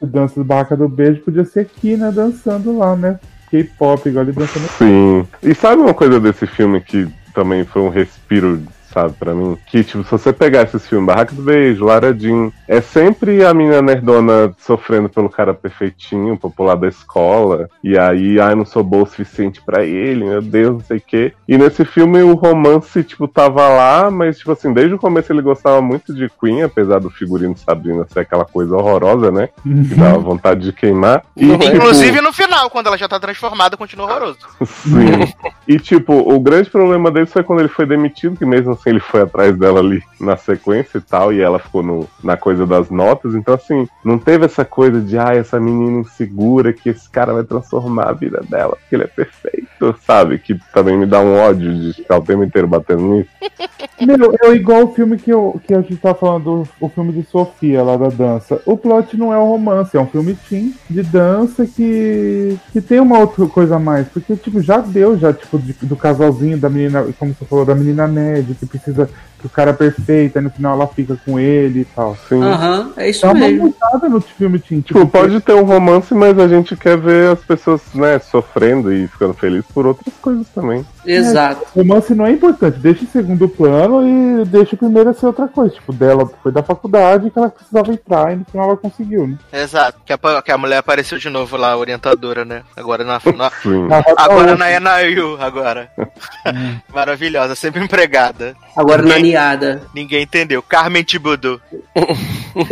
Dança 0.00 0.36
do 0.40 0.44
Barraca 0.44 0.76
do 0.76 0.88
Beijo, 0.88 1.22
podia 1.22 1.44
ser 1.44 1.66
Kina 1.66 2.12
dançando 2.12 2.76
lá, 2.76 2.94
né? 2.94 3.18
K-pop, 3.50 4.08
igual 4.08 4.24
ele 4.24 4.32
dançando. 4.32 4.68
Sim. 4.68 5.26
E 5.42 5.54
sabe 5.54 5.82
uma 5.82 5.94
coisa 5.94 6.20
desse 6.20 6.46
filme 6.46 6.80
que 6.80 7.08
também 7.34 7.64
foi 7.64 7.82
um 7.82 7.88
respiro, 7.88 8.62
sabe, 8.92 9.14
pra 9.18 9.34
mim? 9.34 9.56
Que, 9.66 9.84
tipo, 9.84 10.02
se 10.04 10.10
você 10.10 10.32
pegar 10.32 10.62
esses 10.62 10.86
filmes, 10.86 11.06
Barraca 11.06 11.34
do 11.34 11.42
Beijo, 11.42 11.84
Lara 11.84 12.16
Jean, 12.16 12.50
é 12.66 12.80
sempre 12.80 13.44
a 13.44 13.52
menina 13.54 13.82
nerdona 13.82 14.54
sofrendo 14.58 15.08
pelo 15.08 15.28
cara 15.28 15.54
perfeitinho, 15.54 16.36
popular 16.36 16.74
da 16.74 16.88
escola, 16.88 17.68
e 17.82 17.98
aí, 17.98 18.40
ai, 18.40 18.54
não 18.54 18.64
sou 18.64 18.82
boa 18.82 19.04
o 19.04 19.06
suficiente 19.06 19.62
pra 19.64 19.84
ele, 19.84 20.24
meu 20.24 20.42
Deus, 20.42 20.72
não 20.74 20.80
sei 20.80 20.98
o 20.98 21.02
quê. 21.06 21.32
E 21.46 21.56
nesse 21.56 21.84
filme 21.84 22.22
o 22.22 22.34
romance, 22.34 23.02
tipo, 23.04 23.28
tava 23.28 23.68
lá, 23.68 24.10
mas, 24.10 24.38
tipo 24.38 24.52
assim, 24.52 24.72
desde 24.72 24.94
o 24.94 24.98
começo 24.98 25.32
ele 25.32 25.42
gostava 25.42 25.80
muito 25.80 26.14
de 26.14 26.28
Queen, 26.40 26.62
apesar 26.62 26.98
do 26.98 27.10
figurino 27.10 27.54
de 27.54 27.60
Sabrina 27.60 28.06
ser 28.12 28.20
aquela 28.20 28.44
coisa 28.44 28.76
horrorosa, 28.76 29.30
né? 29.30 29.48
Que 29.62 29.94
dava 29.94 30.18
vontade 30.18 30.60
de 30.60 30.72
queimar. 30.72 31.22
E, 31.36 31.46
Não 31.46 31.54
é? 31.54 31.58
tipo, 31.58 31.76
Inclusive 31.76 32.20
no 32.20 32.32
final, 32.32 32.68
quando 32.70 32.88
ela 32.88 32.98
já 32.98 33.08
tá 33.08 33.18
transformada, 33.20 33.76
continua 33.76 34.06
horroroso. 34.06 34.38
Sim. 34.64 35.32
E, 35.66 35.78
tipo, 35.78 36.12
o 36.12 36.40
grande 36.40 36.70
problema 36.70 37.10
dele 37.10 37.26
foi 37.26 37.42
quando 37.42 37.60
ele 37.60 37.68
foi 37.68 37.86
demitido, 37.86 38.36
que 38.36 38.46
mesmo 38.46 38.77
ele 38.86 39.00
foi 39.00 39.22
atrás 39.22 39.56
dela 39.56 39.80
ali 39.80 40.02
na 40.20 40.36
sequência 40.36 40.98
e 40.98 41.00
tal, 41.00 41.32
e 41.32 41.40
ela 41.40 41.58
ficou 41.58 41.82
no, 41.82 42.08
na 42.22 42.36
coisa 42.36 42.66
das 42.66 42.90
notas. 42.90 43.34
Então, 43.34 43.54
assim, 43.54 43.88
não 44.04 44.18
teve 44.18 44.44
essa 44.44 44.64
coisa 44.64 45.00
de, 45.00 45.18
ah, 45.18 45.34
essa 45.34 45.60
menina 45.60 46.00
insegura 46.00 46.72
que 46.72 46.88
esse 46.88 47.08
cara 47.08 47.32
vai 47.32 47.44
transformar 47.44 48.08
a 48.08 48.12
vida 48.12 48.42
dela, 48.48 48.76
porque 48.76 48.96
ele 48.96 49.04
é 49.04 49.06
perfeito, 49.06 49.94
sabe? 50.06 50.38
Que 50.38 50.58
também 50.72 50.96
me 50.96 51.06
dá 51.06 51.20
um 51.20 51.36
ódio 51.36 51.74
de 51.74 51.92
ficar 51.94 52.18
o 52.18 52.22
tempo 52.22 52.44
inteiro 52.44 52.68
batendo 52.68 53.02
nisso. 53.02 53.30
Meu, 54.00 54.34
é 54.42 54.54
igual 54.54 54.84
o 54.84 54.94
filme 54.94 55.16
que, 55.18 55.30
eu, 55.30 55.60
que 55.66 55.74
a 55.74 55.80
gente 55.80 55.96
tá 55.96 56.14
falando, 56.14 56.66
o 56.80 56.88
filme 56.88 57.12
de 57.12 57.24
Sofia, 57.28 57.82
lá 57.82 57.96
da 57.96 58.08
dança. 58.08 58.60
O 58.64 58.76
plot 58.76 59.16
não 59.16 59.32
é 59.32 59.38
um 59.38 59.48
romance, 59.48 59.96
é 59.96 60.00
um 60.00 60.06
filme 60.06 60.36
teen 60.48 60.72
de 60.88 61.02
dança 61.02 61.66
que, 61.66 62.56
que 62.72 62.80
tem 62.80 63.00
uma 63.00 63.18
outra 63.18 63.46
coisa 63.46 63.76
a 63.76 63.78
mais. 63.78 64.06
Porque, 64.08 64.36
tipo, 64.36 64.60
já 64.60 64.78
deu, 64.78 65.18
já, 65.18 65.32
tipo, 65.32 65.58
de- 65.58 65.74
do 65.82 65.96
casalzinho, 65.96 66.58
da 66.58 66.70
menina, 66.70 67.04
como 67.18 67.34
você 67.34 67.44
falou, 67.44 67.64
da 67.64 67.74
menina 67.74 68.06
média, 68.06 68.54
que 68.58 68.66
precisa 68.68 69.08
que 69.40 69.46
o 69.46 69.50
cara 69.50 69.70
é 69.70 69.72
perfeito, 69.72 70.36
aí 70.36 70.42
no 70.42 70.50
final 70.50 70.74
ela 70.74 70.88
fica 70.88 71.16
com 71.24 71.38
ele 71.38 71.80
e 71.82 71.84
tal. 71.84 72.16
Sim. 72.28 72.42
Aham, 72.42 72.92
é 72.96 73.08
isso 73.08 73.22
Dá 73.22 73.28
uma 73.32 73.46
mesmo. 73.48 73.66
mudada 73.66 74.08
no 74.08 74.20
filme 74.20 74.58
teen. 74.58 74.80
Tipo, 74.80 75.06
pode 75.06 75.38
ter 75.40 75.52
um 75.54 75.62
romance, 75.62 76.12
mas 76.12 76.36
a 76.40 76.48
gente 76.48 76.76
quer 76.76 76.98
ver 76.98 77.30
as 77.30 77.38
pessoas, 77.38 77.80
né, 77.94 78.18
sofrendo 78.18 78.92
e 78.92 79.06
ficando 79.06 79.34
felizes 79.34 79.64
por 79.72 79.86
outras 79.86 80.12
coisas 80.20 80.44
também. 80.48 80.84
Exato. 81.06 81.64
Romance 81.72 82.12
não 82.16 82.26
é 82.26 82.32
importante, 82.32 82.80
deixa 82.80 83.04
em 83.04 83.06
segundo 83.06 83.48
plano 83.48 84.04
e 84.42 84.44
deixa 84.46 84.74
o 84.74 84.78
primeiro 84.78 85.10
a 85.10 85.14
ser 85.14 85.26
outra 85.26 85.46
coisa. 85.46 85.72
Tipo, 85.72 85.92
dela 85.92 86.28
foi 86.42 86.50
da 86.50 86.62
faculdade 86.64 87.30
que 87.30 87.38
ela 87.38 87.48
precisava 87.48 87.92
entrar 87.92 88.32
e 88.32 88.36
no 88.36 88.44
final 88.44 88.66
ela 88.70 88.76
conseguiu, 88.76 89.28
né? 89.28 89.36
Exato. 89.52 90.00
Que 90.04 90.12
a, 90.12 90.42
que 90.42 90.50
a 90.50 90.58
mulher 90.58 90.78
apareceu 90.78 91.16
de 91.16 91.30
novo 91.30 91.56
lá, 91.56 91.70
a 91.70 91.76
orientadora, 91.78 92.44
né? 92.44 92.62
Agora 92.76 93.04
na. 93.04 93.20
na- 93.36 93.50
Sim. 93.62 93.86
agora 94.16 94.56
na 94.56 94.68
Enayu, 94.68 95.40
agora. 95.40 95.88
Maravilhosa, 96.92 97.54
sempre 97.54 97.82
empregada. 97.84 98.56
Agora 98.76 99.02
na 99.02 99.14
Ninguém- 99.16 99.22
niada. 99.24 99.82
Ninguém 99.92 100.22
entendeu. 100.22 100.62
Carmen 100.62 101.02
Tibudu. 101.02 101.60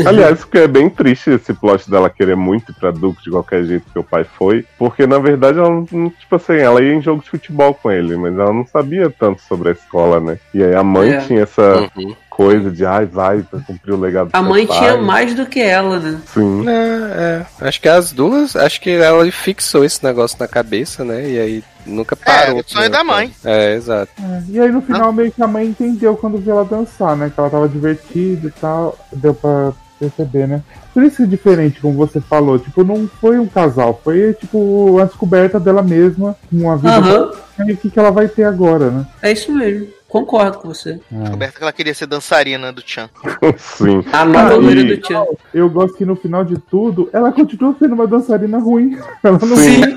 Aliás, 0.07 0.39
porque 0.41 0.59
é 0.59 0.69
bem 0.69 0.89
triste 0.89 1.31
esse 1.31 1.53
plot 1.53 1.91
dela 1.91 2.09
querer 2.11 2.37
muito 2.37 2.71
ir 2.71 2.75
pra 2.75 2.91
Duke 2.91 3.23
de 3.25 3.31
qualquer 3.31 3.65
jeito 3.65 3.87
que 3.93 3.99
o 3.99 4.05
pai 4.05 4.25
foi, 4.25 4.65
porque 4.79 5.07
na 5.07 5.19
verdade 5.19 5.59
ela 5.59 5.69
não, 5.71 5.85
tipo 6.11 6.37
assim, 6.37 6.55
ela 6.55 6.81
ia 6.83 6.95
em 6.95 7.03
jogo 7.03 7.23
de 7.23 7.31
futebol 7.31 7.75
com 7.75 7.91
ele, 7.91 8.17
mas 8.17 8.35
ela 8.39 8.53
não 8.53 8.67
sabia 8.67 9.11
tanto 9.11 9.43
sobre 9.43 9.71
a 9.71 9.73
escola, 9.73 10.21
né? 10.21 10.39
E 10.55 10.63
aí 10.63 10.75
a 10.75 10.83
mãe 10.85 11.11
É. 11.13 11.19
tinha 11.21 11.43
essa 11.43 11.89
Uhum. 11.97 12.15
coisa 12.31 12.71
de, 12.71 12.85
ai, 12.87 13.05
vai, 13.07 13.43
pra 13.43 13.61
cumprir 13.61 13.93
o 13.95 14.01
legado 14.01 14.29
do 14.31 14.37
A 14.37 14.43
mãe 14.43 14.67
pai. 14.67 14.79
tinha 14.79 14.97
mais 14.99 15.35
do 15.35 15.47
que 15.47 15.61
ela, 15.61 15.99
né? 15.99 16.21
Sim. 16.27 16.65
É, 16.69 17.43
é. 17.61 17.67
Acho 17.67 17.81
que 17.81 17.89
as 17.89 18.13
duas, 18.13 18.55
acho 18.57 18.81
que 18.81 18.91
ela 18.91 19.29
fixou 19.33 19.85
esse 19.85 20.05
negócio 20.05 20.37
na 20.39 20.47
cabeça, 20.49 21.05
né? 21.05 21.29
E 21.29 21.39
aí 21.39 21.65
nunca 21.87 22.17
parou. 22.17 22.61
o 22.61 22.65
sonho 22.67 22.91
da 22.91 23.03
mãe. 23.05 23.33
É, 23.45 23.75
exato. 23.75 24.13
E 24.49 24.61
aí 24.61 24.71
no 24.71 24.83
final 24.83 25.13
meio 25.13 25.33
que 25.33 25.43
a 25.43 25.47
mãe 25.47 25.67
entendeu 25.67 26.17
quando 26.17 26.39
viu 26.39 26.53
ela 26.53 26.65
dançar, 26.65 27.17
né? 27.17 27.31
Que 27.33 27.39
ela 27.41 27.51
tava 27.51 27.69
divertida 27.69 28.49
e 28.49 28.51
tal. 28.51 28.99
Deu 29.13 29.35
pra 29.35 29.73
perceber, 29.99 30.47
né? 30.47 30.63
Por 30.93 31.03
isso 31.03 31.17
que 31.17 31.23
é 31.23 31.27
diferente, 31.27 31.81
como 31.81 31.97
você 31.97 32.21
falou. 32.21 32.59
Tipo, 32.59 32.85
não 32.85 33.09
foi 33.21 33.39
um 33.39 33.47
casal. 33.47 34.01
Foi, 34.03 34.35
tipo, 34.35 34.99
a 35.01 35.05
descoberta 35.05 35.59
dela 35.59 35.83
mesma. 35.83 36.37
Uma 36.53 36.77
vida. 36.77 36.97
Aham. 36.97 37.33
E 37.67 37.73
o 37.73 37.77
que, 37.77 37.91
que 37.91 37.99
ela 37.99 38.11
vai 38.11 38.29
ter 38.29 38.45
agora, 38.45 38.91
né? 38.91 39.07
É 39.23 39.33
isso 39.33 39.51
mesmo. 39.53 39.89
Concordo 40.21 40.59
com 40.59 40.69
você. 40.69 40.99
Descoberta 41.11 41.59
que 41.59 41.63
ela 41.63 41.73
queria 41.73 41.95
ser 41.95 42.07
dançarina 42.07 42.73
do 42.73 42.83
Chan. 42.85 43.09
Sim. 43.59 44.03
A 44.13 44.25
nova 44.25 44.53
Ah, 44.53 44.57
loira 44.57 44.81
e- 44.81 44.85
do 44.85 44.97
Tchan. 44.99 45.25
Eu 45.53 45.69
gosto 45.69 45.97
que 45.97 46.05
no 46.07 46.17
final 46.17 46.45
de 46.45 46.57
tudo, 46.59 47.09
ela 47.13 47.31
continua 47.33 47.75
sendo 47.79 47.95
uma 47.95 48.07
dançarina 48.07 48.59
ruim. 48.59 48.97
Ela 49.23 49.39
não 49.39 49.57
Sim. 49.57 49.83
Sim. 49.83 49.97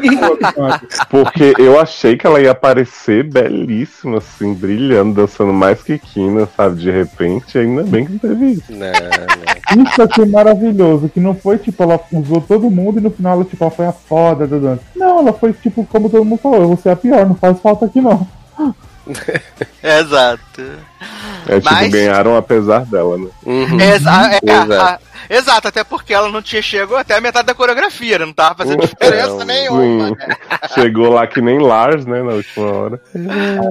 Porque 1.09 1.53
eu 1.57 1.79
achei 1.79 2.17
que 2.17 2.25
ela 2.25 2.41
ia 2.41 2.51
aparecer 2.51 3.23
belíssima, 3.23 4.17
assim, 4.17 4.53
brilhando, 4.53 5.13
dançando 5.21 5.53
mais 5.53 5.81
que 5.83 5.97
Kina, 5.97 6.47
sabe? 6.57 6.81
De 6.81 6.91
repente, 6.91 7.57
ainda 7.57 7.83
bem 7.83 8.05
que 8.05 8.11
não 8.13 8.19
teve 8.19 8.45
isso. 8.53 8.71
Né, 8.71 8.91
né. 8.91 9.83
Isso 9.83 10.01
achei 10.01 10.25
maravilhoso, 10.25 11.09
que 11.09 11.19
não 11.19 11.35
foi 11.35 11.57
tipo, 11.57 11.81
ela 11.83 11.99
usou 12.11 12.41
todo 12.41 12.69
mundo 12.69 12.99
e 12.99 13.01
no 13.01 13.11
final 13.11 13.33
ela, 13.33 13.45
tipo, 13.45 13.63
ela 13.63 13.71
foi 13.71 13.85
a 13.85 13.91
foda 13.91 14.47
da 14.47 14.57
dança. 14.57 14.81
Não, 14.95 15.19
ela 15.19 15.33
foi 15.33 15.53
tipo, 15.53 15.85
como 15.85 16.09
todo 16.09 16.25
mundo 16.25 16.39
falou, 16.41 16.75
você 16.75 16.89
é 16.89 16.93
a 16.93 16.95
pior, 16.95 17.25
não 17.27 17.35
faz 17.35 17.59
falta 17.59 17.85
aqui 17.85 18.01
não. 18.01 18.27
Exato. 19.81 20.88
É 21.47 21.59
tipo, 21.59 21.73
Mas- 21.73 21.91
ganharam 21.91 22.35
apesar 22.35 22.85
dela, 22.85 23.17
né? 23.17 23.27
Uhum. 23.45 23.79
Exa- 23.79 24.31
é, 24.33 24.39
Exato. 24.51 24.73
a- 24.73 24.99
exato, 25.29 25.67
até 25.69 25.83
porque 25.83 26.13
ela 26.13 26.29
não 26.29 26.41
tinha 26.41 26.61
chegado 26.61 26.95
até 26.95 27.15
a 27.15 27.21
metade 27.21 27.47
da 27.47 27.53
coreografia, 27.55 28.19
né? 28.19 28.25
não 28.25 28.33
tava 28.33 28.55
fazendo 28.55 28.81
diferença 28.87 29.29
Não, 29.39 29.45
nenhuma. 29.45 30.09
Né? 30.11 30.15
Chegou 30.75 31.09
lá 31.13 31.25
que 31.27 31.41
nem 31.41 31.59
Lars, 31.59 32.05
né, 32.05 32.21
na 32.21 32.33
última 32.33 32.71
hora. 32.71 33.01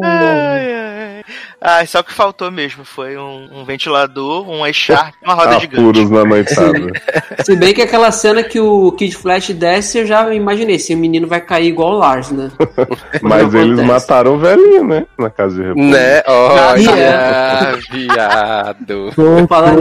Ai, 0.02 0.72
ai. 0.74 1.24
Ah, 1.60 1.84
só 1.84 1.98
o 2.00 2.04
que 2.04 2.12
faltou 2.14 2.50
mesmo 2.50 2.84
foi 2.84 3.18
um, 3.18 3.48
um 3.52 3.64
ventilador, 3.64 4.48
um 4.48 4.64
echarpe 4.66 5.18
e 5.20 5.24
uma 5.26 5.34
roda 5.34 5.58
gigante. 5.58 5.80
Apuros 5.82 6.08
na 6.10 6.24
noitada. 6.24 6.92
Se 7.44 7.56
bem 7.56 7.74
que 7.74 7.82
aquela 7.82 8.10
cena 8.12 8.42
que 8.44 8.60
o 8.60 8.92
Kid 8.92 9.14
Flash 9.16 9.50
desce, 9.50 9.98
eu 9.98 10.06
já 10.06 10.32
imaginei. 10.32 10.76
Esse 10.76 10.94
menino 10.94 11.26
vai 11.26 11.40
cair 11.40 11.66
igual 11.66 11.94
o 11.94 11.98
Lars, 11.98 12.30
né? 12.30 12.50
Mas 13.20 13.52
eles 13.52 13.78
acontece. 13.80 13.88
mataram 13.88 14.34
o 14.36 14.38
velhinho, 14.38 14.84
né? 14.84 15.06
Na 15.18 15.28
casa 15.28 15.56
de 15.56 15.62
repouso. 15.68 15.88
Né? 15.90 16.22
Olha, 16.26 16.62
Ah, 16.70 16.78
viado. 17.90 19.12
Falar 19.48 19.76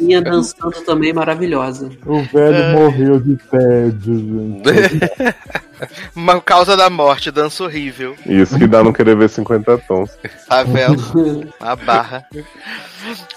em 0.00 0.22
dançando 0.22 0.80
também 0.84 1.12
maravilhosa. 1.12 1.90
o 2.04 2.22
velho 2.22 2.78
morreu 2.78 3.20
de 3.20 3.36
tédio, 3.36 4.18
gente. 4.18 4.64
Uma 6.14 6.40
causa 6.40 6.76
da 6.76 6.88
morte, 6.88 7.30
dança 7.30 7.64
horrível. 7.64 8.16
Isso 8.26 8.58
que 8.58 8.66
dá 8.66 8.82
não 8.82 8.92
querer 8.92 9.16
ver 9.16 9.28
50 9.28 9.78
tons. 9.78 10.10
Tá 10.48 10.62
vendo? 10.62 11.52
Uma 11.60 11.76
barra. 11.76 12.24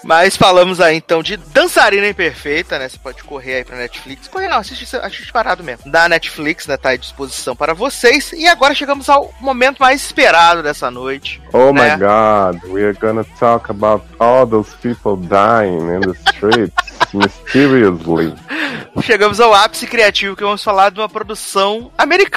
Mas 0.03 0.35
falamos 0.37 0.79
aí 0.81 0.95
então 0.95 1.21
de 1.21 1.37
Dançarina 1.37 2.07
Imperfeita, 2.07 2.79
né? 2.79 2.87
Você 2.89 2.97
pode 2.97 3.23
correr 3.23 3.55
aí 3.55 3.63
pra 3.63 3.77
Netflix. 3.77 4.27
Correr 4.27 4.47
não, 4.47 4.57
assiste, 4.57 4.95
assiste 4.95 5.31
parado 5.31 5.63
mesmo. 5.63 5.91
Da 5.91 6.07
Netflix, 6.09 6.65
né? 6.65 6.77
Tá 6.77 6.89
à 6.91 6.95
disposição 6.95 7.55
para 7.55 7.73
vocês. 7.73 8.31
E 8.33 8.47
agora 8.47 8.73
chegamos 8.73 9.09
ao 9.09 9.31
momento 9.39 9.79
mais 9.79 10.01
esperado 10.03 10.63
dessa 10.63 10.89
noite. 10.89 11.41
Oh 11.53 11.71
Né? 11.73 11.95
my 11.95 11.99
god, 11.99 12.63
we 12.71 12.83
are 12.83 12.93
gonna 12.99 13.25
talk 13.39 13.69
about 13.69 14.03
all 14.19 14.47
those 14.47 14.75
people 14.81 15.15
dying 15.27 15.77
in 15.77 15.99
the 16.01 16.17
streets 16.31 16.73
mysteriously. 17.13 18.33
Chegamos 19.03 19.39
ao 19.39 19.53
ápice 19.53 19.85
criativo 19.87 20.35
que 20.35 20.43
vamos 20.43 20.63
falar 20.63 20.89
de 20.89 20.99
uma 20.99 21.07
produção 21.09 21.91
americana 21.97 22.28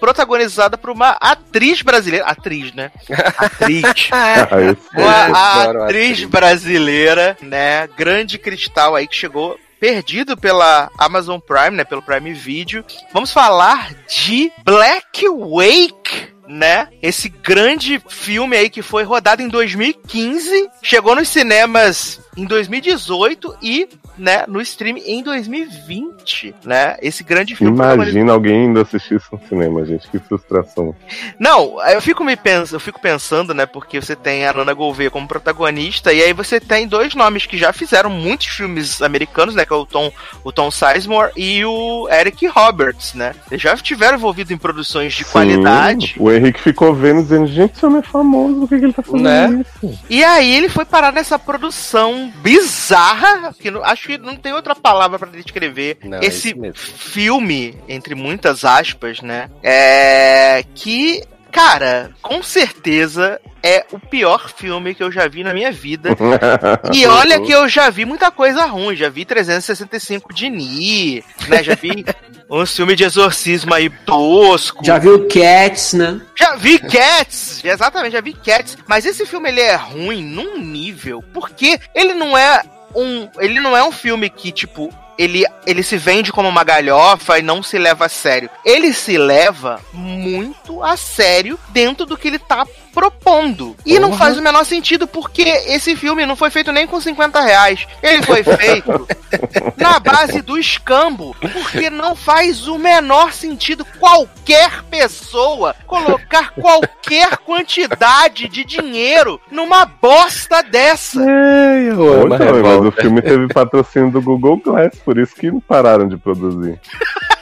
protagonizada 0.00 0.76
por 0.78 0.90
uma 0.90 1.10
atriz 1.20 1.82
brasileira. 1.82 2.26
Atriz, 2.26 2.72
né? 2.74 2.90
Atriz. 3.36 3.82
Ah, 4.10 4.46
esse- 4.60 4.96
Uma 4.96 5.84
atriz. 5.84 6.24
brasileira, 6.24 7.36
né? 7.40 7.86
Grande 7.96 8.38
cristal 8.38 8.94
aí 8.94 9.06
que 9.06 9.14
chegou 9.16 9.58
perdido 9.80 10.36
pela 10.36 10.90
Amazon 10.98 11.38
Prime, 11.38 11.72
né? 11.76 11.84
Pelo 11.84 12.02
Prime 12.02 12.32
Video. 12.32 12.84
Vamos 13.12 13.32
falar 13.32 13.90
de 14.08 14.50
Black 14.64 15.26
Wake. 15.28 16.34
Né? 16.46 16.88
Esse 17.00 17.30
grande 17.30 18.02
filme 18.06 18.54
aí 18.54 18.68
que 18.68 18.82
foi 18.82 19.02
rodado 19.02 19.40
em 19.40 19.48
2015, 19.48 20.68
chegou 20.82 21.14
nos 21.16 21.28
cinemas 21.30 22.20
em 22.36 22.44
2018 22.44 23.56
e, 23.62 23.88
né, 24.18 24.44
no 24.48 24.60
stream 24.60 24.96
em 24.98 25.22
2020, 25.22 26.54
né? 26.64 26.96
Esse 27.00 27.22
grande 27.22 27.54
filme 27.56 27.74
Imagina 27.74 28.32
alguém 28.32 28.66
indo 28.66 28.80
assistir 28.80 29.16
isso 29.16 29.28
no 29.32 29.40
cinema, 29.48 29.84
gente. 29.84 30.08
Que 30.08 30.18
frustração. 30.18 30.94
não, 31.38 31.80
eu 31.88 32.00
fico 32.00 32.24
me 32.24 32.36
pens... 32.36 32.72
eu 32.72 32.80
fico 32.80 33.00
pensando, 33.00 33.54
né, 33.54 33.66
porque 33.66 34.00
você 34.00 34.16
tem 34.16 34.46
a 34.46 34.52
Nana 34.52 34.72
Gouveia 34.72 35.10
como 35.10 35.26
protagonista 35.28 36.12
e 36.12 36.22
aí 36.22 36.32
você 36.32 36.60
tem 36.60 36.86
dois 36.86 37.14
nomes 37.14 37.46
que 37.46 37.56
já 37.56 37.72
fizeram 37.72 38.10
muitos 38.10 38.46
filmes 38.46 39.00
americanos, 39.02 39.54
né, 39.54 39.64
que 39.64 39.72
é 39.72 39.76
o 39.76 39.86
Tom, 39.86 40.10
o 40.42 40.52
Tom 40.52 40.70
Sizemore 40.70 41.32
e 41.36 41.64
o 41.64 42.08
Eric 42.10 42.46
Roberts, 42.46 43.14
né? 43.14 43.34
Eles 43.50 43.62
já 43.62 43.74
estiveram 43.74 44.16
envolvidos 44.18 44.50
em 44.50 44.56
produções 44.58 45.12
de 45.14 45.24
Sim, 45.24 45.30
qualidade. 45.30 46.16
O 46.18 46.30
Henrique 46.30 46.60
ficou 46.60 46.94
vendo 46.94 47.22
dizendo, 47.22 47.46
gente, 47.46 47.74
esse 47.76 47.84
homem 47.86 47.98
é 48.00 48.02
famoso, 48.02 48.60
por 48.60 48.68
que, 48.68 48.78
que 48.78 48.84
ele 48.84 48.92
tá 48.92 49.02
fazendo 49.02 49.22
Né? 49.22 49.64
isso? 49.82 49.98
E 50.08 50.24
aí 50.24 50.54
ele 50.54 50.68
foi 50.68 50.84
parar 50.84 51.12
nessa 51.12 51.38
produção 51.38 52.23
bizarra, 52.28 53.52
que 53.58 53.70
não- 53.70 53.84
acho 53.84 54.06
que 54.08 54.18
não 54.18 54.36
tem 54.36 54.52
outra 54.52 54.74
palavra 54.74 55.18
pra 55.18 55.28
descrever 55.30 55.98
Não, 56.04 56.18
é 56.18 56.24
esse 56.26 56.54
mesmo. 56.54 56.74
filme, 56.76 57.76
entre 57.88 58.14
muitas 58.14 58.64
aspas, 58.64 59.20
né? 59.20 59.50
É 59.62 60.64
que, 60.74 61.22
cara, 61.54 62.10
com 62.20 62.42
certeza 62.42 63.40
é 63.62 63.86
o 63.92 63.98
pior 64.00 64.50
filme 64.50 64.92
que 64.92 65.04
eu 65.04 65.12
já 65.12 65.28
vi 65.28 65.44
na 65.44 65.54
minha 65.54 65.70
vida. 65.70 66.10
E 66.92 67.06
olha 67.06 67.40
que 67.40 67.52
eu 67.52 67.68
já 67.68 67.88
vi 67.90 68.04
muita 68.04 68.28
coisa 68.32 68.66
ruim, 68.66 68.96
já 68.96 69.08
vi 69.08 69.24
365 69.24 70.34
de 70.34 70.50
Ni, 70.50 71.24
né? 71.46 71.62
Já 71.62 71.76
vi 71.76 72.04
um 72.50 72.66
filme 72.66 72.96
de 72.96 73.04
exorcismo 73.04 73.72
aí 73.72 73.88
tosco. 73.88 74.84
Já 74.84 74.98
viu 74.98 75.28
Cats, 75.28 75.92
né? 75.92 76.20
Já 76.34 76.56
vi 76.56 76.76
Cats, 76.76 77.64
exatamente, 77.64 78.14
já 78.14 78.20
vi 78.20 78.32
Cats, 78.32 78.76
mas 78.88 79.06
esse 79.06 79.24
filme 79.24 79.48
ele 79.48 79.60
é 79.60 79.76
ruim 79.76 80.24
num 80.24 80.58
nível, 80.58 81.22
porque 81.32 81.78
ele 81.94 82.14
não 82.14 82.36
é 82.36 82.62
um, 82.96 83.28
ele 83.38 83.60
não 83.60 83.76
é 83.76 83.84
um 83.84 83.92
filme 83.92 84.28
que 84.28 84.50
tipo 84.50 84.92
ele, 85.18 85.44
ele 85.66 85.82
se 85.82 85.96
vende 85.96 86.32
como 86.32 86.48
uma 86.48 86.64
galhofa 86.64 87.38
e 87.38 87.42
não 87.42 87.62
se 87.62 87.78
leva 87.78 88.06
a 88.06 88.08
sério. 88.08 88.50
Ele 88.64 88.92
se 88.92 89.16
leva 89.16 89.80
muito 89.92 90.82
a 90.82 90.96
sério 90.96 91.58
dentro 91.70 92.06
do 92.06 92.16
que 92.16 92.28
ele 92.28 92.38
tá 92.38 92.66
propondo. 92.94 93.76
E 93.84 93.98
não 93.98 94.12
faz 94.12 94.38
o 94.38 94.42
menor 94.42 94.64
sentido 94.64 95.06
porque 95.06 95.42
esse 95.42 95.96
filme 95.96 96.24
não 96.24 96.36
foi 96.36 96.50
feito 96.50 96.70
nem 96.70 96.86
com 96.86 97.00
50 97.00 97.40
reais. 97.40 97.86
Ele 98.02 98.22
foi 98.22 98.42
feito 98.44 99.06
na 99.76 99.98
base 99.98 100.40
do 100.40 100.56
escambo. 100.56 101.34
Porque 101.40 101.90
não 101.90 102.14
faz 102.14 102.68
o 102.68 102.78
menor 102.78 103.32
sentido 103.32 103.84
qualquer 103.98 104.82
pessoa 104.84 105.74
colocar 105.86 106.50
qualquer 106.50 107.36
quantidade 107.38 108.48
de 108.48 108.64
dinheiro 108.64 109.40
numa 109.50 109.84
bosta 109.84 110.62
dessa. 110.62 111.20
Eu 111.20 112.00
Ô, 112.00 112.22
amo 112.22 112.34
a 112.34 112.36
então, 112.36 112.62
mas 112.62 112.86
o 112.86 112.92
filme 112.92 113.20
teve 113.20 113.48
patrocínio 113.48 114.10
do 114.10 114.22
Google 114.22 114.58
Glass, 114.58 114.96
por 115.04 115.18
isso 115.18 115.34
que 115.34 115.50
não 115.50 115.60
pararam 115.60 116.06
de 116.06 116.16
produzir. 116.16 116.78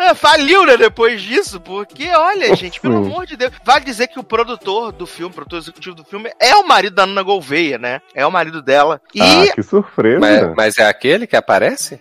É, 0.00 0.14
faliu, 0.14 0.64
né, 0.64 0.76
depois 0.76 1.20
disso, 1.20 1.60
porque, 1.60 2.08
olha, 2.08 2.54
gente, 2.56 2.80
pelo 2.80 2.96
amor 2.96 3.26
de 3.26 3.36
Deus. 3.36 3.52
Vale 3.64 3.84
dizer 3.84 4.08
que 4.08 4.18
o 4.18 4.24
produtor 4.24 4.92
do 4.92 5.06
filme, 5.06 5.30
o 5.30 5.34
produtor 5.34 5.58
executivo 5.58 5.94
do 5.94 6.04
filme, 6.04 6.30
é 6.40 6.54
o 6.56 6.66
marido 6.66 6.94
da 6.94 7.06
Nana 7.06 7.22
Gouveia, 7.22 7.78
né? 7.78 8.00
É 8.14 8.26
o 8.26 8.32
marido 8.32 8.62
dela. 8.62 9.00
E. 9.14 9.20
Ah, 9.20 9.52
que 9.54 9.62
surpresa. 9.62 10.20
Mas, 10.20 10.54
mas 10.56 10.78
é 10.78 10.88
aquele 10.88 11.26
que 11.26 11.36
aparece? 11.36 12.00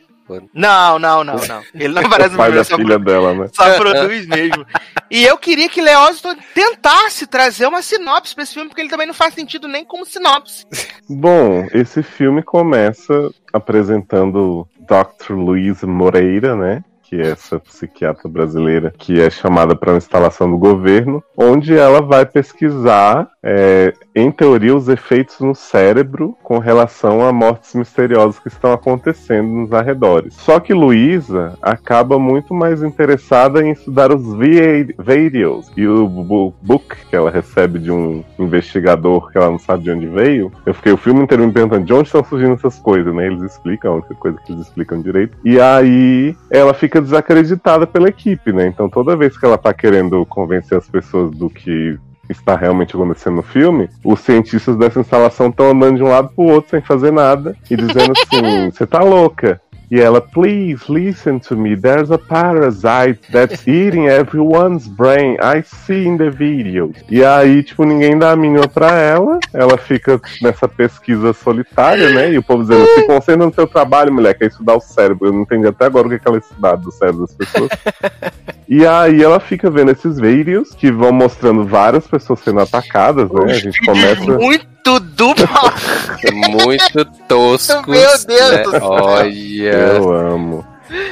Não, 0.53 1.00
não, 1.00 1.24
não, 1.24 1.36
não. 1.36 1.61
Ele 1.74 1.94
não 1.94 2.03
aparece 2.03 2.36
o 2.36 2.38
pai 2.38 2.50
no 2.50 2.56
da 2.56 2.64
filme, 2.64 2.84
filha 2.84 3.00
dela, 3.00 3.34
né? 3.34 3.48
só 3.52 3.76
produz 3.78 4.28
mesmo. 4.28 4.66
E 5.10 5.26
eu 5.26 5.38
queria 5.38 5.68
que 5.68 5.82
Leózito 5.82 6.36
tentasse 6.53 7.26
trazer 7.26 7.66
uma 7.66 7.82
sinopse 7.82 8.36
pra 8.36 8.44
esse 8.44 8.53
filme, 8.53 8.69
porque 8.69 8.82
ele 8.82 8.90
também 8.90 9.08
não 9.08 9.14
faz 9.14 9.34
sentido 9.34 9.68
nem 9.68 9.84
como 9.84 10.06
sinopse. 10.06 10.68
Bom, 11.10 11.68
esse 11.74 12.03
filme 12.03 12.44
começa 12.44 13.32
apresentando 13.52 14.68
Dr. 14.80 15.34
Luiz 15.34 15.82
Moreira, 15.84 16.56
né? 16.56 16.84
Que 17.09 17.15
é 17.15 17.31
essa 17.31 17.59
psiquiatra 17.59 18.29
brasileira 18.29 18.93
que 18.95 19.19
é 19.19 19.31
chamada 19.31 19.75
para 19.75 19.93
uma 19.93 19.97
instalação 19.97 20.47
do 20.47 20.59
governo, 20.59 21.23
onde 21.35 21.75
ela 21.75 22.03
vai 22.03 22.23
pesquisar 22.23 23.27
é, 23.41 23.93
em 24.15 24.29
teoria, 24.29 24.75
os 24.75 24.88
efeitos 24.89 25.39
no 25.39 25.55
cérebro 25.55 26.38
com 26.43 26.59
relação 26.59 27.25
a 27.25 27.33
mortes 27.33 27.73
misteriosas 27.73 28.38
que 28.38 28.47
estão 28.47 28.71
acontecendo 28.71 29.47
nos 29.47 29.73
arredores. 29.73 30.35
Só 30.35 30.59
que 30.59 30.71
Luísa 30.71 31.57
acaba 31.61 32.19
muito 32.19 32.53
mais 32.53 32.83
interessada 32.83 33.63
em 33.63 33.71
estudar 33.71 34.13
os 34.13 34.35
vi- 34.35 34.93
videos 34.99 35.71
e 35.75 35.88
o 35.88 36.07
book 36.61 36.95
que 37.09 37.15
ela 37.15 37.31
recebe 37.31 37.79
de 37.79 37.91
um 37.91 38.23
investigador 38.38 39.31
que 39.31 39.38
ela 39.38 39.49
não 39.49 39.57
sabe 39.57 39.83
de 39.85 39.91
onde 39.91 40.05
veio. 40.05 40.51
Eu 40.63 40.75
fiquei 40.75 40.91
o 40.91 40.97
filme 40.97 41.23
inteiro 41.23 41.43
me 41.47 41.51
perguntando 41.51 41.85
de 41.85 41.93
onde 41.93 42.07
estão 42.07 42.23
surgindo 42.23 42.53
essas 42.53 42.77
coisas, 42.77 43.13
né? 43.15 43.25
Eles 43.25 43.41
explicam, 43.41 43.93
a 43.93 43.95
única 43.95 44.13
coisa 44.13 44.38
que 44.45 44.51
eles 44.51 44.67
explicam 44.67 45.01
direito. 45.01 45.35
E 45.43 45.59
aí 45.59 46.35
ela 46.51 46.73
fica 46.73 46.99
desacreditada 47.02 47.88
pela 47.88 48.10
equipe, 48.10 48.52
né? 48.52 48.68
Então 48.68 48.90
toda 48.90 49.16
vez 49.16 49.38
que 49.38 49.45
ela 49.45 49.58
tá 49.58 49.74
querendo 49.74 50.26
convencer 50.26 50.78
as 50.78 50.88
pessoas 50.88 51.32
do 51.32 51.50
que 51.50 51.98
está 52.30 52.56
realmente 52.56 52.95
acontecendo 52.95 53.38
no 53.38 53.42
filme, 53.42 53.90
os 54.03 54.19
cientistas 54.19 54.78
dessa 54.78 55.00
instalação 55.00 55.50
estão 55.50 55.72
andando 55.72 55.98
de 55.98 56.03
um 56.03 56.10
lado 56.10 56.30
pro 56.30 56.45
outro 56.45 56.69
sem 56.69 56.82
fazer 56.82 57.11
nada 57.11 57.56
e 57.69 57.76
dizendo 57.76 58.14
assim: 58.14 58.69
você 58.72 58.86
tá 58.86 59.00
louca. 59.00 59.60
E 59.92 60.00
ela, 60.00 60.22
please 60.22 60.84
listen 60.88 61.40
to 61.40 61.56
me. 61.56 61.76
There's 61.76 62.11
a 62.11 62.18
parasite 62.18 63.19
that's 63.32 63.68
eating 63.68 64.08
everyone's 64.08 64.88
brain. 64.88 65.38
I 65.42 65.64
see 65.64 66.06
in 66.06 66.18
the 66.18 66.30
video. 66.30 66.93
E 67.09 67.24
aí, 67.24 67.64
tipo, 67.64 67.84
ninguém 67.84 68.18
dá 68.18 68.32
a 68.32 68.35
mínima 68.35 68.68
pra 68.68 68.98
ela. 69.00 69.40
Ela 69.51 69.77
fica 69.77 70.22
nessa 70.43 70.68
pesquisa 70.68 71.34
solitária, 71.34 72.11
né? 72.11 72.32
E 72.32 72.38
o 72.38 72.43
povo 72.43 72.61
dizendo, 72.61 72.85
se 72.85 73.08
concentra 73.08 73.45
no 73.45 73.53
seu 73.53 73.66
trabalho, 73.66 74.14
mulher, 74.14 74.35
que 74.35 74.43
é 74.43 74.48
estudar 74.48 74.76
o 74.76 74.82
cérebro. 74.82 75.30
Eu 75.30 75.34
não 75.34 75.42
entendi 75.42 75.68
até 75.68 75.85
agora 75.85 76.06
o 76.06 76.09
que 76.09 76.18
é 76.18 76.19
que 76.19 76.27
ela 76.27 76.77
do 76.77 76.92
cérebro 76.92 77.22
das 77.22 77.34
pessoas. 77.34 77.69
E 78.72 78.85
aí 78.85 79.24
ela 79.24 79.40
fica 79.40 79.68
vendo 79.68 79.90
esses 79.90 80.19
vídeos 80.19 80.76
que 80.76 80.92
vão 80.92 81.11
mostrando 81.11 81.66
várias 81.66 82.06
pessoas 82.06 82.40
sendo 82.42 82.59
atacadas, 82.59 83.27
né? 83.32 83.45
A 83.45 83.53
gente 83.56 83.84
começa. 83.84 84.38
Muito 84.38 84.68
do 85.19 85.27
mal. 85.27 85.73
Muito 86.49 87.06
toscos. 87.27 87.85
Meu 87.88 88.09
Deus 88.25 88.51
né? 88.51 88.64
do 88.64 88.72
céu. 88.72 88.81
Olha. 88.83 89.69
Eu 89.69 90.11
amo. 90.14 90.65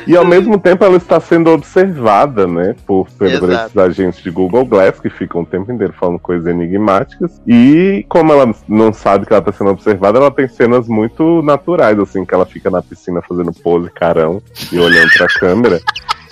E 0.07 0.15
ao 0.15 0.25
mesmo 0.25 0.57
tempo 0.57 0.83
ela 0.83 0.97
está 0.97 1.19
sendo 1.19 1.51
observada, 1.51 2.47
né? 2.47 2.75
Por, 2.85 3.07
por 3.11 3.27
esses 3.27 3.77
agentes 3.77 4.23
de 4.23 4.31
Google 4.31 4.65
Glass 4.65 4.99
que 4.99 5.09
ficam 5.09 5.41
o 5.41 5.45
tempo 5.45 5.71
inteiro 5.71 5.93
falando 5.93 6.17
coisas 6.17 6.47
enigmáticas. 6.47 7.39
E 7.45 8.05
como 8.09 8.33
ela 8.33 8.51
não 8.67 8.91
sabe 8.91 9.25
que 9.25 9.33
ela 9.33 9.39
está 9.39 9.51
sendo 9.51 9.69
observada, 9.69 10.17
ela 10.17 10.31
tem 10.31 10.47
cenas 10.47 10.87
muito 10.87 11.41
naturais, 11.43 11.99
assim, 11.99 12.25
que 12.25 12.33
ela 12.33 12.45
fica 12.45 12.71
na 12.71 12.81
piscina 12.81 13.21
fazendo 13.21 13.51
pose 13.53 13.89
carão 13.91 14.41
e 14.71 14.79
olhando 14.79 15.11
pra 15.15 15.27
câmera. 15.27 15.79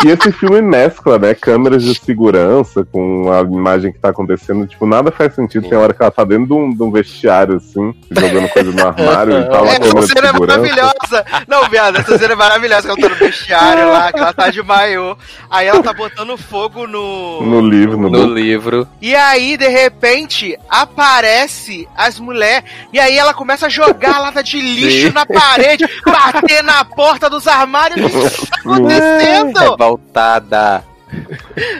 E 0.03 0.09
esse 0.09 0.31
filme 0.31 0.61
mescla, 0.61 1.17
né, 1.17 1.33
câmeras 1.33 1.83
de 1.83 1.95
segurança 1.95 2.85
com 2.91 3.31
a 3.31 3.41
imagem 3.41 3.91
que 3.91 3.99
tá 3.99 4.09
acontecendo. 4.09 4.67
Tipo, 4.67 4.85
nada 4.85 5.11
faz 5.11 5.33
sentido. 5.33 5.67
Tem 5.67 5.77
hora 5.77 5.93
que 5.93 6.01
ela 6.01 6.11
tá 6.11 6.23
dentro 6.23 6.47
de 6.47 6.53
um, 6.53 6.73
de 6.73 6.83
um 6.83 6.91
vestiário, 6.91 7.57
assim, 7.57 7.93
jogando 8.11 8.49
coisa 8.49 8.71
no 8.71 8.87
armário 8.87 9.39
e 9.39 9.43
tal, 9.45 9.63
uma 9.63 9.71
Essa 9.85 10.07
cena 10.07 10.27
é 10.29 10.31
maravilhosa. 10.33 11.25
Não, 11.47 11.69
viado, 11.69 11.97
essa 11.97 12.17
cena 12.17 12.33
é 12.33 12.35
maravilhosa. 12.35 12.81
Que 12.81 12.87
ela 12.87 13.09
tá 13.09 13.09
no 13.09 13.15
vestiário 13.15 13.91
lá, 13.91 14.11
que 14.11 14.19
ela 14.19 14.33
tá 14.33 14.49
de 14.49 14.63
maiô. 14.63 15.15
Aí 15.49 15.67
ela 15.67 15.81
tá 15.81 15.93
botando 15.93 16.37
fogo 16.37 16.87
no. 16.87 17.41
No 17.41 17.61
livro, 17.61 17.97
no, 17.97 18.09
No 18.09 18.25
livro. 18.25 18.87
E 19.01 19.15
aí, 19.15 19.57
de 19.57 19.67
repente, 19.67 20.57
aparece 20.69 21.87
as 21.95 22.19
mulheres. 22.19 22.69
E 22.91 22.99
aí 22.99 23.17
ela 23.17 23.33
começa 23.33 23.67
a 23.67 23.69
jogar 23.69 24.19
lata 24.19 24.43
de 24.43 24.59
lixo 24.59 25.07
Sim. 25.07 25.13
na 25.13 25.25
parede, 25.25 25.85
bater 26.05 26.63
na 26.63 26.83
porta 26.85 27.29
dos 27.29 27.47
armários. 27.47 28.13
O 28.13 28.19
que 28.19 28.39
tá 28.39 28.59
acontecendo? 28.75 29.77
Revoltada. 29.85 30.83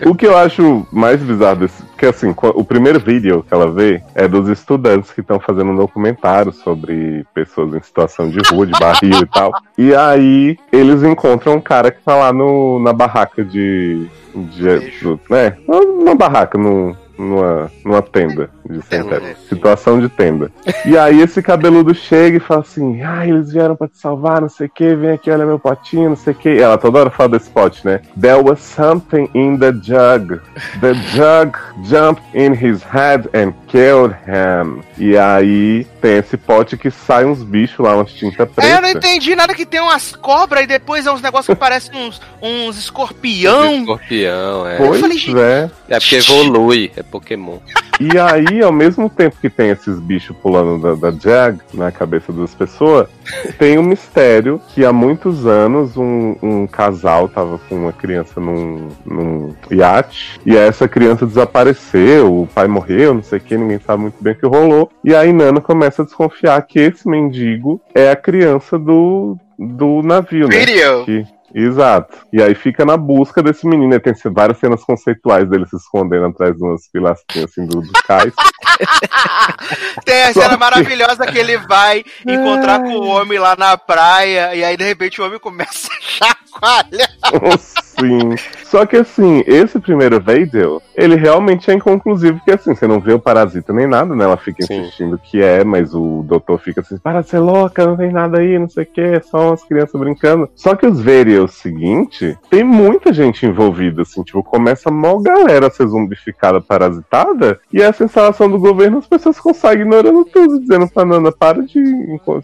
O 0.05 0.13
que 0.15 0.25
eu 0.27 0.37
acho 0.37 0.85
mais 0.91 1.21
bizarro 1.21 1.57
desse. 1.61 1.83
Porque 1.83 2.05
assim, 2.05 2.33
o 2.37 2.63
primeiro 2.63 2.99
vídeo 2.99 3.43
que 3.47 3.53
ela 3.53 3.71
vê 3.71 4.01
é 4.13 4.27
dos 4.27 4.47
estudantes 4.47 5.11
que 5.11 5.21
estão 5.21 5.39
fazendo 5.39 5.71
um 5.71 5.75
documentário 5.75 6.51
sobre 6.53 7.25
pessoas 7.33 7.73
em 7.73 7.81
situação 7.81 8.29
de 8.29 8.39
rua, 8.49 8.65
de 8.65 8.73
barril 8.79 9.21
e 9.21 9.25
tal. 9.25 9.51
E 9.77 9.95
aí 9.95 10.57
eles 10.71 11.03
encontram 11.03 11.55
um 11.55 11.61
cara 11.61 11.89
que 11.91 12.01
tá 12.01 12.15
lá 12.15 12.31
no, 12.31 12.79
na 12.79 12.93
barraca 12.93 13.43
de. 13.43 14.07
de 14.33 14.91
do- 15.01 15.19
né? 15.29 15.55
Numa 15.67 16.15
barraca, 16.15 16.57
num, 16.57 16.95
numa, 17.17 17.71
numa 17.83 18.01
tenda 18.01 18.49
de 18.65 18.81
cemitério. 18.81 19.27
Tenda, 19.27 19.39
Situação 19.47 19.99
de 19.99 20.09
tenda. 20.09 20.51
E 20.85 20.97
aí 20.97 21.21
esse 21.21 21.41
cabeludo 21.41 21.93
chega 21.93 22.37
e 22.37 22.39
fala 22.39 22.61
assim: 22.61 23.01
Ah, 23.01 23.27
eles 23.27 23.51
vieram 23.51 23.75
pra 23.75 23.87
te 23.87 23.97
salvar, 23.97 24.41
não 24.41 24.49
sei 24.49 24.67
o 24.67 24.69
que, 24.69 24.95
vem 24.95 25.11
aqui, 25.11 25.31
olha 25.31 25.45
meu 25.45 25.59
potinho, 25.59 26.09
não 26.09 26.15
sei 26.15 26.33
o 26.33 26.35
que. 26.35 26.49
Ela 26.49 26.77
toda 26.77 26.99
hora 26.99 27.09
fala 27.09 27.29
desse 27.29 27.49
pote, 27.49 27.85
né? 27.85 28.01
There 28.19 28.41
was 28.41 28.59
something 28.59 29.29
in 29.33 29.57
the 29.57 29.71
jug. 29.71 30.39
The 30.81 30.93
jug 31.13 31.57
jumped 31.83 32.23
in 32.33 32.53
his 32.53 32.83
head 32.83 33.29
and 33.33 33.53
killed 33.67 34.15
him. 34.25 34.81
E 34.97 35.17
aí 35.17 35.87
tem 36.05 36.17
esse 36.17 36.37
pote 36.37 36.77
que 36.77 36.91
sai 36.91 37.25
uns 37.25 37.41
bichos 37.41 37.79
lá, 37.79 37.95
umas 37.95 38.13
tinta 38.13 38.45
preta. 38.45 38.71
É, 38.71 38.77
eu 38.77 38.81
não 38.83 38.89
entendi 38.89 39.35
nada 39.35 39.55
que 39.55 39.65
tem 39.65 39.79
umas 39.79 40.15
cobras 40.15 40.63
e 40.63 40.67
depois 40.67 41.03
é 41.07 41.11
uns 41.11 41.19
negócios 41.19 41.47
que 41.47 41.59
parecem 41.59 41.95
uns, 41.95 42.21
uns 42.39 42.77
escorpião. 42.77 43.79
Escorpião, 43.79 44.67
é. 44.67 44.77
Pois 44.77 45.01
falei, 45.01 45.17
é. 45.35 45.71
É 45.89 45.99
porque 45.99 46.17
evolui, 46.17 46.91
é 46.95 47.01
Pokémon. 47.01 47.57
E 47.97 48.19
aí, 48.19 48.61
ao 48.61 48.73
mesmo 48.73 49.09
tempo 49.09 49.37
que 49.39 49.49
tem 49.49 49.69
esses 49.69 49.99
bichos 50.01 50.35
pulando 50.41 50.81
da, 50.81 50.95
da 50.95 51.17
Jag 51.17 51.59
na 51.73 51.93
cabeça 51.93 52.33
das 52.33 52.53
pessoas, 52.53 53.07
tem 53.57 53.77
um 53.77 53.83
mistério 53.83 54.59
que 54.69 54.83
há 54.83 54.91
muitos 54.91 55.45
anos 55.45 55.95
um, 55.95 56.35
um 56.41 56.67
casal 56.67 57.29
tava 57.29 57.57
com 57.57 57.75
uma 57.75 57.93
criança 57.93 58.41
num, 58.41 58.89
num 59.05 59.55
iate 59.71 60.41
e 60.45 60.57
essa 60.57 60.89
criança 60.89 61.25
desapareceu, 61.25 62.41
o 62.41 62.47
pai 62.47 62.67
morreu, 62.67 63.13
não 63.13 63.23
sei 63.23 63.39
o 63.39 63.41
que, 63.41 63.57
ninguém 63.57 63.79
sabe 63.79 64.01
muito 64.01 64.21
bem 64.21 64.33
o 64.33 64.35
que 64.35 64.45
rolou. 64.45 64.91
E 65.01 65.15
aí 65.15 65.31
Nana 65.31 65.61
começa 65.61 65.94
a 66.01 66.05
desconfiar 66.05 66.61
que 66.63 66.79
esse 66.79 67.07
mendigo 67.07 67.81
é 67.93 68.09
a 68.11 68.15
criança 68.15 68.77
do, 68.77 69.37
do 69.57 70.01
navio, 70.03 70.47
né? 70.47 70.59
Video. 70.59 71.05
Que- 71.05 71.35
Exato. 71.57 72.17
E 72.33 72.43
aí 72.43 72.53
fica 72.53 72.83
na 72.83 72.97
busca 72.97 73.41
desse 73.41 73.65
menino. 73.65 73.93
E 73.93 73.99
tem 73.99 74.13
várias 74.25 74.57
cenas 74.57 74.83
conceituais 74.83 75.49
dele 75.49 75.65
se 75.65 75.77
escondendo 75.77 76.25
atrás 76.25 76.53
de 76.53 76.61
umas 76.61 76.85
pilastrinhas 76.91 77.49
assim 77.49 77.65
do, 77.65 77.79
do 77.79 77.93
cais. 78.05 78.33
Tem 80.03 80.23
a 80.23 80.33
cena 80.33 80.57
maravilhosa 80.57 81.25
que 81.25 81.37
ele 81.37 81.57
vai 81.59 82.03
encontrar 82.27 82.81
com 82.81 82.89
o 82.89 83.05
homem 83.07 83.39
lá 83.39 83.55
na 83.55 83.77
praia 83.77 84.53
e 84.53 84.65
aí 84.65 84.75
de 84.75 84.83
repente 84.83 85.21
o 85.21 85.25
homem 85.25 85.39
começa 85.39 85.87
a 85.87 85.95
chacoalhar. 86.01 87.09
Sim. 87.57 88.35
Só 88.69 88.85
que 88.85 88.97
assim, 88.97 89.43
esse 89.45 89.79
primeiro 89.79 90.19
vídeo, 90.19 90.81
ele 90.95 91.15
realmente 91.15 91.69
é 91.69 91.73
inconclusivo, 91.73 92.37
porque 92.37 92.51
assim, 92.51 92.75
você 92.75 92.87
não 92.87 92.99
vê 92.99 93.13
o 93.13 93.19
parasita 93.19 93.71
nem 93.73 93.87
nada, 93.87 94.15
né? 94.15 94.23
Ela 94.23 94.37
fica 94.37 94.65
Sim. 94.65 94.81
insistindo 94.81 95.17
que 95.17 95.41
é, 95.41 95.63
mas 95.63 95.93
o 95.93 96.23
doutor 96.23 96.59
fica 96.59 96.81
assim, 96.81 96.97
para 96.97 97.21
de 97.21 97.29
ser 97.29 97.39
louca, 97.39 97.85
não 97.85 97.95
tem 97.95 98.11
nada 98.11 98.39
aí, 98.39 98.57
não 98.57 98.69
sei 98.69 98.83
o 98.83 98.87
que, 98.87 99.01
é 99.01 99.19
só 99.21 99.49
umas 99.49 99.63
crianças 99.63 99.99
brincando. 99.99 100.49
Só 100.55 100.75
que 100.75 100.85
os 100.85 100.99
vídeos 100.99 101.53
seguinte, 101.53 102.37
tem 102.49 102.63
muita 102.63 103.13
gente 103.13 103.45
envolvida, 103.45 104.01
assim, 104.01 104.23
tipo, 104.23 104.43
começa 104.43 104.91
mó 104.91 105.19
galera 105.19 105.67
a 105.67 105.69
ser 105.69 105.87
zumbificada, 105.87 106.61
parasitada, 106.61 107.59
e 107.71 107.81
essa 107.81 108.03
instalação 108.03 108.49
do 108.49 108.59
governo 108.59 108.97
as 108.97 109.07
pessoas 109.07 109.39
conseguem 109.39 109.85
ignorando 109.85 110.25
tudo, 110.25 110.59
dizendo 110.59 110.87
pra 110.87 111.05
Nana, 111.05 111.31
para 111.31 111.61
de. 111.61 111.83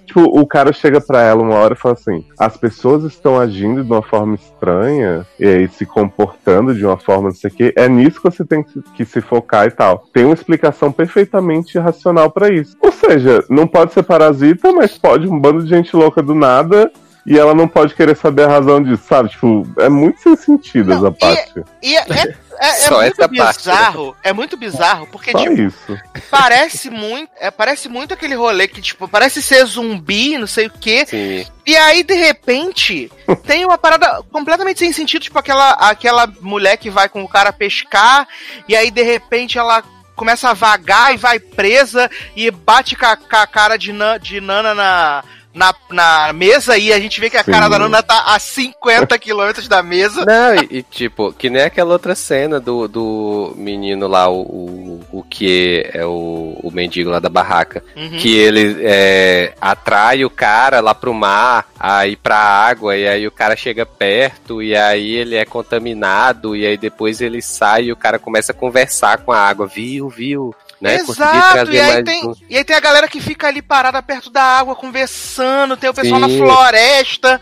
Tipo, 0.06 0.22
o 0.22 0.45
cara 0.45 0.72
chega 0.72 1.01
pra 1.01 1.22
ela 1.22 1.41
uma 1.41 1.56
hora 1.56 1.74
e 1.74 1.77
fala 1.77 1.93
assim: 1.93 2.24
as 2.38 2.56
pessoas 2.56 3.03
estão 3.03 3.40
agindo 3.40 3.83
de 3.83 3.91
uma 3.91 4.01
forma 4.01 4.35
estranha 4.35 5.25
e 5.40 5.45
aí 5.45 5.67
se 5.67 5.85
comportando 6.11 6.75
de 6.75 6.85
uma 6.85 6.98
forma 6.98 7.30
não 7.30 7.35
sei 7.35 7.49
o 7.49 7.53
que. 7.53 7.73
É 7.75 7.88
nisso 7.88 8.22
que 8.22 8.30
você 8.30 8.45
tem 8.45 8.64
que, 8.95 9.06
se 9.06 9.22
focar 9.22 9.67
e 9.67 9.72
tal. 9.72 10.06
Tem 10.14 10.25
uma 10.25 10.33
explicação 10.33 10.91
perfeitamente 10.91 11.77
racional 11.80 12.30
pra 12.30 12.49
isso. 12.49 12.75
Ou 12.81 12.91
seja, 12.91 13.43
não 13.49 13.65
pode 13.65 13.93
ser 13.93 14.03
parasita, 14.03 14.72
mas 14.72 14.98
pode 14.98 15.27
um 15.27 15.40
bando 15.40 15.64
de 15.64 15.69
gente 15.69 15.95
louca 15.95 16.22
do 16.22 16.35
nada. 16.35 16.91
E 17.25 17.38
ela 17.38 17.53
não 17.53 17.67
pode 17.67 17.93
querer 17.93 18.16
saber 18.17 18.43
a 18.43 18.48
razão 18.48 18.82
disso, 18.82 19.03
sabe? 19.08 19.30
Tipo, 19.30 19.67
é 19.77 19.88
muito 19.90 20.19
sem 20.22 20.35
sentido 20.35 20.90
Não, 20.90 20.98
essa 20.98 21.08
e- 21.08 21.19
parte. 21.19 21.64
E 21.83 21.95
é, 21.95 22.00
é, 22.09 22.35
é- 22.59 22.67
é 22.67 22.74
Só 22.88 22.98
muito 23.01 23.22
essa 23.22 23.30
parte, 23.30 23.58
bizarro, 23.58 24.16
é 24.24 24.33
muito 24.33 24.58
bizarro, 24.58 25.08
porque, 25.08 25.32
Só 25.32 25.38
tipo, 25.40 25.53
isso. 25.61 25.98
parece 26.32 26.90
muito, 26.90 27.30
é, 27.40 27.51
parece 27.51 27.88
muito 27.90 28.14
aquele 28.14 28.33
rolê 28.35 28.67
que, 28.67 28.82
tipo, 28.82 29.08
parece 29.08 29.41
ser 29.41 29.64
zumbi, 29.66 30.38
não 30.38 30.48
sei 30.48 30.67
o 30.67 30.72
quê, 30.72 31.06
Sim. 31.08 31.45
e 31.66 31.75
aí, 31.75 32.03
de 32.03 32.14
repente, 32.16 33.11
tem 33.45 33.66
uma 33.66 33.77
parada 33.77 34.24
completamente 34.32 34.80
sem 34.80 34.91
sentido, 34.91 35.22
tipo, 35.24 35.38
aquela, 35.38 35.72
aquela 35.74 36.27
mulher 36.41 36.77
que 36.77 36.90
vai 36.90 37.08
com 37.08 37.24
o 37.24 37.30
cara 37.30 37.53
pescar, 37.53 38.27
e 38.67 38.75
aí, 38.75 38.90
de 38.90 39.03
repente, 39.03 39.58
ela 39.59 39.83
começa 40.16 40.50
a 40.50 40.53
vagar 40.53 41.14
e 41.14 41.17
vai 41.17 41.40
presa, 41.40 42.09
e 42.35 42.50
bate 42.51 42.95
com 42.95 43.06
a, 43.06 43.16
com 43.16 43.35
a 43.35 43.48
cara 43.48 43.77
de, 43.77 43.91
Nan- 43.93 44.19
de 44.19 44.40
Nana 44.41 44.74
na... 44.75 45.24
Na, 45.53 45.73
na 45.89 46.31
mesa 46.33 46.77
e 46.77 46.93
a 46.93 46.99
gente 46.99 47.19
vê 47.19 47.30
que 47.30 47.38
a 47.38 47.43
Sim. 47.43 47.51
cara 47.51 47.67
da 47.67 47.77
Nana 47.77 48.01
tá 48.01 48.23
a 48.27 48.39
50 48.39 49.17
quilômetros 49.19 49.67
da 49.67 49.83
mesa. 49.83 50.23
Não, 50.25 50.55
e, 50.55 50.67
e, 50.80 50.83
tipo, 50.83 51.33
que 51.33 51.49
nem 51.49 51.61
aquela 51.63 51.91
outra 51.93 52.15
cena 52.15 52.59
do, 52.59 52.88
do 52.88 53.53
menino 53.57 54.07
lá, 54.07 54.30
o, 54.30 54.41
o, 54.41 55.01
o 55.11 55.23
que 55.23 55.89
é 55.93 56.05
o, 56.05 56.57
o 56.63 56.71
mendigo 56.71 57.09
lá 57.09 57.19
da 57.19 57.30
barraca, 57.30 57.83
Uhum. 57.95 58.17
que 58.17 58.35
ele 58.38 58.77
é, 58.81 59.53
atrai 59.59 60.23
o 60.23 60.30
cara 60.30 60.80
lá 60.80 60.95
pro 60.95 61.13
mar, 61.13 61.67
aí 61.80 62.15
pra 62.15 62.38
água, 62.38 62.95
e 62.95 63.07
aí 63.07 63.27
o 63.27 63.31
cara 63.31 63.55
chega 63.55 63.85
perto, 63.85 64.61
e 64.63 64.75
aí 64.75 65.11
ele 65.15 65.35
é 65.35 65.43
contaminado, 65.45 66.55
e 66.55 66.65
aí 66.65 66.77
depois 66.77 67.21
ele 67.21 67.41
sai 67.41 67.85
e 67.85 67.91
o 67.91 67.95
cara 67.97 68.17
começa 68.17 68.51
a 68.51 68.55
conversar 68.55 69.17
com 69.19 69.31
a 69.31 69.38
água, 69.39 69.67
viu, 69.67 70.07
viu, 70.09 70.55
né? 70.82 70.95
Exato, 70.95 71.72
e 71.72 71.80
aí, 71.80 72.03
tem, 72.03 72.27
um- 72.27 72.34
e 72.50 72.58
aí 72.58 72.64
tem 72.64 72.76
a 72.76 72.80
galera 72.80 73.08
que 73.08 73.22
fica 73.22 73.48
ali 73.48 73.61
parada 73.61 74.01
perto 74.01 74.30
da 74.30 74.42
água 74.43 74.76
conversando, 74.76 75.77
tem 75.77 75.90
o 75.90 75.93
pessoal 75.93 76.19
na 76.19 76.27
Sim. 76.27 76.40
floresta, 76.40 77.40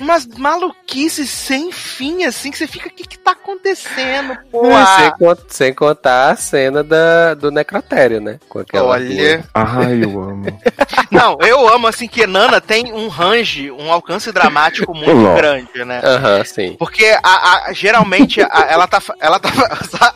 umas 0.00 0.26
maluquices 0.26 1.28
sem 1.28 1.72
fim, 1.72 2.24
assim, 2.24 2.50
que 2.50 2.58
você 2.58 2.66
fica, 2.66 2.88
o 2.88 2.92
que 2.92 3.06
que 3.06 3.18
tá 3.18 3.32
acontecendo, 3.32 4.36
pô? 4.50 4.62
Sem, 4.96 5.12
sem 5.48 5.74
contar 5.74 6.30
a 6.30 6.36
cena 6.36 6.84
da, 6.84 7.34
do 7.34 7.50
necrotério, 7.50 8.20
né? 8.20 8.38
Com 8.48 8.60
aquela 8.60 8.86
Olha, 8.90 9.44
Ai, 9.52 10.04
eu 10.04 10.20
amo. 10.22 10.60
não, 11.10 11.38
eu 11.40 11.68
amo, 11.68 11.86
assim, 11.88 12.06
que 12.06 12.26
Nana 12.26 12.60
tem 12.60 12.92
um 12.92 13.08
range, 13.08 13.70
um 13.70 13.90
alcance 13.92 14.30
dramático 14.30 14.94
muito 14.94 15.12
Nossa. 15.14 15.34
grande, 15.36 15.84
né? 15.84 16.00
Aham, 16.04 16.44
sim. 16.44 16.76
Porque 16.78 17.16
a, 17.22 17.68
a- 17.68 17.72
geralmente 17.72 18.40
a- 18.42 18.66
ela 18.68 18.86
tá. 18.86 19.02
Ela 19.20 19.38
tá. 19.40 19.50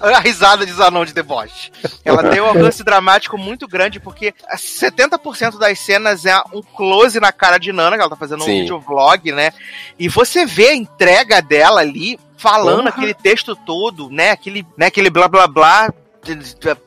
A 0.00 0.18
risada 0.20 0.64
de 0.66 0.72
Zanon 0.72 1.04
de 1.04 1.12
deboche. 1.12 1.70
Ela 2.04 2.22
tem 2.30 2.40
um 2.62 2.66
alcance 2.66 2.84
dramático 2.84 3.36
muito 3.38 3.66
grande, 3.66 3.98
porque 4.00 4.34
70% 4.54 5.58
das 5.58 5.78
cenas 5.78 6.24
é 6.26 6.36
um 6.52 6.62
close 6.62 7.18
na 7.20 7.32
cara 7.32 7.58
de 7.58 7.72
Nana, 7.72 7.96
que 7.96 8.00
ela 8.02 8.10
tá 8.10 8.16
fazendo 8.16 8.44
Sim. 8.44 8.50
um 8.58 8.60
videovlog, 8.60 9.32
né? 9.32 9.52
E 9.98 10.08
você 10.08 10.44
vê 10.46 10.68
a 10.68 10.74
entrega 10.74 11.40
dela 11.42 11.80
ali, 11.80 12.18
falando 12.36 12.84
Porra. 12.84 12.88
aquele 12.90 13.14
texto 13.14 13.54
todo, 13.54 14.08
né? 14.10 14.30
Aquele, 14.30 14.66
né? 14.76 14.86
aquele 14.86 15.10
blá 15.10 15.28
blá 15.28 15.46
blá. 15.46 15.92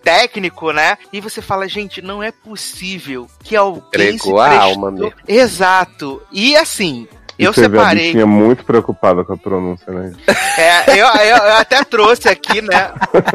técnico, 0.03 0.71
né? 0.71 0.97
E 1.11 1.19
você 1.19 1.41
fala, 1.41 1.67
gente, 1.67 2.01
não 2.01 2.21
é 2.21 2.31
possível 2.31 3.27
que 3.43 3.55
alguém 3.55 3.83
Entregou 3.87 4.37
se 4.37 4.43
a 4.43 4.49
prestou- 4.49 4.61
alma 4.69 4.91
mesmo. 4.91 5.13
Exato. 5.27 6.21
E 6.31 6.55
assim, 6.55 7.07
eu 7.39 7.53
você 7.53 7.67
vê 7.67 7.77
a 7.77 7.81
separei. 7.81 8.05
bichinha 8.07 8.25
muito 8.25 8.63
preocupada 8.63 9.23
com 9.23 9.33
a 9.33 9.37
pronúncia, 9.37 9.91
né? 9.91 10.13
É, 10.57 10.91
eu, 10.99 11.05
eu- 11.07 11.37
eu 11.37 11.53
até 11.57 11.83
trouxe 11.83 12.29
aqui, 12.29 12.61
né? 12.61 12.91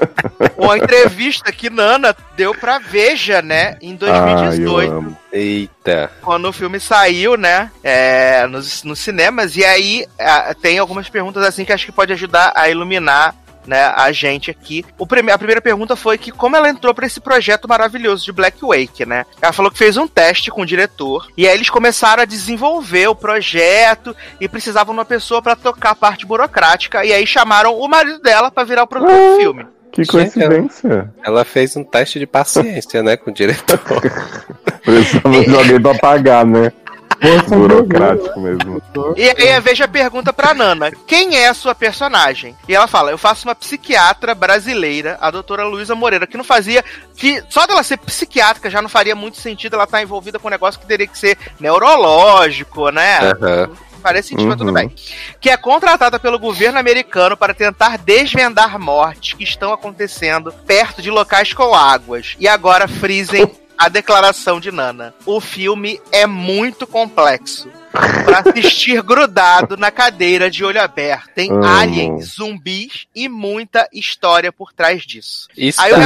Uma 0.56 0.76
entrevista 0.78 1.50
que 1.52 1.68
Nana 1.70 2.14
deu 2.36 2.54
pra 2.54 2.78
Veja, 2.78 3.40
né? 3.42 3.76
Em 3.80 3.92
Ai, 3.92 3.96
2018, 3.98 4.90
eu 4.90 4.98
amo. 4.98 5.16
Eita. 5.32 6.10
quando 6.22 6.48
o 6.48 6.52
filme 6.52 6.80
saiu, 6.80 7.36
né? 7.36 7.70
É, 7.82 8.46
nos, 8.46 8.82
nos 8.82 8.98
cinemas. 8.98 9.56
E 9.56 9.64
aí 9.64 10.06
é, 10.18 10.54
tem 10.54 10.78
algumas 10.78 11.08
perguntas 11.08 11.44
assim 11.44 11.64
que 11.64 11.72
acho 11.72 11.86
que 11.86 11.92
pode 11.92 12.12
ajudar 12.12 12.52
a 12.54 12.68
iluminar. 12.68 13.34
Né, 13.68 13.84
a 13.84 14.10
gente 14.12 14.50
aqui. 14.50 14.82
O 14.96 15.06
prime 15.06 15.30
a 15.30 15.36
primeira 15.36 15.60
pergunta 15.60 15.94
foi 15.94 16.16
que 16.16 16.32
como 16.32 16.56
ela 16.56 16.70
entrou 16.70 16.94
pra 16.94 17.04
esse 17.04 17.20
projeto 17.20 17.68
maravilhoso 17.68 18.24
de 18.24 18.32
Black 18.32 18.56
Wake, 18.62 19.04
né? 19.04 19.26
Ela 19.42 19.52
falou 19.52 19.70
que 19.70 19.76
fez 19.76 19.98
um 19.98 20.08
teste 20.08 20.50
com 20.50 20.62
o 20.62 20.66
diretor 20.66 21.28
e 21.36 21.46
aí 21.46 21.54
eles 21.54 21.68
começaram 21.68 22.22
a 22.22 22.26
desenvolver 22.26 23.08
o 23.08 23.14
projeto 23.14 24.16
e 24.40 24.48
precisavam 24.48 24.94
de 24.94 25.00
uma 25.00 25.04
pessoa 25.04 25.42
pra 25.42 25.54
tocar 25.54 25.90
a 25.90 25.94
parte 25.94 26.24
burocrática 26.24 27.04
e 27.04 27.12
aí 27.12 27.26
chamaram 27.26 27.78
o 27.78 27.86
marido 27.86 28.20
dela 28.20 28.50
pra 28.50 28.64
virar 28.64 28.84
o 28.84 28.86
produtor 28.86 29.14
do 29.14 29.36
filme. 29.36 29.66
Que 29.92 30.06
coincidência. 30.06 31.12
Ela 31.22 31.44
fez 31.44 31.76
um 31.76 31.84
teste 31.84 32.18
de 32.18 32.26
paciência, 32.26 33.02
né, 33.02 33.18
com 33.18 33.30
o 33.30 33.34
diretor. 33.34 33.80
Precisamos 34.82 35.44
de 35.44 35.54
alguém 35.54 35.80
pra 35.80 35.94
pagar, 35.94 36.46
né? 36.46 36.72
Força 37.20 37.56
Burocrático 37.56 38.40
mesmo. 38.40 38.82
E 39.16 39.28
aí 39.28 39.52
a 39.52 39.60
Veja 39.60 39.88
pergunta 39.88 40.32
pra 40.32 40.54
Nana, 40.54 40.90
quem 41.06 41.36
é 41.36 41.48
a 41.48 41.54
sua 41.54 41.74
personagem? 41.74 42.54
E 42.68 42.74
ela 42.74 42.86
fala, 42.86 43.10
eu 43.10 43.18
faço 43.18 43.48
uma 43.48 43.54
psiquiatra 43.54 44.34
brasileira, 44.34 45.18
a 45.20 45.30
doutora 45.30 45.64
Luísa 45.64 45.94
Moreira, 45.94 46.26
que 46.26 46.36
não 46.36 46.44
fazia, 46.44 46.84
que 47.16 47.42
só 47.48 47.66
dela 47.66 47.82
ser 47.82 47.96
psiquiátrica 47.98 48.70
já 48.70 48.80
não 48.80 48.88
faria 48.88 49.16
muito 49.16 49.36
sentido 49.38 49.74
ela 49.74 49.84
estar 49.84 50.02
envolvida 50.02 50.38
com 50.38 50.48
um 50.48 50.50
negócio 50.50 50.80
que 50.80 50.86
teria 50.86 51.06
que 51.06 51.18
ser 51.18 51.36
neurológico, 51.60 52.90
né? 52.90 53.18
Aham. 53.20 53.70
Parece 54.00 54.28
sentido, 54.28 54.46
mas 54.46 54.56
tudo 54.56 54.68
Uhum. 54.68 54.74
bem. 54.74 54.94
Que 55.40 55.50
é 55.50 55.56
contratada 55.56 56.20
pelo 56.20 56.38
governo 56.38 56.78
americano 56.78 57.36
para 57.36 57.52
tentar 57.52 57.98
desvendar 57.98 58.78
mortes 58.78 59.32
que 59.32 59.42
estão 59.42 59.72
acontecendo 59.72 60.52
perto 60.64 61.02
de 61.02 61.10
locais 61.10 61.52
com 61.52 61.74
águas. 61.74 62.36
E 62.38 62.46
agora 62.46 62.86
frisem 62.86 63.50
a 63.78 63.88
declaração 63.88 64.58
de 64.58 64.72
Nana. 64.72 65.14
O 65.24 65.40
filme 65.40 66.00
é 66.10 66.26
muito 66.26 66.86
complexo. 66.86 67.70
Pra 67.90 68.38
assistir 68.40 69.02
grudado 69.02 69.76
na 69.76 69.90
cadeira 69.90 70.50
de 70.50 70.64
olho 70.64 70.80
aberto. 70.80 71.30
Tem 71.34 71.50
Amo. 71.50 71.64
aliens, 71.64 72.34
zumbis 72.36 73.06
e 73.14 73.28
muita 73.28 73.88
história 73.92 74.52
por 74.52 74.72
trás 74.72 75.02
disso. 75.02 75.48
Isso 75.56 75.80
Aí 75.80 75.90
eu- 75.92 75.98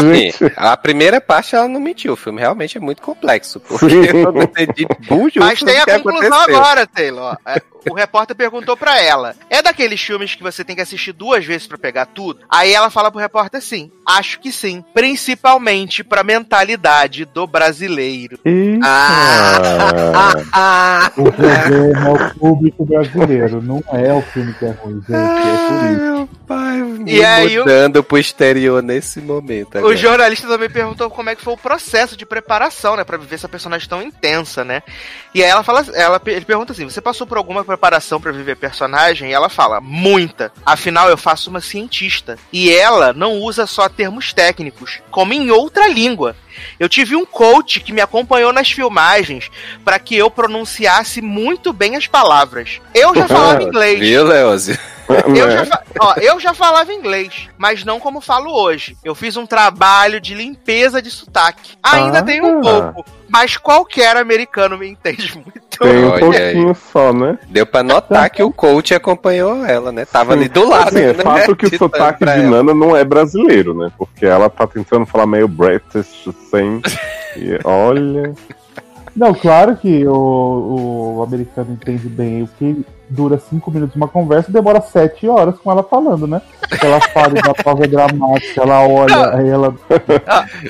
a 0.57 0.77
primeira 0.77 1.21
parte 1.21 1.55
ela 1.55 1.69
não 1.69 1.81
mentiu, 1.81 2.13
o 2.13 2.17
filme 2.17 2.41
realmente 2.41 2.77
é 2.79 2.81
muito 2.81 3.03
complexo, 3.03 3.61
porque 3.61 3.85
eu 4.15 4.33
não 4.33 4.43
entendi 4.43 4.87
Mas 5.37 5.61
tem 5.61 5.79
a 5.79 5.85
conclusão 5.87 6.33
aconteceu. 6.33 6.57
agora, 6.61 6.87
Taylor. 6.87 7.37
É, 7.47 7.61
O 7.91 7.95
repórter 7.95 8.37
perguntou 8.37 8.77
pra 8.77 9.01
ela: 9.01 9.35
é 9.51 9.61
daqueles 9.61 10.01
filmes 10.01 10.37
que 10.37 10.43
você 10.43 10.65
tem 10.65 10.77
que 10.77 10.83
assistir 10.83 11.13
duas 11.13 11.45
vezes 11.45 11.67
pra 11.67 11.77
pegar 11.77 12.07
tudo? 12.07 12.41
Aí 12.49 12.73
ela 12.73 12.91
fala 12.91 13.11
pro 13.11 13.19
repórter: 13.21 13.61
sim, 13.61 13.91
acho 14.07 14.39
que 14.39 14.53
sim. 14.53 14.85
Principalmente 14.95 16.05
pra 16.05 16.23
mentalidade 16.23 17.25
do 17.25 17.45
brasileiro. 17.47 18.39
Eita. 18.45 18.87
Ah, 20.53 21.11
O 21.17 21.25
problema 21.73 22.09
é 22.09 22.13
o 22.27 22.35
público 22.35 22.85
brasileiro, 22.85 23.63
não 23.63 23.83
é 23.93 24.13
o 24.13 24.23
filme 24.23 24.53
que 24.55 24.65
é 24.65 24.71
ruim, 24.71 24.95
gente. 25.09 25.13
É 25.13 25.69
por 25.69 25.91
isso. 25.91 26.03
meu 26.03 26.29
pai, 26.47 26.83
E 27.07 27.25
aí 27.25 27.59
o- 27.59 27.61
mudando 27.63 28.03
pro 28.03 28.19
exterior 28.19 28.83
nesse 28.83 29.21
momento. 29.21 29.75
O 29.77 29.79
agora. 29.79 29.97
jornalista 29.97 30.47
também 30.49 30.71
perguntou 30.71 31.09
como 31.11 31.31
é 31.31 31.35
que 31.35 31.43
foi 31.43 31.55
o 31.55 31.59
processo 31.59 32.17
de 32.17 32.25
preparação, 32.27 32.97
né, 32.97 33.05
Pra 33.05 33.17
viver 33.17 33.35
essa 33.35 33.49
personagem 33.49 33.89
tão 33.89 34.01
intensa, 34.03 34.65
né? 34.65 34.83
E 35.35 35.43
aí 35.43 35.51
ela 35.51 35.63
fala, 35.63 35.85
ela 35.95 36.21
ele 36.27 36.45
pergunta 36.45 36.73
assim: 36.73 36.85
"Você 36.89 37.01
passou 37.01 37.27
por 37.27 37.37
alguma 37.37 37.65
preparação 37.65 38.21
pra 38.21 38.33
viver 38.33 38.57
personagem?" 38.57 39.31
E 39.31 39.33
ela 39.33 39.49
fala: 39.49 39.81
"Muita. 39.81 40.53
Afinal 40.65 41.09
eu 41.09 41.17
faço 41.17 41.51
uma 41.51 41.61
cientista 41.61 42.37
e 42.53 42.73
ela 42.73 43.13
não 43.13 43.35
usa 43.39 43.67
só 43.67 43.89
termos 43.89 44.33
técnicos, 44.33 45.01
como 45.11 45.33
em 45.33 45.51
outra 45.51 45.89
língua. 45.89 46.37
Eu 46.79 46.89
tive 46.89 47.17
um 47.17 47.25
coach 47.25 47.81
que 47.81 47.93
me 47.93 48.01
acompanhou 48.01 48.53
nas 48.53 48.71
filmagens 48.71 49.51
pra 49.85 49.99
que 49.99 50.17
eu 50.17 50.31
pronunciasse 50.31 51.21
muito 51.21 51.73
bem 51.73 51.97
as 51.97 52.07
palavras. 52.07 52.81
Eu 52.95 53.15
já 53.15 53.27
falava 53.29 53.63
inglês. 53.63 54.01
Viu, 54.01 54.25
Leozio? 54.25 54.79
Eu 55.09 55.47
Né? 55.47 55.65
já, 55.65 55.83
ó, 56.01 56.15
eu 56.21 56.41
já 56.41 56.55
falava 56.55 56.93
inglês, 56.93 57.49
mas 57.59 57.85
não 57.85 57.99
como 58.01 58.21
falo 58.21 58.51
hoje. 58.53 58.97
Eu 59.05 59.15
fiz 59.15 59.37
um 59.37 59.47
trabalho 59.47 60.21
de 60.21 60.35
limpeza 60.35 61.03
de 61.03 61.11
sotaque. 61.11 61.73
Ainda 61.83 62.19
Ah. 62.19 62.23
tenho 62.23 62.47
um 62.47 62.61
pouco, 62.61 63.05
mas 63.29 63.57
qualquer 63.57 64.17
americano 64.17 64.79
me 64.79 64.89
entende 64.89 65.33
muito. 65.35 65.61
Tem 65.79 66.05
um 66.05 66.19
pouquinho 66.19 66.77
só, 66.93 67.13
né? 67.13 67.39
Deu 67.49 67.67
pra 67.67 67.83
notar 67.83 68.31
que 68.31 68.43
o 68.43 68.53
coach 68.53 68.95
acompanhou 68.95 69.65
ela, 69.65 69.91
né? 69.91 70.05
Tava 70.05 70.33
ali 70.35 70.49
do 70.49 70.69
lado. 70.69 70.89
Assim, 70.89 71.01
é 71.07 71.13
né? 71.13 71.23
fato 71.25 71.57
que 71.57 71.67
o 71.67 71.79
sotaque 71.79 72.25
de. 72.25 72.43
Nana 72.43 72.73
não 72.75 72.97
é 72.97 73.05
brasileiro, 73.05 73.75
né? 73.75 73.91
Porque 73.99 74.25
ela 74.25 74.49
tá 74.49 74.67
tentando 74.67 75.05
falar 75.07 75.27
meio 75.27 75.49
British, 75.49 76.29
assim. 76.29 76.81
e 77.37 77.59
olha. 77.65 78.33
Não, 79.15 79.35
claro 79.35 79.77
que 79.77 80.07
o, 80.07 81.17
o 81.19 81.23
americano 81.23 81.73
entende 81.73 82.09
bem 82.09 82.43
o 82.43 82.49
que 82.59 82.85
dura 83.13 83.39
cinco 83.39 83.71
minutos 83.71 83.95
uma 83.95 84.09
conversa 84.09 84.49
e 84.49 84.53
demora 84.55 84.81
sete 84.81 85.29
horas 85.29 85.55
com 85.59 85.71
ela 85.71 85.83
falando, 85.83 86.27
né? 86.27 86.41
Ela 86.83 86.99
fala 86.99 87.35
da 87.35 87.53
pausa 87.53 87.87
dramática, 87.87 88.63
ela 88.63 88.87
olha, 88.87 89.37
aí 89.37 89.49
ela. 89.51 89.75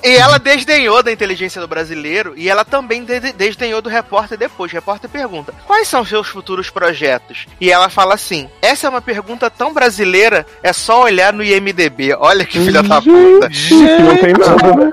E 0.02 0.16
ela 0.16 0.38
desdenhou 0.38 1.02
da 1.04 1.12
inteligência 1.12 1.60
do 1.60 1.68
brasileiro 1.68 2.34
e 2.36 2.48
ela 2.48 2.64
também 2.64 3.04
de- 3.04 3.32
desdenhou 3.32 3.80
do 3.80 3.88
repórter 3.88 4.36
depois. 4.36 4.72
O 4.72 4.74
repórter 4.74 5.08
pergunta: 5.08 5.54
Quais 5.66 5.86
são 5.86 6.04
seus 6.04 6.26
futuros 6.26 6.68
projetos? 6.68 7.46
E 7.60 7.70
ela 7.70 7.88
fala 7.88 8.14
assim: 8.14 8.48
Essa 8.60 8.88
é 8.88 8.90
uma 8.90 9.00
pergunta 9.00 9.48
tão 9.48 9.72
brasileira, 9.72 10.44
é 10.64 10.72
só 10.72 11.04
olhar 11.04 11.32
no 11.32 11.44
IMDB. 11.44 12.12
Olha 12.18 12.44
que 12.44 12.58
filha 12.58 12.82
da 12.82 13.00
puta. 13.00 13.48
Gente, 13.50 14.02
não 14.02 14.16
tem 14.16 14.32
nada, 14.32 14.74
né? 14.84 14.90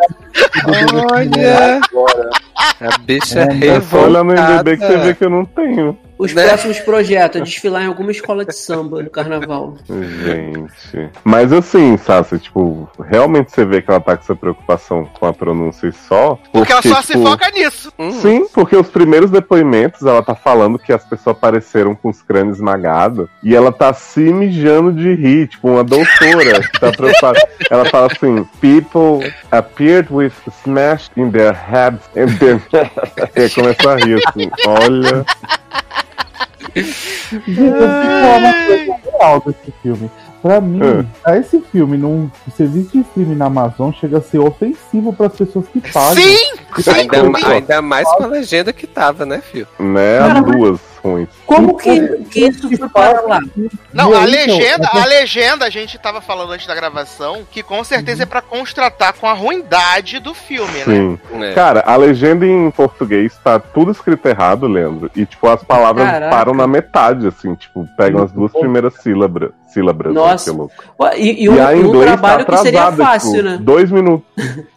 Olha! 1.11 2.29
A 2.59 2.97
bicha 2.99 3.39
É, 3.39 3.67
É 3.67 3.81
só 3.81 4.05
olhar 4.05 4.23
no 4.23 4.31
revoltada. 4.31 4.71
MDB 4.71 4.77
que 4.77 4.85
você 4.87 4.97
vê 4.97 5.13
que 5.15 5.25
eu 5.25 5.29
não 5.29 5.45
tenho. 5.45 5.97
Os 6.19 6.33
Né? 6.33 6.45
próximos 6.45 6.79
projetos, 6.81 7.41
desfilar 7.43 7.83
em 7.83 7.87
alguma 7.87 8.11
escola 8.11 8.43
de 8.43 8.53
samba 8.53 9.01
no 9.01 9.09
carnaval. 9.09 9.75
Gente. 9.87 11.09
Mas 11.23 11.53
assim, 11.53 11.95
Sassi, 11.95 12.37
tipo, 12.39 12.89
realmente 13.09 13.53
você 13.53 13.63
vê 13.63 13.81
que 13.81 13.89
ela 13.89 14.01
tá 14.01 14.17
com 14.17 14.23
essa 14.23 14.35
preocupação 14.35 15.05
com 15.17 15.25
a 15.25 15.33
pronúncia 15.33 15.87
e 15.87 15.93
só. 15.93 16.37
Porque 16.51 16.73
ela 16.73 16.81
só 16.81 17.01
se 17.01 17.13
tipo, 17.13 17.23
foca 17.25 17.49
nisso. 17.51 17.89
Hum. 17.97 18.11
Sim, 18.11 18.47
porque 18.53 18.75
os 18.75 18.89
primeiros 18.89 19.31
depoimentos 19.31 20.05
ela 20.05 20.21
tá 20.21 20.35
falando 20.35 20.77
que 20.77 20.91
as 20.91 21.05
pessoas 21.05 21.37
apareceram 21.37 21.95
com 21.95 22.09
os 22.09 22.21
crânios 22.21 22.57
esmagados 22.57 23.29
e 23.41 23.55
ela 23.55 23.71
tá 23.71 23.93
se 23.93 24.19
mijando 24.19 24.91
de 24.91 25.15
rir, 25.15 25.47
tipo, 25.47 25.69
uma 25.69 25.85
doutora 25.85 26.61
que 26.61 26.79
tá 26.81 26.91
preocupada. 26.91 27.39
Ela 27.71 27.85
fala 27.85 28.07
assim: 28.11 28.43
People 28.59 29.31
appeared 29.51 30.11
with 30.11 30.33
smashed 30.63 31.11
in 31.15 31.29
their 31.31 31.53
heads 31.53 32.01
and 32.15 32.35
then. 32.39 32.61
e 33.35 33.41
aí 33.41 33.49
começa 33.49 33.91
a 33.91 33.95
rir 33.95 34.19
assim: 34.27 34.49
Olha. 34.67 35.25
Gente, 36.75 37.35
eu 37.35 37.41
fico 37.41 37.61
uma 37.61 38.53
coisa 38.65 38.95
real 39.11 39.43
desse 39.45 39.73
filme. 39.81 40.11
Pra 40.41 40.61
mim, 40.61 40.79
a 41.25 41.37
esse 41.37 41.59
filme 41.69 41.97
num 41.97 42.31
serviço 42.55 42.91
de 42.93 42.99
streaming 43.01 43.35
na 43.35 43.47
Amazon 43.47 43.91
chega 43.91 44.19
a 44.19 44.21
ser 44.21 44.39
ofensivo 44.39 45.11
pras 45.11 45.33
pessoas 45.33 45.67
que 45.67 45.81
pagam. 45.81 46.15
Sim! 46.15 46.37
Sim! 46.79 46.91
Ainda, 46.91 47.47
ainda 47.47 47.81
mais 47.81 48.07
com 48.13 48.23
a 48.23 48.27
legenda 48.27 48.71
que 48.71 48.87
tava, 48.87 49.25
né, 49.25 49.41
filho? 49.41 49.67
Né? 49.77 50.19
As 50.19 50.43
duas 50.43 50.79
ruins. 51.03 51.29
Como 51.45 51.77
que, 51.77 52.17
que 52.25 52.47
isso 52.47 52.69
foi 52.77 52.89
para 52.89 53.21
lá? 53.21 53.39
Não, 53.93 54.13
a 54.13 54.23
aí, 54.23 54.31
legenda, 54.31 54.87
então, 54.87 55.01
a 55.01 55.05
legenda 55.05 55.65
a 55.65 55.69
gente 55.69 55.97
tava 55.97 56.21
falando 56.21 56.51
antes 56.51 56.67
da 56.67 56.75
gravação 56.75 57.45
que 57.49 57.63
com 57.63 57.83
certeza 57.83 58.23
é 58.23 58.25
pra 58.25 58.41
contratar 58.41 59.13
com 59.13 59.27
a 59.27 59.33
ruindade 59.33 60.19
do 60.19 60.33
filme, 60.33 60.79
né? 60.79 60.85
Sim. 60.85 61.19
É. 61.41 61.53
Cara, 61.53 61.83
a 61.85 61.95
legenda 61.95 62.45
em 62.45 62.69
português 62.71 63.37
tá 63.43 63.59
tudo 63.59 63.91
escrito 63.91 64.27
errado, 64.27 64.67
Leandro. 64.67 65.09
E, 65.15 65.25
tipo, 65.25 65.47
as 65.47 65.63
palavras 65.63 66.05
Caraca. 66.05 66.29
param 66.29 66.53
na 66.53 66.67
metade, 66.67 67.27
assim, 67.27 67.55
tipo, 67.55 67.87
pegam 67.97 68.23
as 68.23 68.31
duas 68.31 68.51
primeiras 68.51 68.95
sílabras. 69.73 70.13
sílabras 70.13 70.15
Nossa. 70.15 70.51
que 70.51 70.57
louco. 70.57 70.73
E, 71.17 71.43
e 71.43 71.43
E, 71.45 71.49
um, 71.49 71.61
a 71.67 71.69
um 71.71 71.75
inglês 71.77 72.05
trabalho 72.05 72.45
tá 72.45 72.51
que 72.53 72.57
seria 72.59 72.81
atrasada, 72.83 73.03
fácil, 73.11 73.31
tipo, 73.33 73.43
né? 73.43 73.57
Dois 73.61 73.91
minutos. 73.91 74.27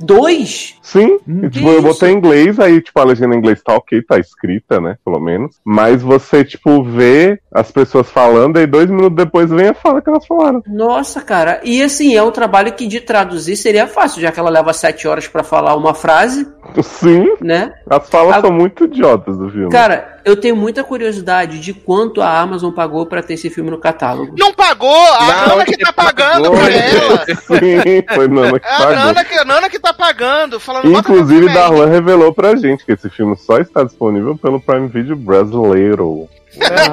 Dois? 0.00 0.74
Sim, 0.82 1.18
Hum, 1.26 1.42
e, 1.44 1.50
tipo, 1.50 1.68
eu 1.68 1.80
botei 1.82 2.10
em 2.10 2.16
inglês, 2.16 2.58
aí, 2.58 2.80
tipo, 2.80 2.98
a 3.00 3.04
legenda 3.04 3.34
em 3.34 3.38
inglês 3.38 3.62
tá 3.62 3.74
ok, 3.74 4.02
tá 4.02 4.18
escrita, 4.18 4.80
né, 4.80 4.96
pelo 5.04 5.20
menos. 5.20 5.56
Mas 5.64 6.02
você, 6.02 6.44
tipo, 6.44 6.82
vê 6.82 7.38
as 7.52 7.70
pessoas 7.70 8.10
falando, 8.10 8.58
e 8.60 8.66
dois 8.66 8.88
minutos 8.90 9.16
depois 9.16 9.50
vem 9.50 9.68
a 9.68 9.74
fala 9.74 10.00
que 10.02 10.08
elas 10.10 10.26
falaram. 10.26 10.62
Nossa, 10.66 11.20
cara. 11.20 11.60
E 11.64 11.82
assim, 11.82 12.14
é 12.14 12.22
um 12.22 12.30
trabalho 12.30 12.72
que 12.72 12.86
de 12.86 13.00
traduzir 13.00 13.56
seria 13.56 13.86
fácil, 13.86 14.20
já 14.20 14.32
que 14.32 14.40
ela 14.40 14.50
leva 14.50 14.72
sete 14.72 15.06
horas 15.06 15.26
pra 15.28 15.42
falar 15.44 15.76
uma 15.76 15.94
frase, 15.94 16.46
Sim, 16.82 17.34
né? 17.40 17.72
as 17.88 18.08
falas 18.08 18.36
Ah, 18.36 18.40
são 18.40 18.52
muito 18.52 18.84
idiotas 18.84 19.36
do 19.38 19.48
filme. 19.50 19.70
Cara, 19.70 20.11
eu 20.24 20.36
tenho 20.36 20.56
muita 20.56 20.84
curiosidade 20.84 21.60
de 21.60 21.72
quanto 21.74 22.20
a 22.20 22.40
Amazon 22.40 22.72
pagou 22.72 23.06
pra 23.06 23.22
ter 23.22 23.34
esse 23.34 23.50
filme 23.50 23.70
no 23.70 23.78
catálogo. 23.78 24.34
Não 24.38 24.52
pagou, 24.52 24.94
a 25.14 25.46
Nana 25.48 25.64
que 25.64 25.76
que 25.76 25.84
tá 25.84 25.92
pagando 25.92 26.50
pagou, 26.50 26.58
pra 26.58 26.70
ela. 26.72 27.24
Sim, 27.26 28.04
foi 28.14 28.28
Nana 28.28 28.60
que 28.60 28.66
É 28.66 28.70
a. 28.70 28.90
Nana 28.90 29.24
que, 29.24 29.34
a 29.34 29.44
Nana 29.44 29.70
que 29.70 29.78
tá 29.78 29.92
pagando, 29.92 30.60
falando 30.60 30.90
Inclusive. 30.90 31.52
Darlan 31.52 31.86
revelou 31.86 32.32
pra 32.32 32.56
gente 32.56 32.84
que 32.84 32.92
esse 32.92 33.08
filme 33.10 33.36
só 33.36 33.58
está 33.58 33.82
disponível 33.84 34.36
pelo 34.36 34.60
Prime 34.60 34.88
Video 34.88 35.16
brasileiro. 35.16 36.28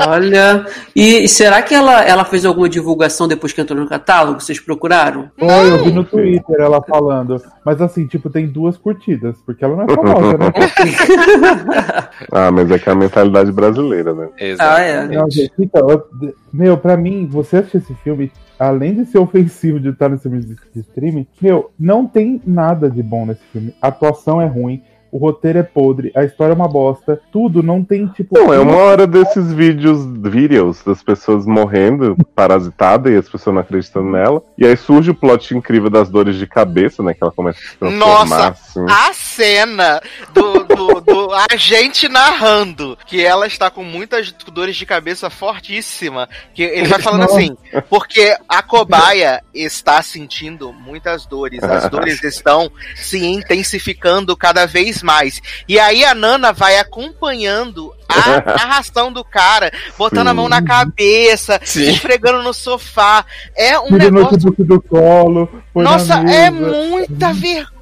Olha. 0.08 0.66
E 0.96 1.28
será 1.28 1.62
que 1.62 1.74
ela, 1.76 2.04
ela 2.04 2.24
fez 2.26 2.46
alguma 2.46 2.70
divulgação 2.70 3.28
depois 3.28 3.52
que 3.54 3.60
entrou 3.62 3.80
no 3.80 3.88
catálogo? 3.88 4.40
Vocês 4.40 4.60
procuraram? 4.60 5.30
Oi, 5.40 5.70
eu 5.72 5.84
vi 5.84 5.92
no 5.92 6.04
Twitter 6.04 6.56
ela 6.60 6.82
falando. 6.82 7.42
Mas 7.66 7.82
assim, 7.82 8.08
tipo, 8.08 8.30
tem 8.30 8.48
duas 8.48 8.78
curtidas, 8.78 9.36
porque 9.46 9.64
ela 9.64 9.76
não 9.76 9.84
é 9.84 9.88
famosa, 9.96 10.38
né? 10.38 10.52
Ah, 12.32 12.52
mas 12.52 12.70
é 12.72 12.80
que 12.80 12.90
é 12.90 12.92
a 12.92 12.96
mentalidade 12.96 13.52
brasileira, 13.52 14.14
né? 14.14 14.30
Ah, 14.60 14.80
é. 14.82 15.08
Não, 15.08 15.30
gente, 15.30 15.52
então, 15.60 15.90
eu- 15.90 16.08
meu, 16.52 16.78
pra 16.78 16.96
mim, 16.98 17.28
você 17.30 17.58
assistir 17.58 17.78
esse 17.78 17.94
filme, 17.96 18.32
além 18.58 18.94
de 18.96 19.06
ser 19.06 19.20
ofensivo 19.20 19.80
de 19.80 19.90
estar 19.90 20.10
nesse 20.10 20.28
de 20.30 20.56
de 20.74 20.80
streaming, 20.82 21.28
meu, 21.42 21.72
não 21.80 22.06
tem 22.06 22.42
nada 22.46 22.90
de 22.90 23.02
bom 23.02 23.26
nesse 23.26 23.42
filme. 23.52 23.74
A 23.82 23.88
atuação 23.88 24.42
é 24.42 24.46
ruim, 24.46 24.82
o 25.12 25.18
roteiro 25.18 25.60
é 25.60 25.64
podre, 25.64 26.12
a 26.16 26.24
história 26.24 26.54
é 26.54 26.56
uma 26.56 26.68
bosta, 26.68 27.20
tudo 27.32 27.64
não 27.64 27.84
tem, 27.84 28.08
tipo. 28.08 28.38
Não, 28.38 28.54
é 28.54 28.60
uma 28.60 28.76
hora 28.76 29.08
desses 29.08 29.52
vídeos, 29.52 30.06
vídeos 30.06 30.84
das 30.84 31.02
pessoas 31.02 31.46
morrendo, 31.46 32.16
parasitadas, 32.36 33.12
e 33.12 33.18
as 33.18 33.30
pessoas 33.30 33.54
não 33.54 33.62
acreditando 33.62 34.10
nela. 34.10 34.42
E 34.58 34.66
aí 34.66 34.78
surge 34.78 35.12
o 35.12 35.16
plot 35.16 35.56
incrível 35.56 35.90
das 35.90 36.10
dores 36.10 36.36
de 36.36 36.48
cabeça, 36.48 37.02
né? 37.02 37.14
Que 37.14 37.24
ela 37.24 37.32
começa 37.32 37.60
a 37.60 37.62
se 37.62 37.78
transformar, 37.78 38.26
Nossa, 38.26 38.48
assim. 38.50 38.86
a 38.88 39.14
cena 39.14 40.02
do, 40.34 40.69
do, 40.80 41.02
do 41.02 41.34
agente 41.52 42.08
narrando 42.08 42.98
que 43.06 43.22
ela 43.22 43.46
está 43.46 43.70
com 43.70 43.84
muitas 43.84 44.32
dores 44.32 44.78
de 44.78 44.86
cabeça 44.86 45.30
fortíssima. 45.30 46.30
Que 46.54 46.64
ele 46.64 46.88
vai 46.88 47.00
falando 47.02 47.22
Nossa. 47.22 47.36
assim, 47.36 47.58
porque 47.90 48.38
a 48.48 48.64
cobaia 48.64 49.44
está 49.54 50.02
sentindo 50.02 50.72
muitas 50.72 51.26
dores. 51.26 51.62
As 51.62 51.90
dores 51.90 52.24
estão 52.24 52.72
se 52.96 53.26
intensificando 53.26 54.38
cada 54.38 54.66
vez 54.66 55.04
mais. 55.04 55.42
E 55.68 55.78
aí 55.78 56.06
a 56.06 56.16
Nana 56.16 56.54
vai 56.54 56.78
acompanhando 56.78 57.94
a 58.08 58.40
narração 58.58 59.12
do 59.12 59.24
cara, 59.24 59.72
botando 59.98 60.30
a 60.30 60.34
mão 60.34 60.48
na 60.48 60.62
cabeça, 60.62 61.60
Sim. 61.64 61.90
esfregando 61.90 62.42
no 62.42 62.54
sofá. 62.54 63.26
É 63.56 63.78
um 63.78 63.92
negócio 63.92 64.12
notebook 64.12 64.64
do 64.64 64.82
colo. 64.82 65.50
nossa, 65.76 66.16
é 66.16 66.50
muita 66.50 67.34
vergonha, 67.34 67.79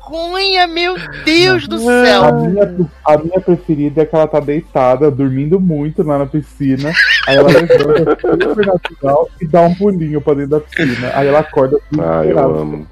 meu 0.68 0.96
Deus 1.26 1.68
do 1.68 1.76
A 1.76 1.80
céu. 1.80 2.34
minha, 2.36 2.76
a 3.06 3.18
minha 3.18 3.42
preferida 3.42 4.02
é 4.02 4.06
que 4.06 4.16
ela 4.16 4.28
tá 4.28 4.40
deitada, 4.40 5.10
dormindo 5.12 5.60
muito 5.60 6.04
lá 6.04 6.20
na 6.20 6.26
piscina. 6.26 6.92
Aí 7.28 7.36
ela 7.36 7.50
levanta 7.50 8.18
super 8.40 8.66
natural 8.66 9.30
e 9.42 9.46
dá 9.48 9.62
um 9.62 9.74
pulinho 9.76 10.22
pra 10.22 10.34
dentro 10.34 10.52
da 10.52 10.60
piscina. 10.62 11.12
Aí 11.14 11.28
ela 11.28 11.40
acorda 11.40 11.78
Ah, 12.00 12.24
eu 12.26 12.40
amo. 12.40 12.88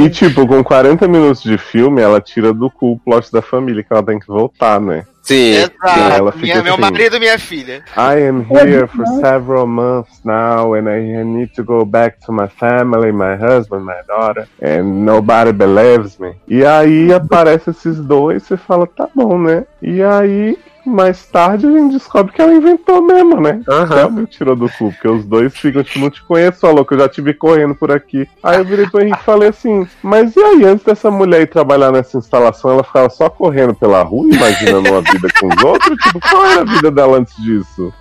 E 0.00 0.08
tipo, 0.10 0.46
com 0.46 0.62
40 0.62 1.06
minutos 1.08 1.42
de 1.42 1.56
filme, 1.58 2.00
ela 2.00 2.20
tira 2.20 2.52
do 2.52 2.70
cu 2.70 2.92
o 2.92 2.98
plot 2.98 3.30
da 3.32 3.42
família, 3.42 3.82
que 3.82 3.92
ela 3.92 4.02
tem 4.02 4.18
que 4.18 4.26
voltar, 4.26 4.80
né? 4.80 5.04
Sim. 5.22 5.54
Ela 5.54 5.70
Exato. 5.70 6.32
fica 6.32 6.46
Minha, 6.46 6.62
meu 6.62 6.72
assim. 6.74 6.80
marido 6.80 7.16
e 7.16 7.20
minha 7.20 7.38
filha. 7.38 7.84
I 7.96 8.26
am 8.26 8.42
here 8.42 8.86
for 8.86 9.06
several 9.20 9.66
months 9.66 10.20
now, 10.24 10.74
and 10.74 10.88
I 10.88 11.22
need 11.24 11.54
to 11.54 11.62
go 11.62 11.84
back 11.84 12.18
to 12.26 12.32
my 12.32 12.48
family, 12.48 13.12
my 13.12 13.36
husband, 13.36 13.84
my 13.84 14.02
daughter, 14.06 14.48
and 14.62 15.04
nobody 15.04 15.52
believes 15.52 16.18
me. 16.18 16.34
E 16.48 16.64
aí 16.64 17.12
aparece 17.12 17.70
esses 17.70 18.00
dois, 18.00 18.42
você 18.42 18.56
fala, 18.56 18.86
tá 18.86 19.08
bom, 19.14 19.38
né? 19.38 19.64
E 19.82 20.02
aí, 20.02 20.58
mais 20.88 21.26
tarde, 21.26 21.66
a 21.66 21.70
gente 21.70 21.92
descobre 21.92 22.32
que 22.32 22.40
ela 22.40 22.54
inventou 22.54 23.02
mesmo, 23.02 23.40
né? 23.40 23.60
Aham. 23.68 24.24
tirou 24.26 24.56
do 24.56 24.68
cu, 24.68 24.90
porque 24.92 25.08
os 25.08 25.24
dois 25.24 25.56
ficam, 25.56 25.82
tipo, 25.82 25.98
não 25.98 26.10
te 26.10 26.22
conheço, 26.22 26.60
falou 26.60 26.84
que 26.84 26.94
eu 26.94 26.98
já 26.98 27.08
te 27.08 27.20
vi 27.20 27.34
correndo 27.34 27.74
por 27.74 27.90
aqui. 27.90 28.28
Aí 28.42 28.58
eu 28.58 28.64
virei 28.64 28.86
pro 28.86 29.00
Henrique 29.00 29.18
e 29.20 29.24
falei 29.24 29.48
assim, 29.48 29.86
mas 30.02 30.34
e 30.36 30.40
aí, 30.40 30.64
antes 30.64 30.84
dessa 30.84 31.10
mulher 31.10 31.42
ir 31.42 31.46
trabalhar 31.46 31.92
nessa 31.92 32.18
instalação, 32.18 32.72
ela 32.72 32.84
ficava 32.84 33.10
só 33.10 33.28
correndo 33.28 33.74
pela 33.74 34.02
rua, 34.02 34.28
imaginando 34.32 34.90
uma 34.90 35.00
vida 35.00 35.28
com 35.38 35.48
os 35.48 35.62
outros? 35.62 35.96
Tipo, 35.98 36.20
qual 36.20 36.46
era 36.46 36.60
a 36.62 36.64
vida 36.64 36.90
dela 36.90 37.18
antes 37.18 37.34
disso? 37.42 37.92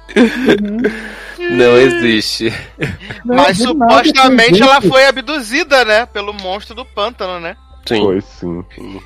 Não 1.40 1.78
existe. 1.78 2.54
Não, 3.26 3.36
Mas 3.36 3.58
supostamente 3.58 4.60
tem 4.60 4.62
ela 4.62 4.82
foi 4.82 5.06
abduzida, 5.06 5.86
né? 5.86 6.06
Pelo 6.06 6.34
monstro 6.34 6.76
do 6.76 6.86
pântano, 6.86 7.40
né? 7.40 7.56
Sim. 7.86 8.04
Foi 8.04 8.22
sim. 8.22 8.66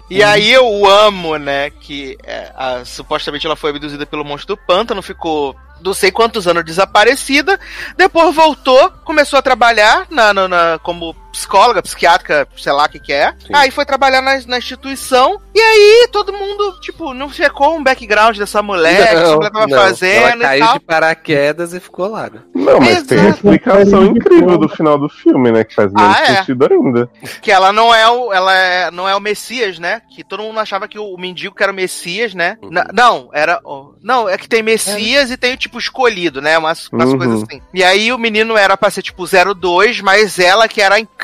E 0.09 0.21
aí 0.23 0.51
eu 0.51 0.85
amo, 0.85 1.37
né? 1.37 1.69
Que 1.69 2.17
é, 2.23 2.51
a- 2.55 2.83
supostamente 2.85 3.45
ela 3.45 3.55
foi 3.55 3.69
abduzida 3.69 4.05
pelo 4.05 4.25
monstro 4.25 4.55
do 4.55 4.61
pântano, 4.65 5.01
ficou 5.01 5.55
não 5.83 5.93
sei 5.93 6.11
quantos 6.11 6.47
anos 6.47 6.63
desaparecida, 6.63 7.59
depois 7.97 8.33
voltou, 8.35 8.89
começou 9.03 9.37
a 9.37 9.41
trabalhar 9.41 10.05
na, 10.09 10.33
na- 10.33 10.47
na- 10.47 10.79
como 10.81 11.15
psicóloga, 11.33 11.81
psiquiátrica, 11.81 12.47
sei 12.55 12.71
lá 12.71 12.85
o 12.85 12.89
que 12.89 12.99
que 12.99 13.11
é. 13.11 13.33
Aí 13.53 13.69
foi 13.71 13.83
trabalhar 13.85 14.21
na, 14.21 14.39
na 14.47 14.57
instituição, 14.59 15.41
e 15.53 15.59
aí 15.59 16.07
todo 16.11 16.31
mundo, 16.31 16.79
tipo, 16.79 17.13
não 17.13 17.29
checou 17.29 17.75
um 17.75 17.83
background 17.83 18.37
dessa 18.37 18.61
mulher, 18.61 19.01
o 19.01 19.17
que 19.17 19.23
essa 19.23 19.35
mulher 19.35 19.51
tava 19.51 19.67
não. 19.67 19.77
fazendo 19.77 20.23
Ela 20.23 20.35
e 20.35 20.39
caiu 20.39 20.65
tal. 20.65 20.73
de 20.73 20.79
paraquedas 20.85 21.73
e 21.73 21.79
ficou 21.79 22.07
lá. 22.07 22.29
né? 22.29 22.41
Não, 22.55 22.79
mas 22.79 23.03
tem 23.03 23.17
a 23.17 23.21
Exato. 23.23 23.35
explicação 23.35 24.05
incrível 24.05 24.57
do 24.57 24.69
final 24.69 24.97
do 24.97 25.09
filme, 25.09 25.51
né? 25.51 25.63
Que 25.63 25.73
faz 25.75 25.91
menos 25.91 26.15
Ah, 26.15 26.21
é? 26.23 26.35
sentido 26.37 26.67
ainda. 26.71 27.09
Que 27.41 27.51
ela 27.51 27.73
não 27.73 27.93
é 27.93 28.07
o, 28.09 28.31
ela 28.31 28.53
é, 28.55 28.91
não 28.91 29.09
é 29.09 29.15
o 29.15 29.19
Messias, 29.19 29.79
né? 29.79 30.01
Que 30.15 30.23
todo 30.23 30.43
mundo 30.43 30.59
achava 30.59 30.87
que 30.87 30.97
o 30.99 31.17
mendigo 31.17 31.55
que 31.55 31.63
era 31.63 31.71
o 31.71 31.75
Messias, 31.75 32.33
né? 32.33 32.57
Uhum. 32.61 32.69
Na- 32.71 32.87
não, 32.93 33.29
era. 33.33 33.59
Não, 34.01 34.29
é 34.29 34.37
que 34.37 34.47
tem 34.47 34.61
Messias 34.63 35.31
e 35.31 35.37
tem 35.37 35.53
o 35.53 35.57
tipo 35.57 35.77
escolhido, 35.79 36.41
né? 36.41 36.57
Umas, 36.57 36.87
umas 36.89 37.09
Uhum. 37.09 37.17
coisas 37.17 37.43
assim. 37.43 37.61
E 37.73 37.83
aí 37.83 38.11
o 38.13 38.17
menino 38.17 38.55
era 38.55 38.77
pra 38.77 38.89
ser 38.91 39.01
tipo 39.01 39.25
02, 39.25 40.01
mas 40.01 40.37
ela 40.39 40.67
que 40.67 40.81
era 40.81 40.99
incrível, 40.99 41.22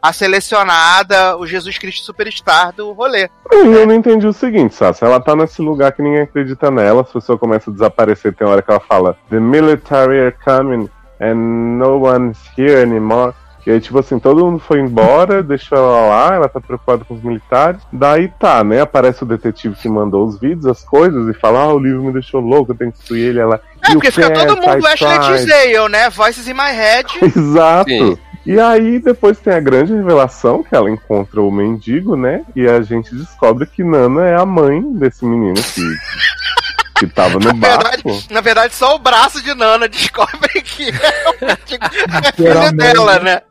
a 0.00 0.12
selecionada, 0.12 1.36
o 1.36 1.46
Jesus 1.46 1.78
Cristo 1.78 2.04
Superstar 2.04 2.72
do 2.72 2.92
rolê. 2.92 3.28
Eu 3.50 3.72
eu 3.72 3.86
não 3.86 3.94
entendi 3.94 4.26
o 4.26 4.32
seguinte, 4.32 4.74
Sassi. 4.74 5.04
Ela 5.04 5.20
tá 5.20 5.34
nesse 5.34 5.60
lugar 5.60 5.92
que 5.92 6.02
ninguém 6.02 6.22
acredita 6.22 6.70
nela, 6.70 7.02
as 7.02 7.12
pessoas 7.12 7.38
começam 7.38 7.72
a 7.72 7.74
desaparecer, 7.74 8.34
tem 8.34 8.46
hora 8.46 8.62
que 8.62 8.70
ela 8.70 8.80
fala 8.80 9.16
The 9.30 9.40
military 9.40 10.20
are 10.20 10.34
coming 10.44 10.88
and 11.20 11.78
no 11.78 12.00
one's 12.04 12.38
here 12.56 12.80
anymore. 12.82 13.34
E 13.64 13.70
aí, 13.70 13.80
tipo 13.80 13.96
assim, 13.98 14.18
todo 14.18 14.44
mundo 14.44 14.58
foi 14.58 14.80
embora, 14.80 15.40
deixou 15.44 15.78
ela 15.78 16.06
lá, 16.06 16.34
ela 16.34 16.48
tá 16.48 16.60
preocupada 16.60 17.04
com 17.04 17.14
os 17.14 17.22
militares. 17.22 17.80
Daí 17.92 18.28
tá, 18.28 18.64
né? 18.64 18.80
Aparece 18.80 19.22
o 19.22 19.26
detetive 19.26 19.76
que 19.76 19.88
mandou 19.88 20.26
os 20.26 20.38
vídeos, 20.38 20.66
as 20.66 20.82
coisas, 20.82 21.28
e 21.28 21.38
fala, 21.38 21.60
ah, 21.60 21.72
o 21.72 21.78
livro 21.78 22.02
me 22.02 22.12
deixou 22.12 22.40
louco, 22.40 22.72
eu 22.72 22.76
tenho 22.76 22.90
que 22.90 22.98
destruir 22.98 23.28
ele. 23.28 23.38
Ela, 23.38 23.60
É, 23.84 23.88
"You 23.88 23.94
porque 23.94 24.10
fica 24.10 24.32
todo 24.32 24.56
mundo 24.56 24.86
Ashley 24.86 25.18
tried." 25.18 25.36
Tisdale, 25.38 25.88
né? 25.88 26.10
Voices 26.10 26.48
in 26.48 26.54
my 26.54 26.72
head. 26.72 27.06
Exato. 27.22 27.88
Sim. 27.88 28.18
E 28.44 28.58
aí 28.58 28.98
depois 28.98 29.38
tem 29.38 29.52
a 29.54 29.60
grande 29.60 29.92
revelação 29.94 30.62
que 30.64 30.74
ela 30.74 30.90
encontra 30.90 31.40
o 31.40 31.50
mendigo, 31.50 32.16
né? 32.16 32.42
E 32.56 32.66
a 32.66 32.82
gente 32.82 33.14
descobre 33.14 33.66
que 33.66 33.84
Nana 33.84 34.26
é 34.26 34.34
a 34.34 34.44
mãe 34.44 34.82
desse 34.94 35.24
menino 35.24 35.54
que, 35.62 35.82
que 36.98 37.06
tava 37.06 37.38
no 37.38 37.52
Na 37.52 37.52
verdade, 37.52 38.02
barco. 38.02 38.22
na 38.30 38.40
verdade, 38.40 38.74
só 38.74 38.96
o 38.96 38.98
braço 38.98 39.40
de 39.42 39.54
Nana 39.54 39.88
descobre 39.88 40.60
que 40.62 40.88
é 40.90 41.28
o 41.28 41.46
mendigo, 41.46 41.84
é 42.26 42.32
filho 42.32 42.72
dela, 42.76 43.18
né? 43.20 43.42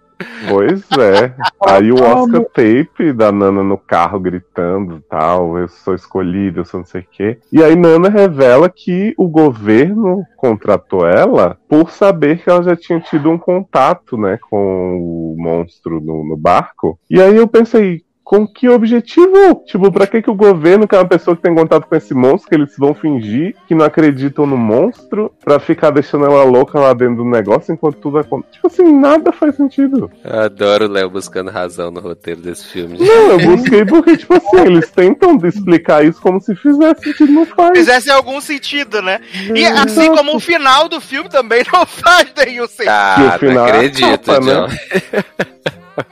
Pois 0.49 0.83
é. 0.97 1.33
Aí 1.65 1.91
o 1.91 1.95
Oscar 1.95 2.43
Tape 2.45 3.13
da 3.13 3.31
Nana 3.31 3.63
no 3.63 3.77
carro 3.77 4.19
gritando 4.19 5.01
tal, 5.09 5.57
eu 5.57 5.67
sou 5.67 5.93
escolhida, 5.93 6.59
eu 6.59 6.65
sou 6.65 6.79
não 6.79 6.87
sei 6.87 7.01
o 7.01 7.07
quê. 7.11 7.39
E 7.51 7.63
aí 7.63 7.75
Nana 7.75 8.09
revela 8.09 8.69
que 8.69 9.13
o 9.17 9.27
governo 9.27 10.23
contratou 10.37 11.07
ela 11.07 11.57
por 11.67 11.91
saber 11.91 12.43
que 12.43 12.49
ela 12.49 12.63
já 12.63 12.75
tinha 12.75 12.99
tido 12.99 13.29
um 13.29 13.37
contato, 13.37 14.17
né, 14.17 14.37
com 14.49 14.97
o 14.97 15.35
monstro 15.37 16.01
no, 16.01 16.23
no 16.23 16.37
barco. 16.37 16.99
E 17.09 17.21
aí 17.21 17.35
eu 17.35 17.47
pensei, 17.47 18.03
com 18.31 18.47
que 18.47 18.69
objetivo? 18.69 19.61
Tipo, 19.65 19.91
pra 19.91 20.07
que, 20.07 20.21
que 20.21 20.31
o 20.31 20.33
governo, 20.33 20.87
que 20.87 20.95
é 20.95 20.97
uma 20.99 21.05
pessoa 21.05 21.35
que 21.35 21.41
tem 21.41 21.53
contato 21.53 21.85
com 21.85 21.93
esse 21.97 22.13
monstro, 22.13 22.47
que 22.47 22.55
eles 22.55 22.73
vão 22.77 22.93
fingir 22.93 23.53
que 23.67 23.75
não 23.75 23.83
acreditam 23.83 24.45
no 24.45 24.55
monstro, 24.55 25.33
pra 25.43 25.59
ficar 25.59 25.89
deixando 25.89 26.27
ela 26.27 26.45
louca 26.45 26.79
lá 26.79 26.93
dentro 26.93 27.17
do 27.17 27.25
negócio 27.25 27.73
enquanto 27.73 27.97
tudo 27.97 28.19
acontece? 28.19 28.53
Tipo 28.53 28.67
assim, 28.67 28.97
nada 28.97 29.33
faz 29.33 29.57
sentido. 29.57 30.09
Eu 30.23 30.39
adoro 30.39 30.85
o 30.85 30.87
Léo 30.87 31.09
buscando 31.09 31.51
razão 31.51 31.91
no 31.91 31.99
roteiro 31.99 32.39
desse 32.39 32.67
filme. 32.67 32.97
Não, 32.99 33.31
eu 33.31 33.39
busquei 33.39 33.83
porque, 33.83 34.15
tipo 34.15 34.33
assim, 34.35 34.61
eles 34.65 34.89
tentam 34.89 35.35
explicar 35.43 36.05
isso 36.05 36.21
como 36.21 36.39
se 36.39 36.55
fizesse 36.55 37.03
sentido, 37.03 37.33
não 37.33 37.45
faz. 37.45 37.77
Fizesse 37.77 38.09
algum 38.09 38.39
sentido, 38.39 39.01
né? 39.01 39.19
E 39.53 39.65
assim 39.65 40.07
como 40.15 40.37
o 40.37 40.39
final 40.39 40.87
do 40.87 41.01
filme 41.01 41.27
também 41.27 41.65
não 41.73 41.83
faz 41.85 42.31
nenhum 42.37 42.65
sentido. 42.65 42.91
Ah, 42.91 43.15
Que 43.17 43.45
o 43.45 43.49
final 43.49 43.55
não 43.55 43.65
é 43.65 43.77
acredito, 43.77 44.25
capa, 44.25 44.39
né? 44.39 44.67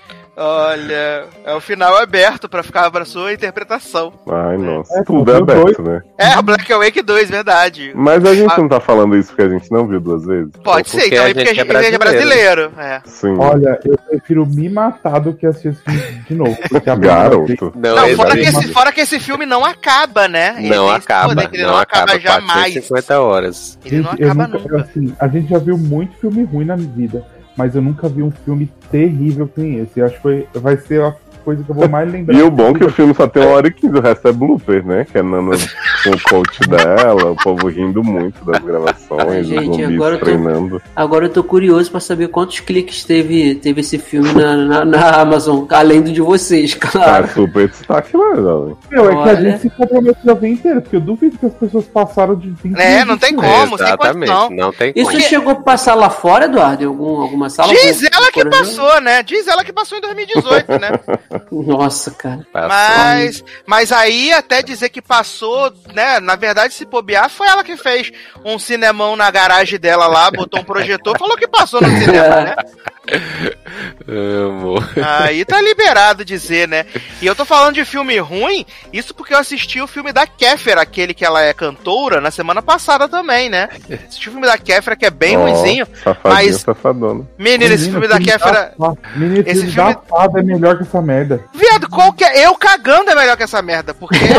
Olha, 0.42 1.26
é 1.46 1.54
o 1.54 1.60
final 1.60 1.98
aberto 1.98 2.48
pra 2.48 2.64
ficar 2.64 2.90
pra 2.90 3.04
sua 3.04 3.34
interpretação. 3.34 4.14
Ai, 4.32 4.58
nossa, 4.58 4.98
É, 5.00 5.04
tudo 5.04 5.32
é 5.34 5.36
aberto, 5.38 5.82
né? 5.82 6.02
É, 6.18 6.38
o 6.40 6.42
Black 6.42 6.72
Awake 6.72 7.02
2, 7.02 7.30
verdade. 7.30 7.92
Mas 7.94 8.24
a 8.24 8.34
gente 8.34 8.54
Ah. 8.54 8.58
não 8.58 8.70
tá 8.70 8.80
falando 8.80 9.18
isso 9.18 9.30
porque 9.30 9.42
a 9.44 9.50
gente 9.50 9.70
não 9.70 9.86
viu 9.86 10.00
duas 10.00 10.26
vezes? 10.26 10.52
Pode 10.64 10.90
ser, 10.90 11.08
então 11.08 11.26
a 11.26 11.30
é 11.30 11.34
porque 11.34 11.50
a 11.50 11.54
gente 11.54 11.92
é 11.92 11.94
é 11.94 11.98
brasileiro. 11.98 12.72
É. 12.78 13.02
Sim. 13.06 13.36
Olha, 13.38 13.78
eu 13.84 13.98
prefiro 14.10 14.46
me 14.46 14.70
matar 14.70 15.20
do 15.20 15.34
que 15.34 15.46
assistir 15.46 15.70
esse 15.70 15.82
filme 15.84 16.24
de 16.28 16.36
novo. 16.36 16.58
Garoto. 17.00 17.74
Não, 17.76 17.96
Não, 17.96 18.06
é 18.06 18.16
fora 18.16 18.32
que, 18.36 18.40
esse, 18.42 18.68
fora 18.74 18.92
que 18.94 19.02
esse 19.02 19.20
filme 19.20 19.46
não 19.46 19.66
acaba, 19.66 20.28
né? 20.30 20.56
Ele 20.60 20.70
Não 20.70 20.90
acaba, 20.90 21.44
ele 21.52 21.64
não 21.64 21.76
acaba, 21.78 22.18
jamais. 22.18 22.74
450 22.76 23.20
horas. 23.20 23.78
Ele 23.86 23.98
não 24.02 24.12
Gente, 24.12 24.22
eu 24.22 24.32
acaba 24.32 24.48
nunca- 24.48 24.60
nunca. 24.60 24.82
assim, 24.82 25.14
a 25.20 25.28
gente 25.28 25.50
já 25.50 25.58
viu 25.58 25.78
muito 25.78 26.16
filme 26.18 26.44
ruim 26.44 26.66
na 26.66 26.76
vida, 26.78 27.26
mas 27.60 27.76
eu 27.76 27.82
nunca 27.82 28.08
vi 28.08 28.24
um 28.24 28.32
filme 28.32 28.72
terrível 28.90 29.46
que 29.46 29.60
nem 29.60 29.80
esse. 29.80 30.00
Eu 30.00 30.06
acho 30.06 30.16
que 30.16 30.22
foi, 30.22 30.48
vai 30.54 30.78
ser 30.78 31.02
a 31.04 31.14
coisa 31.44 31.62
que 31.62 31.70
eu 31.70 31.76
vou 31.76 31.90
mais 31.90 32.08
lembrar. 32.10 32.34
E 32.34 32.42
o 32.42 32.50
bom 32.50 32.70
é 32.70 32.74
que 32.76 32.86
o 32.86 32.90
filme 32.90 33.14
só 33.14 33.28
tem 33.28 33.44
uma 33.44 33.52
hora 33.52 33.68
e 33.68 33.72
quinze, 33.72 33.98
o 33.98 34.02
resto 34.02 34.30
é 34.30 34.32
blooper, 34.32 34.86
né? 34.86 35.04
Que 35.04 35.18
é 35.18 35.22
Nana 35.22 35.58
com 36.06 36.10
o 36.10 36.22
coach 36.22 36.62
dela, 36.70 37.32
o 37.32 37.36
povo 37.36 37.68
rindo 37.68 38.02
muito 38.02 38.46
das 38.46 38.64
gravações, 38.64 38.99
Gente, 39.42 39.72
zumbis 39.72 39.96
agora 39.96 40.16
eu 40.16 40.20
tô- 40.20 40.26
treinando. 40.26 40.82
Agora 40.96 41.26
eu 41.26 41.30
tô 41.30 41.44
curioso 41.44 41.90
pra 41.92 42.00
saber 42.00 42.28
quantos 42.30 42.60
cliques 42.60 43.04
teve, 43.04 43.56
teve 43.56 43.82
esse 43.82 43.98
filme 43.98 44.32
na, 44.34 44.56
na, 44.56 44.86
na 44.86 45.10
Amazon, 45.22 45.66
além 45.70 46.02
do 46.02 46.12
de 46.12 46.22
vocês, 46.22 46.76
Tá 46.76 46.88
claro. 46.92 47.28
super 47.34 47.68
destaque 47.70 48.16
lá, 48.16 48.36
jovem. 48.36 48.76
Meu, 48.92 49.06
é 49.06 49.10
que 49.10 49.16
a 49.16 49.22
Olha. 49.22 49.36
gente 49.52 49.62
se 49.62 49.70
comprometeu 49.72 50.32
a 50.32 50.36
ver 50.36 50.48
inteiro, 50.50 50.82
porque 50.82 50.96
eu 50.96 51.02
duvido 51.02 51.38
que 51.38 51.46
as 51.46 51.54
pessoas 51.54 51.86
passaram 51.86 52.36
de 52.36 52.50
20 52.50 52.80
É, 52.80 53.04
não 53.06 53.18
tem 53.18 53.36
como, 53.36 53.78
sem 53.78 53.88
Exatamente, 53.88 54.32
condição. 54.32 54.50
não 54.52 54.72
tem 54.74 54.94
Isso 54.96 55.12
como. 55.12 55.22
chegou 55.22 55.52
a 55.54 55.56
passar 55.56 55.96
lá 55.96 56.10
fora, 56.10 56.46
Eduardo? 56.46 56.84
Em 56.84 56.88
algum, 56.88 57.22
alguma 57.22 57.50
sala? 57.50 57.74
Diz 57.74 58.04
Algum- 58.04 58.16
ela 58.18 58.32
que 58.32 58.46
passou, 58.46 59.02
né? 59.02 59.24
Diz 59.24 59.48
ela 59.48 59.64
que 59.64 59.74
passou 59.74 59.98
em 59.98 60.02
2018, 60.02 60.68
né? 60.80 60.92
Nossa, 61.52 62.12
cara. 62.12 62.46
Mas, 62.54 63.44
mas 63.66 63.92
aí 63.92 64.32
até 64.32 64.62
dizer 64.62 64.90
que 64.90 65.02
passou, 65.02 65.72
né? 65.94 66.20
Na 66.20 66.36
verdade, 66.36 66.74
se 66.74 66.86
bobear, 66.86 67.30
foi 67.30 67.48
ela 67.48 67.64
que 67.64 67.76
fez 67.78 68.12
um 68.46 68.58
cinemão 69.00 69.16
na 69.16 69.32
garagem 69.32 69.80
dela 69.80 70.08
lá, 70.08 70.30
botou 70.30 70.60
um 70.60 70.64
projetor, 70.64 71.18
falou 71.18 71.38
que 71.38 71.48
passou 71.48 71.80
no 71.82 71.88
cinema, 72.00 72.42
né? 72.44 72.56
Amo. 74.08 74.76
Aí 75.04 75.44
tá 75.44 75.60
liberado 75.62 76.24
dizer, 76.24 76.68
né? 76.68 76.86
E 77.22 77.26
eu 77.26 77.36
tô 77.36 77.44
falando 77.44 77.74
de 77.76 77.84
filme 77.86 78.20
ruim, 78.20 78.64
isso 78.94 79.16
porque 79.16 79.34
eu 79.34 79.40
assisti 79.40 79.82
o 79.82 79.88
filme 79.88 80.12
da 80.14 80.28
Kéfera, 80.28 80.82
aquele 80.82 81.14
que 81.14 81.26
ela 81.26 81.42
é 81.42 81.52
cantora, 81.54 82.22
na 82.22 82.30
semana 82.30 82.62
passada 82.62 83.08
também, 83.10 83.50
né? 83.50 83.68
Assisti 84.08 84.30
o 84.30 84.32
filme 84.34 84.46
da 84.46 84.58
Kéfera, 84.60 84.96
que 84.96 85.06
é 85.08 85.10
bem 85.10 85.36
ruinzinho. 85.38 85.88
Safadinho, 86.04 86.52
mas- 86.52 86.62
safadona. 86.62 87.26
Menino, 87.38 87.74
esse 87.74 87.90
filme 87.90 88.08
da 88.08 88.20
Kéfera. 88.20 88.74
Menino, 89.16 89.42
esse 89.42 89.50
Esse 89.52 89.60
filme 89.72 89.74
filme- 89.74 89.94
da 89.96 90.02
fada 90.02 90.40
é 90.40 90.44
melhor 90.44 90.78
que 90.78 90.84
essa 90.84 91.02
merda. 91.02 91.44
Viado, 91.54 91.90
qual 91.90 92.14
que 92.14 92.24
é? 92.24 92.46
Eu 92.46 92.54
cagando 92.56 93.10
é 93.10 93.16
melhor 93.16 93.36
que 93.38 93.44
essa 93.44 93.62
merda, 93.62 93.94
porque 93.94 94.20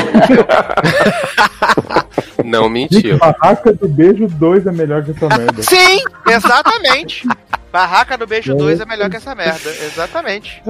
Não 2.44 2.68
mentiu. 2.68 3.18
Barraca 3.18 3.72
do 3.72 3.88
Beijo 3.88 4.26
2 4.26 4.66
é 4.66 4.72
melhor 4.72 5.04
que 5.04 5.10
essa 5.10 5.28
merda. 5.28 5.62
Sim, 5.62 6.02
exatamente. 6.28 7.26
Barraca 7.72 8.18
do 8.18 8.26
Beijo 8.26 8.54
2 8.54 8.80
é 8.80 8.84
melhor 8.84 9.08
que 9.08 9.16
essa 9.16 9.34
merda, 9.34 9.70
exatamente. 9.70 10.60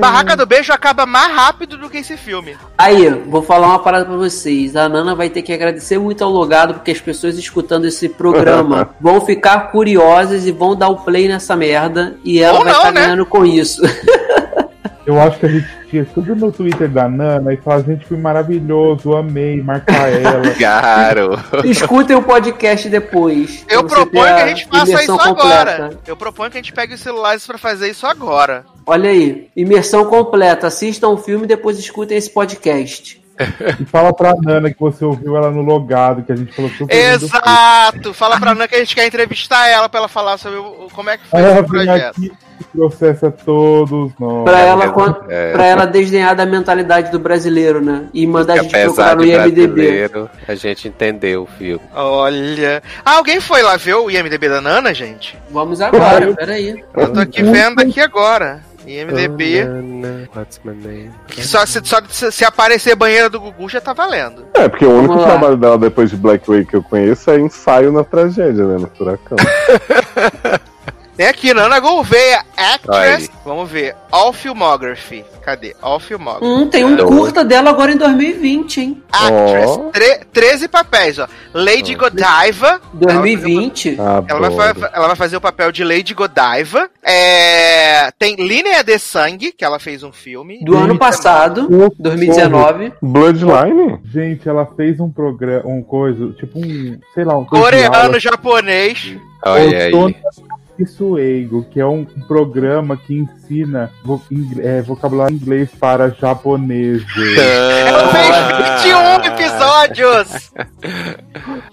Barraca 0.00 0.36
do 0.36 0.44
Beijo 0.44 0.72
acaba 0.72 1.06
mais 1.06 1.32
rápido 1.34 1.78
do 1.78 1.88
que 1.88 1.98
esse 1.98 2.16
filme. 2.16 2.56
Aí, 2.76 3.08
vou 3.08 3.42
falar 3.42 3.68
uma 3.68 3.78
parada 3.78 4.04
pra 4.04 4.16
vocês. 4.16 4.76
A 4.76 4.88
Nana 4.88 5.14
vai 5.14 5.30
ter 5.30 5.40
que 5.42 5.52
agradecer 5.52 5.98
muito 5.98 6.22
ao 6.22 6.30
logado, 6.30 6.74
porque 6.74 6.90
as 6.90 7.00
pessoas 7.00 7.38
escutando 7.38 7.86
esse 7.86 8.08
programa 8.08 8.90
vão 9.00 9.20
ficar 9.22 9.70
curiosas 9.70 10.46
e 10.46 10.52
vão 10.52 10.76
dar 10.76 10.88
o 10.88 10.96
play 10.96 11.26
nessa 11.26 11.56
merda. 11.56 12.16
E 12.22 12.42
ela 12.42 12.58
Ou 12.58 12.64
vai 12.64 12.72
estar 12.74 12.92
né? 12.92 13.00
ganhando 13.02 13.24
com 13.24 13.44
isso. 13.44 13.80
Eu 15.10 15.20
acho 15.20 15.38
que 15.38 15.46
a 15.46 15.48
gente 15.48 15.66
tinha 15.88 16.04
tudo 16.04 16.36
no 16.36 16.52
Twitter 16.52 16.88
da 16.88 17.08
Nana 17.08 17.52
e 17.52 17.56
falar, 17.56 17.82
gente, 17.82 18.06
foi 18.06 18.16
maravilhoso, 18.16 19.16
amei, 19.16 19.60
marcar 19.62 20.08
ela. 20.08 20.50
Caro. 20.58 21.38
Escutem 21.64 22.16
o 22.16 22.22
podcast 22.22 22.88
depois. 22.88 23.64
Eu 23.68 23.84
proponho 23.84 24.34
que 24.36 24.42
a 24.42 24.46
gente 24.48 24.66
faça 24.68 25.02
isso 25.02 25.12
agora. 25.12 25.34
completa. 25.34 25.98
Eu 26.06 26.16
proponho 26.16 26.50
que 26.50 26.58
a 26.58 26.62
gente 26.62 26.72
pegue 26.72 26.94
os 26.94 27.00
celulares 27.00 27.46
pra 27.46 27.58
fazer 27.58 27.90
isso 27.90 28.06
agora. 28.06 28.64
Olha 28.86 29.10
aí, 29.10 29.48
imersão 29.56 30.04
completa. 30.04 30.66
Assistam 30.68 31.08
o 31.08 31.16
filme 31.16 31.44
e 31.44 31.48
depois 31.48 31.78
escutem 31.78 32.16
esse 32.16 32.30
podcast. 32.30 33.20
E 33.80 33.84
fala 33.86 34.12
pra 34.12 34.34
Nana 34.42 34.70
que 34.70 34.78
você 34.78 35.02
ouviu 35.04 35.34
ela 35.36 35.50
no 35.50 35.62
logado, 35.62 36.22
que 36.22 36.30
a 36.30 36.36
gente 36.36 36.52
falou 36.54 36.70
super. 36.72 36.94
Exato! 36.94 38.12
Fala 38.12 38.38
pra 38.38 38.50
Ana 38.50 38.68
que 38.68 38.74
a 38.74 38.78
gente 38.78 38.94
quer 38.94 39.06
entrevistar 39.06 39.66
ela 39.66 39.88
pra 39.88 40.00
ela 40.00 40.08
falar 40.08 40.36
sobre 40.36 40.58
o, 40.58 40.84
o- 40.84 40.88
como 40.92 41.08
é 41.10 41.16
que 41.16 41.26
foi 41.26 41.40
ela 41.40 41.54
vem 41.54 41.64
projeto. 41.64 42.16
aqui 42.18 42.32
processa 42.74 43.30
todos 43.30 44.12
nós. 44.18 44.44
Pra 44.44 44.60
ela, 44.60 44.94
É. 45.28 45.52
pra 45.52 45.66
ela 45.66 45.84
desdenhar 45.86 46.34
da 46.34 46.46
mentalidade 46.46 47.10
do 47.10 47.18
brasileiro, 47.18 47.80
né? 47.80 48.04
E 48.12 48.26
mandar 48.26 48.54
a 48.54 48.62
gente 48.62 48.70
procurar 48.70 49.12
Apesar 49.12 49.16
no 49.16 49.24
IMDB. 49.24 49.66
brasileiro, 49.66 50.30
a 50.48 50.54
gente 50.54 50.88
entendeu 50.88 51.42
o 51.42 51.46
filme. 51.46 51.80
Olha. 51.94 52.82
Ah, 53.04 53.16
alguém 53.16 53.40
foi 53.40 53.62
lá 53.62 53.76
ver 53.76 53.94
o 53.94 54.10
IMDB 54.10 54.48
da 54.48 54.60
Nana, 54.60 54.94
gente? 54.94 55.38
Vamos 55.50 55.80
agora, 55.80 56.32
peraí. 56.34 56.82
Eu 56.96 57.12
tô 57.12 57.20
aqui 57.20 57.42
vendo 57.42 57.80
aqui 57.80 58.00
agora. 58.00 58.60
IMDB. 58.86 59.64
Nana, 59.64 60.28
what's 60.34 60.60
my 60.64 60.72
name? 60.74 61.10
Que 61.28 61.44
só, 61.44 61.64
se, 61.66 61.80
só 61.84 61.98
se, 62.08 62.44
aparecer 62.44 62.96
banheira 62.96 63.28
do 63.28 63.38
Gugu 63.38 63.68
já 63.68 63.80
tá 63.80 63.92
valendo. 63.92 64.46
É, 64.54 64.68
porque 64.68 64.84
o 64.86 64.98
único 64.98 65.18
trabalho 65.22 65.56
dela 65.56 65.78
depois 65.78 66.10
de 66.10 66.16
Black 66.16 66.48
Way 66.48 66.64
que 66.64 66.76
eu 66.76 66.82
conheço 66.82 67.30
é 67.30 67.38
ensaio 67.38 67.92
na 67.92 68.02
tragédia, 68.02 68.64
né? 68.64 68.78
No 68.78 68.88
furacão. 68.96 69.36
Tem 71.20 71.28
aqui, 71.28 71.52
Nana 71.52 71.78
Gouveia, 71.80 72.42
actress. 72.56 73.28
Aí. 73.30 73.40
Vamos 73.44 73.70
ver. 73.70 73.94
All 74.10 74.32
Filmography. 74.32 75.22
Cadê? 75.44 75.76
All 75.82 76.00
Filmography. 76.00 76.46
Hum, 76.46 76.66
tem 76.66 76.82
um 76.82 76.94
Então- 76.94 77.08
curta 77.08 77.44
dela 77.44 77.68
agora 77.68 77.92
em 77.92 77.98
2020, 77.98 78.80
hein? 78.80 79.02
Actress. 79.12 79.66
Ó. 79.68 79.90
Tre- 79.90 80.20
13 80.32 80.66
papéis, 80.66 81.18
ó. 81.18 81.28
Lady 81.52 81.94
Godiva. 81.94 82.80
2020. 82.94 83.98
Ela 83.98 84.48
vai, 84.48 84.68
Adoro. 84.70 84.80
fa- 84.80 84.90
ela 84.94 85.06
vai 85.08 85.16
fazer 85.16 85.36
o 85.36 85.42
papel 85.42 85.70
de 85.70 85.84
Lady 85.84 86.14
Godiva. 86.14 86.88
É, 87.02 88.10
tem 88.18 88.36
Linha 88.36 88.82
de 88.82 88.98
Sangue, 88.98 89.52
que 89.52 89.62
ela 89.62 89.78
fez 89.78 90.02
um 90.02 90.12
filme. 90.12 90.64
Do 90.64 90.74
ano 90.74 90.96
passado, 90.98 91.68
2019. 91.98 92.94
Bloodline? 93.02 94.00
Gente, 94.10 94.48
ela 94.48 94.64
fez 94.74 94.98
um 94.98 95.10
programa, 95.10 95.68
um 95.68 95.82
coisa, 95.82 96.32
tipo 96.38 96.58
um, 96.58 96.98
sei 97.14 97.24
lá, 97.24 97.36
um 97.36 97.44
Coreano, 97.44 98.18
japonês. 98.18 99.16
Olha 99.44 99.84
aí. 99.84 99.92
Outono 100.82 100.86
Sueigo, 100.96 101.64
que 101.70 101.80
é 101.80 101.86
um 101.86 102.04
programa 102.04 102.96
que 102.96 103.14
ensina 103.14 103.90
vo- 104.04 104.22
ing- 104.30 104.60
é, 104.60 104.80
vocabulário 104.82 105.34
inglês 105.36 105.70
para 105.78 106.10
japoneses. 106.10 107.04
Fez 107.12 108.84
21 108.84 109.24
episódios. 109.34 110.52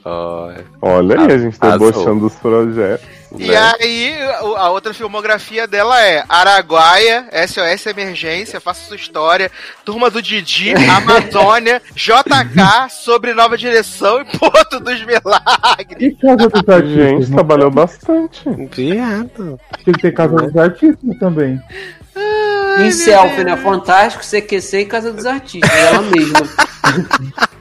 Olha 0.82 1.20
aí, 1.22 1.32
a 1.34 1.38
gente 1.38 1.58
tá 1.60 1.72
debochando 1.78 2.20
dos 2.22 2.36
projetos. 2.36 3.06
E 3.40 3.48
né? 3.48 3.74
aí, 3.80 4.16
a 4.58 4.70
outra 4.70 4.94
filmografia 4.94 5.68
dela 5.68 6.02
é 6.02 6.24
Araguaia, 6.28 7.28
SOS 7.48 7.86
Emergência, 7.88 8.60
Faça 8.60 8.88
Sua 8.88 8.96
História, 8.96 9.52
Turma 9.86 10.10
do 10.10 10.22
Didi, 10.22 10.74
Amazônia, 10.90 11.82
JK, 11.96 12.90
Sobre 12.90 13.34
Nova 13.34 13.58
Direção 13.58 14.22
e 14.22 14.26
Porto 14.38 14.80
dos 14.80 15.00
Milagres. 15.06 15.98
E 16.00 16.12
Casa 16.16 16.50
dos 16.50 16.70
Artistas? 16.70 17.30
Não 17.30 17.36
trabalhou 17.36 17.72
bastante. 17.72 18.42
Viado. 18.72 19.60
Tinha 19.84 19.94
que 19.94 20.02
ter 20.02 20.14
Casa 20.14 20.36
dos 20.36 20.56
Artistas 20.56 21.18
também. 21.20 21.62
Em 22.80 22.92
selfie, 22.92 23.44
né? 23.44 23.58
Fantástico, 23.58 24.24
CQC 24.24 24.80
e 24.80 24.86
Casa 24.86 25.14
dos 25.14 25.26
Artistas. 25.26 25.72
Ela 25.72 26.02
mesma. 26.02 26.40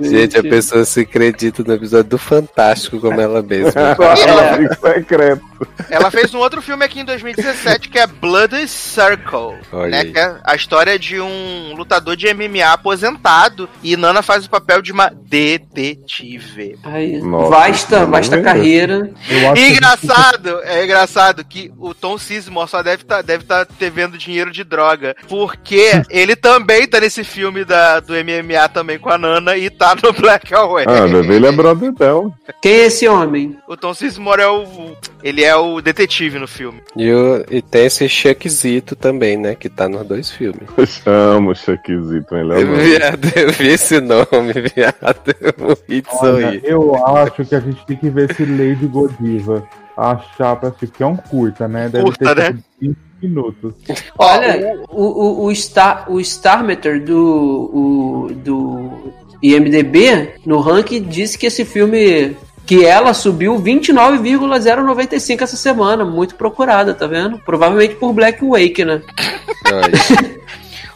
Gente, 0.00 0.38
a 0.38 0.42
pessoa 0.42 0.84
se 0.84 1.00
acredita 1.00 1.62
no 1.66 1.74
episódio 1.74 2.10
do 2.10 2.18
Fantástico 2.18 3.00
como 3.00 3.20
ela 3.20 3.42
mesma. 3.42 3.72
Ela 4.26 4.56
fica 4.56 4.94
secreto. 4.94 5.42
Ela 5.90 6.10
fez 6.10 6.34
um 6.34 6.38
outro 6.38 6.60
filme 6.62 6.84
aqui 6.84 7.00
em 7.00 7.04
2017 7.04 7.88
que 7.88 7.98
é 7.98 8.06
Bloody 8.06 8.66
Circle, 8.68 9.58
Olha 9.72 9.90
né? 9.90 10.00
aí. 10.00 10.12
Que 10.12 10.18
é 10.18 10.36
a 10.44 10.54
história 10.54 10.98
de 10.98 11.20
um 11.20 11.74
lutador 11.76 12.16
de 12.16 12.32
MMA 12.32 12.64
aposentado 12.72 13.68
e 13.82 13.96
Nana 13.96 14.22
faz 14.22 14.44
o 14.46 14.50
papel 14.50 14.80
de 14.82 14.92
uma 14.92 15.10
detetive. 15.10 16.78
Ai, 16.84 17.20
Nossa, 17.22 17.50
vasta, 17.50 18.06
vasta 18.06 18.42
carreira. 18.42 19.10
Que- 19.26 19.68
engraçado, 19.68 20.60
é 20.64 20.84
engraçado 20.84 21.44
que 21.44 21.72
o 21.78 21.94
Tom 21.94 22.18
Sizemore 22.18 22.68
só 22.68 22.82
deve 22.82 23.02
estar 23.02 23.22
deve 23.22 23.44
tá 23.44 23.66
devendo 23.78 24.18
dinheiro 24.18 24.50
de 24.50 24.64
droga, 24.64 25.14
porque 25.28 26.02
ele 26.10 26.36
também 26.36 26.86
tá 26.86 27.00
nesse 27.00 27.24
filme 27.24 27.64
da, 27.64 28.00
do 28.00 28.12
MMA 28.12 28.68
também 28.68 28.98
com 28.98 29.10
a 29.10 29.18
Nana 29.18 29.56
e 29.56 29.70
tá 29.70 29.94
no 30.02 30.12
Black 30.12 30.52
Away. 30.54 30.86
Ah, 30.88 31.06
bebê, 31.06 31.36
ele 31.36 31.46
é 31.46 31.52
brother 31.52 31.92
dela. 31.92 32.30
Quem 32.62 32.72
é 32.72 32.86
esse 32.86 33.08
homem? 33.08 33.56
O 33.68 33.76
Tom 33.76 33.94
Sizemore 33.94 34.42
é 34.42 34.48
o 34.48 34.94
ele 35.22 35.42
é 35.42 35.53
o 35.56 35.80
detetive 35.80 36.38
no 36.38 36.46
filme. 36.48 36.80
E, 36.96 37.10
o- 37.12 37.44
e 37.50 37.60
tem 37.62 37.86
esse 37.86 38.08
Chuckzito 38.08 38.94
também, 38.96 39.36
né? 39.36 39.54
Que 39.54 39.68
tá 39.68 39.88
nos 39.88 40.06
dois 40.06 40.30
filmes. 40.30 40.62
Eu 40.76 40.86
chamo 40.86 41.50
o 41.50 41.54
Chuckzito, 41.54 42.34
ele 42.36 42.52
é 42.52 42.56
o 42.58 42.66
nome. 42.66 42.82
Viado, 42.82 43.32
eu 43.36 43.50
vi 43.52 43.68
esse 43.68 44.00
nome, 44.00 44.52
viado. 44.74 45.34
Olha, 46.20 46.60
eu 46.64 46.94
acho 47.06 47.44
que 47.44 47.54
a 47.54 47.60
gente 47.60 47.84
tem 47.86 47.96
que 47.96 48.10
ver 48.10 48.30
esse 48.30 48.44
Lady 48.44 48.86
Godiva. 48.86 49.66
Achar 49.96 50.56
pra 50.56 50.70
assistir, 50.70 50.88
porque 50.88 51.02
é 51.04 51.06
um 51.06 51.16
curta, 51.16 51.68
né? 51.68 51.88
Deve 51.88 52.04
Curta, 52.06 52.34
ter 52.34 52.40
né? 52.42 52.46
tipo, 52.52 52.64
20 52.80 52.96
minutos. 53.22 53.74
Olha, 54.18 54.82
o, 54.90 55.02
o, 55.04 55.44
o, 55.46 55.54
Star, 55.54 56.10
o 56.10 56.20
Starmeter 56.20 57.00
do, 57.04 57.16
o, 57.16 58.34
do 58.34 59.12
IMDB, 59.40 60.30
no 60.44 60.58
ranking, 60.58 61.02
disse 61.02 61.38
que 61.38 61.46
esse 61.46 61.64
filme. 61.64 62.36
Que 62.66 62.84
ela 62.84 63.12
subiu 63.12 63.58
29,095 63.58 65.44
essa 65.44 65.56
semana. 65.56 66.04
Muito 66.04 66.34
procurada, 66.34 66.94
tá 66.94 67.06
vendo? 67.06 67.38
Provavelmente 67.38 67.94
por 67.96 68.12
Black 68.12 68.44
Wake, 68.44 68.84
né? 68.84 69.02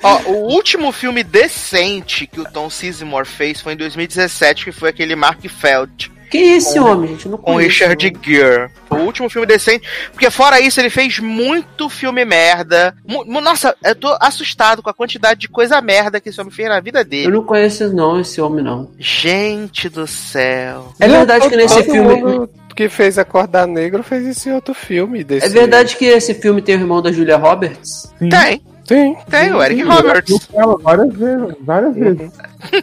Ó, 0.03 0.21
o 0.27 0.53
último 0.53 0.93
filme 0.93 1.25
decente 1.25 2.27
que 2.27 2.41
o 2.41 2.45
Tom 2.45 2.71
Sizemore 2.71 3.27
fez 3.27 3.61
foi 3.61 3.73
em 3.73 3.77
2017, 3.77 4.65
que 4.65 4.73
foi 4.73 4.91
aquele 4.91 5.17
Mark 5.17 5.41
Feld. 5.49 6.11
Quem 6.31 6.53
é 6.53 6.57
esse 6.57 6.79
homem, 6.79 7.11
gente? 7.11 7.27
Eu 7.27 7.33
Não 7.33 7.39
Com 7.39 7.55
conheço, 7.55 7.71
Richard 7.71 8.13
não. 8.13 8.23
Gere. 8.23 8.71
O 8.91 8.97
último 8.97 9.29
filme 9.29 9.47
decente. 9.47 9.87
Porque 10.13 10.31
fora 10.31 10.61
isso, 10.61 10.81
ele 10.81 10.91
fez 10.91 11.19
muito 11.19 11.89
filme 11.89 12.25
merda. 12.25 12.95
Nossa, 13.27 13.75
eu 13.85 13.95
tô 13.95 14.17
assustado 14.21 14.83
com 14.83 14.91
a 14.91 14.95
quantidade 14.95 15.41
de 15.41 15.49
coisa 15.49 15.81
merda 15.81 16.21
que 16.21 16.29
esse 16.29 16.41
homem 16.41 16.53
fez 16.53 16.69
na 16.69 16.81
vida 16.81 17.01
Eu 17.01 17.05
dele. 17.05 17.29
não 17.33 17.45
conheço 17.45 17.93
não 17.95 18.21
esse 18.21 18.41
homem, 18.41 18.65
não. 18.65 18.91
Gente 18.99 19.89
do 19.89 20.07
céu. 20.07 20.93
É 21.01 21.09
verdade 21.09 21.49
que 21.49 21.57
nesse 21.57 21.83
filme. 21.85 22.23
mundo 22.23 22.51
que 22.75 22.89
fez 22.89 23.19
Acordar 23.19 23.67
Negro 23.67 24.05
fez 24.05 24.25
esse 24.25 24.49
outro 24.51 24.73
filme. 24.73 25.25
Desse... 25.25 25.47
É 25.47 25.49
verdade 25.49 25.97
que 25.97 26.05
esse 26.05 26.33
filme 26.35 26.63
tem 26.63 26.77
o 26.77 26.81
irmão 26.81 27.03
da 27.03 27.11
Julia 27.11 27.37
Roberts? 27.37 28.09
Sim. 28.19 28.29
Tem, 28.29 28.63
Sim. 28.85 29.17
tem, 29.29 29.53
o 29.53 29.61
Eric 29.63 29.81
Eu 29.81 29.91
Roberts. 29.91 30.49
ela 30.55 30.79
várias 30.79 31.13
vezes, 31.13 31.55
várias 31.61 31.95
vezes. 31.97 32.31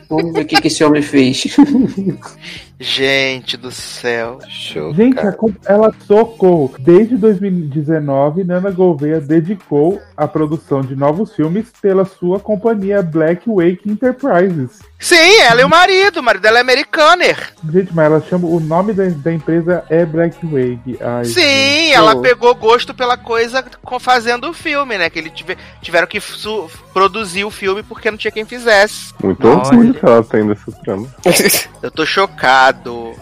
Vamos 0.10 0.34
ver 0.34 0.42
o 0.42 0.46
que, 0.46 0.60
que 0.62 0.68
esse 0.68 0.84
homem 0.84 1.02
fez. 1.02 1.56
Gente 2.80 3.56
do 3.56 3.72
céu. 3.72 4.40
Show. 4.50 4.94
Gente, 4.94 5.18
a 5.20 5.34
ela 5.66 5.94
socorro. 6.06 6.74
Desde 6.80 7.16
2019, 7.18 8.44
Nana 8.44 8.70
Gouveia 8.72 9.22
dedicou 9.22 10.02
a 10.18 10.28
produção 10.28 10.82
de 10.82 10.96
novos 10.96 11.34
filmes 11.34 11.68
pela 11.82 12.04
sua 12.06 12.40
companhia 12.40 13.02
Black 13.02 13.44
Wake 13.48 13.90
Enterprises. 13.90 14.80
Sim, 15.00 15.40
ela 15.42 15.62
e 15.62 15.64
o 15.64 15.70
marido. 15.70 16.20
O 16.20 16.24
marido 16.24 16.42
dela 16.42 16.58
é 16.58 16.62
americaner. 16.62 17.54
Gente, 17.72 17.94
mas 17.94 18.06
ela 18.06 18.22
chama. 18.22 18.48
O 18.48 18.60
nome 18.60 18.92
da, 18.94 19.04
da 19.08 19.32
empresa 19.32 19.84
é 19.90 20.06
Black 20.06 20.38
Wake. 20.46 20.98
Ai, 21.02 21.26
Sim, 21.26 21.92
ela 21.94 22.20
pegou 22.22 22.54
gosto 22.56 22.94
pela 22.94 23.18
coisa 23.18 23.64
com- 23.84 24.00
fazendo 24.00 24.50
o 24.50 24.54
filme, 24.54 24.98
né? 24.98 25.10
Que 25.10 25.20
eles 25.20 25.32
tive- 25.34 25.58
tiveram 25.82 26.08
que 26.08 26.20
su- 26.20 26.70
produzir 26.94 27.44
o 27.46 27.52
filme 27.52 27.84
porque 27.84 28.10
não 28.10 28.18
tinha 28.18 28.32
quem 28.32 28.46
fizesse. 28.46 29.14
Muito 29.24 29.46
orgulho 29.48 29.94
que 29.94 30.06
ela 30.06 30.24
tem 30.24 30.48
desse 30.48 30.72
trama. 30.84 31.08
Eu 31.84 31.92
tô 31.92 32.06
chocado, 32.06 32.65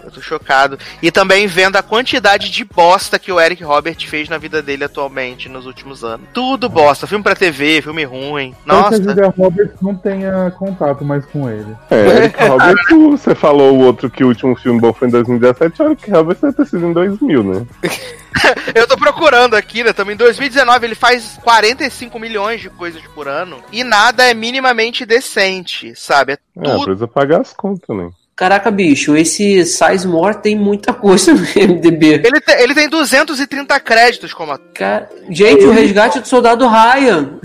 eu 0.04 0.12
tô 0.12 0.22
chocado. 0.22 0.78
E 1.02 1.12
também 1.12 1.48
vendo 1.48 1.76
a 1.76 1.84
quantidade 1.84 2.50
de 2.52 2.64
bosta 2.64 3.18
que 3.20 3.32
o 3.32 3.40
Eric 3.40 3.64
Robert 3.64 3.98
fez 4.08 4.30
na 4.30 4.38
vida 4.38 4.62
dele 4.62 4.84
atualmente, 4.84 5.50
nos 5.50 5.66
últimos 5.66 6.04
anos. 6.04 6.28
Tudo 6.34 6.70
bosta, 6.70 7.08
filme 7.08 7.24
pra 7.24 7.36
TV, 7.36 7.82
filme 7.82 8.04
ruim. 8.04 8.56
Nossa. 8.66 9.00
que 9.00 9.22
a 9.22 9.30
Roberts 9.30 9.82
não 9.82 9.96
tenha 9.96 10.52
contato 10.58 11.04
mais 11.04 11.26
com 11.26 11.50
ele. 11.50 11.76
É, 11.90 12.08
Eric 12.24 12.44
Roberts, 12.44 13.22
você 13.22 13.36
falou 13.36 13.74
o 13.76 13.80
outro 13.80 14.10
que 14.10 14.24
o 14.24 14.28
último 14.28 14.56
filme 14.56 14.80
bom 14.80 14.94
foi 14.94 15.08
em 15.08 15.12
2017, 15.12 15.82
Eric 15.82 16.12
Roberts 16.12 16.42
deve 16.42 16.56
ter 16.56 16.66
sido 16.66 16.86
em 16.86 16.94
2000, 16.94 17.44
né? 17.44 17.66
eu 18.74 18.88
tô 18.88 18.98
procurando 18.98 19.56
aqui, 19.56 19.84
né? 19.84 19.94
Também 19.94 20.16
em 20.16 20.18
2019 20.18 20.86
ele 20.86 20.96
faz 20.96 21.40
45 21.44 22.20
milhões 22.20 22.62
de 22.62 22.70
coisas 22.70 23.02
por 23.14 23.28
ano 23.28 23.58
e 23.72 23.84
nada 23.84 24.24
é 24.24 24.34
minimamente 24.34 25.06
decente, 25.06 25.96
sabe? 25.96 26.34
É 26.34 26.38
É, 26.58 26.64
tudo. 26.64 26.84
precisa 26.86 27.08
pagar 27.08 27.42
as 27.42 27.54
contas, 27.54 27.96
né? 27.96 28.10
Caraca, 28.36 28.72
bicho, 28.72 29.16
esse 29.16 29.64
Sizemore 29.64 30.38
tem 30.38 30.56
muita 30.56 30.92
coisa 30.92 31.34
no 31.34 31.42
MDB. 31.42 32.14
Ele, 32.26 32.42
te- 32.42 32.52
ele 32.62 32.74
tem 32.74 32.90
230 32.90 33.80
créditos 33.80 34.34
como 34.34 34.52
ator. 34.52 34.66
Cara, 34.74 35.08
gente, 35.30 35.64
o 35.66 35.72
resgate 35.72 36.20
do 36.20 36.28
soldado 36.28 36.68
Ryan. 36.68 37.40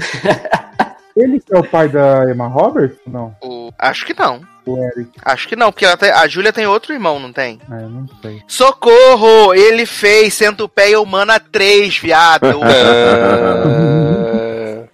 Ele 1.14 1.40
que 1.40 1.54
é 1.54 1.58
o 1.58 1.64
pai 1.64 1.88
da 1.88 2.24
Emma 2.30 2.46
Roberts? 2.46 2.96
Não, 3.06 3.34
O- 3.42 3.70
Acho 3.78 4.06
que 4.06 4.18
não. 4.18 4.40
o 4.64 4.82
Eric. 4.82 5.10
Acho 5.22 5.46
que 5.48 5.56
não, 5.56 5.70
porque 5.70 5.84
ela 5.84 5.96
tem- 5.96 6.10
a 6.10 6.26
Júlia 6.26 6.52
tem 6.54 6.66
outro 6.66 6.94
irmão, 6.94 7.20
não 7.20 7.32
tem? 7.34 7.60
Ah, 7.70 7.80
eu 7.82 7.88
não 7.90 8.06
sei. 8.22 8.42
Socorro! 8.48 9.52
Ele 9.54 9.84
fez 9.84 10.32
Centopeia 10.34 10.98
Humana 11.00 11.38
3, 11.38 11.98
viado. 11.98 12.46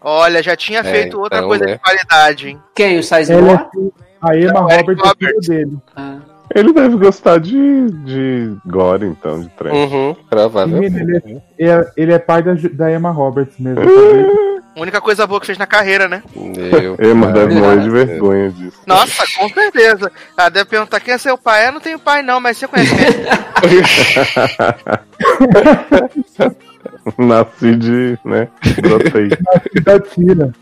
Olha, 0.01 0.43
já 0.43 0.57
tinha 0.57 0.81
É, 0.81 0.85
feito 0.85 1.19
outra 1.21 1.39
então, 1.39 1.49
coisa 1.49 1.65
né? 1.65 1.73
de 1.75 1.79
qualidade, 1.79 2.49
hein? 2.49 2.61
Quem? 2.75 2.99
O 2.99 3.03
Sizemore? 3.03 3.65
É 4.29 4.31
a 4.33 4.39
Emma 4.41 4.53
Não, 4.53 4.71
Eric 4.71 4.91
Roberts 4.91 5.01
é 5.01 5.03
filho 5.03 5.09
Roberts. 5.09 5.49
dele. 5.49 5.79
Ah. 5.97 6.17
Ele 6.55 6.73
deve 6.73 6.97
gostar 6.97 7.39
de, 7.41 7.91
de 8.05 8.55
gore, 8.67 9.07
então, 9.07 9.41
de 9.41 9.49
trem. 9.51 9.73
uhum, 9.73 10.15
provavelmente. 10.29 10.93
Menino, 10.93 11.43
ele, 11.59 11.71
é, 11.71 11.91
ele 11.97 12.13
é 12.13 12.19
pai 12.19 12.43
da, 12.43 12.53
da 12.73 12.93
Emma 12.93 13.11
Roberts 13.11 13.59
mesmo. 13.59 13.83
sabe? 13.83 14.61
A 14.77 14.81
única 14.81 15.01
coisa 15.01 15.27
boa 15.27 15.41
que 15.41 15.47
fez 15.47 15.57
na 15.57 15.67
carreira, 15.67 16.07
né? 16.07 16.23
Meu 16.37 16.97
Emma 17.01 17.33
deve 17.33 17.55
morrer 17.55 17.81
de 17.81 17.91
vergonha 17.91 18.51
disso. 18.51 18.79
Nossa, 18.87 19.25
com 19.39 19.49
certeza. 19.49 20.13
Ela 20.37 20.49
deve 20.49 20.67
perguntar 20.69 21.01
quem 21.01 21.15
é 21.15 21.19
seu 21.19 21.39
pai. 21.39 21.67
Eu 21.69 21.73
não 21.73 21.81
tenho 21.81 21.99
pai, 21.99 22.23
não, 22.23 22.41
mas 22.41 22.59
você 22.59 22.69
conhece 22.69 22.93
mesmo. 22.95 23.25
Nasci 27.19 27.77
de, 27.77 28.19
né, 28.25 28.49
brotei. 28.81 29.29
da 29.83 30.01
tira. 30.01 30.53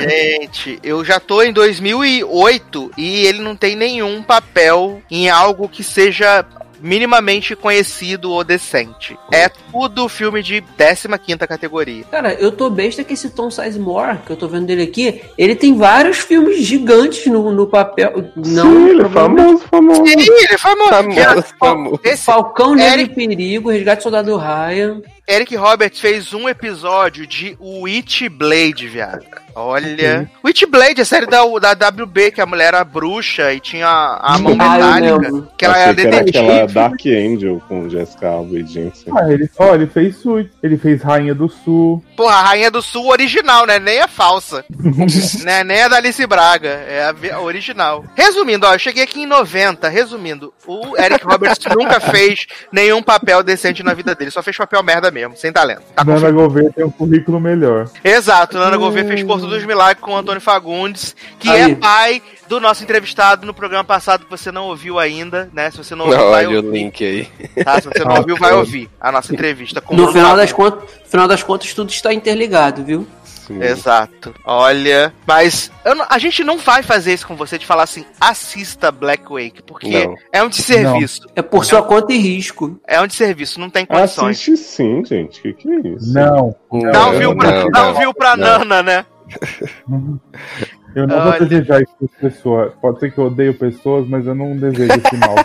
Gente, 0.00 0.78
eu 0.82 1.04
já 1.04 1.18
tô 1.18 1.42
em 1.42 1.52
2008 1.52 2.92
e 2.96 3.26
ele 3.26 3.40
não 3.40 3.56
tem 3.56 3.76
nenhum 3.76 4.22
papel 4.22 5.02
em 5.10 5.28
algo 5.28 5.68
que 5.68 5.82
seja 5.82 6.44
minimamente 6.80 7.54
conhecido 7.56 8.30
ou 8.30 8.42
decente. 8.44 9.16
É 9.32 9.48
tudo 9.48 10.08
filme 10.08 10.42
de 10.42 10.62
15ª 10.78 11.46
categoria. 11.46 12.04
Cara, 12.04 12.34
eu 12.34 12.50
tô 12.52 12.68
besta 12.70 13.04
que 13.04 13.14
esse 13.14 13.30
Tom 13.30 13.50
Sizemore, 13.50 14.18
que 14.26 14.32
eu 14.32 14.36
tô 14.36 14.48
vendo 14.48 14.66
dele 14.66 14.82
aqui, 14.82 15.22
ele 15.36 15.54
tem 15.54 15.76
vários 15.76 16.18
filmes 16.18 16.58
gigantes 16.64 17.26
no, 17.26 17.50
no 17.52 17.66
papel. 17.66 18.30
Não, 18.36 18.70
Sim, 18.72 18.88
ele 18.90 19.02
é 19.02 19.08
famoso, 19.08 19.58
famoso. 19.70 20.06
Sim, 20.06 20.12
ele 20.18 20.54
é 20.54 20.58
famoso. 20.58 20.90
Famoso, 20.90 21.44
famoso. 21.58 22.00
Esse 22.04 22.24
Falcão 22.24 22.74
Negro 22.74 23.00
Eric- 23.00 23.12
em 23.12 23.28
Perigo, 23.28 23.70
Resgate 23.70 23.98
do 24.00 24.02
Soldado 24.02 24.36
Ryan. 24.36 25.00
Eric 25.28 25.54
Roberts 25.54 26.00
fez 26.00 26.32
um 26.34 26.48
episódio 26.48 27.24
de 27.26 27.56
Witchblade, 27.60 28.88
viado. 28.88 29.24
Olha. 29.54 30.30
Witchblade, 30.44 31.00
a 31.00 31.04
série 31.04 31.26
da, 31.26 31.42
da 31.58 31.88
WB, 31.88 32.30
que 32.30 32.40
a 32.40 32.46
mulher 32.46 32.68
era 32.68 32.84
bruxa 32.84 33.52
e 33.52 33.60
tinha 33.60 33.88
a 33.88 34.38
mão 34.38 34.52
metálica. 34.52 35.48
Que 35.56 35.64
ela 35.64 35.74
Achei 35.74 35.84
era 35.86 35.94
que 35.94 36.00
era 36.00 36.10
detetive. 36.24 36.38
aquela 36.38 36.66
Dark 36.66 37.06
Angel 37.06 37.62
com 37.68 37.88
Jessica 37.88 38.28
Alba 38.28 38.58
e 38.58 38.66
Jensen. 38.66 39.12
Ah, 39.16 39.32
ele, 39.32 39.50
ó, 39.58 39.74
ele 39.74 39.86
fez 39.86 40.16
Suits, 40.16 40.52
ele 40.62 40.76
fez 40.76 41.02
Rainha 41.02 41.34
do 41.34 41.48
Sul. 41.48 42.02
Porra, 42.16 42.34
a 42.34 42.42
Rainha 42.42 42.70
do 42.70 42.82
Sul 42.82 43.08
original, 43.08 43.66
né? 43.66 43.78
Nem 43.78 44.00
a 44.00 44.08
falsa. 44.08 44.64
né? 45.44 45.64
Nem 45.64 45.82
a 45.82 45.88
da 45.88 45.96
Alice 45.96 46.26
Braga. 46.26 46.68
É 46.68 47.12
a 47.32 47.40
original. 47.40 48.04
Resumindo, 48.14 48.66
ó, 48.66 48.74
eu 48.74 48.78
cheguei 48.78 49.02
aqui 49.02 49.22
em 49.22 49.26
90. 49.26 49.88
Resumindo, 49.88 50.52
o 50.66 50.96
Eric 50.96 51.24
Roberts 51.24 51.64
nunca 51.76 52.00
fez 52.00 52.46
nenhum 52.72 53.02
papel 53.02 53.42
decente 53.42 53.82
na 53.82 53.94
vida 53.94 54.14
dele. 54.14 54.30
Só 54.30 54.42
fez 54.42 54.56
papel 54.56 54.82
merda 54.82 55.10
mesmo, 55.10 55.36
sem 55.36 55.52
talento. 55.52 55.82
Tá 55.94 56.04
Nana. 56.04 56.30
Gouveia 56.30 56.72
tem 56.74 56.84
um 56.84 56.90
currículo 56.90 57.40
melhor. 57.40 57.88
Exato, 58.04 58.56
Nana 58.56 58.76
Gouveia 58.76 59.06
fez 59.06 59.22
Porto 59.40 59.54
dos 59.54 59.64
Milagres 59.64 60.00
com 60.04 60.12
o 60.12 60.16
Antônio 60.16 60.40
Fagundes, 60.40 61.14
que 61.38 61.48
Aí. 61.48 61.72
é 61.72 61.74
pai 61.74 62.22
do 62.48 62.60
nosso 62.60 62.82
entrevistado 62.82 63.46
no 63.46 63.54
programa 63.54 63.84
passado 63.84 64.24
que 64.24 64.30
você 64.30 64.50
não 64.50 64.64
ouviu 64.66 64.98
ainda, 64.98 65.48
né? 65.52 65.70
Se 65.70 65.76
você 65.78 65.94
não 65.94 66.06
ouviu, 66.06 66.30
vai 66.30 66.46
Olha 66.46 66.60
o 66.60 66.64
ouvir. 66.64 66.72
link 66.78 67.04
aí. 67.04 67.64
Tá? 67.64 67.80
Se 67.80 67.88
você 67.88 68.04
não 68.04 68.16
ouviu, 68.18 68.36
vai 68.36 68.52
ouvir 68.54 68.90
a 69.00 69.12
nossa 69.12 69.32
entrevista 69.32 69.80
com 69.80 69.94
No 69.94 70.08
o 70.08 70.12
final 70.12 70.36
das, 70.36 70.52
contas, 70.52 70.88
final 71.08 71.28
das 71.28 71.42
contas, 71.42 71.72
tudo 71.74 71.90
está 71.90 72.12
interligado, 72.12 72.84
viu? 72.84 73.06
Sim. 73.24 73.60
Exato. 73.62 74.32
Olha, 74.44 75.12
mas 75.26 75.72
eu 75.84 75.94
não- 75.96 76.06
a 76.08 76.18
gente 76.18 76.44
não 76.44 76.56
vai 76.56 76.84
fazer 76.84 77.14
isso 77.14 77.26
com 77.26 77.34
você 77.34 77.58
de 77.58 77.66
falar 77.66 77.82
assim, 77.82 78.04
assista 78.20 78.92
Black 78.92 79.24
Wake, 79.28 79.60
porque 79.66 80.06
Não. 80.06 80.14
é 80.32 80.40
um 80.42 80.48
desserviço. 80.48 81.22
É 81.34 81.42
por 81.42 81.64
sua 81.64 81.82
conta 81.82 82.12
e 82.12 82.16
risco. 82.18 82.80
É 82.86 83.00
um 83.00 83.08
desserviço, 83.08 83.58
não 83.58 83.68
tem 83.68 83.84
condições. 83.84 84.36
Assiste 84.36 84.56
sim, 84.56 85.04
gente. 85.04 85.40
Que 85.42 85.52
que 85.52 85.68
é 85.68 85.80
isso? 85.88 86.12
Não, 86.12 86.54
Dá 86.92 87.08
um 87.08 87.18
view 87.18 87.36
pra, 87.36 87.50
não, 87.50 87.68
não. 87.70 87.94
view 87.94 88.14
pra 88.14 88.36
não. 88.36 88.58
Nana, 88.60 88.82
né? 88.84 89.06
eu 90.94 91.06
não 91.06 91.16
Olha. 91.18 91.38
vou 91.38 91.48
desejar 91.48 91.82
isso 91.82 91.92
para 91.98 92.30
pessoas. 92.30 92.72
Pode 92.80 93.00
ser 93.00 93.12
que 93.12 93.18
eu 93.18 93.26
odeio 93.26 93.54
pessoas, 93.54 94.06
mas 94.08 94.26
eu 94.26 94.34
não 94.34 94.56
desejo 94.56 94.92
esse 94.92 95.16
mal. 95.16 95.34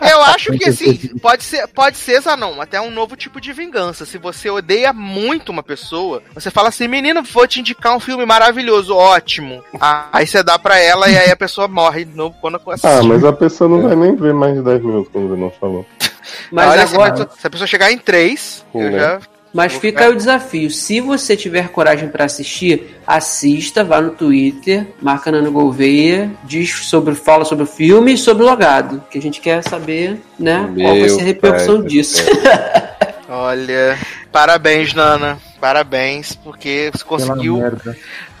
Eu 0.00 0.22
acho 0.22 0.52
que 0.52 0.68
assim, 0.68 0.94
pode 1.18 1.42
ser, 1.42 1.66
pode 1.68 1.96
ser, 1.96 2.20
Zanon, 2.20 2.60
até 2.60 2.80
um 2.80 2.90
novo 2.90 3.16
tipo 3.16 3.40
de 3.40 3.52
vingança. 3.52 4.06
Se 4.06 4.16
você 4.18 4.48
odeia 4.48 4.92
muito 4.92 5.50
uma 5.50 5.62
pessoa, 5.62 6.22
você 6.32 6.50
fala 6.50 6.68
assim, 6.68 6.86
menino, 6.86 7.22
vou 7.22 7.46
te 7.48 7.60
indicar 7.60 7.94
um 7.96 8.00
filme 8.00 8.24
maravilhoso, 8.24 8.94
ótimo. 8.94 9.62
Ah, 9.80 10.08
aí 10.12 10.26
você 10.26 10.42
dá 10.42 10.58
pra 10.58 10.78
ela 10.78 11.08
e 11.08 11.18
aí 11.18 11.30
a 11.30 11.36
pessoa 11.36 11.66
morre 11.68 12.04
de 12.04 12.14
novo 12.16 12.36
quando 12.40 12.56
assiste. 12.70 12.86
Ah, 12.86 13.02
mas 13.02 13.24
a 13.24 13.32
pessoa 13.32 13.68
não 13.68 13.82
vai 13.82 13.96
nem 13.96 14.14
ver 14.14 14.32
mais 14.34 14.54
de 14.54 14.62
10 14.62 14.82
minutos, 14.82 15.12
como 15.12 15.28
você 15.28 15.40
não 15.40 15.50
falou. 15.50 15.84
Mas 16.50 16.70
Olha, 16.70 16.86
se 16.86 16.92
a 16.94 16.96
agora. 16.96 17.10
pessoa- 17.12 17.30
se 17.38 17.46
a 17.46 17.50
pessoa 17.50 17.66
chegar 17.66 17.92
em 17.92 17.98
três, 17.98 18.64
eu 18.74 18.80
Né? 18.90 18.98
já. 18.98 19.20
Mas 19.54 19.70
Vou 19.72 19.80
fica 19.82 20.00
ficar- 20.02 20.12
o 20.12 20.16
desafio. 20.16 20.68
Se 20.68 21.00
você 21.00 21.36
tiver 21.36 21.68
coragem 21.68 22.08
pra 22.08 22.24
assistir, 22.24 22.98
assista, 23.06 23.84
vá 23.84 24.00
no 24.00 24.10
Twitter, 24.10 24.88
marca 25.00 25.30
Nano 25.30 25.52
Gouveia, 25.52 26.28
diz 26.42 26.70
sobre, 26.86 27.14
fala 27.14 27.44
sobre 27.44 27.62
o 27.62 27.66
filme 27.66 28.14
e 28.14 28.18
sobre 28.18 28.42
o 28.42 28.46
logado. 28.46 29.00
Que 29.08 29.16
a 29.16 29.22
gente 29.22 29.40
quer 29.40 29.62
saber, 29.62 30.20
né, 30.36 30.58
qual 30.74 30.88
vai 30.88 31.00
Meu 31.02 31.08
ser 31.08 31.20
a 31.20 31.24
repercussão 31.24 31.78
pai 31.78 31.86
disso. 31.88 32.24
Olha, 33.28 33.96
parabéns, 34.32 34.92
Nana. 34.92 35.38
Parabéns, 35.60 36.34
porque 36.34 36.90
você 36.92 37.04
conseguiu. 37.04 37.60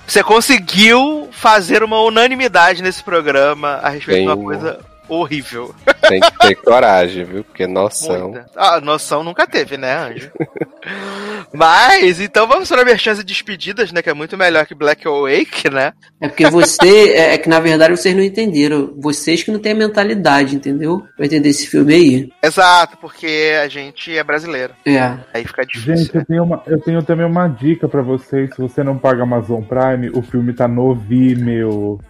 Você 0.06 0.22
conseguiu 0.22 1.28
fazer 1.30 1.82
uma 1.82 2.02
unanimidade 2.02 2.82
nesse 2.82 3.02
programa 3.02 3.80
a 3.82 3.88
respeito 3.88 4.20
de 4.20 4.26
uma 4.26 4.36
Bem- 4.36 4.44
coisa 4.44 4.78
horrível. 5.08 5.74
Tem 6.08 6.20
que 6.20 6.38
ter 6.38 6.54
coragem, 6.56 7.24
viu? 7.24 7.44
Porque 7.44 7.66
noção. 7.66 8.30
Muita. 8.30 8.46
Ah, 8.56 8.80
noção 8.80 9.22
nunca 9.22 9.46
teve, 9.46 9.76
né, 9.76 9.96
Anjo? 9.96 10.30
Mas, 11.52 12.20
então 12.20 12.46
vamos 12.46 12.68
para 12.68 12.82
a 12.92 12.98
chance 12.98 13.22
de 13.22 13.32
despedidas, 13.32 13.92
né? 13.92 14.02
Que 14.02 14.10
é 14.10 14.14
muito 14.14 14.36
melhor 14.36 14.66
que 14.66 14.74
Black 14.74 15.06
Awake, 15.06 15.70
né? 15.70 15.92
É 16.20 16.28
porque 16.28 16.48
você. 16.48 17.12
É, 17.12 17.34
é 17.34 17.38
que 17.38 17.48
na 17.48 17.60
verdade 17.60 17.96
vocês 17.96 18.14
não 18.14 18.22
entenderam. 18.22 18.92
Vocês 18.96 19.42
que 19.42 19.50
não 19.50 19.58
têm 19.58 19.72
a 19.72 19.76
mentalidade, 19.76 20.56
entendeu? 20.56 21.06
Pra 21.16 21.26
entender 21.26 21.48
esse 21.48 21.66
filme 21.66 21.94
aí. 21.94 22.32
Exato, 22.42 22.96
porque 22.98 23.52
a 23.62 23.68
gente 23.68 24.16
é 24.16 24.22
brasileiro. 24.22 24.74
É. 24.84 25.16
Aí 25.32 25.44
fica 25.44 25.64
difícil. 25.64 25.96
Gente, 25.96 26.16
eu 26.16 26.24
tenho, 26.24 26.42
uma, 26.42 26.62
eu 26.66 26.80
tenho 26.80 27.02
também 27.02 27.26
uma 27.26 27.48
dica 27.48 27.88
pra 27.88 28.02
vocês. 28.02 28.50
Se 28.54 28.60
você 28.60 28.82
não 28.82 28.98
paga 28.98 29.22
Amazon 29.22 29.62
Prime, 29.62 30.10
o 30.10 30.22
filme 30.22 30.52
tá 30.52 30.68
no 30.68 30.94
Vimeo. 30.94 32.00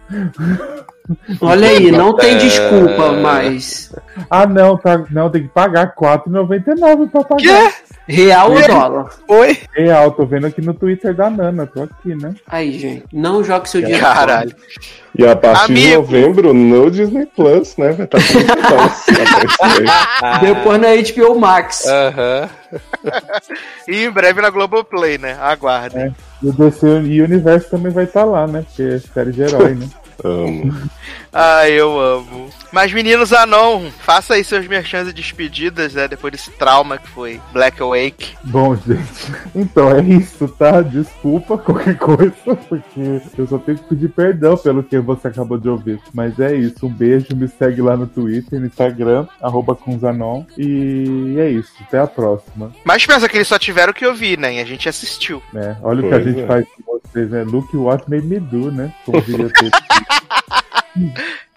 Olha 1.41 1.69
aí, 1.69 1.91
não 1.91 2.15
tem 2.15 2.37
desculpa, 2.37 3.11
mas. 3.13 3.93
Ah, 4.29 4.45
não, 4.45 4.77
tá, 4.77 5.03
não, 5.09 5.29
tem 5.29 5.43
que 5.43 5.49
pagar 5.49 5.93
R$4,99 5.99 7.09
pra 7.09 7.23
pagar. 7.23 7.71
Quê? 7.71 7.85
Real 8.07 8.51
ou 8.51 8.67
dólar? 8.67 9.09
Oi? 9.27 9.57
Real, 9.75 10.11
tô 10.11 10.25
vendo 10.25 10.45
aqui 10.45 10.61
no 10.61 10.75
Twitter 10.75 11.15
da 11.15 11.27
Nana, 11.29 11.65
tô 11.65 11.83
aqui, 11.83 12.15
né? 12.15 12.35
Aí, 12.47 12.77
gente. 12.77 13.05
Não 13.11 13.43
jogue 13.43 13.67
seu 13.67 13.81
dinheiro. 13.81 14.03
Caralho. 14.03 14.55
E 15.17 15.25
a 15.25 15.35
partir 15.35 15.73
de 15.73 15.85
Amigo. 15.85 16.01
novembro, 16.01 16.53
no 16.53 16.91
Disney 16.91 17.25
Plus, 17.25 17.75
né? 17.77 17.93
Vai 17.93 18.05
estar 18.05 18.19
tudo 18.19 19.57
fora. 19.57 20.39
Depois 20.41 20.79
na 20.79 20.89
HBO 20.95 21.39
Max. 21.39 21.85
Aham. 21.87 22.49
E 23.87 24.05
em 24.05 24.11
breve 24.11 24.41
na 24.41 24.49
Globoplay, 24.49 25.17
né? 25.17 25.37
Aguardem. 25.41 26.03
É. 26.03 26.11
E 26.43 26.49
o 26.49 26.53
DC 26.53 26.85
Universe 26.85 27.69
também 27.69 27.91
vai 27.91 28.03
estar 28.03 28.23
lá, 28.23 28.45
né? 28.45 28.65
Porque 28.67 28.83
é 28.83 28.99
série 28.99 29.31
de 29.31 29.41
herói, 29.41 29.73
né? 29.73 29.89
Amo. 30.23 30.71
Ah, 31.37 31.69
eu 31.69 31.99
amo. 31.99 32.49
Mas 32.71 32.93
meninos 32.93 33.33
Anon, 33.33 33.89
faça 33.99 34.35
aí 34.35 34.43
seus 34.43 34.65
merchans 34.67 35.09
e 35.09 35.13
despedidas, 35.13 35.93
né? 35.93 36.07
Depois 36.07 36.31
desse 36.31 36.49
trauma 36.51 36.97
que 36.97 37.09
foi 37.09 37.41
Black 37.51 37.81
Awake. 37.81 38.37
Bom, 38.45 38.73
gente, 38.73 39.33
então 39.53 39.91
é 39.91 40.01
isso, 40.01 40.47
tá? 40.47 40.81
Desculpa 40.81 41.57
qualquer 41.57 41.95
coisa, 41.99 42.33
porque 42.69 43.21
eu 43.37 43.47
só 43.47 43.57
tenho 43.57 43.77
que 43.79 43.83
pedir 43.83 44.09
perdão 44.09 44.55
pelo 44.55 44.81
que 44.81 44.97
você 44.99 45.27
acabou 45.27 45.57
de 45.57 45.67
ouvir. 45.67 45.99
Mas 46.13 46.39
é 46.39 46.55
isso, 46.55 46.85
um 46.87 46.89
beijo, 46.89 47.35
me 47.35 47.49
segue 47.49 47.81
lá 47.81 47.97
no 47.97 48.07
Twitter, 48.07 48.57
no 48.57 48.67
Instagram, 48.67 49.27
arroba 49.41 49.75
Kunzanon, 49.75 50.45
e 50.57 51.35
é 51.37 51.49
isso, 51.49 51.73
até 51.81 51.99
a 51.99 52.07
próxima. 52.07 52.71
Mas 52.85 53.05
pensa 53.05 53.27
que 53.27 53.35
eles 53.35 53.47
só 53.49 53.59
tiveram 53.59 53.91
o 53.91 53.93
que 53.93 54.05
eu 54.05 54.15
vi, 54.15 54.37
né? 54.37 54.53
E 54.55 54.59
a 54.61 54.65
gente 54.65 54.87
assistiu. 54.87 55.43
Né? 55.51 55.75
Olha 55.83 55.99
o 55.99 56.07
que 56.07 56.15
a 56.15 56.19
Pois 56.19 56.25
gente 56.25 56.41
é. 56.41 56.47
faz 56.47 56.65
com 56.65 56.99
vocês, 56.99 57.29
né? 57.29 57.43
Look 57.43 57.75
what 57.75 58.09
made 58.09 58.25
me 58.25 58.39
do, 58.39 58.71
né? 58.71 58.93
Como 59.05 59.21
diria 59.21 59.49
ter. 59.49 59.71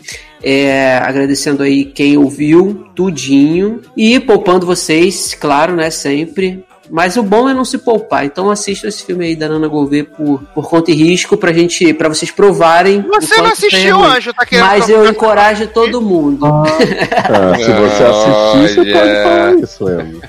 É, 0.43 0.99
agradecendo 0.99 1.63
aí 1.63 1.85
quem 1.85 2.17
ouviu 2.17 2.89
tudinho 2.95 3.81
e 3.97 4.19
poupando 4.19 4.67
vocês, 4.67 5.35
claro, 5.35 5.75
né, 5.77 5.91
sempre. 5.91 6.65
Mas 6.91 7.17
o 7.17 7.23
bom 7.23 7.49
é 7.49 7.55
não 7.55 7.65
se 7.65 7.79
poupar. 7.79 8.27
Então 8.27 8.51
assista 8.51 8.87
esse 8.87 9.03
filme 9.03 9.25
aí 9.25 9.35
da 9.35 9.49
Nana 9.49 9.67
Gouveia 9.67 10.05
por, 10.05 10.43
por 10.55 10.69
conta 10.69 10.91
e 10.91 10.95
risco 10.95 11.39
pra 11.39 11.51
gente, 11.51 11.95
para 11.95 12.07
vocês 12.07 12.31
provarem. 12.31 13.01
Você 13.01 13.37
não 13.37 13.45
tem 13.45 13.53
assistiu. 13.53 14.05
Anjo, 14.05 14.35
tá 14.35 14.45
querendo 14.45 14.67
Mas 14.67 14.91
eu 14.91 15.09
encorajo 15.09 15.67
todo 15.69 16.03
mundo. 16.03 16.45
Ah, 16.45 17.57
se 17.57 17.73
você 17.73 18.03
assistir, 18.03 18.85
você 18.85 18.93
pode 18.93 19.23
falar 19.23 19.55
isso, 19.55 19.85
Leandro. 19.85 20.21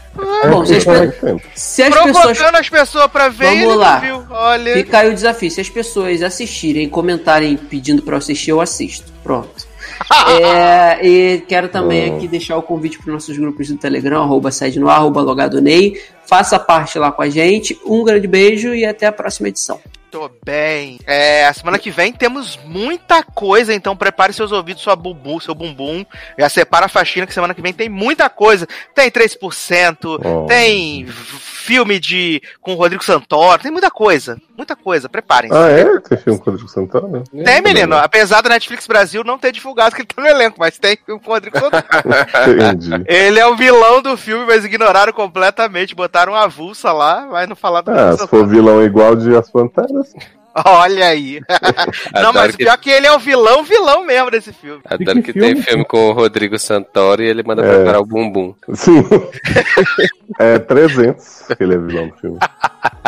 Bom, 0.50 0.66
se 0.66 0.76
as, 0.76 0.84
pe- 0.86 1.42
se 1.56 1.84
as 1.84 1.90
pessoas 1.94 2.18
Provocando 2.38 2.56
as 2.56 2.70
pessoas 2.70 3.08
pra 3.08 3.30
ver 3.30 3.46
Vamos 3.46 3.60
e 3.60 3.64
ele 3.64 3.76
lá. 3.76 3.94
não 3.96 4.02
viu. 4.02 4.26
Olha. 4.36 4.74
Fica 4.74 5.00
aí 5.00 5.10
o 5.10 5.14
desafio. 5.14 5.52
Se 5.52 5.62
as 5.62 5.70
pessoas 5.70 6.22
assistirem, 6.22 6.88
comentarem 6.90 7.56
pedindo 7.58 8.02
pra 8.02 8.16
eu 8.16 8.18
assistir, 8.20 8.52
eu 8.52 8.62
assisto. 8.62 9.12
Pronto. 9.24 9.72
É, 10.42 11.00
e 11.08 11.42
quero 11.48 11.70
também 11.70 12.10
Bom. 12.10 12.18
aqui 12.18 12.28
deixar 12.28 12.58
o 12.58 12.62
convite 12.64 12.98
para 13.00 13.14
nossos 13.14 13.38
grupos 13.38 13.68
do 13.70 13.78
Telegram, 13.78 14.22
arroba 14.24 14.52
sede 14.52 14.80
no 14.80 14.90
ar, 14.90 14.98
arroba 14.98 15.22
logado 15.22 15.62
Ney. 15.62 16.02
Faça 16.26 16.58
parte 16.60 16.98
lá 17.00 17.12
com 17.12 17.22
a 17.22 17.30
gente. 17.30 17.80
Um 17.86 18.04
grande 18.04 18.28
beijo 18.28 18.74
e 18.74 18.86
até 18.86 19.06
a 19.06 19.12
próxima 19.12 19.50
edição. 19.50 19.80
Tô 20.14 20.30
bem. 20.46 21.00
É, 21.08 21.48
a 21.48 21.54
semana 21.54 21.80
que 21.80 21.90
vem 21.90 22.14
temos 22.14 22.56
muita 22.66 23.24
coisa, 23.24 23.74
então 23.74 23.98
prepare 23.98 24.32
seus 24.32 24.52
ouvidos, 24.52 24.84
sua 24.84 24.96
bumbum, 24.96 25.40
seu 25.40 25.56
bumbum. 25.56 26.06
Já 26.38 26.48
separa 26.50 26.86
a 26.86 26.88
faxina 26.90 27.26
que 27.26 27.34
semana 27.34 27.56
que 27.56 27.64
vem 27.64 27.74
tem 27.74 27.90
muita 27.90 28.30
coisa. 28.30 28.68
Tem 28.94 29.10
3%, 29.10 30.20
Oh. 30.24 30.46
tem 30.46 31.08
filme 31.64 31.98
de 32.00 32.42
com 32.62 32.74
o 32.74 32.76
Rodrigo 32.76 33.04
Santoro, 33.04 33.62
tem 33.62 33.72
muita 33.72 33.90
coisa. 33.90 34.38
Muita 34.58 34.76
coisa, 34.76 35.08
preparem-se. 35.08 35.56
Ah, 35.56 35.70
é? 35.70 36.00
Tem 36.02 36.18
filme 36.18 36.38
com 36.40 36.50
o 36.50 36.52
Rodrigo 36.52 36.70
Santana? 36.70 37.24
Tem, 37.46 37.62
menino. 37.62 37.96
Apesar 37.98 38.42
da 38.42 38.50
Netflix 38.50 38.86
Brasil 38.86 39.24
não 39.24 39.40
ter 39.40 39.52
divulgado 39.52 39.96
que 39.96 40.02
ele 40.02 40.08
tá 40.14 40.22
no 40.22 40.28
elenco, 40.28 40.58
mas 40.60 40.78
tem 40.78 40.98
filme 40.98 41.22
com 41.22 41.32
o 41.32 41.34
Rodrigo 41.34 41.58
Santoro. 41.58 41.84
Entendi. 42.54 43.04
ele 43.08 43.40
é 43.40 43.48
o 43.48 43.56
vilão 43.56 44.02
do 44.02 44.18
filme, 44.18 44.46
mas 44.46 44.66
ignoraram 44.66 45.14
completamente. 45.14 45.96
Botaram 45.96 46.34
uma 46.34 46.44
avulsa 46.44 46.92
lá, 46.92 47.26
mas 47.32 47.48
não 47.48 47.56
falaram 47.56 47.86
do 47.86 47.92
Ah, 47.92 47.94
Rodrigo 47.94 48.14
se 48.18 48.20
Santoro. 48.24 48.44
for 48.44 48.48
vilão 48.50 48.84
igual 48.84 49.16
de 49.16 49.36
As 49.36 49.50
Panteras. 49.50 50.14
Olha 50.66 51.08
aí. 51.08 51.42
Não, 52.14 52.30
Adoro 52.30 52.34
mas 52.36 52.52
que- 52.56 52.64
pior 52.64 52.74
é 52.74 52.78
que 52.78 52.90
ele 52.90 53.08
é 53.08 53.12
o 53.12 53.20
vilão, 53.20 53.64
vilão 53.64 54.06
mesmo 54.06 54.30
desse 54.30 54.54
filme. 54.54 54.82
Adoro 54.86 55.22
que 55.24 55.34
que 55.34 55.40
tem 55.40 55.50
filme? 55.56 55.64
filme 55.64 55.86
com 55.86 56.10
o 56.10 56.14
Rodrigo 56.14 56.60
Santoro 56.60 57.24
e 57.24 57.28
ele 57.28 57.42
manda 57.44 57.66
É. 57.66 57.74
preparar 57.76 58.02
o 58.02 58.06
bumbum. 58.06 58.54
Sim. 58.74 59.04
é 60.40 60.60
300 60.60 61.46
que 61.58 61.64
ele 61.64 61.76
é 61.76 61.78
vilão 61.78 62.08
do 62.10 62.16
filme. 62.18 62.40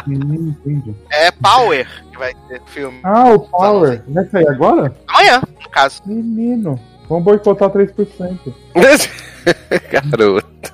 Hum, 0.07 0.55
entendi. 0.65 0.95
É 1.11 1.31
Power 1.31 1.87
que 2.11 2.17
vai 2.17 2.33
ter 2.47 2.61
filme. 2.67 2.99
Ah, 3.03 3.29
o 3.33 3.39
Power. 3.39 4.01
Vai 4.07 4.25
sair 4.25 4.47
agora? 4.49 4.95
Amanhã, 5.07 5.41
no 5.63 5.69
caso. 5.69 6.01
Menino. 6.05 6.79
Vamos 7.07 7.23
boicotar 7.23 7.69
3%. 7.69 8.53
Garoto. 9.91 10.73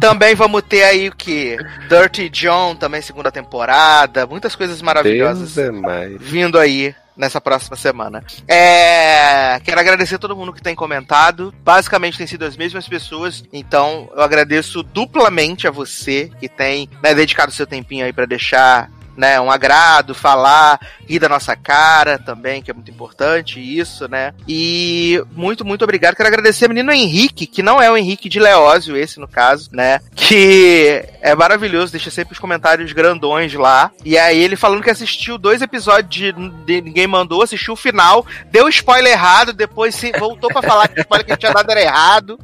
Também 0.00 0.34
vamos 0.34 0.62
ter 0.62 0.82
aí 0.82 1.08
o 1.08 1.16
que? 1.16 1.56
Dirty 1.88 2.28
John, 2.28 2.74
também 2.74 3.00
segunda 3.00 3.30
temporada. 3.30 4.26
Muitas 4.26 4.54
coisas 4.54 4.82
maravilhosas 4.82 5.54
Deus 5.54 5.68
é 5.68 5.70
mais. 5.70 6.20
vindo 6.20 6.58
aí 6.58 6.94
nessa 7.16 7.40
próxima 7.40 7.76
semana. 7.76 8.22
É, 8.48 9.60
quero 9.60 9.80
agradecer 9.80 10.16
a 10.16 10.18
todo 10.18 10.36
mundo 10.36 10.52
que 10.52 10.62
tem 10.62 10.74
comentado. 10.74 11.54
Basicamente 11.62 12.18
tem 12.18 12.26
sido 12.26 12.44
as 12.44 12.56
mesmas 12.56 12.88
pessoas, 12.88 13.44
então 13.52 14.10
eu 14.14 14.22
agradeço 14.22 14.82
duplamente 14.82 15.66
a 15.66 15.70
você 15.70 16.30
que 16.40 16.48
tem 16.48 16.88
né, 17.02 17.14
dedicado 17.14 17.52
seu 17.52 17.66
tempinho 17.66 18.04
aí 18.04 18.12
pra 18.12 18.26
deixar 18.26 18.90
né, 19.16 19.40
um 19.40 19.50
agrado, 19.50 20.14
falar, 20.14 20.80
rir 21.08 21.18
da 21.18 21.28
nossa 21.28 21.54
cara 21.54 22.18
também, 22.18 22.62
que 22.62 22.70
é 22.70 22.74
muito 22.74 22.90
importante 22.90 23.60
isso, 23.60 24.08
né? 24.08 24.32
E 24.48 25.22
muito, 25.32 25.64
muito 25.64 25.82
obrigado. 25.82 26.16
Quero 26.16 26.28
agradecer 26.28 26.64
ao 26.64 26.70
menino 26.70 26.92
Henrique, 26.92 27.46
que 27.46 27.62
não 27.62 27.80
é 27.80 27.90
o 27.90 27.96
Henrique 27.96 28.28
de 28.28 28.40
Leózio, 28.40 28.96
esse 28.96 29.20
no 29.20 29.28
caso, 29.28 29.70
né? 29.72 30.00
Que 30.14 31.04
é 31.20 31.34
maravilhoso, 31.34 31.92
deixa 31.92 32.10
sempre 32.10 32.32
os 32.32 32.38
comentários 32.38 32.92
grandões 32.92 33.52
lá. 33.54 33.90
E 34.04 34.16
aí 34.16 34.40
ele 34.40 34.56
falando 34.56 34.82
que 34.82 34.90
assistiu 34.90 35.38
dois 35.38 35.62
episódios 35.62 36.10
de, 36.10 36.32
de 36.64 36.80
Ninguém 36.80 37.06
Mandou, 37.06 37.42
assistiu 37.42 37.74
o 37.74 37.76
final, 37.76 38.26
deu 38.50 38.68
spoiler 38.68 39.12
errado, 39.12 39.52
depois 39.52 39.94
se 39.94 40.12
voltou 40.12 40.50
pra 40.50 40.62
falar 40.62 40.88
que 40.88 41.00
o 41.00 41.02
spoiler 41.02 41.26
que 41.26 41.36
tinha 41.36 41.52
dado 41.52 41.70
era 41.70 41.82
errado. 41.82 42.38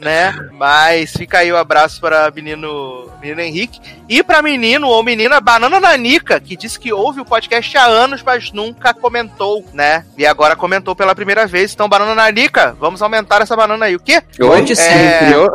Né? 0.00 0.34
Mas 0.52 1.12
fica 1.12 1.38
aí 1.38 1.52
o 1.52 1.56
abraço 1.56 2.00
para 2.00 2.30
menino, 2.30 3.10
menino 3.20 3.40
Henrique. 3.40 3.80
E 4.08 4.22
pra 4.22 4.40
menino 4.42 4.88
ou 4.88 5.02
menina 5.02 5.40
Banana 5.40 5.78
Nanica, 5.78 6.40
que 6.40 6.56
disse 6.56 6.78
que 6.80 6.92
ouve 6.92 7.20
o 7.20 7.24
podcast 7.24 7.76
há 7.76 7.84
anos, 7.84 8.22
mas 8.22 8.50
nunca 8.50 8.94
comentou, 8.94 9.64
né? 9.74 10.04
E 10.16 10.26
agora 10.26 10.56
comentou 10.56 10.96
pela 10.96 11.14
primeira 11.14 11.46
vez. 11.46 11.74
Então, 11.74 11.88
Banana 11.88 12.14
Nanica, 12.14 12.74
vamos 12.80 13.02
aumentar 13.02 13.42
essa 13.42 13.54
banana 13.54 13.86
aí. 13.86 13.96
O 13.96 14.00
quê? 14.00 14.22
Volte 14.38 14.72
É, 14.72 14.74
sempre. 14.76 15.32
Eu- 15.32 15.50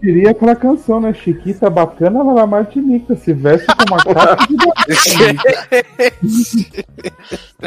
Queria 0.00 0.30
aquela 0.30 0.54
canção, 0.54 1.00
né? 1.00 1.12
Chiquita 1.14 1.70
bacana, 1.70 2.20
ela 2.20 2.42
é 2.42 2.46
Martinica. 2.46 3.16
Se 3.16 3.32
veste 3.32 3.66
com 3.66 3.94
uma 3.94 4.04
capa 4.04 4.46
de 4.46 4.56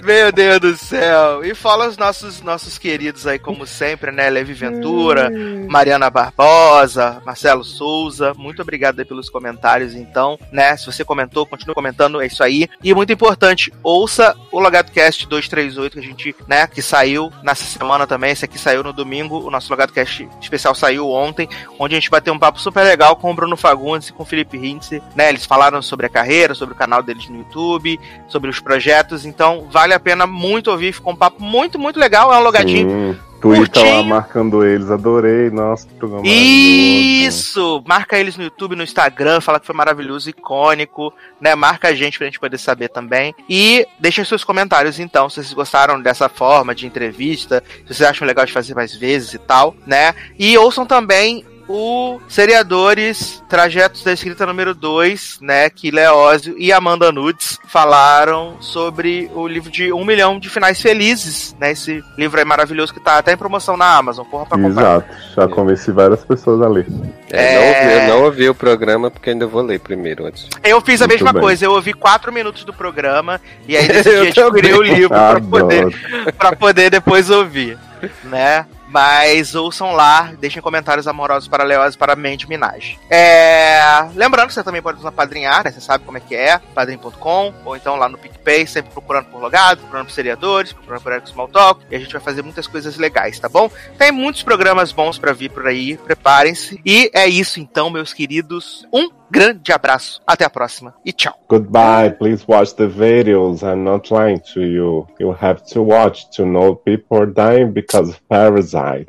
Meu 0.03 0.31
Deus 0.31 0.59
do 0.59 0.77
céu. 0.77 1.43
E 1.43 1.55
fala 1.55 1.87
os 1.87 1.97
nossos, 1.97 2.41
nossos 2.41 2.77
queridos 2.77 3.25
aí, 3.25 3.39
como 3.39 3.65
sempre, 3.65 4.11
né? 4.11 4.29
Levi 4.29 4.53
Ventura, 4.53 5.31
Mariana 5.67 6.09
Barbosa, 6.09 7.21
Marcelo 7.25 7.63
Souza. 7.63 8.33
Muito 8.35 8.61
obrigado 8.61 8.99
aí 8.99 9.05
pelos 9.05 9.29
comentários, 9.29 9.95
então, 9.95 10.37
né? 10.51 10.77
Se 10.77 10.85
você 10.85 11.03
comentou, 11.03 11.45
continue 11.45 11.73
comentando, 11.73 12.21
é 12.21 12.27
isso 12.27 12.43
aí. 12.43 12.69
E 12.83 12.93
muito 12.93 13.11
importante, 13.11 13.73
ouça 13.81 14.35
o 14.51 14.59
LogadoCast 14.59 15.27
238, 15.27 15.93
que 15.93 15.99
a 15.99 16.03
gente, 16.03 16.35
né, 16.47 16.67
que 16.67 16.81
saiu 16.81 17.31
nessa 17.43 17.65
semana 17.65 18.05
também. 18.05 18.31
Esse 18.31 18.45
aqui 18.45 18.57
saiu 18.57 18.83
no 18.83 18.93
domingo. 18.93 19.39
O 19.39 19.49
nosso 19.49 19.71
LogadoCast 19.71 20.27
especial 20.41 20.75
saiu 20.75 21.09
ontem, 21.09 21.49
onde 21.79 21.95
a 21.95 21.99
gente 21.99 22.09
bateu 22.19 22.33
um 22.33 22.39
papo 22.39 22.59
super 22.59 22.83
legal 22.83 23.15
com 23.15 23.31
o 23.31 23.33
Bruno 23.33 23.55
Fagundes 23.55 24.09
e 24.09 24.13
com 24.13 24.23
o 24.23 24.25
Felipe 24.25 24.57
Hintze, 24.57 25.01
né? 25.15 25.29
Eles 25.29 25.45
falaram 25.45 25.81
sobre 25.81 26.05
a 26.05 26.09
carreira, 26.09 26.53
sobre 26.53 26.75
o 26.75 26.77
canal 26.77 27.01
deles 27.01 27.27
no 27.29 27.37
YouTube, 27.37 27.99
sobre 28.27 28.49
os 28.49 28.59
projetos. 28.59 29.25
Então, 29.25 29.67
vale 29.71 29.93
a 29.93 29.99
pena 29.99 30.27
muito 30.27 30.69
ouvir. 30.69 30.93
Ficou 30.93 31.13
um 31.13 31.15
papo 31.15 31.41
muito, 31.41 31.79
muito 31.79 31.99
legal. 31.99 32.33
É 32.33 32.37
um 32.37 32.43
logadinho. 32.43 33.13
Sim. 33.13 33.19
Twitter 33.39 33.95
lá 33.95 34.03
marcando 34.03 34.65
eles, 34.65 34.91
adorei. 34.91 35.49
Nossa, 35.49 35.87
que 35.87 35.93
programa. 35.93 36.27
Isso! 36.27 37.81
Marca 37.87 38.19
eles 38.19 38.35
no 38.35 38.43
YouTube, 38.43 38.75
no 38.75 38.83
Instagram, 38.83 39.39
fala 39.39 39.61
que 39.61 39.65
foi 39.65 39.75
maravilhoso, 39.75 40.29
icônico, 40.29 41.13
né? 41.39 41.55
Marca 41.55 41.87
a 41.87 41.93
gente 41.93 42.17
pra 42.17 42.27
gente 42.27 42.37
poder 42.37 42.57
saber 42.57 42.89
também. 42.89 43.33
E 43.47 43.87
deixem 43.97 44.25
seus 44.25 44.43
comentários, 44.43 44.99
então, 44.99 45.29
se 45.29 45.35
vocês 45.35 45.53
gostaram 45.53 46.01
dessa 46.01 46.27
forma 46.27 46.75
de 46.75 46.85
entrevista, 46.85 47.63
se 47.87 47.93
vocês 47.93 48.09
acham 48.09 48.27
legal 48.27 48.45
de 48.45 48.51
fazer 48.51 48.75
mais 48.75 48.93
vezes 48.93 49.33
e 49.33 49.39
tal, 49.39 49.73
né? 49.87 50.13
E 50.37 50.57
ouçam 50.57 50.85
também 50.85 51.45
o 51.69 52.19
Seriadores 52.27 53.43
Trajetos 53.47 54.03
da 54.03 54.11
Escrita 54.11 54.43
número 54.45 54.73
2, 54.73 55.37
né? 55.41 55.69
Que 55.69 55.91
Leózio 55.91 56.55
e 56.57 56.73
Amanda 56.73 57.11
Nudes 57.11 57.59
falaram 57.67 58.57
sobre 58.59 59.29
o 59.35 59.47
livro 59.47 59.69
de 59.71 59.93
Um 59.93 60.03
Milhão 60.03 60.39
de 60.39 60.49
Finais 60.49 60.81
Felizes, 60.81 61.55
né? 61.59 61.71
Esse 61.71 62.03
livro 62.17 62.39
aí 62.39 62.45
maravilhoso 62.45 62.91
que 62.93 62.99
tá 62.99 63.19
até 63.19 63.33
em 63.33 63.37
promoção 63.37 63.77
na 63.77 63.95
Amazon. 63.97 64.25
Porra 64.25 64.47
pra 64.47 64.57
comprar. 64.57 64.81
Exato, 64.81 65.07
já 65.35 65.47
convenci 65.47 65.91
várias 65.91 66.25
pessoas 66.25 66.59
a 66.61 66.67
ler. 66.67 66.87
É, 67.29 67.55
não 67.55 67.67
ouvi- 67.67 67.93
eu 67.93 68.07
não 68.07 68.23
ouvi 68.25 68.49
o 68.49 68.55
programa 68.55 69.11
porque 69.11 69.29
ainda 69.29 69.45
vou 69.45 69.61
ler 69.61 69.79
primeiro 69.79 70.25
antes. 70.25 70.47
Eu 70.63 70.81
fiz 70.81 71.01
a 71.01 71.05
Muito 71.07 71.19
mesma 71.19 71.33
bem. 71.33 71.41
coisa, 71.43 71.65
eu 71.65 71.71
ouvi 71.71 71.93
quatro 71.93 72.33
minutos 72.33 72.63
do 72.63 72.73
programa 72.73 73.39
e 73.67 73.77
aí 73.77 73.85
decidi 73.87 74.39
Eu 74.39 74.47
adquirir 74.47 74.73
o 74.75 74.81
livro 74.81 75.09
pra 75.09 75.39
poder, 75.39 76.33
pra 76.35 76.55
poder 76.55 76.89
depois 76.89 77.29
ouvir, 77.29 77.77
né? 78.23 78.65
Mas 78.89 79.55
ouçam 79.55 79.93
lá, 79.93 80.33
deixem 80.39 80.61
comentários 80.61 81.07
amorosos 81.07 81.47
para 81.47 81.63
Leoz 81.63 81.95
e 81.95 81.97
para 81.97 82.15
Mente 82.15 82.49
Minaj. 82.49 82.97
É... 83.09 83.79
Lembrando 84.15 84.47
que 84.47 84.53
você 84.53 84.63
também 84.63 84.81
pode 84.81 84.97
nos 84.97 85.05
apadrinhar, 85.05 85.63
né? 85.63 85.71
Você 85.71 85.79
sabe 85.79 86.03
como 86.03 86.17
é 86.17 86.21
que 86.21 86.35
é, 86.35 86.57
padrim.com, 86.73 87.53
ou 87.63 87.75
então 87.75 87.95
lá 87.95 88.09
no 88.09 88.17
PicPay, 88.17 88.65
sempre 88.65 88.91
procurando 88.91 89.25
por 89.25 89.41
logado, 89.41 89.79
procurando 89.79 90.05
por 90.05 90.11
seriadores, 90.11 90.73
procurando 90.73 91.01
por 91.01 91.13
Eric 91.13 91.29
Small 91.29 91.47
Talk, 91.47 91.85
e 91.89 91.95
a 91.95 91.99
gente 91.99 92.11
vai 92.11 92.21
fazer 92.21 92.41
muitas 92.41 92.67
coisas 92.67 92.97
legais, 92.97 93.39
tá 93.39 93.47
bom? 93.47 93.69
Tem 93.97 94.11
muitos 94.11 94.43
programas 94.43 94.91
bons 94.91 95.17
pra 95.17 95.33
vir 95.33 95.51
por 95.51 95.67
aí, 95.67 95.97
preparem-se. 95.97 96.81
E 96.85 97.11
é 97.13 97.27
isso 97.27 97.59
então, 97.59 97.89
meus 97.89 98.13
queridos. 98.13 98.87
Um 98.91 99.18
grande 99.29 99.71
abraço, 99.71 100.21
até 100.25 100.45
a 100.45 100.49
próxima 100.49 100.93
e 101.05 101.11
tchau. 101.11 101.33
Goodbye, 101.49 102.11
please 102.17 102.43
watch 102.47 102.73
the 102.75 102.87
videos. 102.87 103.61
I'm 103.61 103.83
not 103.83 104.13
lying 104.13 104.39
to 104.53 104.61
you. 104.61 105.07
You 105.19 105.31
have 105.31 105.61
to 105.73 105.81
watch 105.81 106.29
to 106.35 106.43
know 106.43 106.75
people 106.75 107.17
are 107.17 107.27
dying 107.27 107.71
because 107.71 108.09
of 108.09 108.19
parasite. 108.27 109.07